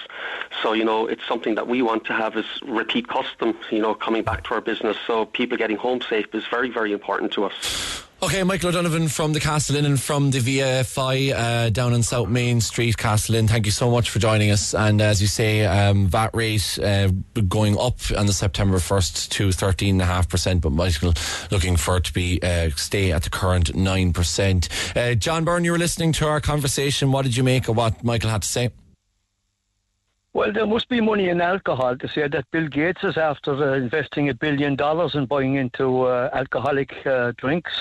So 0.62 0.72
you 0.72 0.84
know, 0.84 1.06
it's 1.06 1.26
something 1.26 1.54
that 1.56 1.66
we 1.66 1.82
want 1.82 2.04
to 2.06 2.12
have 2.12 2.36
as 2.36 2.46
repeat 2.62 3.08
custom. 3.08 3.56
You 3.70 3.80
know, 3.80 3.94
coming 3.94 4.22
back 4.22 4.44
to 4.44 4.54
our 4.54 4.60
business. 4.60 4.96
So 5.06 5.26
people 5.26 5.56
getting 5.56 5.76
home 5.76 6.00
safe 6.02 6.34
is 6.34 6.44
very, 6.46 6.70
very 6.70 6.92
important 6.92 7.32
to 7.32 7.44
us. 7.44 8.01
Okay, 8.24 8.44
Michael 8.44 8.68
O'Donovan 8.68 9.08
from 9.08 9.32
the 9.32 9.40
Castle 9.40 9.74
Inn 9.74 9.84
and 9.84 10.00
from 10.00 10.30
the 10.30 10.38
VFI 10.38 11.32
uh, 11.32 11.70
down 11.70 11.92
on 11.92 12.04
South 12.04 12.28
Main 12.28 12.60
Street, 12.60 12.96
Castle 12.96 13.34
Inn. 13.34 13.48
Thank 13.48 13.66
you 13.66 13.72
so 13.72 13.90
much 13.90 14.10
for 14.10 14.20
joining 14.20 14.52
us. 14.52 14.76
And 14.76 15.02
as 15.02 15.20
you 15.20 15.26
say, 15.26 15.66
um, 15.66 16.06
VAT 16.06 16.30
rate 16.32 16.78
uh, 16.78 17.08
going 17.48 17.76
up 17.76 17.96
on 18.16 18.26
the 18.26 18.32
September 18.32 18.76
1st 18.76 19.28
to 19.30 19.48
13.5%, 19.48 20.60
but 20.60 20.70
Michael 20.70 21.14
looking 21.50 21.76
for 21.76 21.96
it 21.96 22.04
to 22.04 22.12
be 22.12 22.38
uh, 22.44 22.70
stay 22.76 23.10
at 23.10 23.24
the 23.24 23.30
current 23.30 23.72
9%. 23.72 24.96
Uh, 24.96 25.16
John 25.16 25.42
Byrne, 25.42 25.64
you 25.64 25.72
were 25.72 25.78
listening 25.78 26.12
to 26.12 26.28
our 26.28 26.40
conversation. 26.40 27.10
What 27.10 27.24
did 27.24 27.36
you 27.36 27.42
make 27.42 27.66
of 27.66 27.76
what 27.76 28.04
Michael 28.04 28.30
had 28.30 28.42
to 28.42 28.48
say? 28.48 28.70
Well, 30.32 30.52
there 30.52 30.66
must 30.68 30.88
be 30.88 31.00
money 31.00 31.28
in 31.28 31.40
alcohol 31.40 31.96
to 31.96 32.06
say 32.06 32.28
that 32.28 32.48
Bill 32.52 32.68
Gates 32.68 33.02
is 33.02 33.16
after 33.16 33.52
uh, 33.52 33.74
investing 33.74 34.28
a 34.28 34.34
billion 34.34 34.76
dollars 34.76 35.16
in 35.16 35.26
buying 35.26 35.56
into 35.56 36.02
uh, 36.02 36.30
alcoholic 36.32 36.94
drinks 37.36 37.72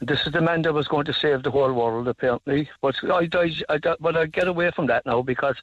this 0.00 0.26
is 0.26 0.32
the 0.32 0.40
man 0.40 0.62
that 0.62 0.72
was 0.72 0.88
going 0.88 1.04
to 1.06 1.12
save 1.12 1.42
the 1.42 1.50
whole 1.50 1.72
world, 1.72 2.08
apparently. 2.08 2.68
But 2.80 2.96
I, 3.04 3.28
I, 3.32 3.50
I, 3.68 3.78
but 4.00 4.16
I 4.16 4.26
get 4.26 4.48
away 4.48 4.70
from 4.70 4.86
that 4.86 5.04
now 5.06 5.22
because 5.22 5.56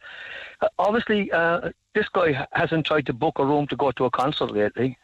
uh, 0.61 0.67
obviously 0.77 1.31
uh, 1.31 1.71
this 1.93 2.07
guy 2.09 2.47
hasn't 2.51 2.85
tried 2.85 3.05
to 3.07 3.13
book 3.13 3.39
a 3.39 3.45
room 3.45 3.67
to 3.67 3.75
go 3.75 3.91
to 3.91 4.05
a 4.05 4.11
concert 4.11 4.51
lately. 4.51 4.97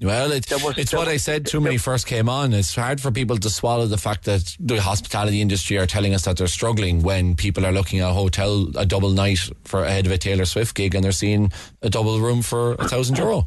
Well, 0.00 0.32
it, 0.32 0.50
was, 0.50 0.76
it's 0.78 0.92
what 0.92 1.06
was, 1.06 1.08
I 1.08 1.16
said 1.16 1.46
to 1.46 1.60
when 1.60 1.70
he 1.70 1.78
first 1.78 2.06
came 2.06 2.28
on. 2.28 2.52
It's 2.52 2.74
hard 2.74 3.00
for 3.00 3.12
people 3.12 3.36
to 3.38 3.48
swallow 3.48 3.86
the 3.86 3.98
fact 3.98 4.24
that 4.24 4.56
the 4.58 4.80
hospitality 4.80 5.40
industry 5.40 5.78
are 5.78 5.86
telling 5.86 6.12
us 6.12 6.24
that 6.24 6.38
they're 6.38 6.48
struggling 6.48 7.02
when 7.02 7.36
people 7.36 7.64
are 7.64 7.70
looking 7.70 8.00
at 8.00 8.10
a 8.10 8.12
hotel, 8.12 8.66
a 8.76 8.84
double 8.84 9.10
night 9.10 9.38
for 9.62 9.84
ahead 9.84 10.06
of 10.06 10.12
a 10.12 10.18
Taylor 10.18 10.44
Swift 10.44 10.74
gig, 10.74 10.96
and 10.96 11.04
they're 11.04 11.12
seeing 11.12 11.52
a 11.82 11.90
double 11.90 12.18
room 12.18 12.42
for 12.42 12.72
a 12.74 12.88
thousand 12.88 13.16
euro. 13.16 13.46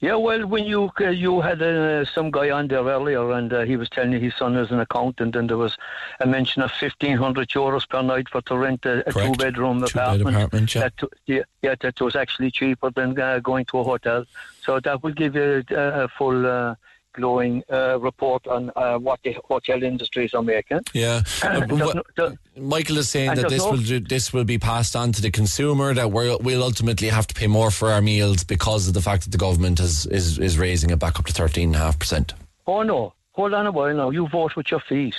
Yeah, 0.00 0.14
well, 0.14 0.46
when 0.46 0.64
you 0.64 0.92
uh, 1.00 1.08
you 1.08 1.40
had 1.40 1.60
uh, 1.60 2.04
some 2.04 2.30
guy 2.30 2.50
on 2.50 2.68
there 2.68 2.84
earlier, 2.84 3.32
and 3.32 3.52
uh, 3.52 3.62
he 3.62 3.76
was 3.76 3.88
telling 3.88 4.12
you 4.12 4.20
his 4.20 4.34
son 4.36 4.54
is 4.56 4.70
an 4.70 4.78
accountant, 4.78 5.34
and 5.34 5.50
there 5.50 5.56
was 5.56 5.76
a 6.20 6.26
mention 6.26 6.62
of 6.62 6.70
fifteen 6.70 7.16
hundred 7.16 7.48
euros 7.48 7.88
per 7.88 8.00
night 8.00 8.28
for 8.28 8.40
to 8.42 8.56
rent 8.56 8.86
a, 8.86 9.08
a 9.08 9.12
two 9.12 9.32
bedroom 9.32 9.82
apartment. 9.82 10.36
apartment 10.36 10.74
yeah. 10.74 10.82
That, 10.82 11.10
yeah, 11.26 11.42
yeah, 11.62 11.74
that 11.80 12.00
was 12.00 12.14
actually 12.14 12.52
cheaper 12.52 12.90
than 12.92 13.18
uh, 13.18 13.40
going 13.40 13.64
to 13.66 13.78
a 13.78 13.82
hotel. 13.82 14.24
So 14.62 14.78
that 14.78 15.02
will 15.02 15.14
give 15.14 15.34
you 15.34 15.64
a, 15.70 16.04
a 16.04 16.08
full 16.08 16.46
uh, 16.46 16.76
glowing 17.18 17.62
uh, 17.70 17.98
report 18.00 18.46
on 18.46 18.70
uh, 18.76 18.98
what 18.98 19.20
the 19.24 19.36
hotel 19.48 19.82
industries 19.82 20.34
are 20.34 20.42
making. 20.42 20.80
Yeah, 20.92 21.22
uh, 21.42 22.30
Michael 22.56 22.98
is 22.98 23.08
saying 23.10 23.34
that 23.34 23.48
this 23.48 23.64
no, 23.64 23.72
will 23.72 23.78
do, 23.92 24.00
this 24.00 24.32
will 24.32 24.44
be 24.44 24.58
passed 24.58 24.94
on 24.96 25.12
to 25.12 25.22
the 25.22 25.30
consumer. 25.30 25.94
That 25.94 26.10
we 26.12 26.28
will 26.40 26.62
ultimately 26.62 27.08
have 27.08 27.26
to 27.26 27.34
pay 27.34 27.46
more 27.46 27.70
for 27.70 27.90
our 27.90 28.00
meals 28.00 28.44
because 28.44 28.88
of 28.88 28.94
the 28.94 29.02
fact 29.02 29.24
that 29.24 29.30
the 29.30 29.38
government 29.38 29.80
is 29.80 30.06
is, 30.06 30.38
is 30.38 30.58
raising 30.58 30.90
it 30.90 30.98
back 30.98 31.18
up 31.18 31.26
to 31.26 31.32
thirteen 31.32 31.70
and 31.70 31.76
a 31.76 31.78
half 31.78 31.98
percent. 31.98 32.34
Oh 32.66 32.82
no! 32.82 33.14
Hold 33.32 33.54
on 33.54 33.66
a 33.66 33.72
while 33.72 33.94
now. 33.94 34.10
You 34.10 34.28
vote 34.28 34.56
with 34.56 34.70
your 34.70 34.80
feet. 34.80 35.16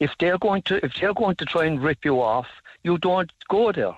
If 0.00 0.10
they're 0.18 0.38
going 0.38 0.62
to 0.62 0.84
if 0.84 0.92
they're 1.00 1.14
going 1.14 1.36
to 1.36 1.44
try 1.44 1.66
and 1.66 1.82
rip 1.82 2.04
you 2.04 2.20
off, 2.20 2.48
you 2.82 2.98
don't 2.98 3.30
go 3.48 3.72
there. 3.72 3.96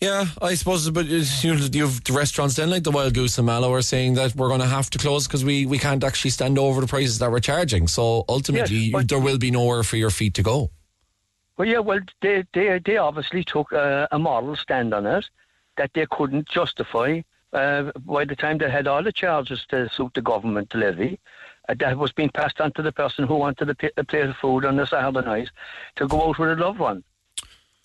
Yeah, 0.00 0.26
I 0.42 0.54
suppose, 0.54 0.90
but 0.90 1.06
you, 1.06 1.20
have 1.22 2.04
the 2.04 2.12
restaurants 2.12 2.56
then, 2.56 2.68
like 2.68 2.82
the 2.82 2.90
Wild 2.90 3.14
Goose 3.14 3.38
and 3.38 3.46
Mallow, 3.46 3.72
are 3.72 3.80
saying 3.80 4.14
that 4.14 4.36
we're 4.36 4.48
going 4.48 4.60
to 4.60 4.66
have 4.66 4.90
to 4.90 4.98
close 4.98 5.26
because 5.26 5.42
we, 5.42 5.64
we 5.64 5.78
can't 5.78 6.04
actually 6.04 6.32
stand 6.32 6.58
over 6.58 6.82
the 6.82 6.86
prices 6.86 7.18
that 7.20 7.30
we're 7.30 7.40
charging. 7.40 7.88
So 7.88 8.26
ultimately, 8.28 8.76
yes, 8.76 9.06
there 9.06 9.18
will 9.18 9.38
be 9.38 9.50
nowhere 9.50 9.82
for 9.84 9.96
your 9.96 10.10
feet 10.10 10.34
to 10.34 10.42
go. 10.42 10.70
Well, 11.56 11.66
yeah, 11.66 11.78
well, 11.78 12.00
they 12.20 12.44
they, 12.52 12.78
they 12.84 12.98
obviously 12.98 13.42
took 13.42 13.72
a, 13.72 14.06
a 14.12 14.18
moral 14.18 14.56
stand 14.56 14.92
on 14.92 15.06
it 15.06 15.24
that 15.78 15.90
they 15.94 16.06
couldn't 16.10 16.46
justify 16.46 17.22
uh, 17.54 17.90
by 18.04 18.26
the 18.26 18.36
time 18.36 18.58
they 18.58 18.70
had 18.70 18.86
all 18.86 19.02
the 19.02 19.12
charges 19.12 19.64
to 19.70 19.88
suit 19.88 20.12
the 20.12 20.20
government 20.20 20.74
levy. 20.74 21.18
uh, 21.70 21.74
that 21.78 21.96
was 21.96 22.12
being 22.12 22.28
passed 22.28 22.60
on 22.60 22.72
to 22.72 22.82
the 22.82 22.92
person 22.92 23.26
who 23.26 23.36
wanted 23.36 23.70
a, 23.70 23.74
p- 23.74 23.90
a 23.96 24.04
plate 24.04 24.26
of 24.26 24.36
food 24.36 24.66
on 24.66 24.78
a 24.78 24.86
Saturday 24.86 25.26
night 25.26 25.48
to 25.96 26.06
go 26.06 26.28
out 26.28 26.38
with 26.38 26.50
a 26.50 26.56
loved 26.56 26.78
one. 26.78 27.02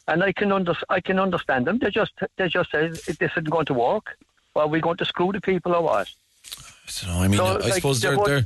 And 0.07 0.23
I 0.23 0.31
can 0.33 0.51
under, 0.51 0.75
I 0.89 0.99
can 0.99 1.19
understand 1.19 1.67
them. 1.67 1.79
They 1.79 1.89
just 1.89 2.11
they 2.37 2.47
just 2.47 2.71
say 2.71 2.89
this 2.89 3.19
isn't 3.19 3.49
going 3.49 3.65
to 3.67 3.73
work. 3.73 4.17
Are 4.55 4.67
we 4.67 4.81
going 4.81 4.97
to 4.97 5.05
screw 5.05 5.31
the 5.31 5.41
people 5.41 5.73
or 5.73 5.83
what? 5.83 6.09
I. 7.07 7.25
I 7.25 7.27
mean, 7.27 7.37
So, 7.37 7.45
I 7.45 7.53
like, 7.57 7.73
suppose 7.73 8.01
they're 8.01 8.17
they're, 8.17 8.41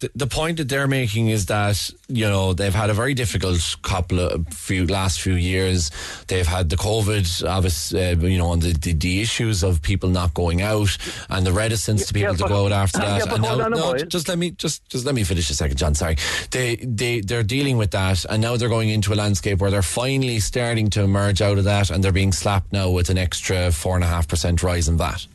the, 0.00 0.10
the 0.14 0.26
point 0.26 0.56
that 0.58 0.68
they're 0.68 0.88
making 0.88 1.28
is 1.28 1.46
that 1.46 1.90
you 2.08 2.26
know 2.28 2.52
they've 2.52 2.74
had 2.74 2.90
a 2.90 2.94
very 2.94 3.14
difficult 3.14 3.76
couple 3.82 4.20
of 4.20 4.46
few 4.48 4.86
last 4.86 5.20
few 5.20 5.34
years. 5.34 5.90
They've 6.28 6.46
had 6.46 6.70
the 6.70 6.76
COVID, 6.76 7.46
obviously, 7.48 8.04
uh, 8.06 8.16
you 8.16 8.38
know, 8.38 8.52
and 8.52 8.62
the, 8.62 8.72
the, 8.72 8.92
the 8.92 9.20
issues 9.20 9.62
of 9.62 9.82
people 9.82 10.08
not 10.08 10.34
going 10.34 10.62
out 10.62 10.96
and 11.28 11.46
the 11.46 11.52
reticence 11.52 12.06
to 12.06 12.14
people 12.14 12.32
Yeah, 12.32 12.36
to 12.38 12.42
but- 12.44 12.48
go 12.48 12.66
out 12.66 12.72
after 12.72 12.98
that. 13.06 13.24
but 13.26 13.34
and 13.34 13.42
now, 13.42 13.68
no, 13.68 13.96
just 13.98 14.28
let 14.28 14.38
me 14.38 14.50
just 14.52 14.88
just 14.88 15.04
let 15.04 15.14
me 15.14 15.24
finish 15.24 15.50
a 15.50 15.54
second, 15.54 15.76
John. 15.76 15.94
Sorry, 15.94 16.16
they 16.50 16.76
they 16.76 17.20
they're 17.20 17.42
dealing 17.42 17.76
with 17.78 17.90
that, 17.92 18.24
and 18.30 18.40
now 18.42 18.56
they're 18.56 18.68
going 18.68 18.88
into 18.90 19.12
a 19.12 19.16
landscape 19.16 19.58
where 19.60 19.70
they're 19.70 19.82
finally 19.82 20.40
starting 20.40 20.90
to 20.90 21.02
emerge 21.02 21.40
out 21.42 21.58
of 21.58 21.64
that, 21.64 21.90
and 21.90 22.02
they're 22.02 22.12
being 22.12 22.32
slapped 22.32 22.72
now 22.72 22.90
with 22.90 23.10
an 23.10 23.18
extra 23.18 23.70
four 23.72 23.94
and 23.94 24.04
a 24.04 24.06
half 24.06 24.26
percent 24.28 24.62
rise 24.62 24.88
in 24.88 24.96
VAT. 24.96 25.26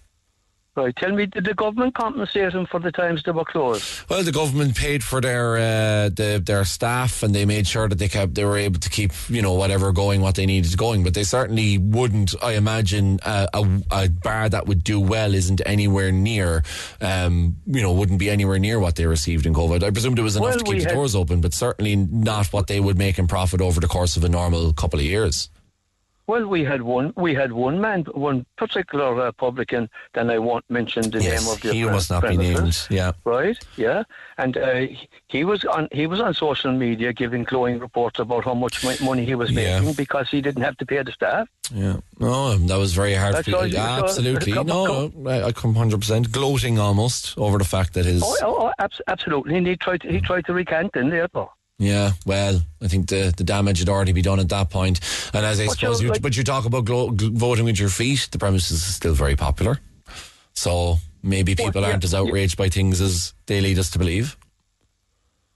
Right. 0.76 0.94
Tell 0.98 1.14
me, 1.14 1.26
did 1.26 1.46
the 1.46 1.54
government 1.54 1.96
compensate 1.96 2.52
them 2.52 2.66
for 2.66 2.82
the 2.82 2.92
times 2.92 3.24
they 3.24 3.32
were 3.32 3.46
closed? 3.46 4.10
Well, 4.10 4.24
the 4.24 4.34
government 4.34 4.76
paid 4.76 5.06
for 5.06 5.22
their 5.22 5.56
uh, 5.56 6.10
the, 6.10 6.42
their 6.46 6.66
staff, 6.66 7.24
and 7.24 7.34
they 7.34 7.46
made 7.46 7.66
sure 7.66 7.88
that 7.88 7.96
they 7.98 8.10
kept 8.10 8.36
they 8.36 8.44
were 8.44 8.58
able 8.58 8.80
to 8.82 8.90
keep 8.90 9.14
you 9.30 9.42
know 9.42 9.54
whatever 9.54 9.94
going 9.94 10.20
what 10.20 10.36
they 10.36 10.46
needed 10.46 10.76
going. 10.78 11.02
But 11.04 11.14
they 11.14 11.24
certainly 11.24 11.78
wouldn't. 11.78 12.36
I 12.44 12.54
imagine 12.54 13.20
uh, 13.24 13.48
a, 13.54 13.66
a 13.90 14.10
bar 14.10 14.50
that 14.50 14.68
would 14.68 14.84
do 14.84 15.00
well 15.00 15.34
isn't 15.34 15.62
anywhere 15.66 16.12
near, 16.12 16.64
um, 17.00 17.56
you 17.66 17.82
know, 17.82 17.94
wouldn't 17.94 18.20
be 18.20 18.30
anywhere 18.30 18.60
near 18.60 18.78
what 18.78 18.98
they 18.98 19.06
received 19.06 19.46
in 19.46 19.54
COVID. 19.54 19.82
I 19.82 19.92
presumed 19.92 20.20
it 20.20 20.24
was 20.24 20.36
enough 20.36 20.50
Well, 20.50 20.58
to 20.60 20.64
keep 20.66 20.80
the 20.80 20.90
had- 20.90 20.94
doors 20.96 21.16
open, 21.16 21.40
but 21.40 21.54
certainly 21.54 21.96
not 21.96 22.48
what 22.48 22.68
they 22.68 22.82
would 22.82 22.98
make 22.98 23.18
in 23.18 23.28
profit 23.28 23.62
over 23.62 23.80
the 23.80 23.88
course 23.88 24.18
of 24.18 24.26
a 24.26 24.30
normal 24.30 24.74
couple 24.74 25.00
of 25.00 25.06
years. 25.06 25.50
Well, 26.28 26.48
we 26.48 26.64
had 26.64 26.82
one. 26.82 27.14
We 27.16 27.34
had 27.36 27.52
one 27.52 27.80
man, 27.80 28.04
one 28.14 28.46
particular 28.58 29.20
uh, 29.28 29.32
publican. 29.32 29.90
Then 30.14 30.30
I 30.32 30.40
won't 30.40 30.66
mention 30.70 31.10
the 31.12 31.22
Yes, 31.22 31.42
name 31.44 31.54
of 31.54 31.62
the 31.62 31.74
he 31.74 31.86
must 31.86 32.10
not 32.10 32.24
be 32.28 32.36
named. 32.38 32.88
Yeah. 32.90 33.12
Right? 33.26 33.58
Yeah. 33.78 34.04
And 34.38 34.58
uh, 34.58 34.88
he- 35.28 35.44
was 35.44 35.64
on. 35.66 35.88
He 35.92 36.08
was 36.08 36.20
on 36.20 36.34
social 36.34 36.72
media 36.72 37.14
giving 37.14 37.44
glowing 37.44 37.78
reports 37.80 38.20
about 38.20 38.44
how 38.46 38.54
much 38.56 38.84
money 39.02 39.24
he 39.26 39.36
was 39.36 39.52
Yeah. 39.52 39.80
making 39.80 39.94
because 39.94 40.28
he 40.30 40.42
didn't 40.42 40.64
have 40.64 40.78
to 40.78 40.86
pay 40.86 41.02
the 41.04 41.12
staff. 41.12 41.48
Yeah, 41.74 41.98
no, 42.20 42.56
that 42.58 42.78
was 42.78 42.94
very 42.94 43.16
hard. 43.16 43.34
That's 43.36 43.50
For, 43.50 43.66
you- 43.66 43.78
absolutely, 43.78 44.54
no, 44.64 45.12
no, 45.16 45.30
I 45.48 45.52
come 45.52 45.74
hundred 45.76 46.00
percent 46.02 46.32
gloating 46.32 46.80
almost 46.80 47.38
over 47.38 47.58
the 47.58 47.66
fact 47.66 47.94
that 47.94 48.06
his. 48.06 48.24
Oh, 48.24 48.36
oh, 48.44 48.56
oh 48.68 48.72
abs- 48.80 49.02
absolutely. 49.08 49.58
And 49.58 49.68
he 49.68 49.76
tried. 49.76 50.02
To, 50.02 50.08
he 50.12 50.20
tried 50.22 50.46
to 50.46 50.54
recant 50.54 50.96
in 50.96 51.10
there. 51.10 51.28
Yeah, 51.78 52.12
well, 52.26 52.62
I 52.82 52.88
think 52.88 53.10
the, 53.10 53.34
the 53.36 53.44
damage 53.44 53.80
had 53.80 53.90
already 53.90 54.14
been 54.14 54.24
done 54.24 54.40
at 54.40 54.48
that 54.50 54.70
point. 54.70 55.00
And 55.34 55.46
as 55.46 55.60
I 55.60 55.66
But 55.66 55.78
suppose, 55.78 56.02
you- 56.02 56.10
like- 56.10 56.22
but 56.22 56.38
you 56.38 56.44
talk 56.44 56.66
about 56.66 56.86
glo- 56.86 57.12
gl- 57.12 57.34
voting 57.34 57.66
with 57.66 57.80
your 57.80 57.90
feet, 57.90 58.30
the 58.32 58.40
premises 58.40 58.82
is 58.88 58.96
still 58.96 59.14
very 59.14 59.36
popular. 59.36 59.80
So 60.54 61.00
maybe 61.22 61.54
people 61.56 61.84
aren't 61.84 62.04
as 62.06 62.14
outraged 62.14 62.56
by 62.58 62.70
things 62.70 63.02
as 63.02 63.34
they 63.48 63.60
lead 63.60 63.78
us 63.78 63.90
to 63.92 64.00
believe. 64.00 64.38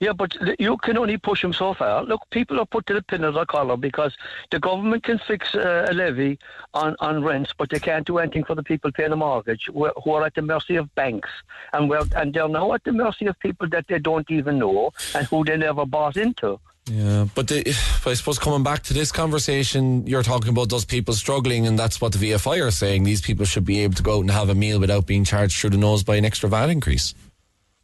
Yeah, 0.00 0.14
but 0.14 0.34
you 0.58 0.78
can 0.78 0.96
only 0.96 1.18
push 1.18 1.42
them 1.42 1.52
so 1.52 1.74
far. 1.74 2.02
Look, 2.04 2.22
people 2.30 2.58
are 2.58 2.64
put 2.64 2.86
to 2.86 2.94
the 2.94 3.02
pin 3.02 3.22
of 3.22 3.34
their 3.34 3.44
collar 3.44 3.76
because 3.76 4.16
the 4.50 4.58
government 4.58 5.04
can 5.04 5.18
fix 5.18 5.54
uh, 5.54 5.86
a 5.90 5.92
levy 5.92 6.38
on, 6.72 6.96
on 7.00 7.22
rents, 7.22 7.52
but 7.56 7.68
they 7.68 7.78
can't 7.78 8.06
do 8.06 8.16
anything 8.16 8.44
for 8.44 8.54
the 8.54 8.62
people 8.62 8.90
paying 8.92 9.10
the 9.10 9.16
mortgage 9.16 9.68
who 9.72 9.84
are 9.84 10.24
at 10.24 10.34
the 10.34 10.40
mercy 10.40 10.76
of 10.76 10.92
banks. 10.94 11.28
And, 11.74 11.90
we're, 11.90 12.02
and 12.16 12.32
they're 12.32 12.48
now 12.48 12.72
at 12.72 12.84
the 12.84 12.92
mercy 12.92 13.26
of 13.26 13.38
people 13.40 13.68
that 13.68 13.88
they 13.88 13.98
don't 13.98 14.28
even 14.30 14.58
know 14.58 14.90
and 15.14 15.26
who 15.26 15.44
they 15.44 15.58
never 15.58 15.84
bought 15.84 16.16
into. 16.16 16.58
Yeah, 16.86 17.26
but 17.34 17.48
the, 17.48 17.68
I 18.06 18.14
suppose 18.14 18.38
coming 18.38 18.62
back 18.62 18.82
to 18.84 18.94
this 18.94 19.12
conversation, 19.12 20.06
you're 20.06 20.22
talking 20.22 20.48
about 20.48 20.70
those 20.70 20.86
people 20.86 21.12
struggling, 21.12 21.66
and 21.66 21.78
that's 21.78 22.00
what 22.00 22.12
the 22.12 22.30
VFI 22.30 22.66
are 22.66 22.70
saying. 22.70 23.04
These 23.04 23.20
people 23.20 23.44
should 23.44 23.66
be 23.66 23.80
able 23.80 23.94
to 23.94 24.02
go 24.02 24.16
out 24.16 24.20
and 24.22 24.30
have 24.30 24.48
a 24.48 24.54
meal 24.54 24.80
without 24.80 25.06
being 25.06 25.24
charged 25.24 25.60
through 25.60 25.70
the 25.70 25.76
nose 25.76 26.02
by 26.02 26.16
an 26.16 26.24
extra 26.24 26.48
VAT 26.48 26.70
increase. 26.70 27.14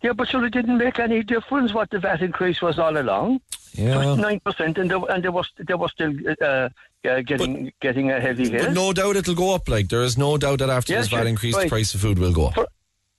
Yeah, 0.07 0.13
but 0.13 0.29
sure, 0.29 0.45
it 0.47 0.53
didn't 0.53 0.79
make 0.79 1.01
any 1.01 1.25
difference 1.25 1.75
what 1.75 1.91
the 1.91 1.99
VAT 1.99 2.23
increase 2.23 2.63
was 2.63 2.79
all 2.79 2.97
along. 2.97 3.41
Yeah. 3.73 4.15
Nine 4.15 4.39
percent, 4.39 4.79
and 4.79 4.89
they, 4.89 4.95
and 4.95 5.21
they 5.25 5.29
were 5.29 5.43
they 5.59 5.75
were 5.75 5.89
still 5.89 6.15
uh, 6.41 6.45
uh, 6.45 6.69
getting 7.23 7.73
getting 7.81 8.13
a 8.13 8.21
heavy 8.21 8.49
hit. 8.49 8.67
But 8.67 8.73
no 8.73 8.93
doubt 8.93 9.17
it'll 9.17 9.35
go 9.35 9.53
up. 9.53 9.69
Like 9.69 9.89
there 9.89 10.05
is 10.05 10.17
no 10.17 10.39
doubt 10.39 10.61
that 10.61 10.71
after 10.71 10.93
Yeah, 10.93 11.01
this 11.01 11.09
VAT 11.09 11.27
increase, 11.27 11.57
the 11.57 11.69
price 11.69 11.93
of 11.93 12.03
food 12.03 12.21
will 12.21 12.33
go 12.33 12.47
up. 12.47 12.55
For, 12.55 12.69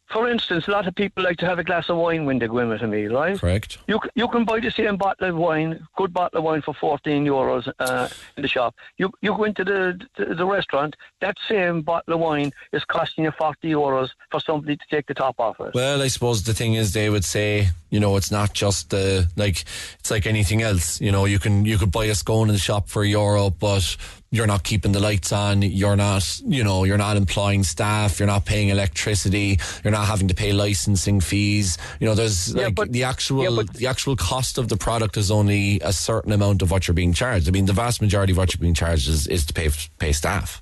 for 0.10 0.30
instance, 0.30 0.68
a 0.68 0.72
lot 0.72 0.88
of 0.88 0.96
people 0.96 1.24
like 1.24 1.38
to 1.38 1.46
have 1.46 1.60
a 1.60 1.64
glass 1.64 1.90
of 1.90 1.98
wine 1.98 2.26
when 2.26 2.40
they 2.40 2.48
go 2.48 2.60
in 2.60 2.70
with 2.70 2.82
a 2.82 2.88
meal, 2.88 3.14
right? 3.14 3.40
Correct. 3.40 3.78
You 3.88 4.00
you 4.16 4.28
can 4.28 4.46
buy 4.46 4.60
the 4.60 4.72
same 4.72 4.98
bottle 4.98 5.30
of 5.30 5.36
wine, 5.36 5.86
good 5.96 6.14
bottle 6.14 6.40
of 6.40 6.44
wine 6.46 6.62
for 6.62 6.74
fourteen 6.74 7.26
euros 7.26 7.72
uh, 7.80 8.08
in 8.36 8.42
the 8.42 8.48
shop. 8.48 8.76
You 8.98 9.12
you 9.22 9.36
go 9.36 9.44
into 9.44 9.64
the, 9.64 10.00
the 10.16 10.36
the 10.36 10.46
restaurant, 10.46 10.96
that 11.22 11.36
same 11.48 11.82
bottle 11.82 12.14
of 12.14 12.20
wine 12.20 12.52
is 12.72 12.86
costing 12.86 13.26
you 13.26 13.32
forty 13.32 13.72
euros 13.72 14.10
for 14.32 14.40
somebody 14.40 14.78
to 14.78 14.86
take 14.90 15.08
the 15.08 15.14
top 15.14 15.36
off 15.40 15.60
it. 15.60 15.74
Well, 15.74 16.02
I 16.02 16.08
suppose 16.08 16.44
the 16.44 16.54
thing 16.54 16.76
is, 16.76 16.94
they 16.94 17.10
would 17.10 17.26
say, 17.26 17.68
you 17.90 18.00
know, 18.00 18.16
it's 18.16 18.32
not 18.32 18.54
just 18.54 18.90
the 18.90 19.30
like, 19.36 19.66
it's 20.00 20.12
like 20.12 20.26
anything 20.26 20.62
else. 20.62 21.02
You 21.02 21.12
know, 21.12 21.26
you 21.26 21.40
can 21.40 21.66
you 21.66 21.78
could 21.78 21.92
buy 21.92 22.06
a 22.06 22.16
scone 22.16 22.48
in 22.50 22.54
the 22.54 22.60
shop 22.60 22.88
for 22.88 23.04
a 23.04 23.08
euro, 23.08 23.50
but 23.50 23.98
you're 24.30 24.48
not 24.48 24.64
keeping 24.64 24.92
the 24.92 25.00
lights 25.00 25.32
on. 25.32 25.62
You're 25.62 25.96
not, 25.96 26.42
you 26.46 26.64
know, 26.64 26.84
you're 26.84 26.98
not 26.98 27.16
employing 27.18 27.64
staff. 27.64 28.20
You're 28.20 28.28
not 28.28 28.46
paying 28.46 28.70
electricity. 28.70 29.60
You're 29.84 29.92
not 29.92 30.06
having 30.08 30.28
to 30.28 30.34
pay 30.36 30.52
licensing 30.52 31.22
fees. 31.22 31.78
You 32.00 32.08
know, 32.08 32.14
there's 32.16 32.54
Yeah, 32.54 32.66
like 32.66 32.76
but- 32.76 32.92
the 32.92 33.04
actual 33.06 33.44
yeah, 33.44 33.50
but- 33.56 33.74
the 33.76 33.88
actual 33.88 34.16
cost 34.18 34.58
of 34.58 34.68
the 34.68 34.76
product 34.78 35.16
is 35.18 35.32
only 35.32 35.80
a 35.80 35.94
certain 35.94 36.32
amount 36.34 36.62
of 36.62 36.72
what 36.72 36.88
you're 36.88 36.96
being 36.96 37.14
charged. 37.14 37.48
I 37.48 37.52
mean, 37.52 37.66
the 37.68 37.74
vast 37.74 38.02
majority 38.02 38.32
of 38.34 38.38
what 38.38 38.54
you're 38.54 38.62
being 38.62 38.74
charged 38.74 39.08
is, 39.08 39.28
is 39.28 39.46
to 39.46 39.54
pay 39.54 39.70
pay 39.98 40.12
staff. 40.12 40.62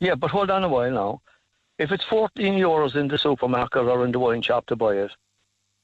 Yeah, 0.00 0.14
but 0.16 0.30
hold 0.30 0.50
on 0.50 0.64
a 0.64 0.68
while 0.68 0.90
now. 0.90 1.22
If 1.78 1.92
it's 1.92 2.04
14 2.04 2.54
euros 2.54 2.94
in 2.96 3.08
the 3.08 3.16
supermarket 3.18 3.82
or 3.82 4.04
in 4.04 4.12
the 4.12 4.18
wine 4.18 4.42
shop 4.42 4.66
to 4.66 4.76
buy 4.76 4.94
it, 4.94 5.10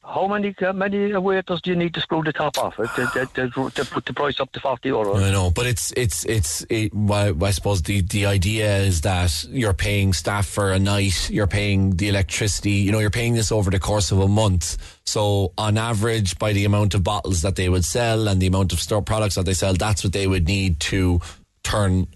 how 0.07 0.29
many 0.29 0.55
many 0.75 1.13
waiters 1.17 1.61
do 1.61 1.71
you 1.71 1.77
need 1.77 1.93
to 1.95 2.01
screw 2.01 2.23
the 2.23 2.33
top 2.33 2.57
off 2.59 2.79
it 2.79 2.89
to, 2.95 3.27
to, 3.35 3.71
to, 3.71 3.85
put 3.85 4.07
the 4.07 4.13
price 4.13 4.39
up 4.39 4.53
to 4.53 4.61
40 4.61 4.89
euros? 4.89 5.23
I 5.23 5.33
know, 5.33 5.51
but 5.51 5.67
it's 5.67 5.93
it's 5.97 6.25
it's. 6.25 6.65
It, 6.71 6.95
well, 6.95 7.45
I 7.45 7.51
suppose 7.51 7.83
the 7.83 8.03
the 8.03 8.27
idea 8.27 8.79
is 8.79 9.01
that 9.01 9.45
you're 9.51 9.75
paying 9.75 10.13
staff 10.13 10.47
for 10.47 10.71
a 10.73 10.79
night, 10.79 11.29
you're 11.29 11.49
paying 11.49 11.97
the 11.97 12.09
electricity. 12.09 12.71
You 12.71 12.93
know, 12.93 13.01
you're 13.01 13.11
paying 13.11 13.35
this 13.35 13.51
over 13.51 13.71
the 13.71 13.81
course 13.81 14.13
of 14.13 14.21
a 14.21 14.29
month. 14.29 14.79
So 15.05 15.53
on 15.59 15.77
average, 15.77 16.39
by 16.39 16.53
the 16.53 16.65
amount 16.65 16.95
of 16.95 17.03
bottles 17.03 17.43
that 17.43 17.57
they 17.57 17.69
would 17.69 17.85
sell 17.85 18.29
and 18.29 18.41
the 18.41 18.47
amount 18.47 18.73
of 18.73 18.81
store 18.81 19.03
products 19.03 19.35
that 19.35 19.45
they 19.45 19.55
sell, 19.55 19.75
that's 19.75 20.05
what 20.05 20.13
they 20.13 20.27
would 20.27 20.47
need 20.47 20.79
to 20.81 21.21
turn 21.65 22.07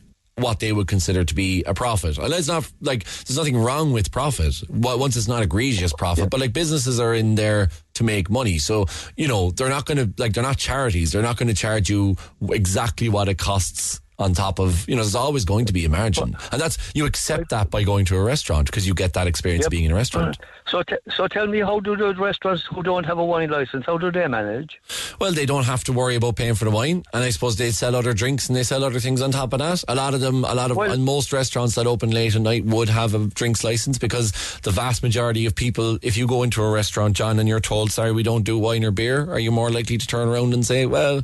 what 0.41 0.61
they 0.61 0.73
would 0.73 0.87
consider 0.87 1.25
to 1.25 1.35
be 1.35 1.63
a 1.65 1.75
profit. 1.75 2.19
And 2.19 2.33
it's 2.33 2.49
not 2.49 2.71
like 2.81 3.05
there's 3.05 3.37
nothing 3.37 3.57
wrong 3.57 3.93
with 3.93 4.11
profit 4.11 4.55
once 4.69 5.17
it's 5.17 5.29
not 5.29 5.43
egregious 5.43 5.93
profit, 5.93 6.31
but 6.31 6.41
like 6.41 6.53
businesses 6.53 6.99
are 7.01 7.15
in 7.15 7.35
there 7.35 7.69
to 7.95 8.05
make 8.05 8.31
money. 8.31 8.59
So, 8.59 8.87
you 9.17 9.29
know, 9.29 9.51
they're 9.51 9.69
not 9.69 9.85
going 9.85 9.99
to, 9.99 10.23
like, 10.23 10.33
they're 10.33 10.43
not 10.43 10.57
charities. 10.59 11.13
They're 11.13 11.23
not 11.23 11.37
going 11.37 11.49
to 11.49 11.55
charge 11.55 11.91
you 11.91 12.17
exactly 12.51 13.09
what 13.09 13.29
it 13.29 13.39
costs 13.39 14.01
on 14.21 14.35
top 14.35 14.59
of, 14.59 14.89
you 14.89 14.95
know, 14.95 15.03
there's 15.03 15.15
always 15.15 15.45
going 15.45 15.65
to 15.67 15.73
be 15.73 15.85
a 15.85 15.89
margin. 15.89 16.37
And 16.53 16.61
that's, 16.61 16.79
you 16.95 17.07
accept 17.07 17.49
that 17.51 17.71
by 17.71 17.83
going 17.83 18.05
to 18.07 18.17
a 18.17 18.23
restaurant 18.23 18.67
because 18.67 18.87
you 18.87 18.95
get 18.95 19.15
that 19.15 19.27
experience 19.27 19.67
of 19.67 19.71
being 19.71 19.85
in 19.85 19.93
a 19.93 19.95
restaurant. 19.95 20.37
So, 20.69 20.83
t- 20.83 20.97
so 21.11 21.27
tell 21.27 21.47
me, 21.47 21.61
how 21.61 21.81
do 21.81 21.97
the 21.97 22.15
restaurants 22.15 22.65
who 22.67 22.83
don't 22.83 23.05
have 23.05 23.19
a 23.19 23.25
wine 23.25 23.51
license, 23.51 23.87
how 23.87 23.99
do 23.99 24.13
they 24.13 24.27
manage? 24.29 24.81
Well, 25.21 25.33
they 25.33 25.47
don't 25.47 25.65
have 25.65 25.83
to 25.85 25.93
worry 25.93 26.15
about 26.15 26.37
paying 26.37 26.55
for 26.55 26.65
the 26.65 26.71
wine, 26.71 27.03
and 27.13 27.25
I 27.25 27.31
suppose 27.31 27.57
they 27.57 27.71
sell 27.71 27.97
other 27.97 28.13
drinks 28.13 28.49
and 28.49 28.57
they 28.57 28.63
sell 28.63 28.85
other 28.85 29.01
things 29.01 29.23
on 29.23 29.33
top 29.33 29.53
of 29.53 29.59
that. 29.59 29.83
A 29.89 29.95
lot 29.95 30.15
of 30.15 30.21
them, 30.21 30.45
a 30.45 30.55
lot 30.55 30.71
of, 30.71 30.79
and 30.79 31.05
most 31.05 31.33
restaurants 31.33 31.75
that 31.75 31.87
open 31.87 32.11
late 32.11 32.37
at 32.37 32.43
night 32.43 32.65
would 32.67 32.89
have 32.89 33.15
a 33.15 33.27
drinks 33.27 33.65
license 33.65 33.99
because 33.99 34.33
the 34.63 34.71
vast 34.71 35.03
majority 35.03 35.47
of 35.47 35.55
people, 35.55 35.99
if 36.03 36.17
you 36.17 36.27
go 36.27 36.43
into 36.43 36.63
a 36.63 36.71
restaurant, 36.71 37.17
John, 37.17 37.39
and 37.39 37.49
you're 37.49 37.61
told, 37.61 37.91
"Sorry, 37.91 38.13
we 38.13 38.23
don't 38.23 38.45
do 38.45 38.59
wine 38.59 38.85
or 38.85 38.91
beer," 38.91 39.31
are 39.31 39.41
you 39.41 39.51
more 39.51 39.71
likely 39.71 39.99
to 39.99 40.07
turn 40.07 40.29
around 40.29 40.55
and 40.55 40.65
say, 40.65 40.87
"Well, 40.87 41.23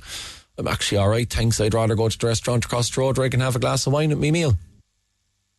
I'm 0.58 0.68
actually 0.68 0.98
all 0.98 1.08
right, 1.08 1.28
thanks. 1.28 1.60
I'd 1.60 1.74
rather 1.74 1.94
go 1.94 2.08
to 2.08 2.18
the 2.18 2.26
restaurant 2.26 2.64
across 2.64 2.90
the 2.90 3.00
road 3.00 3.18
where 3.18 3.26
I 3.26 3.28
can 3.28 3.40
have 3.40 3.56
a 3.56 3.58
glass 3.58 3.86
of 3.86 3.92
wine 3.92 4.12
at 4.12 4.18
me 4.18 4.30
meal." 4.30 4.54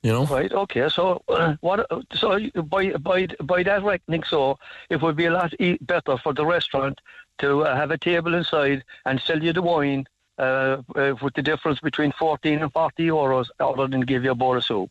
You 0.04 0.12
know, 0.12 0.26
Right. 0.26 0.52
Okay. 0.52 0.88
So, 0.90 1.24
uh, 1.28 1.56
what? 1.62 1.86
So, 2.14 2.40
by 2.64 2.92
by 2.92 3.28
by 3.44 3.64
that 3.64 3.84
reckoning, 3.84 4.24
so 4.24 4.58
it 4.90 5.02
would 5.02 5.16
be 5.16 5.26
a 5.26 5.32
lot 5.32 5.54
better 5.82 6.18
for 6.18 6.34
the 6.34 6.46
restaurant 6.46 7.02
to 7.40 7.64
uh, 7.64 7.76
have 7.76 7.92
a 7.92 7.98
table 7.98 8.34
inside 8.36 8.84
and 9.06 9.20
sell 9.20 9.44
you 9.44 9.54
the 9.54 9.62
wine 9.62 10.08
uh, 10.38 10.78
uh, 10.96 11.16
with 11.22 11.34
the 11.34 11.42
difference 11.42 11.80
between 11.80 12.12
fourteen 12.14 12.60
and 12.62 12.72
forty 12.72 13.08
euros, 13.08 13.48
other 13.60 13.88
than 13.88 14.02
give 14.02 14.24
you 14.24 14.32
a 14.32 14.36
bowl 14.36 14.58
of 14.58 14.64
soup. 14.64 14.90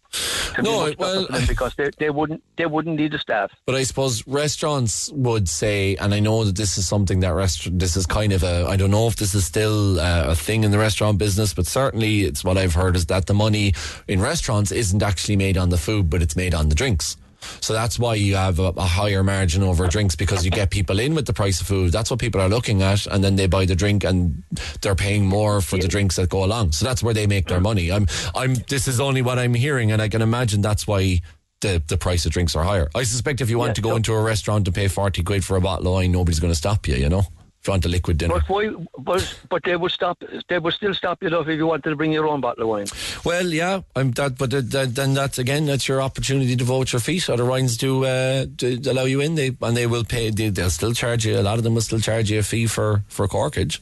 Be 0.56 0.62
No, 0.62 0.92
well- 0.98 1.26
because 1.46 1.74
they, 1.74 1.90
they 1.98 2.10
wouldn't 2.10 2.42
they 2.56 2.66
wouldn't 2.66 2.96
need 2.96 3.12
the 3.12 3.18
staff. 3.18 3.50
But 3.66 3.74
I 3.74 3.82
suppose 3.82 4.26
restaurants 4.26 5.10
would 5.12 5.48
say, 5.48 5.96
and 5.96 6.14
I 6.14 6.20
know 6.20 6.44
that 6.44 6.56
this 6.56 6.78
is 6.78 6.86
something 6.86 7.20
that 7.20 7.34
restaurant, 7.34 7.78
this 7.78 7.96
is 7.96 8.06
kind 8.06 8.32
of 8.32 8.42
a, 8.42 8.66
I 8.66 8.76
don't 8.76 8.90
know 8.90 9.06
if 9.06 9.16
this 9.16 9.34
is 9.34 9.44
still 9.44 10.00
uh, 10.00 10.24
a 10.28 10.34
thing 10.34 10.64
in 10.64 10.70
the 10.70 10.78
restaurant 10.78 11.18
business, 11.18 11.52
but 11.54 11.66
certainly 11.66 12.22
it's 12.22 12.42
what 12.42 12.56
I've 12.56 12.74
heard 12.74 12.96
is 12.96 13.06
that 13.06 13.26
the 13.26 13.34
money 13.34 13.74
in 14.08 14.20
restaurants 14.20 14.72
isn't 14.72 15.02
actually 15.02 15.36
made 15.36 15.56
on 15.56 15.68
the 15.70 15.78
food, 15.78 16.08
but 16.10 16.22
it's 16.22 16.36
made 16.36 16.54
on 16.54 16.68
the 16.68 16.74
drinks. 16.74 17.16
So 17.60 17.72
that's 17.72 17.98
why 17.98 18.14
you 18.14 18.36
have 18.36 18.58
a, 18.58 18.72
a 18.76 18.82
higher 18.82 19.22
margin 19.22 19.62
over 19.62 19.86
drinks 19.86 20.16
because 20.16 20.44
you 20.44 20.50
get 20.50 20.70
people 20.70 20.98
in 20.98 21.14
with 21.14 21.26
the 21.26 21.32
price 21.32 21.60
of 21.60 21.66
food. 21.66 21.92
That's 21.92 22.10
what 22.10 22.20
people 22.20 22.40
are 22.40 22.48
looking 22.48 22.82
at, 22.82 23.06
and 23.06 23.22
then 23.22 23.36
they 23.36 23.46
buy 23.46 23.64
the 23.66 23.76
drink 23.76 24.04
and 24.04 24.42
they're 24.80 24.94
paying 24.94 25.26
more 25.26 25.60
for 25.60 25.78
the 25.78 25.88
drinks 25.88 26.16
that 26.16 26.28
go 26.28 26.44
along. 26.44 26.72
So 26.72 26.84
that's 26.84 27.02
where 27.02 27.14
they 27.14 27.26
make 27.26 27.46
their 27.46 27.60
money. 27.60 27.90
I'm, 27.92 28.06
I'm. 28.34 28.54
This 28.68 28.88
is 28.88 29.00
only 29.00 29.22
what 29.22 29.38
I'm 29.38 29.54
hearing, 29.54 29.92
and 29.92 30.00
I 30.00 30.08
can 30.08 30.22
imagine 30.22 30.60
that's 30.60 30.86
why. 30.86 31.20
The, 31.62 31.82
the 31.86 31.96
price 31.96 32.26
of 32.26 32.32
drinks 32.32 32.54
are 32.54 32.62
higher. 32.62 32.86
I 32.94 33.04
suspect 33.04 33.40
if 33.40 33.48
you 33.48 33.56
want 33.58 33.76
to 33.76 33.80
go 33.80 33.96
into 33.96 34.12
a 34.12 34.22
restaurant 34.22 34.68
and 34.68 34.74
pay 34.74 34.88
40 34.88 35.22
quid 35.22 35.42
for 35.42 35.56
a 35.56 35.60
bottle 35.60 35.86
of 35.86 35.94
wine, 35.94 36.12
nobody's 36.12 36.38
going 36.38 36.52
to 36.52 36.54
stop 36.56 36.86
you, 36.86 36.96
you 36.96 37.08
know? 37.08 37.22
If 37.66 37.68
you 37.68 37.72
want 37.72 37.84
a 37.84 37.88
liquid 37.88 38.18
dinner. 38.18 38.34
But 38.34 38.48
why? 38.48 38.70
But, 38.96 39.38
but 39.48 39.64
they 39.64 39.74
would 39.74 39.90
stop. 39.90 40.22
They 40.48 40.60
would 40.60 40.72
still 40.72 40.94
stop 40.94 41.20
you 41.20 41.30
though 41.30 41.40
if 41.40 41.48
you 41.48 41.66
wanted 41.66 41.90
to 41.90 41.96
bring 41.96 42.12
your 42.12 42.28
own 42.28 42.40
bottle 42.40 42.62
of 42.62 42.68
wine. 42.68 42.86
Well, 43.24 43.48
yeah, 43.48 43.80
I'm 43.96 44.12
that, 44.12 44.38
but 44.38 44.52
th- 44.52 44.70
th- 44.70 44.90
then 44.90 45.14
that's 45.14 45.38
again 45.38 45.66
that's 45.66 45.88
your 45.88 46.00
opportunity 46.00 46.54
to 46.54 46.62
vote 46.62 46.92
your 46.92 47.00
feet. 47.00 47.28
Other 47.28 47.44
wines 47.44 47.76
do, 47.76 48.04
uh, 48.04 48.46
to 48.58 48.76
allow 48.88 49.02
you 49.02 49.20
in, 49.20 49.34
they 49.34 49.50
and 49.60 49.76
they 49.76 49.88
will 49.88 50.04
pay. 50.04 50.30
They, 50.30 50.50
they'll 50.50 50.70
still 50.70 50.92
charge 50.94 51.26
you. 51.26 51.40
A 51.40 51.42
lot 51.42 51.58
of 51.58 51.64
them 51.64 51.74
will 51.74 51.80
still 51.82 51.98
charge 51.98 52.30
you 52.30 52.38
a 52.38 52.44
fee 52.44 52.68
for 52.68 53.02
for 53.08 53.26
corkage. 53.26 53.80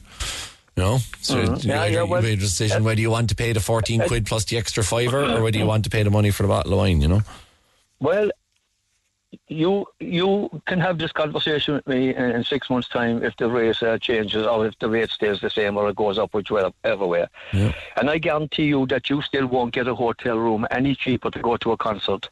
You 0.75 0.83
know, 0.83 0.97
so 1.21 1.35
Mhm. 1.35 1.63
you, 1.63 1.69
Yeah, 1.69 1.79
made, 1.81 1.93
yeah, 1.93 2.01
you 2.01 2.07
well, 2.07 2.21
made 2.23 2.39
a 2.39 2.41
decision 2.41 2.83
whether 2.83 2.99
you 2.99 3.11
want 3.11 3.29
to 3.29 3.35
pay 3.35 3.53
the 3.53 3.59
fourteen 3.59 4.01
quid 4.07 4.25
plus 4.25 4.45
the 4.45 4.57
extra 4.57 4.83
fiver, 4.83 5.23
or 5.23 5.43
whether 5.43 5.59
you 5.59 5.67
want 5.67 5.83
to 5.83 5.91
pay 5.91 6.01
the 6.01 6.09
money 6.09 6.31
for 6.31 6.41
the 6.41 6.49
bottle 6.49 6.73
of 6.73 6.79
wine. 6.79 7.01
You 7.01 7.07
know. 7.07 7.21
Well, 7.99 8.31
you 9.47 9.85
you 9.99 10.49
can 10.65 10.79
have 10.79 10.97
this 10.97 11.11
conversation 11.11 11.75
with 11.75 11.87
me 11.87 12.15
in, 12.15 12.31
in 12.31 12.43
six 12.43 12.69
months' 12.69 12.89
time 12.89 13.23
if 13.23 13.35
the 13.37 13.49
rate 13.49 13.81
uh, 13.83 13.97
changes 13.97 14.45
or 14.45 14.67
if 14.67 14.77
the 14.79 14.89
rate 14.89 15.09
stays 15.09 15.39
the 15.41 15.49
same 15.49 15.77
or 15.77 15.89
it 15.89 15.95
goes 15.95 16.17
up 16.17 16.33
whichever 16.33 17.07
way. 17.07 17.25
And 17.97 18.09
I 18.09 18.17
guarantee 18.17 18.65
you 18.65 18.85
that 18.87 19.09
you 19.09 19.21
still 19.21 19.47
won't 19.47 19.73
get 19.73 19.87
a 19.87 19.95
hotel 19.95 20.37
room 20.37 20.65
any 20.71 20.95
cheaper 20.95 21.31
to 21.31 21.39
go 21.39 21.57
to 21.57 21.71
a 21.71 21.77
concert 21.77 22.29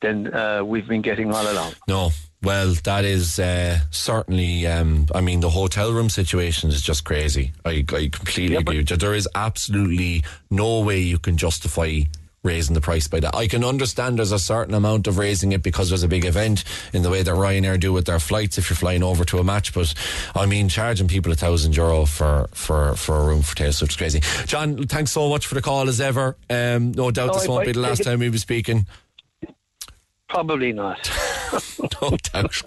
than 0.00 0.32
uh, 0.34 0.62
we've 0.64 0.88
been 0.88 1.02
getting 1.02 1.32
all 1.32 1.50
along. 1.50 1.72
No. 1.88 2.10
Well, 2.42 2.74
that 2.82 3.04
is 3.04 3.38
uh, 3.38 3.78
certainly. 3.90 4.66
Um, 4.66 5.06
I 5.14 5.20
mean, 5.20 5.38
the 5.40 5.50
hotel 5.50 5.92
room 5.92 6.10
situation 6.10 6.70
is 6.70 6.82
just 6.82 7.04
crazy. 7.04 7.52
I, 7.64 7.84
I 7.88 8.08
completely 8.10 8.56
agree. 8.56 8.82
There 8.82 9.14
is 9.14 9.28
absolutely 9.36 10.24
no 10.50 10.80
way 10.80 10.98
you 10.98 11.20
can 11.20 11.36
justify 11.36 12.00
raising 12.44 12.74
the 12.74 12.80
price 12.80 13.06
by 13.06 13.20
that. 13.20 13.34
I 13.36 13.46
can 13.46 13.62
understand 13.64 14.18
there's 14.18 14.32
a 14.32 14.38
certain 14.38 14.74
amount 14.74 15.06
of 15.06 15.16
raising 15.16 15.52
it 15.52 15.62
because 15.62 15.88
there's 15.88 16.02
a 16.02 16.08
big 16.08 16.24
event 16.24 16.64
in 16.92 17.02
the 17.02 17.10
way 17.10 17.22
that 17.22 17.30
Ryanair 17.30 17.78
do 17.78 17.92
with 17.92 18.06
their 18.06 18.18
flights 18.18 18.58
if 18.58 18.68
you're 18.68 18.76
flying 18.76 19.02
over 19.02 19.24
to 19.26 19.38
a 19.38 19.44
match. 19.44 19.72
But 19.72 19.94
I 20.34 20.46
mean, 20.46 20.68
charging 20.68 21.06
people 21.06 21.30
a 21.30 21.36
thousand 21.36 21.76
euro 21.76 22.04
for 22.04 22.48
for 22.52 22.94
for 22.96 23.18
a 23.18 23.24
room 23.24 23.42
for 23.42 23.54
Taylor 23.56 23.72
Swift 23.72 23.92
is 23.92 23.96
crazy. 23.96 24.20
John, 24.46 24.86
thanks 24.88 25.12
so 25.12 25.28
much 25.28 25.46
for 25.46 25.54
the 25.54 25.62
call 25.62 25.88
as 25.88 26.00
ever. 26.00 26.36
Um, 26.50 26.92
no 26.92 27.10
doubt 27.12 27.28
No, 27.28 27.32
this 27.34 27.44
if 27.44 27.48
won't 27.48 27.66
be 27.66 27.72
the 27.72 27.80
last 27.80 28.00
it- 28.00 28.04
time 28.04 28.18
we'll 28.18 28.32
be 28.32 28.38
speaking. 28.38 28.86
Probably 30.28 30.72
not. 30.72 31.10
no 32.00 32.10
doubt. 32.32 32.62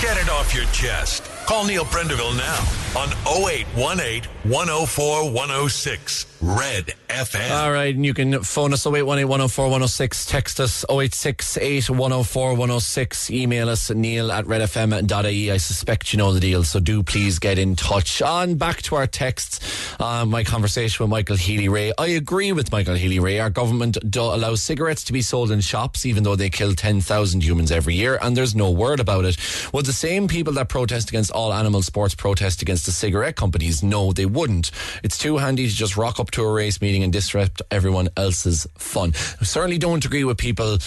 Get 0.00 0.16
it 0.16 0.28
off 0.30 0.54
your 0.54 0.64
chest. 0.66 1.24
Call 1.48 1.64
Neil 1.64 1.86
Prendeville 1.86 2.36
now 2.36 2.58
on 2.94 3.08
0818 3.26 4.30
104 4.50 5.30
106 5.32 6.26
Red 6.40 6.94
FM. 7.08 7.50
All 7.50 7.72
right, 7.72 7.94
and 7.94 8.06
you 8.06 8.14
can 8.14 8.42
phone 8.42 8.72
us 8.72 8.86
0818 8.86 9.26
104 9.26 9.64
106, 9.64 10.26
text 10.26 10.60
us 10.60 10.84
0868 10.88 11.90
104 11.90 12.50
106, 12.50 13.30
email 13.30 13.68
us 13.68 13.90
neil 13.90 14.30
at 14.30 14.44
redfm.ie. 14.44 15.50
I 15.50 15.56
suspect 15.56 16.12
you 16.12 16.18
know 16.18 16.32
the 16.32 16.40
deal, 16.40 16.62
so 16.62 16.78
do 16.78 17.02
please 17.02 17.38
get 17.38 17.58
in 17.58 17.74
touch. 17.74 18.22
On 18.22 18.54
back 18.54 18.82
to 18.82 18.94
our 18.94 19.06
texts, 19.06 19.60
uh, 20.00 20.24
my 20.24 20.44
conversation 20.44 21.02
with 21.02 21.10
Michael 21.10 21.36
Healy-Rae. 21.36 21.92
I 21.98 22.06
agree 22.08 22.52
with 22.52 22.70
Michael 22.70 22.94
Healy-Rae. 22.94 23.40
Our 23.40 23.50
government 23.50 23.98
do 24.08 24.20
allow 24.20 24.54
cigarettes 24.54 25.02
to 25.04 25.12
be 25.12 25.22
sold 25.22 25.50
in 25.50 25.60
shops, 25.60 26.06
even 26.06 26.22
though 26.22 26.36
they 26.36 26.50
kill 26.50 26.74
10,000 26.74 27.42
humans 27.42 27.72
every 27.72 27.94
year, 27.94 28.18
and 28.22 28.36
there's 28.36 28.54
no 28.54 28.70
word 28.70 29.00
about 29.00 29.24
it. 29.24 29.36
Would 29.72 29.86
the 29.86 29.92
same 29.92 30.28
people 30.28 30.52
that 30.54 30.68
protest 30.68 31.08
against 31.08 31.32
all 31.38 31.54
animal 31.54 31.82
sports 31.82 32.16
protest 32.16 32.62
against 32.62 32.84
the 32.84 32.90
cigarette 32.90 33.36
companies? 33.36 33.80
No, 33.80 34.12
they 34.12 34.26
wouldn't. 34.26 34.72
It's 35.04 35.16
too 35.16 35.36
handy 35.36 35.68
to 35.68 35.72
just 35.72 35.96
rock 35.96 36.18
up 36.18 36.32
to 36.32 36.42
a 36.42 36.52
race 36.52 36.80
meeting 36.80 37.04
and 37.04 37.12
disrupt 37.12 37.62
everyone 37.70 38.08
else's 38.16 38.66
fun. 38.76 39.12
I 39.40 39.44
certainly 39.44 39.78
don't 39.78 40.04
agree 40.04 40.24
with 40.24 40.36
people 40.36 40.78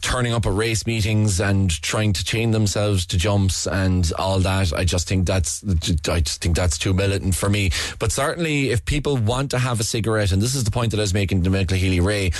turning 0.00 0.32
up 0.32 0.46
at 0.46 0.52
race 0.52 0.86
meetings 0.86 1.40
and 1.40 1.70
trying 1.82 2.12
to 2.12 2.24
chain 2.24 2.52
themselves 2.52 3.04
to 3.06 3.18
jumps 3.18 3.66
and 3.66 4.12
all 4.16 4.38
that. 4.38 4.72
I 4.72 4.84
just 4.84 5.08
think 5.08 5.26
that's 5.26 5.64
I 6.08 6.20
just 6.20 6.40
think 6.40 6.54
that's 6.54 6.78
too 6.78 6.94
militant 6.94 7.34
for 7.34 7.50
me. 7.50 7.70
But 7.98 8.12
certainly, 8.12 8.70
if 8.70 8.84
people 8.84 9.16
want 9.16 9.50
to 9.50 9.58
have 9.58 9.80
a 9.80 9.84
cigarette, 9.84 10.30
and 10.30 10.40
this 10.40 10.54
is 10.54 10.62
the 10.62 10.70
point 10.70 10.92
that 10.92 11.00
I 11.00 11.02
was 11.02 11.14
making 11.14 11.42
to 11.42 11.50
Michael 11.50 11.78
Healy-Rae. 11.78 12.30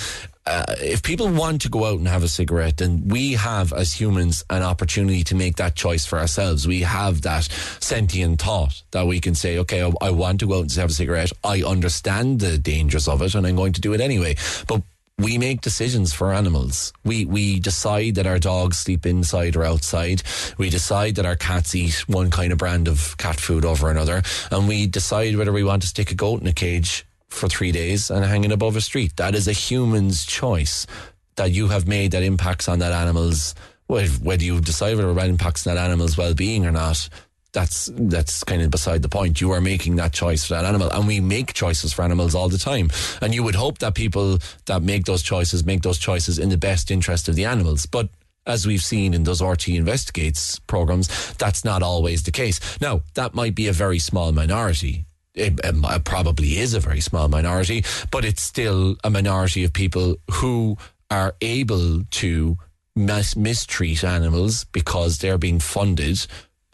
Uh, 0.49 0.65
if 0.81 1.03
people 1.03 1.29
want 1.29 1.61
to 1.61 1.69
go 1.69 1.85
out 1.85 1.99
and 1.99 2.09
have 2.09 2.23
a 2.23 2.29
cigarette, 2.29 2.79
then 2.79 3.07
we 3.07 3.35
have, 3.35 3.70
as 3.75 3.93
humans, 3.93 4.45
an 4.49 4.62
opportunity 4.62 5.23
to 5.23 5.35
make 5.35 5.57
that 5.57 5.75
choice 5.75 6.07
for 6.07 6.19
ourselves. 6.19 6.66
We 6.66 6.81
have 6.81 7.20
that 7.23 7.45
sentient 7.81 8.41
thought 8.41 8.83
that 8.93 9.07
we 9.07 9.20
can 9.20 9.35
say, 9.35 9.59
okay, 9.59 9.83
I, 9.83 9.93
I 10.01 10.11
want 10.11 10.41
to 10.41 10.47
go 10.47 10.61
out 10.61 10.62
and 10.62 10.73
have 10.73 10.89
a 10.89 10.95
cigarette. 10.95 11.33
I 11.45 11.62
understand 11.62 12.41
the 12.41 12.57
dangers 12.57 13.09
of 13.09 13.20
it, 13.20 13.35
and 13.35 13.47
I'm 13.47 13.57
going 13.57 13.75
to 13.75 13.81
do 13.83 13.93
it 13.93 14.01
anyway. 14.01 14.37
But 14.66 14.81
we 15.19 15.37
make 15.37 15.61
decisions 15.61 16.15
for 16.15 16.33
animals. 16.33 16.95
We 17.05 17.27
we 17.27 17.61
decide 17.61 18.15
that 18.15 18.27
our 18.27 18.39
dogs 18.39 18.79
sleep 18.79 19.05
inside 19.05 19.55
or 19.55 19.65
outside. 19.65 20.23
We 20.57 20.70
decide 20.70 21.16
that 21.16 21.27
our 21.27 21.37
cats 21.37 21.75
eat 21.75 22.09
one 22.09 22.31
kind 22.31 22.53
of 22.53 22.59
brand 22.59 22.89
of 22.89 23.16
cat 23.19 23.39
food 23.39 23.65
over 23.66 23.91
another, 23.91 24.23
and 24.51 24.66
we 24.66 24.87
decide 24.87 25.37
whether 25.37 25.53
we 25.53 25.65
want 25.65 25.83
to 25.83 25.89
stick 25.89 26.11
a 26.11 26.15
goat 26.15 26.41
in 26.41 26.47
a 26.47 26.53
cage 26.53 27.05
for 27.29 27.49
three 27.49 27.73
days 27.73 28.11
and 28.11 28.25
hanging 28.25 28.53
above 28.53 28.77
a 28.77 28.81
street. 28.81 29.17
That 29.17 29.35
is 29.35 29.49
a 29.49 29.53
human's 29.53 30.25
choice 30.25 30.87
that 31.37 31.53
you 31.53 31.69
have 31.69 31.87
made 31.87 32.11
that 32.13 32.23
impacts 32.23 32.69
on 32.69 32.81
that 32.81 32.93
animal's 32.93 33.55
well, 33.89 34.07
whether 34.23 34.45
you 34.45 34.61
decide 34.61 34.97
whether 34.97 35.19
it 35.19 35.31
impacts 35.31 35.65
that 35.65 35.79
animal's 35.79 36.17
well 36.17 36.35
being 36.35 36.67
or 36.67 36.73
not. 36.73 37.09
That's 37.53 37.91
that's 37.95 38.45
kind 38.45 38.61
of 38.61 38.71
beside 38.71 39.01
the 39.01 39.09
point. 39.09 39.41
You 39.41 39.53
are 39.53 39.61
making 39.61 39.97
that 39.97 40.13
choice 40.13 40.45
for 40.45 40.55
that 40.55 40.67
animal, 40.67 40.91
and 40.91 41.07
we 41.07 41.21
make 41.21 41.55
choices 41.55 41.95
for 41.95 42.03
animals 42.03 42.35
all 42.35 42.51
the 42.51 42.59
time. 42.59 42.91
And 43.23 43.35
you 43.35 43.43
would 43.43 43.55
hope 43.55 43.79
that 43.79 43.95
people 43.95 44.39
that 44.67 44.83
make 44.83 45.07
those 45.07 45.23
choices 45.23 45.65
make 45.65 45.81
those 45.81 45.99
choices 45.99 46.39
in 46.39 46.51
the 46.51 46.59
best 46.59 46.91
interest 46.91 47.27
of 47.29 47.37
the 47.37 47.47
animals. 47.47 47.87
But 47.87 48.11
as 48.47 48.67
we've 48.67 48.83
seen 48.83 49.15
in 49.15 49.25
those 49.25 49.41
RTÉ 49.41 49.77
investigates 49.77 50.59
programs, 50.61 51.09
that's 51.35 51.65
not 51.65 51.83
always 51.83 52.23
the 52.23 52.31
case. 52.31 52.61
Now, 52.81 53.03
that 53.15 53.35
might 53.35 53.55
be 53.55 53.69
a 53.69 53.73
very 53.73 53.99
small 53.99 54.33
minority. 54.33 55.05
It, 55.39 55.60
it 55.62 56.05
probably 56.05 56.59
is 56.59 56.74
a 56.74 56.81
very 56.81 57.01
small 57.01 57.28
minority, 57.28 57.85
but 58.10 58.24
it's 58.24 58.43
still 58.43 58.97
a 59.05 59.10
minority 59.10 59.65
of 59.65 59.73
people 59.73 60.16
who 60.31 60.77
are 61.10 61.35
able 61.40 62.05
to 62.05 62.59
mis- 62.94 63.36
mistreat 63.36 64.05
animals 64.05 64.65
because 64.65 65.19
they're 65.19 65.39
being 65.39 65.60
funded, 65.60 66.27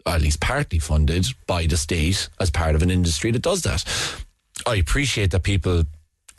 at 0.05 0.21
least 0.21 0.41
partly 0.41 0.79
funded, 0.79 1.27
by 1.47 1.67
the 1.67 1.77
state 1.77 2.29
as 2.39 2.49
part 2.49 2.75
of 2.75 2.81
an 2.81 2.91
industry 2.91 3.31
that 3.31 3.41
does 3.41 3.61
that. 3.61 3.85
I 4.65 4.75
appreciate 4.75 5.31
that 5.31 5.43
people 5.43 5.83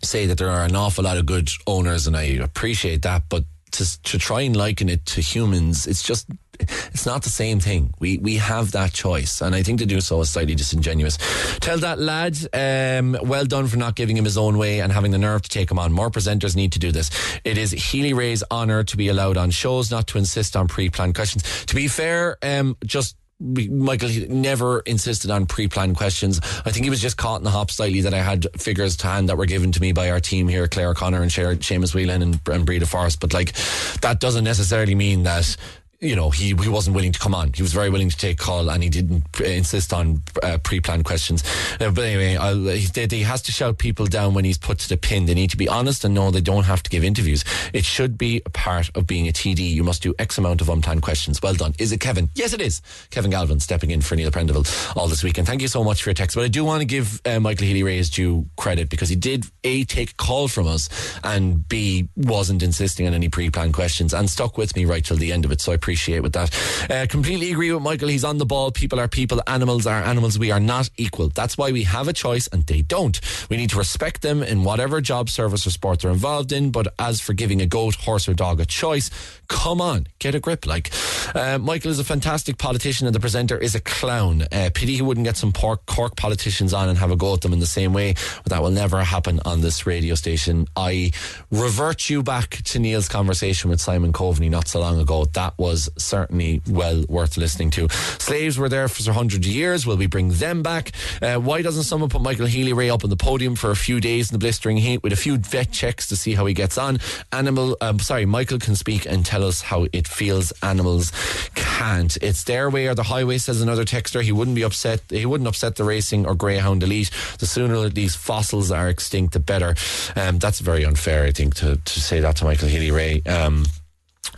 say 0.02 0.26
that 0.26 0.38
there 0.38 0.50
are 0.50 0.64
an 0.64 0.76
awful 0.76 1.04
lot 1.04 1.16
of 1.16 1.26
good 1.26 1.48
owners, 1.66 2.06
and 2.06 2.16
I 2.16 2.24
appreciate 2.24 3.02
that, 3.02 3.24
but 3.28 3.44
to, 3.72 4.02
to 4.02 4.18
try 4.18 4.42
and 4.42 4.56
liken 4.56 4.88
it 4.88 5.04
to 5.06 5.20
humans, 5.20 5.86
it's 5.86 6.02
just 6.02 6.28
it's 6.58 7.04
not 7.04 7.22
the 7.22 7.28
same 7.28 7.60
thing. 7.60 7.92
We 7.98 8.18
we 8.18 8.36
have 8.36 8.72
that 8.72 8.92
choice, 8.92 9.42
and 9.42 9.54
I 9.54 9.62
think 9.62 9.78
to 9.80 9.86
do 9.86 10.00
so 10.00 10.20
is 10.20 10.30
slightly 10.30 10.54
disingenuous. 10.54 11.18
Tell 11.60 11.78
that 11.78 11.98
lad, 11.98 12.36
um, 12.54 13.16
well 13.22 13.44
done 13.44 13.66
for 13.66 13.76
not 13.76 13.94
giving 13.94 14.16
him 14.16 14.24
his 14.24 14.38
own 14.38 14.56
way 14.56 14.80
and 14.80 14.92
having 14.92 15.10
the 15.10 15.18
nerve 15.18 15.42
to 15.42 15.50
take 15.50 15.70
him 15.70 15.78
on. 15.78 15.92
More 15.92 16.10
presenters 16.10 16.56
need 16.56 16.72
to 16.72 16.78
do 16.78 16.92
this. 16.92 17.10
It 17.44 17.58
is 17.58 17.72
Healy-Rae's 17.72 18.42
honour 18.50 18.84
to 18.84 18.96
be 18.96 19.08
allowed 19.08 19.36
on 19.36 19.50
shows, 19.50 19.90
not 19.90 20.06
to 20.08 20.18
insist 20.18 20.56
on 20.56 20.66
pre-planned 20.68 21.14
questions. 21.14 21.42
To 21.66 21.74
be 21.74 21.88
fair, 21.88 22.38
um, 22.42 22.76
just 22.84 23.16
Michael 23.38 24.08
never 24.28 24.80
insisted 24.80 25.30
on 25.30 25.44
pre-planned 25.44 25.96
questions. 25.96 26.40
I 26.64 26.70
think 26.70 26.84
he 26.84 26.90
was 26.90 27.00
just 27.00 27.18
caught 27.18 27.40
in 27.40 27.44
the 27.44 27.50
hop 27.50 27.70
slightly 27.70 28.00
that 28.02 28.14
I 28.14 28.22
had 28.22 28.46
figures 28.58 28.96
to 28.98 29.06
hand 29.06 29.28
that 29.28 29.36
were 29.36 29.46
given 29.46 29.72
to 29.72 29.80
me 29.80 29.92
by 29.92 30.10
our 30.10 30.20
team 30.20 30.48
here, 30.48 30.66
Claire 30.68 30.94
Connor 30.94 31.22
and 31.22 31.30
Seamus 31.30 31.94
Whelan 31.94 32.22
and, 32.22 32.40
and 32.48 32.64
Breda 32.64 32.86
Forrest. 32.86 33.20
But 33.20 33.34
like, 33.34 33.52
that 34.00 34.20
doesn't 34.20 34.44
necessarily 34.44 34.94
mean 34.94 35.24
that 35.24 35.54
you 36.00 36.14
know, 36.14 36.30
he, 36.30 36.54
he 36.54 36.68
wasn't 36.68 36.94
willing 36.94 37.12
to 37.12 37.18
come 37.18 37.34
on. 37.34 37.52
He 37.52 37.62
was 37.62 37.72
very 37.72 37.90
willing 37.90 38.10
to 38.10 38.16
take 38.16 38.38
call 38.38 38.70
and 38.70 38.82
he 38.82 38.88
didn't 38.88 39.24
insist 39.40 39.92
on 39.92 40.22
uh, 40.42 40.58
pre-planned 40.62 41.04
questions. 41.04 41.42
Uh, 41.80 41.90
but 41.90 42.04
anyway, 42.04 42.78
he, 42.78 43.06
he 43.10 43.22
has 43.22 43.42
to 43.42 43.52
shout 43.52 43.78
people 43.78 44.06
down 44.06 44.34
when 44.34 44.44
he's 44.44 44.58
put 44.58 44.78
to 44.80 44.88
the 44.88 44.96
pin. 44.96 45.26
They 45.26 45.34
need 45.34 45.50
to 45.50 45.56
be 45.56 45.68
honest 45.68 46.04
and 46.04 46.14
know 46.14 46.30
they 46.30 46.40
don't 46.40 46.64
have 46.64 46.82
to 46.82 46.90
give 46.90 47.04
interviews. 47.04 47.44
It 47.72 47.84
should 47.84 48.18
be 48.18 48.42
a 48.44 48.50
part 48.50 48.90
of 48.94 49.06
being 49.06 49.28
a 49.28 49.32
TD. 49.32 49.58
You 49.58 49.84
must 49.84 50.02
do 50.02 50.14
X 50.18 50.38
amount 50.38 50.60
of 50.60 50.68
unplanned 50.68 51.02
questions. 51.02 51.40
Well 51.42 51.54
done. 51.54 51.74
Is 51.78 51.92
it 51.92 52.00
Kevin? 52.00 52.28
Yes, 52.34 52.52
it 52.52 52.60
is. 52.60 52.82
Kevin 53.10 53.30
Galvin 53.30 53.60
stepping 53.60 53.90
in 53.90 54.00
for 54.02 54.16
Neil 54.16 54.30
Prendeville 54.30 54.96
all 54.96 55.08
this 55.08 55.22
weekend. 55.22 55.46
Thank 55.46 55.62
you 55.62 55.68
so 55.68 55.82
much 55.82 56.02
for 56.02 56.10
your 56.10 56.14
text. 56.14 56.36
But 56.36 56.44
I 56.44 56.48
do 56.48 56.64
want 56.64 56.80
to 56.80 56.86
give 56.86 57.20
uh, 57.24 57.40
Michael 57.40 57.66
Healy-Rae 57.66 57.96
his 57.96 58.10
due 58.10 58.46
credit 58.56 58.90
because 58.90 59.08
he 59.08 59.16
did 59.16 59.46
A, 59.64 59.84
take 59.84 60.10
a 60.10 60.14
call 60.14 60.48
from 60.48 60.66
us 60.66 60.88
and 61.24 61.66
B, 61.68 62.08
wasn't 62.16 62.62
insisting 62.62 63.06
on 63.06 63.14
any 63.14 63.28
pre-planned 63.28 63.74
questions 63.74 64.12
and 64.12 64.28
stuck 64.28 64.58
with 64.58 64.76
me 64.76 64.84
right 64.84 65.04
till 65.04 65.16
the 65.16 65.32
end 65.32 65.44
of 65.44 65.52
it. 65.52 65.60
So 65.60 65.72
I 65.72 65.76
appreciate 65.86 66.20
with 66.20 66.32
that. 66.32 66.50
Uh, 66.90 67.06
completely 67.08 67.52
agree 67.52 67.70
with 67.70 67.80
Michael. 67.80 68.08
He's 68.08 68.24
on 68.24 68.38
the 68.38 68.44
ball. 68.44 68.72
People 68.72 68.98
are 68.98 69.06
people. 69.06 69.40
Animals 69.46 69.86
are 69.86 70.02
animals. 70.02 70.36
We 70.36 70.50
are 70.50 70.58
not 70.58 70.90
equal. 70.96 71.28
That's 71.28 71.56
why 71.56 71.70
we 71.70 71.84
have 71.84 72.08
a 72.08 72.12
choice 72.12 72.48
and 72.48 72.66
they 72.66 72.82
don't. 72.82 73.20
We 73.48 73.56
need 73.56 73.70
to 73.70 73.78
respect 73.78 74.22
them 74.22 74.42
in 74.42 74.64
whatever 74.64 75.00
job, 75.00 75.30
service, 75.30 75.64
or 75.64 75.70
sport 75.70 76.00
they're 76.00 76.10
involved 76.10 76.50
in. 76.50 76.72
But 76.72 76.88
as 76.98 77.20
for 77.20 77.34
giving 77.34 77.60
a 77.62 77.66
goat, 77.66 77.94
horse, 77.94 78.28
or 78.28 78.34
dog 78.34 78.58
a 78.58 78.64
choice, 78.64 79.10
come 79.48 79.80
on, 79.80 80.06
get 80.18 80.34
a 80.34 80.40
grip. 80.40 80.66
Like 80.66 80.90
uh, 81.34 81.58
Michael 81.58 81.90
is 81.90 81.98
a 81.98 82.04
fantastic 82.04 82.58
politician 82.58 83.06
and 83.06 83.14
the 83.14 83.20
presenter 83.20 83.58
is 83.58 83.74
a 83.74 83.80
clown. 83.80 84.42
Uh, 84.52 84.70
pity 84.74 84.96
he 84.96 85.02
wouldn't 85.02 85.24
get 85.24 85.36
some 85.36 85.52
pork, 85.52 85.86
Cork 85.86 86.16
politicians 86.16 86.72
on 86.72 86.88
and 86.88 86.98
have 86.98 87.10
a 87.10 87.16
go 87.16 87.34
at 87.34 87.40
them 87.40 87.52
in 87.52 87.60
the 87.60 87.66
same 87.66 87.92
way. 87.92 88.14
But 88.42 88.50
that 88.50 88.62
will 88.62 88.70
never 88.70 89.02
happen 89.02 89.40
on 89.44 89.60
this 89.60 89.86
radio 89.86 90.14
station. 90.14 90.66
I 90.76 91.12
revert 91.50 92.08
you 92.10 92.22
back 92.22 92.62
to 92.64 92.78
Neil's 92.78 93.08
conversation 93.08 93.70
with 93.70 93.80
Simon 93.80 94.12
Coveney 94.12 94.50
not 94.50 94.68
so 94.68 94.80
long 94.80 95.00
ago. 95.00 95.24
That 95.26 95.54
was 95.58 95.88
certainly 95.98 96.62
well 96.68 97.04
worth 97.08 97.36
listening 97.36 97.70
to. 97.72 97.88
Slaves 98.18 98.58
were 98.58 98.68
there 98.68 98.88
for 98.88 99.12
hundreds 99.12 99.46
of 99.46 99.52
years. 99.52 99.86
Will 99.86 99.96
we 99.96 100.06
bring 100.06 100.30
them 100.30 100.62
back? 100.62 100.92
Uh, 101.22 101.36
why 101.36 101.62
doesn't 101.62 101.84
someone 101.84 102.10
put 102.10 102.22
Michael 102.22 102.46
Healy-Rae 102.46 102.90
up 102.90 103.04
on 103.04 103.10
the 103.10 103.16
podium 103.16 103.56
for 103.56 103.70
a 103.70 103.76
few 103.76 104.00
days 104.00 104.30
in 104.30 104.34
the 104.34 104.38
blistering 104.38 104.76
heat 104.76 105.02
with 105.02 105.12
a 105.12 105.16
few 105.16 105.36
vet 105.36 105.70
checks 105.70 106.08
to 106.08 106.16
see 106.16 106.34
how 106.34 106.46
he 106.46 106.54
gets 106.54 106.78
on? 106.78 106.98
Animal, 107.32 107.76
um, 107.80 107.98
sorry, 107.98 108.26
Michael 108.26 108.58
can 108.58 108.76
speak 108.76 109.06
and 109.06 109.24
tell 109.24 109.35
us 109.42 109.62
how 109.62 109.86
it 109.92 110.06
feels. 110.08 110.52
Animals 110.62 111.12
can't. 111.54 112.16
It's 112.22 112.44
their 112.44 112.70
way 112.70 112.86
or 112.86 112.94
the 112.94 113.02
highway, 113.04 113.38
says 113.38 113.60
another 113.60 113.84
texter. 113.84 114.22
He 114.22 114.32
wouldn't 114.32 114.54
be 114.54 114.62
upset. 114.62 115.02
He 115.08 115.26
wouldn't 115.26 115.48
upset 115.48 115.76
the 115.76 115.84
racing 115.84 116.26
or 116.26 116.34
greyhound 116.34 116.82
elite. 116.82 117.10
The 117.38 117.46
sooner 117.46 117.88
these 117.88 118.16
fossils 118.16 118.70
are 118.70 118.88
extinct, 118.88 119.32
the 119.32 119.40
better. 119.40 119.74
Um, 120.14 120.38
that's 120.38 120.60
very 120.60 120.84
unfair, 120.84 121.24
I 121.24 121.32
think, 121.32 121.54
to, 121.56 121.76
to 121.76 122.00
say 122.00 122.20
that 122.20 122.36
to 122.36 122.44
Michael 122.44 122.68
Healy-Rae. 122.68 123.22
Um, 123.22 123.66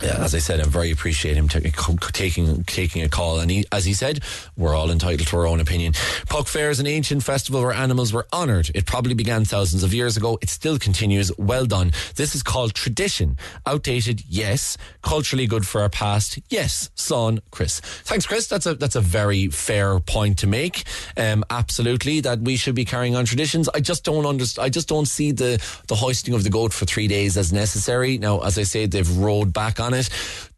yeah, 0.01 0.23
as 0.23 0.35
I 0.35 0.39
said, 0.39 0.59
I'm 0.59 0.69
very 0.69 0.91
appreciate 0.91 1.35
him 1.35 1.47
t- 1.47 1.71
taking 2.13 2.63
taking 2.65 3.01
a 3.03 3.09
call, 3.09 3.39
and 3.39 3.49
he, 3.49 3.65
as 3.71 3.85
he 3.85 3.93
said, 3.93 4.23
we're 4.57 4.75
all 4.75 4.91
entitled 4.91 5.27
to 5.27 5.37
our 5.37 5.47
own 5.47 5.59
opinion. 5.59 5.93
Puck 6.27 6.47
Fair 6.47 6.69
is 6.69 6.79
an 6.79 6.87
ancient 6.87 7.23
festival 7.23 7.61
where 7.61 7.71
animals 7.71 8.13
were 8.13 8.27
honoured. 8.33 8.71
It 8.75 8.85
probably 8.85 9.13
began 9.13 9.45
thousands 9.45 9.83
of 9.83 9.93
years 9.93 10.17
ago. 10.17 10.37
It 10.41 10.49
still 10.49 10.77
continues. 10.79 11.31
Well 11.37 11.65
done. 11.65 11.91
This 12.15 12.35
is 12.35 12.43
called 12.43 12.73
tradition. 12.73 13.37
Outdated, 13.65 14.23
yes. 14.27 14.77
Culturally 15.01 15.47
good 15.47 15.65
for 15.65 15.81
our 15.81 15.89
past, 15.89 16.39
yes. 16.49 16.89
Son, 16.95 17.41
Chris. 17.51 17.79
Thanks, 17.79 18.25
Chris. 18.25 18.47
That's 18.47 18.65
a 18.65 18.75
that's 18.75 18.95
a 18.95 19.01
very 19.01 19.47
fair 19.47 19.99
point 19.99 20.39
to 20.39 20.47
make. 20.47 20.83
Um, 21.17 21.43
absolutely, 21.49 22.21
that 22.21 22.39
we 22.39 22.55
should 22.55 22.75
be 22.75 22.85
carrying 22.85 23.15
on 23.15 23.25
traditions. 23.25 23.69
I 23.69 23.79
just 23.79 24.03
don't 24.03 24.25
understand. 24.25 24.65
I 24.65 24.69
just 24.69 24.87
don't 24.87 25.07
see 25.07 25.31
the 25.31 25.61
the 25.87 25.95
hoisting 25.95 26.33
of 26.33 26.43
the 26.43 26.49
goat 26.49 26.73
for 26.73 26.85
three 26.85 27.07
days 27.07 27.37
as 27.37 27.51
necessary. 27.53 28.17
Now, 28.17 28.39
as 28.39 28.57
I 28.57 28.63
say, 28.63 28.85
they've 28.85 29.17
rowed 29.17 29.53
back 29.53 29.78
it 29.93 30.09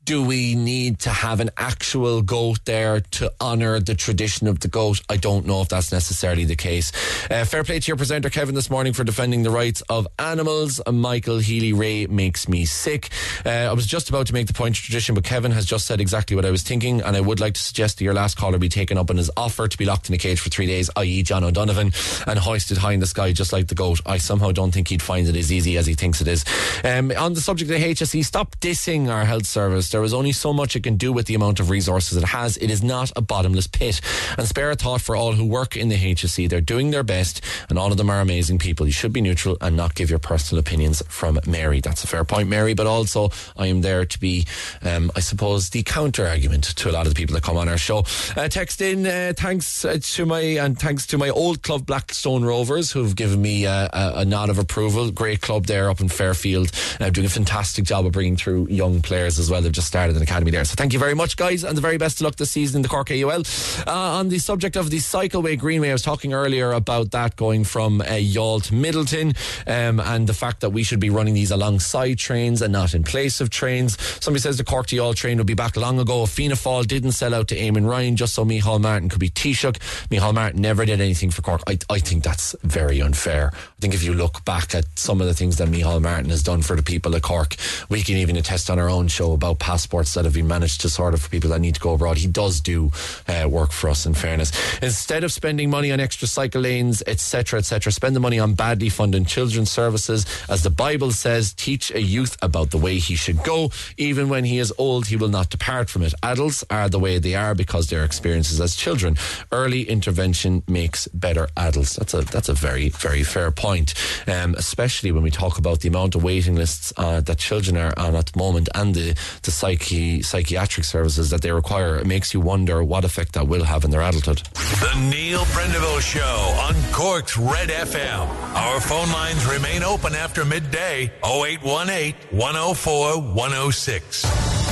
do 0.05 0.23
we 0.23 0.55
need 0.55 0.99
to 0.99 1.09
have 1.09 1.39
an 1.39 1.51
actual 1.57 2.21
goat 2.21 2.59
there 2.65 3.01
to 3.01 3.31
honour 3.39 3.79
the 3.79 3.93
tradition 3.93 4.47
of 4.47 4.59
the 4.59 4.67
goat? 4.67 5.01
I 5.09 5.17
don't 5.17 5.45
know 5.45 5.61
if 5.61 5.69
that's 5.69 5.91
necessarily 5.91 6.43
the 6.43 6.55
case. 6.55 6.91
Uh, 7.29 7.45
fair 7.45 7.63
play 7.63 7.79
to 7.79 7.87
your 7.87 7.97
presenter, 7.97 8.29
Kevin, 8.29 8.55
this 8.55 8.69
morning 8.69 8.93
for 8.93 9.03
defending 9.03 9.43
the 9.43 9.51
rights 9.51 9.81
of 9.89 10.07
animals. 10.17 10.81
Uh, 10.85 10.91
Michael 10.91 11.37
Healy-Rae 11.37 12.07
makes 12.07 12.47
me 12.47 12.65
sick. 12.65 13.09
Uh, 13.45 13.49
I 13.49 13.73
was 13.73 13.85
just 13.85 14.09
about 14.09 14.27
to 14.27 14.33
make 14.33 14.47
the 14.47 14.53
point 14.53 14.77
of 14.77 14.83
tradition, 14.83 15.13
but 15.13 15.23
Kevin 15.23 15.51
has 15.51 15.65
just 15.65 15.85
said 15.85 16.01
exactly 16.01 16.35
what 16.35 16.45
I 16.45 16.51
was 16.51 16.63
thinking, 16.63 17.01
and 17.01 17.15
I 17.15 17.21
would 17.21 17.39
like 17.39 17.53
to 17.53 17.61
suggest 17.61 17.99
that 17.99 18.03
your 18.03 18.15
last 18.15 18.37
caller 18.37 18.57
be 18.57 18.69
taken 18.69 18.97
up 18.97 19.09
on 19.11 19.17
his 19.17 19.29
offer 19.37 19.67
to 19.67 19.77
be 19.77 19.85
locked 19.85 20.09
in 20.09 20.15
a 20.15 20.17
cage 20.17 20.39
for 20.39 20.49
three 20.49 20.65
days, 20.65 20.89
i.e., 20.95 21.21
John 21.21 21.43
O'Donovan, 21.43 21.91
and 22.25 22.39
hoisted 22.39 22.79
high 22.79 22.93
in 22.93 22.99
the 22.99 23.05
sky 23.05 23.33
just 23.33 23.53
like 23.53 23.67
the 23.67 23.75
goat. 23.75 24.01
I 24.05 24.17
somehow 24.17 24.51
don't 24.51 24.71
think 24.71 24.87
he'd 24.87 25.01
find 25.01 25.27
it 25.27 25.35
as 25.35 25.51
easy 25.51 25.77
as 25.77 25.85
he 25.85 25.93
thinks 25.93 26.21
it 26.21 26.27
is. 26.27 26.43
Um, 26.83 27.11
on 27.11 27.33
the 27.33 27.41
subject 27.41 27.69
of 27.69 27.77
HSE, 27.77 28.25
stop 28.25 28.55
dissing 28.59 29.07
our 29.07 29.25
health 29.25 29.45
service. 29.45 29.90
There 29.91 30.03
is 30.03 30.13
only 30.13 30.31
so 30.31 30.53
much 30.53 30.75
it 30.75 30.83
can 30.83 30.97
do 30.97 31.11
with 31.11 31.27
the 31.27 31.35
amount 31.35 31.59
of 31.59 31.69
resources 31.69 32.17
it 32.17 32.23
has. 32.23 32.57
It 32.57 32.71
is 32.71 32.83
not 32.83 33.11
a 33.15 33.21
bottomless 33.21 33.67
pit. 33.67 34.01
And 34.37 34.47
spare 34.47 34.71
a 34.71 34.75
thought 34.75 35.01
for 35.01 35.15
all 35.15 35.33
who 35.33 35.45
work 35.45 35.75
in 35.75 35.89
the 35.89 35.97
HSE. 35.97 36.49
They're 36.49 36.61
doing 36.61 36.91
their 36.91 37.03
best, 37.03 37.41
and 37.69 37.77
all 37.77 37.91
of 37.91 37.97
them 37.97 38.09
are 38.09 38.21
amazing 38.21 38.59
people. 38.59 38.85
You 38.85 38.91
should 38.91 39.13
be 39.13 39.21
neutral 39.21 39.57
and 39.61 39.75
not 39.75 39.95
give 39.95 40.09
your 40.09 40.19
personal 40.19 40.59
opinions 40.59 41.01
from 41.07 41.39
Mary. 41.47 41.81
That's 41.81 42.03
a 42.03 42.07
fair 42.07 42.23
point, 42.23 42.49
Mary. 42.49 42.73
But 42.73 42.87
also, 42.87 43.29
I 43.57 43.67
am 43.67 43.81
there 43.81 44.05
to 44.05 44.19
be, 44.19 44.45
um, 44.81 45.11
I 45.15 45.19
suppose, 45.19 45.69
the 45.69 45.83
counter 45.83 46.27
argument 46.27 46.63
to 46.63 46.89
a 46.89 46.93
lot 46.93 47.07
of 47.07 47.13
the 47.13 47.17
people 47.17 47.33
that 47.35 47.43
come 47.43 47.57
on 47.57 47.67
our 47.67 47.77
show. 47.77 48.05
Uh, 48.35 48.47
text 48.47 48.81
in, 48.81 49.05
uh, 49.05 49.33
thanks 49.35 49.83
uh, 49.83 49.97
to 50.01 50.25
my 50.25 50.41
and 50.41 50.77
thanks 50.79 51.07
to 51.07 51.17
my 51.17 51.29
old 51.29 51.61
club 51.61 51.85
Blackstone 51.85 52.43
Rovers 52.43 52.91
who've 52.91 53.15
given 53.15 53.41
me 53.41 53.65
uh, 53.65 53.87
a, 53.91 54.21
a, 54.21 54.25
nod 54.25 54.49
of 54.49 54.59
approval. 54.59 55.11
Great 55.11 55.41
club 55.41 55.65
there 55.65 55.89
up 55.89 55.99
in 55.99 56.09
Fairfield, 56.09 56.71
uh, 56.99 57.09
doing 57.09 57.25
a 57.25 57.29
fantastic 57.29 57.85
job 57.85 58.05
of 58.05 58.11
bringing 58.11 58.37
through 58.37 58.67
young 58.69 59.01
players 59.01 59.39
as 59.39 59.49
well. 59.49 59.61
They've 59.61 59.71
just 59.71 59.80
started 59.81 60.15
an 60.15 60.21
academy 60.21 60.51
there. 60.51 60.65
So 60.65 60.75
thank 60.75 60.93
you 60.93 60.99
very 60.99 61.13
much, 61.13 61.37
guys, 61.37 61.63
and 61.63 61.75
the 61.75 61.81
very 61.81 61.97
best 61.97 62.19
of 62.19 62.25
luck 62.25 62.35
this 62.35 62.51
season 62.51 62.77
in 62.77 62.81
the 62.81 62.87
Cork 62.89 63.11
AUL. 63.11 63.43
Uh, 63.87 64.19
on 64.19 64.29
the 64.29 64.39
subject 64.39 64.75
of 64.75 64.89
the 64.89 64.97
Cycleway 64.97 65.57
Greenway, 65.57 65.89
I 65.89 65.93
was 65.93 66.01
talking 66.01 66.33
earlier 66.33 66.71
about 66.71 67.11
that 67.11 67.35
going 67.35 67.63
from 67.63 68.01
uh, 68.01 68.05
Youghal 68.05 68.63
to 68.63 68.73
Midleton 68.73 69.35
um, 69.67 69.99
and 69.99 70.27
the 70.27 70.33
fact 70.33 70.61
that 70.61 70.69
we 70.69 70.83
should 70.83 70.99
be 70.99 71.09
running 71.09 71.33
these 71.33 71.51
alongside 71.51 72.17
trains 72.17 72.61
and 72.61 72.73
not 72.73 72.93
in 72.93 73.03
place 73.03 73.41
of 73.41 73.49
trains. 73.49 73.99
Somebody 74.23 74.41
says 74.41 74.57
the 74.57 74.63
Cork 74.63 74.87
to 74.87 74.95
Youghal 74.95 75.15
train 75.15 75.37
will 75.37 75.45
be 75.45 75.53
back 75.53 75.75
long 75.77 75.99
ago. 75.99 76.25
Fianna 76.25 76.55
Fáil 76.55 76.85
didn't 76.85 77.13
sell 77.13 77.33
out 77.33 77.47
to 77.49 77.55
Eamon 77.55 77.87
Ryan 77.87 78.15
just 78.15 78.33
so 78.33 78.45
Micheál 78.45 78.81
Martin 78.81 79.09
could 79.09 79.19
be 79.19 79.29
Taoiseach. 79.29 79.77
Micheál 80.09 80.33
Martin 80.33 80.61
never 80.61 80.85
did 80.85 81.01
anything 81.01 81.31
for 81.31 81.41
Cork. 81.41 81.61
I, 81.67 81.77
I 81.89 81.99
think 81.99 82.23
that's 82.23 82.55
very 82.63 83.01
unfair. 83.01 83.51
I 83.53 83.81
think 83.81 83.93
if 83.93 84.03
you 84.03 84.13
look 84.13 84.43
back 84.45 84.75
at 84.75 84.85
some 84.97 85.21
of 85.21 85.27
the 85.27 85.33
things 85.33 85.57
that 85.57 85.67
Micheál 85.67 86.01
Martin 86.01 86.29
has 86.29 86.43
done 86.43 86.61
for 86.61 86.75
the 86.75 86.83
people 86.83 87.15
of 87.15 87.21
Cork, 87.21 87.55
we 87.89 88.03
can 88.03 88.15
even 88.17 88.37
attest 88.37 88.69
on 88.69 88.79
our 88.79 88.89
own 88.89 89.07
show 89.07 89.33
about 89.33 89.59
passports 89.71 90.15
that 90.15 90.25
have 90.25 90.33
been 90.33 90.49
managed 90.49 90.81
to 90.81 90.89
sort 90.89 91.13
of 91.13 91.21
for 91.21 91.29
people 91.29 91.49
that 91.49 91.61
need 91.61 91.75
to 91.75 91.79
go 91.79 91.93
abroad. 91.93 92.17
He 92.17 92.27
does 92.27 92.59
do 92.59 92.91
uh, 93.29 93.47
work 93.47 93.71
for 93.71 93.89
us, 93.89 94.05
in 94.05 94.13
fairness. 94.13 94.51
Instead 94.81 95.23
of 95.23 95.31
spending 95.31 95.69
money 95.69 95.93
on 95.93 95.99
extra 96.01 96.27
cycle 96.27 96.61
lanes, 96.61 97.01
etc., 97.07 97.59
etc., 97.59 97.89
spend 97.93 98.13
the 98.13 98.19
money 98.19 98.37
on 98.37 98.53
badly 98.53 98.89
funded 98.89 99.25
children's 99.27 99.71
services. 99.71 100.25
As 100.49 100.63
the 100.63 100.69
Bible 100.69 101.11
says, 101.11 101.53
teach 101.53 101.89
a 101.91 102.01
youth 102.01 102.35
about 102.41 102.71
the 102.71 102.77
way 102.77 102.97
he 102.97 103.15
should 103.15 103.41
go. 103.45 103.71
Even 103.97 104.27
when 104.27 104.43
he 104.43 104.59
is 104.59 104.73
old, 104.77 105.07
he 105.07 105.15
will 105.15 105.29
not 105.29 105.49
depart 105.49 105.89
from 105.89 106.01
it. 106.01 106.13
Adults 106.21 106.65
are 106.69 106.89
the 106.89 106.99
way 106.99 107.17
they 107.17 107.35
are 107.35 107.55
because 107.55 107.87
their 107.87 108.03
experiences 108.03 108.59
as 108.59 108.75
children. 108.75 109.15
Early 109.53 109.83
intervention 109.83 110.63
makes 110.67 111.07
better 111.13 111.47
adults. 111.55 111.95
That's 111.95 112.13
a 112.13 112.21
that's 112.33 112.49
a 112.49 112.53
very 112.53 112.89
very 112.89 113.23
fair 113.23 113.51
point, 113.51 113.93
um, 114.27 114.53
especially 114.55 115.13
when 115.13 115.23
we 115.23 115.31
talk 115.31 115.57
about 115.57 115.79
the 115.79 115.87
amount 115.87 116.15
of 116.15 116.23
waiting 116.23 116.55
lists 116.55 116.91
uh, 116.97 117.21
that 117.21 117.37
children 117.37 117.77
are 117.77 117.93
on 117.97 118.15
at 118.15 118.27
the 118.33 118.37
moment 118.37 118.67
and 118.75 118.93
the 118.93 119.15
the 119.43 119.51
psyche 119.61 120.23
psychiatric 120.23 120.83
services 120.83 121.29
that 121.29 121.41
they 121.43 121.51
require. 121.51 121.97
It 121.97 122.07
makes 122.07 122.33
you 122.33 122.39
wonder 122.39 122.83
what 122.83 123.05
effect 123.05 123.33
that 123.33 123.47
will 123.47 123.63
have 123.63 123.83
in 123.85 123.91
their 123.91 124.01
adulthood. 124.01 124.39
The 124.85 124.93
Neil 125.09 125.41
Prendeville 125.53 126.01
Show 126.01 126.21
on 126.67 126.73
Cork's 126.91 127.37
Red 127.37 127.69
FM. 127.69 128.27
Our 128.55 128.81
phone 128.81 129.11
lines 129.11 129.45
remain 129.45 129.83
open 129.83 130.15
after 130.15 130.45
midday 130.45 131.11
0818 131.23 132.15
104 132.31 133.21
106. 133.21 134.70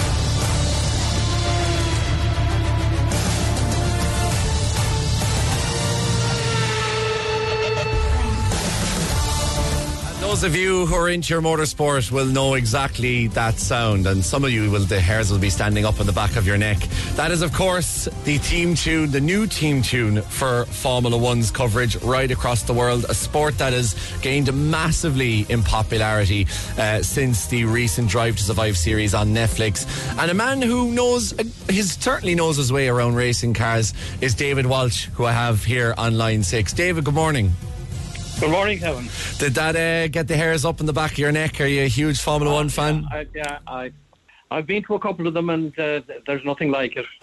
Those 10.39 10.51
of 10.51 10.55
you 10.55 10.85
who 10.85 10.95
are 10.95 11.09
into 11.09 11.33
your 11.33 11.41
motorsport 11.41 12.13
will 12.13 12.25
know 12.25 12.53
exactly 12.53 13.27
that 13.27 13.59
sound, 13.59 14.07
and 14.07 14.23
some 14.23 14.45
of 14.45 14.51
you 14.51 14.71
will, 14.71 14.79
the 14.85 14.97
hairs 14.97 15.33
will 15.33 15.37
be 15.37 15.49
standing 15.49 15.83
up 15.83 15.99
on 15.99 16.05
the 16.05 16.13
back 16.13 16.37
of 16.37 16.47
your 16.47 16.57
neck. 16.57 16.77
That 17.15 17.31
is, 17.31 17.41
of 17.41 17.51
course, 17.51 18.07
the 18.23 18.37
team 18.39 18.73
tune, 18.73 19.11
the 19.11 19.19
new 19.19 19.47
team 19.47 19.81
tune 19.81 20.21
for 20.21 20.63
Formula 20.67 21.17
One's 21.17 21.51
coverage 21.51 21.97
right 21.97 22.31
across 22.31 22.63
the 22.63 22.71
world. 22.71 23.05
A 23.09 23.13
sport 23.13 23.57
that 23.57 23.73
has 23.73 23.97
gained 24.21 24.53
massively 24.71 25.45
in 25.49 25.61
popularity 25.61 26.47
uh, 26.77 27.01
since 27.01 27.47
the 27.47 27.65
recent 27.65 28.09
Drive 28.09 28.37
to 28.37 28.43
Survive 28.43 28.77
series 28.77 29.13
on 29.13 29.33
Netflix. 29.33 29.85
And 30.17 30.31
a 30.31 30.33
man 30.33 30.61
who 30.61 30.93
knows, 30.93 31.37
uh, 31.37 31.43
certainly 31.83 32.33
knows 32.33 32.55
his 32.55 32.71
way 32.71 32.87
around 32.87 33.15
racing 33.15 33.55
cars 33.55 33.93
is 34.21 34.35
David 34.35 34.67
Walsh, 34.67 35.07
who 35.15 35.25
I 35.25 35.33
have 35.33 35.65
here 35.65 35.93
on 35.97 36.17
line 36.17 36.43
six. 36.43 36.71
David, 36.71 37.03
good 37.03 37.13
morning. 37.13 37.51
Good 38.39 38.51
morning, 38.51 38.79
Kevin. 38.79 39.09
Did 39.37 39.53
that 39.55 39.75
uh, 39.75 40.07
get 40.07 40.29
the 40.29 40.37
hairs 40.37 40.63
up 40.63 40.79
in 40.79 40.85
the 40.85 40.93
back 40.93 41.11
of 41.11 41.17
your 41.17 41.33
neck? 41.33 41.59
Are 41.59 41.65
you 41.65 41.83
a 41.83 41.87
huge 41.89 42.21
Formula 42.21 42.55
uh, 42.55 42.59
One 42.59 42.69
fan? 42.69 43.05
I, 43.11 43.27
yeah, 43.35 43.59
I, 43.67 43.91
I've 44.49 44.65
been 44.65 44.81
to 44.83 44.95
a 44.95 44.99
couple 44.99 45.27
of 45.27 45.33
them, 45.33 45.49
and 45.49 45.77
uh, 45.77 45.99
there's 46.25 46.45
nothing 46.45 46.71
like 46.71 46.95
it. 46.95 47.05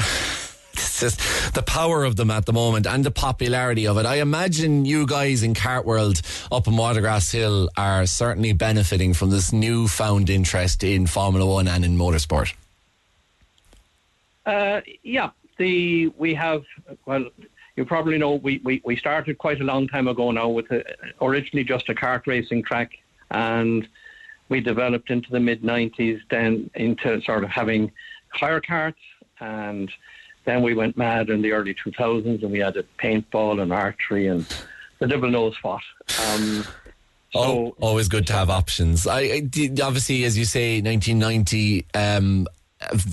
it's 0.74 1.00
just 1.00 1.54
the 1.54 1.62
power 1.62 2.04
of 2.04 2.16
them 2.16 2.30
at 2.30 2.44
the 2.44 2.52
moment 2.52 2.86
and 2.86 3.02
the 3.02 3.10
popularity 3.10 3.86
of 3.86 3.96
it. 3.96 4.04
I 4.04 4.16
imagine 4.16 4.84
you 4.84 5.06
guys 5.06 5.42
in 5.42 5.54
Kartworld 5.54 6.20
up 6.52 6.66
in 6.66 6.74
Watergrass 6.74 7.32
Hill 7.32 7.70
are 7.78 8.04
certainly 8.04 8.52
benefiting 8.52 9.14
from 9.14 9.30
this 9.30 9.54
newfound 9.54 10.28
interest 10.28 10.84
in 10.84 11.06
Formula 11.06 11.46
One 11.46 11.66
and 11.66 11.82
in 11.82 11.96
motorsport. 11.96 12.52
Uh, 14.44 14.82
yeah, 15.02 15.30
the 15.56 16.08
we 16.18 16.34
have 16.34 16.62
well 17.06 17.24
you 17.76 17.84
probably 17.84 18.18
know 18.18 18.34
we, 18.34 18.60
we, 18.64 18.82
we 18.84 18.96
started 18.96 19.38
quite 19.38 19.60
a 19.60 19.64
long 19.64 19.86
time 19.86 20.08
ago 20.08 20.30
now 20.30 20.48
with 20.48 20.70
a, 20.70 20.82
originally 21.20 21.64
just 21.64 21.88
a 21.88 21.94
kart 21.94 22.26
racing 22.26 22.62
track 22.62 22.92
and 23.30 23.86
we 24.48 24.60
developed 24.60 25.10
into 25.10 25.30
the 25.30 25.40
mid 25.40 25.62
90s 25.62 26.20
then 26.30 26.70
into 26.74 27.20
sort 27.22 27.44
of 27.44 27.50
having 27.50 27.92
hire 28.30 28.60
carts, 28.60 29.00
and 29.40 29.90
then 30.44 30.62
we 30.62 30.74
went 30.74 30.96
mad 30.96 31.30
in 31.30 31.42
the 31.42 31.52
early 31.52 31.74
2000s, 31.74 32.42
and 32.42 32.52
we 32.52 32.62
added 32.62 32.86
paintball 32.98 33.60
and 33.60 33.72
archery 33.72 34.28
and 34.28 34.46
the 34.98 35.06
devil 35.06 35.30
knows 35.30 35.54
what. 35.62 35.82
Um, 36.24 36.64
Oh, 37.34 37.74
always 37.80 38.08
good 38.08 38.26
to 38.28 38.32
have 38.32 38.48
options. 38.48 39.06
I, 39.06 39.20
I 39.20 39.50
obviously, 39.82 40.24
as 40.24 40.38
you 40.38 40.46
say, 40.46 40.80
1990. 40.80 41.84
Um, 41.92 42.46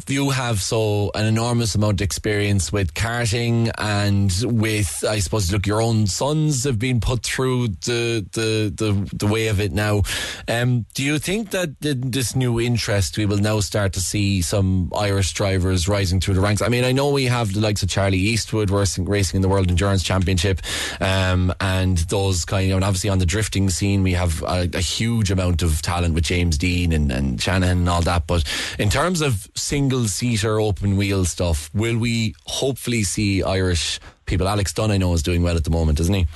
you 0.08 0.30
have 0.32 0.62
so 0.62 1.10
an 1.16 1.26
enormous 1.26 1.74
amount 1.74 2.02
of 2.02 2.06
experience 2.06 2.74
with 2.74 2.94
karting 2.94 3.72
and 3.78 4.60
with, 4.60 5.06
I 5.08 5.20
suppose, 5.20 5.52
look, 5.52 5.66
your 5.66 5.82
own 5.82 6.06
sons 6.06 6.66
have 6.66 6.78
been 6.78 7.00
put 7.00 7.24
through 7.24 7.70
the 7.70 8.28
the 8.34 8.74
the, 8.76 9.16
the 9.16 9.28
way 9.28 9.48
of 9.48 9.62
it 9.62 9.72
now. 9.72 10.02
Um, 10.50 10.86
do 10.94 11.04
you 11.04 11.18
think 11.18 11.52
that 11.52 11.80
th- 11.80 11.98
this 12.00 12.36
new 12.36 12.60
interest 12.60 13.18
we 13.18 13.26
will 13.26 13.38
now 13.38 13.62
start 13.62 13.94
to 13.94 14.02
see 14.02 14.42
some 14.42 14.92
Irish 14.98 15.32
drivers 15.34 15.88
rising 15.88 16.20
through 16.20 16.34
the 16.34 16.42
ranks? 16.42 16.62
I 16.62 16.68
mean, 16.68 16.84
I 16.84 16.92
know 16.92 17.10
we 17.10 17.26
have 17.26 17.54
the 17.54 17.62
likes 17.62 17.84
of 17.84 17.90
Charlie 17.90 18.18
Eastwood 18.18 18.70
racing, 18.70 19.06
racing 19.06 19.38
in 19.38 19.42
the 19.42 19.50
World 19.50 19.70
Endurance 19.70 20.04
Championship, 20.04 20.62
um, 21.00 21.54
and 21.62 22.00
those 22.10 22.44
kind 22.44 22.70
of, 22.70 22.76
and 22.76 22.84
obviously 22.84 23.10
on 23.10 23.20
the 23.20 23.26
drifting 23.26 23.70
scene, 23.70 24.04
we 24.04 24.12
have 24.12 24.42
a, 24.44 24.70
a 24.74 24.82
huge 24.82 25.32
amount 25.32 25.62
of 25.62 25.82
talent 25.82 26.14
with 26.14 26.26
James 26.26 26.58
Deane 26.58 26.92
and, 26.92 27.12
and 27.14 27.42
Shannon 27.42 27.78
and 27.78 27.90
all 27.90 28.02
that. 28.02 28.28
But 28.28 28.44
in 28.78 28.90
terms 28.90 29.22
of 29.22 29.48
single 29.56 30.06
seater 30.06 30.60
open 30.60 30.98
wheel 30.98 31.26
stuff, 31.26 31.70
will 31.74 31.98
we 31.98 32.36
hopefully 32.46 33.04
see 33.04 33.44
Irish 33.44 34.00
people? 34.26 34.48
Alex 34.48 34.74
Dunne, 34.74 34.92
I 34.92 34.98
know, 34.98 35.14
is 35.14 35.24
doing 35.24 35.44
well 35.44 35.56
at 35.56 35.64
the 35.64 35.70
moment, 35.70 36.00
isn't 36.00 36.14
he? 36.14 36.28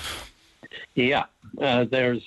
Yeah, 0.96 1.26
uh, 1.62 1.86
there's 1.86 2.24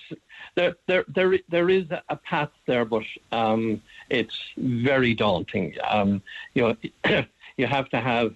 there 0.54 0.76
there 0.86 1.04
there 1.08 1.38
there 1.48 1.70
is 1.70 1.86
a 2.08 2.16
path 2.16 2.50
there, 2.66 2.84
but 2.84 3.04
um, 3.32 3.80
it's 4.08 4.38
very 4.56 5.14
daunting. 5.14 5.74
Um, 5.88 6.22
you 6.54 6.76
know, 7.04 7.24
you 7.56 7.66
have 7.66 7.88
to 7.90 8.00
have 8.00 8.34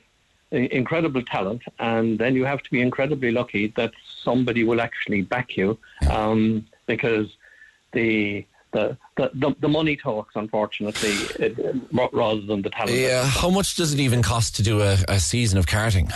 incredible 0.51 1.23
talent, 1.23 1.63
and 1.79 2.19
then 2.19 2.35
you 2.35 2.45
have 2.45 2.63
to 2.63 2.71
be 2.71 2.81
incredibly 2.81 3.31
lucky 3.31 3.69
that 3.77 3.93
somebody 4.23 4.65
will 4.65 4.81
actually 4.81 5.23
back 5.23 5.57
you, 5.57 5.79
um, 6.11 6.67
because 6.87 7.37
the 7.93 8.45
the, 8.75 8.99
the, 9.17 9.31
the, 9.35 9.55
the 9.61 9.69
money 9.69 9.97
talks, 9.97 10.35
unfortunately, 10.35 11.13
it, 11.39 11.57
rather 12.13 12.41
than 12.43 12.61
the 12.61 12.71
talent. 12.71 12.93
Yeah. 12.99 13.25
How 13.25 13.49
much 13.49 13.77
does 13.77 13.95
it 13.95 14.01
even 14.01 14.21
cost 14.21 14.57
to 14.57 14.63
do 14.63 14.83
a, 14.83 14.99
a 15.09 15.19
season 15.21 15.59
of 15.59 15.67
karting? 15.67 16.13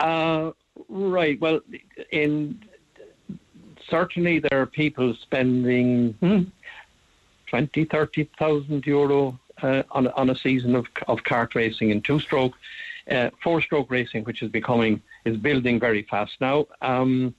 Uh, 0.00 0.52
right. 0.88 1.38
Well, 1.40 1.60
in 2.12 2.62
certainly 3.88 4.38
there 4.38 4.60
are 4.62 4.66
people 4.66 5.14
spending 5.14 6.12
hmm, 6.20 6.42
20, 7.48 7.84
30,000 7.84 8.86
euro 8.86 9.38
uh, 9.62 9.82
on, 9.90 10.06
a- 10.06 10.10
on 10.12 10.30
a 10.30 10.36
season 10.36 10.76
of, 10.76 10.86
of 11.08 11.18
kart 11.24 11.54
racing 11.54 11.90
in 11.90 12.00
two 12.00 12.20
stroke. 12.20 12.54
Uh, 13.10 13.30
four 13.42 13.60
stroke 13.62 13.90
racing, 13.90 14.22
which 14.24 14.42
is 14.42 14.50
becoming, 14.50 15.00
is 15.24 15.36
building 15.38 15.80
very 15.80 16.02
fast 16.02 16.34
now. 16.40 16.66
Um, 16.82 17.34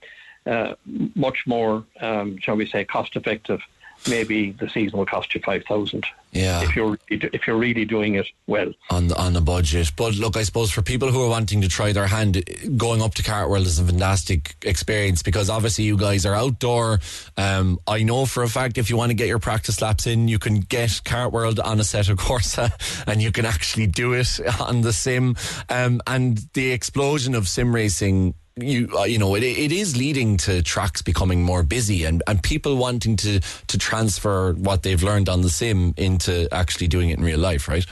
uh, 0.45 0.73
much 1.15 1.45
more, 1.45 1.83
um, 2.01 2.37
shall 2.39 2.55
we 2.55 2.65
say, 2.65 2.85
cost 2.85 3.15
effective. 3.15 3.61
Maybe 4.07 4.51
the 4.51 4.69
season 4.69 4.97
will 4.97 5.05
cost 5.05 5.35
you 5.35 5.41
5,000 5.41 6.05
Yeah. 6.31 6.61
if 6.63 6.73
you're 6.73 6.97
if 7.09 7.45
you're 7.45 7.57
really 7.57 7.83
doing 7.83 8.15
it 8.15 8.27
well. 8.47 8.71
on 8.89 9.11
on 9.11 9.35
a 9.35 9.41
budget. 9.41 9.91
But 9.97 10.15
look, 10.15 10.37
I 10.37 10.43
suppose 10.43 10.71
for 10.71 10.81
people 10.81 11.11
who 11.11 11.21
are 11.21 11.27
wanting 11.27 11.59
to 11.61 11.67
try 11.67 11.91
their 11.91 12.07
hand, 12.07 12.41
going 12.77 13.01
up 13.01 13.13
to 13.15 13.23
Kartworld 13.23 13.65
is 13.65 13.77
a 13.77 13.83
fantastic 13.83 14.55
experience 14.63 15.21
because 15.21 15.49
obviously 15.49 15.83
you 15.83 15.97
guys 15.97 16.25
are 16.25 16.33
outdoor. 16.33 17.01
Um, 17.35 17.77
I 17.87 18.03
know 18.03 18.25
for 18.25 18.43
a 18.43 18.47
fact 18.47 18.77
if 18.77 18.89
you 18.89 18.95
want 18.95 19.09
to 19.09 19.15
get 19.15 19.27
your 19.27 19.39
practice 19.39 19.81
laps 19.81 20.07
in, 20.07 20.29
you 20.29 20.39
can 20.39 20.61
get 20.61 20.91
Kartworld 21.03 21.59
on 21.61 21.79
Assetto 21.79 22.15
Corsa 22.15 22.71
and 23.07 23.21
you 23.21 23.33
can 23.33 23.45
actually 23.45 23.87
do 23.87 24.13
it 24.13 24.39
on 24.61 24.79
the 24.79 24.93
sim. 24.93 25.35
Um, 25.69 25.99
and 26.07 26.41
the 26.53 26.71
explosion 26.71 27.35
of 27.35 27.49
sim 27.49 27.75
racing 27.75 28.33
you 28.61 28.89
uh, 28.97 29.03
you 29.03 29.17
know 29.17 29.35
it, 29.35 29.43
it 29.43 29.71
is 29.71 29.95
leading 29.97 30.37
to 30.37 30.61
tracks 30.61 31.01
becoming 31.01 31.43
more 31.43 31.63
busy 31.63 32.03
and, 32.03 32.23
and 32.27 32.41
people 32.43 32.77
wanting 32.77 33.15
to 33.17 33.39
to 33.39 33.77
transfer 33.77 34.53
what 34.53 34.83
they've 34.83 35.03
learned 35.03 35.29
on 35.29 35.41
the 35.41 35.49
sim 35.49 35.93
into 35.97 36.47
actually 36.53 36.87
doing 36.87 37.09
it 37.09 37.17
in 37.17 37.23
real 37.23 37.39
life 37.39 37.67
right 37.67 37.85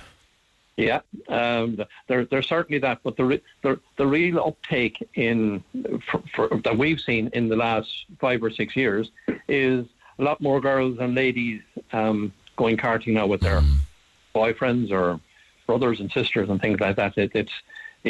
Yeah, 0.78 1.02
um, 1.28 1.84
there, 2.08 2.26
there's 2.26 2.48
certainly 2.48 2.78
that, 2.80 3.00
but 3.04 3.18
the, 3.18 3.26
re- 3.26 3.44
the 3.64 3.80
the 3.96 4.06
real 4.06 4.38
uptake 4.40 4.96
in 5.16 5.64
for, 6.06 6.22
for, 6.36 6.50
that 6.64 6.78
we've 6.78 7.00
seen 7.00 7.32
in 7.34 7.50
the 7.50 7.56
last 7.56 7.90
five 8.20 8.44
or 8.44 8.52
six 8.52 8.76
years 8.76 9.10
is 9.48 9.88
a 10.20 10.24
lot 10.24 10.40
more 10.40 10.62
girls 10.62 11.00
and 11.00 11.16
ladies 11.16 11.62
um, 11.94 12.32
going 12.58 12.78
karting 12.78 13.14
now 13.14 13.26
with 13.26 13.42
their 13.42 13.64
boyfriends 14.36 14.92
or 14.92 15.20
brothers 15.66 16.00
and 16.00 16.12
sisters 16.12 16.48
and 16.50 16.62
things 16.62 16.80
like 16.80 16.96
that. 16.96 17.18
It, 17.18 17.32
it's 17.34 17.52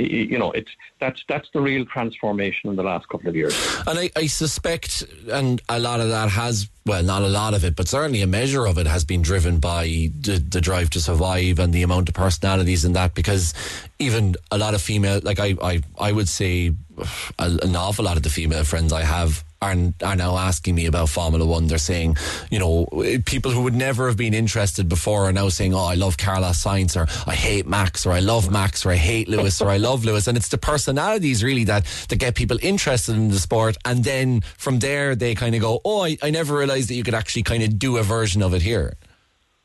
you 0.02 0.38
know 0.38 0.52
it's 0.52 0.72
that's 1.00 1.24
that's 1.28 1.50
the 1.54 1.62
real 1.62 1.86
transformation 1.86 2.70
in 2.70 2.76
the 2.76 2.84
last 2.84 3.08
couple 3.10 3.30
of 3.30 3.36
years. 3.36 3.56
And 3.86 4.00
I, 4.00 4.10
I 4.16 4.28
suspect, 4.28 5.04
and 5.32 5.62
a 5.70 5.80
lot 5.80 6.00
of 6.00 6.10
that 6.10 6.30
has, 6.30 6.70
well, 6.86 7.04
not 7.04 7.22
a 7.22 7.28
lot 7.28 7.54
of 7.54 7.64
it, 7.64 7.76
but 7.76 7.88
certainly 7.88 8.22
a 8.22 8.28
measure 8.28 8.66
of 8.66 8.78
it 8.78 8.88
has 8.88 9.04
been 9.04 9.22
driven 9.22 9.60
by 9.60 9.86
the, 10.20 10.44
the 10.50 10.62
drive 10.62 10.90
to 10.92 11.02
survive 11.02 11.60
and 11.60 11.74
the 11.74 11.84
amount 11.84 12.10
of 12.10 12.16
personalities 12.16 12.86
in 12.86 12.94
that. 12.94 13.14
Because 13.14 13.54
even 14.00 14.36
a 14.52 14.58
lot 14.58 14.74
of 14.74 14.82
female, 14.82 15.20
like 15.24 15.40
I, 15.40 15.56
I, 15.62 15.82
I 16.00 16.12
would 16.12 16.30
say, 16.30 16.74
an 17.40 17.76
awful 17.76 18.06
lot 18.06 18.18
of 18.18 18.24
the 18.24 18.30
female 18.30 18.64
friends 18.64 18.92
I 18.92 19.04
have 19.04 19.44
are, 19.62 19.76
are 20.04 20.16
now 20.16 20.38
asking 20.38 20.76
me 20.76 20.86
about 20.86 21.10
Formula 21.10 21.46
One. 21.46 21.68
They're 21.68 21.78
saying, 21.78 22.18
you 22.50 22.60
know, 22.60 22.86
people 23.26 23.52
who 23.52 23.64
would 23.64 23.76
never 23.76 24.08
have 24.08 24.18
been 24.18 24.34
interested 24.34 24.88
before 24.88 25.26
are 25.26 25.34
now 25.34 25.50
saying, 25.50 25.74
oh, 25.74 25.86
I 25.86 25.96
love 25.96 26.18
Carlos 26.18 26.64
Sainz, 26.64 26.96
or 26.96 27.08
I 27.30 27.36
hate 27.36 27.68
Max, 27.68 28.06
or 28.06 28.12
I 28.12 28.20
love 28.20 28.52
Max, 28.52 28.86
or 28.86 28.92
I 28.92 28.96
hate 28.96 29.28
Lewis, 29.28 29.62
or 29.62 29.70
I 29.70 29.78
love 29.78 30.06
Lewis. 30.06 30.28
And 30.28 30.38
it's 30.38 30.50
the 30.50 30.58
personalities 30.58 31.44
really 31.44 31.64
that, 31.66 31.86
that 32.10 32.18
get 32.18 32.36
people 32.36 32.58
interested 32.62 33.16
in 33.16 33.30
the 33.30 33.40
sport. 33.40 33.78
And 33.86 34.04
then 34.04 34.42
from 34.58 34.80
there, 34.80 35.16
they 35.16 35.36
kind 35.36 35.56
of 35.56 35.62
go, 35.62 35.82
oh, 35.84 36.04
I, 36.04 36.18
I 36.22 36.30
never 36.30 36.58
realized 36.58 36.90
that 36.90 36.96
you 36.96 37.04
could 37.04 37.16
actually 37.16 37.44
kind 37.44 37.64
of 37.64 37.80
do 37.80 37.98
a 37.98 38.04
version 38.04 38.42
of 38.42 38.54
it 38.54 38.62
here. 38.62 38.94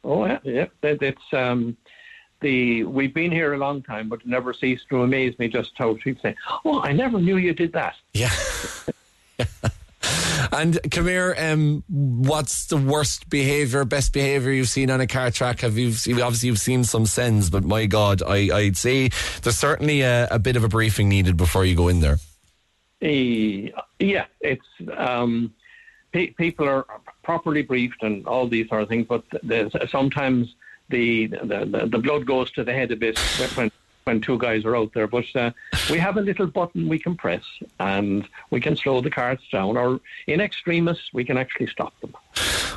Oh 0.04 0.24
yeah, 0.26 0.38
yeah. 0.42 0.66
It, 0.82 1.02
it's 1.02 1.32
um, 1.32 1.76
the 2.40 2.84
we've 2.84 3.14
been 3.14 3.30
here 3.30 3.54
a 3.54 3.58
long 3.58 3.82
time, 3.82 4.08
but 4.08 4.20
it 4.20 4.26
never 4.26 4.52
ceased 4.52 4.88
to 4.90 5.02
amaze 5.02 5.38
me 5.38 5.48
just 5.48 5.70
how 5.76 5.94
people 5.94 6.20
say, 6.22 6.36
"Oh, 6.64 6.80
I 6.82 6.92
never 6.92 7.20
knew 7.20 7.36
you 7.36 7.54
did 7.54 7.72
that." 7.72 7.94
Yeah. 8.12 8.32
And 10.52 10.78
here, 10.92 11.34
um, 11.38 11.84
what's 11.88 12.66
the 12.66 12.76
worst 12.76 13.30
behaviour, 13.30 13.84
best 13.84 14.12
behaviour 14.12 14.52
you've 14.52 14.68
seen 14.68 14.90
on 14.90 15.00
a 15.00 15.06
car 15.06 15.30
track? 15.30 15.60
Have 15.60 15.78
you 15.78 15.88
obviously 15.88 16.48
you've 16.48 16.58
seen 16.58 16.84
some 16.84 17.06
sins, 17.06 17.48
but 17.50 17.64
my 17.64 17.86
God, 17.86 18.22
I, 18.22 18.54
I'd 18.54 18.76
say 18.76 19.10
there's 19.42 19.58
certainly 19.58 20.02
a, 20.02 20.28
a 20.30 20.38
bit 20.38 20.56
of 20.56 20.64
a 20.64 20.68
briefing 20.68 21.08
needed 21.08 21.36
before 21.36 21.64
you 21.64 21.74
go 21.74 21.88
in 21.88 22.00
there. 22.00 22.18
Eh, 23.00 23.70
yeah, 23.98 24.26
it's 24.40 24.66
um, 24.96 25.52
pe- 26.12 26.28
people 26.30 26.68
are 26.68 26.86
properly 27.22 27.62
briefed 27.62 28.02
and 28.02 28.26
all 28.26 28.46
these 28.46 28.68
sort 28.68 28.82
of 28.82 28.88
things, 28.88 29.06
but 29.08 29.24
sometimes 29.90 30.54
the 30.88 31.26
the, 31.26 31.64
the, 31.64 31.88
the 31.90 31.98
blood 31.98 32.26
goes 32.26 32.50
to 32.52 32.64
the 32.64 32.72
head 32.72 32.92
a 32.92 32.96
bit 32.96 33.18
when 33.56 33.70
when 34.04 34.20
two 34.20 34.38
guys 34.38 34.64
are 34.64 34.76
out 34.76 34.92
there. 34.94 35.06
But 35.06 35.24
uh, 35.34 35.50
we 35.90 35.98
have 35.98 36.16
a 36.16 36.20
little 36.20 36.46
button 36.46 36.88
we 36.88 36.98
can 36.98 37.16
press 37.16 37.44
and 37.78 38.28
we 38.50 38.60
can 38.60 38.76
slow 38.76 39.00
the 39.00 39.10
cars 39.10 39.40
down, 39.50 39.76
or 39.76 40.00
in 40.26 40.40
extremis 40.40 40.98
we 41.12 41.24
can 41.24 41.36
actually 41.36 41.66
stop 41.68 41.98
them. 42.00 42.14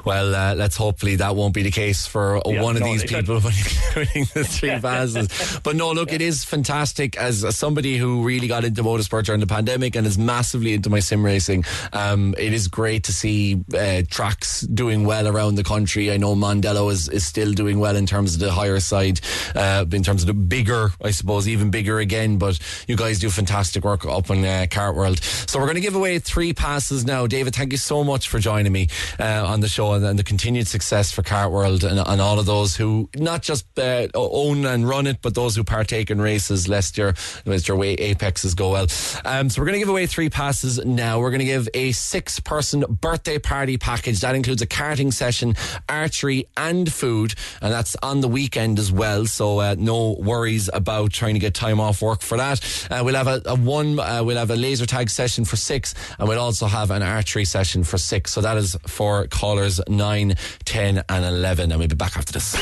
Well, 0.05 0.35
uh, 0.35 0.55
let's 0.55 0.77
hopefully 0.77 1.15
that 1.17 1.35
won't 1.35 1.53
be 1.53 1.63
the 1.63 1.71
case 1.71 2.05
for 2.05 2.41
Yeah, 2.45 2.61
one 2.61 2.75
of 2.75 2.81
no, 2.81 2.91
these 2.91 3.03
people 3.03 3.39
when 3.39 3.53
you're 3.55 4.05
doing 4.05 4.27
the 4.33 4.43
three 4.47 4.79
passes. 4.79 5.59
But 5.63 5.75
no, 5.75 5.91
look, 5.91 6.13
it 6.13 6.21
is 6.21 6.43
fantastic 6.43 7.17
as, 7.17 7.43
as 7.43 7.57
somebody 7.57 7.97
who 7.97 8.23
really 8.23 8.47
got 8.47 8.63
into 8.63 8.83
motorsport 8.83 9.25
during 9.25 9.41
the 9.41 9.47
pandemic 9.47 9.95
and 9.95 10.05
is 10.05 10.17
massively 10.17 10.73
into 10.73 10.89
my 10.89 10.99
sim 10.99 11.25
racing. 11.25 11.63
Um, 11.93 12.35
it 12.37 12.53
is 12.53 12.67
great 12.67 13.05
to 13.05 13.13
see 13.13 13.63
uh, 13.77 14.03
tracks 14.09 14.61
doing 14.61 15.05
well 15.05 15.27
around 15.27 15.55
the 15.55 15.63
country. 15.63 16.11
I 16.11 16.17
know 16.17 16.35
Mondello 16.35 16.91
is, 16.91 17.09
is 17.09 17.25
still 17.25 17.53
doing 17.53 17.79
well 17.79 17.95
in 17.95 18.05
terms 18.05 18.35
of 18.35 18.39
the 18.39 18.51
higher 18.51 18.79
side, 18.79 19.21
uh, 19.55 19.85
in 19.91 20.03
terms 20.03 20.21
of 20.21 20.27
the 20.27 20.33
bigger, 20.33 20.89
I 21.03 21.11
suppose, 21.11 21.47
even 21.47 21.71
bigger 21.71 21.99
again. 21.99 22.37
But 22.37 22.59
you 22.87 22.95
guys 22.95 23.19
do 23.19 23.29
fantastic 23.29 23.83
work 23.83 24.05
up 24.05 24.29
in 24.29 24.39
uh, 24.43 24.67
Kartworld. 24.69 25.23
So 25.49 25.59
we're 25.59 25.65
going 25.65 25.75
to 25.75 25.81
give 25.81 25.95
away 25.95 26.19
three 26.19 26.53
passes 26.53 27.05
now. 27.05 27.27
David, 27.27 27.55
thank 27.55 27.71
you 27.71 27.77
so 27.77 28.03
much 28.03 28.27
for 28.29 28.39
joining 28.39 28.71
me 28.71 28.87
uh, 29.19 29.44
on 29.45 29.61
the 29.61 29.67
show 29.67 29.93
and, 29.93 30.05
and 30.05 30.19
the 30.19 30.23
continued 30.23 30.67
success 30.67 31.11
for 31.11 31.21
Kartworld 31.21 31.83
and, 31.89 31.99
and 31.99 32.21
all 32.21 32.39
of 32.39 32.45
those 32.45 32.75
who 32.75 33.09
not 33.15 33.41
just 33.41 33.65
uh, 33.79 34.07
own 34.13 34.65
and 34.65 34.87
run 34.87 35.07
it, 35.07 35.21
but 35.21 35.35
those 35.35 35.55
who 35.55 35.63
partake 35.63 36.09
in 36.11 36.19
races, 36.19 36.67
lest 36.67 36.97
your, 36.97 37.13
lest 37.45 37.67
your 37.67 37.77
way 37.77 37.93
apexes 37.95 38.53
go 38.53 38.71
well. 38.71 38.87
Um, 39.23 39.49
so 39.49 39.61
we're 39.61 39.65
going 39.65 39.75
to 39.75 39.79
give 39.79 39.89
away 39.89 40.07
three 40.07 40.29
passes 40.29 40.83
now. 40.83 41.19
We're 41.19 41.31
going 41.31 41.39
to 41.39 41.45
give 41.45 41.69
a 41.73 41.91
six 41.91 42.39
person 42.39 42.83
birthday 42.89 43.39
party 43.39 43.77
package. 43.77 44.19
That 44.21 44.35
includes 44.35 44.61
a 44.61 44.67
karting 44.67 45.13
session, 45.13 45.55
archery, 45.87 46.47
and 46.57 46.91
food. 46.91 47.35
And 47.61 47.71
that's 47.71 47.95
on 48.01 48.21
the 48.21 48.27
weekend 48.27 48.79
as 48.79 48.91
well. 48.91 49.25
So 49.25 49.59
uh, 49.59 49.75
no 49.77 50.13
worries 50.13 50.69
about 50.73 51.11
trying 51.11 51.35
to 51.35 51.39
get 51.39 51.53
time 51.53 51.79
off 51.79 52.01
work 52.01 52.21
for 52.21 52.37
that. 52.37 52.87
Uh, 52.89 53.01
we'll 53.03 53.15
have 53.15 53.27
a, 53.27 53.41
a 53.45 53.55
one, 53.55 53.99
uh, 53.99 54.23
we'll 54.23 54.37
have 54.37 54.51
a 54.51 54.55
laser 54.55 54.85
tag 54.85 55.09
session 55.09 55.45
for 55.45 55.55
six, 55.55 55.93
and 56.19 56.27
we'll 56.27 56.39
also 56.39 56.65
have 56.65 56.91
an 56.91 57.01
archery 57.01 57.45
session 57.45 57.83
for 57.83 57.97
six. 57.97 58.31
So 58.31 58.41
that 58.41 58.57
is 58.57 58.77
for 58.87 59.27
callers 59.35 59.81
nine, 59.89 60.35
ten, 60.63 61.03
and 61.09 61.25
11. 61.25 61.71
And 61.71 61.79
we'll 61.79 61.89
be 61.89 61.95
back 61.95 62.17
after 62.17 62.31
this. 62.33 62.55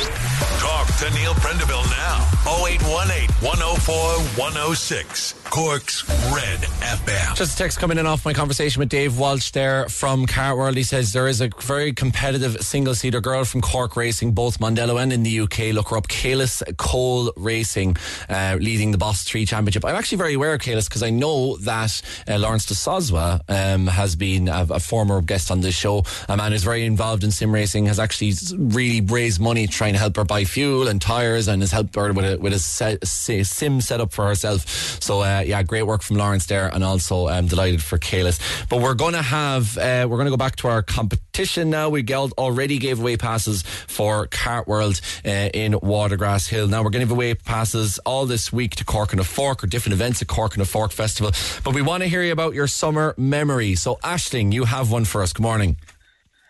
Cork 0.59 0.87
to 0.97 1.09
Neil 1.13 1.33
Prendeville 1.35 1.89
now. 1.91 2.33
0818 2.65 3.29
104 3.45 3.95
106. 4.41 5.33
Cork's 5.45 6.09
Red 6.33 6.59
FM. 6.59 7.35
Just 7.35 7.53
a 7.53 7.57
text 7.57 7.77
coming 7.77 7.97
in 7.97 8.07
off 8.07 8.25
my 8.25 8.33
conversation 8.33 8.79
with 8.79 8.89
Dave 8.89 9.19
Walsh 9.19 9.51
there 9.51 9.87
from 9.87 10.25
Kartworld. 10.25 10.75
He 10.75 10.83
says 10.83 11.13
there 11.13 11.27
is 11.27 11.41
a 11.41 11.49
very 11.59 11.93
competitive 11.93 12.59
single 12.61 12.95
seater 12.95 13.21
girl 13.21 13.45
from 13.45 13.61
Cork 13.61 13.95
Racing, 13.95 14.31
both 14.31 14.57
Mondello 14.59 15.01
and 15.01 15.13
in 15.13 15.21
the 15.23 15.41
UK. 15.41 15.73
Look 15.73 15.89
her 15.89 15.97
up, 15.97 16.07
Kalis 16.07 16.63
Cole 16.77 17.31
Racing, 17.37 17.97
uh, 18.29 18.57
leading 18.59 18.91
the 18.91 18.97
Boss 18.97 19.23
3 19.23 19.45
Championship. 19.45 19.85
I'm 19.85 19.95
actually 19.95 20.17
very 20.17 20.33
aware 20.33 20.53
of 20.53 20.61
Kalis 20.61 20.89
because 20.89 21.03
I 21.03 21.11
know 21.11 21.57
that 21.57 22.01
uh, 22.27 22.39
Lawrence 22.39 22.65
de 22.65 22.75
Sousa 22.75 23.41
um, 23.47 23.87
has 23.87 24.15
been 24.15 24.47
a, 24.47 24.65
a, 24.71 24.79
former 24.79 25.21
guest 25.21 25.51
on 25.51 25.61
this 25.61 25.75
show, 25.75 26.03
a 26.27 26.35
man 26.35 26.51
who's 26.51 26.62
very 26.63 26.85
involved 26.85 27.23
in 27.23 27.31
sim 27.31 27.53
racing, 27.53 27.85
has 27.87 27.99
actually 27.99 28.33
really 28.57 29.01
raised 29.01 29.39
money 29.39 29.67
trying 29.67 29.93
to 29.93 29.99
help 29.99 30.15
her 30.15 30.23
buy 30.23 30.43
fuel 30.45 30.87
and 30.87 31.01
tyres 31.01 31.47
and 31.47 31.61
has 31.61 31.71
helped 31.71 31.95
her 31.95 32.11
with 32.13 32.25
a, 32.25 32.37
with 32.37 32.53
a, 32.53 32.59
set, 32.59 33.05
sim 33.05 33.81
set 33.81 34.01
up 34.01 34.11
for 34.11 34.25
herself. 34.25 34.67
So, 35.01 35.21
uh, 35.21 35.43
yeah, 35.45 35.61
great 35.63 35.83
work 35.83 36.01
from 36.01 36.17
Lawrence 36.17 36.45
there, 36.45 36.67
and 36.73 36.83
also 36.83 37.27
um, 37.27 37.47
delighted 37.47 37.81
for 37.81 37.97
Kalis. 37.97 38.39
But 38.69 38.81
we're 38.81 38.93
going 38.93 39.13
to 39.13 39.21
have, 39.21 39.77
uh, 39.77 40.07
we're 40.09 40.17
going 40.17 40.25
to 40.25 40.31
go 40.31 40.37
back 40.37 40.55
to 40.57 40.67
our 40.67 40.81
competition 40.81 41.69
now. 41.69 41.89
We 41.89 42.03
already 42.13 42.77
gave 42.77 42.99
away 42.99 43.17
passes 43.17 43.63
for 43.63 44.27
Kartworld 44.27 45.01
uh, 45.25 45.49
in 45.53 45.73
Watergrass 45.73 46.47
Hill. 46.47 46.67
Now 46.67 46.83
we're 46.83 46.89
going 46.89 47.01
to 47.01 47.07
give 47.07 47.11
away 47.11 47.33
passes 47.33 47.99
all 47.99 48.25
this 48.25 48.53
week 48.53 48.75
to 48.77 48.85
Cork 48.85 49.13
on 49.13 49.19
a 49.19 49.23
Fork 49.23 49.63
or 49.63 49.67
different 49.67 49.93
events 49.93 50.21
at 50.21 50.27
Cork 50.27 50.57
on 50.57 50.61
a 50.61 50.65
Fork 50.65 50.91
Festival. 50.91 51.31
But 51.63 51.73
we 51.73 51.81
want 51.81 52.03
to 52.03 52.09
hear 52.09 52.23
you 52.23 52.31
about 52.31 52.53
your 52.53 52.67
summer 52.67 53.13
memory. 53.17 53.75
So, 53.75 53.95
Ashling, 54.03 54.53
you 54.53 54.65
have 54.65 54.91
one 54.91 55.05
for 55.05 55.21
us. 55.21 55.33
Good 55.33 55.43
morning. 55.43 55.77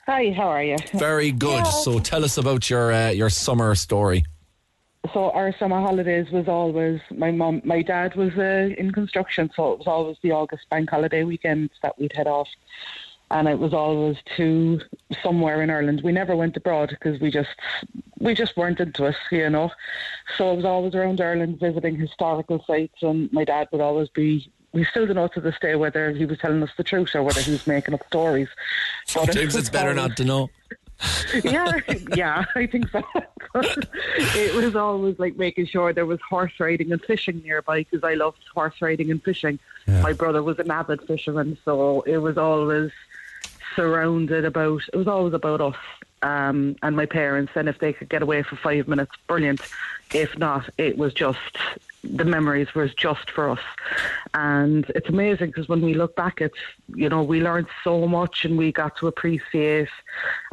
Hi, 0.06 0.32
how 0.32 0.48
are 0.48 0.64
you? 0.64 0.78
Very 0.94 1.32
good. 1.32 1.64
Yeah. 1.64 1.72
So, 1.72 2.00
tell 2.00 2.26
us 2.26 2.38
about 2.38 2.70
your 2.70 2.92
uh, 2.92 3.12
your 3.12 3.30
summer 3.30 3.74
story 3.76 4.26
so 5.12 5.32
our 5.32 5.54
summer 5.58 5.82
holidays 5.82 6.30
was 6.32 6.48
always 6.48 7.02
my 7.12 7.30
mom 7.30 7.62
my 7.66 7.82
dad 7.82 8.16
was 8.16 8.32
uh, 8.38 8.74
in 8.78 8.92
construction 8.92 9.52
so 9.54 9.74
it 9.74 9.80
was 9.80 9.88
always 9.88 10.18
the 10.24 10.32
august 10.32 10.70
bank 10.70 10.90
holiday 10.90 11.24
weekends 11.24 11.74
that 11.82 11.98
we'd 12.00 12.14
head 12.14 12.28
off 12.28 12.48
and 13.32 13.48
it 13.48 13.60
was 13.60 13.74
always 13.74 14.18
to 14.38 14.80
somewhere 15.22 15.62
in 15.62 15.70
ireland 15.70 16.02
we 16.04 16.12
never 16.12 16.36
went 16.36 16.56
abroad 16.56 16.90
because 16.90 17.20
we 17.20 17.30
just 17.30 17.50
we 18.20 18.34
just 18.34 18.56
weren't 18.56 18.80
into 18.80 19.06
it 19.06 19.16
you 19.32 19.50
know 19.50 19.70
so 20.38 20.54
it 20.54 20.56
was 20.56 20.66
always 20.66 20.96
around 20.96 21.20
ireland 21.20 21.60
visiting 21.60 21.98
historical 21.98 22.64
sites 22.66 23.02
and 23.02 23.32
my 23.34 23.44
dad 23.44 23.68
would 23.72 23.82
always 23.82 24.08
be 24.10 24.50
we 24.74 24.84
still 24.86 25.06
don't 25.06 25.16
know 25.16 25.28
to 25.30 25.41
this 25.41 25.56
day 25.62 25.76
whether 25.76 26.12
he 26.12 26.26
was 26.26 26.40
telling 26.40 26.62
us 26.64 26.72
the 26.78 26.84
truth 26.84 27.16
or 27.16 27.24
whether 27.24 27.41
he 27.41 27.52
was 27.52 27.66
making 27.68 27.94
up 27.94 28.06
stories. 28.08 28.50
Sometimes 29.06 29.56
it's 29.56 29.70
better 29.70 29.94
not 29.94 30.18
to 30.18 30.26
know 30.26 30.50
yeah, 31.44 31.80
yeah, 32.16 32.45
I 32.56 32.66
think 32.66 32.90
so. 32.90 33.04
it 33.56 34.56
was 34.56 34.76
always 34.76 35.20
like 35.20 35.36
making 35.38 35.66
sure 35.66 35.94
there 35.94 36.06
was 36.06 36.20
horse 36.22 36.54
riding 36.60 36.91
and 36.91 37.02
fishing 37.04 37.41
nearby 37.44 37.80
because 37.80 38.04
I 38.04 38.14
loved 38.14 38.40
horse 38.54 38.76
riding 38.82 39.12
and 39.12 39.22
fishing. 39.22 39.60
Yeah. 39.88 40.02
My 40.02 40.14
brother 40.14 40.41
was 40.44 40.60
an 40.60 40.72
avid 40.72 41.02
fisherman, 41.06 41.58
so 41.66 42.02
it 42.02 42.18
was 42.18 42.38
always 42.38 42.91
surrounded 43.76 44.45
about. 44.45 44.82
It 44.94 44.98
was 44.98 45.08
always 45.08 45.34
about 45.34 45.62
us 45.62 45.76
um, 46.22 46.76
and 46.82 46.95
my 46.95 47.06
parents. 47.06 47.52
And 47.56 47.68
if 47.68 47.80
they 47.80 47.94
could 47.94 48.10
get 48.10 48.22
away 48.22 48.44
for 48.44 48.56
five 48.56 48.88
minutes, 48.88 49.12
brilliant. 49.28 49.62
If 50.14 50.38
not, 50.38 50.70
it 50.78 50.98
was 50.98 51.14
just 51.14 51.40
the 52.04 52.26
memories 52.26 52.74
was 52.76 52.94
just 52.94 53.32
for 53.32 53.50
us. 53.50 53.60
And 54.34 54.86
it's 54.96 55.10
amazing 55.10 55.48
because 55.48 55.70
when 55.70 55.82
we 55.82 55.94
look 55.94 56.16
back, 56.16 56.42
it's, 56.42 56.58
you 56.94 57.10
know, 57.10 57.24
we 57.24 57.42
learned 57.42 57.68
so 57.84 58.08
much 58.08 58.46
and 58.46 58.58
we 58.58 58.72
got 58.72 58.98
to 58.98 59.08
appreciate, 59.08 59.90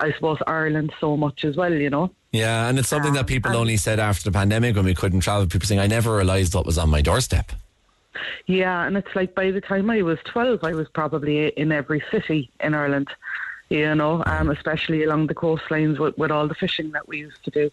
I 0.00 0.12
suppose, 0.12 0.38
Ireland 0.46 0.92
so 1.00 1.16
much 1.16 1.44
as 1.44 1.56
well, 1.56 1.72
you 1.72 1.90
know. 1.90 2.10
Yeah, 2.32 2.68
and 2.68 2.78
it's 2.78 2.88
something 2.88 3.10
um, 3.10 3.16
that 3.16 3.26
people 3.26 3.56
only 3.56 3.76
said 3.76 3.98
after 3.98 4.30
the 4.30 4.32
pandemic 4.32 4.76
when 4.76 4.84
we 4.84 4.94
couldn't 4.94 5.20
travel. 5.20 5.46
People 5.46 5.66
saying, 5.66 5.80
I 5.80 5.88
never 5.88 6.16
realised 6.16 6.54
what 6.54 6.64
was 6.64 6.78
on 6.78 6.88
my 6.88 7.02
doorstep. 7.02 7.52
Yeah, 8.46 8.86
and 8.86 8.96
it's 8.96 9.14
like 9.16 9.34
by 9.34 9.50
the 9.50 9.60
time 9.60 9.90
I 9.90 10.02
was 10.02 10.18
12, 10.24 10.62
I 10.62 10.72
was 10.72 10.88
probably 10.88 11.48
in 11.48 11.72
every 11.72 12.02
city 12.10 12.50
in 12.60 12.74
Ireland 12.74 13.08
you 13.70 13.94
know, 13.94 14.22
um, 14.26 14.50
especially 14.50 15.04
along 15.04 15.28
the 15.28 15.34
coastlines 15.34 15.98
with, 15.98 16.18
with 16.18 16.30
all 16.30 16.48
the 16.48 16.54
fishing 16.54 16.90
that 16.90 17.08
we 17.08 17.18
used 17.18 17.42
to 17.44 17.50
do. 17.50 17.70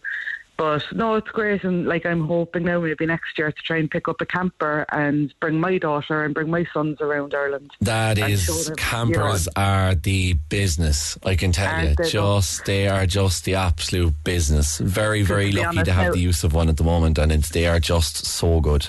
But 0.58 0.84
no, 0.92 1.14
it's 1.14 1.30
great, 1.30 1.64
and 1.64 1.86
like 1.86 2.04
I'm 2.06 2.28
hoping 2.28 2.64
now 2.64 2.80
maybe 2.80 3.06
next 3.06 3.38
year 3.38 3.52
to 3.52 3.62
try 3.62 3.78
and 3.78 3.90
pick 3.90 4.08
up 4.08 4.22
a 4.22 4.26
camper 4.26 4.88
and 4.92 5.32
bring 5.40 5.60
my 5.60 5.78
daughter 5.78 6.24
and 6.24 6.34
bring 6.34 6.50
my 6.50 6.66
sons 6.74 7.00
around 7.00 7.36
Ireland. 7.36 7.72
That 7.82 8.18
is, 8.18 8.66
them, 8.66 8.76
campers 8.76 9.46
you 9.46 9.52
know. 9.56 9.64
are 9.64 9.96
the 9.96 10.34
business. 10.50 11.16
I 11.24 11.36
can 11.36 11.52
tell 11.52 11.68
and 11.68 11.90
you, 11.90 11.96
they 11.96 12.10
just 12.10 12.66
they 12.66 12.88
are 12.88 13.06
just 13.06 13.46
the 13.46 13.54
absolute 13.54 14.16
business. 14.24 14.80
Very, 14.80 15.22
very 15.22 15.52
lucky 15.52 15.68
honest, 15.68 15.86
to 15.86 15.92
have 15.94 16.06
now, 16.08 16.12
the 16.14 16.20
use 16.20 16.44
of 16.44 16.56
one 16.56 16.70
at 16.70 16.78
the 16.78 16.84
moment, 16.84 17.20
and 17.20 17.32
it's 17.32 17.50
they 17.50 17.68
are 17.68 17.80
just 17.80 18.26
so 18.26 18.60
good. 18.60 18.88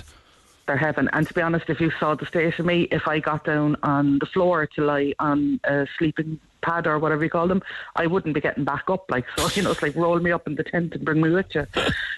They're 0.66 0.78
heaven. 0.78 1.10
And 1.12 1.26
to 1.26 1.34
be 1.34 1.42
honest, 1.42 1.68
if 1.68 1.80
you 1.80 1.90
saw 2.00 2.14
the 2.14 2.26
state 2.26 2.58
of 2.58 2.64
me, 2.64 2.88
if 2.90 3.06
I 3.06 3.18
got 3.18 3.44
down 3.44 3.76
on 3.82 4.18
the 4.20 4.26
floor 4.26 4.66
to 4.66 4.84
lie 4.84 5.12
on 5.18 5.60
a 5.64 5.86
sleeping 5.98 6.40
pad 6.60 6.86
or 6.86 6.98
whatever 6.98 7.24
you 7.24 7.30
call 7.30 7.48
them, 7.48 7.62
I 7.97 8.06
wouldn't 8.06 8.35
be 8.35 8.40
getting 8.40 8.64
back 8.64 8.85
up. 8.89 9.10
Like 9.10 9.24
so, 9.36 9.48
you 9.55 9.62
know, 9.62 9.72
it's 9.72 9.82
like 9.82 9.94
roll 9.94 10.18
me 10.18 10.32
up 10.32 10.47
in 10.47 10.55
the 10.55 10.64
tent 10.64 10.94
and 10.94 11.05
bring 11.05 11.20
me 11.20 11.30
with 11.30 11.55
you. 11.55 11.66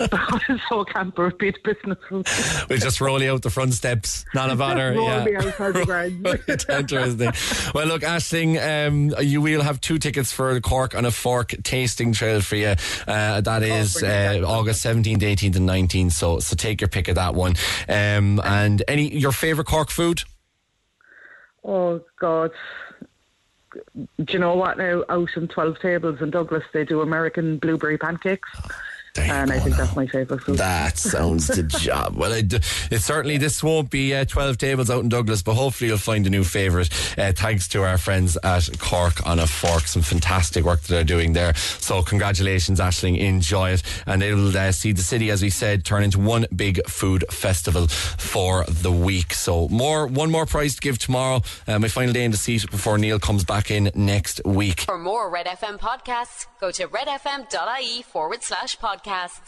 so 0.69 0.85
camper 0.85 1.25
would 1.25 1.39
be 1.39 1.51
the 1.51 1.59
business. 1.63 2.69
we 2.69 2.79
just 2.79 3.01
roll 3.01 3.23
you 3.23 3.33
out 3.33 3.43
the 3.43 3.51
front 3.51 3.75
steps, 3.75 4.25
not 4.35 4.51
a 4.51 4.57
bother. 4.61 4.93
roll 4.93 5.09
yeah. 5.09 5.25
me 5.25 5.37
outside 5.37 5.75
the 5.75 5.85
ground. 5.85 6.27
Interesting. 6.69 7.33
Well, 7.75 7.87
look, 7.87 8.03
Ashling, 8.03 8.59
um, 8.61 9.15
you 9.25 9.41
will 9.41 9.63
have 9.63 9.81
two 9.81 9.99
tickets 9.99 10.33
for 10.33 10.55
the 10.55 10.61
Cork 10.61 10.95
on 10.95 11.05
a 11.05 11.11
Fork 11.11 11.55
tasting 11.63 12.13
trail 12.13 12.41
for 12.41 12.57
you. 12.57 12.75
Uh, 13.07 13.41
that 13.41 13.63
oh, 13.63 14.07
uh, 14.07 14.47
August 14.47 14.83
seventeenth, 14.83 15.23
eighteenth, 15.23 15.57
and 15.57 15.67
nineteenth. 15.67 16.13
So, 16.13 16.39
so 16.39 16.57
take 16.57 16.81
your 16.81 16.89
pick 16.89 17.09
of 17.09 17.17
that 17.17 17.35
one. 17.35 17.55
Um, 17.89 18.41
and 18.45 18.83
any 18.89 19.17
your 19.17 19.33
favourite 19.33 19.67
Cork 19.67 19.91
food? 19.91 20.23
Oh 21.63 22.01
God 22.19 22.53
do 23.95 24.33
you 24.33 24.39
know 24.39 24.55
what 24.55 24.79
now? 24.79 25.05
Out 25.09 25.31
in 25.37 25.49
12 25.49 25.81
tables 25.81 26.21
in 26.21 26.31
Douglas, 26.31 26.65
they 26.73 26.85
do 26.85 27.01
American 27.01 27.59
blueberry 27.59 27.99
pancakes. 27.99 28.49
And 29.17 29.51
I 29.51 29.59
think 29.59 29.77
now. 29.77 29.85
that's 29.85 29.97
my 29.97 30.07
favourite 30.07 30.43
food. 30.43 30.59
That 30.59 30.97
sounds 30.97 31.49
the 31.49 31.63
job. 31.81 32.17
Well, 32.17 32.33
it, 32.33 32.53
it, 32.53 33.01
certainly 33.01 33.37
this 33.39 33.63
won't 33.63 33.91
be 33.91 34.15
uh, 34.15 34.25
twelve 34.25 34.59
tables 34.59 34.91
out 34.91 35.03
in 35.03 35.09
Douglas, 35.09 35.43
but 35.43 35.55
hopefully 35.55 35.89
you'll 35.89 35.99
find 35.99 36.27
a 36.27 36.31
new 36.31 36.45
favourite. 36.45 36.89
Uh, 37.19 37.33
thanks 37.33 37.67
to 37.69 37.83
our 37.83 37.99
friends 37.99 38.39
at 38.43 38.69
Cork 38.79 39.27
on 39.27 39.39
a 39.39 39.47
Fork, 39.47 39.83
some 39.87 40.03
fantastic 40.03 40.65
work 40.65 40.81
that 40.83 40.89
they're 40.89 41.05
doing 41.05 41.33
there. 41.33 41.55
So 41.55 42.03
congratulations, 42.03 42.79
Ashling. 42.79 43.19
Enjoy 43.19 43.71
it, 43.71 43.83
and 44.07 44.23
it'll 44.23 44.57
uh, 44.57 44.73
see 44.73 44.93
the 44.93 45.03
city, 45.03 45.31
as 45.31 45.43
we 45.43 45.51
said, 45.51 45.85
turn 45.85 46.05
into 46.05 46.19
one 46.21 46.47
big 46.55 46.81
food 46.87 47.25
festival 47.31 47.89
for 47.89 48.65
the 48.69 48.93
week. 48.93 49.35
So 49.35 49.69
more, 49.69 50.07
one 50.07 50.31
more 50.31 50.47
prize 50.47 50.77
to 50.77 50.81
give 50.81 50.99
tomorrow. 50.99 51.43
Uh, 51.67 51.79
my 51.79 51.89
final 51.89 52.13
day 52.13 52.25
in 52.25 52.31
the 52.31 52.37
seat 52.37 52.71
before 52.71 52.99
Neil 52.99 53.19
comes 53.19 53.45
back 53.45 53.71
in 53.71 53.91
next 53.95 54.41
week. 54.45 54.83
For 54.83 54.99
more 54.99 55.31
Red 55.31 55.47
FM 55.47 55.79
podcasts, 55.79 56.47
go 56.61 56.71
to 56.71 56.87
redfm.ie 56.87 58.03
forward 58.03 58.43
slash 58.43 58.77
podcast 58.79 59.00
podcasts. 59.03 59.41